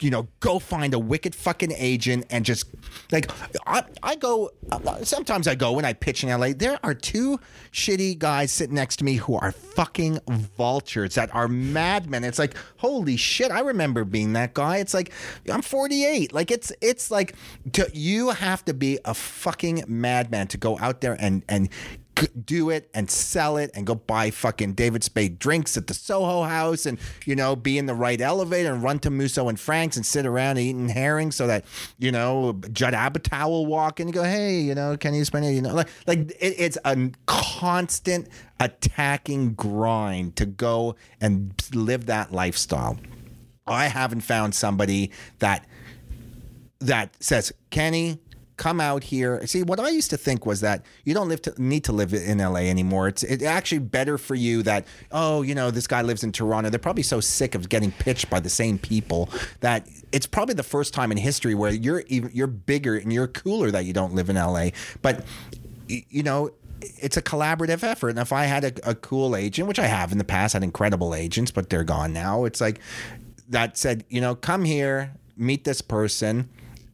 you 0.00 0.10
know, 0.10 0.28
go 0.40 0.58
find 0.58 0.94
a 0.94 0.98
wicked 0.98 1.34
fucking 1.34 1.72
agent 1.72 2.26
and 2.30 2.44
just, 2.44 2.66
like, 3.12 3.30
I, 3.66 3.84
I 4.02 4.16
go, 4.16 4.50
sometimes 5.02 5.48
I 5.48 5.54
go 5.54 5.72
when 5.72 5.84
I 5.84 5.92
pitch 5.92 6.22
in 6.24 6.28
LA. 6.28 6.48
There 6.56 6.78
are 6.82 6.94
two 6.94 7.40
shitty 7.72 8.18
guys 8.18 8.52
sitting 8.52 8.74
next 8.74 8.96
to 8.96 9.04
me 9.04 9.16
who 9.16 9.36
are 9.36 9.52
fucking 9.52 10.20
vultures 10.28 11.14
that 11.14 11.34
are 11.34 11.48
madmen. 11.48 12.24
It's 12.24 12.38
like, 12.38 12.56
holy 12.78 13.16
shit, 13.16 13.50
I 13.50 13.60
remember 13.60 14.04
being 14.04 14.32
that 14.34 14.54
guy. 14.54 14.78
It's 14.78 14.94
like, 14.94 15.12
I'm 15.50 15.62
48. 15.62 16.32
Like, 16.32 16.50
it's, 16.50 16.72
it's 16.80 17.10
like, 17.10 17.34
to, 17.72 17.90
you 17.92 18.30
have 18.30 18.64
to 18.66 18.74
be 18.74 18.98
a 19.04 19.14
fucking 19.14 19.84
madman 19.86 20.46
to 20.48 20.58
go 20.58 20.65
out 20.80 21.00
there 21.00 21.16
and, 21.18 21.42
and, 21.48 21.68
do 22.46 22.70
it 22.70 22.88
and 22.94 23.10
sell 23.10 23.58
it 23.58 23.70
and 23.74 23.86
go 23.86 23.94
buy 23.94 24.30
fucking 24.30 24.72
David 24.72 25.04
Spade 25.04 25.38
drinks 25.38 25.76
at 25.76 25.86
the 25.86 25.94
Soho 25.94 26.44
House 26.44 26.86
and 26.86 26.98
you 27.26 27.36
know 27.36 27.54
be 27.54 27.76
in 27.76 27.86
the 27.86 27.94
right 27.94 28.20
elevator 28.20 28.72
and 28.72 28.82
run 28.82 28.98
to 29.00 29.10
Musso 29.10 29.48
and 29.48 29.60
Frank's 29.60 29.96
and 29.96 30.06
sit 30.06 30.24
around 30.24 30.58
eating 30.58 30.88
herring 30.88 31.30
so 31.30 31.46
that 31.46 31.64
you 31.98 32.10
know 32.10 32.58
Judd 32.72 32.94
Apatow 32.94 33.48
will 33.48 33.66
walk 33.66 34.00
and 34.00 34.12
go 34.12 34.22
hey 34.22 34.60
you 34.60 34.74
know 34.74 34.96
can 34.96 35.12
you 35.12 35.24
spend 35.24 35.44
it 35.44 35.50
you 35.50 35.60
know 35.60 35.74
like 35.74 35.88
like 36.06 36.30
it, 36.40 36.54
it's 36.58 36.78
a 36.84 37.10
constant 37.26 38.28
attacking 38.58 39.52
grind 39.52 40.36
to 40.36 40.46
go 40.46 40.96
and 41.20 41.52
live 41.74 42.06
that 42.06 42.32
lifestyle. 42.32 42.96
I 43.66 43.88
haven't 43.88 44.20
found 44.20 44.54
somebody 44.54 45.10
that 45.40 45.66
that 46.80 47.16
says, 47.20 47.52
Kenny, 47.70 48.18
come 48.56 48.80
out 48.80 49.04
here. 49.04 49.46
See, 49.46 49.62
what 49.62 49.78
I 49.78 49.90
used 49.90 50.10
to 50.10 50.16
think 50.16 50.46
was 50.46 50.60
that 50.60 50.84
you 51.04 51.14
don't 51.14 51.28
live 51.28 51.42
to, 51.42 51.62
need 51.62 51.84
to 51.84 51.92
live 51.92 52.14
in 52.14 52.38
LA 52.38 52.60
anymore. 52.60 53.08
It's 53.08 53.22
it 53.22 53.42
actually 53.42 53.80
better 53.80 54.18
for 54.18 54.34
you 54.34 54.62
that 54.62 54.86
oh, 55.12 55.42
you 55.42 55.54
know, 55.54 55.70
this 55.70 55.86
guy 55.86 56.02
lives 56.02 56.24
in 56.24 56.32
Toronto. 56.32 56.70
They're 56.70 56.78
probably 56.78 57.02
so 57.02 57.20
sick 57.20 57.54
of 57.54 57.68
getting 57.68 57.92
pitched 57.92 58.30
by 58.30 58.40
the 58.40 58.50
same 58.50 58.78
people 58.78 59.28
that 59.60 59.86
it's 60.12 60.26
probably 60.26 60.54
the 60.54 60.62
first 60.62 60.94
time 60.94 61.12
in 61.12 61.18
history 61.18 61.54
where 61.54 61.72
you're 61.72 62.02
even 62.08 62.30
you're 62.32 62.46
bigger 62.46 62.96
and 62.96 63.12
you're 63.12 63.28
cooler 63.28 63.70
that 63.70 63.84
you 63.84 63.92
don't 63.92 64.14
live 64.14 64.30
in 64.30 64.36
LA. 64.36 64.68
But 65.02 65.24
you 65.88 66.22
know. 66.22 66.50
It's 66.98 67.16
a 67.16 67.22
collaborative 67.22 67.82
effort, 67.82 68.10
and 68.10 68.18
if 68.18 68.34
I 68.34 68.44
had 68.44 68.62
a, 68.62 68.90
a 68.90 68.94
cool 68.94 69.34
agent, 69.34 69.66
which 69.66 69.78
I 69.78 69.86
have 69.86 70.12
in 70.12 70.18
the 70.18 70.24
past, 70.24 70.52
had 70.52 70.62
incredible 70.62 71.14
agents, 71.14 71.50
but 71.50 71.70
they're 71.70 71.84
gone 71.84 72.12
now. 72.12 72.44
It's 72.44 72.60
like 72.60 72.80
that 73.48 73.78
said, 73.78 74.04
you 74.10 74.20
know, 74.20 74.34
come 74.34 74.64
here, 74.64 75.14
meet 75.38 75.64
this 75.64 75.80
person, 75.80 76.50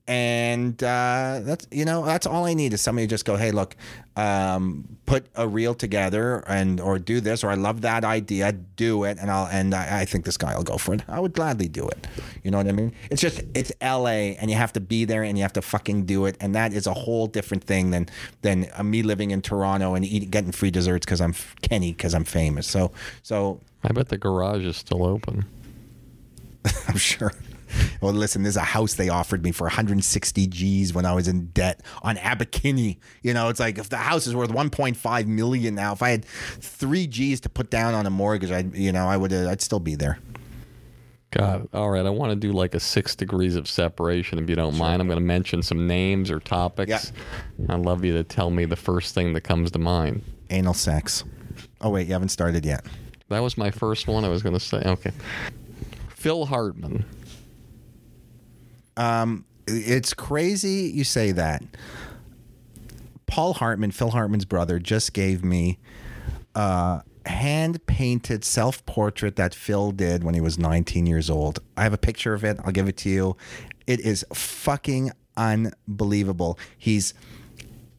and 0.09 0.83
uh, 0.83 1.41
that's 1.43 1.67
you 1.71 1.85
know 1.85 2.05
that's 2.05 2.27
all 2.27 2.45
I 2.45 2.55
need 2.55 2.73
is 2.73 2.81
somebody 2.81 3.07
to 3.07 3.11
just 3.11 3.25
go, 3.25 3.37
hey, 3.37 3.53
look, 3.53 3.77
um, 4.17 4.97
put 5.07 5.27
a 5.37 5.47
reel 5.47 5.75
together 5.75 6.43
and 6.49 6.81
or 6.81 6.99
do 6.99 7.21
this 7.21 7.45
or 7.45 7.51
I 7.51 7.55
love 7.55 7.83
that 7.83 8.05
idea, 8.05 8.53
do 8.53 9.05
it, 9.05 9.19
and 9.21 9.31
I'll 9.31 9.47
and 9.47 9.75
I, 9.75 10.01
I 10.01 10.05
think 10.05 10.25
this 10.25 10.37
guy 10.37 10.57
will 10.57 10.65
go 10.65 10.77
for 10.77 10.95
it. 10.95 11.05
I 11.09 11.21
would 11.21 11.35
gladly 11.35 11.69
do 11.69 11.87
it. 11.89 12.07
You 12.43 12.51
know 12.51 12.59
what 12.59 12.67
I 12.67 12.73
mean? 12.73 12.93
It's 13.11 13.23
just 13.23 13.43
it's 13.55 13.71
L.A. 13.81 14.37
and 14.37 14.51
you 14.51 14.57
have 14.57 14.73
to 14.73 14.81
be 14.81 15.05
there 15.05 15.23
and 15.23 15.39
you 15.39 15.43
have 15.43 15.53
to 15.55 15.63
fucking 15.63 16.05
do 16.05 16.27
it, 16.27 16.37
and 16.41 16.55
that 16.57 16.73
is 16.73 16.87
a 16.89 16.95
whole 16.95 17.29
different 17.29 17.63
thing 17.63 17.91
than 17.91 18.09
than 18.43 18.67
uh, 18.75 18.83
me 18.83 19.03
living 19.03 19.31
in 19.31 19.41
Toronto 19.41 19.95
and 19.95 20.05
eating 20.05 20.31
getting 20.31 20.53
free 20.53 20.73
desserts 20.73 21.07
because 21.07 21.21
I'm 21.21 21.35
Kenny 21.63 21.93
because 21.93 22.13
I'm 22.15 22.25
famous. 22.25 22.67
So 22.67 22.91
so 23.23 23.61
I 23.85 23.93
bet 23.93 24.09
the 24.09 24.19
garage 24.19 24.65
is 24.65 24.77
still 24.77 25.05
open. 25.05 25.45
I'm 26.89 26.97
sure. 26.97 27.33
Well, 28.01 28.13
listen, 28.13 28.43
there's 28.43 28.57
a 28.57 28.61
house 28.61 28.95
they 28.95 29.09
offered 29.09 29.45
me 29.45 29.53
for 29.53 29.65
160 29.65 30.47
G's 30.47 30.95
when 30.95 31.07
I 31.07 31.13
was 31.13 31.29
in 31.29 31.47
debt 31.47 31.81
on 32.03 32.19
Abercrombie. 32.19 32.99
You 33.23 33.35
know, 33.35 33.49
it's 33.49 33.61
like 33.61 33.79
if 33.79 33.89
the 33.89 33.97
house 33.97 34.27
is 34.27 34.35
worth 34.35 34.51
1.5 34.51 35.27
million 35.27 35.75
now, 35.75 35.93
if 35.93 36.03
I 36.03 36.11
had 36.11 36.25
three 36.25 37.07
G's 37.07 37.41
to 37.41 37.49
put 37.49 37.71
down 37.71 37.95
on 37.95 38.07
a 38.07 38.11
mortgage, 38.11 38.51
I, 38.51 38.63
would 38.63 38.77
you 38.77 38.93
know, 38.93 39.07
I 39.07 39.17
would, 39.17 39.33
uh, 39.33 39.51
I'd 39.51 39.61
still 39.61 39.81
be 39.81 39.95
there. 39.95 40.19
God, 41.33 41.67
all 41.73 41.91
right. 41.91 42.05
I 42.05 42.11
want 42.11 42.31
to 42.31 42.37
do 42.37 42.53
like 42.53 42.75
a 42.75 42.81
six 42.81 43.17
degrees 43.17 43.57
of 43.57 43.67
separation, 43.67 44.39
if 44.39 44.51
you 44.51 44.55
don't 44.55 44.77
mind. 44.77 45.01
I'm 45.01 45.09
going 45.09 45.19
to 45.19 45.25
mention 45.25 45.63
some 45.63 45.87
names 45.87 46.31
or 46.31 46.41
topics. 46.41 46.91
Yeah. 47.59 47.75
I'd 47.75 47.81
love 47.81 48.05
you 48.05 48.13
to 48.13 48.23
tell 48.23 48.51
me 48.51 48.67
the 48.67 48.77
first 48.77 49.15
thing 49.15 49.33
that 49.33 49.41
comes 49.41 49.71
to 49.71 49.79
mind. 49.79 50.23
Anal 50.51 50.75
sex. 50.75 51.25
Oh 51.81 51.89
wait, 51.89 52.07
you 52.07 52.13
haven't 52.13 52.29
started 52.29 52.67
yet. 52.67 52.85
That 53.31 53.41
was 53.41 53.57
my 53.57 53.71
first 53.71 54.07
one. 54.07 54.27
I 54.27 54.29
was 54.29 54.43
going 54.43 54.55
to 54.55 54.61
say, 54.61 54.83
okay. 54.85 55.13
Phil 56.11 56.45
Hartman. 56.45 57.07
It's 59.67 60.15
crazy 60.15 60.91
you 60.95 61.05
say 61.05 61.33
that. 61.33 61.63
Paul 63.27 63.55
Hartman, 63.55 63.93
Phil 63.93 64.11
Hartman's 64.11 64.45
brother, 64.45 64.79
just 64.79 65.15
gave 65.15 65.43
me 65.45 65.79
a 66.55 67.03
hand 67.27 67.85
painted 67.87 68.45
self 68.45 68.85
portrait 68.85 69.37
that 69.37 69.55
Phil 69.55 69.93
did 69.93 70.25
when 70.25 70.35
he 70.35 70.41
was 70.41 70.59
19 70.59 71.07
years 71.07 71.31
old. 71.31 71.61
I 71.77 71.85
have 71.85 71.93
a 71.93 71.99
picture 71.99 72.35
of 72.35 72.45
it. 72.45 72.59
I'll 72.65 72.73
give 72.73 72.89
it 72.89 72.97
to 72.99 73.09
you. 73.09 73.37
It 73.87 74.01
is 74.01 74.25
fucking 74.35 75.13
unbelievable. 75.37 76.59
He's 76.77 77.15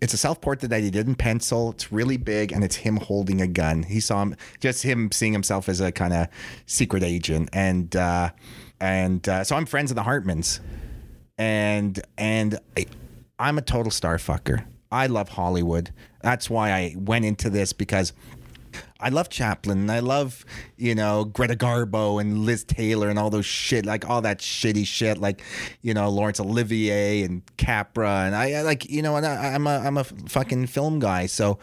it's 0.01 0.13
a 0.13 0.17
self 0.17 0.41
portrait 0.41 0.69
that 0.69 0.81
he 0.81 0.91
did 0.91 1.07
in 1.07 1.15
pencil. 1.15 1.71
It's 1.71 1.91
really 1.91 2.17
big, 2.17 2.51
and 2.51 2.63
it's 2.63 2.75
him 2.75 2.97
holding 2.97 3.39
a 3.41 3.47
gun. 3.47 3.83
He 3.83 4.01
saw 4.01 4.21
him, 4.21 4.35
just 4.59 4.83
him 4.83 5.11
seeing 5.13 5.31
himself 5.31 5.69
as 5.69 5.79
a 5.79 5.93
kind 5.93 6.13
of 6.13 6.27
secret 6.65 7.03
agent, 7.03 7.49
and 7.53 7.95
uh, 7.95 8.31
and 8.81 9.27
uh, 9.29 9.45
so 9.45 9.55
I'm 9.55 9.65
friends 9.65 9.91
with 9.91 9.95
the 9.95 10.03
Hartmans, 10.03 10.59
and 11.37 12.01
and 12.17 12.59
I, 12.77 12.85
I'm 13.39 13.57
a 13.57 13.61
total 13.61 13.91
star 13.91 14.17
fucker. 14.17 14.65
I 14.91 15.07
love 15.07 15.29
Hollywood. 15.29 15.91
That's 16.21 16.49
why 16.49 16.71
I 16.71 16.95
went 16.97 17.25
into 17.25 17.49
this 17.49 17.73
because 17.73 18.13
I 18.99 19.09
love 19.09 19.29
Chaplin. 19.29 19.79
and 19.79 19.91
I 19.91 19.99
love, 19.99 20.45
you 20.77 20.95
know, 20.95 21.25
Greta 21.25 21.55
Garbo 21.55 22.21
and 22.21 22.45
Liz 22.45 22.63
Taylor 22.63 23.09
and 23.09 23.19
all 23.19 23.29
those 23.29 23.45
shit, 23.45 23.85
like 23.85 24.09
all 24.09 24.21
that 24.21 24.39
shitty 24.39 24.87
shit, 24.87 25.17
like, 25.17 25.41
you 25.81 25.93
know, 25.93 26.09
Laurence 26.09 26.39
Olivier 26.39 27.23
and 27.23 27.41
Capra. 27.57 28.23
And 28.25 28.35
I, 28.35 28.53
I 28.53 28.61
like, 28.61 28.89
you 28.89 29.01
know, 29.01 29.17
and 29.17 29.25
I, 29.25 29.53
I'm 29.53 29.67
a, 29.67 29.77
I'm 29.79 29.97
a 29.97 30.03
fucking 30.03 30.67
film 30.67 30.99
guy. 30.99 31.25
So 31.25 31.59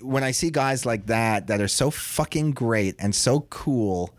when 0.00 0.22
I 0.22 0.30
see 0.30 0.50
guys 0.50 0.86
like 0.86 1.06
that, 1.06 1.48
that 1.48 1.60
are 1.60 1.68
so 1.68 1.90
fucking 1.90 2.52
great 2.52 2.94
and 2.98 3.14
so 3.14 3.40
cool 3.50 4.14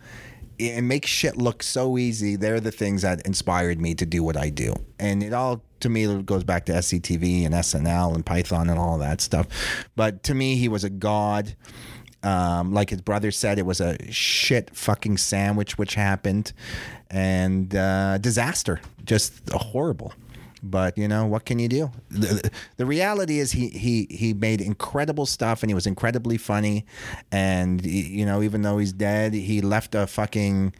and 0.69 0.87
make 0.87 1.05
shit 1.05 1.37
look 1.37 1.63
so 1.63 1.97
easy, 1.97 2.35
they're 2.35 2.59
the 2.59 2.71
things 2.71 3.01
that 3.01 3.25
inspired 3.25 3.81
me 3.81 3.95
to 3.95 4.05
do 4.05 4.23
what 4.23 4.37
I 4.37 4.49
do. 4.49 4.75
And 4.99 5.23
it 5.23 5.33
all, 5.33 5.63
to 5.79 5.89
me, 5.89 6.21
goes 6.23 6.43
back 6.43 6.65
to 6.65 6.73
SCTV 6.73 7.45
and 7.45 7.53
SNL 7.53 8.13
and 8.13 8.25
Python 8.25 8.69
and 8.69 8.79
all 8.79 8.97
that 8.99 9.21
stuff. 9.21 9.47
But 9.95 10.23
to 10.23 10.35
me, 10.35 10.55
he 10.55 10.67
was 10.67 10.83
a 10.83 10.89
god. 10.89 11.55
Um, 12.23 12.71
like 12.71 12.91
his 12.91 13.01
brother 13.01 13.31
said, 13.31 13.57
it 13.57 13.65
was 13.65 13.81
a 13.81 13.97
shit 14.11 14.75
fucking 14.75 15.17
sandwich 15.17 15.79
which 15.79 15.95
happened, 15.95 16.53
and 17.09 17.75
uh, 17.75 18.19
disaster, 18.19 18.79
just 19.03 19.49
horrible. 19.49 20.13
But 20.63 20.97
you 20.97 21.07
know 21.07 21.25
what 21.25 21.45
can 21.45 21.59
you 21.59 21.67
do? 21.67 21.91
The, 22.09 22.51
the 22.77 22.85
reality 22.85 23.39
is 23.39 23.51
he 23.51 23.69
he 23.69 24.07
he 24.09 24.33
made 24.33 24.61
incredible 24.61 25.25
stuff 25.25 25.63
and 25.63 25.69
he 25.69 25.73
was 25.73 25.87
incredibly 25.87 26.37
funny, 26.37 26.85
and 27.31 27.83
you 27.83 28.25
know 28.25 28.43
even 28.43 28.61
though 28.61 28.77
he's 28.77 28.93
dead, 28.93 29.33
he 29.33 29.61
left 29.61 29.95
a 29.95 30.05
fucking 30.05 30.73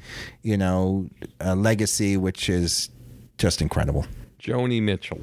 you 0.44 0.58
know 0.58 1.10
a 1.40 1.56
legacy 1.56 2.16
which 2.18 2.50
is 2.50 2.90
just 3.38 3.62
incredible. 3.62 4.06
Joni 4.40 4.82
Mitchell. 4.82 5.22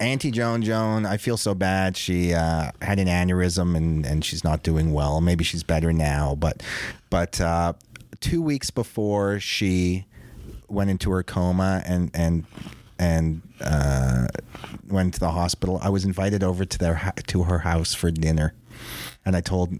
Auntie 0.00 0.30
Joan 0.30 0.62
Joan, 0.62 1.06
I 1.06 1.16
feel 1.16 1.36
so 1.36 1.54
bad. 1.54 1.96
She 1.96 2.32
uh, 2.32 2.70
had 2.80 3.00
an 3.00 3.08
aneurysm 3.08 3.76
and, 3.76 4.06
and 4.06 4.24
she's 4.24 4.44
not 4.44 4.62
doing 4.62 4.92
well. 4.92 5.20
Maybe 5.20 5.42
she's 5.42 5.64
better 5.64 5.92
now, 5.92 6.36
but 6.36 6.62
but 7.10 7.40
uh, 7.40 7.72
two 8.20 8.40
weeks 8.40 8.70
before 8.70 9.40
she 9.40 10.06
went 10.68 10.90
into 10.90 11.10
her 11.10 11.22
coma 11.22 11.82
and 11.86 12.10
and 12.14 12.44
and 12.98 13.42
uh, 13.60 14.26
went 14.88 15.14
to 15.14 15.20
the 15.20 15.30
hospital. 15.30 15.78
I 15.82 15.88
was 15.88 16.04
invited 16.04 16.42
over 16.42 16.64
to 16.64 16.78
their 16.78 17.12
to 17.28 17.44
her 17.44 17.60
house 17.60 17.94
for 17.94 18.10
dinner, 18.10 18.54
and 19.24 19.36
I 19.36 19.40
told 19.40 19.78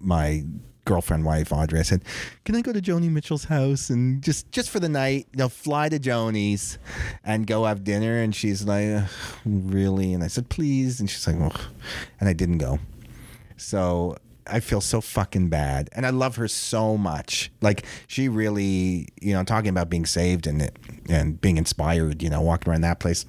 my 0.00 0.44
girlfriend 0.86 1.24
wife 1.24 1.52
Audrey 1.52 1.78
I 1.78 1.82
said 1.82 2.02
can 2.44 2.56
I 2.56 2.62
go 2.62 2.72
to 2.72 2.80
Joni 2.80 3.10
Mitchell's 3.10 3.44
house 3.44 3.90
and 3.90 4.22
just 4.22 4.50
just 4.50 4.70
for 4.70 4.80
the 4.80 4.88
night 4.88 5.28
you 5.30 5.38
know 5.38 5.48
fly 5.48 5.88
to 5.88 5.98
Joni's 6.00 6.78
and 7.22 7.46
go 7.46 7.64
have 7.64 7.84
dinner 7.84 8.20
and 8.20 8.34
she's 8.34 8.64
like 8.64 9.04
really 9.44 10.14
and 10.14 10.24
I 10.24 10.26
said 10.26 10.48
please 10.48 10.98
and 10.98 11.08
she's 11.08 11.26
like 11.28 11.36
Ugh. 11.40 11.60
and 12.18 12.28
I 12.28 12.32
didn't 12.32 12.58
go 12.58 12.80
so 13.56 14.16
I 14.50 14.60
feel 14.60 14.80
so 14.80 15.00
fucking 15.00 15.48
bad. 15.48 15.88
And 15.92 16.06
I 16.06 16.10
love 16.10 16.36
her 16.36 16.48
so 16.48 16.96
much. 16.96 17.50
Like 17.60 17.84
she 18.06 18.28
really, 18.28 19.08
you 19.20 19.32
know, 19.32 19.44
talking 19.44 19.70
about 19.70 19.88
being 19.88 20.06
saved 20.06 20.46
and 20.46 20.70
and 21.08 21.40
being 21.40 21.56
inspired, 21.56 22.22
you 22.22 22.30
know, 22.30 22.40
walking 22.40 22.70
around 22.70 22.82
that 22.82 23.00
place. 23.00 23.26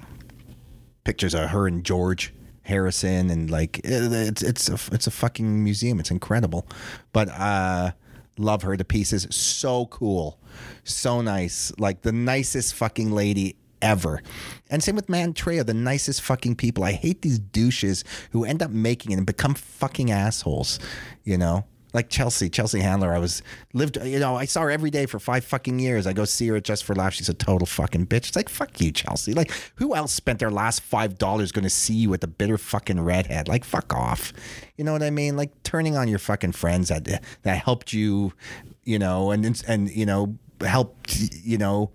Pictures 1.04 1.34
of 1.34 1.50
her 1.50 1.66
and 1.66 1.84
George 1.84 2.32
Harrison 2.62 3.28
and 3.30 3.50
like 3.50 3.80
it's 3.84 4.42
it's 4.42 4.68
a, 4.68 4.78
it's 4.94 5.06
a 5.06 5.10
fucking 5.10 5.64
museum. 5.64 5.98
It's 6.00 6.10
incredible. 6.10 6.66
But 7.12 7.28
uh 7.28 7.92
love 8.38 8.62
her 8.62 8.76
to 8.76 8.84
pieces. 8.84 9.26
So 9.30 9.86
cool. 9.86 10.38
So 10.84 11.20
nice. 11.20 11.72
Like 11.78 12.02
the 12.02 12.12
nicest 12.12 12.74
fucking 12.74 13.12
lady 13.12 13.56
ever. 13.82 14.22
And 14.70 14.82
same 14.82 14.96
with 14.96 15.08
Mantrea, 15.08 15.66
the 15.66 15.74
nicest 15.74 16.22
fucking 16.22 16.56
people. 16.56 16.84
I 16.84 16.92
hate 16.92 17.20
these 17.20 17.38
douches 17.38 18.04
who 18.30 18.44
end 18.44 18.62
up 18.62 18.70
making 18.70 19.12
it 19.12 19.16
and 19.16 19.26
become 19.26 19.54
fucking 19.54 20.10
assholes, 20.10 20.78
you 21.24 21.36
know? 21.36 21.66
Like 21.94 22.08
Chelsea, 22.08 22.48
Chelsea 22.48 22.80
Handler. 22.80 23.12
I 23.12 23.18
was 23.18 23.42
lived, 23.74 23.98
you 24.02 24.18
know, 24.18 24.34
I 24.34 24.46
saw 24.46 24.62
her 24.62 24.70
every 24.70 24.88
day 24.88 25.04
for 25.04 25.18
five 25.18 25.44
fucking 25.44 25.78
years. 25.78 26.06
I 26.06 26.14
go 26.14 26.24
see 26.24 26.48
her 26.48 26.58
Just 26.58 26.84
for 26.84 26.94
Laughs. 26.94 27.16
She's 27.16 27.28
a 27.28 27.34
total 27.34 27.66
fucking 27.66 28.06
bitch. 28.06 28.28
It's 28.28 28.36
like, 28.36 28.48
fuck 28.48 28.80
you, 28.80 28.92
Chelsea. 28.92 29.34
Like, 29.34 29.52
who 29.74 29.94
else 29.94 30.10
spent 30.12 30.38
their 30.38 30.50
last 30.50 30.80
five 30.80 31.18
dollars 31.18 31.52
going 31.52 31.64
to 31.64 31.70
see 31.70 31.92
you 31.92 32.08
with 32.08 32.24
a 32.24 32.28
bitter 32.28 32.56
fucking 32.56 32.98
redhead? 33.00 33.46
Like, 33.46 33.62
fuck 33.62 33.92
off. 33.92 34.32
You 34.78 34.84
know 34.84 34.92
what 34.92 35.02
I 35.02 35.10
mean? 35.10 35.36
Like, 35.36 35.62
turning 35.64 35.94
on 35.98 36.08
your 36.08 36.18
fucking 36.18 36.52
friends 36.52 36.88
that 36.88 37.22
that 37.42 37.58
helped 37.58 37.92
you, 37.92 38.32
you 38.84 38.98
know, 38.98 39.30
and 39.30 39.62
and 39.68 39.90
you 39.90 40.06
know, 40.06 40.38
helped, 40.62 41.14
you 41.44 41.58
know, 41.58 41.90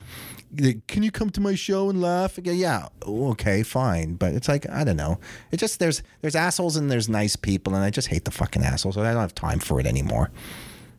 can 0.87 1.03
you 1.03 1.11
come 1.11 1.29
to 1.31 1.41
my 1.41 1.55
show 1.55 1.89
and 1.89 2.01
laugh? 2.01 2.37
Yeah, 2.41 2.87
okay, 3.03 3.63
fine. 3.63 4.15
But 4.15 4.33
it's 4.33 4.47
like 4.47 4.69
I 4.69 4.83
don't 4.83 4.97
know. 4.97 5.19
It 5.51 5.57
just 5.57 5.79
there's 5.79 6.03
there's 6.21 6.35
assholes 6.35 6.75
and 6.75 6.89
there's 6.89 7.09
nice 7.09 7.35
people, 7.35 7.75
and 7.75 7.83
I 7.83 7.89
just 7.89 8.07
hate 8.07 8.25
the 8.25 8.31
fucking 8.31 8.63
assholes. 8.63 8.97
I 8.97 9.11
don't 9.11 9.21
have 9.21 9.35
time 9.35 9.59
for 9.59 9.79
it 9.79 9.85
anymore. 9.85 10.31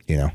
You 0.07 0.17
know, 0.17 0.31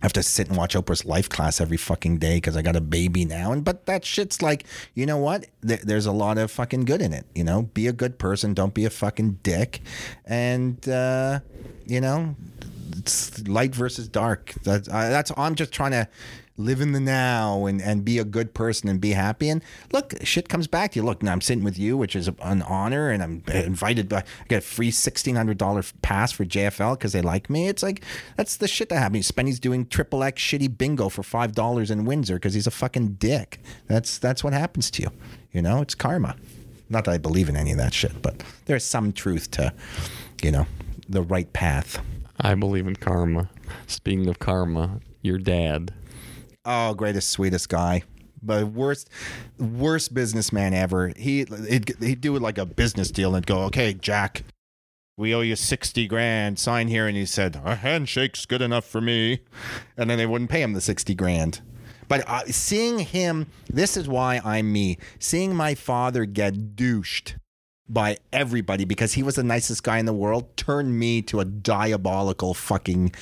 I 0.00 0.04
have 0.04 0.12
to 0.14 0.22
sit 0.22 0.48
and 0.48 0.56
watch 0.56 0.74
Oprah's 0.74 1.04
life 1.04 1.28
class 1.28 1.60
every 1.60 1.76
fucking 1.76 2.18
day 2.18 2.36
because 2.36 2.56
I 2.56 2.62
got 2.62 2.76
a 2.76 2.80
baby 2.80 3.24
now. 3.24 3.52
And 3.52 3.64
but 3.64 3.86
that 3.86 4.04
shit's 4.04 4.40
like, 4.40 4.64
you 4.94 5.06
know 5.06 5.18
what? 5.18 5.46
There, 5.60 5.80
there's 5.82 6.06
a 6.06 6.12
lot 6.12 6.38
of 6.38 6.50
fucking 6.50 6.84
good 6.84 7.02
in 7.02 7.12
it. 7.12 7.26
You 7.34 7.44
know, 7.44 7.62
be 7.62 7.88
a 7.88 7.92
good 7.92 8.18
person. 8.18 8.54
Don't 8.54 8.74
be 8.74 8.84
a 8.84 8.90
fucking 8.90 9.40
dick. 9.42 9.80
And 10.24 10.88
uh, 10.88 11.40
you 11.84 12.00
know, 12.00 12.36
it's 12.96 13.46
light 13.48 13.74
versus 13.74 14.08
dark. 14.08 14.54
That's 14.62 14.88
I, 14.88 15.08
that's 15.08 15.32
I'm 15.36 15.56
just 15.56 15.72
trying 15.72 15.92
to 15.92 16.08
live 16.58 16.80
in 16.80 16.92
the 16.92 17.00
now 17.00 17.66
and, 17.66 17.80
and 17.80 18.04
be 18.04 18.18
a 18.18 18.24
good 18.24 18.52
person 18.52 18.88
and 18.88 19.00
be 19.00 19.12
happy. 19.12 19.48
And 19.48 19.62
look, 19.92 20.14
shit 20.24 20.48
comes 20.48 20.66
back 20.66 20.92
to 20.92 20.98
you. 20.98 21.04
Look, 21.04 21.22
now 21.22 21.32
I'm 21.32 21.40
sitting 21.40 21.64
with 21.64 21.78
you, 21.78 21.96
which 21.96 22.14
is 22.14 22.28
an 22.28 22.62
honor, 22.62 23.10
and 23.10 23.22
I'm 23.22 23.42
invited. 23.46 24.08
By, 24.08 24.18
I 24.18 24.24
get 24.48 24.58
a 24.58 24.60
free 24.66 24.90
sixteen 24.90 25.36
hundred 25.36 25.56
dollar 25.56 25.82
pass 26.02 26.32
for 26.32 26.44
JFL 26.44 26.98
because 26.98 27.12
they 27.12 27.22
like 27.22 27.48
me. 27.48 27.68
It's 27.68 27.82
like 27.82 28.02
that's 28.36 28.56
the 28.56 28.68
shit 28.68 28.88
that 28.90 28.98
happens. 28.98 29.26
Spenny's 29.26 29.60
doing 29.60 29.86
triple 29.86 30.22
X 30.22 30.42
shitty 30.42 30.76
bingo 30.76 31.08
for 31.08 31.22
five 31.22 31.52
dollars 31.52 31.90
in 31.90 32.04
Windsor 32.04 32.34
because 32.34 32.54
he's 32.54 32.66
a 32.66 32.72
fucking 32.72 33.14
dick. 33.14 33.60
That's 33.86 34.18
that's 34.18 34.42
what 34.42 34.52
happens 34.52 34.90
to 34.92 35.02
you. 35.02 35.12
You 35.52 35.62
know, 35.62 35.80
it's 35.80 35.94
karma. 35.94 36.36
Not 36.90 37.04
that 37.04 37.12
I 37.12 37.18
believe 37.18 37.48
in 37.48 37.56
any 37.56 37.72
of 37.72 37.78
that 37.78 37.92
shit, 37.92 38.22
but 38.22 38.42
there's 38.64 38.84
some 38.84 39.12
truth 39.12 39.50
to, 39.52 39.72
you 40.42 40.50
know, 40.50 40.66
the 41.08 41.22
right 41.22 41.52
path. 41.52 42.00
I 42.40 42.54
believe 42.54 42.86
in 42.86 42.96
karma. 42.96 43.50
Speaking 43.86 44.28
of 44.28 44.38
karma, 44.38 45.00
your 45.22 45.38
dad. 45.38 45.92
Oh, 46.70 46.92
greatest, 46.92 47.30
sweetest 47.30 47.70
guy. 47.70 48.02
But 48.42 48.66
worst, 48.66 49.08
worst 49.58 50.12
businessman 50.12 50.74
ever. 50.74 51.14
He 51.16 51.46
he'd, 51.68 51.94
he'd 51.98 52.20
do 52.20 52.36
it 52.36 52.42
like 52.42 52.58
a 52.58 52.66
business 52.66 53.10
deal 53.10 53.34
and 53.34 53.44
go, 53.46 53.62
"Okay, 53.62 53.94
Jack, 53.94 54.44
we 55.16 55.34
owe 55.34 55.40
you 55.40 55.56
sixty 55.56 56.06
grand. 56.06 56.58
Sign 56.58 56.88
here." 56.88 57.08
And 57.08 57.16
he 57.16 57.24
said, 57.24 57.58
"A 57.64 57.76
handshake's 57.76 58.44
good 58.44 58.60
enough 58.60 58.84
for 58.84 59.00
me." 59.00 59.40
And 59.96 60.10
then 60.10 60.18
they 60.18 60.26
wouldn't 60.26 60.50
pay 60.50 60.60
him 60.60 60.74
the 60.74 60.82
sixty 60.82 61.14
grand. 61.14 61.62
But 62.06 62.28
uh, 62.28 62.44
seeing 62.48 62.98
him, 62.98 63.46
this 63.68 63.96
is 63.96 64.06
why 64.06 64.42
I'm 64.44 64.70
me. 64.70 64.98
Seeing 65.18 65.54
my 65.54 65.74
father 65.74 66.26
get 66.26 66.76
douched 66.76 67.36
by 67.88 68.18
everybody 68.32 68.84
because 68.84 69.14
he 69.14 69.22
was 69.22 69.36
the 69.36 69.42
nicest 69.42 69.82
guy 69.82 69.98
in 69.98 70.06
the 70.06 70.12
world 70.12 70.56
turned 70.56 70.98
me 70.98 71.22
to 71.22 71.40
a 71.40 71.44
diabolical 71.44 72.54
fucking 72.54 73.12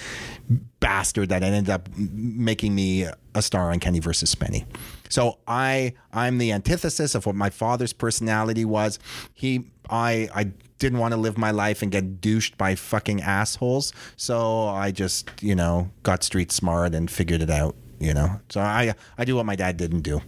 bastard 0.81 1.29
that 1.29 1.43
ended 1.43 1.71
up 1.71 1.89
making 1.97 2.75
me 2.75 3.07
a 3.35 3.43
star 3.43 3.71
on 3.71 3.79
Kenny 3.79 4.01
versus 4.01 4.35
Spenny. 4.35 4.65
So 5.09 5.39
I 5.47 5.95
I'm 6.13 6.39
the 6.39 6.53
antithesis 6.53 7.15
of 7.15 7.27
what 7.27 7.35
my 7.35 7.51
father's 7.51 7.93
personality 7.93 8.65
was. 8.65 8.99
He 9.33 9.71
I 9.89 10.29
I 10.35 10.53
didn't 10.79 10.99
want 10.99 11.13
to 11.13 11.21
live 11.21 11.39
my 11.39 11.51
life 11.51 11.83
and 11.83 11.91
get 11.91 12.21
douched 12.21 12.59
by 12.59 12.75
fucking 12.75 13.23
assholes. 13.23 13.93
So 14.17 14.69
I 14.69 14.91
just, 14.91 15.31
you 15.41 15.55
know, 15.55 15.91
got 16.03 16.23
street 16.23 16.53
smart 16.53 16.95
and 16.95 17.11
figured 17.11 17.41
it 17.41 17.51
out, 17.51 17.75
you 17.99 18.13
know. 18.13 18.41
So 18.49 18.61
I 18.61 18.95
I 19.17 19.25
do 19.25 19.37
what 19.37 19.47
my 19.47 19.57
dad 19.57 19.77
didn't 19.77 20.03
do. 20.03 20.21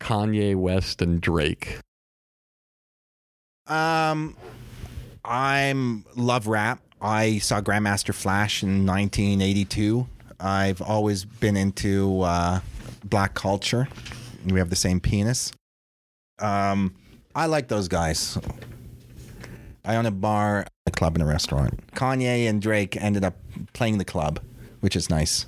Kanye 0.00 0.56
West 0.56 1.00
and 1.00 1.20
Drake. 1.20 1.78
Um, 3.72 4.36
I'm 5.24 6.04
love 6.14 6.46
rap. 6.46 6.82
I 7.00 7.38
saw 7.38 7.62
Grandmaster 7.62 8.14
Flash 8.14 8.62
in 8.62 8.86
1982. 8.86 10.06
I've 10.38 10.82
always 10.82 11.24
been 11.24 11.56
into 11.56 12.20
uh, 12.20 12.60
black 13.02 13.32
culture. 13.32 13.88
We 14.44 14.58
have 14.58 14.68
the 14.68 14.76
same 14.76 15.00
penis. 15.00 15.52
Um, 16.38 16.94
I 17.34 17.46
like 17.46 17.68
those 17.68 17.88
guys. 17.88 18.36
I 19.86 19.96
own 19.96 20.04
a 20.04 20.10
bar, 20.10 20.66
a 20.86 20.90
club, 20.90 21.14
and 21.14 21.22
a 21.22 21.26
restaurant. 21.26 21.80
Kanye 21.94 22.48
and 22.48 22.60
Drake 22.60 22.96
ended 23.02 23.24
up 23.24 23.36
playing 23.72 23.96
the 23.96 24.04
club, 24.04 24.38
which 24.80 24.96
is 24.96 25.08
nice. 25.08 25.46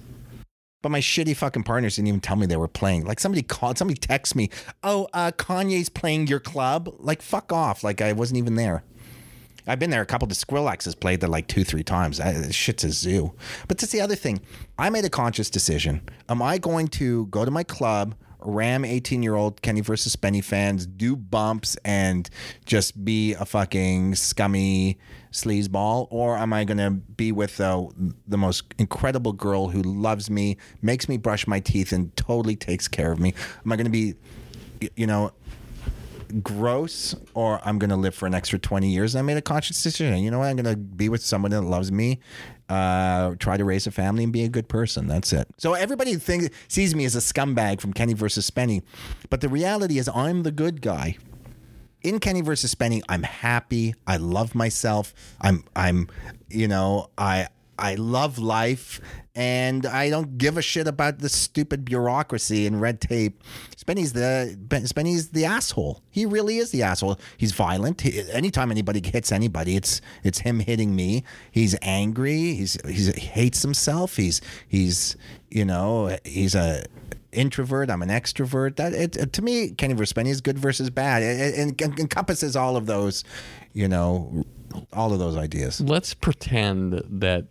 But 0.85 0.91
my 0.91 1.01
shitty 1.01 1.35
fucking 1.35 1.63
partners 1.63 1.97
didn't 1.97 2.09
even 2.09 2.21
tell 2.21 2.37
me 2.37 2.45
they 2.45 2.59
were 2.59 2.69
playing. 2.69 3.07
Like 3.07 3.19
somebody 3.19 3.41
called, 3.43 3.79
somebody 3.79 3.99
texted 3.99 4.35
me, 4.35 4.51
"Oh, 4.83 5.09
uh, 5.15 5.31
Kanye's 5.31 5.89
playing 5.89 6.27
your 6.27 6.41
club." 6.41 6.95
Like 6.99 7.23
fuck 7.23 7.55
off. 7.55 7.83
Like 7.83 8.03
I 8.03 8.13
wasn't 8.13 8.37
even 8.37 8.57
there. 8.57 8.85
I've 9.67 9.79
been 9.79 9.89
there 9.89 10.03
a 10.03 10.07
couple. 10.07 10.29
The 10.29 10.35
Skrillex 10.35 10.85
has 10.85 10.95
played 10.95 11.21
there 11.23 11.31
like 11.31 11.47
two, 11.47 11.65
three 11.65 11.85
times. 11.85 12.21
I, 12.21 12.51
shit's 12.51 12.85
a 12.85 12.91
zoo. 12.91 13.33
But 13.67 13.79
that's 13.79 13.93
the 13.93 14.03
other 14.03 14.15
thing. 14.15 14.43
I 14.79 14.91
made 14.91 15.07
a 15.07 15.09
conscious 15.09 15.49
decision. 15.49 16.03
Am 16.29 16.43
I 16.43 16.59
going 16.59 16.89
to 16.89 17.29
go 17.29 17.47
to 17.47 17.51
my 17.51 17.63
club, 17.63 18.15
ram 18.45 18.85
18 18.85 19.23
year 19.23 19.35
old 19.35 19.63
Kenny 19.63 19.81
versus 19.81 20.15
Spenny 20.15 20.43
fans, 20.43 20.87
do 20.87 21.17
bumps, 21.17 21.77
and 21.85 22.29
just 22.65 23.05
be 23.05 23.35
a 23.35 23.45
fucking 23.45 24.15
scummy 24.15 24.99
sleazeball? 25.33 26.07
Or 26.11 26.37
am 26.37 26.53
I 26.53 26.65
going 26.65 26.79
to 26.79 26.91
be 26.91 27.33
with 27.33 27.61
uh, 27.61 27.87
the 28.27 28.39
most 28.39 28.65
incredible 28.79 29.33
girl 29.33 29.69
who 29.69 29.83
loves 29.83 30.31
me, 30.31 30.57
makes 30.83 31.09
me 31.09 31.17
brush 31.17 31.47
my 31.47 31.61
teeth, 31.61 31.93
and 31.93 32.17
totally 32.17 32.57
takes 32.57 32.87
care 32.89 33.11
of 33.11 33.19
me? 33.19 33.35
Am 33.65 33.73
I 33.73 33.77
going 33.77 33.87
to 33.87 33.91
be, 33.91 34.15
you 34.97 35.07
know, 35.07 35.33
gross 36.43 37.15
or 37.35 37.61
I'm 37.65 37.79
going 37.79 37.91
to 37.91 37.97
live 37.97 38.15
for 38.15 38.27
an 38.27 38.35
extra 38.35 38.59
20 38.59 38.89
years. 38.89 39.15
And 39.15 39.21
I 39.21 39.23
made 39.23 39.37
a 39.37 39.43
conscious 39.43 39.83
decision. 39.83 40.17
You 40.19 40.31
know 40.31 40.41
what? 40.41 40.47
I'm 40.47 40.57
going 40.57 40.75
to 40.75 40.77
be 40.77 41.09
with 41.09 41.23
someone 41.23 41.51
that 41.53 41.63
loves 41.63 41.93
me, 41.93 42.21
uh, 42.69 43.35
try 43.39 43.57
to 43.57 43.65
raise 43.65 43.87
a 43.87 43.91
family 43.91 44.25
and 44.25 44.33
be 44.33 44.45
a 44.45 44.49
good 44.49 44.69
person. 44.69 45.07
That's 45.07 45.33
it. 45.33 45.47
So 45.59 45.75
everybody 45.75 46.15
thinks, 46.17 46.49
sees 46.69 46.95
me 46.95 47.05
as 47.05 47.15
a 47.17 47.21
scumbag 47.21 47.81
from 47.81 47.93
Kenny 47.93 48.15
versus 48.15 48.51
Spenny. 48.51 48.83
But 49.31 49.41
the 49.41 49.49
reality 49.49 49.99
is 49.99 50.09
I'm 50.09 50.43
the 50.43 50.53
good 50.53 50.81
guy. 50.81 51.17
In 52.03 52.21
Kenny 52.21 52.43
versus 52.43 52.75
Spenny, 52.75 53.03
I'm 53.09 53.23
happy. 53.23 53.95
I 54.07 54.19
love 54.19 54.55
myself. 54.55 55.15
I'm, 55.41 55.65
I'm, 55.75 56.09
you 56.51 56.69
know, 56.69 57.09
I, 57.17 57.49
I 57.79 57.95
love 57.95 58.39
life 58.39 59.01
and 59.35 59.85
I 59.85 60.11
don't 60.11 60.39
give 60.39 60.57
a 60.57 60.63
shit 60.63 60.87
about 60.87 61.19
the 61.19 61.29
stupid 61.29 61.85
bureaucracy 61.85 62.67
and 62.67 62.81
red 62.81 63.01
tape. 63.01 63.43
Spenny's 63.77 64.13
the 64.13 64.57
Spenny's 64.85 65.31
the 65.31 65.45
asshole. 65.45 66.03
He 66.11 66.25
really 66.25 66.59
is 66.59 66.71
the 66.71 66.83
asshole. 66.83 67.19
He's 67.37 67.53
violent. 67.53 68.03
He, 68.03 68.21
anytime 68.31 68.71
anybody 68.71 69.03
hits 69.05 69.33
anybody, 69.33 69.77
it's 69.77 70.01
it's 70.23 70.39
him 70.39 70.61
hitting 70.61 70.95
me. 70.95 71.25
He's 71.51 71.77
angry. 71.83 72.55
He's, 72.55 72.79
he's 72.87 73.15
he 73.15 73.27
hates 73.27 73.63
himself. 73.63 74.17
He's 74.17 74.41
he's 74.69 75.17
you 75.51 75.65
know 75.65 76.17
he's 76.25 76.55
a 76.55 76.85
introvert. 77.33 77.91
I'm 77.91 78.03
an 78.03 78.11
extrovert. 78.11 78.77
That 78.77 78.93
it, 78.93 79.33
to 79.33 79.43
me, 79.43 79.71
Kenny 79.71 79.95
versus 79.95 80.13
Spenny 80.13 80.29
is 80.29 80.41
good 80.41 80.59
versus 80.59 80.91
bad. 80.91 81.23
It, 81.23 81.59
it, 81.59 81.81
it 81.81 81.99
encompasses 81.99 82.55
all 82.55 82.77
of 82.77 82.87
those, 82.87 83.25
you 83.73 83.89
know, 83.89 84.45
all 84.93 85.13
of 85.13 85.19
those 85.19 85.37
ideas. 85.37 85.81
Let's 85.81 86.15
pretend 86.15 87.03
that 87.09 87.47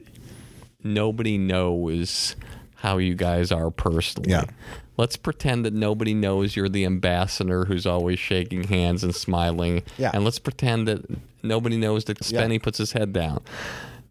nobody 0.84 1.38
knows 1.38 2.36
how 2.76 2.98
you 2.98 3.16
guys 3.16 3.52
are 3.52 3.72
personally. 3.72 4.32
Yeah. 4.32 4.45
Let's 4.98 5.18
pretend 5.18 5.66
that 5.66 5.74
nobody 5.74 6.14
knows 6.14 6.56
you're 6.56 6.70
the 6.70 6.86
ambassador 6.86 7.66
who's 7.66 7.86
always 7.86 8.20
shaking 8.20 8.66
hands 8.66 9.03
and 9.03 9.16
smiling. 9.16 9.84
Yeah. 9.98 10.12
And 10.14 10.24
let's 10.24 10.40
pretend 10.40 10.88
that 10.88 11.06
nobody 11.42 11.78
knows 11.78 12.06
that 12.06 12.20
Spenny 12.20 12.62
puts 12.62 12.78
his 12.78 12.92
head 12.92 13.14
down. 13.14 13.42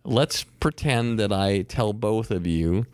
Let's 0.04 0.42
pretend 0.42 1.18
that 1.20 1.32
I 1.32 1.62
tell 1.62 1.92
both 1.92 2.30
of 2.30 2.46
you 2.46 2.86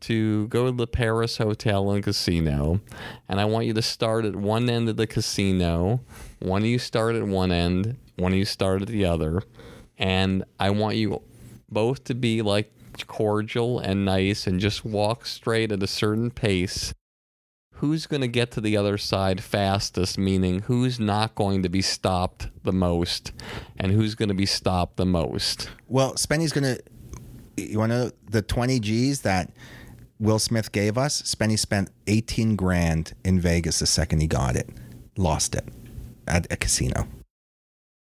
to 0.00 0.48
go 0.48 0.66
to 0.66 0.72
the 0.72 0.86
Paris 0.86 1.36
Hotel 1.36 1.90
and 1.90 2.02
Casino, 2.02 2.80
and 3.28 3.40
I 3.40 3.44
want 3.44 3.66
you 3.66 3.74
to 3.74 3.82
start 3.82 4.24
at 4.24 4.34
one 4.34 4.68
end 4.68 4.88
of 4.88 4.96
the 4.96 5.06
casino. 5.06 6.00
One 6.38 6.62
of 6.62 6.68
you 6.68 6.78
start 6.78 7.16
at 7.16 7.22
one 7.22 7.52
end, 7.52 7.96
one 8.16 8.32
of 8.32 8.38
you 8.38 8.46
start 8.46 8.82
at 8.82 8.88
the 8.88 9.04
other, 9.04 9.42
and 9.98 10.44
I 10.58 10.70
want 10.70 10.96
you 10.96 11.22
both 11.70 12.04
to 12.04 12.14
be 12.14 12.42
like 12.42 12.72
cordial 13.06 13.78
and 13.78 14.04
nice 14.04 14.46
and 14.46 14.60
just 14.60 14.84
walk 14.84 15.26
straight 15.26 15.72
at 15.72 15.82
a 15.82 15.86
certain 15.86 16.30
pace. 16.30 16.92
Who's 17.74 18.06
going 18.06 18.20
to 18.20 18.28
get 18.28 18.50
to 18.52 18.60
the 18.60 18.76
other 18.76 18.98
side 18.98 19.42
fastest, 19.42 20.18
meaning 20.18 20.60
who's 20.60 21.00
not 21.00 21.34
going 21.34 21.62
to 21.62 21.70
be 21.70 21.80
stopped 21.80 22.48
the 22.62 22.72
most, 22.72 23.32
and 23.78 23.90
who's 23.92 24.14
going 24.14 24.28
to 24.28 24.34
be 24.34 24.44
stopped 24.44 24.98
the 24.98 25.06
most? 25.06 25.70
Well, 25.88 26.14
Spenny's 26.14 26.52
gonna. 26.52 26.76
You 27.56 27.78
want 27.78 27.92
to 27.92 27.98
know 27.98 28.10
the 28.28 28.42
twenty 28.42 28.80
G's 28.80 29.22
that 29.22 29.50
Will 30.18 30.38
Smith 30.38 30.72
gave 30.72 30.98
us? 30.98 31.22
Spenny 31.22 31.58
spent 31.58 31.88
eighteen 32.06 32.54
grand 32.54 33.14
in 33.24 33.40
Vegas 33.40 33.78
the 33.78 33.86
second 33.86 34.20
he 34.20 34.26
got 34.26 34.56
it, 34.56 34.68
lost 35.16 35.54
it 35.54 35.64
at 36.28 36.52
a 36.52 36.56
casino. 36.56 37.08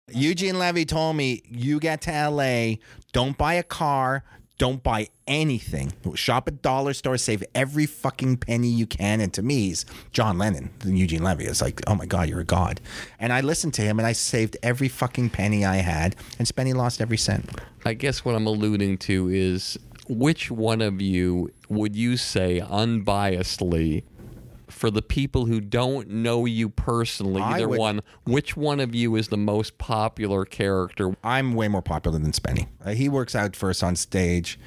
Eugene 0.10 0.60
Levy 0.60 0.84
told 0.84 1.16
me, 1.16 1.44
"You 1.50 1.80
get 1.80 2.02
to 2.02 2.12
LA, 2.30 2.76
don't 3.14 3.38
buy 3.38 3.54
a 3.54 3.64
car." 3.64 4.26
Don't 4.62 4.84
buy 4.84 5.08
anything. 5.26 5.92
Shop 6.14 6.48
at 6.48 6.62
dollar 6.62 6.94
store, 6.94 7.18
save 7.18 7.44
every 7.56 7.88
fucking 7.88 8.38
penny 8.38 8.68
you 8.68 8.86
can. 8.86 9.20
And 9.20 9.34
to 9.34 9.42
me, 9.42 9.70
he's 9.70 9.88
John 10.12 10.38
Lennon. 10.38 10.70
Eugene 10.86 11.24
Levy 11.24 11.46
is 11.46 11.64
like, 11.64 11.82
oh 11.88 11.96
my 11.96 12.06
God, 12.06 12.30
you're 12.30 12.42
a 12.42 12.44
god. 12.44 12.80
And 13.18 13.34
I 13.34 13.42
listened 13.42 13.74
to 13.74 13.82
him 13.82 13.98
and 13.98 14.06
I 14.06 14.12
saved 14.12 14.58
every 14.62 14.88
fucking 14.88 15.32
penny 15.32 15.66
I 15.66 15.78
had. 15.78 16.16
And 16.38 16.48
Spenny 16.48 16.76
lost 16.76 17.02
every 17.02 17.18
cent. 17.18 17.50
I 17.86 17.96
guess 17.96 18.24
what 18.24 18.36
I'm 18.36 18.46
alluding 18.46 19.00
to 19.00 19.30
is 19.30 19.80
which 20.08 20.52
one 20.52 20.84
of 20.84 21.02
you 21.02 21.52
would 21.68 21.96
you 21.96 22.16
say 22.16 22.62
unbiasedly 22.64 24.04
for 24.72 24.90
the 24.90 25.02
people 25.02 25.46
who 25.46 25.60
don't 25.62 26.10
know 26.10 26.46
you 26.46 26.70
personally, 26.70 27.42
either 27.42 27.68
would- 27.68 27.80
one, 27.80 28.02
which 28.26 28.56
one 28.58 28.80
of 28.80 28.96
you 28.96 29.16
is 29.16 29.28
the 29.28 29.38
most 29.38 29.78
popular 29.78 30.46
character? 30.46 31.16
I'm 31.24 31.54
way 31.54 31.68
more 31.68 31.82
popular 31.82 32.18
than 32.20 32.32
Spenny. 32.32 32.68
Uh, 32.84 32.92
he 32.92 33.10
works 33.10 33.36
out 33.36 33.56
first 33.56 33.84
on 33.84 33.96
stage, 33.96 34.60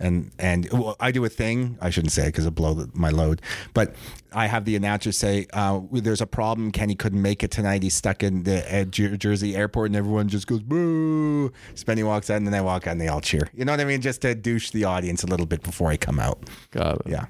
and 0.00 0.30
and 0.38 0.68
well, 0.72 0.96
I 1.00 1.12
do 1.12 1.24
a 1.24 1.28
thing. 1.28 1.78
I 1.80 1.90
shouldn't 1.90 2.12
say 2.12 2.24
it 2.24 2.26
because 2.32 2.44
it 2.46 2.54
blow 2.54 2.74
the, 2.74 2.90
my 2.92 3.10
load. 3.10 3.40
But 3.72 3.94
I 4.32 4.46
have 4.46 4.64
the 4.64 4.74
announcer 4.76 5.12
say, 5.12 5.46
uh, 5.52 5.80
"There's 5.92 6.20
a 6.20 6.26
problem. 6.26 6.72
Kenny 6.72 6.94
couldn't 6.96 7.22
make 7.22 7.42
it 7.44 7.50
tonight. 7.52 7.82
He's 7.82 7.94
stuck 7.94 8.22
in 8.22 8.42
the 8.42 8.86
Jer- 8.90 9.16
Jersey 9.16 9.54
airport." 9.54 9.86
And 9.90 9.96
everyone 9.96 10.28
just 10.28 10.46
goes 10.46 10.60
boo. 10.60 11.52
Spenny 11.74 12.04
walks 12.04 12.30
out, 12.30 12.36
and 12.38 12.46
then 12.46 12.54
I 12.54 12.60
walk 12.62 12.86
out, 12.86 12.92
and 12.92 13.00
they 13.00 13.08
all 13.08 13.20
cheer. 13.20 13.48
You 13.54 13.64
know 13.64 13.72
what 13.72 13.80
I 13.80 13.84
mean? 13.84 14.00
Just 14.00 14.22
to 14.22 14.34
douche 14.34 14.70
the 14.70 14.84
audience 14.84 15.22
a 15.22 15.26
little 15.26 15.46
bit 15.46 15.62
before 15.62 15.90
I 15.90 15.96
come 15.96 16.18
out. 16.18 16.48
Got 16.72 16.96
it. 16.96 17.02
Yeah. 17.06 17.26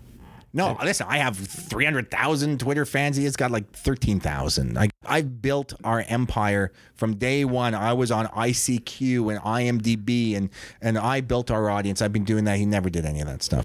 No, 0.55 0.77
listen, 0.83 1.07
I 1.09 1.17
have 1.17 1.37
300,000 1.37 2.61
Twitter 2.61 2.85
fans. 2.85 3.17
He 3.17 3.25
has 3.25 3.37
got 3.37 3.51
like 3.51 3.73
13,000. 3.73 4.77
I, 4.77 4.91
I've 5.07 5.41
built 5.41 5.73
our 5.83 6.05
empire 6.09 6.73
from 6.95 7.17
day 7.17 7.47
one. 7.47 7.75
I 7.75 7.95
was 7.95 8.11
on 8.11 8.27
ICQ 8.27 9.33
and 9.33 9.41
IMDb, 9.43 10.37
and, 10.37 10.51
and 10.83 10.99
I 10.99 11.23
built 11.23 11.51
our 11.51 11.71
audience. 11.71 12.03
I've 12.03 12.13
been 12.13 12.25
doing 12.25 12.45
that. 12.45 12.59
He 12.59 12.67
never 12.67 12.91
did 12.91 13.07
any 13.07 13.21
of 13.21 13.29
that 13.29 13.43
stuff. 13.43 13.65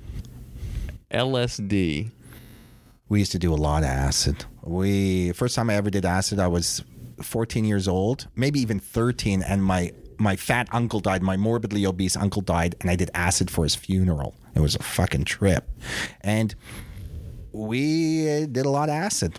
LSD. 1.11 2.11
We 3.09 3.19
used 3.19 3.33
to 3.33 3.39
do 3.39 3.53
a 3.53 3.55
lot 3.55 3.83
of 3.83 3.89
acid. 3.89 4.45
We 4.63 5.33
first 5.33 5.55
time 5.55 5.69
I 5.69 5.75
ever 5.75 5.89
did 5.89 6.05
acid, 6.05 6.39
I 6.39 6.47
was 6.47 6.83
14 7.21 7.65
years 7.65 7.87
old, 7.87 8.27
maybe 8.35 8.59
even 8.59 8.79
13, 8.79 9.41
and 9.41 9.63
my 9.63 9.91
my 10.19 10.35
fat 10.35 10.67
uncle 10.71 10.99
died. 10.99 11.21
My 11.21 11.37
morbidly 11.37 11.85
obese 11.85 12.15
uncle 12.17 12.41
died, 12.41 12.75
and 12.81 12.89
I 12.89 12.95
did 12.95 13.11
acid 13.13 13.51
for 13.51 13.63
his 13.63 13.75
funeral. 13.75 14.35
It 14.57 14.61
was 14.61 14.73
a 14.73 14.81
fucking 14.81 15.25
trip, 15.25 15.69
and 16.21 16.55
we 17.51 18.47
did 18.47 18.65
a 18.65 18.69
lot 18.69 18.89
of 18.89 18.95
acid. 18.95 19.37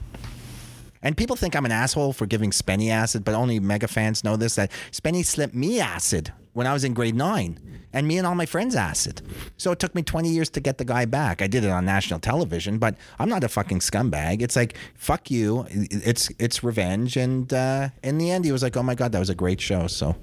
And 1.02 1.16
people 1.16 1.34
think 1.34 1.56
I'm 1.56 1.64
an 1.64 1.72
asshole 1.72 2.12
for 2.12 2.24
giving 2.24 2.50
Spenny 2.50 2.90
acid, 2.90 3.24
but 3.24 3.34
only 3.34 3.58
mega 3.58 3.88
fans 3.88 4.22
know 4.22 4.36
this 4.36 4.54
that 4.54 4.70
Spenny 4.92 5.24
slipped 5.24 5.56
me 5.56 5.80
acid 5.80 6.32
when 6.52 6.68
I 6.68 6.72
was 6.72 6.84
in 6.84 6.94
grade 6.94 7.16
nine, 7.16 7.58
and 7.92 8.06
me 8.06 8.18
and 8.18 8.28
all 8.28 8.36
my 8.36 8.46
friends 8.46 8.76
acid. 8.76 9.22
So 9.56 9.72
it 9.72 9.80
took 9.80 9.92
me 9.96 10.02
20 10.02 10.28
years 10.28 10.50
to 10.50 10.60
get 10.60 10.78
the 10.78 10.84
guy 10.84 11.04
back. 11.04 11.42
I 11.42 11.48
did 11.48 11.64
it 11.64 11.70
on 11.70 11.84
national 11.84 12.20
television, 12.20 12.78
but 12.78 12.96
I'm 13.18 13.28
not 13.28 13.42
a 13.42 13.48
fucking 13.48 13.80
scumbag. 13.80 14.40
It's 14.40 14.54
like 14.54 14.76
fuck 14.94 15.32
you. 15.32 15.66
It's 15.68 16.30
it's 16.38 16.62
revenge, 16.62 17.16
and 17.16 17.52
uh, 17.52 17.88
in 18.04 18.18
the 18.18 18.30
end, 18.30 18.44
he 18.44 18.52
was 18.52 18.62
like, 18.62 18.76
"Oh 18.76 18.84
my 18.84 18.94
god, 18.94 19.10
that 19.12 19.18
was 19.18 19.30
a 19.30 19.34
great 19.34 19.60
show." 19.60 19.88
So. 19.88 20.14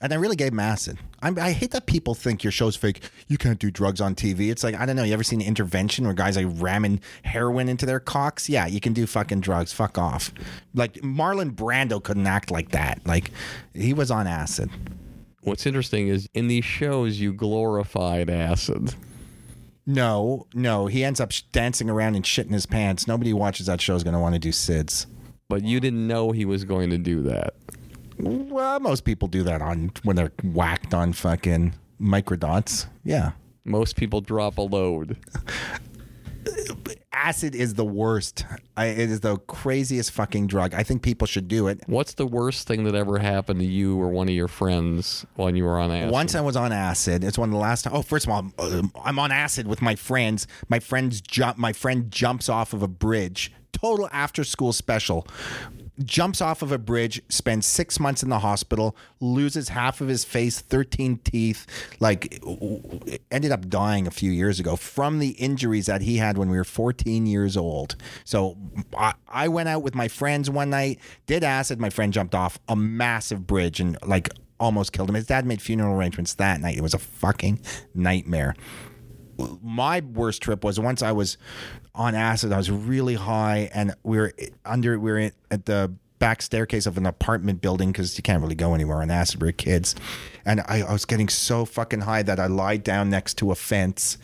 And 0.00 0.12
I 0.12 0.16
really 0.16 0.36
gave 0.36 0.52
him 0.52 0.60
acid. 0.60 0.98
I'm, 1.22 1.38
I 1.38 1.52
hate 1.52 1.70
that 1.70 1.86
people 1.86 2.14
think 2.14 2.44
your 2.44 2.50
show's 2.50 2.76
fake. 2.76 3.02
You 3.28 3.38
can't 3.38 3.58
do 3.58 3.70
drugs 3.70 4.00
on 4.00 4.14
TV. 4.14 4.50
It's 4.50 4.62
like 4.62 4.74
I 4.74 4.84
don't 4.84 4.96
know. 4.96 5.04
You 5.04 5.14
ever 5.14 5.24
seen 5.24 5.40
Intervention 5.40 6.04
where 6.04 6.12
guys 6.14 6.36
like 6.36 6.46
ramming 6.60 7.00
heroin 7.22 7.68
into 7.68 7.86
their 7.86 8.00
cocks? 8.00 8.48
Yeah, 8.48 8.66
you 8.66 8.80
can 8.80 8.92
do 8.92 9.06
fucking 9.06 9.40
drugs. 9.40 9.72
Fuck 9.72 9.96
off. 9.96 10.32
Like 10.74 10.94
Marlon 10.94 11.54
Brando 11.54 12.02
couldn't 12.02 12.26
act 12.26 12.50
like 12.50 12.72
that. 12.72 13.00
Like 13.06 13.30
he 13.72 13.94
was 13.94 14.10
on 14.10 14.26
acid. 14.26 14.70
What's 15.42 15.64
interesting 15.64 16.08
is 16.08 16.28
in 16.34 16.48
these 16.48 16.64
shows 16.64 17.18
you 17.20 17.32
glorified 17.32 18.28
acid. 18.28 18.94
No, 19.86 20.46
no. 20.52 20.86
He 20.86 21.04
ends 21.04 21.20
up 21.20 21.30
sh- 21.30 21.42
dancing 21.52 21.88
around 21.88 22.16
and 22.16 22.24
shitting 22.24 22.50
his 22.50 22.66
pants. 22.66 23.06
Nobody 23.06 23.32
watches 23.32 23.66
that 23.66 23.80
show 23.80 23.94
is 23.94 24.02
going 24.02 24.14
to 24.14 24.20
want 24.20 24.34
to 24.34 24.40
do 24.40 24.50
SIDS. 24.50 25.06
But 25.48 25.62
you 25.62 25.78
didn't 25.78 26.06
know 26.08 26.32
he 26.32 26.44
was 26.44 26.64
going 26.64 26.90
to 26.90 26.98
do 26.98 27.22
that. 27.22 27.54
Well, 28.18 28.80
most 28.80 29.04
people 29.04 29.28
do 29.28 29.42
that 29.44 29.62
on 29.62 29.92
when 30.02 30.16
they're 30.16 30.32
whacked 30.42 30.94
on 30.94 31.12
fucking 31.12 31.74
microdots. 32.00 32.86
Yeah. 33.04 33.32
Most 33.64 33.96
people 33.96 34.20
drop 34.20 34.58
a 34.58 34.62
load. 34.62 35.16
acid 37.26 37.56
is 37.56 37.74
the 37.74 37.84
worst. 37.84 38.44
I, 38.76 38.86
it 38.86 39.10
is 39.10 39.20
the 39.20 39.38
craziest 39.38 40.12
fucking 40.12 40.46
drug. 40.46 40.74
I 40.74 40.84
think 40.84 41.02
people 41.02 41.26
should 41.26 41.48
do 41.48 41.66
it. 41.66 41.82
What's 41.86 42.14
the 42.14 42.26
worst 42.26 42.68
thing 42.68 42.84
that 42.84 42.94
ever 42.94 43.18
happened 43.18 43.58
to 43.60 43.66
you 43.66 44.00
or 44.00 44.08
one 44.08 44.28
of 44.28 44.34
your 44.34 44.46
friends 44.46 45.26
when 45.34 45.56
you 45.56 45.64
were 45.64 45.78
on 45.78 45.90
acid? 45.90 46.12
Once 46.12 46.34
I 46.36 46.40
was 46.40 46.56
on 46.56 46.72
acid. 46.72 47.24
It's 47.24 47.36
one 47.36 47.48
of 47.48 47.52
the 47.52 47.58
last 47.58 47.82
time. 47.82 47.94
Oh, 47.96 48.02
first 48.02 48.26
of 48.26 48.32
all, 48.32 48.46
uh, 48.58 48.82
I'm 49.04 49.18
on 49.18 49.32
acid 49.32 49.66
with 49.66 49.82
my 49.82 49.96
friends. 49.96 50.46
My 50.68 50.78
friends 50.78 51.20
jump. 51.20 51.58
My 51.58 51.72
friend 51.72 52.10
jumps 52.10 52.48
off 52.48 52.72
of 52.72 52.82
a 52.82 52.88
bridge. 52.88 53.50
Total 53.72 54.08
after 54.12 54.44
school 54.44 54.72
special. 54.72 55.26
Jumps 56.04 56.40
off 56.40 56.62
of 56.62 56.72
a 56.72 56.78
bridge, 56.78 57.22
spends 57.28 57.66
six 57.66 57.98
months 57.98 58.22
in 58.22 58.28
the 58.28 58.40
hospital, 58.40 58.96
loses 59.20 59.70
half 59.70 60.00
of 60.00 60.08
his 60.08 60.24
face, 60.24 60.60
13 60.60 61.18
teeth, 61.18 61.66
like 62.00 62.42
ended 63.30 63.52
up 63.52 63.68
dying 63.68 64.06
a 64.06 64.10
few 64.10 64.30
years 64.30 64.60
ago 64.60 64.76
from 64.76 65.18
the 65.18 65.30
injuries 65.30 65.86
that 65.86 66.02
he 66.02 66.18
had 66.18 66.36
when 66.36 66.50
we 66.50 66.56
were 66.56 66.64
14 66.64 67.26
years 67.26 67.56
old. 67.56 67.96
So 68.24 68.56
I, 68.96 69.14
I 69.28 69.48
went 69.48 69.68
out 69.68 69.82
with 69.82 69.94
my 69.94 70.08
friends 70.08 70.50
one 70.50 70.70
night, 70.70 70.98
did 71.26 71.42
acid. 71.42 71.80
My 71.80 71.90
friend 71.90 72.12
jumped 72.12 72.34
off 72.34 72.58
a 72.68 72.76
massive 72.76 73.46
bridge 73.46 73.80
and 73.80 73.96
like 74.04 74.28
almost 74.60 74.92
killed 74.92 75.08
him. 75.08 75.14
His 75.14 75.26
dad 75.26 75.46
made 75.46 75.62
funeral 75.62 75.94
arrangements 75.94 76.34
that 76.34 76.60
night. 76.60 76.76
It 76.76 76.82
was 76.82 76.94
a 76.94 76.98
fucking 76.98 77.60
nightmare 77.94 78.54
my 79.62 80.00
worst 80.00 80.42
trip 80.42 80.64
was 80.64 80.80
once 80.80 81.02
I 81.02 81.12
was 81.12 81.36
on 81.96 82.14
acid. 82.14 82.52
I 82.52 82.56
was 82.56 82.70
really 82.70 83.14
high, 83.14 83.70
and 83.74 83.94
we 84.02 84.18
were 84.18 84.32
under. 84.64 84.98
We 84.98 85.10
were 85.10 85.30
at 85.50 85.66
the 85.66 85.92
back 86.18 86.40
staircase 86.40 86.86
of 86.86 86.96
an 86.96 87.04
apartment 87.04 87.60
building 87.60 87.92
because 87.92 88.16
you 88.16 88.22
can't 88.22 88.42
really 88.42 88.54
go 88.54 88.74
anywhere 88.74 89.02
on 89.02 89.10
acid. 89.10 89.42
We 89.42 89.48
are 89.48 89.52
kids, 89.52 89.94
and 90.44 90.60
I, 90.60 90.82
I 90.82 90.92
was 90.92 91.04
getting 91.04 91.28
so 91.28 91.64
fucking 91.64 92.02
high 92.02 92.22
that 92.22 92.38
I 92.38 92.46
lied 92.46 92.84
down 92.84 93.10
next 93.10 93.34
to 93.38 93.50
a 93.50 93.54
fence, 93.54 94.18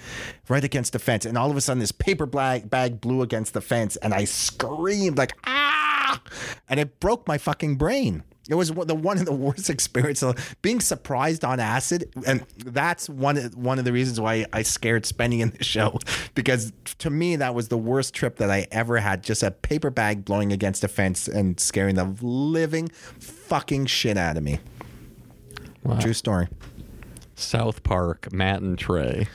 right 0.48 0.64
against 0.64 0.92
the 0.92 0.98
fence, 0.98 1.24
and 1.24 1.36
all 1.36 1.50
of 1.50 1.56
a 1.56 1.60
sudden 1.60 1.80
this 1.80 1.92
paper 1.92 2.26
bag 2.26 2.70
bag 2.70 3.00
blew 3.00 3.22
against 3.22 3.54
the 3.54 3.60
fence, 3.60 3.96
and 3.96 4.14
I 4.14 4.24
screamed 4.24 5.18
like 5.18 5.36
ah, 5.44 6.22
and 6.68 6.78
it 6.78 7.00
broke 7.00 7.26
my 7.26 7.38
fucking 7.38 7.76
brain. 7.76 8.22
It 8.52 8.56
was 8.56 8.70
one- 8.70 8.86
the 8.86 8.94
one 8.94 9.16
of 9.18 9.24
the 9.24 9.32
worst 9.32 9.70
experiences 9.76 10.34
being 10.60 10.78
surprised 10.80 11.42
on 11.42 11.58
acid, 11.58 12.12
and 12.26 12.44
that's 12.58 13.08
one 13.08 13.36
one 13.54 13.78
of 13.78 13.86
the 13.86 13.92
reasons 13.92 14.20
why 14.20 14.44
I 14.52 14.60
scared 14.62 15.04
Spenny 15.04 15.40
in 15.40 15.50
the 15.50 15.64
show 15.64 15.98
because 16.34 16.70
to 16.98 17.08
me 17.08 17.36
that 17.36 17.54
was 17.54 17.68
the 17.68 17.78
worst 17.78 18.12
trip 18.12 18.36
that 18.36 18.50
I 18.50 18.66
ever 18.70 18.98
had. 18.98 19.22
Just 19.22 19.42
a 19.42 19.50
paper 19.50 19.88
bag 19.90 20.26
blowing 20.26 20.52
against 20.52 20.84
a 20.84 20.88
fence 20.88 21.28
and 21.28 21.58
scaring 21.58 21.94
the 21.94 22.14
living 22.20 22.88
fucking 22.88 23.86
shit 23.86 24.18
out 24.18 24.36
of 24.36 24.42
me. 24.42 24.58
True 26.00 26.12
story. 26.12 26.48
South 27.34 27.82
Park, 27.82 28.32
Matt 28.32 28.60
and 28.60 28.78
Trey. 28.78 29.26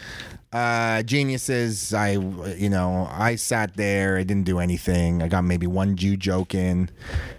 Uh, 0.53 1.03
geniuses. 1.03 1.93
I, 1.93 2.11
you 2.11 2.69
know, 2.69 3.07
I 3.11 3.35
sat 3.35 3.75
there. 3.75 4.17
I 4.17 4.23
didn't 4.23 4.45
do 4.45 4.59
anything. 4.59 5.21
I 5.21 5.27
got 5.27 5.43
maybe 5.43 5.67
one 5.67 5.95
Jew 5.97 6.15
joke 6.15 6.55
in. 6.55 6.89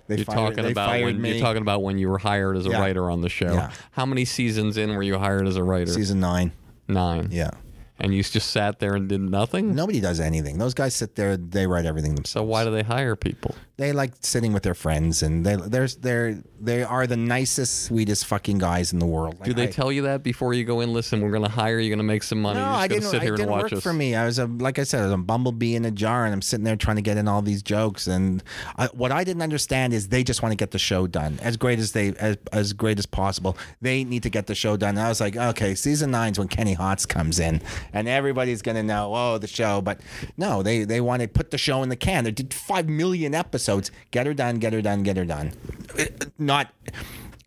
They 0.08 0.16
You're 0.16 0.24
fired, 0.26 0.56
talking 0.56 0.70
about 0.70 1.00
when 1.02 1.20
me. 1.20 1.30
you're 1.32 1.40
talking 1.40 1.62
about 1.62 1.82
when 1.82 1.98
you 1.98 2.08
were 2.10 2.18
hired 2.18 2.56
as 2.56 2.66
a 2.66 2.70
Yeah. 2.70 2.80
writer 2.80 3.10
on 3.10 3.22
the 3.22 3.28
show. 3.30 3.52
Yeah. 3.52 3.70
How 3.92 4.04
many 4.06 4.24
seasons 4.24 4.76
in 4.76 4.94
were 4.94 5.02
you 5.02 5.18
hired 5.18 5.46
as 5.46 5.56
a 5.56 5.62
writer? 5.64 5.92
season 5.92 6.20
nine. 6.20 6.52
nine. 6.86 7.28
Yeah. 7.30 7.50
And 7.98 8.14
you 8.14 8.22
just 8.22 8.50
sat 8.50 8.78
there 8.78 8.94
and 8.94 9.08
did 9.08 9.20
nothing? 9.20 9.74
Nobody 9.74 10.00
does 10.00 10.20
anything. 10.20 10.58
Those 10.58 10.74
guys 10.74 10.94
sit 10.94 11.16
there. 11.16 11.36
They 11.36 11.66
write 11.66 11.84
everything 11.86 12.14
themselves. 12.14 12.30
So 12.30 12.42
why 12.44 12.64
do 12.64 12.70
they 12.70 12.82
hire 12.84 13.16
people? 13.16 13.54
They 13.78 13.92
like 13.92 14.12
sitting 14.20 14.52
with 14.52 14.64
their 14.64 14.74
friends, 14.74 15.22
and 15.22 15.46
they 15.46 15.54
they're 15.54 15.86
they're 15.86 16.42
they 16.60 16.82
are 16.82 17.06
the 17.06 17.16
nicest, 17.16 17.84
sweetest 17.84 18.26
fucking 18.26 18.58
guys 18.58 18.92
in 18.92 18.98
the 18.98 19.06
world. 19.06 19.40
Do 19.44 19.54
they 19.54 19.68
I- 19.68 19.70
tell 19.70 19.92
you 19.92 20.02
that 20.02 20.24
before 20.24 20.52
you 20.52 20.64
go 20.64 20.80
in? 20.80 20.92
Listen, 20.92 21.20
we're 21.20 21.30
going 21.30 21.44
to 21.44 21.48
hire 21.48 21.78
you. 21.78 21.88
Going 21.88 21.98
to 21.98 22.02
make 22.02 22.24
some 22.24 22.42
money. 22.42 22.58
No, 22.58 22.66
I 22.66 22.88
gonna 22.88 23.00
didn't. 23.00 23.10
sit 23.12 23.22
here 23.22 23.34
it 23.34 23.36
didn't 23.36 23.48
and 23.48 23.50
watch 23.52 23.62
work 23.62 23.72
us. 23.74 23.82
for 23.84 23.92
me. 23.92 24.16
I 24.16 24.26
was 24.26 24.40
a 24.40 24.46
like 24.46 24.80
I 24.80 24.82
said, 24.82 25.02
I 25.02 25.04
was 25.04 25.12
a 25.12 25.16
bumblebee 25.18 25.76
in 25.76 25.84
a 25.84 25.92
jar, 25.92 26.24
and 26.24 26.34
I'm 26.34 26.42
sitting 26.42 26.64
there 26.64 26.74
trying 26.74 26.96
to 26.96 27.02
get 27.02 27.16
in 27.16 27.28
all 27.28 27.40
these 27.40 27.62
jokes. 27.62 28.08
And 28.08 28.42
I, 28.76 28.86
what 28.88 29.12
I 29.12 29.22
didn't 29.22 29.42
understand 29.42 29.94
is 29.94 30.08
they 30.08 30.24
just 30.24 30.42
want 30.42 30.50
to 30.52 30.56
get 30.56 30.72
the 30.72 30.78
show 30.80 31.06
done 31.06 31.38
as 31.40 31.56
great 31.56 31.78
as 31.78 31.92
they 31.92 32.08
as, 32.14 32.36
as 32.52 32.72
great 32.72 32.98
as 32.98 33.06
possible. 33.06 33.56
They 33.80 34.02
need 34.02 34.24
to 34.24 34.30
get 34.30 34.48
the 34.48 34.56
show 34.56 34.76
done. 34.76 34.90
And 34.98 35.00
I 35.00 35.08
was 35.08 35.20
like, 35.20 35.36
okay, 35.36 35.76
season 35.76 36.10
nine's 36.10 36.36
when 36.36 36.48
Kenny 36.48 36.74
Hotz 36.74 37.06
comes 37.06 37.38
in, 37.38 37.62
and 37.92 38.08
everybody's 38.08 38.60
gonna 38.60 38.82
know, 38.82 39.12
oh, 39.14 39.38
the 39.38 39.46
show. 39.46 39.80
But 39.80 40.00
no, 40.36 40.64
they 40.64 40.82
they 40.82 41.00
want 41.00 41.22
to 41.22 41.28
put 41.28 41.52
the 41.52 41.58
show 41.58 41.84
in 41.84 41.90
the 41.90 41.96
can. 41.96 42.24
They 42.24 42.32
did 42.32 42.52
five 42.52 42.88
million 42.88 43.36
episodes. 43.36 43.67
Get 44.10 44.26
her 44.26 44.34
done. 44.34 44.56
Get 44.58 44.72
her 44.72 44.82
done. 44.82 45.02
Get 45.02 45.16
her 45.16 45.24
done. 45.24 45.52
Uh, 45.98 46.04
Not 46.38 46.72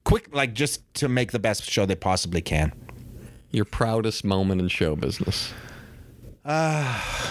quick, 0.03 0.33
like 0.33 0.53
just 0.53 0.81
to 0.95 1.07
make 1.07 1.31
the 1.31 1.39
best 1.39 1.63
show 1.63 1.85
they 1.85 1.95
possibly 1.95 2.41
can. 2.41 2.73
Your 3.51 3.65
proudest 3.65 4.23
moment 4.23 4.61
in 4.61 4.67
show 4.67 4.95
business. 4.95 5.53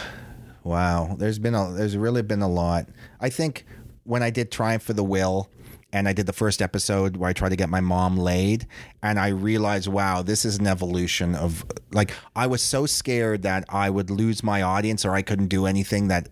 Wow, 0.63 1.17
there's 1.19 1.39
been 1.39 1.55
a 1.55 1.73
there's 1.73 1.97
really 1.97 2.21
been 2.23 2.43
a 2.43 2.49
lot. 2.49 2.87
I 3.19 3.31
think 3.31 3.65
when 4.05 4.23
I 4.23 4.29
did 4.29 4.51
Triumph 4.53 4.89
of 4.91 4.97
the 4.97 5.03
Will 5.03 5.49
and 5.93 6.09
I 6.09 6.13
did 6.13 6.27
the 6.27 6.33
first 6.33 6.63
episode 6.63 7.17
where 7.17 7.29
I 7.29 7.33
tried 7.33 7.51
to 7.51 7.57
get 7.57 7.69
my 7.69 7.81
mom 7.81 8.17
laid 8.17 8.67
and 9.03 9.19
I 9.19 9.29
realized 9.29 9.89
wow, 9.89 10.23
this 10.23 10.45
is 10.45 10.59
an 10.59 10.67
evolution 10.67 11.35
of 11.35 11.65
like 11.93 12.13
I 12.37 12.47
was 12.47 12.63
so 12.63 12.87
scared 12.87 13.43
that 13.43 13.65
I 13.69 13.91
would 13.91 14.11
lose 14.11 14.43
my 14.43 14.63
audience 14.63 15.05
or 15.05 15.15
I 15.15 15.23
couldn't 15.23 15.49
do 15.49 15.67
anything 15.67 16.09
that 16.09 16.29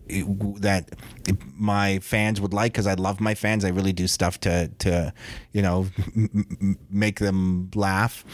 that 0.61 0.89
my 1.55 1.99
fans 1.99 2.39
would 2.39 2.53
like 2.53 2.73
cuz 2.73 2.87
I 2.87 2.93
love 2.93 3.19
my 3.19 3.35
fans. 3.35 3.65
I 3.65 3.69
really 3.69 3.93
do 3.93 4.07
stuff 4.07 4.39
to 4.41 4.69
to 4.79 5.13
you 5.51 5.61
know 5.61 5.87
make 6.89 7.19
them 7.19 7.69
laugh. 7.75 8.25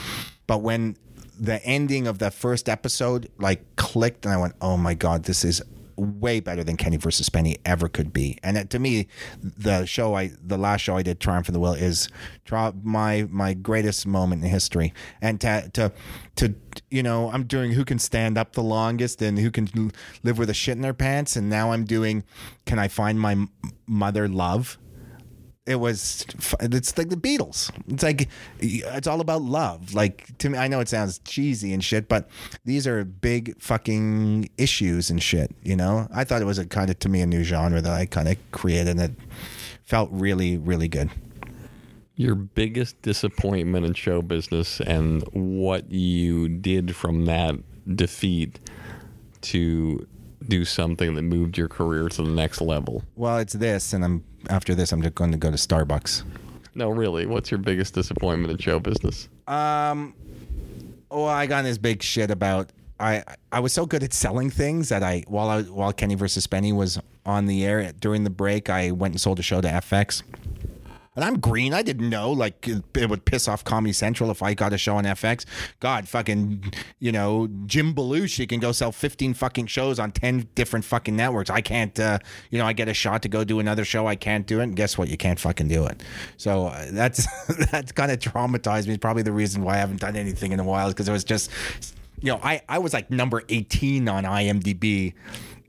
But 0.47 0.61
when 0.61 0.97
the 1.37 1.63
ending 1.65 2.07
of 2.07 2.19
the 2.19 2.31
first 2.31 2.69
episode 2.69 3.29
like 3.39 3.75
clicked 3.75 4.25
and 4.25 4.33
I 4.33 4.37
went, 4.37 4.55
"Oh 4.61 4.77
my 4.77 4.93
god, 4.93 5.23
this 5.23 5.43
is 5.43 5.61
way 5.97 6.39
better 6.39 6.63
than 6.63 6.77
Kenny 6.77 6.97
versus 6.97 7.29
Spenny 7.29 7.57
ever 7.65 7.87
could 7.87 8.13
be." 8.13 8.37
And 8.43 8.57
it, 8.57 8.69
to 8.71 8.79
me, 8.79 9.07
the 9.41 9.85
show 9.85 10.15
I 10.15 10.31
the 10.41 10.57
last 10.57 10.81
show 10.81 10.97
I 10.97 11.03
did 11.03 11.19
Triumph 11.19 11.47
of 11.47 11.53
the 11.53 11.59
Will 11.59 11.73
is 11.73 12.09
my 12.83 13.27
my 13.29 13.53
greatest 13.53 14.05
moment 14.05 14.43
in 14.43 14.49
history. 14.49 14.93
And 15.21 15.39
to 15.41 15.69
to 15.73 15.91
to 16.35 16.55
you 16.89 17.03
know, 17.03 17.31
I'm 17.31 17.45
doing 17.45 17.71
who 17.71 17.85
can 17.85 17.99
stand 17.99 18.37
up 18.37 18.53
the 18.53 18.63
longest 18.63 19.21
and 19.21 19.39
who 19.39 19.51
can 19.51 19.91
live 20.23 20.37
with 20.37 20.49
a 20.49 20.53
shit 20.53 20.75
in 20.75 20.81
their 20.81 20.93
pants 20.93 21.35
and 21.35 21.49
now 21.49 21.71
I'm 21.71 21.85
doing 21.85 22.23
can 22.65 22.79
I 22.79 22.87
find 22.87 23.19
my 23.19 23.47
mother 23.87 24.27
love? 24.27 24.77
It 25.65 25.75
was 25.75 26.25
it's 26.59 26.97
like 26.97 27.09
the 27.09 27.15
beatles. 27.15 27.71
It's 27.87 28.03
like 28.03 28.29
it's 28.59 29.07
all 29.07 29.19
about 29.19 29.41
love. 29.41 29.93
Like 29.93 30.37
to 30.39 30.49
me 30.49 30.57
i 30.57 30.67
know 30.67 30.79
it 30.79 30.89
sounds 30.89 31.19
cheesy 31.19 31.73
and 31.73 31.83
shit 31.83 32.07
but 32.07 32.29
these 32.65 32.85
are 32.87 33.03
big 33.03 33.59
fucking 33.59 34.49
issues 34.57 35.09
and 35.09 35.21
shit 35.21 35.51
you 35.63 35.75
know? 35.75 36.07
I 36.13 36.23
thought 36.23 36.41
it 36.41 36.45
was 36.45 36.59
a 36.59 36.65
kind 36.65 36.89
of 36.89 36.99
to 36.99 37.09
me 37.09 37.21
a 37.21 37.25
new 37.25 37.43
genre 37.43 37.81
that 37.81 37.91
i 37.91 38.05
kind 38.05 38.27
of 38.27 38.37
created 38.51 38.89
and 38.89 39.01
it 39.01 39.11
felt 39.83 40.09
really 40.11 40.57
really 40.57 40.87
good. 40.87 41.09
Your 42.17 42.35
biggest 42.35 43.01
disappointment 43.01 43.85
in 43.85 43.93
show 43.93 44.21
business 44.21 44.79
and 44.79 45.23
what 45.33 45.91
you 45.91 46.47
did 46.47 46.95
from 46.95 47.25
that 47.25 47.55
defeat 47.95 48.59
to 49.41 50.07
do 50.47 50.65
something 50.65 51.15
that 51.15 51.21
moved 51.23 51.57
your 51.57 51.67
career 51.67 52.07
to 52.09 52.21
the 52.21 52.29
next 52.29 52.61
level. 52.61 53.03
well 53.15 53.37
it's 53.37 53.53
this 53.53 53.93
and 53.93 54.03
i'm 54.05 54.23
after 54.49 54.75
this 54.75 54.91
i'm 54.91 55.01
just 55.01 55.15
going 55.15 55.31
to 55.31 55.37
go 55.37 55.49
to 55.51 55.57
starbucks 55.57 56.23
No, 56.77 56.89
really. 56.89 57.25
What's 57.25 57.51
your 57.51 57.57
biggest 57.57 57.93
disappointment 57.93 58.51
in 58.51 58.57
show 58.57 58.79
business? 58.81 59.29
Um, 59.47 60.13
oh, 61.09 61.23
I 61.23 61.45
got 61.45 61.63
this 61.63 61.77
big 61.77 62.03
shit 62.03 62.29
about 62.29 62.71
I 62.99 63.23
I 63.49 63.61
was 63.61 63.71
so 63.71 63.85
good 63.85 64.03
at 64.03 64.11
selling 64.13 64.49
things 64.49 64.89
that 64.89 65.01
I 65.01 65.23
while 65.27 65.47
I 65.49 65.61
while 65.63 65.93
Kenny 65.93 66.15
versus 66.15 66.45
Spenny 66.45 66.73
was 66.75 66.99
on 67.25 67.45
the 67.45 67.65
air 67.65 67.93
during 67.93 68.25
the 68.25 68.29
break, 68.29 68.69
I 68.69 68.91
went 68.91 69.13
and 69.13 69.21
sold 69.21 69.39
a 69.39 69.41
show 69.41 69.61
to 69.61 69.67
FX. 69.69 70.21
And 71.15 71.23
I'm 71.23 71.39
green. 71.39 71.73
I 71.73 71.81
didn't 71.81 72.09
know. 72.09 72.31
Like 72.31 72.67
it 72.67 73.09
would 73.09 73.25
piss 73.25 73.47
off 73.47 73.63
Comedy 73.63 73.93
Central 73.93 74.29
if 74.31 74.43
I 74.43 74.53
got 74.53 74.73
a 74.73 74.77
show 74.77 74.97
on 74.97 75.05
FX. 75.05 75.45
God, 75.79 76.07
fucking, 76.07 76.73
you 76.99 77.11
know, 77.11 77.47
Jim 77.65 77.93
Belushi 77.93 78.47
can 78.47 78.59
go 78.59 78.71
sell 78.71 78.91
15 78.91 79.33
fucking 79.33 79.67
shows 79.67 79.99
on 79.99 80.11
10 80.11 80.49
different 80.55 80.85
fucking 80.85 81.15
networks. 81.15 81.49
I 81.49 81.61
can't. 81.61 81.97
Uh, 81.99 82.19
you 82.49 82.59
know, 82.59 82.65
I 82.65 82.73
get 82.73 82.87
a 82.89 82.93
shot 82.93 83.21
to 83.23 83.29
go 83.29 83.43
do 83.43 83.59
another 83.59 83.85
show. 83.85 84.07
I 84.07 84.15
can't 84.15 84.45
do 84.45 84.59
it. 84.59 84.63
And 84.63 84.75
guess 84.75 84.97
what? 84.97 85.07
You 85.07 85.17
can't 85.17 85.39
fucking 85.39 85.67
do 85.67 85.85
it. 85.85 86.03
So 86.37 86.67
uh, 86.67 86.87
that's 86.91 87.27
that's 87.71 87.91
kind 87.91 88.11
of 88.11 88.19
traumatized 88.19 88.87
me. 88.87 88.97
Probably 88.97 89.23
the 89.23 89.31
reason 89.31 89.63
why 89.63 89.75
I 89.75 89.77
haven't 89.77 90.01
done 90.01 90.15
anything 90.15 90.51
in 90.51 90.59
a 90.59 90.63
while 90.63 90.89
because 90.89 91.07
it 91.07 91.13
was 91.13 91.23
just, 91.23 91.49
you 92.19 92.31
know, 92.31 92.39
I 92.43 92.61
I 92.67 92.79
was 92.79 92.93
like 92.93 93.09
number 93.09 93.43
18 93.49 94.09
on 94.09 94.23
IMDb 94.25 95.13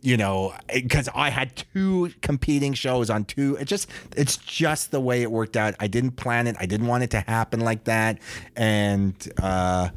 you 0.00 0.16
know, 0.16 0.54
because 0.72 1.08
I 1.14 1.30
had 1.30 1.56
two 1.56 2.12
competing 2.22 2.74
shows 2.74 3.10
on 3.10 3.24
two. 3.24 3.56
It 3.56 3.66
just, 3.66 3.88
it's 4.16 4.36
just 4.36 4.90
the 4.90 5.00
way 5.00 5.22
it 5.22 5.30
worked 5.30 5.56
out. 5.56 5.74
I 5.80 5.86
didn't 5.86 6.12
plan 6.12 6.46
it. 6.46 6.56
I 6.60 6.66
didn't 6.66 6.86
want 6.86 7.02
it 7.02 7.10
to 7.10 7.20
happen 7.20 7.60
like 7.60 7.84
that, 7.84 8.18
and 8.54 9.14
uh, 9.42 9.88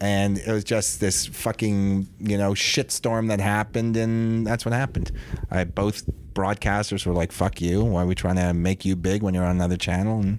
and 0.00 0.38
it 0.38 0.50
was 0.50 0.64
just 0.64 1.00
this 1.00 1.26
fucking, 1.26 2.08
you 2.20 2.38
know, 2.38 2.52
shitstorm 2.52 3.28
that 3.28 3.40
happened, 3.40 3.96
and 3.96 4.46
that's 4.46 4.64
what 4.64 4.72
happened. 4.72 5.12
I 5.50 5.64
both 5.64 6.04
broadcasters 6.34 7.04
were 7.04 7.12
like, 7.12 7.32
"Fuck 7.32 7.60
you! 7.60 7.84
Why 7.84 8.02
are 8.02 8.06
we 8.06 8.14
trying 8.14 8.36
to 8.36 8.54
make 8.54 8.84
you 8.84 8.96
big 8.96 9.22
when 9.22 9.34
you're 9.34 9.44
on 9.44 9.56
another 9.56 9.76
channel?" 9.76 10.20
And 10.20 10.38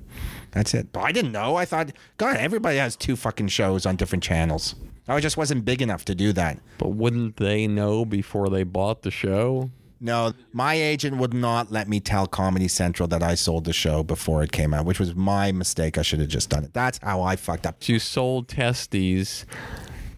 that's 0.51 0.73
it. 0.73 0.91
But 0.91 1.01
I 1.01 1.11
didn't 1.11 1.31
know. 1.31 1.55
I 1.55 1.65
thought, 1.65 1.91
God, 2.17 2.37
everybody 2.37 2.77
has 2.77 2.95
two 2.95 3.15
fucking 3.15 3.49
shows 3.49 3.85
on 3.85 3.95
different 3.95 4.23
channels. 4.23 4.75
I 5.09 5.19
just 5.19 5.37
wasn't 5.37 5.65
big 5.65 5.81
enough 5.81 6.05
to 6.05 6.15
do 6.15 6.31
that. 6.33 6.59
But 6.77 6.89
wouldn't 6.89 7.37
they 7.37 7.67
know 7.67 8.05
before 8.05 8.49
they 8.49 8.63
bought 8.63 9.01
the 9.01 9.11
show? 9.11 9.71
No, 10.01 10.31
my 10.53 10.75
agent 10.75 11.17
would 11.17 11.33
not 11.33 11.71
let 11.73 11.89
me 11.89 11.99
tell 11.99 12.25
Comedy 12.25 12.69
Central 12.69 13.07
that 13.09 13.21
I 13.21 13.35
sold 13.35 13.65
the 13.65 13.73
show 13.73 14.01
before 14.01 14.41
it 14.43 14.51
came 14.53 14.73
out, 14.73 14.85
which 14.85 14.97
was 14.99 15.13
my 15.13 15.51
mistake. 15.51 15.97
I 15.97 16.03
should 16.03 16.19
have 16.21 16.29
just 16.29 16.49
done 16.49 16.63
it. 16.63 16.73
That's 16.73 16.99
how 17.03 17.21
I 17.21 17.35
fucked 17.35 17.65
up. 17.65 17.85
You 17.89 17.99
sold 17.99 18.47
Testees 18.47 19.43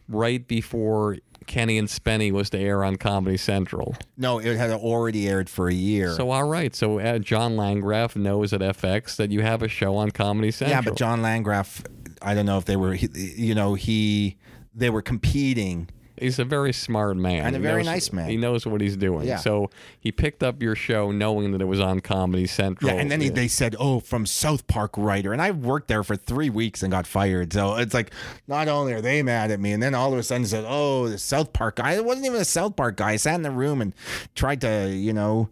right 0.08 0.48
before 0.48 1.18
Kenny 1.48 1.78
and 1.80 1.88
Spenny 1.88 2.32
was 2.32 2.50
to 2.52 2.60
air 2.60 2.84
on 2.84 2.98
Comedy 2.98 3.38
Central. 3.38 3.96
No, 4.18 4.38
it 4.40 4.56
had 4.56 4.70
already 4.72 5.28
aired 5.28 5.50
for 5.50 5.68
a 5.68 5.74
year. 5.74 6.14
So 6.14 6.30
all 6.30 6.44
right, 6.48 6.76
so 6.76 7.00
uh, 7.00 7.18
John 7.20 7.58
Landgraf 7.58 8.16
knows 8.16 8.54
at 8.54 8.62
FX 8.62 9.16
that 9.16 9.32
you 9.32 9.42
have 9.42 9.64
a 9.64 9.68
show 9.68 9.96
on 9.96 10.12
Comedy 10.12 10.52
Central. 10.52 10.76
yeah, 10.78 10.82
but 10.88 10.96
John 10.96 11.22
Landgraf, 11.24 11.84
I 12.22 12.36
don't 12.36 12.46
know 12.46 12.60
if 12.60 12.66
they 12.66 12.76
were, 12.76 12.94
he- 12.94 13.10
you 13.36 13.56
know, 13.56 13.74
he 13.74 14.38
they 14.74 14.90
were 14.90 15.02
competing. 15.02 15.90
He's 16.22 16.40
a 16.40 16.46
very 16.46 16.72
smart 16.72 17.18
man 17.18 17.48
And 17.48 17.56
a 17.56 17.60
very 17.60 17.84
knows- 17.84 17.86
nice 17.92 18.14
man. 18.14 18.30
He 18.30 18.38
knows 18.38 18.66
what 18.66 18.80
he's 18.80 18.96
doing. 18.96 19.28
Yeah. 19.28 19.38
So 19.38 19.70
he 20.00 20.12
picked 20.12 20.44
up 20.44 20.62
your 20.62 20.76
show 20.76 21.12
knowing 21.12 21.52
that 21.52 21.62
it 21.62 21.66
was 21.66 21.80
on 21.80 22.00
Comedy 22.00 22.46
Central. 22.48 22.92
Yeah, 22.92 23.00
and 23.02 23.10
then 23.12 23.22
he, 23.22 23.30
they 23.30 23.48
said, 23.48 23.76
"Oh, 23.80 24.00
from 24.00 24.26
South 24.26 24.68
Park 24.68 24.92
writer," 24.98 25.34
and 25.34 25.42
I 25.42 25.52
worked 25.52 25.88
there 25.88 26.04
for 26.04 26.16
three 26.16 26.50
weeks 26.50 26.84
and 26.84 26.92
got 26.92 27.08
fired. 27.08 27.52
So 27.54 27.76
it's 27.76 27.94
like, 27.94 28.12
not 28.48 28.68
only 28.68 28.94
are 28.94 29.02
they 29.02 29.24
mad 29.24 29.52
at 29.52 29.60
me, 29.60 29.72
and 29.72 29.82
then 29.82 29.96
all 29.96 30.14
of 30.14 30.20
a 30.20 30.24
sudden 30.24 30.46
said, 30.46 30.64
"Oh, 30.68 31.10
the 31.10 31.18
South 31.18 31.52
Park 31.54 31.78
guy." 31.78 31.94
It 31.94 32.06
wasn't 32.06 32.26
even 32.28 32.40
a 32.40 32.46
South 32.46 32.76
Park 32.76 32.98
guy. 32.98 33.12
I 33.12 33.16
sat 33.16 33.36
in 33.36 33.42
the 33.42 33.52
room 33.52 33.82
and 33.82 33.94
tried 34.36 34.62
to, 34.62 34.90
you 34.90 35.14
know, 35.14 35.50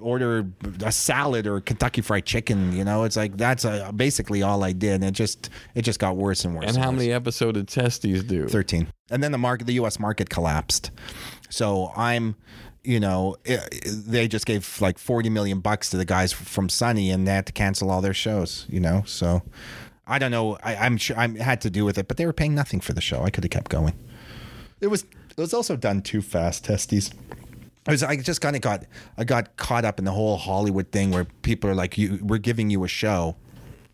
order 0.00 0.46
a 0.84 0.92
salad 0.92 1.46
or 1.46 1.60
Kentucky 1.60 2.00
Fried 2.00 2.24
Chicken. 2.24 2.72
You 2.76 2.84
know, 2.84 3.04
it's 3.04 3.16
like 3.16 3.36
that's 3.36 3.64
uh 3.64 3.92
basically 3.92 4.42
all 4.42 4.62
I 4.64 4.72
did. 4.72 4.94
And 4.96 5.04
it 5.04 5.12
just 5.12 5.50
it 5.74 5.82
just 5.82 5.98
got 5.98 6.16
worse 6.16 6.44
and 6.44 6.54
worse. 6.54 6.66
and 6.68 6.76
how 6.76 6.90
worse. 6.90 6.98
many 6.98 7.12
episodes 7.12 7.56
did 7.58 7.66
Testees 7.68 8.26
do? 8.26 8.48
13 8.48 8.88
and 9.10 9.22
then 9.22 9.32
the 9.32 9.38
market 9.38 9.66
the 9.66 9.74
us 9.74 9.98
market 9.98 10.30
collapsed. 10.30 10.90
So 11.48 11.92
i'm 11.96 12.36
you 12.82 13.00
know 13.00 13.36
i 13.48 13.58
they 13.84 14.28
just 14.28 14.46
gave 14.46 14.80
like 14.80 14.98
40 14.98 15.28
million 15.30 15.60
bucks 15.60 15.90
to 15.90 15.96
the 15.96 16.04
guys 16.04 16.32
from 16.32 16.68
sunny 16.68 17.10
and 17.10 17.26
they 17.26 17.32
had 17.32 17.46
to 17.46 17.52
cancel 17.52 17.90
all 17.90 18.00
their 18.00 18.14
shows 18.14 18.66
you 18.68 18.80
know? 18.80 19.02
So 19.06 19.42
i 20.06 20.18
don't 20.18 20.30
know. 20.30 20.56
I, 20.62 20.76
i'm 20.76 20.96
sure 20.96 21.18
i 21.18 21.28
had 21.28 21.60
to 21.62 21.70
do 21.70 21.84
with 21.84 21.98
it 21.98 22.08
but 22.08 22.16
they 22.16 22.26
were 22.26 22.32
paying 22.32 22.54
nothing 22.54 22.80
for 22.80 22.92
the 22.92 23.00
show. 23.00 23.22
I 23.22 23.30
could 23.30 23.44
have 23.44 23.50
kept 23.50 23.70
going. 23.70 23.94
It 24.80 24.88
was 24.88 25.02
it 25.02 25.40
was 25.40 25.54
also 25.54 25.76
done 25.76 26.02
too 26.02 26.22
fast 26.22 26.64
Testees 26.64 27.12
I 27.88 27.92
was 27.92 28.02
I 28.02 28.16
just 28.16 28.40
kind 28.40 28.56
of 28.56 28.62
got 28.62 28.84
I 29.16 29.24
got 29.24 29.56
caught 29.56 29.84
up 29.84 29.98
in 29.98 30.04
the 30.04 30.10
whole 30.12 30.36
Hollywood 30.36 30.90
thing 30.90 31.10
where 31.10 31.24
people 31.42 31.70
are 31.70 31.74
like 31.74 31.96
you 31.96 32.18
we're 32.22 32.38
giving 32.38 32.70
you 32.70 32.82
a 32.84 32.88
show. 32.88 33.36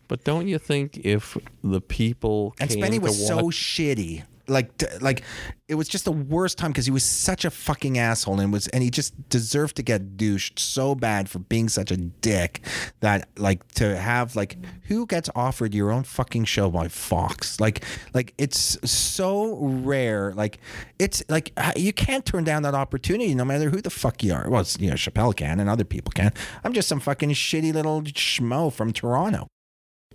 But 0.07 0.23
don't 0.23 0.47
you 0.47 0.57
think 0.57 0.97
if 0.97 1.37
the 1.63 1.81
people 1.81 2.55
and 2.59 2.69
Spenny 2.69 2.99
was 2.99 3.27
so 3.27 3.49
shitty 3.49 4.23
like 4.47 4.77
t- 4.77 4.87
like 5.01 5.23
it 5.67 5.75
was 5.75 5.87
just 5.87 6.05
the 6.05 6.11
worst 6.11 6.57
time 6.57 6.71
because 6.71 6.85
he 6.85 6.91
was 6.91 7.03
such 7.03 7.45
a 7.45 7.49
fucking 7.49 7.97
asshole 7.97 8.39
and 8.39 8.51
was 8.51 8.67
and 8.69 8.83
he 8.83 8.89
just 8.89 9.29
deserved 9.29 9.75
to 9.77 9.83
get 9.83 10.17
douched 10.17 10.59
so 10.59 10.93
bad 10.93 11.29
for 11.29 11.39
being 11.39 11.69
such 11.69 11.91
a 11.91 11.97
dick 11.97 12.65
that 12.99 13.29
like 13.37 13.65
to 13.73 13.97
have 13.97 14.35
like 14.35 14.57
who 14.83 15.05
gets 15.05 15.29
offered 15.35 15.73
your 15.73 15.91
own 15.91 16.03
fucking 16.03 16.45
show 16.45 16.69
by 16.69 16.87
Fox? 16.87 17.59
Like 17.59 17.83
like 18.13 18.33
it's 18.37 18.77
so 18.89 19.57
rare. 19.57 20.33
Like 20.33 20.59
it's 20.99 21.23
like 21.29 21.53
uh, 21.57 21.71
you 21.75 21.93
can't 21.93 22.25
turn 22.25 22.43
down 22.43 22.63
that 22.63 22.75
opportunity 22.75 23.33
no 23.33 23.45
matter 23.45 23.69
who 23.69 23.81
the 23.81 23.89
fuck 23.89 24.23
you 24.23 24.33
are. 24.33 24.49
Well 24.49 24.65
you 24.79 24.89
know 24.89 24.95
Chappelle 24.95 25.35
can 25.35 25.59
and 25.59 25.69
other 25.69 25.85
people 25.85 26.11
can. 26.11 26.33
I'm 26.63 26.73
just 26.73 26.87
some 26.87 26.99
fucking 26.99 27.31
shitty 27.31 27.73
little 27.73 28.01
schmo 28.01 28.71
from 28.71 28.91
Toronto 28.91 29.47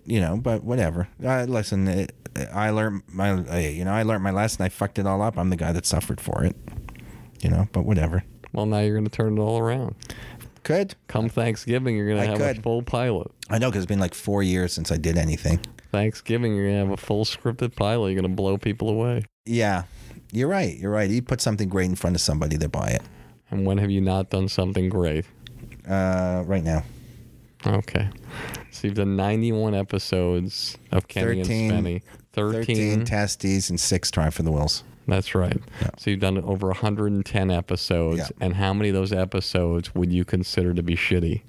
you 0.09 0.21
know, 0.21 0.37
but 0.37 0.65
whatever. 0.65 1.09
Uh, 1.23 1.45
listen, 1.45 1.87
it, 1.87 2.13
I 2.53 2.71
learned 2.71 3.03
my, 3.09 3.59
you 3.59 3.85
know, 3.85 3.93
I 3.93 4.03
learned 4.03 4.25
my 4.25 4.31
lesson. 4.31 4.65
I 4.65 4.71
fucked 4.71 4.99
it 4.99 5.07
all 5.07 5.21
up. 5.23 5.39
I'm 5.39 5.51
the 5.51 5.57
guy 5.57 5.73
that 5.73 5.87
suffered 5.87 6.21
for 6.21 6.43
it. 6.45 6.57
You 7.43 7.51
know, 7.51 7.69
but 7.73 7.85
whatever. 7.85 8.25
Well, 8.53 8.67
now 8.67 8.81
you're 8.81 8.95
going 8.95 9.05
to 9.05 9.11
turn 9.11 9.39
it 9.39 9.41
all 9.41 9.59
around. 9.59 9.95
Could 10.65 10.97
Come 11.07 11.29
Thanksgiving, 11.29 11.97
you're 11.97 12.09
going 12.09 12.21
to 12.21 12.45
have 12.45 12.59
a 12.59 12.61
full 12.61 12.83
pilot. 12.83 13.31
I 13.49 13.59
know 13.59 13.69
because 13.71 13.85
it's 13.85 13.89
been 13.89 14.01
like 14.01 14.15
four 14.15 14.43
years 14.43 14.73
since 14.73 14.91
I 14.91 14.97
did 14.97 15.17
anything. 15.17 15.61
Thanksgiving, 15.93 16.55
you're 16.57 16.67
going 16.67 16.75
to 16.75 16.87
have 16.87 16.91
a 16.91 16.97
full 16.97 17.25
scripted 17.25 17.77
pilot. 17.77 18.09
You're 18.11 18.21
going 18.21 18.31
to 18.31 18.37
blow 18.37 18.59
people 18.59 18.89
away. 18.89 19.25
Yeah, 19.47 19.85
you're 20.33 20.49
right. 20.49 20.77
You're 20.77 20.91
right. 20.91 21.09
You 21.09 21.23
put 21.23 21.41
something 21.41 21.69
great 21.69 21.87
in 21.87 21.95
front 21.95 22.17
of 22.17 22.23
somebody, 22.23 22.57
they 22.57 22.67
buy 22.67 22.89
it. 22.89 23.03
And 23.51 23.65
when 23.65 23.79
have 23.79 23.91
you 23.91 24.01
not 24.01 24.31
done 24.31 24.49
something 24.49 24.89
great? 24.89 25.25
Uh, 25.89 26.43
right 26.45 26.63
now, 26.65 26.83
Okay. 27.67 28.09
So 28.71 28.87
you've 28.89 28.97
done 28.97 29.17
91 29.17 29.75
episodes 29.75 30.79
of 30.93 31.09
Kenny 31.09 31.43
13 31.43 31.71
and 31.73 31.87
Spenny. 31.87 32.03
13. 32.33 32.65
thirteen 32.65 33.05
Testees 33.05 33.69
and 33.71 33.81
six 33.81 34.11
try 34.11 34.31
for 34.31 34.43
the 34.43 34.53
wills. 34.53 34.85
That's 35.09 35.35
right. 35.35 35.57
So 35.97 36.11
you've 36.11 36.21
done 36.21 36.39
over 36.39 36.69
110 36.69 37.51
episodes. 37.51 38.19
Yeah. 38.19 38.27
And 38.41 38.55
how 38.55 38.73
many 38.75 38.91
of 38.91 38.95
those 38.95 39.13
episodes 39.13 39.95
would 39.95 40.13
you 40.13 40.25
consider 40.25 40.73
to 40.75 40.83
be 40.83 40.95
shitty? 40.95 41.43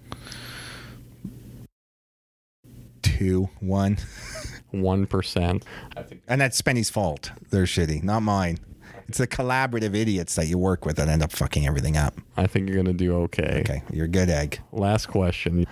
Two, 3.01 3.49
one, 3.59 3.95
1%. 4.73 5.63
and 6.27 6.41
that's 6.41 6.57
Spenny's 6.61 6.89
fault. 6.89 7.31
They're 7.49 7.63
shitty, 7.65 8.01
not 8.03 8.21
mine. 8.21 8.59
It's 9.09 9.17
the 9.17 9.25
collaborative 9.25 9.95
idiots 9.95 10.35
that 10.35 10.45
you 10.45 10.59
work 10.59 10.85
with 10.85 10.97
that 10.97 11.07
end 11.07 11.23
up 11.23 11.31
fucking 11.31 11.65
everything 11.65 11.97
up. 11.97 12.13
I 12.38 12.45
think 12.45 12.69
you're 12.69 12.75
going 12.75 12.85
to 12.85 12.93
do 12.93 13.15
okay. 13.23 13.61
Okay, 13.61 13.81
you're 13.91 14.05
a 14.05 14.07
good 14.07 14.29
egg. 14.29 14.61
Last 14.71 15.07
question. 15.07 15.65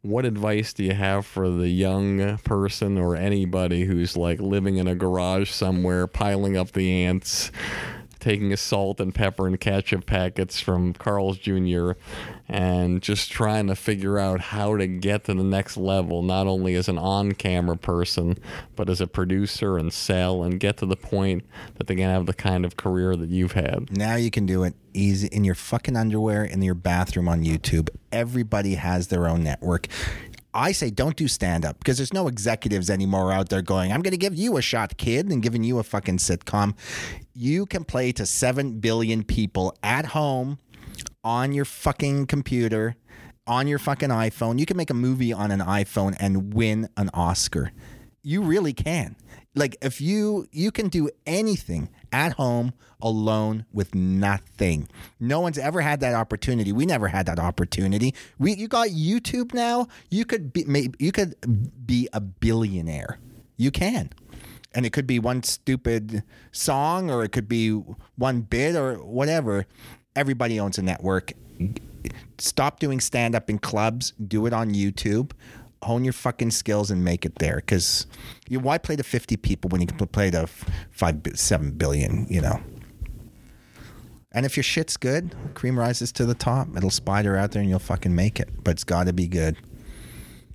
What 0.00 0.24
advice 0.24 0.72
do 0.72 0.82
you 0.82 0.92
have 0.92 1.24
for 1.24 1.48
the 1.48 1.68
young 1.68 2.38
person 2.38 2.98
or 2.98 3.14
anybody 3.14 3.84
who's 3.84 4.16
like 4.16 4.40
living 4.40 4.78
in 4.78 4.88
a 4.88 4.96
garage 4.96 5.48
somewhere, 5.48 6.08
piling 6.08 6.56
up 6.56 6.72
the 6.72 7.04
ants, 7.04 7.52
taking 8.22 8.52
a 8.52 8.56
salt 8.56 9.00
and 9.00 9.12
pepper 9.12 9.48
and 9.48 9.58
ketchup 9.58 10.06
packets 10.06 10.60
from 10.60 10.94
Carl's 10.94 11.38
Jr., 11.38 11.92
and 12.48 13.02
just 13.02 13.32
trying 13.32 13.66
to 13.66 13.74
figure 13.74 14.18
out 14.18 14.40
how 14.40 14.76
to 14.76 14.86
get 14.86 15.24
to 15.24 15.34
the 15.34 15.42
next 15.42 15.76
level, 15.76 16.22
not 16.22 16.46
only 16.46 16.74
as 16.74 16.88
an 16.88 16.98
on 16.98 17.32
camera 17.32 17.76
person, 17.76 18.38
but 18.76 18.88
as 18.88 19.00
a 19.00 19.06
producer 19.06 19.76
and 19.76 19.92
sell 19.92 20.42
and 20.42 20.60
get 20.60 20.76
to 20.76 20.86
the 20.86 20.96
point 20.96 21.44
that 21.76 21.88
they 21.88 21.96
can 21.96 22.08
have 22.08 22.26
the 22.26 22.34
kind 22.34 22.64
of 22.64 22.76
career 22.76 23.16
that 23.16 23.28
you've 23.28 23.52
had? 23.52 23.94
Now 23.96 24.14
you 24.14 24.30
can 24.30 24.46
do 24.46 24.62
it 24.62 24.74
easy 24.94 25.26
in 25.28 25.44
your 25.44 25.54
fucking 25.54 25.96
underwear 25.96 26.44
in 26.44 26.62
your 26.62 26.74
bathroom 26.74 27.28
on 27.28 27.42
YouTube. 27.42 27.88
Everybody 28.12 28.74
has 28.74 29.08
their 29.08 29.26
own 29.26 29.42
network. 29.42 29.88
I 30.54 30.72
say 30.72 30.90
don't 30.90 31.16
do 31.16 31.28
stand 31.28 31.64
up 31.64 31.78
because 31.78 31.96
there's 31.96 32.12
no 32.12 32.28
executives 32.28 32.90
anymore 32.90 33.32
out 33.32 33.48
there 33.48 33.62
going, 33.62 33.92
I'm 33.92 34.02
going 34.02 34.12
to 34.12 34.18
give 34.18 34.34
you 34.34 34.56
a 34.56 34.62
shot, 34.62 34.96
kid, 34.98 35.30
and 35.30 35.42
giving 35.42 35.64
you 35.64 35.78
a 35.78 35.82
fucking 35.82 36.18
sitcom. 36.18 36.74
You 37.34 37.66
can 37.66 37.84
play 37.84 38.12
to 38.12 38.26
7 38.26 38.80
billion 38.80 39.24
people 39.24 39.76
at 39.82 40.06
home 40.06 40.58
on 41.24 41.52
your 41.52 41.64
fucking 41.64 42.26
computer, 42.26 42.96
on 43.46 43.66
your 43.66 43.78
fucking 43.78 44.10
iPhone. 44.10 44.58
You 44.58 44.66
can 44.66 44.76
make 44.76 44.90
a 44.90 44.94
movie 44.94 45.32
on 45.32 45.50
an 45.50 45.60
iPhone 45.60 46.16
and 46.20 46.52
win 46.52 46.88
an 46.96 47.10
Oscar. 47.14 47.72
You 48.22 48.42
really 48.42 48.72
can. 48.72 49.16
Like 49.54 49.76
if 49.82 50.00
you 50.00 50.46
you 50.50 50.70
can 50.70 50.88
do 50.88 51.10
anything 51.26 51.90
at 52.10 52.34
home 52.34 52.72
alone 53.00 53.66
with 53.72 53.94
nothing. 53.94 54.88
No 55.20 55.40
one's 55.40 55.58
ever 55.58 55.80
had 55.80 56.00
that 56.00 56.14
opportunity. 56.14 56.72
We 56.72 56.86
never 56.86 57.08
had 57.08 57.26
that 57.26 57.38
opportunity. 57.38 58.14
We 58.38 58.54
you 58.54 58.68
got 58.68 58.88
YouTube 58.88 59.52
now. 59.52 59.88
You 60.10 60.24
could 60.24 60.52
be 60.52 60.64
maybe 60.64 60.94
you 60.98 61.12
could 61.12 61.34
be 61.86 62.08
a 62.12 62.20
billionaire. 62.20 63.18
You 63.56 63.70
can. 63.70 64.10
And 64.74 64.86
it 64.86 64.92
could 64.94 65.06
be 65.06 65.18
one 65.18 65.42
stupid 65.42 66.22
song 66.50 67.10
or 67.10 67.22
it 67.24 67.32
could 67.32 67.48
be 67.48 67.70
one 68.16 68.40
bit 68.40 68.74
or 68.74 68.94
whatever. 68.94 69.66
Everybody 70.16 70.58
owns 70.58 70.78
a 70.78 70.82
network. 70.82 71.32
Stop 72.38 72.80
doing 72.80 72.98
stand 73.00 73.34
up 73.34 73.50
in 73.50 73.58
clubs. 73.58 74.12
Do 74.12 74.46
it 74.46 74.54
on 74.54 74.70
YouTube. 74.72 75.32
Hone 75.82 76.04
your 76.04 76.12
fucking 76.12 76.50
skills 76.52 76.90
and 76.90 77.04
make 77.04 77.24
it 77.24 77.36
there. 77.36 77.56
Because 77.56 78.06
you, 78.48 78.60
why 78.60 78.78
play 78.78 78.96
to 78.96 79.02
50 79.02 79.36
people 79.38 79.68
when 79.68 79.80
you 79.80 79.86
can 79.86 80.06
play 80.08 80.30
to 80.30 80.46
5, 80.46 81.20
7 81.34 81.70
billion, 81.72 82.26
you 82.28 82.40
know? 82.40 82.60
And 84.30 84.46
if 84.46 84.56
your 84.56 84.64
shit's 84.64 84.96
good, 84.96 85.34
cream 85.54 85.78
rises 85.78 86.10
to 86.12 86.24
the 86.24 86.34
top. 86.34 86.68
It'll 86.76 86.90
spider 86.90 87.36
out 87.36 87.50
there 87.52 87.60
and 87.60 87.68
you'll 87.68 87.78
fucking 87.78 88.14
make 88.14 88.40
it. 88.40 88.48
But 88.64 88.72
it's 88.72 88.84
got 88.84 89.06
to 89.06 89.12
be 89.12 89.28
good 89.28 89.56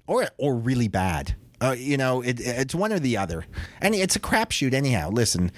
or 0.07 0.27
or 0.37 0.55
really 0.55 0.87
bad. 0.87 1.35
Uh, 1.59 1.75
you 1.77 1.97
know, 1.97 2.21
it, 2.21 2.39
it's 2.39 2.73
one 2.73 2.93
or 2.93 2.99
the 2.99 3.17
other, 3.17 3.45
and 3.81 3.93
it's 3.93 4.15
a 4.15 4.19
crapshoot 4.19 4.73
anyhow. 4.73 5.09
Listen, 5.09 5.51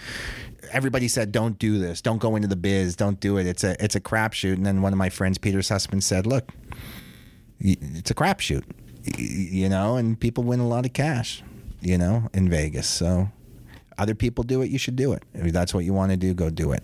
everybody 0.71 1.07
said 1.07 1.31
don't 1.31 1.59
do 1.59 1.77
this, 1.77 2.01
don't 2.01 2.19
go 2.19 2.35
into 2.35 2.47
the 2.47 2.55
biz, 2.55 2.95
don't 2.95 3.19
do 3.19 3.37
it. 3.37 3.45
It's 3.45 3.63
a 3.63 3.81
it's 3.83 3.95
a 3.95 4.01
crapshoot. 4.01 4.53
And 4.53 4.65
then 4.65 4.81
one 4.81 4.93
of 4.93 4.99
my 4.99 5.09
friends, 5.09 5.37
Peter's 5.37 5.69
husband, 5.69 6.03
said, 6.03 6.25
"Look, 6.25 6.51
it's 7.59 8.11
a 8.11 8.15
crapshoot, 8.15 8.63
you 9.17 9.69
know, 9.69 9.95
and 9.95 10.19
people 10.19 10.43
win 10.43 10.59
a 10.59 10.67
lot 10.67 10.85
of 10.85 10.93
cash, 10.93 11.43
you 11.81 11.97
know, 11.97 12.29
in 12.33 12.49
Vegas. 12.49 12.87
So 12.87 13.29
other 13.97 14.15
people 14.15 14.43
do 14.43 14.61
it, 14.61 14.69
you 14.69 14.77
should 14.77 14.95
do 14.95 15.13
it. 15.13 15.23
If 15.33 15.51
that's 15.53 15.73
what 15.73 15.85
you 15.85 15.93
want 15.93 16.11
to 16.11 16.17
do, 16.17 16.33
go 16.33 16.49
do 16.49 16.71
it." 16.71 16.83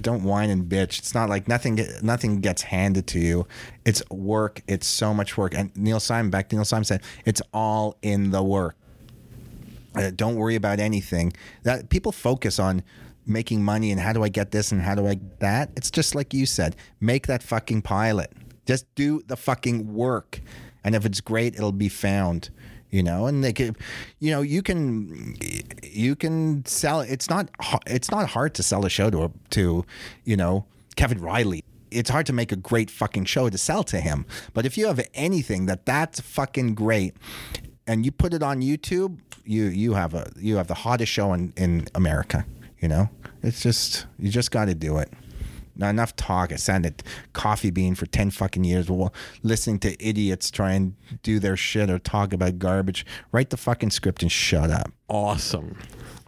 but 0.00 0.04
don't 0.06 0.22
whine 0.22 0.48
and 0.48 0.64
bitch. 0.64 0.98
It's 0.98 1.14
not 1.14 1.28
like 1.28 1.46
nothing 1.46 1.78
nothing 2.00 2.40
gets 2.40 2.62
handed 2.62 3.06
to 3.08 3.18
you. 3.18 3.46
It's 3.84 4.02
work. 4.08 4.62
It's 4.66 4.86
so 4.86 5.12
much 5.12 5.36
work. 5.36 5.52
And 5.54 5.76
Neil 5.76 6.00
Simon, 6.00 6.30
back 6.30 6.48
to 6.48 6.56
Neil 6.56 6.64
Simon 6.64 6.84
said, 6.84 7.02
it's 7.26 7.42
all 7.52 7.98
in 8.00 8.30
the 8.30 8.42
work. 8.42 8.76
Uh, 9.94 10.10
don't 10.14 10.36
worry 10.36 10.54
about 10.54 10.80
anything. 10.80 11.34
That 11.64 11.90
people 11.90 12.12
focus 12.12 12.58
on 12.58 12.82
making 13.26 13.62
money 13.62 13.90
and 13.90 14.00
how 14.00 14.14
do 14.14 14.22
I 14.22 14.30
get 14.30 14.52
this 14.52 14.72
and 14.72 14.80
how 14.80 14.94
do 14.94 15.06
I 15.06 15.14
get 15.14 15.40
that. 15.40 15.70
It's 15.76 15.90
just 15.90 16.14
like 16.14 16.32
you 16.32 16.46
said, 16.46 16.76
make 17.00 17.26
that 17.26 17.42
fucking 17.42 17.82
pilot. 17.82 18.32
Just 18.64 18.86
do 18.94 19.20
the 19.26 19.36
fucking 19.36 19.92
work, 19.92 20.40
and 20.84 20.94
if 20.94 21.04
it's 21.04 21.20
great, 21.20 21.54
it'll 21.54 21.72
be 21.72 21.88
found. 21.88 22.50
You 22.90 23.04
know, 23.04 23.26
and 23.26 23.44
they 23.44 23.52
could, 23.52 23.76
you 24.18 24.32
know, 24.32 24.40
you 24.40 24.62
can, 24.62 25.36
you 25.84 26.16
can 26.16 26.64
sell. 26.66 27.02
It's 27.02 27.30
not, 27.30 27.48
it's 27.86 28.10
not 28.10 28.30
hard 28.30 28.52
to 28.54 28.64
sell 28.64 28.84
a 28.84 28.90
show 28.90 29.10
to, 29.10 29.32
to, 29.50 29.84
you 30.24 30.36
know, 30.36 30.64
Kevin 30.96 31.20
Reilly 31.20 31.62
it's 31.90 32.10
hard 32.10 32.26
to 32.26 32.32
make 32.32 32.52
a 32.52 32.56
great 32.56 32.90
fucking 32.90 33.24
show 33.24 33.48
to 33.48 33.58
sell 33.58 33.82
to 33.84 34.00
him. 34.00 34.24
But 34.54 34.64
if 34.64 34.78
you 34.78 34.86
have 34.86 35.00
anything 35.14 35.66
that 35.66 35.86
that's 35.86 36.20
fucking 36.20 36.74
great, 36.74 37.14
and 37.86 38.04
you 38.04 38.12
put 38.12 38.32
it 38.32 38.42
on 38.42 38.60
YouTube, 38.60 39.18
you 39.44 39.64
you 39.64 39.94
have 39.94 40.14
a 40.14 40.30
you 40.36 40.56
have 40.56 40.68
the 40.68 40.74
hottest 40.74 41.12
show 41.12 41.32
in 41.32 41.52
in 41.56 41.88
America. 41.94 42.46
You 42.80 42.88
know, 42.88 43.10
it's 43.42 43.60
just 43.60 44.06
you 44.18 44.30
just 44.30 44.50
got 44.50 44.66
to 44.66 44.74
do 44.74 44.98
it. 44.98 45.12
Not 45.80 45.90
enough 45.90 46.14
talk. 46.14 46.52
I 46.52 46.56
at 46.72 47.02
Coffee 47.32 47.70
Bean 47.70 47.94
for 47.94 48.06
ten 48.06 48.30
fucking 48.30 48.64
years, 48.64 48.90
while 48.90 49.12
listening 49.42 49.78
to 49.80 50.06
idiots 50.06 50.50
try 50.50 50.72
and 50.72 50.94
do 51.22 51.38
their 51.38 51.56
shit 51.56 51.90
or 51.90 51.98
talk 51.98 52.32
about 52.32 52.58
garbage. 52.58 53.06
Write 53.32 53.50
the 53.50 53.56
fucking 53.56 53.90
script 53.90 54.22
and 54.22 54.30
shut 54.30 54.70
up. 54.70 54.92
Awesome. 55.08 55.76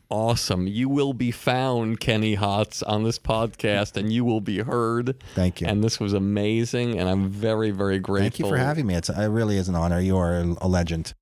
Awesome. 0.09 0.67
You 0.67 0.91
will 0.91 1.15
be 1.15 1.31
found, 1.31 1.99
Kenny 1.99 2.37
Hotz, 2.37 2.83
on 2.87 3.03
this 3.03 3.19
podcast 3.19 3.97
and 3.97 4.13
you 4.13 4.27
will 4.27 4.43
be 4.43 4.59
heard. 4.59 5.17
Thank 5.35 5.63
you. 5.63 5.67
And 5.67 5.83
this 5.83 5.99
was 5.99 6.13
amazing. 6.13 6.99
And 6.99 7.09
I'm 7.09 7.31
very, 7.31 7.71
very 7.71 7.99
grateful. 7.99 8.25
Thank 8.25 8.39
you 8.39 8.47
for 8.47 8.59
having 8.59 8.87
me. 8.87 8.95
It's 8.95 9.09
it 9.09 9.29
really 9.29 9.57
is 9.57 9.71
an 9.71 9.75
honor. 9.75 10.01
You 10.01 10.19
are 10.19 10.45
a 10.61 10.69
legend. 10.69 11.15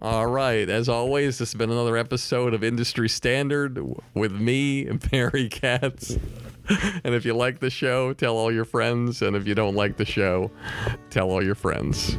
All 0.00 0.26
right. 0.26 0.68
As 0.68 0.88
always, 0.88 1.38
this 1.38 1.52
has 1.52 1.58
been 1.58 1.70
another 1.70 1.96
episode 1.96 2.54
of 2.54 2.64
Industry 2.64 3.08
Standard 3.08 3.78
with 4.14 4.32
me, 4.32 4.84
Barry 5.10 5.48
Katz. 5.48 6.18
And 7.04 7.14
if 7.14 7.24
you 7.24 7.34
like 7.34 7.60
the 7.60 7.70
show, 7.70 8.12
tell 8.14 8.36
all 8.36 8.52
your 8.52 8.64
friends. 8.64 9.22
And 9.22 9.36
if 9.36 9.46
you 9.46 9.54
don't 9.54 9.74
like 9.74 9.96
the 9.96 10.04
show, 10.04 10.50
tell 11.10 11.30
all 11.30 11.44
your 11.44 11.54
friends. 11.54 12.16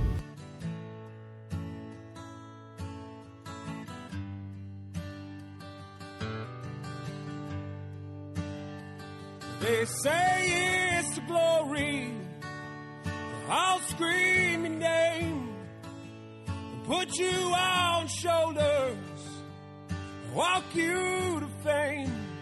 They 9.61 9.85
say 9.85 10.99
it's 10.99 11.15
the 11.15 11.21
glory. 11.21 12.11
I'll 13.49 13.79
scream 13.79 14.65
your 14.65 14.73
name 14.75 15.55
put 16.85 17.17
you 17.17 17.31
on 17.31 18.07
shoulders, 18.07 18.97
walk 20.33 20.63
you 20.73 21.39
to 21.39 21.47
fame. 21.63 22.34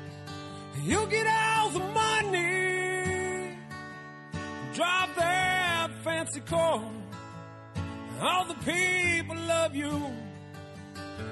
You 0.85 1.07
get 1.07 1.25
all 1.25 1.69
the 1.69 1.79
money, 1.79 3.57
drive 4.73 5.15
that 5.15 5.91
fancy 6.03 6.41
car. 6.41 6.83
All 8.21 8.45
the 8.45 8.55
people 8.55 9.37
love 9.47 9.73
you, 9.73 9.91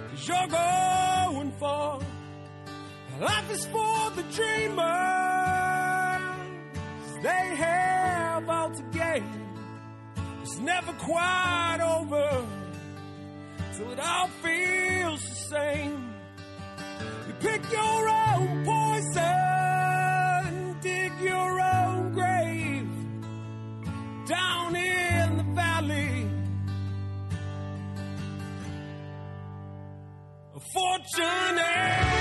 cause 0.09 0.25
you're 0.25 0.47
going 0.47 1.51
far. 1.59 1.99
Life 3.19 3.51
is 3.51 3.65
for 3.65 4.11
the 4.15 4.23
dreamers, 4.31 4.79
they 7.21 7.55
have 7.57 8.47
all 8.47 8.71
to 8.71 8.83
gain. 8.83 9.25
It's 10.43 10.59
never 10.59 10.93
quite 10.93 11.79
over 11.81 12.47
till 13.75 13.91
it 13.91 13.99
all 13.99 14.29
feels 14.41 15.27
the 15.27 15.35
same. 15.35 16.10
Pick 17.41 17.71
your 17.71 18.09
own 18.09 18.63
poison, 18.63 19.21
dig 20.79 21.11
your 21.21 21.59
own 21.59 22.13
grave 22.13 22.87
down 24.27 24.75
in 24.75 25.37
the 25.37 25.43
valley. 25.55 26.27
A 30.55 30.59
fortunate 30.59 32.20